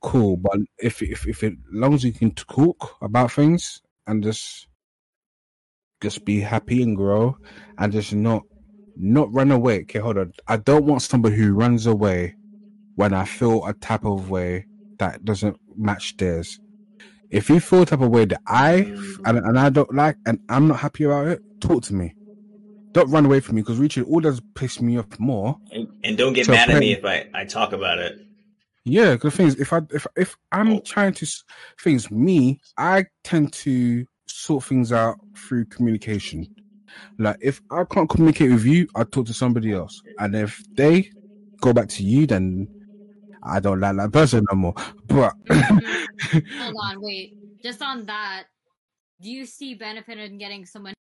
cool. 0.00 0.38
But 0.38 0.56
if 0.78 1.02
if 1.02 1.28
if 1.28 1.44
it, 1.44 1.52
as 1.52 1.58
long 1.72 1.92
as 1.92 2.04
you 2.04 2.12
can 2.12 2.30
talk 2.30 2.96
about 3.02 3.32
things 3.32 3.82
and 4.06 4.24
just 4.24 4.66
just 6.00 6.24
be 6.24 6.40
happy 6.40 6.82
and 6.82 6.96
grow 6.96 7.36
and 7.76 7.92
just 7.92 8.14
not 8.14 8.44
not 8.96 9.30
run 9.30 9.50
away. 9.50 9.82
Okay, 9.82 9.98
hold 9.98 10.16
on. 10.16 10.32
I 10.48 10.56
don't 10.56 10.86
want 10.86 11.02
somebody 11.02 11.36
who 11.36 11.52
runs 11.52 11.84
away 11.84 12.36
when 12.96 13.12
I 13.12 13.24
feel 13.24 13.64
a 13.66 13.72
type 13.74 14.04
of 14.04 14.30
way 14.30 14.66
that 14.98 15.24
doesn't 15.24 15.56
match 15.76 16.16
theirs. 16.16 16.58
If 17.30 17.50
you 17.50 17.58
feel 17.60 17.82
a 17.82 17.86
type 17.86 18.00
of 18.00 18.10
way 18.10 18.26
that 18.26 18.40
I 18.46 18.92
and, 19.24 19.38
and 19.38 19.58
I 19.58 19.70
don't 19.70 19.92
like 19.94 20.16
and 20.26 20.38
I'm 20.48 20.68
not 20.68 20.78
happy 20.80 21.04
about 21.04 21.26
it, 21.28 21.42
talk 21.60 21.82
to 21.84 21.94
me. 21.94 22.14
don't 22.92 23.10
run 23.10 23.26
away 23.26 23.40
from 23.40 23.56
me 23.56 23.62
because 23.62 23.78
reaching 23.78 24.04
all 24.04 24.20
does 24.20 24.40
piss 24.54 24.80
me 24.80 24.98
off 24.98 25.18
more. 25.18 25.58
And, 25.72 25.88
and 26.04 26.16
don't 26.16 26.32
get 26.32 26.48
mad 26.48 26.70
at 26.70 26.78
me 26.78 26.92
if 26.92 27.04
I, 27.04 27.26
I 27.34 27.44
talk 27.44 27.72
about 27.72 27.98
it. 27.98 28.24
Yeah, 28.84 29.14
because 29.14 29.34
things 29.34 29.56
if 29.58 29.72
I 29.72 29.80
if 29.92 30.06
if 30.16 30.36
I'm 30.52 30.74
Oh. 30.74 30.80
trying 30.80 31.14
to 31.14 31.26
things 31.80 32.10
me, 32.10 32.60
I 32.76 33.06
tend 33.24 33.52
to 33.54 34.06
sort 34.26 34.64
things 34.64 34.92
out 34.92 35.16
through 35.36 35.64
communication. 35.66 36.46
Like 37.18 37.38
if 37.40 37.60
I 37.70 37.84
can't 37.84 38.08
communicate 38.08 38.52
with 38.52 38.64
you, 38.64 38.86
I 38.94 39.04
talk 39.04 39.26
to 39.26 39.34
somebody 39.34 39.72
else, 39.72 40.02
and 40.18 40.34
if 40.36 40.62
they 40.76 41.08
go 41.60 41.72
back 41.72 41.88
to 41.88 42.04
you, 42.04 42.26
then 42.26 42.68
I 43.44 43.60
don't 43.60 43.80
like 43.80 43.96
that 43.96 44.12
person 44.12 44.44
no 44.50 44.56
more. 44.56 44.74
But. 45.06 45.34
Hold 45.50 46.76
on, 46.82 46.96
wait. 47.00 47.34
Just 47.62 47.82
on 47.82 48.06
that, 48.06 48.44
do 49.20 49.30
you 49.30 49.46
see 49.46 49.74
benefit 49.74 50.18
in 50.18 50.38
getting 50.38 50.64
someone? 50.66 50.94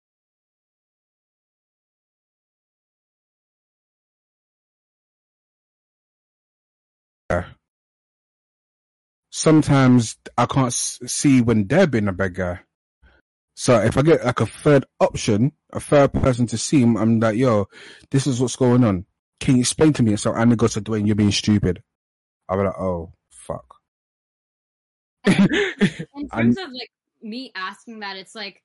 sometimes 9.42 10.18
I 10.38 10.46
can't 10.46 10.72
see 10.72 11.42
when 11.42 11.66
they're 11.66 11.88
being 11.88 12.08
a 12.08 12.14
bad 12.14 12.36
guy. 12.36 12.60
So 13.56 13.80
if 13.80 13.98
I 13.98 14.02
get 14.02 14.24
like 14.24 14.40
a 14.40 14.46
third 14.46 14.86
option, 15.00 15.54
a 15.74 15.80
third 15.80 16.14
person 16.14 16.48
to 16.48 16.58
see, 16.58 16.84
I'm, 16.84 16.96
I'm 16.98 17.20
like, 17.20 17.38
yo, 17.38 17.68
this 18.12 18.28
is 18.28 18.40
what's 18.40 18.56
going 18.56 18.84
on. 18.84 19.06
Can 19.40 19.56
you 19.56 19.62
explain 19.62 19.94
to 19.94 20.04
me? 20.04 20.16
So 20.16 20.34
Anna 20.34 20.56
goes 20.56 20.74
to 20.74 20.82
Dwayne, 20.82 21.08
you're 21.08 21.16
being 21.16 21.32
stupid. 21.32 21.82
I'll 22.52 22.60
be 22.60 22.66
like, 22.66 22.80
oh, 22.80 23.14
fuck. 23.32 23.82
In 26.14 26.30
I'm- 26.32 26.56
terms 26.56 26.58
of 26.58 26.70
like 26.72 26.92
me 27.22 27.52
asking 27.56 28.00
that, 28.00 28.18
it's 28.18 28.36
like, 28.36 28.64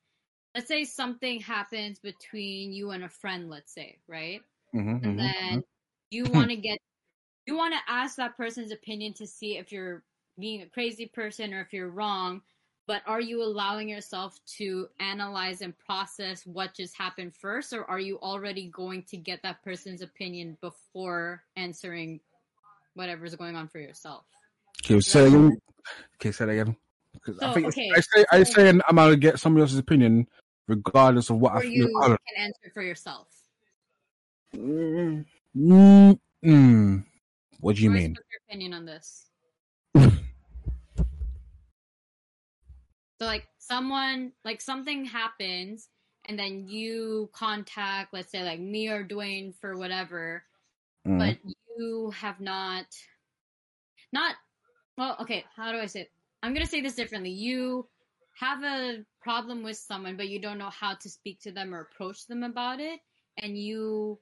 let's 0.55 0.67
say 0.67 0.85
something 0.85 1.41
happens 1.41 1.99
between 1.99 2.73
you 2.73 2.91
and 2.91 3.03
a 3.03 3.09
friend, 3.09 3.49
let's 3.49 3.73
say, 3.73 3.99
right? 4.07 4.41
Mhm, 4.73 5.01
and 5.03 5.17
mhm, 5.17 5.33
then 5.53 5.63
you 6.11 6.25
want 6.31 6.51
to 6.51 6.57
get 6.57 6.79
you 7.47 7.57
want 7.57 7.73
to 7.73 7.91
ask 7.91 8.17
that 8.17 8.37
person's 8.37 8.71
opinion 8.71 9.13
to 9.15 9.27
see 9.27 9.57
if 9.57 9.71
you're 9.71 10.03
being 10.39 10.61
a 10.63 10.69
crazy 10.69 11.07
person 11.07 11.53
or 11.53 11.61
if 11.61 11.73
you're 11.73 11.89
wrong 11.91 12.41
but 12.87 13.03
are 13.07 13.21
you 13.21 13.43
allowing 13.43 13.89
yourself 13.89 14.39
to 14.45 14.87
analyze 14.99 15.61
and 15.61 15.77
process 15.77 16.45
what 16.45 16.73
just 16.75 16.97
happened 16.97 17.35
first 17.35 17.73
or 17.73 17.85
are 17.85 17.99
you 17.99 18.19
already 18.21 18.69
going 18.69 19.03
to 19.03 19.17
get 19.17 19.41
that 19.43 19.63
person's 19.63 20.01
opinion 20.01 20.57
before 20.61 21.43
answering 21.55 22.19
whatever's 22.97 23.35
going 23.35 23.55
on 23.55 23.67
for 23.67 23.79
yourself 23.79 24.25
Okay, 24.83 24.99
say 24.99 25.27
again. 25.27 25.57
Okay, 26.15 26.31
say 26.31 26.45
that 26.45 26.51
again. 26.51 26.75
'Cause 27.25 27.39
I 27.39 27.47
So, 27.47 27.53
think 27.53 27.67
okay, 27.67 27.89
I 27.95 27.99
say 28.01 28.25
I 28.31 28.43
so- 28.43 28.53
say 28.53 28.69
I'm 28.69 28.95
gonna 28.95 29.15
get 29.15 29.39
somebody 29.39 29.61
else's 29.61 29.79
opinion, 29.79 30.27
regardless 30.67 31.29
of 31.29 31.37
what 31.37 31.53
I 31.53 31.61
feel. 31.61 31.87
you 31.87 31.87
can 31.99 32.17
answer 32.37 32.69
for 32.73 32.81
yourself 32.83 33.27
Mm, 34.55 35.25
mm, 35.55 36.19
mm. 36.45 37.05
What 37.59 37.75
do 37.75 37.83
you 37.83 37.89
mean? 37.91 38.11
what's 38.13 38.25
your 38.31 38.41
opinion 38.47 38.73
on 38.73 38.85
this 38.85 39.29
So 43.19 43.25
like 43.25 43.47
someone 43.57 44.31
like 44.45 44.61
something 44.61 45.05
happens 45.05 45.89
and 46.29 46.37
then 46.37 46.67
you 46.67 47.29
contact 47.33 48.13
let's 48.13 48.31
say 48.31 48.43
like 48.43 48.59
me 48.59 48.89
or 48.89 49.03
Dwayne 49.03 49.55
for 49.59 49.75
whatever, 49.77 50.43
Mm. 51.05 51.17
but 51.17 51.37
you 51.77 52.11
have 52.11 52.39
not 52.39 52.85
not 54.11 54.35
well, 54.97 55.17
okay, 55.21 55.45
how 55.55 55.71
do 55.71 55.77
I 55.77 55.85
say 55.85 56.01
it? 56.01 56.11
I'm 56.41 56.53
gonna 56.53 56.65
say 56.65 56.81
this 56.81 56.95
differently. 56.95 57.31
You 57.31 57.87
have 58.39 58.63
a 58.63 59.03
problem 59.21 59.63
with 59.63 59.77
someone 59.77 60.15
but 60.15 60.29
you 60.29 60.39
don't 60.39 60.57
know 60.57 60.69
how 60.69 60.93
to 60.93 61.09
speak 61.09 61.39
to 61.41 61.51
them 61.51 61.73
or 61.73 61.81
approach 61.81 62.27
them 62.27 62.43
about 62.43 62.79
it 62.79 62.99
and 63.39 63.57
you 63.57 64.19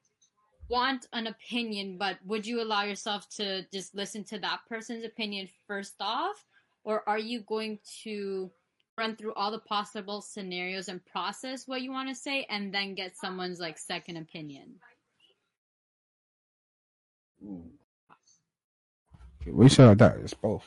want 0.69 1.05
an 1.13 1.27
opinion 1.27 1.97
but 1.97 2.17
would 2.25 2.45
you 2.47 2.61
allow 2.61 2.83
yourself 2.83 3.29
to 3.29 3.63
just 3.71 3.93
listen 3.93 4.23
to 4.23 4.39
that 4.39 4.59
person's 4.67 5.05
opinion 5.05 5.47
first 5.67 5.95
off 5.99 6.45
or 6.83 7.07
are 7.07 7.19
you 7.19 7.41
going 7.41 7.77
to 8.03 8.49
run 8.97 9.15
through 9.15 9.33
all 9.33 9.51
the 9.51 9.59
possible 9.59 10.21
scenarios 10.21 10.87
and 10.87 11.05
process 11.05 11.67
what 11.67 11.81
you 11.81 11.91
want 11.91 12.07
to 12.07 12.15
say 12.15 12.47
and 12.49 12.73
then 12.73 12.95
get 12.95 13.17
someone's 13.17 13.59
like 13.59 13.77
second 13.77 14.17
opinion 14.17 14.75
Okay, 19.41 19.51
When 19.51 19.65
you 19.65 19.69
say 19.69 19.85
like 19.85 19.97
that, 19.99 20.17
it's 20.17 20.33
both. 20.33 20.63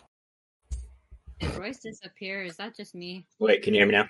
did 1.40 1.54
royce 1.56 1.78
disappear 1.78 2.42
is 2.44 2.56
that 2.56 2.76
just 2.76 2.94
me 2.94 3.24
Wait, 3.38 3.62
can 3.62 3.74
you 3.74 3.80
hear 3.80 3.86
me 3.86 3.92
now? 3.92 4.08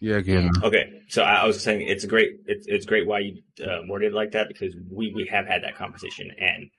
Yeah, 0.00 0.16
again. 0.16 0.50
Okay, 0.62 1.02
so 1.08 1.22
I, 1.22 1.42
I 1.42 1.46
was 1.46 1.62
saying 1.62 1.82
it's 1.86 2.06
great. 2.06 2.40
It's 2.46 2.66
it's 2.66 2.86
great 2.86 3.06
why 3.06 3.18
you 3.20 3.42
uh, 3.62 3.80
worded 3.86 4.12
it 4.12 4.14
like 4.16 4.32
that 4.32 4.48
because 4.48 4.74
we 4.90 5.12
we 5.14 5.26
have 5.26 5.46
had 5.46 5.64
that 5.64 5.76
conversation 5.76 6.30
and 6.40 6.70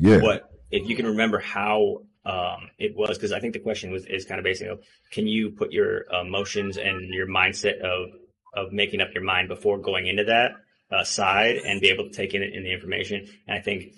Yeah. 0.00 0.20
what 0.20 0.50
if 0.70 0.88
you 0.88 0.96
can 0.96 1.06
remember 1.06 1.38
how 1.38 2.02
um 2.24 2.70
it 2.78 2.96
was 2.96 3.18
because 3.18 3.32
I 3.32 3.40
think 3.40 3.52
the 3.52 3.58
question 3.58 3.90
was 3.90 4.06
is 4.06 4.24
kind 4.24 4.38
of 4.38 4.44
basically 4.44 4.78
can 5.10 5.26
you 5.26 5.50
put 5.50 5.72
your 5.72 6.04
emotions 6.10 6.78
and 6.78 7.12
your 7.12 7.26
mindset 7.26 7.80
of 7.80 8.10
of 8.54 8.72
making 8.72 9.02
up 9.02 9.08
your 9.12 9.24
mind 9.24 9.48
before 9.48 9.78
going 9.78 10.06
into 10.06 10.24
that 10.24 10.52
uh, 10.90 11.04
side 11.04 11.56
and 11.56 11.80
be 11.82 11.90
able 11.90 12.04
to 12.04 12.10
take 12.10 12.32
in, 12.34 12.42
in 12.42 12.62
the 12.62 12.72
information 12.72 13.28
and 13.46 13.58
I 13.58 13.60
think 13.60 13.92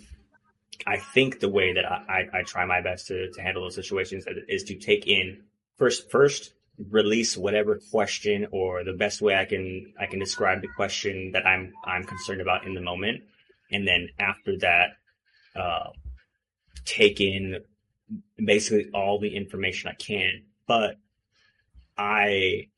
I 0.86 0.98
think 0.98 1.40
the 1.40 1.48
way 1.48 1.72
that 1.72 1.84
I, 1.84 2.28
I, 2.32 2.42
try 2.42 2.64
my 2.64 2.80
best 2.80 3.08
to, 3.08 3.30
to 3.32 3.42
handle 3.42 3.62
those 3.62 3.74
situations 3.74 4.24
is 4.48 4.64
to 4.64 4.76
take 4.76 5.06
in 5.06 5.42
first 5.78 6.10
first 6.10 6.52
release 6.90 7.36
whatever 7.36 7.80
question 7.90 8.46
or 8.52 8.84
the 8.84 8.92
best 8.92 9.22
way 9.22 9.34
I 9.34 9.46
can 9.46 9.92
I 9.98 10.06
can 10.06 10.18
describe 10.18 10.60
the 10.60 10.68
question 10.68 11.32
that 11.32 11.46
I'm 11.46 11.72
I'm 11.84 12.04
concerned 12.04 12.40
about 12.40 12.66
in 12.66 12.74
the 12.74 12.80
moment, 12.80 13.22
and 13.70 13.86
then 13.86 14.08
after 14.18 14.58
that, 14.58 14.90
uh, 15.54 15.90
take 16.84 17.20
in 17.20 17.60
basically 18.44 18.90
all 18.92 19.18
the 19.18 19.34
information 19.34 19.90
I 19.90 19.94
can. 19.94 20.44
But 20.66 20.96
I 21.96 22.68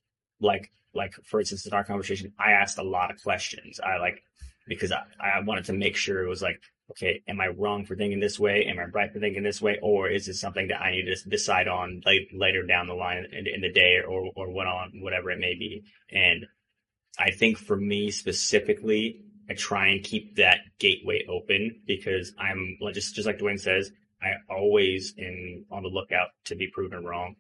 like 0.41 0.71
like 0.95 1.15
for 1.25 1.41
instance 1.41 1.67
in 1.67 1.73
our 1.73 1.85
conversation, 1.85 2.33
I 2.39 2.53
asked 2.53 2.79
a 2.79 2.83
lot 2.83 3.11
of 3.11 3.23
questions. 3.23 3.81
I 3.81 3.99
like 3.99 4.23
because 4.67 4.93
I, 4.93 5.03
I 5.21 5.41
wanted 5.41 5.65
to 5.67 5.73
make 5.73 5.97
sure 5.97 6.23
it 6.23 6.29
was 6.29 6.43
like 6.43 6.61
okay, 6.91 7.23
am 7.29 7.41
I 7.41 7.49
wrong 7.49 7.85
for 7.85 7.97
thinking 7.97 8.21
this 8.21 8.39
way? 8.39 8.65
Am 8.67 8.79
I 8.79 8.85
right 8.85 9.13
for 9.13 9.21
thinking 9.21 9.43
this 9.43 9.61
way? 9.61 9.79
Or 9.83 10.09
is 10.09 10.27
this 10.27 10.41
something 10.41 10.69
that 10.69 10.81
I 10.81 10.93
need 10.93 11.05
to 11.05 11.29
decide 11.29 11.69
on 11.69 12.03
like 12.05 12.31
later 12.33 12.65
down 12.65 12.87
the 12.87 12.95
line 12.95 13.27
in, 13.33 13.47
in 13.47 13.61
the 13.61 13.73
day 13.73 13.99
or, 14.07 14.31
or 14.35 14.51
what 14.51 14.67
on, 14.67 14.93
whatever 15.03 15.31
it 15.31 15.39
may 15.39 15.55
be. 15.55 15.85
And 16.11 16.47
I 17.19 17.31
think 17.31 17.59
for 17.59 17.77
me 17.77 18.11
specifically, 18.11 19.21
I 19.51 19.55
try 19.55 19.89
and 19.89 20.03
keep 20.03 20.37
that 20.37 20.61
gateway 20.79 21.25
open 21.29 21.83
because 21.87 22.33
I'm 22.39 22.79
just, 22.93 23.15
just 23.15 23.27
like 23.27 23.39
Dwayne 23.39 23.61
says, 23.61 23.91
I 24.23 24.33
always 24.51 25.15
am 25.19 25.65
on 25.71 25.83
the 25.83 25.89
lookout 25.89 26.29
to 26.47 26.57
be 26.57 26.69
proven 26.73 27.05
wrong. 27.05 27.37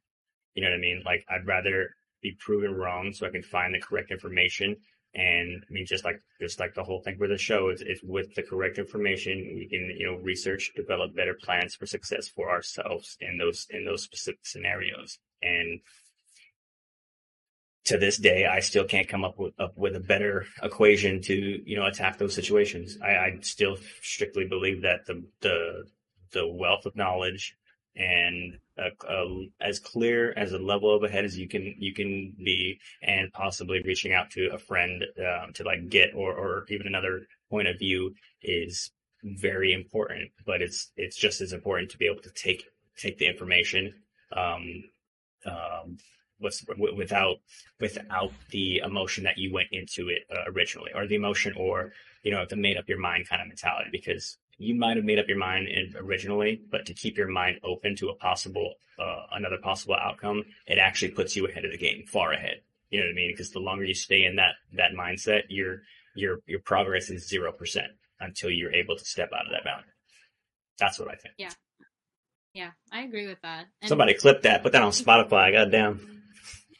You 0.54 0.62
know 0.62 0.70
what 0.70 0.76
I 0.76 0.80
mean? 0.80 1.02
Like 1.04 1.24
I'd 1.28 1.46
rather 1.46 1.90
be 2.22 2.36
proven 2.38 2.74
wrong 2.74 3.12
so 3.12 3.26
I 3.26 3.30
can 3.30 3.42
find 3.42 3.74
the 3.74 3.80
correct 3.80 4.10
information 4.10 4.76
and 5.14 5.64
I 5.68 5.72
mean, 5.72 5.86
just 5.86 6.04
like 6.04 6.20
just 6.40 6.60
like 6.60 6.74
the 6.74 6.84
whole 6.84 7.00
thing 7.00 7.18
with 7.18 7.30
the 7.30 7.38
show 7.38 7.70
is, 7.70 7.80
is 7.80 8.00
with 8.02 8.34
the 8.34 8.42
correct 8.42 8.78
information, 8.78 9.54
we 9.56 9.66
can 9.68 9.94
you 9.98 10.06
know 10.06 10.16
research, 10.16 10.72
develop 10.76 11.14
better 11.16 11.34
plans 11.34 11.74
for 11.74 11.86
success 11.86 12.28
for 12.28 12.50
ourselves 12.50 13.16
in 13.20 13.38
those 13.38 13.66
in 13.70 13.84
those 13.84 14.02
specific 14.02 14.40
scenarios. 14.44 15.18
And 15.42 15.80
to 17.86 17.96
this 17.96 18.18
day, 18.18 18.44
I 18.44 18.60
still 18.60 18.84
can't 18.84 19.08
come 19.08 19.24
up 19.24 19.38
with 19.38 19.54
up 19.58 19.76
with 19.76 19.96
a 19.96 20.00
better 20.00 20.44
equation 20.62 21.22
to 21.22 21.34
you 21.34 21.76
know 21.76 21.86
attack 21.86 22.18
those 22.18 22.34
situations. 22.34 22.98
I, 23.02 23.08
I 23.08 23.38
still 23.40 23.78
strictly 24.02 24.44
believe 24.44 24.82
that 24.82 25.06
the 25.06 25.24
the 25.40 25.84
the 26.32 26.46
wealth 26.46 26.84
of 26.84 26.96
knowledge 26.96 27.56
and 27.96 28.58
uh, 28.78 29.06
uh, 29.06 29.26
as 29.60 29.78
clear 29.78 30.32
as 30.36 30.52
a 30.52 30.58
level 30.58 30.94
of 30.94 31.02
ahead 31.02 31.24
as 31.24 31.36
you 31.36 31.48
can 31.48 31.74
you 31.78 31.92
can 31.92 32.34
be, 32.38 32.78
and 33.02 33.32
possibly 33.32 33.82
reaching 33.82 34.12
out 34.12 34.30
to 34.30 34.48
a 34.52 34.58
friend 34.58 35.04
um, 35.18 35.52
to 35.54 35.64
like 35.64 35.88
get 35.88 36.14
or 36.14 36.32
or 36.32 36.64
even 36.68 36.86
another 36.86 37.26
point 37.50 37.68
of 37.68 37.78
view 37.78 38.14
is 38.42 38.90
very 39.22 39.72
important. 39.72 40.30
But 40.46 40.62
it's 40.62 40.92
it's 40.96 41.16
just 41.16 41.40
as 41.40 41.52
important 41.52 41.90
to 41.90 41.98
be 41.98 42.06
able 42.06 42.22
to 42.22 42.30
take 42.30 42.64
take 42.96 43.18
the 43.18 43.26
information 43.26 43.94
um, 44.32 44.84
um, 45.46 45.98
without 46.40 47.36
without 47.80 48.32
the 48.50 48.78
emotion 48.78 49.24
that 49.24 49.38
you 49.38 49.52
went 49.52 49.68
into 49.72 50.08
it 50.08 50.22
uh, 50.30 50.50
originally, 50.52 50.92
or 50.94 51.06
the 51.06 51.16
emotion, 51.16 51.54
or 51.56 51.92
you 52.22 52.30
know 52.30 52.44
the 52.44 52.56
made 52.56 52.76
up 52.76 52.88
your 52.88 52.98
mind 52.98 53.28
kind 53.28 53.42
of 53.42 53.48
mentality, 53.48 53.90
because 53.90 54.38
you 54.58 54.74
might 54.74 54.96
have 54.96 55.04
made 55.04 55.18
up 55.18 55.28
your 55.28 55.38
mind 55.38 55.68
originally, 55.96 56.60
but 56.70 56.86
to 56.86 56.94
keep 56.94 57.16
your 57.16 57.28
mind 57.28 57.60
open 57.64 57.94
to 57.96 58.08
a 58.08 58.14
possible, 58.14 58.74
uh, 58.98 59.22
another 59.32 59.58
possible 59.62 59.94
outcome, 59.94 60.44
it 60.66 60.78
actually 60.78 61.12
puts 61.12 61.36
you 61.36 61.46
ahead 61.46 61.64
of 61.64 61.70
the 61.70 61.78
game, 61.78 62.04
far 62.06 62.32
ahead. 62.32 62.60
You 62.90 63.00
know 63.00 63.06
what 63.06 63.12
I 63.12 63.14
mean? 63.14 63.32
Because 63.32 63.50
the 63.50 63.60
longer 63.60 63.84
you 63.84 63.94
stay 63.94 64.24
in 64.24 64.36
that, 64.36 64.54
that 64.72 64.92
mindset, 64.98 65.42
your, 65.48 65.82
your, 66.14 66.40
your 66.46 66.60
progress 66.60 67.08
is 67.08 67.30
0% 67.30 67.82
until 68.20 68.50
you're 68.50 68.74
able 68.74 68.96
to 68.96 69.04
step 69.04 69.30
out 69.32 69.46
of 69.46 69.52
that 69.52 69.64
boundary. 69.64 69.90
That's 70.78 70.98
what 70.98 71.08
I 71.08 71.14
think. 71.14 71.34
Yeah. 71.38 71.50
Yeah 72.54 72.70
i 72.90 73.02
agree 73.02 73.28
with 73.28 73.40
that 73.42 73.66
and 73.82 73.88
Somebody 73.88 74.14
clip 74.14 74.42
that, 74.42 74.62
put 74.62 74.72
that 74.72 74.82
on 74.82 74.90
Spotify, 74.90 75.52
goddamn. 75.52 76.22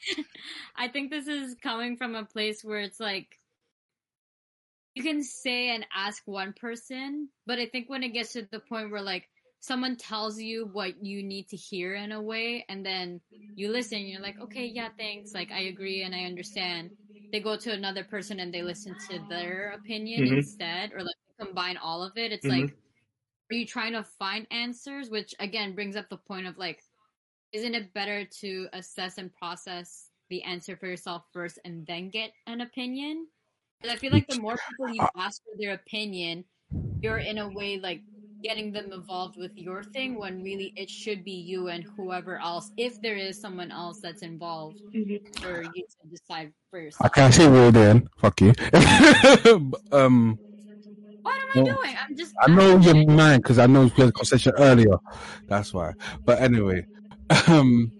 i 0.75 0.89
think 0.89 1.09
this 1.09 1.27
is 1.27 1.55
coming 1.61 1.95
from 1.95 2.15
a 2.15 2.25
place 2.25 2.63
where 2.63 2.79
it's 2.79 2.99
like 2.99 3.38
you 4.95 5.03
can 5.03 5.23
say 5.23 5.69
and 5.69 5.85
ask 5.93 6.23
one 6.25 6.53
person, 6.53 7.29
but 7.45 7.59
I 7.59 7.67
think 7.67 7.89
when 7.89 8.03
it 8.03 8.09
gets 8.09 8.33
to 8.33 8.43
the 8.51 8.59
point 8.59 8.91
where 8.91 9.01
like 9.01 9.29
someone 9.59 9.95
tells 9.97 10.39
you 10.39 10.65
what 10.67 11.03
you 11.03 11.23
need 11.23 11.47
to 11.49 11.57
hear 11.57 11.95
in 11.95 12.11
a 12.11 12.21
way, 12.21 12.65
and 12.69 12.85
then 12.85 13.21
you 13.55 13.69
listen, 13.71 14.01
you're 14.07 14.21
like, 14.21 14.39
okay, 14.41 14.65
yeah, 14.65 14.89
thanks, 14.97 15.33
like 15.33 15.51
I 15.51 15.61
agree 15.61 16.01
and 16.03 16.15
I 16.15 16.25
understand. 16.25 16.91
They 17.31 17.39
go 17.41 17.57
to 17.57 17.71
another 17.71 18.03
person 18.03 18.39
and 18.39 18.53
they 18.53 18.63
listen 18.63 18.95
to 19.09 19.19
their 19.19 19.71
opinion 19.71 20.25
Mhm. 20.25 20.27
instead, 20.27 20.93
or 20.93 20.99
like 21.03 21.15
combine 21.39 21.77
all 21.77 22.03
of 22.03 22.17
it. 22.17 22.31
It's 22.31 22.47
Mhm. 22.47 22.49
like, 22.49 22.75
are 23.51 23.55
you 23.55 23.65
trying 23.65 23.93
to 23.93 24.03
find 24.03 24.47
answers? 24.51 25.09
Which 25.09 25.35
again 25.39 25.75
brings 25.75 25.95
up 25.95 26.09
the 26.09 26.17
point 26.17 26.47
of 26.47 26.57
like, 26.57 26.83
isn't 27.53 27.75
it 27.75 27.93
better 27.93 28.25
to 28.41 28.69
assess 28.73 29.17
and 29.17 29.33
process 29.33 30.11
the 30.29 30.43
answer 30.43 30.77
for 30.77 30.87
yourself 30.87 31.25
first 31.33 31.59
and 31.65 31.87
then 31.87 32.09
get 32.11 32.33
an 32.47 32.61
opinion? 32.61 33.29
I 33.87 33.95
feel 33.95 34.11
like 34.11 34.27
the 34.27 34.35
more 34.35 34.57
people 34.69 34.89
you 34.89 35.07
ask 35.15 35.41
for 35.43 35.57
their 35.57 35.73
opinion, 35.73 36.45
you're 37.01 37.17
in 37.17 37.37
a 37.37 37.47
way 37.47 37.77
like 37.79 38.03
getting 38.43 38.71
them 38.71 38.91
involved 38.91 39.37
with 39.37 39.51
your 39.55 39.83
thing 39.83 40.17
when 40.17 40.43
really 40.43 40.73
it 40.75 40.89
should 40.89 41.23
be 41.23 41.31
you 41.31 41.67
and 41.67 41.85
whoever 41.95 42.37
else, 42.39 42.71
if 42.77 42.99
there 43.01 43.15
is 43.15 43.39
someone 43.39 43.71
else 43.71 43.99
that's 44.01 44.21
involved, 44.21 44.81
for 45.41 45.61
you 45.63 45.69
to 45.71 46.09
decide 46.09 46.51
for 46.69 46.79
yourself. 46.81 47.11
I 47.11 47.15
can't 47.15 47.33
say 47.33 47.43
you're 47.43 47.71
doing. 47.71 48.07
Fuck 48.17 48.41
you. 48.41 48.53
um, 49.91 50.39
What 51.23 51.35
am 51.35 51.47
I 51.51 51.55
Well, 51.55 51.65
doing? 51.65 51.95
I'm 52.09 52.17
just. 52.17 52.33
I 52.41 52.51
know 52.51 52.77
asking. 52.77 52.97
your 53.09 53.15
mind 53.15 53.43
because 53.43 53.59
I 53.59 53.67
know 53.67 53.83
we 53.83 53.89
had 53.89 54.09
a 54.09 54.11
conversation 54.11 54.53
earlier. 54.57 54.95
That's 55.47 55.73
why. 55.73 55.93
But 56.25 56.41
anyway, 56.41 56.85
um, 57.47 57.93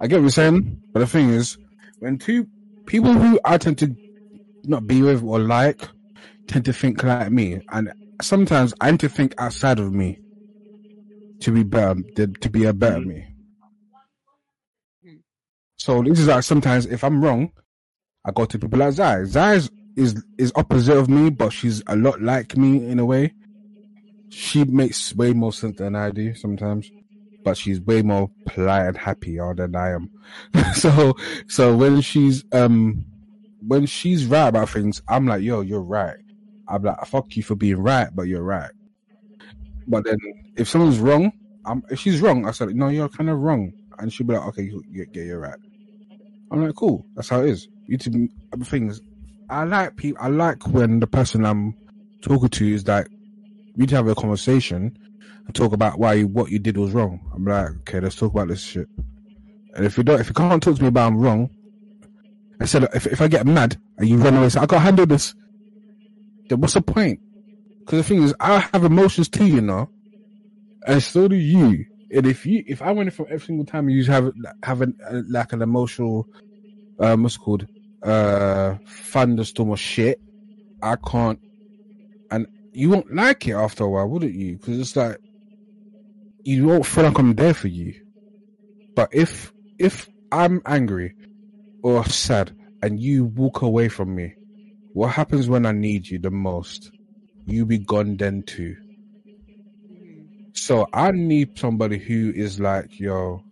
I 0.00 0.06
get 0.06 0.16
what 0.16 0.22
you're 0.22 0.30
saying. 0.30 0.80
But 0.92 1.00
the 1.00 1.06
thing 1.06 1.30
is, 1.30 1.58
when 1.98 2.18
two 2.18 2.48
people 2.86 3.12
who 3.12 3.38
I 3.44 3.58
tend 3.58 3.78
to 3.78 3.96
not 4.68 4.86
be 4.86 5.02
with 5.02 5.22
or 5.22 5.40
like 5.40 5.88
tend 6.46 6.64
to 6.66 6.72
think 6.72 7.02
like 7.02 7.30
me, 7.32 7.60
and 7.72 7.92
sometimes 8.22 8.74
I 8.80 8.90
need 8.90 9.00
to 9.00 9.08
think 9.08 9.34
outside 9.38 9.78
of 9.78 9.92
me 9.92 10.20
to 11.40 11.52
be 11.52 11.62
better, 11.62 12.00
to, 12.16 12.50
be 12.50 12.64
a 12.64 12.72
better 12.72 13.00
Mhm. 13.00 13.06
me. 13.06 13.26
Hmm. 15.02 15.16
So 15.78 16.02
this 16.02 16.18
is 16.20 16.28
like 16.28 16.44
sometimes 16.44 16.86
if 16.86 17.04
I'm 17.04 17.22
wrong, 17.22 17.52
I 18.24 18.30
go 18.32 18.44
to 18.46 18.58
people 18.58 18.78
like 18.78 18.92
Zai. 18.94 19.24
Zai 19.24 19.54
is, 19.54 19.70
is 19.96 20.24
is 20.38 20.52
opposite 20.56 20.96
of 20.96 21.08
me, 21.08 21.30
but 21.30 21.52
she's 21.52 21.82
a 21.86 21.96
lot 21.96 22.20
like 22.22 22.56
me 22.56 22.86
in 22.88 22.98
a 22.98 23.04
way. 23.04 23.34
She 24.28 24.64
makes 24.64 25.14
way 25.14 25.32
more 25.32 25.52
sense 25.52 25.78
than 25.78 25.94
I 25.94 26.10
do 26.10 26.34
sometimes, 26.34 26.90
but 27.44 27.56
she's 27.56 27.80
way 27.80 28.02
more 28.02 28.30
polite 28.46 28.86
and 28.86 28.96
happier 28.96 29.54
than 29.54 29.76
I 29.76 29.90
am. 29.92 30.10
so 30.74 31.14
so 31.48 31.76
when 31.76 32.00
she's 32.00 32.44
um 32.52 33.04
when 33.66 33.86
she's 33.86 34.26
right 34.26 34.48
about 34.48 34.70
things, 34.70 35.02
I'm 35.08 35.26
like, 35.26 35.42
yo, 35.42 35.60
you're 35.60 35.80
right. 35.80 36.16
I'm 36.68 36.82
like, 36.82 37.04
fuck 37.06 37.36
you 37.36 37.42
for 37.42 37.54
being 37.54 37.78
right, 37.78 38.08
but 38.14 38.22
you're 38.22 38.42
right. 38.42 38.70
But 39.86 40.04
then 40.04 40.18
if 40.56 40.68
someone's 40.68 40.98
wrong, 40.98 41.32
I'm, 41.64 41.82
if 41.90 42.00
she's 42.00 42.20
wrong, 42.20 42.46
I 42.46 42.52
said, 42.52 42.74
no, 42.74 42.88
you're 42.88 43.08
kind 43.08 43.30
of 43.30 43.38
wrong. 43.38 43.72
And 43.98 44.12
she'll 44.12 44.26
be 44.26 44.34
like, 44.34 44.46
okay, 44.48 44.62
you, 44.62 44.82
yeah, 44.90 45.04
you're 45.12 45.40
right. 45.40 45.58
I'm 46.50 46.64
like, 46.64 46.74
cool. 46.74 47.06
That's 47.14 47.28
how 47.28 47.42
it 47.42 47.50
is. 47.50 47.68
You 47.86 47.98
other 48.52 48.64
things. 48.64 49.00
I 49.50 49.64
like 49.64 49.96
people. 49.96 50.22
I 50.22 50.28
like 50.28 50.66
when 50.68 51.00
the 51.00 51.06
person 51.06 51.44
I'm 51.44 51.74
talking 52.22 52.48
to 52.48 52.74
is 52.74 52.86
like, 52.86 53.08
we 53.76 53.86
to 53.86 53.96
have 53.96 54.08
a 54.08 54.14
conversation 54.14 54.96
and 55.46 55.54
talk 55.54 55.72
about 55.72 55.98
why 55.98 56.22
what 56.22 56.50
you 56.50 56.58
did 56.58 56.76
was 56.76 56.92
wrong. 56.92 57.20
I'm 57.34 57.44
like, 57.44 57.70
okay, 57.80 58.00
let's 58.00 58.16
talk 58.16 58.32
about 58.32 58.48
this 58.48 58.62
shit. 58.62 58.88
And 59.74 59.84
if 59.84 59.98
you 59.98 60.04
don't, 60.04 60.20
if 60.20 60.28
you 60.28 60.34
can't 60.34 60.62
talk 60.62 60.76
to 60.76 60.82
me 60.82 60.88
about 60.88 61.08
I'm 61.08 61.18
wrong, 61.18 61.50
I 62.60 62.66
said, 62.66 62.88
if 62.94 63.06
if 63.06 63.20
I 63.20 63.28
get 63.28 63.46
mad 63.46 63.76
and 63.98 64.08
you 64.08 64.16
run 64.18 64.36
away, 64.36 64.48
say 64.48 64.60
I 64.60 64.66
can't 64.66 64.82
handle 64.82 65.06
this. 65.06 65.34
Then 66.48 66.60
what's 66.60 66.74
the 66.74 66.82
point? 66.82 67.20
Because 67.80 67.98
the 67.98 68.04
thing 68.04 68.22
is, 68.22 68.34
I 68.40 68.60
have 68.72 68.84
emotions 68.84 69.28
too, 69.28 69.46
you 69.46 69.60
know, 69.60 69.90
and 70.86 71.02
so 71.02 71.28
do 71.28 71.36
you. 71.36 71.84
And 72.10 72.26
if 72.26 72.46
you, 72.46 72.62
if 72.66 72.80
I 72.80 72.92
went 72.92 73.12
from 73.12 73.26
every 73.26 73.40
single 73.40 73.66
time 73.66 73.88
you 73.88 74.04
have 74.04 74.32
have 74.62 74.82
uh, 74.82 74.86
like 75.28 75.52
an 75.52 75.62
emotional, 75.62 76.28
um, 77.00 77.24
what's 77.24 77.36
called, 77.36 77.66
uh, 78.02 78.76
thunderstorm 78.86 79.70
or 79.70 79.76
shit, 79.76 80.20
I 80.82 80.96
can't, 80.96 81.40
and 82.30 82.46
you 82.72 82.90
won't 82.90 83.12
like 83.12 83.48
it 83.48 83.52
after 83.54 83.84
a 83.84 83.88
while, 83.88 84.08
wouldn't 84.08 84.34
you? 84.34 84.56
Because 84.56 84.78
it's 84.78 84.96
like 84.96 85.18
you 86.44 86.66
won't 86.66 86.86
feel 86.86 87.04
like 87.04 87.18
I'm 87.18 87.34
there 87.34 87.54
for 87.54 87.68
you. 87.68 87.94
But 88.94 89.08
if 89.12 89.52
if 89.78 90.08
I'm 90.30 90.62
angry 90.66 91.14
or 91.84 92.02
sad 92.06 92.50
and 92.82 92.98
you 92.98 93.26
walk 93.26 93.60
away 93.60 93.88
from 93.88 94.16
me, 94.16 94.34
what 94.94 95.08
happens 95.08 95.48
when 95.48 95.66
I 95.66 95.72
need 95.72 96.08
you 96.08 96.18
the 96.18 96.30
most? 96.30 96.90
You 97.46 97.66
be 97.66 97.78
gone 97.78 98.16
then 98.16 98.42
too. 98.42 98.74
So 100.54 100.88
I 100.94 101.10
need 101.10 101.58
somebody 101.58 101.98
who 101.98 102.32
is 102.34 102.58
like, 102.58 102.98
yo, 102.98 103.44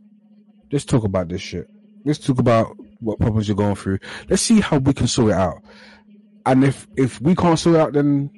let's 0.73 0.87
talk 0.87 1.05
about 1.05 1.29
this 1.29 1.43
shit. 1.43 1.69
Let's 2.07 2.19
talk 2.19 2.39
about 2.39 2.75
what 3.01 3.19
problems 3.19 3.49
you're 3.49 3.57
going 3.57 3.75
through. 3.75 3.99
Let's 4.31 4.43
see 4.43 4.61
how 4.61 4.79
we 4.79 4.95
can 4.95 5.09
sort 5.09 5.33
it 5.33 5.35
out. 5.35 5.63
And 6.47 6.65
if 6.65 6.89
if 6.97 7.21
we 7.21 7.35
can't 7.35 7.59
sort 7.59 7.77
it 7.77 7.81
out, 7.81 7.93
then 7.93 8.31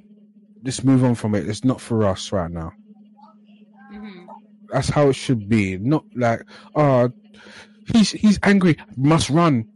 just 0.65 0.85
move 0.85 1.05
on 1.05 1.15
from 1.15 1.37
it. 1.37 1.49
It's 1.49 1.65
not 1.65 1.81
for 1.81 2.05
us 2.05 2.33
right 2.33 2.51
now. 2.51 2.73
Mhm. 3.93 4.27
That's 4.71 4.89
how 4.89 5.09
it 5.09 5.15
should 5.15 5.49
be. 5.49 5.79
Not 5.79 6.05
like, 6.17 6.43
oh, 6.75 7.11
he's 7.93 8.11
he's 8.11 8.41
angry, 8.43 8.77
must 8.97 9.31
run, 9.31 9.67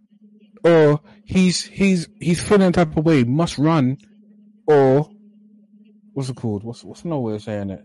or 0.68 1.00
he's 1.24 1.64
he's 1.64 2.08
he's 2.20 2.42
feeling 2.42 2.68
a 2.68 2.72
type 2.72 2.96
of 2.96 3.04
way, 3.04 3.24
must 3.24 3.58
run, 3.58 3.96
or 4.66 5.08
what's 6.12 6.28
it 6.28 6.36
called? 6.36 6.64
What's 6.64 6.84
what's 6.84 7.04
another 7.04 7.20
way 7.20 7.34
of 7.34 7.42
saying 7.42 7.70
it? 7.70 7.82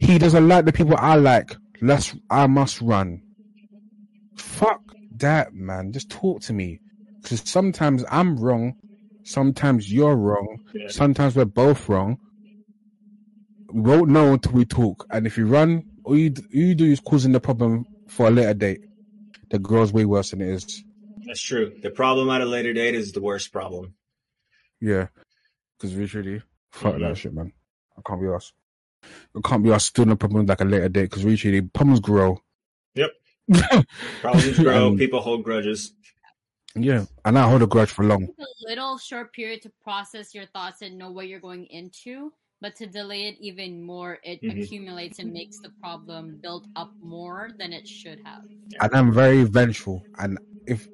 He 0.00 0.18
doesn't 0.18 0.46
like 0.48 0.64
the 0.64 0.72
people 0.72 0.96
I 0.96 1.16
like. 1.16 1.56
Let's 1.80 2.14
I 2.30 2.46
must 2.46 2.80
run. 2.80 3.22
Fuck 4.36 4.80
that, 5.16 5.52
man. 5.54 5.92
Just 5.92 6.10
talk 6.10 6.40
to 6.42 6.52
me, 6.52 6.80
because 7.22 7.42
sometimes 7.44 8.04
I'm 8.10 8.36
wrong, 8.36 8.74
sometimes 9.24 9.92
you're 9.92 10.16
wrong, 10.16 10.58
Yeah. 10.74 10.88
sometimes 10.88 11.36
we're 11.36 11.44
both 11.44 11.88
wrong. 11.88 12.18
We 13.72 13.82
won't 13.82 14.08
know 14.10 14.32
until 14.34 14.52
we 14.52 14.64
talk. 14.64 15.06
And 15.10 15.26
if 15.26 15.36
you 15.36 15.46
run, 15.46 15.82
all 16.04 16.16
you, 16.16 16.32
all 16.38 16.44
you 16.50 16.74
do 16.74 16.86
is 16.86 17.00
causing 17.00 17.32
the 17.32 17.40
problem 17.40 17.84
for 18.08 18.28
a 18.28 18.30
later 18.30 18.54
date. 18.54 18.80
The 19.50 19.58
girl's 19.58 19.92
way 19.92 20.06
worse 20.06 20.30
than 20.30 20.40
it 20.40 20.48
is. 20.48 20.84
That's 21.28 21.40
true. 21.42 21.74
The 21.82 21.90
problem 21.90 22.30
at 22.30 22.40
a 22.40 22.46
later 22.46 22.72
date 22.72 22.94
is 22.94 23.12
the 23.12 23.20
worst 23.20 23.52
problem. 23.52 23.94
Yeah. 24.80 25.08
Because 25.76 25.94
literally, 25.94 26.42
fuck 26.72 26.94
Mhm. 26.96 27.00
that 27.00 27.18
shit, 27.18 27.32
man. 27.34 27.52
I 27.96 28.00
can't 28.04 28.20
be 28.20 28.28
us. 28.28 28.52
I 29.36 29.40
can't 29.44 29.62
be 29.62 29.70
us 29.72 29.90
doing 29.90 30.08
the 30.08 30.16
problems 30.16 30.48
like 30.48 30.60
a 30.60 30.64
later 30.64 30.88
date 30.88 31.02
because 31.10 31.24
literally 31.24 31.60
problems 31.62 32.00
grow. 32.00 32.42
Yep. 32.94 33.10
Problems 34.20 34.58
grow. 34.58 34.88
Um, 34.88 34.98
people 34.98 35.20
hold 35.20 35.44
grudges. 35.44 35.94
yeah. 36.74 37.04
And 37.24 37.38
I 37.38 37.48
hold 37.48 37.62
a 37.62 37.66
grudge 37.66 37.90
for 37.90 38.04
long. 38.04 38.24
a 38.24 38.68
little 38.68 38.98
short 38.98 39.32
period 39.32 39.62
to 39.62 39.72
process 39.82 40.34
your 40.34 40.46
thoughts 40.46 40.82
and 40.82 40.98
know 40.98 41.10
what 41.10 41.28
you're 41.28 41.40
going 41.40 41.66
into 41.66 42.32
but 42.60 42.74
to 42.76 42.86
delay 42.86 43.28
it 43.28 43.36
even 43.40 43.80
more 43.82 44.18
it 44.24 44.42
Mhm. 44.42 44.62
accumulates 44.64 45.18
and 45.20 45.32
makes 45.32 45.60
the 45.60 45.70
problem 45.80 46.38
build 46.42 46.66
up 46.74 46.92
more 47.00 47.50
than 47.58 47.72
it 47.72 47.86
should 47.86 48.18
have 48.24 48.42
And 48.80 48.90
I'm 48.94 49.12
very 49.12 49.44
vengeful. 49.44 50.04
And 50.18 50.38
if 50.68 50.88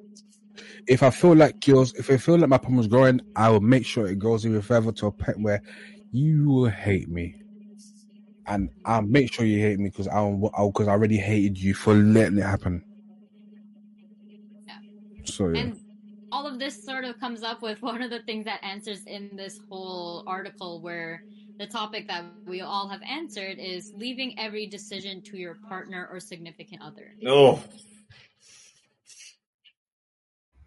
if 0.87 1.03
I 1.03 1.09
feel 1.09 1.35
like 1.35 1.65
yours, 1.67 1.93
if 1.93 2.09
I 2.09 2.17
feel 2.17 2.37
like 2.37 2.49
my 2.49 2.57
problem's 2.57 2.87
growing, 2.87 3.19
I 3.35 3.49
will 3.49 3.61
make 3.61 3.85
sure 3.85 4.07
it 4.07 4.19
grows 4.19 4.45
even 4.45 4.61
further 4.61 4.91
to 4.91 5.07
a 5.07 5.11
point 5.11 5.41
where 5.41 5.61
you 6.11 6.47
will 6.47 6.69
hate 6.69 7.09
me. 7.09 7.35
And 8.47 8.69
I'll 8.85 9.01
make 9.01 9.33
sure 9.33 9.45
you 9.45 9.59
hate 9.59 9.79
me 9.79 9.89
because 9.89 10.07
I'll 10.07 10.51
because 10.67 10.87
I 10.87 10.91
already 10.91 11.17
hated 11.17 11.57
you 11.57 11.73
for 11.73 11.95
letting 11.95 12.37
it 12.37 12.43
happen. 12.43 12.83
Yeah. 14.67 14.77
So 15.25 15.49
yeah. 15.49 15.61
and 15.61 15.79
all 16.31 16.45
of 16.45 16.59
this 16.59 16.83
sort 16.83 17.05
of 17.05 17.19
comes 17.19 17.41
up 17.43 17.61
with 17.61 17.81
one 17.91 18.01
of 18.01 18.11
the 18.11 18.19
things 18.19 18.45
that 18.45 18.63
answers 18.63 19.03
in 19.05 19.31
this 19.35 19.59
whole 19.69 20.23
article 20.27 20.81
where 20.81 21.23
the 21.57 21.65
topic 21.65 22.07
that 22.07 22.25
we 22.45 22.61
all 22.61 22.87
have 22.87 23.01
answered 23.07 23.57
is 23.57 23.93
leaving 23.95 24.37
every 24.37 24.67
decision 24.67 25.21
to 25.21 25.37
your 25.37 25.55
partner 25.69 26.07
or 26.11 26.19
significant 26.19 26.81
other 26.81 27.15
No. 27.21 27.61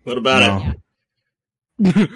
What 0.04 0.18
about 0.18 0.74
No. 1.78 1.94
it? 1.94 2.10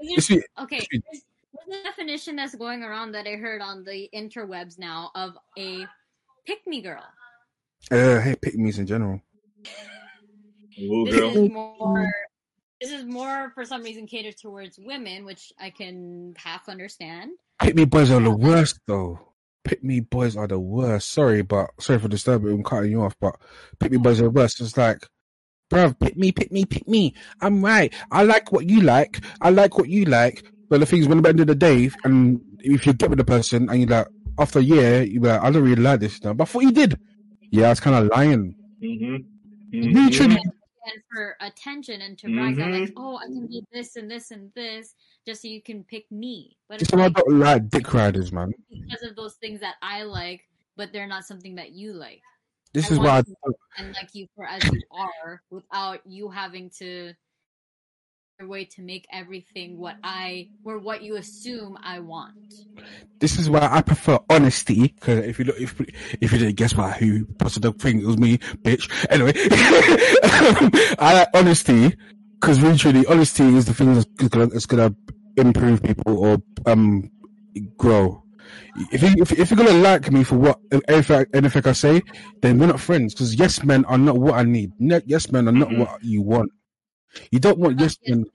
You 0.00 0.16
okay 0.60 0.78
see- 0.80 1.02
there's, 1.02 1.22
there's 1.68 1.80
a 1.80 1.84
definition 1.84 2.36
that's 2.36 2.54
going 2.54 2.82
around 2.84 3.12
that 3.12 3.26
i 3.26 3.32
heard 3.32 3.60
on 3.60 3.82
the 3.84 4.08
interwebs 4.14 4.78
now 4.78 5.10
of 5.14 5.36
a 5.58 5.86
pick 6.46 6.64
me 6.66 6.80
girl 6.82 7.02
uh, 7.90 8.20
hey, 8.20 8.34
pick 8.40 8.56
me's 8.56 8.78
in 8.78 8.86
general. 8.86 9.20
Ooh, 10.80 11.04
this 11.06 11.14
girl. 11.16 11.30
is 11.36 11.50
more 11.50 12.12
this 12.80 12.90
is 12.92 13.04
more 13.04 13.50
for 13.54 13.64
some 13.64 13.82
reason 13.82 14.06
catered 14.06 14.36
towards 14.36 14.78
women 14.78 15.24
which 15.24 15.52
i 15.58 15.70
can 15.70 16.34
half 16.36 16.68
understand 16.68 17.32
Pick 17.60 17.74
me 17.74 17.84
boys 17.86 18.12
are 18.12 18.20
the 18.20 18.30
worst 18.30 18.78
though. 18.86 19.18
Pick 19.64 19.82
me 19.82 19.98
boys 19.98 20.36
are 20.36 20.46
the 20.46 20.60
worst. 20.60 21.10
Sorry, 21.10 21.42
but 21.42 21.70
sorry 21.80 21.98
for 21.98 22.06
disturbing 22.06 22.50
and 22.52 22.64
cutting 22.64 22.92
you 22.92 23.02
off, 23.02 23.16
but 23.20 23.34
pick 23.80 23.90
me 23.90 23.98
boys 23.98 24.20
are 24.20 24.24
the 24.24 24.30
worst. 24.30 24.60
It's 24.60 24.76
like 24.76 25.04
bruv, 25.70 25.98
pick 25.98 26.16
me, 26.16 26.32
pick 26.32 26.50
me, 26.52 26.64
pick 26.64 26.86
me. 26.88 27.14
I'm 27.40 27.64
right. 27.64 27.92
I 28.10 28.22
like 28.22 28.52
what 28.52 28.68
you 28.68 28.80
like. 28.80 29.20
I 29.40 29.50
like 29.50 29.78
what 29.78 29.88
you 29.88 30.04
like. 30.04 30.44
But 30.68 30.80
the 30.80 30.86
thing 30.86 31.00
is, 31.00 31.08
when 31.08 31.18
at 31.18 31.24
the 31.24 31.28
end 31.30 31.40
of 31.40 31.46
the 31.46 31.54
day, 31.54 31.90
and 32.04 32.40
if 32.60 32.86
you 32.86 32.92
get 32.92 33.10
with 33.10 33.18
the 33.18 33.24
person 33.24 33.68
and 33.70 33.80
you're 33.80 33.88
like, 33.88 34.06
after 34.38 34.58
a 34.58 34.62
year, 34.62 35.02
you're 35.02 35.22
like, 35.22 35.40
I 35.42 35.50
don't 35.50 35.62
really 35.64 35.82
like 35.82 36.00
this 36.00 36.22
now. 36.22 36.32
But 36.34 36.44
I 36.44 36.46
thought 36.46 36.62
you 36.62 36.72
did. 36.72 36.98
Yeah, 37.50 37.66
I 37.66 37.70
was 37.70 37.80
kind 37.80 37.96
of 37.96 38.10
lying. 38.14 38.54
Mm-hmm. 38.82 39.16
Literally. 39.94 40.36
and 40.36 41.02
for 41.12 41.36
attention 41.40 42.00
and 42.00 42.16
to 42.18 42.32
brag 42.34 42.56
that 42.56 42.70
like, 42.70 42.92
oh, 42.96 43.16
I 43.16 43.24
can 43.26 43.46
do 43.46 43.60
this 43.72 43.96
and 43.96 44.10
this 44.10 44.30
and 44.30 44.50
this, 44.54 44.94
just 45.26 45.42
so 45.42 45.48
you 45.48 45.62
can 45.62 45.84
pick 45.84 46.10
me. 46.10 46.56
But 46.68 46.78
Just 46.78 46.92
it's 46.92 47.00
I 47.00 47.04
like, 47.06 47.14
don't 47.14 47.38
like 47.38 47.68
dick 47.68 47.92
riders, 47.92 48.32
man. 48.32 48.52
because 48.70 49.02
of 49.02 49.16
those 49.16 49.34
things 49.34 49.60
that 49.60 49.74
I 49.82 50.02
like, 50.04 50.46
but 50.76 50.92
they're 50.92 51.06
not 51.08 51.24
something 51.24 51.54
that 51.56 51.72
you 51.72 51.92
like. 51.92 52.22
This 52.74 52.90
I 52.90 52.94
is 52.94 52.98
why 52.98 53.18
I 53.18 53.22
and 53.78 53.94
like 53.94 54.10
you 54.14 54.26
for 54.36 54.44
as 54.44 54.64
you 54.64 54.82
are, 54.92 55.42
without 55.50 56.00
you 56.06 56.28
having 56.30 56.70
to 56.78 57.14
your 58.38 58.48
way 58.48 58.64
to 58.64 58.82
make 58.82 59.06
everything 59.12 59.78
what 59.78 59.96
I 60.04 60.48
or 60.64 60.78
what 60.78 61.02
you 61.02 61.16
assume 61.16 61.76
I 61.82 62.00
want. 62.00 62.34
this 63.20 63.38
is 63.38 63.50
why 63.50 63.68
I 63.70 63.82
prefer 63.82 64.18
honesty. 64.30 64.88
Because 64.88 65.24
if 65.24 65.38
you 65.38 65.46
look, 65.46 65.60
if 65.60 65.80
if 66.20 66.32
you 66.32 66.38
didn't 66.38 66.56
guess 66.56 66.74
what 66.74 66.96
who 66.96 67.24
posted 67.38 67.62
the 67.62 67.72
thing, 67.72 68.00
it 68.00 68.06
was 68.06 68.18
me, 68.18 68.38
bitch. 68.38 68.88
Anyway, 69.10 69.32
I 70.98 71.14
like 71.14 71.28
honesty 71.34 71.96
because 72.40 72.62
literally 72.62 73.04
honesty 73.06 73.44
is 73.44 73.66
the 73.66 73.74
thing 73.74 73.94
that's 73.94 74.06
gonna, 74.28 74.46
that's 74.46 74.66
gonna 74.66 74.94
improve 75.36 75.82
people 75.82 76.18
or 76.18 76.38
um 76.66 77.10
grow. 77.76 78.22
If 78.76 79.02
you 79.02 79.14
if, 79.18 79.32
if 79.32 79.50
you're 79.50 79.56
gonna 79.58 79.78
like 79.78 80.10
me 80.10 80.24
for 80.24 80.36
what 80.36 80.58
anything, 80.88 81.26
anything 81.34 81.62
I 81.66 81.72
say, 81.72 82.02
then 82.42 82.58
we're 82.58 82.66
not 82.66 82.80
friends. 82.80 83.14
Because 83.14 83.34
yes 83.34 83.62
men 83.64 83.84
are 83.86 83.98
not 83.98 84.16
what 84.18 84.34
I 84.34 84.42
need. 84.44 84.72
Ne- 84.78 85.02
Yes 85.06 85.30
men 85.32 85.48
are 85.48 85.52
not 85.52 85.70
Mhm. 85.70 85.78
what 85.78 86.02
you 86.02 86.22
want. 86.22 86.50
You 87.30 87.40
don't 87.40 87.58
want 87.58 87.78
yes 87.80 87.96
men. 88.06 88.24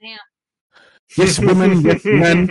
Yes 1.16 1.38
women. 1.40 1.80
Yes 1.84 2.06
men. 2.10 2.50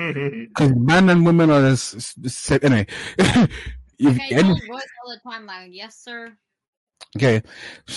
Because 0.56 0.74
men 0.76 1.10
and 1.10 1.26
women 1.26 1.50
are 1.50 1.62
the 1.62 1.70
s- 1.72 1.96
s- 1.96 2.14
the 2.16 2.30
same. 2.30 2.60
Anyway, 2.64 2.88
if, 3.98 4.20
Okay, 4.20 4.30
any, 4.32 4.54
boys 4.54 4.84
all 5.06 5.12
the 5.14 5.20
time 5.30 5.46
like, 5.46 5.70
yes, 5.72 5.98
sir. 5.98 6.38
okay, 7.18 7.42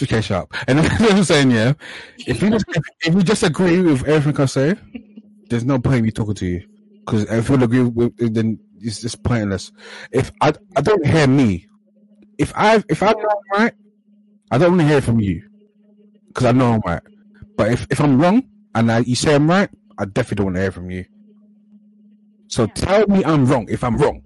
okay, 0.03 0.21
sharp. 0.21 0.53
And 0.69 0.81
I'm 0.81 1.25
saying, 1.25 1.51
yeah, 1.51 1.75
if 2.27 2.43
you 2.43 2.51
just 2.51 2.65
if 3.05 3.15
you 3.15 3.23
just 3.23 3.43
agree 3.43 3.81
with 3.81 4.07
everything 4.07 4.43
I 4.43 4.47
say, 4.47 4.75
there's 5.49 5.65
no 5.65 5.79
point 5.79 5.99
in 5.99 6.05
me 6.05 6.11
talking 6.11 6.35
to 6.35 6.47
you. 6.47 6.63
Because 7.05 7.25
if 7.31 7.49
you 7.49 7.55
agree 7.57 7.83
with, 7.83 8.35
then 8.35 8.59
it's 8.87 9.01
just 9.01 9.23
pointless. 9.23 9.73
If 10.11 10.33
I 10.41 10.53
I 10.77 10.81
don't 10.81 11.05
hear 11.07 11.27
me, 11.27 11.67
if 12.39 12.53
I 12.55 12.83
if 12.89 13.03
I 13.03 13.13
know 13.13 13.29
I'm 13.29 13.61
right, 13.61 13.75
I 14.51 14.59
don't 14.59 14.71
want 14.71 14.83
to 14.83 14.87
hear 14.87 15.01
from 15.01 15.21
you 15.21 15.43
because 16.29 16.47
I 16.47 16.53
know 16.53 16.73
I'm 16.73 16.81
right. 16.87 17.03
But 17.57 17.73
if 17.73 17.87
if 17.91 18.01
I'm 18.01 18.21
wrong 18.21 18.45
and 18.75 18.91
I, 18.91 18.99
you 19.01 19.17
say 19.17 19.35
I'm 19.35 19.49
right, 19.49 19.71
I 19.99 20.05
definitely 20.05 20.37
don't 20.37 20.47
want 20.47 20.57
to 20.57 20.63
hear 20.63 20.73
from 20.73 20.91
you. 20.91 21.05
So 22.49 22.67
tell 22.67 23.07
me 23.09 23.25
I'm 23.25 23.47
wrong 23.47 23.67
if 23.69 23.83
I'm 23.83 23.97
wrong. 23.97 24.23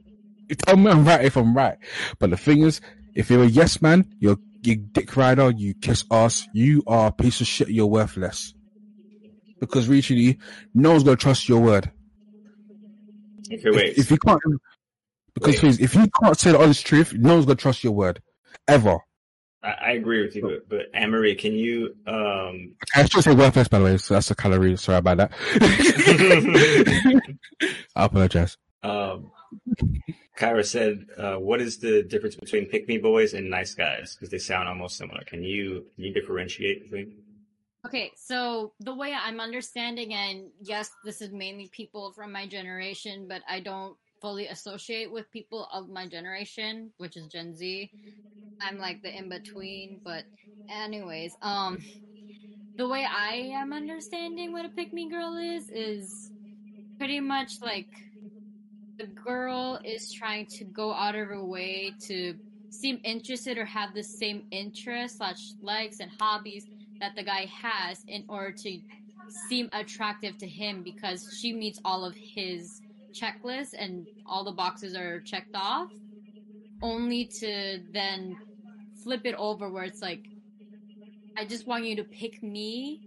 You 0.48 0.56
tell 0.56 0.76
me 0.76 0.90
I'm 0.90 1.04
right 1.04 1.24
if 1.24 1.36
I'm 1.36 1.56
right. 1.56 1.78
But 2.18 2.30
the 2.30 2.36
thing 2.36 2.62
is, 2.62 2.80
if 3.14 3.30
you're 3.30 3.44
a 3.44 3.46
yes 3.46 3.80
man, 3.80 4.12
you're 4.18 4.36
you 4.62 4.76
dick 4.76 5.16
rider, 5.16 5.50
you 5.50 5.74
kiss 5.74 6.04
ass, 6.10 6.46
you 6.52 6.82
are 6.86 7.08
a 7.08 7.12
piece 7.12 7.40
of 7.40 7.46
shit, 7.46 7.70
you're 7.70 7.86
worthless. 7.86 8.54
Because 9.58 9.88
literally, 9.88 10.38
no 10.74 10.90
one's 10.90 11.04
gonna 11.04 11.16
trust 11.16 11.48
your 11.48 11.60
word. 11.60 11.90
Okay, 13.52 13.68
If- 13.68 13.74
wait. 13.74 13.98
If, 13.98 14.10
you 14.10 14.18
can't, 14.18 14.40
because 15.34 15.54
Wait. 15.54 15.60
please, 15.60 15.80
if 15.80 15.94
you 15.94 16.06
can't 16.22 16.38
say 16.38 16.52
the 16.52 16.60
honest 16.60 16.86
truth, 16.86 17.12
no 17.14 17.34
one's 17.34 17.46
gonna 17.46 17.56
trust 17.56 17.82
your 17.84 17.92
word. 17.92 18.22
Ever. 18.68 18.98
I, 19.62 19.68
I 19.68 19.90
agree 19.92 20.22
with 20.24 20.34
you, 20.34 20.42
but, 20.42 20.68
but 20.68 20.86
Anne 20.94 21.10
Marie, 21.10 21.34
can 21.34 21.52
you 21.52 21.94
um 22.06 22.74
I 22.94 23.04
should 23.04 23.24
say 23.24 23.34
worthless, 23.34 23.68
by 23.68 23.78
the 23.78 23.84
way, 23.84 23.96
so 23.98 24.14
that's 24.14 24.30
a 24.30 24.34
calorie. 24.34 24.76
Sorry 24.76 24.98
about 24.98 25.18
that. 25.18 25.32
I 27.96 28.04
apologize. 28.04 28.56
um 28.82 29.30
Kyra 30.38 30.64
said, 30.64 31.06
uh, 31.18 31.34
what 31.36 31.60
is 31.60 31.78
the 31.78 32.02
difference 32.02 32.34
between 32.36 32.64
pick 32.66 32.88
me 32.88 32.96
boys 32.98 33.34
and 33.34 33.50
nice 33.50 33.74
guys? 33.74 34.14
Because 34.14 34.30
they 34.30 34.38
sound 34.38 34.68
almost 34.68 34.96
similar. 34.96 35.22
Can 35.26 35.42
you 35.42 35.84
can 35.94 36.04
you 36.04 36.14
differentiate 36.14 36.84
between? 36.84 37.12
Okay, 37.86 38.12
so 38.14 38.72
the 38.80 38.94
way 38.94 39.14
I'm 39.14 39.40
understanding, 39.40 40.12
and 40.12 40.50
yes, 40.60 40.90
this 41.04 41.22
is 41.22 41.30
mainly 41.32 41.68
people 41.72 42.12
from 42.12 42.30
my 42.32 42.46
generation, 42.46 43.26
but 43.26 43.42
I 43.48 43.60
don't 43.60 43.96
fully 44.20 44.48
associate 44.48 45.10
with 45.10 45.30
people 45.30 45.66
of 45.72 45.88
my 45.88 46.06
generation, 46.06 46.92
which 46.98 47.16
is 47.16 47.26
Gen 47.28 47.54
Z. 47.54 47.90
I'm 48.60 48.78
like 48.78 49.02
the 49.02 49.16
in 49.16 49.28
between, 49.28 50.00
but 50.04 50.24
anyways, 50.70 51.36
um, 51.42 51.84
the 52.76 52.88
way 52.88 53.06
I 53.06 53.34
am 53.54 53.72
understanding 53.72 54.52
what 54.52 54.66
a 54.66 54.70
pick 54.70 54.92
me 54.92 55.10
girl 55.10 55.36
is 55.36 55.68
is 55.70 56.30
pretty 56.98 57.20
much 57.20 57.54
like 57.62 57.88
the 58.98 59.06
girl 59.06 59.80
is 59.84 60.12
trying 60.12 60.46
to 60.58 60.64
go 60.64 60.92
out 60.92 61.14
of 61.14 61.26
her 61.28 61.44
way 61.44 61.96
to 62.06 62.34
seem 62.70 63.00
interested 63.04 63.58
or 63.58 63.64
have 63.64 63.94
the 63.94 64.02
same 64.02 64.42
interests 64.50 65.18
likes 65.60 66.00
and 66.00 66.10
hobbies 66.20 66.66
that 67.00 67.16
the 67.16 67.22
guy 67.22 67.46
has 67.46 68.04
in 68.06 68.24
order 68.28 68.52
to 68.52 68.80
seem 69.48 69.68
attractive 69.72 70.36
to 70.38 70.46
him 70.46 70.82
because 70.82 71.26
she 71.38 71.52
meets 71.52 71.80
all 71.84 72.04
of 72.04 72.14
his 72.16 72.80
checklists 73.14 73.74
and 73.76 74.06
all 74.26 74.44
the 74.44 74.52
boxes 74.52 74.94
are 74.94 75.20
checked 75.20 75.54
off 75.54 75.88
only 76.82 77.26
to 77.26 77.80
then 77.92 78.36
flip 79.02 79.22
it 79.24 79.34
over 79.36 79.68
where 79.68 79.84
it's 79.84 80.02
like 80.02 80.28
I 81.36 81.44
just 81.44 81.66
want 81.66 81.84
you 81.84 81.96
to 81.96 82.04
pick 82.04 82.42
me 82.42 83.00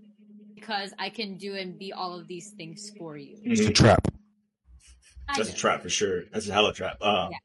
because 0.56 0.94
I 0.98 1.10
can 1.10 1.38
do 1.38 1.56
and 1.56 1.78
be 1.78 1.94
all 1.94 2.18
of 2.18 2.28
these 2.28 2.50
things 2.50 2.92
for 2.98 3.18
you. 3.18 3.38
It's 3.44 3.62
a 3.62 3.72
trap. 3.72 4.08
That's 5.36 5.50
a 5.50 5.56
trap 5.56 5.82
for 5.82 5.90
sure. 5.90 6.24
That's 6.32 6.48
a 6.48 6.54
hella 6.54 6.74
trap. 6.74 6.98
Um, 7.02 7.32
Yeah. 7.32 7.38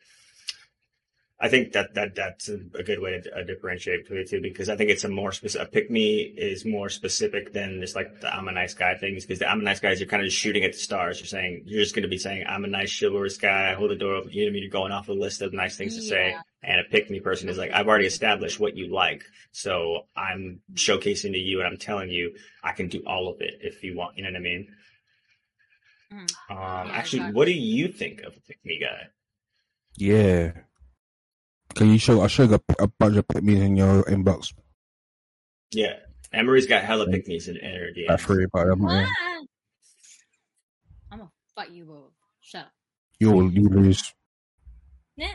I 1.40 1.48
think 1.48 1.70
that 1.74 1.94
that 1.94 2.16
that's 2.16 2.48
a, 2.48 2.58
a 2.74 2.82
good 2.82 2.98
way 2.98 3.20
to 3.20 3.32
uh, 3.38 3.44
differentiate 3.44 4.02
between 4.02 4.24
the 4.24 4.28
two 4.28 4.40
because 4.40 4.68
I 4.68 4.74
think 4.76 4.90
it's 4.90 5.04
a 5.04 5.08
more 5.08 5.30
specific. 5.30 5.68
A 5.68 5.70
pick 5.70 5.88
me 5.88 6.16
is 6.18 6.64
more 6.64 6.88
specific 6.88 7.52
than 7.52 7.80
just 7.80 7.94
like 7.94 8.20
the 8.20 8.34
I'm 8.34 8.48
a 8.48 8.52
nice 8.52 8.74
guy 8.74 8.96
things 8.96 9.24
because 9.24 9.38
the 9.38 9.48
I'm 9.48 9.60
a 9.60 9.62
nice 9.62 9.78
guys 9.78 10.00
you're 10.00 10.08
kind 10.08 10.20
of 10.22 10.28
just 10.30 10.36
shooting 10.40 10.64
at 10.64 10.72
the 10.72 10.78
stars. 10.78 11.20
You're 11.20 11.28
saying 11.28 11.62
you're 11.64 11.80
just 11.80 11.94
going 11.94 12.02
to 12.02 12.08
be 12.08 12.18
saying 12.18 12.44
I'm 12.48 12.64
a 12.64 12.68
nice 12.68 12.90
chivalrous 12.90 13.36
guy. 13.38 13.72
Hold 13.74 13.92
the 13.92 13.96
door 13.96 14.14
open. 14.16 14.32
You 14.32 14.42
know 14.42 14.46
what 14.46 14.50
I 14.50 14.52
mean? 14.54 14.62
You're 14.64 14.72
going 14.72 14.90
off 14.90 15.08
a 15.08 15.12
list 15.12 15.40
of 15.40 15.52
nice 15.52 15.76
things 15.76 15.94
to 15.94 16.02
say. 16.02 16.36
And 16.64 16.80
a 16.80 16.84
pick 16.84 17.08
me 17.08 17.20
person 17.20 17.48
is 17.48 17.56
like 17.56 17.70
I've 17.70 17.86
already 17.86 18.06
established 18.06 18.58
what 18.58 18.76
you 18.76 18.92
like, 18.92 19.22
so 19.52 20.06
I'm 20.16 20.60
showcasing 20.74 21.30
to 21.32 21.38
you 21.38 21.58
and 21.60 21.68
I'm 21.68 21.76
telling 21.76 22.10
you 22.10 22.34
I 22.64 22.72
can 22.72 22.88
do 22.88 23.04
all 23.06 23.28
of 23.28 23.40
it 23.40 23.60
if 23.60 23.84
you 23.84 23.96
want. 23.96 24.16
You 24.16 24.24
know 24.24 24.30
what 24.30 24.36
I 24.38 24.40
mean? 24.40 24.68
Mhm. 26.12 26.18
Um, 26.50 26.88
Yeah, 26.88 26.92
actually, 26.94 27.18
exactly. 27.20 27.36
what 27.36 27.44
do 27.44 27.52
you 27.52 27.88
think 27.92 28.22
of 28.22 28.36
a 28.36 28.40
pick 28.40 28.58
me 28.64 28.80
guy? 28.80 29.06
Yeah. 29.96 30.52
Can 31.78 31.92
you 31.92 31.98
show? 31.98 32.22
I 32.22 32.26
show 32.26 32.42
you 32.42 32.54
a, 32.54 32.82
a 32.82 32.88
bunch 32.88 33.16
of 33.16 33.28
pick 33.28 33.44
me's 33.44 33.60
in 33.60 33.76
your 33.76 34.02
inbox. 34.02 34.52
Yeah. 35.70 35.94
Emery's 36.32 36.66
got 36.66 36.82
hella 36.82 37.06
pick 37.06 37.28
me's 37.28 37.46
in, 37.46 37.56
in 37.56 37.72
her 37.72 37.86
DMs. 37.96 38.08
Like 38.08 38.20
three, 38.20 38.46
but 38.52 38.66
I'm, 38.66 38.82
yeah. 38.82 39.06
Ah! 39.08 39.40
I'm 41.12 41.18
gonna 41.18 41.30
fight 41.54 41.70
you 41.70 41.84
both. 41.84 42.10
Shut 42.40 42.62
up. 42.62 42.72
you'll 43.20 43.48
you 43.52 43.68
lose. 43.68 44.12
Nah. 45.16 45.26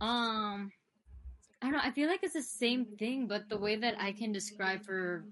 Um, 0.00 0.72
I 1.62 1.66
don't 1.66 1.72
know. 1.72 1.80
I 1.84 1.92
feel 1.92 2.08
like 2.08 2.24
it's 2.24 2.34
the 2.34 2.42
same 2.42 2.84
thing, 2.98 3.28
but 3.28 3.48
the 3.48 3.56
way 3.56 3.76
that 3.76 3.94
I 3.96 4.10
can 4.10 4.32
describe 4.32 4.84
for 4.84 5.24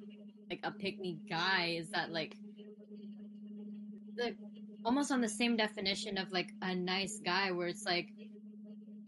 like 0.49 0.60
a 0.62 0.70
pick 0.70 1.00
me 1.00 1.18
guy 1.28 1.78
is 1.81 1.91
that 1.91 2.12
like 2.12 2.36
the 4.15 4.36
almost 4.84 5.10
on 5.10 5.20
the 5.20 5.28
same 5.28 5.57
definition 5.57 6.17
of 6.17 6.31
like 6.31 6.50
a 6.62 6.76
nice 6.76 7.18
guy, 7.25 7.50
where 7.50 7.67
it's 7.67 7.84
like 7.84 8.08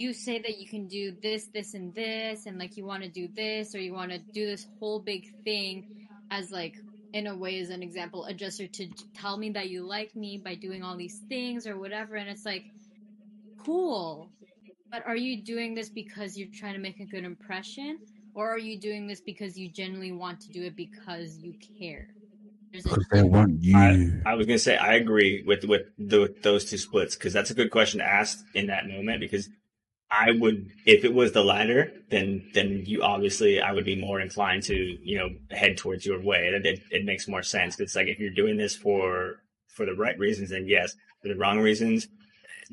you 0.00 0.14
say 0.14 0.40
that 0.40 0.58
you 0.58 0.66
can 0.66 0.88
do 0.88 1.14
this, 1.22 1.48
this, 1.52 1.74
and 1.74 1.94
this, 1.94 2.46
and 2.46 2.58
like 2.58 2.76
you 2.76 2.86
want 2.86 3.02
to 3.02 3.08
do 3.08 3.28
this, 3.36 3.74
or 3.74 3.78
you 3.78 3.92
want 3.92 4.10
to 4.10 4.18
do 4.32 4.46
this 4.46 4.66
whole 4.78 4.98
big 4.98 5.26
thing 5.44 6.08
as 6.30 6.50
like 6.50 6.76
in 7.12 7.26
a 7.26 7.36
way 7.36 7.60
as 7.60 7.68
an 7.68 7.82
example, 7.82 8.24
a 8.24 8.32
gesture 8.32 8.66
to 8.66 8.88
tell 9.14 9.36
me 9.36 9.50
that 9.50 9.68
you 9.68 9.86
like 9.86 10.16
me 10.16 10.40
by 10.42 10.54
doing 10.54 10.82
all 10.82 10.96
these 10.96 11.20
things 11.28 11.66
or 11.66 11.78
whatever, 11.78 12.16
and 12.16 12.30
it's 12.30 12.46
like 12.46 12.64
cool. 13.58 14.30
But 14.90 15.06
are 15.06 15.16
you 15.16 15.42
doing 15.42 15.74
this 15.74 15.90
because 15.90 16.36
you're 16.36 16.48
trying 16.52 16.74
to 16.74 16.80
make 16.80 16.98
a 17.00 17.04
good 17.04 17.24
impression? 17.24 17.98
Or 18.34 18.48
are 18.48 18.58
you 18.58 18.78
doing 18.78 19.06
this 19.06 19.20
because 19.20 19.58
you 19.58 19.68
genuinely 19.68 20.12
want 20.12 20.40
to 20.42 20.50
do 20.50 20.62
it 20.62 20.76
because 20.76 21.36
you 21.38 21.54
care? 21.78 22.08
Because 22.72 23.06
they 23.10 23.22
want 23.22 23.62
you. 23.62 24.22
I 24.24 24.34
was 24.34 24.46
gonna 24.46 24.58
say 24.58 24.76
I 24.76 24.94
agree 24.94 25.42
with 25.44 25.64
with, 25.64 25.82
the, 25.98 26.20
with 26.20 26.42
those 26.42 26.64
two 26.64 26.78
splits 26.78 27.16
because 27.16 27.32
that's 27.32 27.50
a 27.50 27.54
good 27.54 27.70
question 27.70 27.98
to 27.98 28.06
ask 28.06 28.44
in 28.54 28.68
that 28.68 28.88
moment 28.88 29.20
because 29.20 29.48
I 30.10 30.32
would 30.32 30.70
if 30.86 31.04
it 31.04 31.14
was 31.14 31.32
the 31.32 31.44
latter 31.44 31.92
then 32.10 32.50
then 32.54 32.82
you 32.86 33.02
obviously 33.02 33.60
I 33.60 33.72
would 33.72 33.84
be 33.84 33.96
more 33.96 34.20
inclined 34.20 34.64
to 34.64 34.74
you 34.74 35.18
know 35.18 35.30
head 35.50 35.76
towards 35.76 36.04
your 36.04 36.20
way 36.20 36.48
it 36.48 36.66
it, 36.66 36.82
it 36.90 37.04
makes 37.04 37.28
more 37.28 37.42
sense 37.42 37.78
it's 37.78 37.96
like 37.96 38.08
if 38.08 38.18
you're 38.18 38.30
doing 38.30 38.56
this 38.56 38.74
for 38.74 39.42
for 39.68 39.86
the 39.86 39.94
right 39.94 40.18
reasons 40.18 40.50
then 40.50 40.66
yes 40.66 40.96
for 41.22 41.28
the 41.28 41.36
wrong 41.36 41.60
reasons 41.60 42.08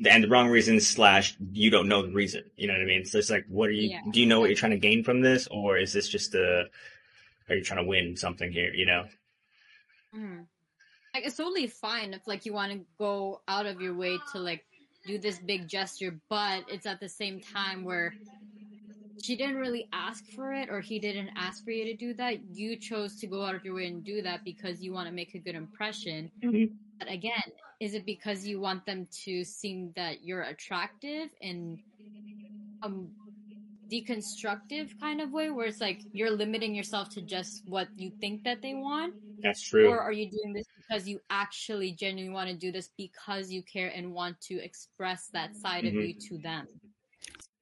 and 0.08 0.24
the 0.24 0.28
wrong 0.28 0.48
reasons 0.48 0.86
slash 0.86 1.36
you 1.52 1.70
don't 1.70 1.88
know 1.88 2.02
the 2.02 2.12
reason 2.12 2.42
you 2.56 2.66
know 2.66 2.74
what 2.74 2.82
I 2.82 2.86
mean 2.86 3.04
so 3.04 3.18
it's 3.18 3.30
like 3.30 3.44
what 3.48 3.68
are 3.68 3.72
you 3.72 3.90
Yeah. 3.90 4.00
do 4.10 4.20
you 4.20 4.26
know 4.26 4.40
what 4.40 4.48
you're 4.50 4.56
trying 4.56 4.72
to 4.72 4.78
gain 4.78 5.04
from 5.04 5.20
this 5.20 5.46
or 5.50 5.78
is 5.78 5.92
this 5.92 6.08
just 6.08 6.34
a 6.34 6.68
are 7.48 7.56
you 7.56 7.64
trying 7.64 7.82
to 7.82 7.88
win 7.88 8.16
something 8.16 8.52
here? 8.52 8.72
You 8.74 8.86
know? 8.86 9.04
Mm. 10.14 10.46
Like 11.14 11.24
it's 11.26 11.36
totally 11.36 11.66
fine 11.66 12.14
if 12.14 12.26
like 12.26 12.46
you 12.46 12.52
want 12.52 12.72
to 12.72 12.80
go 12.98 13.40
out 13.48 13.66
of 13.66 13.80
your 13.80 13.94
way 13.94 14.18
to 14.32 14.38
like 14.38 14.64
do 15.06 15.18
this 15.18 15.38
big 15.38 15.68
gesture, 15.68 16.18
but 16.28 16.64
it's 16.68 16.86
at 16.86 17.00
the 17.00 17.08
same 17.08 17.40
time 17.40 17.84
where 17.84 18.14
she 19.22 19.36
didn't 19.36 19.56
really 19.56 19.88
ask 19.92 20.24
for 20.34 20.52
it 20.52 20.68
or 20.70 20.80
he 20.80 20.98
didn't 20.98 21.30
ask 21.36 21.64
for 21.64 21.70
you 21.70 21.84
to 21.84 21.94
do 21.94 22.14
that. 22.14 22.38
You 22.54 22.76
chose 22.76 23.18
to 23.20 23.26
go 23.26 23.44
out 23.44 23.54
of 23.54 23.64
your 23.64 23.74
way 23.74 23.86
and 23.86 24.04
do 24.04 24.22
that 24.22 24.44
because 24.44 24.80
you 24.80 24.92
want 24.92 25.08
to 25.08 25.14
make 25.14 25.34
a 25.34 25.38
good 25.38 25.54
impression. 25.54 26.30
Mm-hmm. 26.42 26.74
But 26.98 27.10
again, 27.10 27.42
is 27.80 27.94
it 27.94 28.04
because 28.04 28.46
you 28.46 28.60
want 28.60 28.84
them 28.86 29.06
to 29.24 29.44
seem 29.44 29.92
that 29.96 30.24
you're 30.24 30.42
attractive 30.42 31.30
and 31.42 31.78
a 32.82 32.90
deconstructive 33.90 34.90
kind 35.00 35.20
of 35.20 35.32
way 35.32 35.50
where 35.50 35.66
it's 35.66 35.80
like 35.80 36.02
you're 36.12 36.30
limiting 36.30 36.74
yourself 36.74 37.08
to 37.10 37.22
just 37.22 37.62
what 37.66 37.88
you 37.96 38.10
think 38.20 38.44
that 38.44 38.62
they 38.62 38.74
want? 38.74 39.14
That's 39.42 39.62
true. 39.62 39.88
Or 39.88 40.00
are 40.00 40.12
you 40.12 40.28
doing 40.30 40.52
this 40.52 40.66
because 40.76 41.08
you 41.08 41.20
actually 41.30 41.92
genuinely 41.92 42.34
want 42.34 42.50
to 42.50 42.56
do 42.56 42.72
this 42.72 42.90
because 42.96 43.50
you 43.50 43.62
care 43.62 43.92
and 43.94 44.12
want 44.12 44.40
to 44.42 44.54
express 44.62 45.28
that 45.32 45.54
side 45.56 45.84
Mhm. 45.84 45.88
of 45.88 45.94
you 45.94 46.14
to 46.28 46.38
them? 46.38 46.66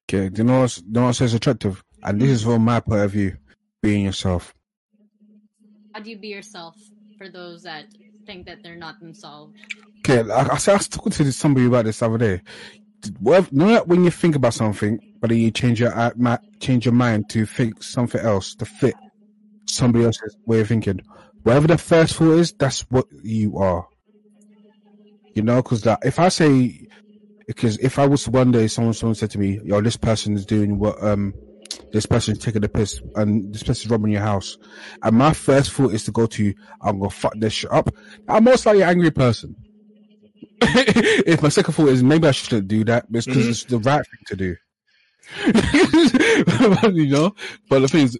Okay, 0.09 0.29
do 0.29 0.43
you 0.43 0.45
know 0.49 0.61
what's, 0.61 0.77
do 0.81 0.87
you 0.87 0.93
know 0.93 1.05
what 1.07 1.17
says 1.17 1.35
attractive? 1.35 1.83
And 2.03 2.21
this 2.21 2.31
is 2.31 2.43
from 2.45 2.63
my 2.65 2.81
point 2.81 3.01
of 3.03 3.11
view, 3.11 3.37
being 3.83 4.05
yourself. 4.05 4.55
How 5.93 6.01
do 6.01 6.11
you 6.11 6.19
be 6.19 6.29
yourself 6.29 6.77
for 7.19 7.29
those 7.29 7.63
that 7.65 7.87
think 8.27 8.47
that 8.47 8.63
they're 8.63 8.77
not 8.77 9.01
themselves? 9.01 9.55
Okay, 10.09 10.21
I, 10.31 10.55
I, 10.55 10.57
said- 10.59 10.73
I 10.73 10.77
was 10.77 10.89
talking 10.89 11.13
to 11.13 11.33
somebody 11.33 11.67
about 11.67 11.85
this 11.87 11.99
the 11.99 12.07
other 12.07 12.19
day. 12.19 12.43
Know 13.21 13.69
that 13.69 13.87
when 13.89 14.05
you 14.05 14.11
think 14.11 14.35
about 14.37 14.55
something, 14.55 15.01
but 15.27 15.31
then 15.33 15.41
you 15.43 15.51
change 15.51 15.81
your 15.81 15.93
uh, 15.99 16.13
ma- 16.15 16.39
change 16.61 16.85
your 16.85 16.95
mind 16.95 17.29
to 17.31 17.45
think 17.47 17.83
something 17.83 18.21
else 18.21 18.55
to 18.55 18.65
fit 18.65 18.95
somebody 19.67 20.05
else's 20.05 20.37
way 20.47 20.61
of 20.61 20.69
thinking. 20.69 21.01
Whatever 21.43 21.67
the 21.67 21.79
first 21.79 22.15
thought 22.15 22.39
is, 22.39 22.53
that's 22.61 22.83
what 22.91 23.07
you 23.25 23.59
are. 23.59 23.89
You 25.35 25.43
know, 25.43 25.57
because 25.63 25.83
that 25.83 25.99
if 26.05 26.21
I 26.21 26.29
say, 26.29 26.87
because 27.49 27.77
if 27.79 27.99
I 27.99 28.07
was 28.07 28.29
one 28.29 28.53
day 28.53 28.69
someone 28.69 28.95
someone 28.95 29.17
said 29.17 29.33
to 29.33 29.39
me, 29.41 29.59
"Yo, 29.65 29.81
this 29.81 29.97
person 29.97 30.35
is 30.35 30.47
doing 30.47 30.79
what 30.79 31.03
um." 31.03 31.35
This 31.93 32.07
person's 32.07 32.39
taking 32.39 32.61
the 32.63 32.69
piss 32.69 33.01
and 33.17 33.53
this 33.53 33.63
person's 33.63 33.91
robbing 33.91 34.13
your 34.13 34.21
house. 34.23 34.57
And 35.03 35.17
my 35.17 35.33
first 35.33 35.73
thought 35.73 35.93
is 35.93 36.05
to 36.05 36.13
go 36.13 36.27
to, 36.27 36.55
I'm 36.81 36.99
gonna 36.99 37.11
fuck 37.11 37.35
this 37.39 37.53
shit 37.53 37.73
up. 37.73 37.91
I'm 38.29 38.45
most 38.45 38.67
likely 38.67 38.83
an 38.83 38.89
angry 38.91 39.11
person. 39.11 39.55
if 40.63 41.43
my 41.43 41.49
second 41.49 41.75
thought 41.75 41.89
is 41.89 42.03
maybe 42.03 42.29
I 42.29 42.33
shouldn't 42.33 42.69
do 42.69 42.85
that, 42.85 43.07
it's 43.13 43.27
because 43.27 43.47
Mhm. 43.47 43.51
it's 43.51 43.65
the 43.65 43.79
right 43.79 44.05
thing 44.05 44.21
to 44.27 44.37
do. 44.37 44.57
you 46.95 47.07
know, 47.07 47.35
but 47.69 47.81
the 47.81 47.89
thing 47.89 48.05
is, 48.05 48.19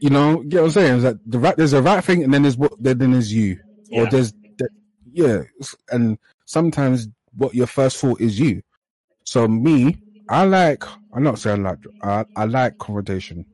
you 0.00 0.10
know, 0.10 0.42
get 0.42 0.60
what 0.60 0.66
I'm 0.66 0.72
saying 0.72 0.96
is 0.98 1.02
that 1.04 1.16
the 1.26 1.38
right 1.38 1.56
there's 1.56 1.72
a 1.72 1.82
right 1.82 2.02
thing, 2.02 2.22
and 2.24 2.32
then 2.32 2.42
there's 2.42 2.56
what 2.56 2.72
then 2.78 2.98
there's 3.12 3.32
you, 3.32 3.58
or 3.92 4.06
there's 4.06 4.32
the, 4.58 4.68
yeah, 5.12 5.42
and 5.90 6.18
sometimes 6.44 7.08
what 7.36 7.54
your 7.54 7.66
first 7.66 7.98
thought 7.98 8.20
is 8.20 8.38
you. 8.38 8.62
So 9.24 9.48
me, 9.48 9.98
I 10.28 10.44
like. 10.44 10.84
I'm 11.12 11.22
not 11.22 11.38
saying 11.38 11.64
I 11.66 11.70
like 11.70 11.78
I, 12.02 12.24
I 12.36 12.44
like 12.44 12.78
confrontation, 12.78 13.46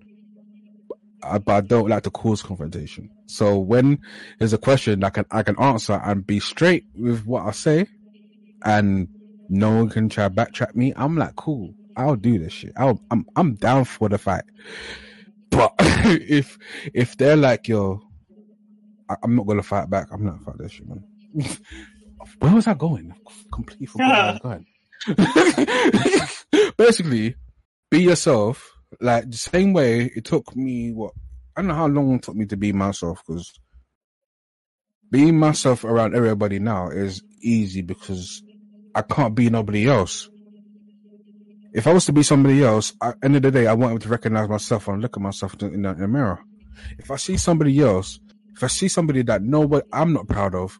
I, 1.23 1.39
but 1.39 1.53
I 1.53 1.61
don't 1.61 1.89
like 1.89 2.03
to 2.05 2.11
cause 2.11 2.43
confrontation. 2.43 3.09
So 3.27 3.59
when 3.59 4.01
there's 4.39 4.53
a 4.53 4.59
question 4.59 5.05
I 5.05 5.11
can 5.11 5.25
I 5.31 5.43
can 5.43 5.59
answer 5.59 6.01
and 6.05 6.27
be 6.27 6.41
straight 6.41 6.85
with 6.95 7.25
what 7.25 7.47
I 7.47 7.53
say, 7.53 7.87
and 8.65 9.09
no 9.49 9.71
one 9.77 9.89
can 9.89 10.09
try 10.09 10.29
to 10.29 10.35
backtrack 10.35 10.75
me. 10.75 10.93
I'm 10.97 11.17
like, 11.17 11.37
cool. 11.37 11.75
I'll 11.97 12.17
do 12.17 12.39
this 12.39 12.53
shit. 12.53 12.73
I'll, 12.77 13.01
I'm 13.11 13.27
I'm 13.37 13.55
down 13.55 13.85
for 13.85 14.09
the 14.09 14.19
fight. 14.19 14.45
But 15.51 15.75
if 15.79 16.59
if 16.95 17.17
they're 17.17 17.37
like, 17.37 17.69
yo, 17.69 18.01
I, 19.09 19.17
I'm 19.23 19.37
not 19.37 19.47
gonna 19.47 19.63
fight 19.63 19.91
back. 19.91 20.09
I'm 20.11 20.25
not 20.25 20.43
fight 20.43 20.59
this 20.59 20.73
shit, 20.73 20.87
man. 20.89 21.05
Where 22.39 22.55
was 22.55 22.67
I 22.67 22.75
going? 22.75 23.15
I 23.27 23.33
completely 23.53 23.87
forgot 23.87 24.43
where 24.45 24.61
I 25.07 25.07
was 25.07 26.37
going. 26.51 26.75
Basically, 26.79 27.35
be 27.91 28.03
yourself. 28.03 28.71
Like 29.01 29.31
the 29.31 29.37
same 29.37 29.73
way 29.73 30.11
it 30.15 30.25
took 30.25 30.55
me 30.55 30.93
what 30.93 31.13
I 31.57 31.61
don't 31.63 31.69
know 31.69 31.75
how 31.75 31.87
long 31.87 32.15
it 32.17 32.23
took 32.23 32.37
me 32.37 32.47
to 32.47 32.57
be 32.57 32.73
myself 32.73 33.23
because 33.27 33.53
being 35.11 35.39
myself 35.39 35.85
around 35.85 36.15
everybody 36.15 36.59
now 36.59 36.89
is 36.89 37.23
easy 37.43 37.83
because 37.83 38.43
I 38.95 39.03
can't 39.03 39.35
be 39.35 39.51
nobody 39.51 39.89
else. 39.89 40.29
If 41.75 41.87
I 41.87 41.93
was 41.93 42.05
to 42.07 42.13
be 42.13 42.23
somebody 42.23 42.63
else, 42.63 42.93
at 43.03 43.19
the 43.21 43.25
end 43.27 43.37
of 43.37 43.43
the 43.43 43.51
day, 43.51 43.67
I 43.67 43.73
want 43.73 44.03
to 44.03 44.09
recognize 44.09 44.49
myself 44.49 44.89
and 44.89 45.01
look 45.01 45.17
at 45.17 45.23
myself 45.23 45.55
in 45.63 45.83
the, 45.83 45.91
in 45.91 46.01
the 46.01 46.09
mirror. 46.09 46.39
If 46.99 47.11
I 47.11 47.17
see 47.17 47.37
somebody 47.37 47.79
else, 47.81 48.21
if 48.55 48.63
I 48.63 48.67
see 48.67 48.89
somebody 48.89 49.23
that 49.23 49.43
know 49.43 49.61
what 49.61 49.87
I'm 49.93 50.13
not 50.13 50.29
proud 50.29 50.55
of, 50.55 50.79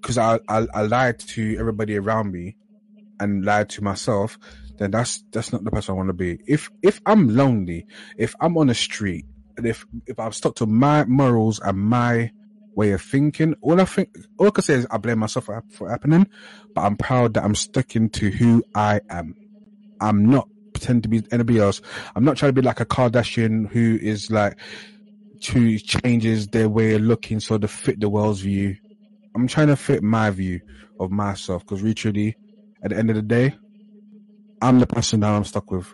because 0.00 0.18
I, 0.18 0.38
I 0.48 0.66
I 0.74 0.82
lied 0.82 1.18
to 1.20 1.56
everybody 1.58 1.96
around 1.96 2.30
me 2.32 2.56
and 3.20 3.44
lied 3.44 3.68
to 3.70 3.82
myself, 3.82 4.38
then 4.78 4.90
that's 4.90 5.24
that's 5.32 5.52
not 5.52 5.64
the 5.64 5.70
person 5.70 5.94
I 5.94 5.96
want 5.96 6.08
to 6.08 6.14
be. 6.14 6.38
If 6.46 6.70
if 6.82 7.00
I'm 7.06 7.34
lonely, 7.34 7.86
if 8.18 8.34
I'm 8.40 8.56
on 8.58 8.68
the 8.68 8.74
street, 8.74 9.26
and 9.56 9.66
if 9.66 9.86
if 10.06 10.18
I'm 10.18 10.32
stuck 10.32 10.56
to 10.56 10.66
my 10.66 11.04
morals 11.04 11.60
and 11.60 11.78
my 11.78 12.32
way 12.74 12.92
of 12.92 13.02
thinking, 13.02 13.54
all 13.62 13.80
I 13.80 13.84
think, 13.84 14.10
all 14.38 14.48
I 14.48 14.50
can 14.50 14.64
say 14.64 14.74
is 14.74 14.86
I 14.90 14.98
blame 14.98 15.20
myself 15.20 15.46
for, 15.46 15.62
for 15.70 15.88
happening, 15.88 16.26
but 16.74 16.82
I'm 16.82 16.96
proud 16.96 17.34
that 17.34 17.44
I'm 17.44 17.54
sticking 17.54 18.10
to 18.10 18.30
who 18.30 18.64
I 18.74 19.00
am. 19.10 19.36
I'm 20.04 20.26
not 20.26 20.48
pretending 20.72 21.02
to 21.02 21.08
be 21.08 21.22
anybody 21.32 21.58
else. 21.58 21.80
I'm 22.14 22.24
not 22.24 22.36
trying 22.36 22.50
to 22.50 22.60
be 22.60 22.66
like 22.66 22.80
a 22.80 22.86
Kardashian 22.86 23.68
who 23.70 23.98
is 24.00 24.30
like 24.30 24.58
who 25.52 25.78
changes 25.78 26.48
their 26.48 26.68
way 26.68 26.94
of 26.94 27.02
looking 27.02 27.40
so 27.40 27.58
to 27.58 27.68
fit 27.68 28.00
the 28.00 28.08
world's 28.08 28.40
view. 28.40 28.76
I'm 29.34 29.48
trying 29.48 29.68
to 29.68 29.76
fit 29.76 30.02
my 30.02 30.30
view 30.30 30.60
of 31.00 31.10
myself 31.10 31.64
because 31.64 31.82
literally, 31.82 32.36
at 32.82 32.90
the 32.90 32.96
end 32.96 33.10
of 33.10 33.16
the 33.16 33.22
day, 33.22 33.56
I'm 34.60 34.78
the 34.78 34.86
person 34.86 35.20
that 35.20 35.30
I'm 35.32 35.44
stuck 35.44 35.70
with. 35.70 35.92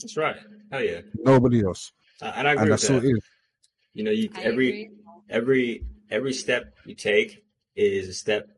That's 0.00 0.16
right. 0.16 0.36
Hell 0.70 0.82
yeah. 0.82 1.00
Nobody 1.24 1.64
else, 1.64 1.92
Uh, 2.20 2.32
and 2.36 2.48
I 2.48 2.52
agree 2.54 2.62
and 2.62 2.70
with 2.72 2.80
that's 2.80 2.88
that. 2.88 3.20
You 3.94 4.04
know, 4.04 4.10
you 4.10 4.30
I 4.34 4.40
every 4.40 4.68
agree. 4.68 4.90
every 5.30 5.84
every 6.10 6.32
step 6.32 6.74
you 6.84 6.94
take 6.94 7.44
is 7.74 8.08
a 8.08 8.14
step 8.14 8.50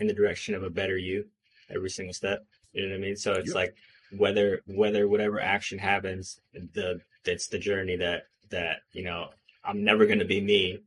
in 0.00 0.06
the 0.06 0.14
direction 0.14 0.54
of 0.54 0.62
a 0.62 0.70
better 0.70 0.96
you. 0.96 1.26
Every 1.70 1.90
single 1.90 2.14
step. 2.14 2.44
You 2.72 2.82
know 2.82 2.94
what 2.94 2.96
I 2.96 3.00
mean? 3.00 3.16
So 3.16 3.34
it's 3.34 3.48
Yep. 3.48 3.54
like 3.54 3.76
whether 4.16 4.60
whether 4.66 5.08
whatever 5.08 5.40
action 5.40 5.78
happens, 5.78 6.40
the 6.52 7.00
it's 7.24 7.48
the 7.48 7.58
journey 7.58 7.96
that 7.96 8.24
that 8.50 8.78
you 8.92 9.04
know 9.04 9.28
I'm 9.64 9.84
never 9.84 10.06
going 10.06 10.18
to 10.18 10.24
be 10.24 10.40
me. 10.40 10.78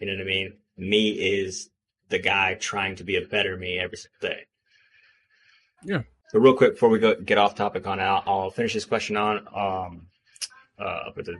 You 0.00 0.06
know 0.06 0.14
what 0.14 0.22
I 0.22 0.24
mean? 0.24 0.54
Me 0.76 1.10
is 1.10 1.70
the 2.08 2.18
guy 2.18 2.54
trying 2.54 2.96
to 2.96 3.04
be 3.04 3.16
a 3.16 3.26
better 3.26 3.56
me 3.56 3.78
every 3.78 3.96
single 3.96 4.36
day. 4.36 4.46
Yeah. 5.84 6.02
So 6.30 6.38
real 6.38 6.56
quick 6.56 6.74
before 6.74 6.88
we 6.88 6.98
go 6.98 7.14
get 7.14 7.38
off 7.38 7.54
topic 7.54 7.86
on 7.86 8.00
it, 8.00 8.04
I'll, 8.04 8.22
I'll 8.26 8.50
finish 8.50 8.74
this 8.74 8.84
question 8.84 9.16
on 9.16 9.38
um 9.54 10.06
uh 10.78 11.10
with 11.14 11.26
the 11.26 11.36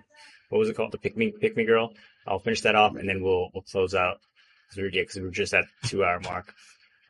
what 0.49 0.59
was 0.59 0.69
it 0.69 0.77
called 0.77 0.93
the 0.93 0.99
pick 0.99 1.17
me 1.17 1.33
pick 1.33 1.57
me 1.57 1.65
girl. 1.65 1.95
I'll 2.27 2.39
finish 2.39 2.61
that 2.62 2.77
off 2.77 2.97
and 2.97 3.09
then 3.09 3.23
we'll 3.23 3.51
we'll 3.55 3.62
close 3.62 3.95
out 3.95 4.21
because 4.69 4.83
we're, 4.83 4.91
yeah, 4.91 5.05
we're 5.17 5.31
just 5.31 5.55
at 5.55 5.65
two 5.85 6.05
hour 6.05 6.21
mark. 6.21 6.55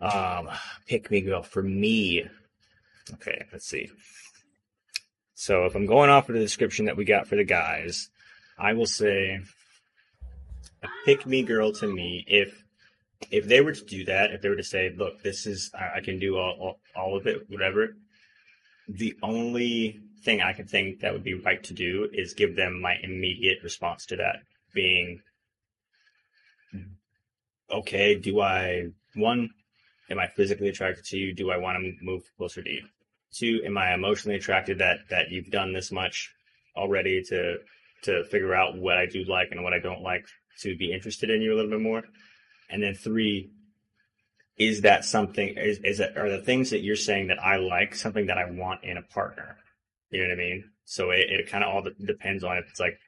Um, 0.00 0.48
pick 0.86 1.10
me 1.10 1.20
girl 1.20 1.42
for 1.42 1.62
me. 1.62 2.24
Okay, 3.14 3.44
let's 3.52 3.66
see. 3.66 3.90
So 5.34 5.64
if 5.64 5.74
I'm 5.74 5.86
going 5.86 6.10
off 6.10 6.28
of 6.28 6.34
the 6.34 6.40
description 6.40 6.86
that 6.86 6.96
we 6.96 7.04
got 7.04 7.26
for 7.26 7.36
the 7.36 7.44
guys, 7.44 8.10
I 8.58 8.74
will 8.74 8.86
say 8.86 9.40
a 10.82 10.88
pick 11.04 11.26
me 11.26 11.42
girl 11.42 11.72
to 11.72 11.86
me 11.86 12.24
if 12.28 12.62
if 13.30 13.46
they 13.46 13.60
were 13.60 13.72
to 13.72 13.84
do 13.84 14.04
that, 14.04 14.32
if 14.32 14.42
they 14.42 14.48
were 14.48 14.56
to 14.56 14.64
say, 14.64 14.92
look, 14.96 15.22
this 15.22 15.46
is 15.46 15.70
I, 15.74 16.00
can 16.00 16.18
do 16.18 16.36
all, 16.36 16.56
all 16.60 16.80
all 16.94 17.16
of 17.16 17.26
it, 17.26 17.48
whatever. 17.48 17.96
The 18.88 19.14
only 19.22 20.00
thing 20.24 20.40
I 20.40 20.52
can 20.52 20.66
think 20.66 21.00
that 21.00 21.12
would 21.12 21.24
be 21.24 21.34
right 21.34 21.62
to 21.64 21.74
do 21.74 22.08
is 22.12 22.34
give 22.34 22.56
them 22.56 22.80
my 22.80 22.96
immediate 23.02 23.58
response 23.62 24.06
to 24.06 24.16
that 24.16 24.36
being 24.74 25.20
okay, 27.70 28.14
do 28.14 28.40
I 28.40 28.88
one 29.14 29.50
am 30.12 30.20
I 30.20 30.28
physically 30.28 30.68
attracted 30.68 31.04
to 31.06 31.16
you? 31.16 31.34
Do 31.34 31.50
I 31.50 31.56
want 31.56 31.78
to 31.78 32.04
move 32.04 32.22
closer 32.36 32.62
to 32.62 32.70
you? 32.70 32.84
Two, 33.32 33.62
am 33.64 33.78
I 33.78 33.94
emotionally 33.94 34.36
attracted 34.36 34.78
that 34.78 34.98
that 35.10 35.30
you've 35.30 35.50
done 35.50 35.72
this 35.72 35.90
much 35.90 36.30
already 36.76 37.22
to 37.24 37.56
to 38.02 38.24
figure 38.24 38.54
out 38.54 38.76
what 38.76 38.98
I 38.98 39.06
do 39.06 39.24
like 39.24 39.48
and 39.50 39.64
what 39.64 39.72
I 39.72 39.78
don't 39.78 40.02
like 40.02 40.26
to 40.60 40.76
be 40.76 40.92
interested 40.92 41.30
in 41.30 41.40
you 41.40 41.54
a 41.54 41.56
little 41.56 41.70
bit 41.70 41.80
more? 41.80 42.02
And 42.68 42.82
then 42.82 42.94
three, 42.94 43.50
is 44.58 44.82
that 44.82 45.04
something 45.04 45.56
is 45.56 45.78
is 45.78 45.98
it 46.00 46.16
are 46.16 46.30
the 46.30 46.42
things 46.42 46.70
that 46.70 46.82
you're 46.82 46.94
saying 46.94 47.28
that 47.28 47.42
I 47.42 47.56
like 47.56 47.94
something 47.94 48.26
that 48.26 48.38
I 48.38 48.50
want 48.50 48.84
in 48.84 48.98
a 48.98 49.02
partner? 49.02 49.56
You 50.10 50.22
know 50.22 50.28
what 50.28 50.34
I 50.34 50.44
mean? 50.44 50.70
So 50.84 51.10
it, 51.10 51.26
it 51.30 51.50
kind 51.50 51.64
of 51.64 51.70
all 51.74 51.82
depends 52.04 52.44
on 52.44 52.58
if 52.58 52.68
it's 52.68 52.80
like, 52.80 52.98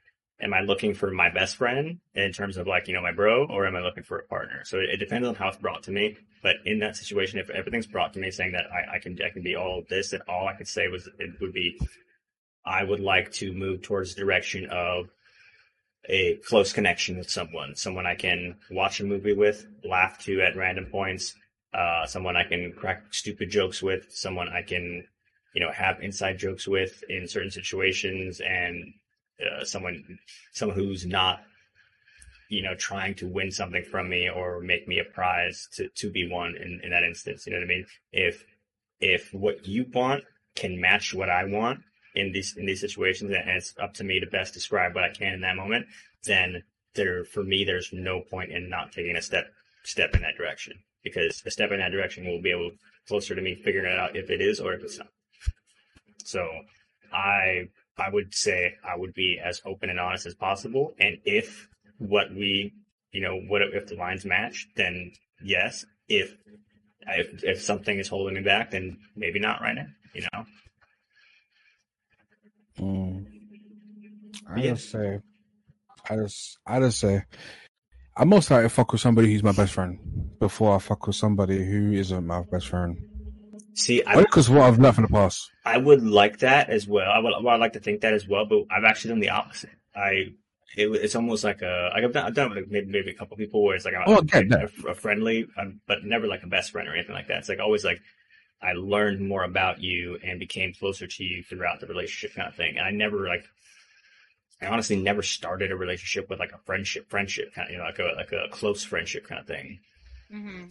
am 0.41 0.53
I 0.53 0.61
looking 0.61 0.93
for 0.93 1.11
my 1.11 1.29
best 1.29 1.55
friend 1.55 1.99
in 2.13 2.31
terms 2.33 2.57
of 2.57 2.67
like, 2.67 2.87
you 2.87 2.93
know, 2.93 3.01
my 3.01 3.11
bro, 3.11 3.45
or 3.45 3.65
am 3.65 3.75
I 3.75 3.81
looking 3.81 4.03
for 4.03 4.19
a 4.19 4.27
partner? 4.27 4.63
So 4.65 4.79
it, 4.79 4.89
it 4.93 4.97
depends 4.97 5.27
on 5.27 5.35
how 5.35 5.47
it's 5.47 5.57
brought 5.57 5.83
to 5.83 5.91
me. 5.91 6.17
But 6.43 6.57
in 6.65 6.79
that 6.79 6.97
situation, 6.97 7.39
if 7.39 7.49
everything's 7.49 7.87
brought 7.87 8.13
to 8.13 8.19
me 8.19 8.31
saying 8.31 8.51
that 8.51 8.65
I, 8.71 8.95
I 8.97 8.99
can, 8.99 9.17
I 9.25 9.29
can 9.29 9.43
be 9.43 9.55
all 9.55 9.79
of 9.79 9.87
this, 9.87 10.13
and 10.13 10.21
all 10.27 10.47
I 10.47 10.53
could 10.53 10.67
say 10.67 10.87
was, 10.87 11.07
it 11.19 11.39
would 11.39 11.53
be, 11.53 11.79
I 12.65 12.83
would 12.83 12.99
like 12.99 13.31
to 13.33 13.53
move 13.53 13.81
towards 13.81 14.13
the 14.13 14.21
direction 14.21 14.67
of 14.69 15.09
a 16.07 16.35
close 16.47 16.73
connection 16.73 17.17
with 17.17 17.29
someone, 17.29 17.75
someone 17.75 18.05
I 18.05 18.15
can 18.15 18.57
watch 18.69 18.99
a 18.99 19.05
movie 19.05 19.33
with, 19.33 19.65
laugh 19.83 20.19
to 20.25 20.41
at 20.41 20.55
random 20.55 20.85
points, 20.85 21.33
uh, 21.73 22.05
someone 22.05 22.35
I 22.35 22.43
can 22.43 22.73
crack 22.73 23.11
stupid 23.11 23.49
jokes 23.49 23.81
with, 23.81 24.05
someone 24.11 24.49
I 24.49 24.61
can, 24.61 25.03
you 25.53 25.61
know, 25.65 25.71
have 25.71 26.01
inside 26.01 26.37
jokes 26.37 26.67
with 26.67 27.03
in 27.09 27.27
certain 27.27 27.51
situations, 27.51 28.39
and 28.39 28.93
uh, 29.41 29.63
someone, 29.63 30.19
someone 30.53 30.77
who's 30.77 31.05
not, 31.05 31.41
you 32.49 32.61
know, 32.61 32.75
trying 32.75 33.15
to 33.15 33.27
win 33.27 33.51
something 33.51 33.83
from 33.83 34.09
me 34.09 34.29
or 34.29 34.61
make 34.61 34.87
me 34.87 34.99
a 34.99 35.03
prize 35.03 35.67
to 35.73 35.89
to 35.89 36.11
be 36.11 36.29
won 36.29 36.55
in 36.55 36.79
in 36.83 36.91
that 36.91 37.03
instance. 37.03 37.45
You 37.45 37.53
know 37.53 37.59
what 37.59 37.65
I 37.65 37.67
mean? 37.67 37.85
If 38.11 38.45
if 38.99 39.33
what 39.33 39.67
you 39.67 39.85
want 39.93 40.23
can 40.55 40.79
match 40.79 41.13
what 41.13 41.29
I 41.29 41.45
want 41.45 41.81
in 42.13 42.31
these 42.31 42.55
in 42.55 42.65
these 42.65 42.81
situations, 42.81 43.31
and 43.31 43.49
it's 43.49 43.73
up 43.79 43.93
to 43.95 44.03
me 44.03 44.19
to 44.19 44.27
best 44.27 44.53
describe 44.53 44.95
what 44.95 45.03
I 45.03 45.09
can 45.09 45.33
in 45.33 45.41
that 45.41 45.55
moment, 45.55 45.87
then 46.23 46.63
there 46.95 47.25
for 47.25 47.43
me 47.43 47.63
there's 47.63 47.89
no 47.91 48.21
point 48.21 48.51
in 48.51 48.69
not 48.69 48.91
taking 48.91 49.15
a 49.15 49.21
step 49.21 49.47
step 49.83 50.15
in 50.15 50.21
that 50.21 50.37
direction 50.37 50.73
because 51.03 51.43
a 51.45 51.51
step 51.51 51.71
in 51.71 51.79
that 51.79 51.91
direction 51.91 52.25
will 52.25 52.41
be 52.41 52.51
able 52.51 52.71
closer 53.07 53.35
to 53.35 53.41
me 53.41 53.55
figuring 53.55 53.91
it 53.91 53.99
out 53.99 54.15
if 54.15 54.29
it 54.29 54.41
is 54.41 54.59
or 54.59 54.73
if 54.73 54.83
it's 54.83 54.97
not. 54.97 55.09
So 56.23 56.47
I 57.13 57.67
I 57.97 58.09
would 58.09 58.33
say 58.33 58.73
I 58.83 58.97
would 58.97 59.13
be 59.13 59.39
as 59.43 59.61
open 59.65 59.89
and 59.89 59.99
honest 59.99 60.25
as 60.25 60.35
possible, 60.35 60.93
and 60.99 61.17
if 61.25 61.67
what 61.97 62.29
we 62.33 62.73
you 63.11 63.21
know 63.21 63.39
what 63.47 63.61
if 63.61 63.87
the 63.87 63.95
lines 63.95 64.25
match, 64.25 64.67
then 64.75 65.11
yes. 65.43 65.85
If 66.07 66.35
if 67.07 67.43
if 67.43 67.61
something 67.61 67.97
is 67.97 68.07
holding 68.07 68.35
me 68.35 68.41
back, 68.41 68.71
then 68.71 68.97
maybe 69.15 69.39
not 69.39 69.61
right 69.61 69.75
now. 69.75 69.87
You 70.13 70.27
know. 70.33 70.45
Mm. 72.79 73.25
I 74.47 74.59
Yeah. 74.59 74.73
just 74.73 74.91
say, 74.91 75.19
I 76.09 76.15
just, 76.17 76.57
I 76.67 76.79
just 76.79 76.99
say, 76.99 77.23
I'm 78.17 78.29
most 78.29 78.51
likely 78.51 78.65
to 78.65 78.69
fuck 78.69 78.91
with 78.91 79.01
somebody 79.01 79.31
who's 79.31 79.43
my 79.43 79.51
best 79.53 79.73
friend 79.73 79.97
before 80.39 80.75
I 80.75 80.79
fuck 80.79 81.07
with 81.07 81.15
somebody 81.15 81.65
who 81.65 81.93
isn't 81.93 82.25
my 82.27 82.43
best 82.51 82.67
friend. 82.67 82.97
See, 83.75 84.03
I 84.05 84.15
because 84.15 84.49
what 84.49 84.61
I've 84.61 84.79
learned 84.79 84.95
from 84.95 85.03
the 85.05 85.09
past. 85.11 85.51
I 85.65 85.77
would 85.77 86.03
like 86.03 86.39
that 86.39 86.69
as 86.69 86.87
well. 86.87 87.09
I 87.11 87.19
would, 87.19 87.33
well, 87.43 87.53
I'd 87.53 87.59
like 87.59 87.73
to 87.73 87.79
think 87.79 88.01
that 88.01 88.13
as 88.13 88.27
well, 88.27 88.45
but 88.45 88.63
I've 88.71 88.85
actually 88.85 89.09
done 89.09 89.19
the 89.19 89.29
opposite. 89.31 89.71
I, 89.95 90.33
it, 90.77 90.87
it's 90.87 91.15
almost 91.15 91.43
like 91.43 91.61
a, 91.61 91.91
like 91.93 92.03
I've 92.03 92.13
done, 92.13 92.25
I've 92.25 92.33
done 92.35 92.51
it 92.51 92.55
with 92.61 92.71
maybe, 92.71 92.87
maybe 92.87 93.11
a 93.11 93.15
couple 93.15 93.35
people 93.37 93.63
where 93.63 93.75
it's 93.75 93.83
like, 93.85 93.95
Oh, 94.05 94.17
I 94.17 94.21
get 94.21 94.49
that. 94.49 94.69
a, 94.85 94.91
a 94.91 94.95
friendly, 94.95 95.47
um, 95.57 95.81
but 95.87 96.03
never 96.03 96.27
like 96.27 96.43
a 96.43 96.47
best 96.47 96.71
friend 96.71 96.87
or 96.87 96.93
anything 96.93 97.15
like 97.15 97.27
that. 97.27 97.39
It's 97.39 97.49
like 97.49 97.59
always 97.59 97.83
like, 97.83 97.99
I 98.61 98.73
learned 98.73 99.27
more 99.27 99.43
about 99.43 99.81
you 99.81 100.17
and 100.23 100.39
became 100.39 100.73
closer 100.73 101.07
to 101.07 101.23
you 101.23 101.43
throughout 101.43 101.81
the 101.81 101.87
relationship 101.87 102.35
kind 102.35 102.47
of 102.47 102.55
thing. 102.55 102.77
And 102.77 102.85
I 102.85 102.91
never 102.91 103.27
like, 103.27 103.43
I 104.61 104.67
honestly 104.67 104.95
never 104.95 105.21
started 105.21 105.71
a 105.71 105.75
relationship 105.75 106.29
with 106.29 106.39
like 106.39 106.53
a 106.53 106.59
friendship, 106.65 107.09
friendship 107.09 107.53
kind 107.53 107.67
of, 107.67 107.71
you 107.73 107.77
know, 107.77 107.83
like 107.83 107.99
a, 107.99 108.13
like 108.15 108.31
a 108.31 108.47
close 108.51 108.83
friendship 108.83 109.27
kind 109.27 109.41
of 109.41 109.47
thing. 109.47 109.79
hmm 110.31 110.65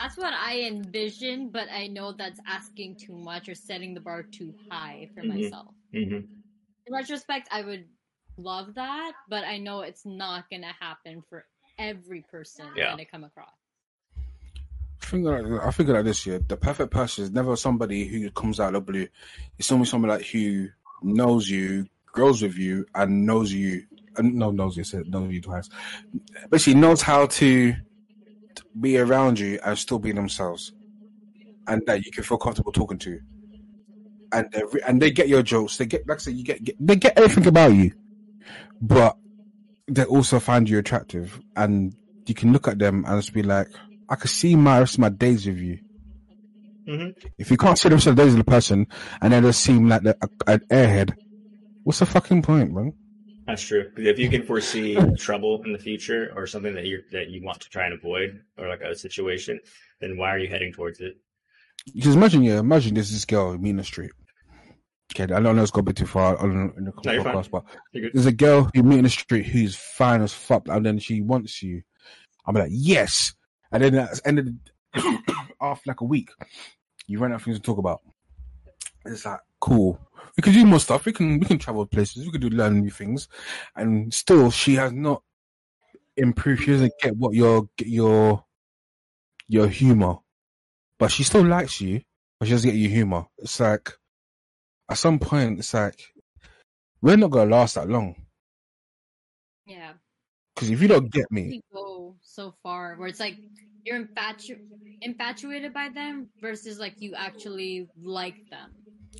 That's 0.00 0.16
what 0.16 0.32
I 0.32 0.62
envision, 0.62 1.50
but 1.50 1.68
I 1.70 1.86
know 1.86 2.12
that's 2.12 2.40
asking 2.46 2.96
too 2.96 3.14
much 3.14 3.50
or 3.50 3.54
setting 3.54 3.92
the 3.92 4.00
bar 4.00 4.22
too 4.22 4.54
high 4.70 5.10
for 5.14 5.22
Mhm. 5.22 5.28
myself. 5.28 5.74
hmm 5.92 6.20
In 6.86 6.92
retrospect, 6.94 7.48
I 7.52 7.62
would 7.62 7.86
love 8.38 8.74
that, 8.74 9.12
but 9.28 9.44
I 9.44 9.58
know 9.58 9.82
it's 9.82 10.06
not 10.06 10.48
gonna 10.50 10.72
happen 10.80 11.22
for 11.28 11.44
every 11.78 12.22
person 12.22 12.66
Yeah. 12.74 12.92
that 12.96 13.00
I 13.00 13.04
come 13.04 13.24
across. 13.24 13.54
I 15.02 15.06
think 15.06 15.26
like, 15.26 15.44
I 15.62 15.70
figure 15.70 15.94
like 15.94 16.04
this 16.04 16.24
year, 16.26 16.38
the 16.38 16.56
perfect 16.56 16.92
person 16.92 17.24
is 17.24 17.30
never 17.32 17.54
somebody 17.56 18.06
who 18.06 18.30
comes 18.30 18.58
out 18.58 18.74
of 18.74 18.86
the 18.86 18.92
blue. 18.92 19.08
It's 19.58 19.70
always 19.70 19.90
somebody 19.90 20.12
like 20.14 20.26
who 20.26 20.68
knows 21.02 21.48
you, 21.50 21.86
grows 22.06 22.40
with 22.42 22.56
you, 22.56 22.86
and 22.94 23.26
knows 23.26 23.52
you. 23.52 23.86
Uh, 24.16 24.22
no, 24.22 24.50
knows 24.50 24.76
you. 24.76 24.84
Said 24.84 25.08
knows 25.08 25.30
you 25.32 25.42
twice. 25.42 25.68
Basically, 26.50 26.80
knows 26.80 27.02
how 27.02 27.26
to 27.26 27.74
be 28.78 28.98
around 28.98 29.38
you 29.38 29.58
and 29.64 29.78
still 29.78 29.98
be 29.98 30.12
themselves, 30.12 30.72
and 31.66 31.82
that 31.86 32.04
you 32.04 32.12
can 32.12 32.24
feel 32.24 32.38
comfortable 32.38 32.72
talking 32.72 32.98
to. 32.98 33.20
And 34.32 34.48
they 34.52 34.62
re- 34.72 34.82
and 34.86 35.00
they 35.02 35.10
get 35.10 35.28
your 35.28 35.42
jokes. 35.42 35.76
They 35.76 35.86
get 35.86 36.06
like 36.06 36.18
I 36.18 36.20
said, 36.20 36.34
you 36.34 36.44
get, 36.44 36.62
get 36.62 36.76
they 36.78 36.96
get 36.96 37.18
everything 37.18 37.46
about 37.46 37.72
you, 37.74 37.92
but 38.80 39.16
they 39.88 40.04
also 40.04 40.38
find 40.38 40.68
you 40.68 40.78
attractive, 40.78 41.40
and 41.56 41.94
you 42.26 42.34
can 42.34 42.52
look 42.52 42.68
at 42.68 42.78
them 42.78 43.04
and 43.06 43.20
just 43.20 43.34
be 43.34 43.42
like, 43.42 43.68
I 44.08 44.14
could 44.14 44.30
see 44.30 44.54
my 44.54 44.78
rest 44.78 44.94
of 44.94 45.00
my 45.00 45.08
days 45.08 45.46
with 45.46 45.58
you. 45.58 45.78
hmm 46.86 47.08
If 47.38 47.50
you 47.50 47.56
can't 47.56 47.78
see 47.78 47.88
the 47.88 47.96
rest 47.96 48.06
of 48.06 48.16
the 48.16 48.22
days 48.22 48.32
of 48.34 48.38
the 48.38 48.44
person 48.44 48.86
and 49.20 49.32
they 49.32 49.40
just 49.40 49.62
seem 49.62 49.88
like 49.88 50.04
a, 50.04 50.14
an 50.46 50.60
airhead, 50.70 51.14
what's 51.82 51.98
the 51.98 52.06
fucking 52.06 52.42
point, 52.42 52.72
man? 52.72 52.92
That's 53.50 53.62
true. 53.62 53.90
if 53.96 54.16
you 54.16 54.30
can 54.30 54.44
foresee 54.44 54.96
trouble 55.18 55.60
in 55.64 55.72
the 55.72 55.78
future 55.78 56.32
or 56.36 56.46
something 56.46 56.72
that 56.74 56.86
you 56.86 57.02
that 57.10 57.30
you 57.30 57.42
want 57.42 57.60
to 57.60 57.68
try 57.68 57.84
and 57.84 57.94
avoid, 57.94 58.40
or 58.56 58.68
like 58.68 58.80
a 58.80 58.94
situation, 58.94 59.58
then 60.00 60.16
why 60.16 60.30
are 60.30 60.38
you 60.38 60.46
heading 60.46 60.72
towards 60.72 61.00
it? 61.00 61.16
Just 61.96 62.16
imagine, 62.16 62.44
yeah, 62.44 62.60
imagine 62.60 62.94
there's 62.94 63.10
this 63.10 63.24
girl 63.24 63.52
in 63.52 63.76
the 63.76 63.82
street. 63.82 64.12
Okay, 65.12 65.24
I 65.24 65.40
don't 65.40 65.56
know 65.56 65.62
it's 65.62 65.72
got 65.72 65.80
a 65.80 65.82
bit 65.82 65.96
too 65.96 66.06
far 66.06 66.38
on 66.38 66.72
in 66.76 66.84
the 66.84 66.92
No, 67.04 67.24
podcast, 67.24 67.50
but 67.50 67.64
there's 67.92 68.26
a 68.26 68.32
girl 68.32 68.70
you 68.72 68.84
meet 68.84 68.98
in 68.98 69.04
the 69.04 69.10
street 69.10 69.46
who's 69.46 69.74
fine 69.74 70.22
as 70.22 70.32
fuck, 70.32 70.68
and 70.68 70.86
then 70.86 71.00
she 71.00 71.20
wants 71.20 71.60
you. 71.60 71.82
I'm 72.46 72.54
like, 72.54 72.70
yes, 72.70 73.34
and 73.72 73.82
then 73.82 73.96
at 73.96 74.12
the 74.12 74.28
end 74.28 74.38
of 74.38 74.46
the, 74.46 75.18
after 75.60 75.90
like 75.90 76.02
a 76.02 76.04
week, 76.04 76.30
you 77.08 77.18
run 77.18 77.32
out 77.32 77.36
of 77.40 77.42
things 77.42 77.56
to 77.56 77.62
talk 77.62 77.78
about. 77.78 78.00
It's 79.04 79.24
like 79.26 79.40
cool. 79.60 79.98
We 80.36 80.42
can 80.42 80.52
do 80.52 80.64
more 80.64 80.80
stuff. 80.80 81.04
We 81.04 81.12
can 81.12 81.38
we 81.38 81.46
can 81.46 81.58
travel 81.58 81.86
places. 81.86 82.24
We 82.24 82.32
can 82.32 82.40
do 82.40 82.48
learn 82.50 82.80
new 82.80 82.90
things, 82.90 83.28
and 83.76 84.12
still 84.12 84.50
she 84.50 84.74
has 84.76 84.92
not 84.92 85.22
improved. 86.16 86.62
She 86.62 86.70
doesn't 86.70 86.92
get 87.02 87.16
what 87.16 87.34
your 87.34 87.68
your 87.78 88.44
your 89.48 89.68
humor, 89.68 90.16
but 90.98 91.10
she 91.10 91.24
still 91.24 91.44
likes 91.44 91.80
you. 91.80 92.02
But 92.38 92.46
she 92.46 92.52
doesn't 92.54 92.70
get 92.70 92.76
your 92.78 92.90
humor. 92.90 93.26
It's 93.38 93.60
like 93.60 93.90
at 94.88 94.98
some 94.98 95.18
point, 95.18 95.58
it's 95.58 95.74
like 95.74 96.00
we're 97.02 97.16
not 97.16 97.30
gonna 97.30 97.50
last 97.50 97.74
that 97.74 97.88
long. 97.88 98.14
Yeah. 99.66 99.92
Because 100.54 100.70
if 100.70 100.80
you 100.82 100.88
don't 100.88 101.10
get 101.12 101.30
me, 101.30 101.42
We 101.48 101.62
go 101.72 102.16
so 102.22 102.54
far 102.62 102.96
where 102.96 103.08
it's 103.08 103.20
like 103.20 103.36
you're 103.84 104.04
infatu- 104.04 104.60
infatuated 105.00 105.72
by 105.72 105.88
them 105.88 106.28
versus 106.40 106.78
like 106.78 107.00
you 107.00 107.14
actually 107.14 107.88
like 108.02 108.36
them. 108.50 108.70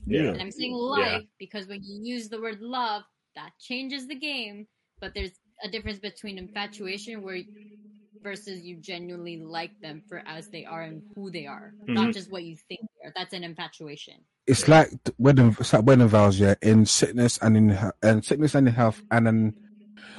Yeah. 0.06 0.30
And 0.30 0.42
I'm 0.42 0.50
saying 0.50 0.74
like 0.74 1.26
because 1.38 1.66
when 1.66 1.82
you 1.82 2.00
use 2.02 2.28
the 2.28 2.40
word 2.40 2.60
love, 2.60 3.02
that 3.36 3.52
changes 3.60 4.06
the 4.08 4.14
game. 4.16 4.66
But 5.00 5.12
there's 5.14 5.32
a 5.64 5.68
difference 5.70 5.98
between 5.98 6.38
infatuation 6.38 7.22
where 7.22 7.40
versus 8.22 8.62
you 8.62 8.76
genuinely 8.76 9.38
like 9.38 9.72
them 9.82 10.02
for 10.08 10.22
as 10.26 10.48
they 10.50 10.64
are 10.64 10.82
and 10.82 11.02
who 11.14 11.30
they 11.30 11.46
are, 11.46 11.74
not 11.88 12.08
Mhm. 12.08 12.12
just 12.14 12.30
what 12.30 12.44
you 12.44 12.56
think 12.68 12.80
they 12.80 13.08
are. 13.08 13.12
That's 13.16 13.32
an 13.32 13.44
infatuation. 13.44 14.14
it's 14.46 14.66
like 14.66 14.90
wedding, 15.16 15.54
it's 15.60 15.72
like 15.72 15.84
wedding 15.86 16.08
vows, 16.08 16.40
yeah, 16.40 16.54
in 16.60 16.84
sickness 16.84 17.38
and 17.40 17.56
in 17.56 17.78
and 18.02 18.24
sickness 18.24 18.54
and 18.54 18.66
in 18.66 18.74
health, 18.74 19.02
and 19.10 19.26
then 19.26 19.54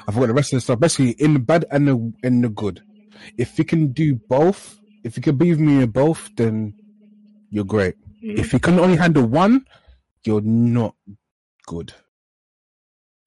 I 0.08 0.11
forgot 0.11 0.27
the 0.27 0.33
rest 0.33 0.53
of 0.53 0.58
the 0.58 0.61
stuff. 0.61 0.80
Basically, 0.80 1.11
in 1.11 1.33
the 1.33 1.40
bad 1.40 1.66
and 1.69 1.88
the 1.88 2.14
in 2.24 2.41
the 2.41 2.50
good. 2.50 2.82
If 3.38 3.59
you 3.59 3.66
can 3.66 3.91
do 3.91 4.22
both, 4.30 4.80
if 5.03 5.17
you 5.17 5.24
can 5.24 5.38
be 5.38 5.50
with 5.50 5.59
me 5.59 5.83
in 5.83 5.90
both, 5.91 6.32
then 6.38 6.74
you're 7.50 7.66
great. 7.66 7.95
If 8.22 8.53
you 8.53 8.59
can 8.59 8.80
only 8.80 8.98
handle 8.98 9.25
one, 9.25 9.66
you're 10.24 10.41
not 10.41 10.95
good. 11.66 11.93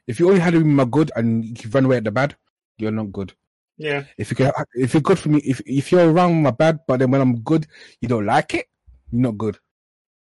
If 0.06 0.20
you 0.20 0.28
only 0.28 0.40
handle 0.40 0.64
my 0.64 0.84
good 0.84 1.10
and 1.16 1.44
you 1.44 1.70
run 1.70 1.86
away 1.86 1.96
at 1.96 2.04
the 2.04 2.10
bad, 2.10 2.36
you're 2.78 2.90
not 2.90 3.12
good. 3.12 3.32
Yeah. 3.76 4.04
If 4.18 4.30
you 4.30 4.36
can, 4.36 4.52
if 4.74 4.94
you're 4.94 5.00
good 5.00 5.18
for 5.18 5.30
me, 5.30 5.38
if 5.38 5.60
if 5.66 5.90
you're 5.90 6.12
around 6.12 6.42
my 6.42 6.52
bad, 6.52 6.80
but 6.86 7.00
then 7.00 7.10
when 7.10 7.20
I'm 7.20 7.40
good, 7.40 7.66
you 8.00 8.08
don't 8.08 8.26
like 8.26 8.54
it, 8.54 8.68
you're 9.10 9.22
not 9.22 9.38
good. 9.38 9.58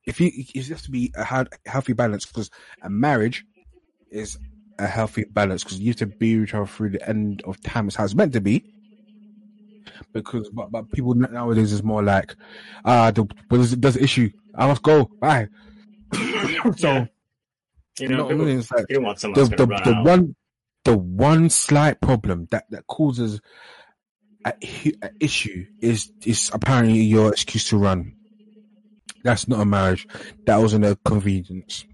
If 0.04 0.20
you, 0.20 0.30
it 0.34 0.66
has 0.68 0.82
to 0.82 0.90
be 0.90 1.12
a 1.14 1.24
hea- 1.24 1.50
healthy 1.66 1.92
balance 1.92 2.24
because 2.26 2.50
a 2.82 2.90
marriage 2.90 3.44
is 4.10 4.38
a 4.78 4.86
healthy 4.86 5.24
balance 5.24 5.62
because 5.62 5.78
you 5.78 5.90
have 5.90 5.96
to 5.96 6.06
be 6.06 6.38
with 6.38 6.48
each 6.48 6.54
other 6.54 6.66
through 6.66 6.90
the 6.90 7.08
end 7.08 7.42
of 7.44 7.60
time. 7.62 7.88
It's 7.88 7.96
how 7.96 8.04
it's 8.04 8.14
meant 8.14 8.32
to 8.32 8.40
be. 8.40 8.64
Because, 10.12 10.48
but, 10.50 10.70
but 10.70 10.90
people 10.92 11.14
nowadays 11.14 11.72
is 11.72 11.82
more 11.82 12.02
like, 12.02 12.34
ah, 12.84 13.10
the, 13.10 13.28
what 13.48 13.60
is 13.60 13.72
it, 13.72 13.80
does 13.80 13.94
the 13.94 14.02
issue? 14.02 14.30
I 14.58 14.66
must 14.66 14.82
go. 14.82 15.04
Bye. 15.20 15.48
so, 16.76 16.88
Yeah. 16.88 17.06
You 18.00 18.08
you 18.08 18.08
know, 18.10 18.16
know 18.16 18.24
what 18.24 18.26
I 18.26 18.34
people- 18.34 18.46
mean? 18.46 18.64
Like, 18.76 18.84
you 18.90 19.00
want 19.00 19.18
someone 19.20 19.40
the 19.44 19.56
the, 19.56 19.66
the 19.66 20.02
one 20.04 20.36
the 20.84 20.96
one 20.96 21.50
slight 21.50 22.00
problem 22.00 22.46
that 22.50 22.64
that 22.70 22.86
causes 22.86 23.40
a, 24.44 24.52
a 25.02 25.10
issue 25.20 25.64
is 25.80 26.12
is 26.24 26.50
apparently 26.52 27.00
your 27.00 27.30
excuse 27.32 27.68
to 27.70 27.76
run. 27.78 28.14
That's 29.24 29.48
not 29.48 29.60
a 29.60 29.64
marriage. 29.64 30.06
That 30.46 30.58
wasn't 30.58 30.84
a 30.84 30.96
convenience 31.04 31.84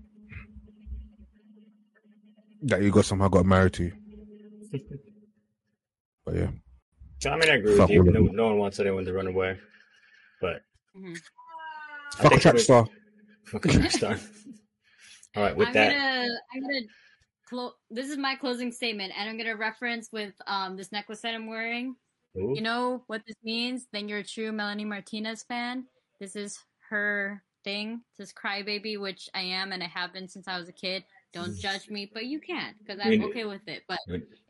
that 2.62 2.83
you 2.83 2.91
got 2.91 3.05
somehow 3.05 3.28
got 3.28 3.47
married 3.47 3.73
to. 3.75 3.93
But 6.26 6.36
yeah, 6.36 6.51
So, 7.20 7.28
I 7.31 7.36
mean, 7.39 7.51
I 7.51 7.55
agree 7.57 7.76
Fuck 7.76 7.91
with 7.91 7.97
you. 7.97 8.05
No, 8.12 8.20
no 8.33 8.47
one 8.47 8.57
wants 8.57 8.81
anyone 8.81 9.05
to 9.05 9.12
run 9.12 9.26
away, 9.26 9.59
but 10.41 10.62
Mhm. 10.97 11.20
I 12.18 12.23
fuck 12.23 12.26
a 12.26 12.28
think 12.31 12.43
track 12.43 12.59
star. 12.59 12.89
fuck 13.44 13.65
a 13.65 13.68
track 13.68 13.91
star. 13.91 14.17
All 15.36 15.43
right, 15.43 15.57
with 15.57 15.68
I'm 15.68 15.75
that, 15.75 15.93
gonna 15.93 16.28
I'm 16.55 16.62
gonna 16.62 16.86
clo- 17.49 17.75
this 17.91 18.09
is 18.09 18.17
my 18.17 18.36
closing 18.36 18.70
statement, 18.70 19.12
and 19.18 19.28
I'm 19.28 19.36
gonna 19.36 19.57
reference 19.57 20.10
with 20.12 20.34
um 20.47 20.76
this 20.76 20.93
necklace 20.93 21.20
that 21.23 21.34
I'm 21.34 21.47
wearing. 21.47 21.97
Ooh. 22.36 22.52
You 22.55 22.62
know 22.62 23.02
what 23.07 23.23
this 23.26 23.36
means? 23.44 23.86
Then 23.93 24.09
you're 24.09 24.18
a 24.18 24.25
true 24.25 24.52
Melanie 24.52 24.84
Martinez 24.84 25.43
fan. 25.43 25.86
This 26.20 26.36
is 26.36 26.59
her 26.91 27.43
thing. 27.65 28.02
This 28.18 28.33
Crybaby, 28.33 29.01
which 29.01 29.28
I 29.34 29.43
am 29.43 29.73
and 29.73 29.83
I 29.83 29.86
have 29.86 30.12
been 30.12 30.28
since 30.28 30.47
I 30.49 30.59
was 30.59 30.68
a 30.68 30.73
kid. 30.73 31.05
Don't 31.33 31.57
judge 31.57 31.89
me, 31.91 32.10
but 32.12 32.26
you 32.26 32.41
can't 32.41 32.76
because 32.78 33.01
I'm 33.02 33.25
okay 33.25 33.44
with 33.44 33.67
it. 33.67 33.83
But 33.89 33.99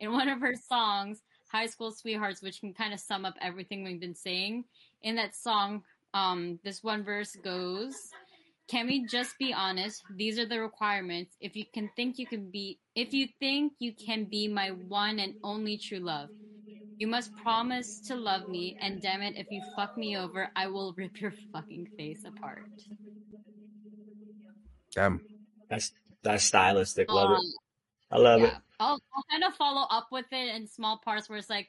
in 0.01 0.13
one 0.13 0.29
of 0.29 0.41
her 0.41 0.55
songs, 0.55 1.23
High 1.51 1.67
School 1.67 1.93
Sweethearts, 1.93 2.43
which 2.43 2.61
can 2.61 2.75
kind 2.75 2.93
of 2.93 3.01
sum 3.01 3.25
up 3.25 3.35
everything 3.41 3.85
we've 3.85 4.01
been 4.01 4.15
saying, 4.15 4.65
in 5.03 5.17
that 5.17 5.35
song, 5.35 5.83
um, 6.15 6.61
this 6.65 6.83
one 6.83 7.05
verse 7.05 7.37
goes, 7.45 7.97
Can 8.69 8.87
we 8.87 9.07
just 9.07 9.39
be 9.39 9.53
honest? 9.53 10.03
These 10.17 10.39
are 10.39 10.47
the 10.47 10.61
requirements. 10.61 11.37
If 11.41 11.57
you 11.57 11.65
can 11.75 11.91
think 11.97 12.19
you 12.19 12.27
can 12.27 12.51
be, 12.51 12.79
if 12.95 13.13
you 13.13 13.29
think 13.41 13.75
you 13.81 13.93
can 13.95 14.25
be 14.25 14.49
my 14.49 14.71
one 14.71 15.19
and 15.19 15.35
only 15.45 15.79
true 15.79 15.99
love, 16.01 16.31
you 16.99 17.09
must 17.09 17.35
promise 17.43 18.01
to 18.07 18.15
love 18.15 18.49
me, 18.49 18.77
and 18.81 19.03
damn 19.03 19.23
it, 19.23 19.37
if 19.37 19.49
you 19.51 19.63
fuck 19.77 19.97
me 19.99 20.17
over, 20.17 20.49
I 20.57 20.69
will 20.69 20.95
rip 20.99 21.21
your 21.21 21.35
fucking 21.53 21.89
face 21.97 22.25
apart. 22.25 22.63
Damn. 24.95 25.21
That's 25.69 25.93
that's 26.23 26.45
stylistic. 26.45 27.11
Love 27.11 27.31
Um, 27.33 27.37
it. 27.39 27.55
I 28.11 28.19
love 28.19 28.41
yeah. 28.41 28.47
it. 28.47 28.55
I'll, 28.81 29.01
I'll 29.15 29.25
kind 29.31 29.45
of 29.45 29.55
follow 29.55 29.87
up 29.91 30.09
with 30.13 30.27
it 30.33 30.55
in 30.55 30.67
small 30.69 30.99
parts 31.05 31.29
where 31.29 31.39
it's 31.39 31.51
like, 31.51 31.69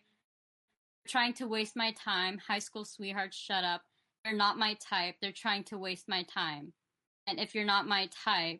trying 1.08 1.34
to 1.34 1.48
waste 1.48 1.76
my 1.76 1.92
time. 1.94 2.40
High 2.48 2.60
school 2.60 2.86
sweethearts, 2.86 3.38
shut 3.38 3.64
up. 3.64 3.82
They're 4.26 4.36
not 4.36 4.58
my 4.58 4.76
type. 4.82 5.16
They're 5.22 5.32
trying 5.32 5.64
to 5.66 5.78
waste 5.78 6.10
my 6.10 6.24
time. 6.24 6.74
And 7.28 7.40
if 7.40 7.54
you're 7.56 7.64
not 7.64 7.88
my 7.88 8.10
type, 8.26 8.60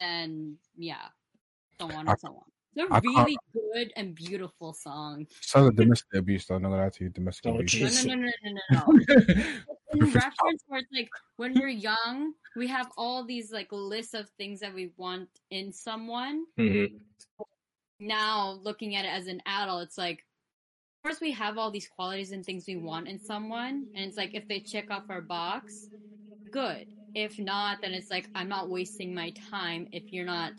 then 0.00 0.56
yeah, 0.76 1.06
so 1.78 1.86
on 1.92 2.08
I- 2.08 2.12
and 2.12 2.20
so 2.20 2.28
on. 2.28 2.42
They're 2.74 2.86
I 2.90 3.00
can't- 3.00 3.04
really 3.04 3.36
good 3.52 3.92
and 3.96 4.14
beautiful 4.14 4.72
songs. 4.72 5.28
Sounds 5.40 5.66
like 5.66 5.76
domestic 5.76 6.14
abuse, 6.14 6.46
though. 6.46 6.54
I'm 6.54 6.62
not 6.62 6.70
gonna 6.70 6.82
lie 6.84 6.88
to 6.90 7.04
you, 7.04 7.10
domestic 7.10 7.46
Oh, 7.52 7.56
abuse. 7.58 7.74
No, 7.80 7.88
jeez. 7.88 8.06
no, 8.06 8.14
no, 8.14 8.30
no, 8.44 8.52
no, 8.52 8.60
no, 8.70 9.14
no. 9.34 10.06
in 10.06 10.12
reference 10.12 10.62
where 10.68 10.78
it's 10.80 10.92
like 10.92 11.10
when 11.36 11.52
we're 11.58 11.66
young, 11.68 12.32
we 12.56 12.68
have 12.68 12.88
all 12.96 13.24
these 13.24 13.50
like 13.52 13.68
lists 13.72 14.14
of 14.14 14.30
things 14.38 14.60
that 14.60 14.72
we 14.72 14.92
want 14.96 15.28
in 15.50 15.72
someone. 15.72 16.44
hmm 16.56 16.84
Now 17.98 18.52
looking 18.62 18.94
at 18.96 19.04
it 19.04 19.08
as 19.08 19.26
an 19.26 19.42
adult, 19.46 19.82
it's 19.82 19.98
like 19.98 20.20
of 20.20 20.24
course 21.02 21.20
we 21.20 21.32
have 21.32 21.58
all 21.58 21.70
these 21.70 21.88
qualities 21.88 22.32
and 22.32 22.44
things 22.44 22.64
we 22.66 22.76
want 22.76 23.08
in 23.08 23.18
someone, 23.18 23.86
and 23.94 24.04
it's 24.04 24.16
like 24.16 24.34
if 24.34 24.46
they 24.48 24.60
check 24.60 24.90
off 24.90 25.04
our 25.08 25.20
box, 25.20 25.88
good. 26.50 26.86
If 27.14 27.38
not, 27.38 27.78
then 27.82 27.92
it's 27.92 28.10
like 28.10 28.28
I'm 28.34 28.48
not 28.48 28.68
wasting 28.68 29.14
my 29.14 29.32
time 29.50 29.88
if 29.92 30.12
you're 30.12 30.26
not 30.26 30.52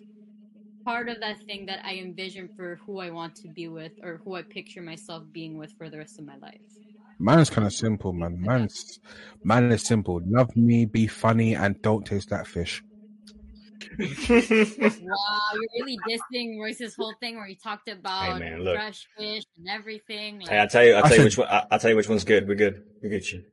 part 0.84 1.10
of 1.10 1.20
that 1.20 1.42
thing 1.44 1.66
that 1.68 1.80
I 1.86 1.96
envision 1.96 2.50
for 2.56 2.80
who 2.86 3.00
I 3.00 3.12
want 3.12 3.36
to 3.36 3.48
be 3.48 3.68
with 3.68 3.92
or 4.04 4.22
who 4.24 4.36
I 4.36 4.42
picture 4.42 4.82
myself 4.82 5.24
being 5.32 5.58
with 5.58 5.72
for 5.78 5.90
the 5.90 5.98
rest 5.98 6.20
of 6.20 6.26
my 6.26 6.38
life. 6.38 6.60
Mine's 7.20 7.50
kind 7.50 7.68
of 7.68 7.74
simple, 7.74 8.14
man. 8.14 8.42
Mine's 8.42 9.00
mine 9.44 9.72
is 9.72 9.84
simple. 9.84 10.22
Love 10.26 10.56
me, 10.56 10.86
be 10.86 11.08
funny, 11.08 11.56
and 11.56 11.80
don't 11.82 12.06
taste 12.06 12.30
that 12.30 12.48
fish. 12.48 12.84
Wow, 14.00 15.40
you're 15.54 15.86
really 15.86 15.98
dissing 16.10 16.60
Royce's 16.60 16.96
whole 16.96 17.14
thing 17.20 17.36
where 17.36 17.46
he 17.48 17.56
talked 17.56 17.88
about 17.90 18.40
man, 18.40 18.64
look. 18.64 18.76
fresh 18.76 19.08
fish 19.18 19.44
and 19.58 19.68
everything. 19.70 20.40
Like, 20.40 20.50
Hey, 20.50 20.60
I'll 20.60 20.68
tell 20.68 20.84
you. 20.84 20.94
I'll 20.94 21.04
tell 21.04 21.18
you 21.18 21.24
which 21.24 21.38
one. 21.38 21.48
I- 21.48 21.66
I'll 21.72 21.80
tell 21.80 21.90
you 21.90 21.96
which 21.96 22.10
one's 22.10 22.24
good. 22.24 22.48
We're 22.48 22.56
good. 22.56 22.84
We 23.02 23.10
get 23.10 23.32
you. 23.32 23.44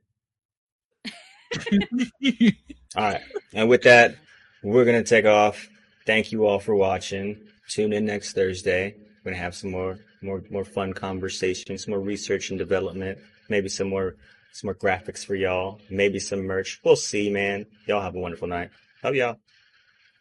All 2.95 3.03
right. 3.03 3.21
And 3.53 3.69
with 3.69 3.83
that, 3.83 4.15
we're 4.63 4.85
gonna 4.85 5.03
take 5.03 5.25
off. 5.25 5.67
Thank 6.05 6.31
you 6.31 6.45
all 6.45 6.59
for 6.59 6.75
watching. 6.75 7.37
Tune 7.69 7.93
in 7.93 8.05
next 8.05 8.33
Thursday. 8.33 8.95
We're 9.23 9.31
gonna 9.31 9.41
have 9.43 9.55
some 9.55 9.71
more, 9.71 9.99
more, 10.21 10.43
more 10.49 10.65
fun 10.65 10.93
conversations, 10.93 11.85
some 11.85 11.91
more 11.91 11.99
research 12.01 12.49
and 12.49 12.57
development. 12.59 13.19
Maybe 13.47 13.69
some 13.69 13.89
more, 13.89 14.15
some 14.53 14.67
more 14.67 14.75
graphics 14.75 15.25
for 15.25 15.35
y'all. 15.35 15.79
Maybe 15.89 16.19
some 16.19 16.41
merch. 16.45 16.79
We'll 16.83 16.95
see, 16.95 17.29
man. 17.29 17.65
Y'all 17.87 18.01
have 18.01 18.15
a 18.15 18.19
wonderful 18.19 18.47
night. 18.47 18.69
Love 19.03 19.15
y'all. 19.15 19.37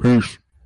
Peace. 0.01 0.39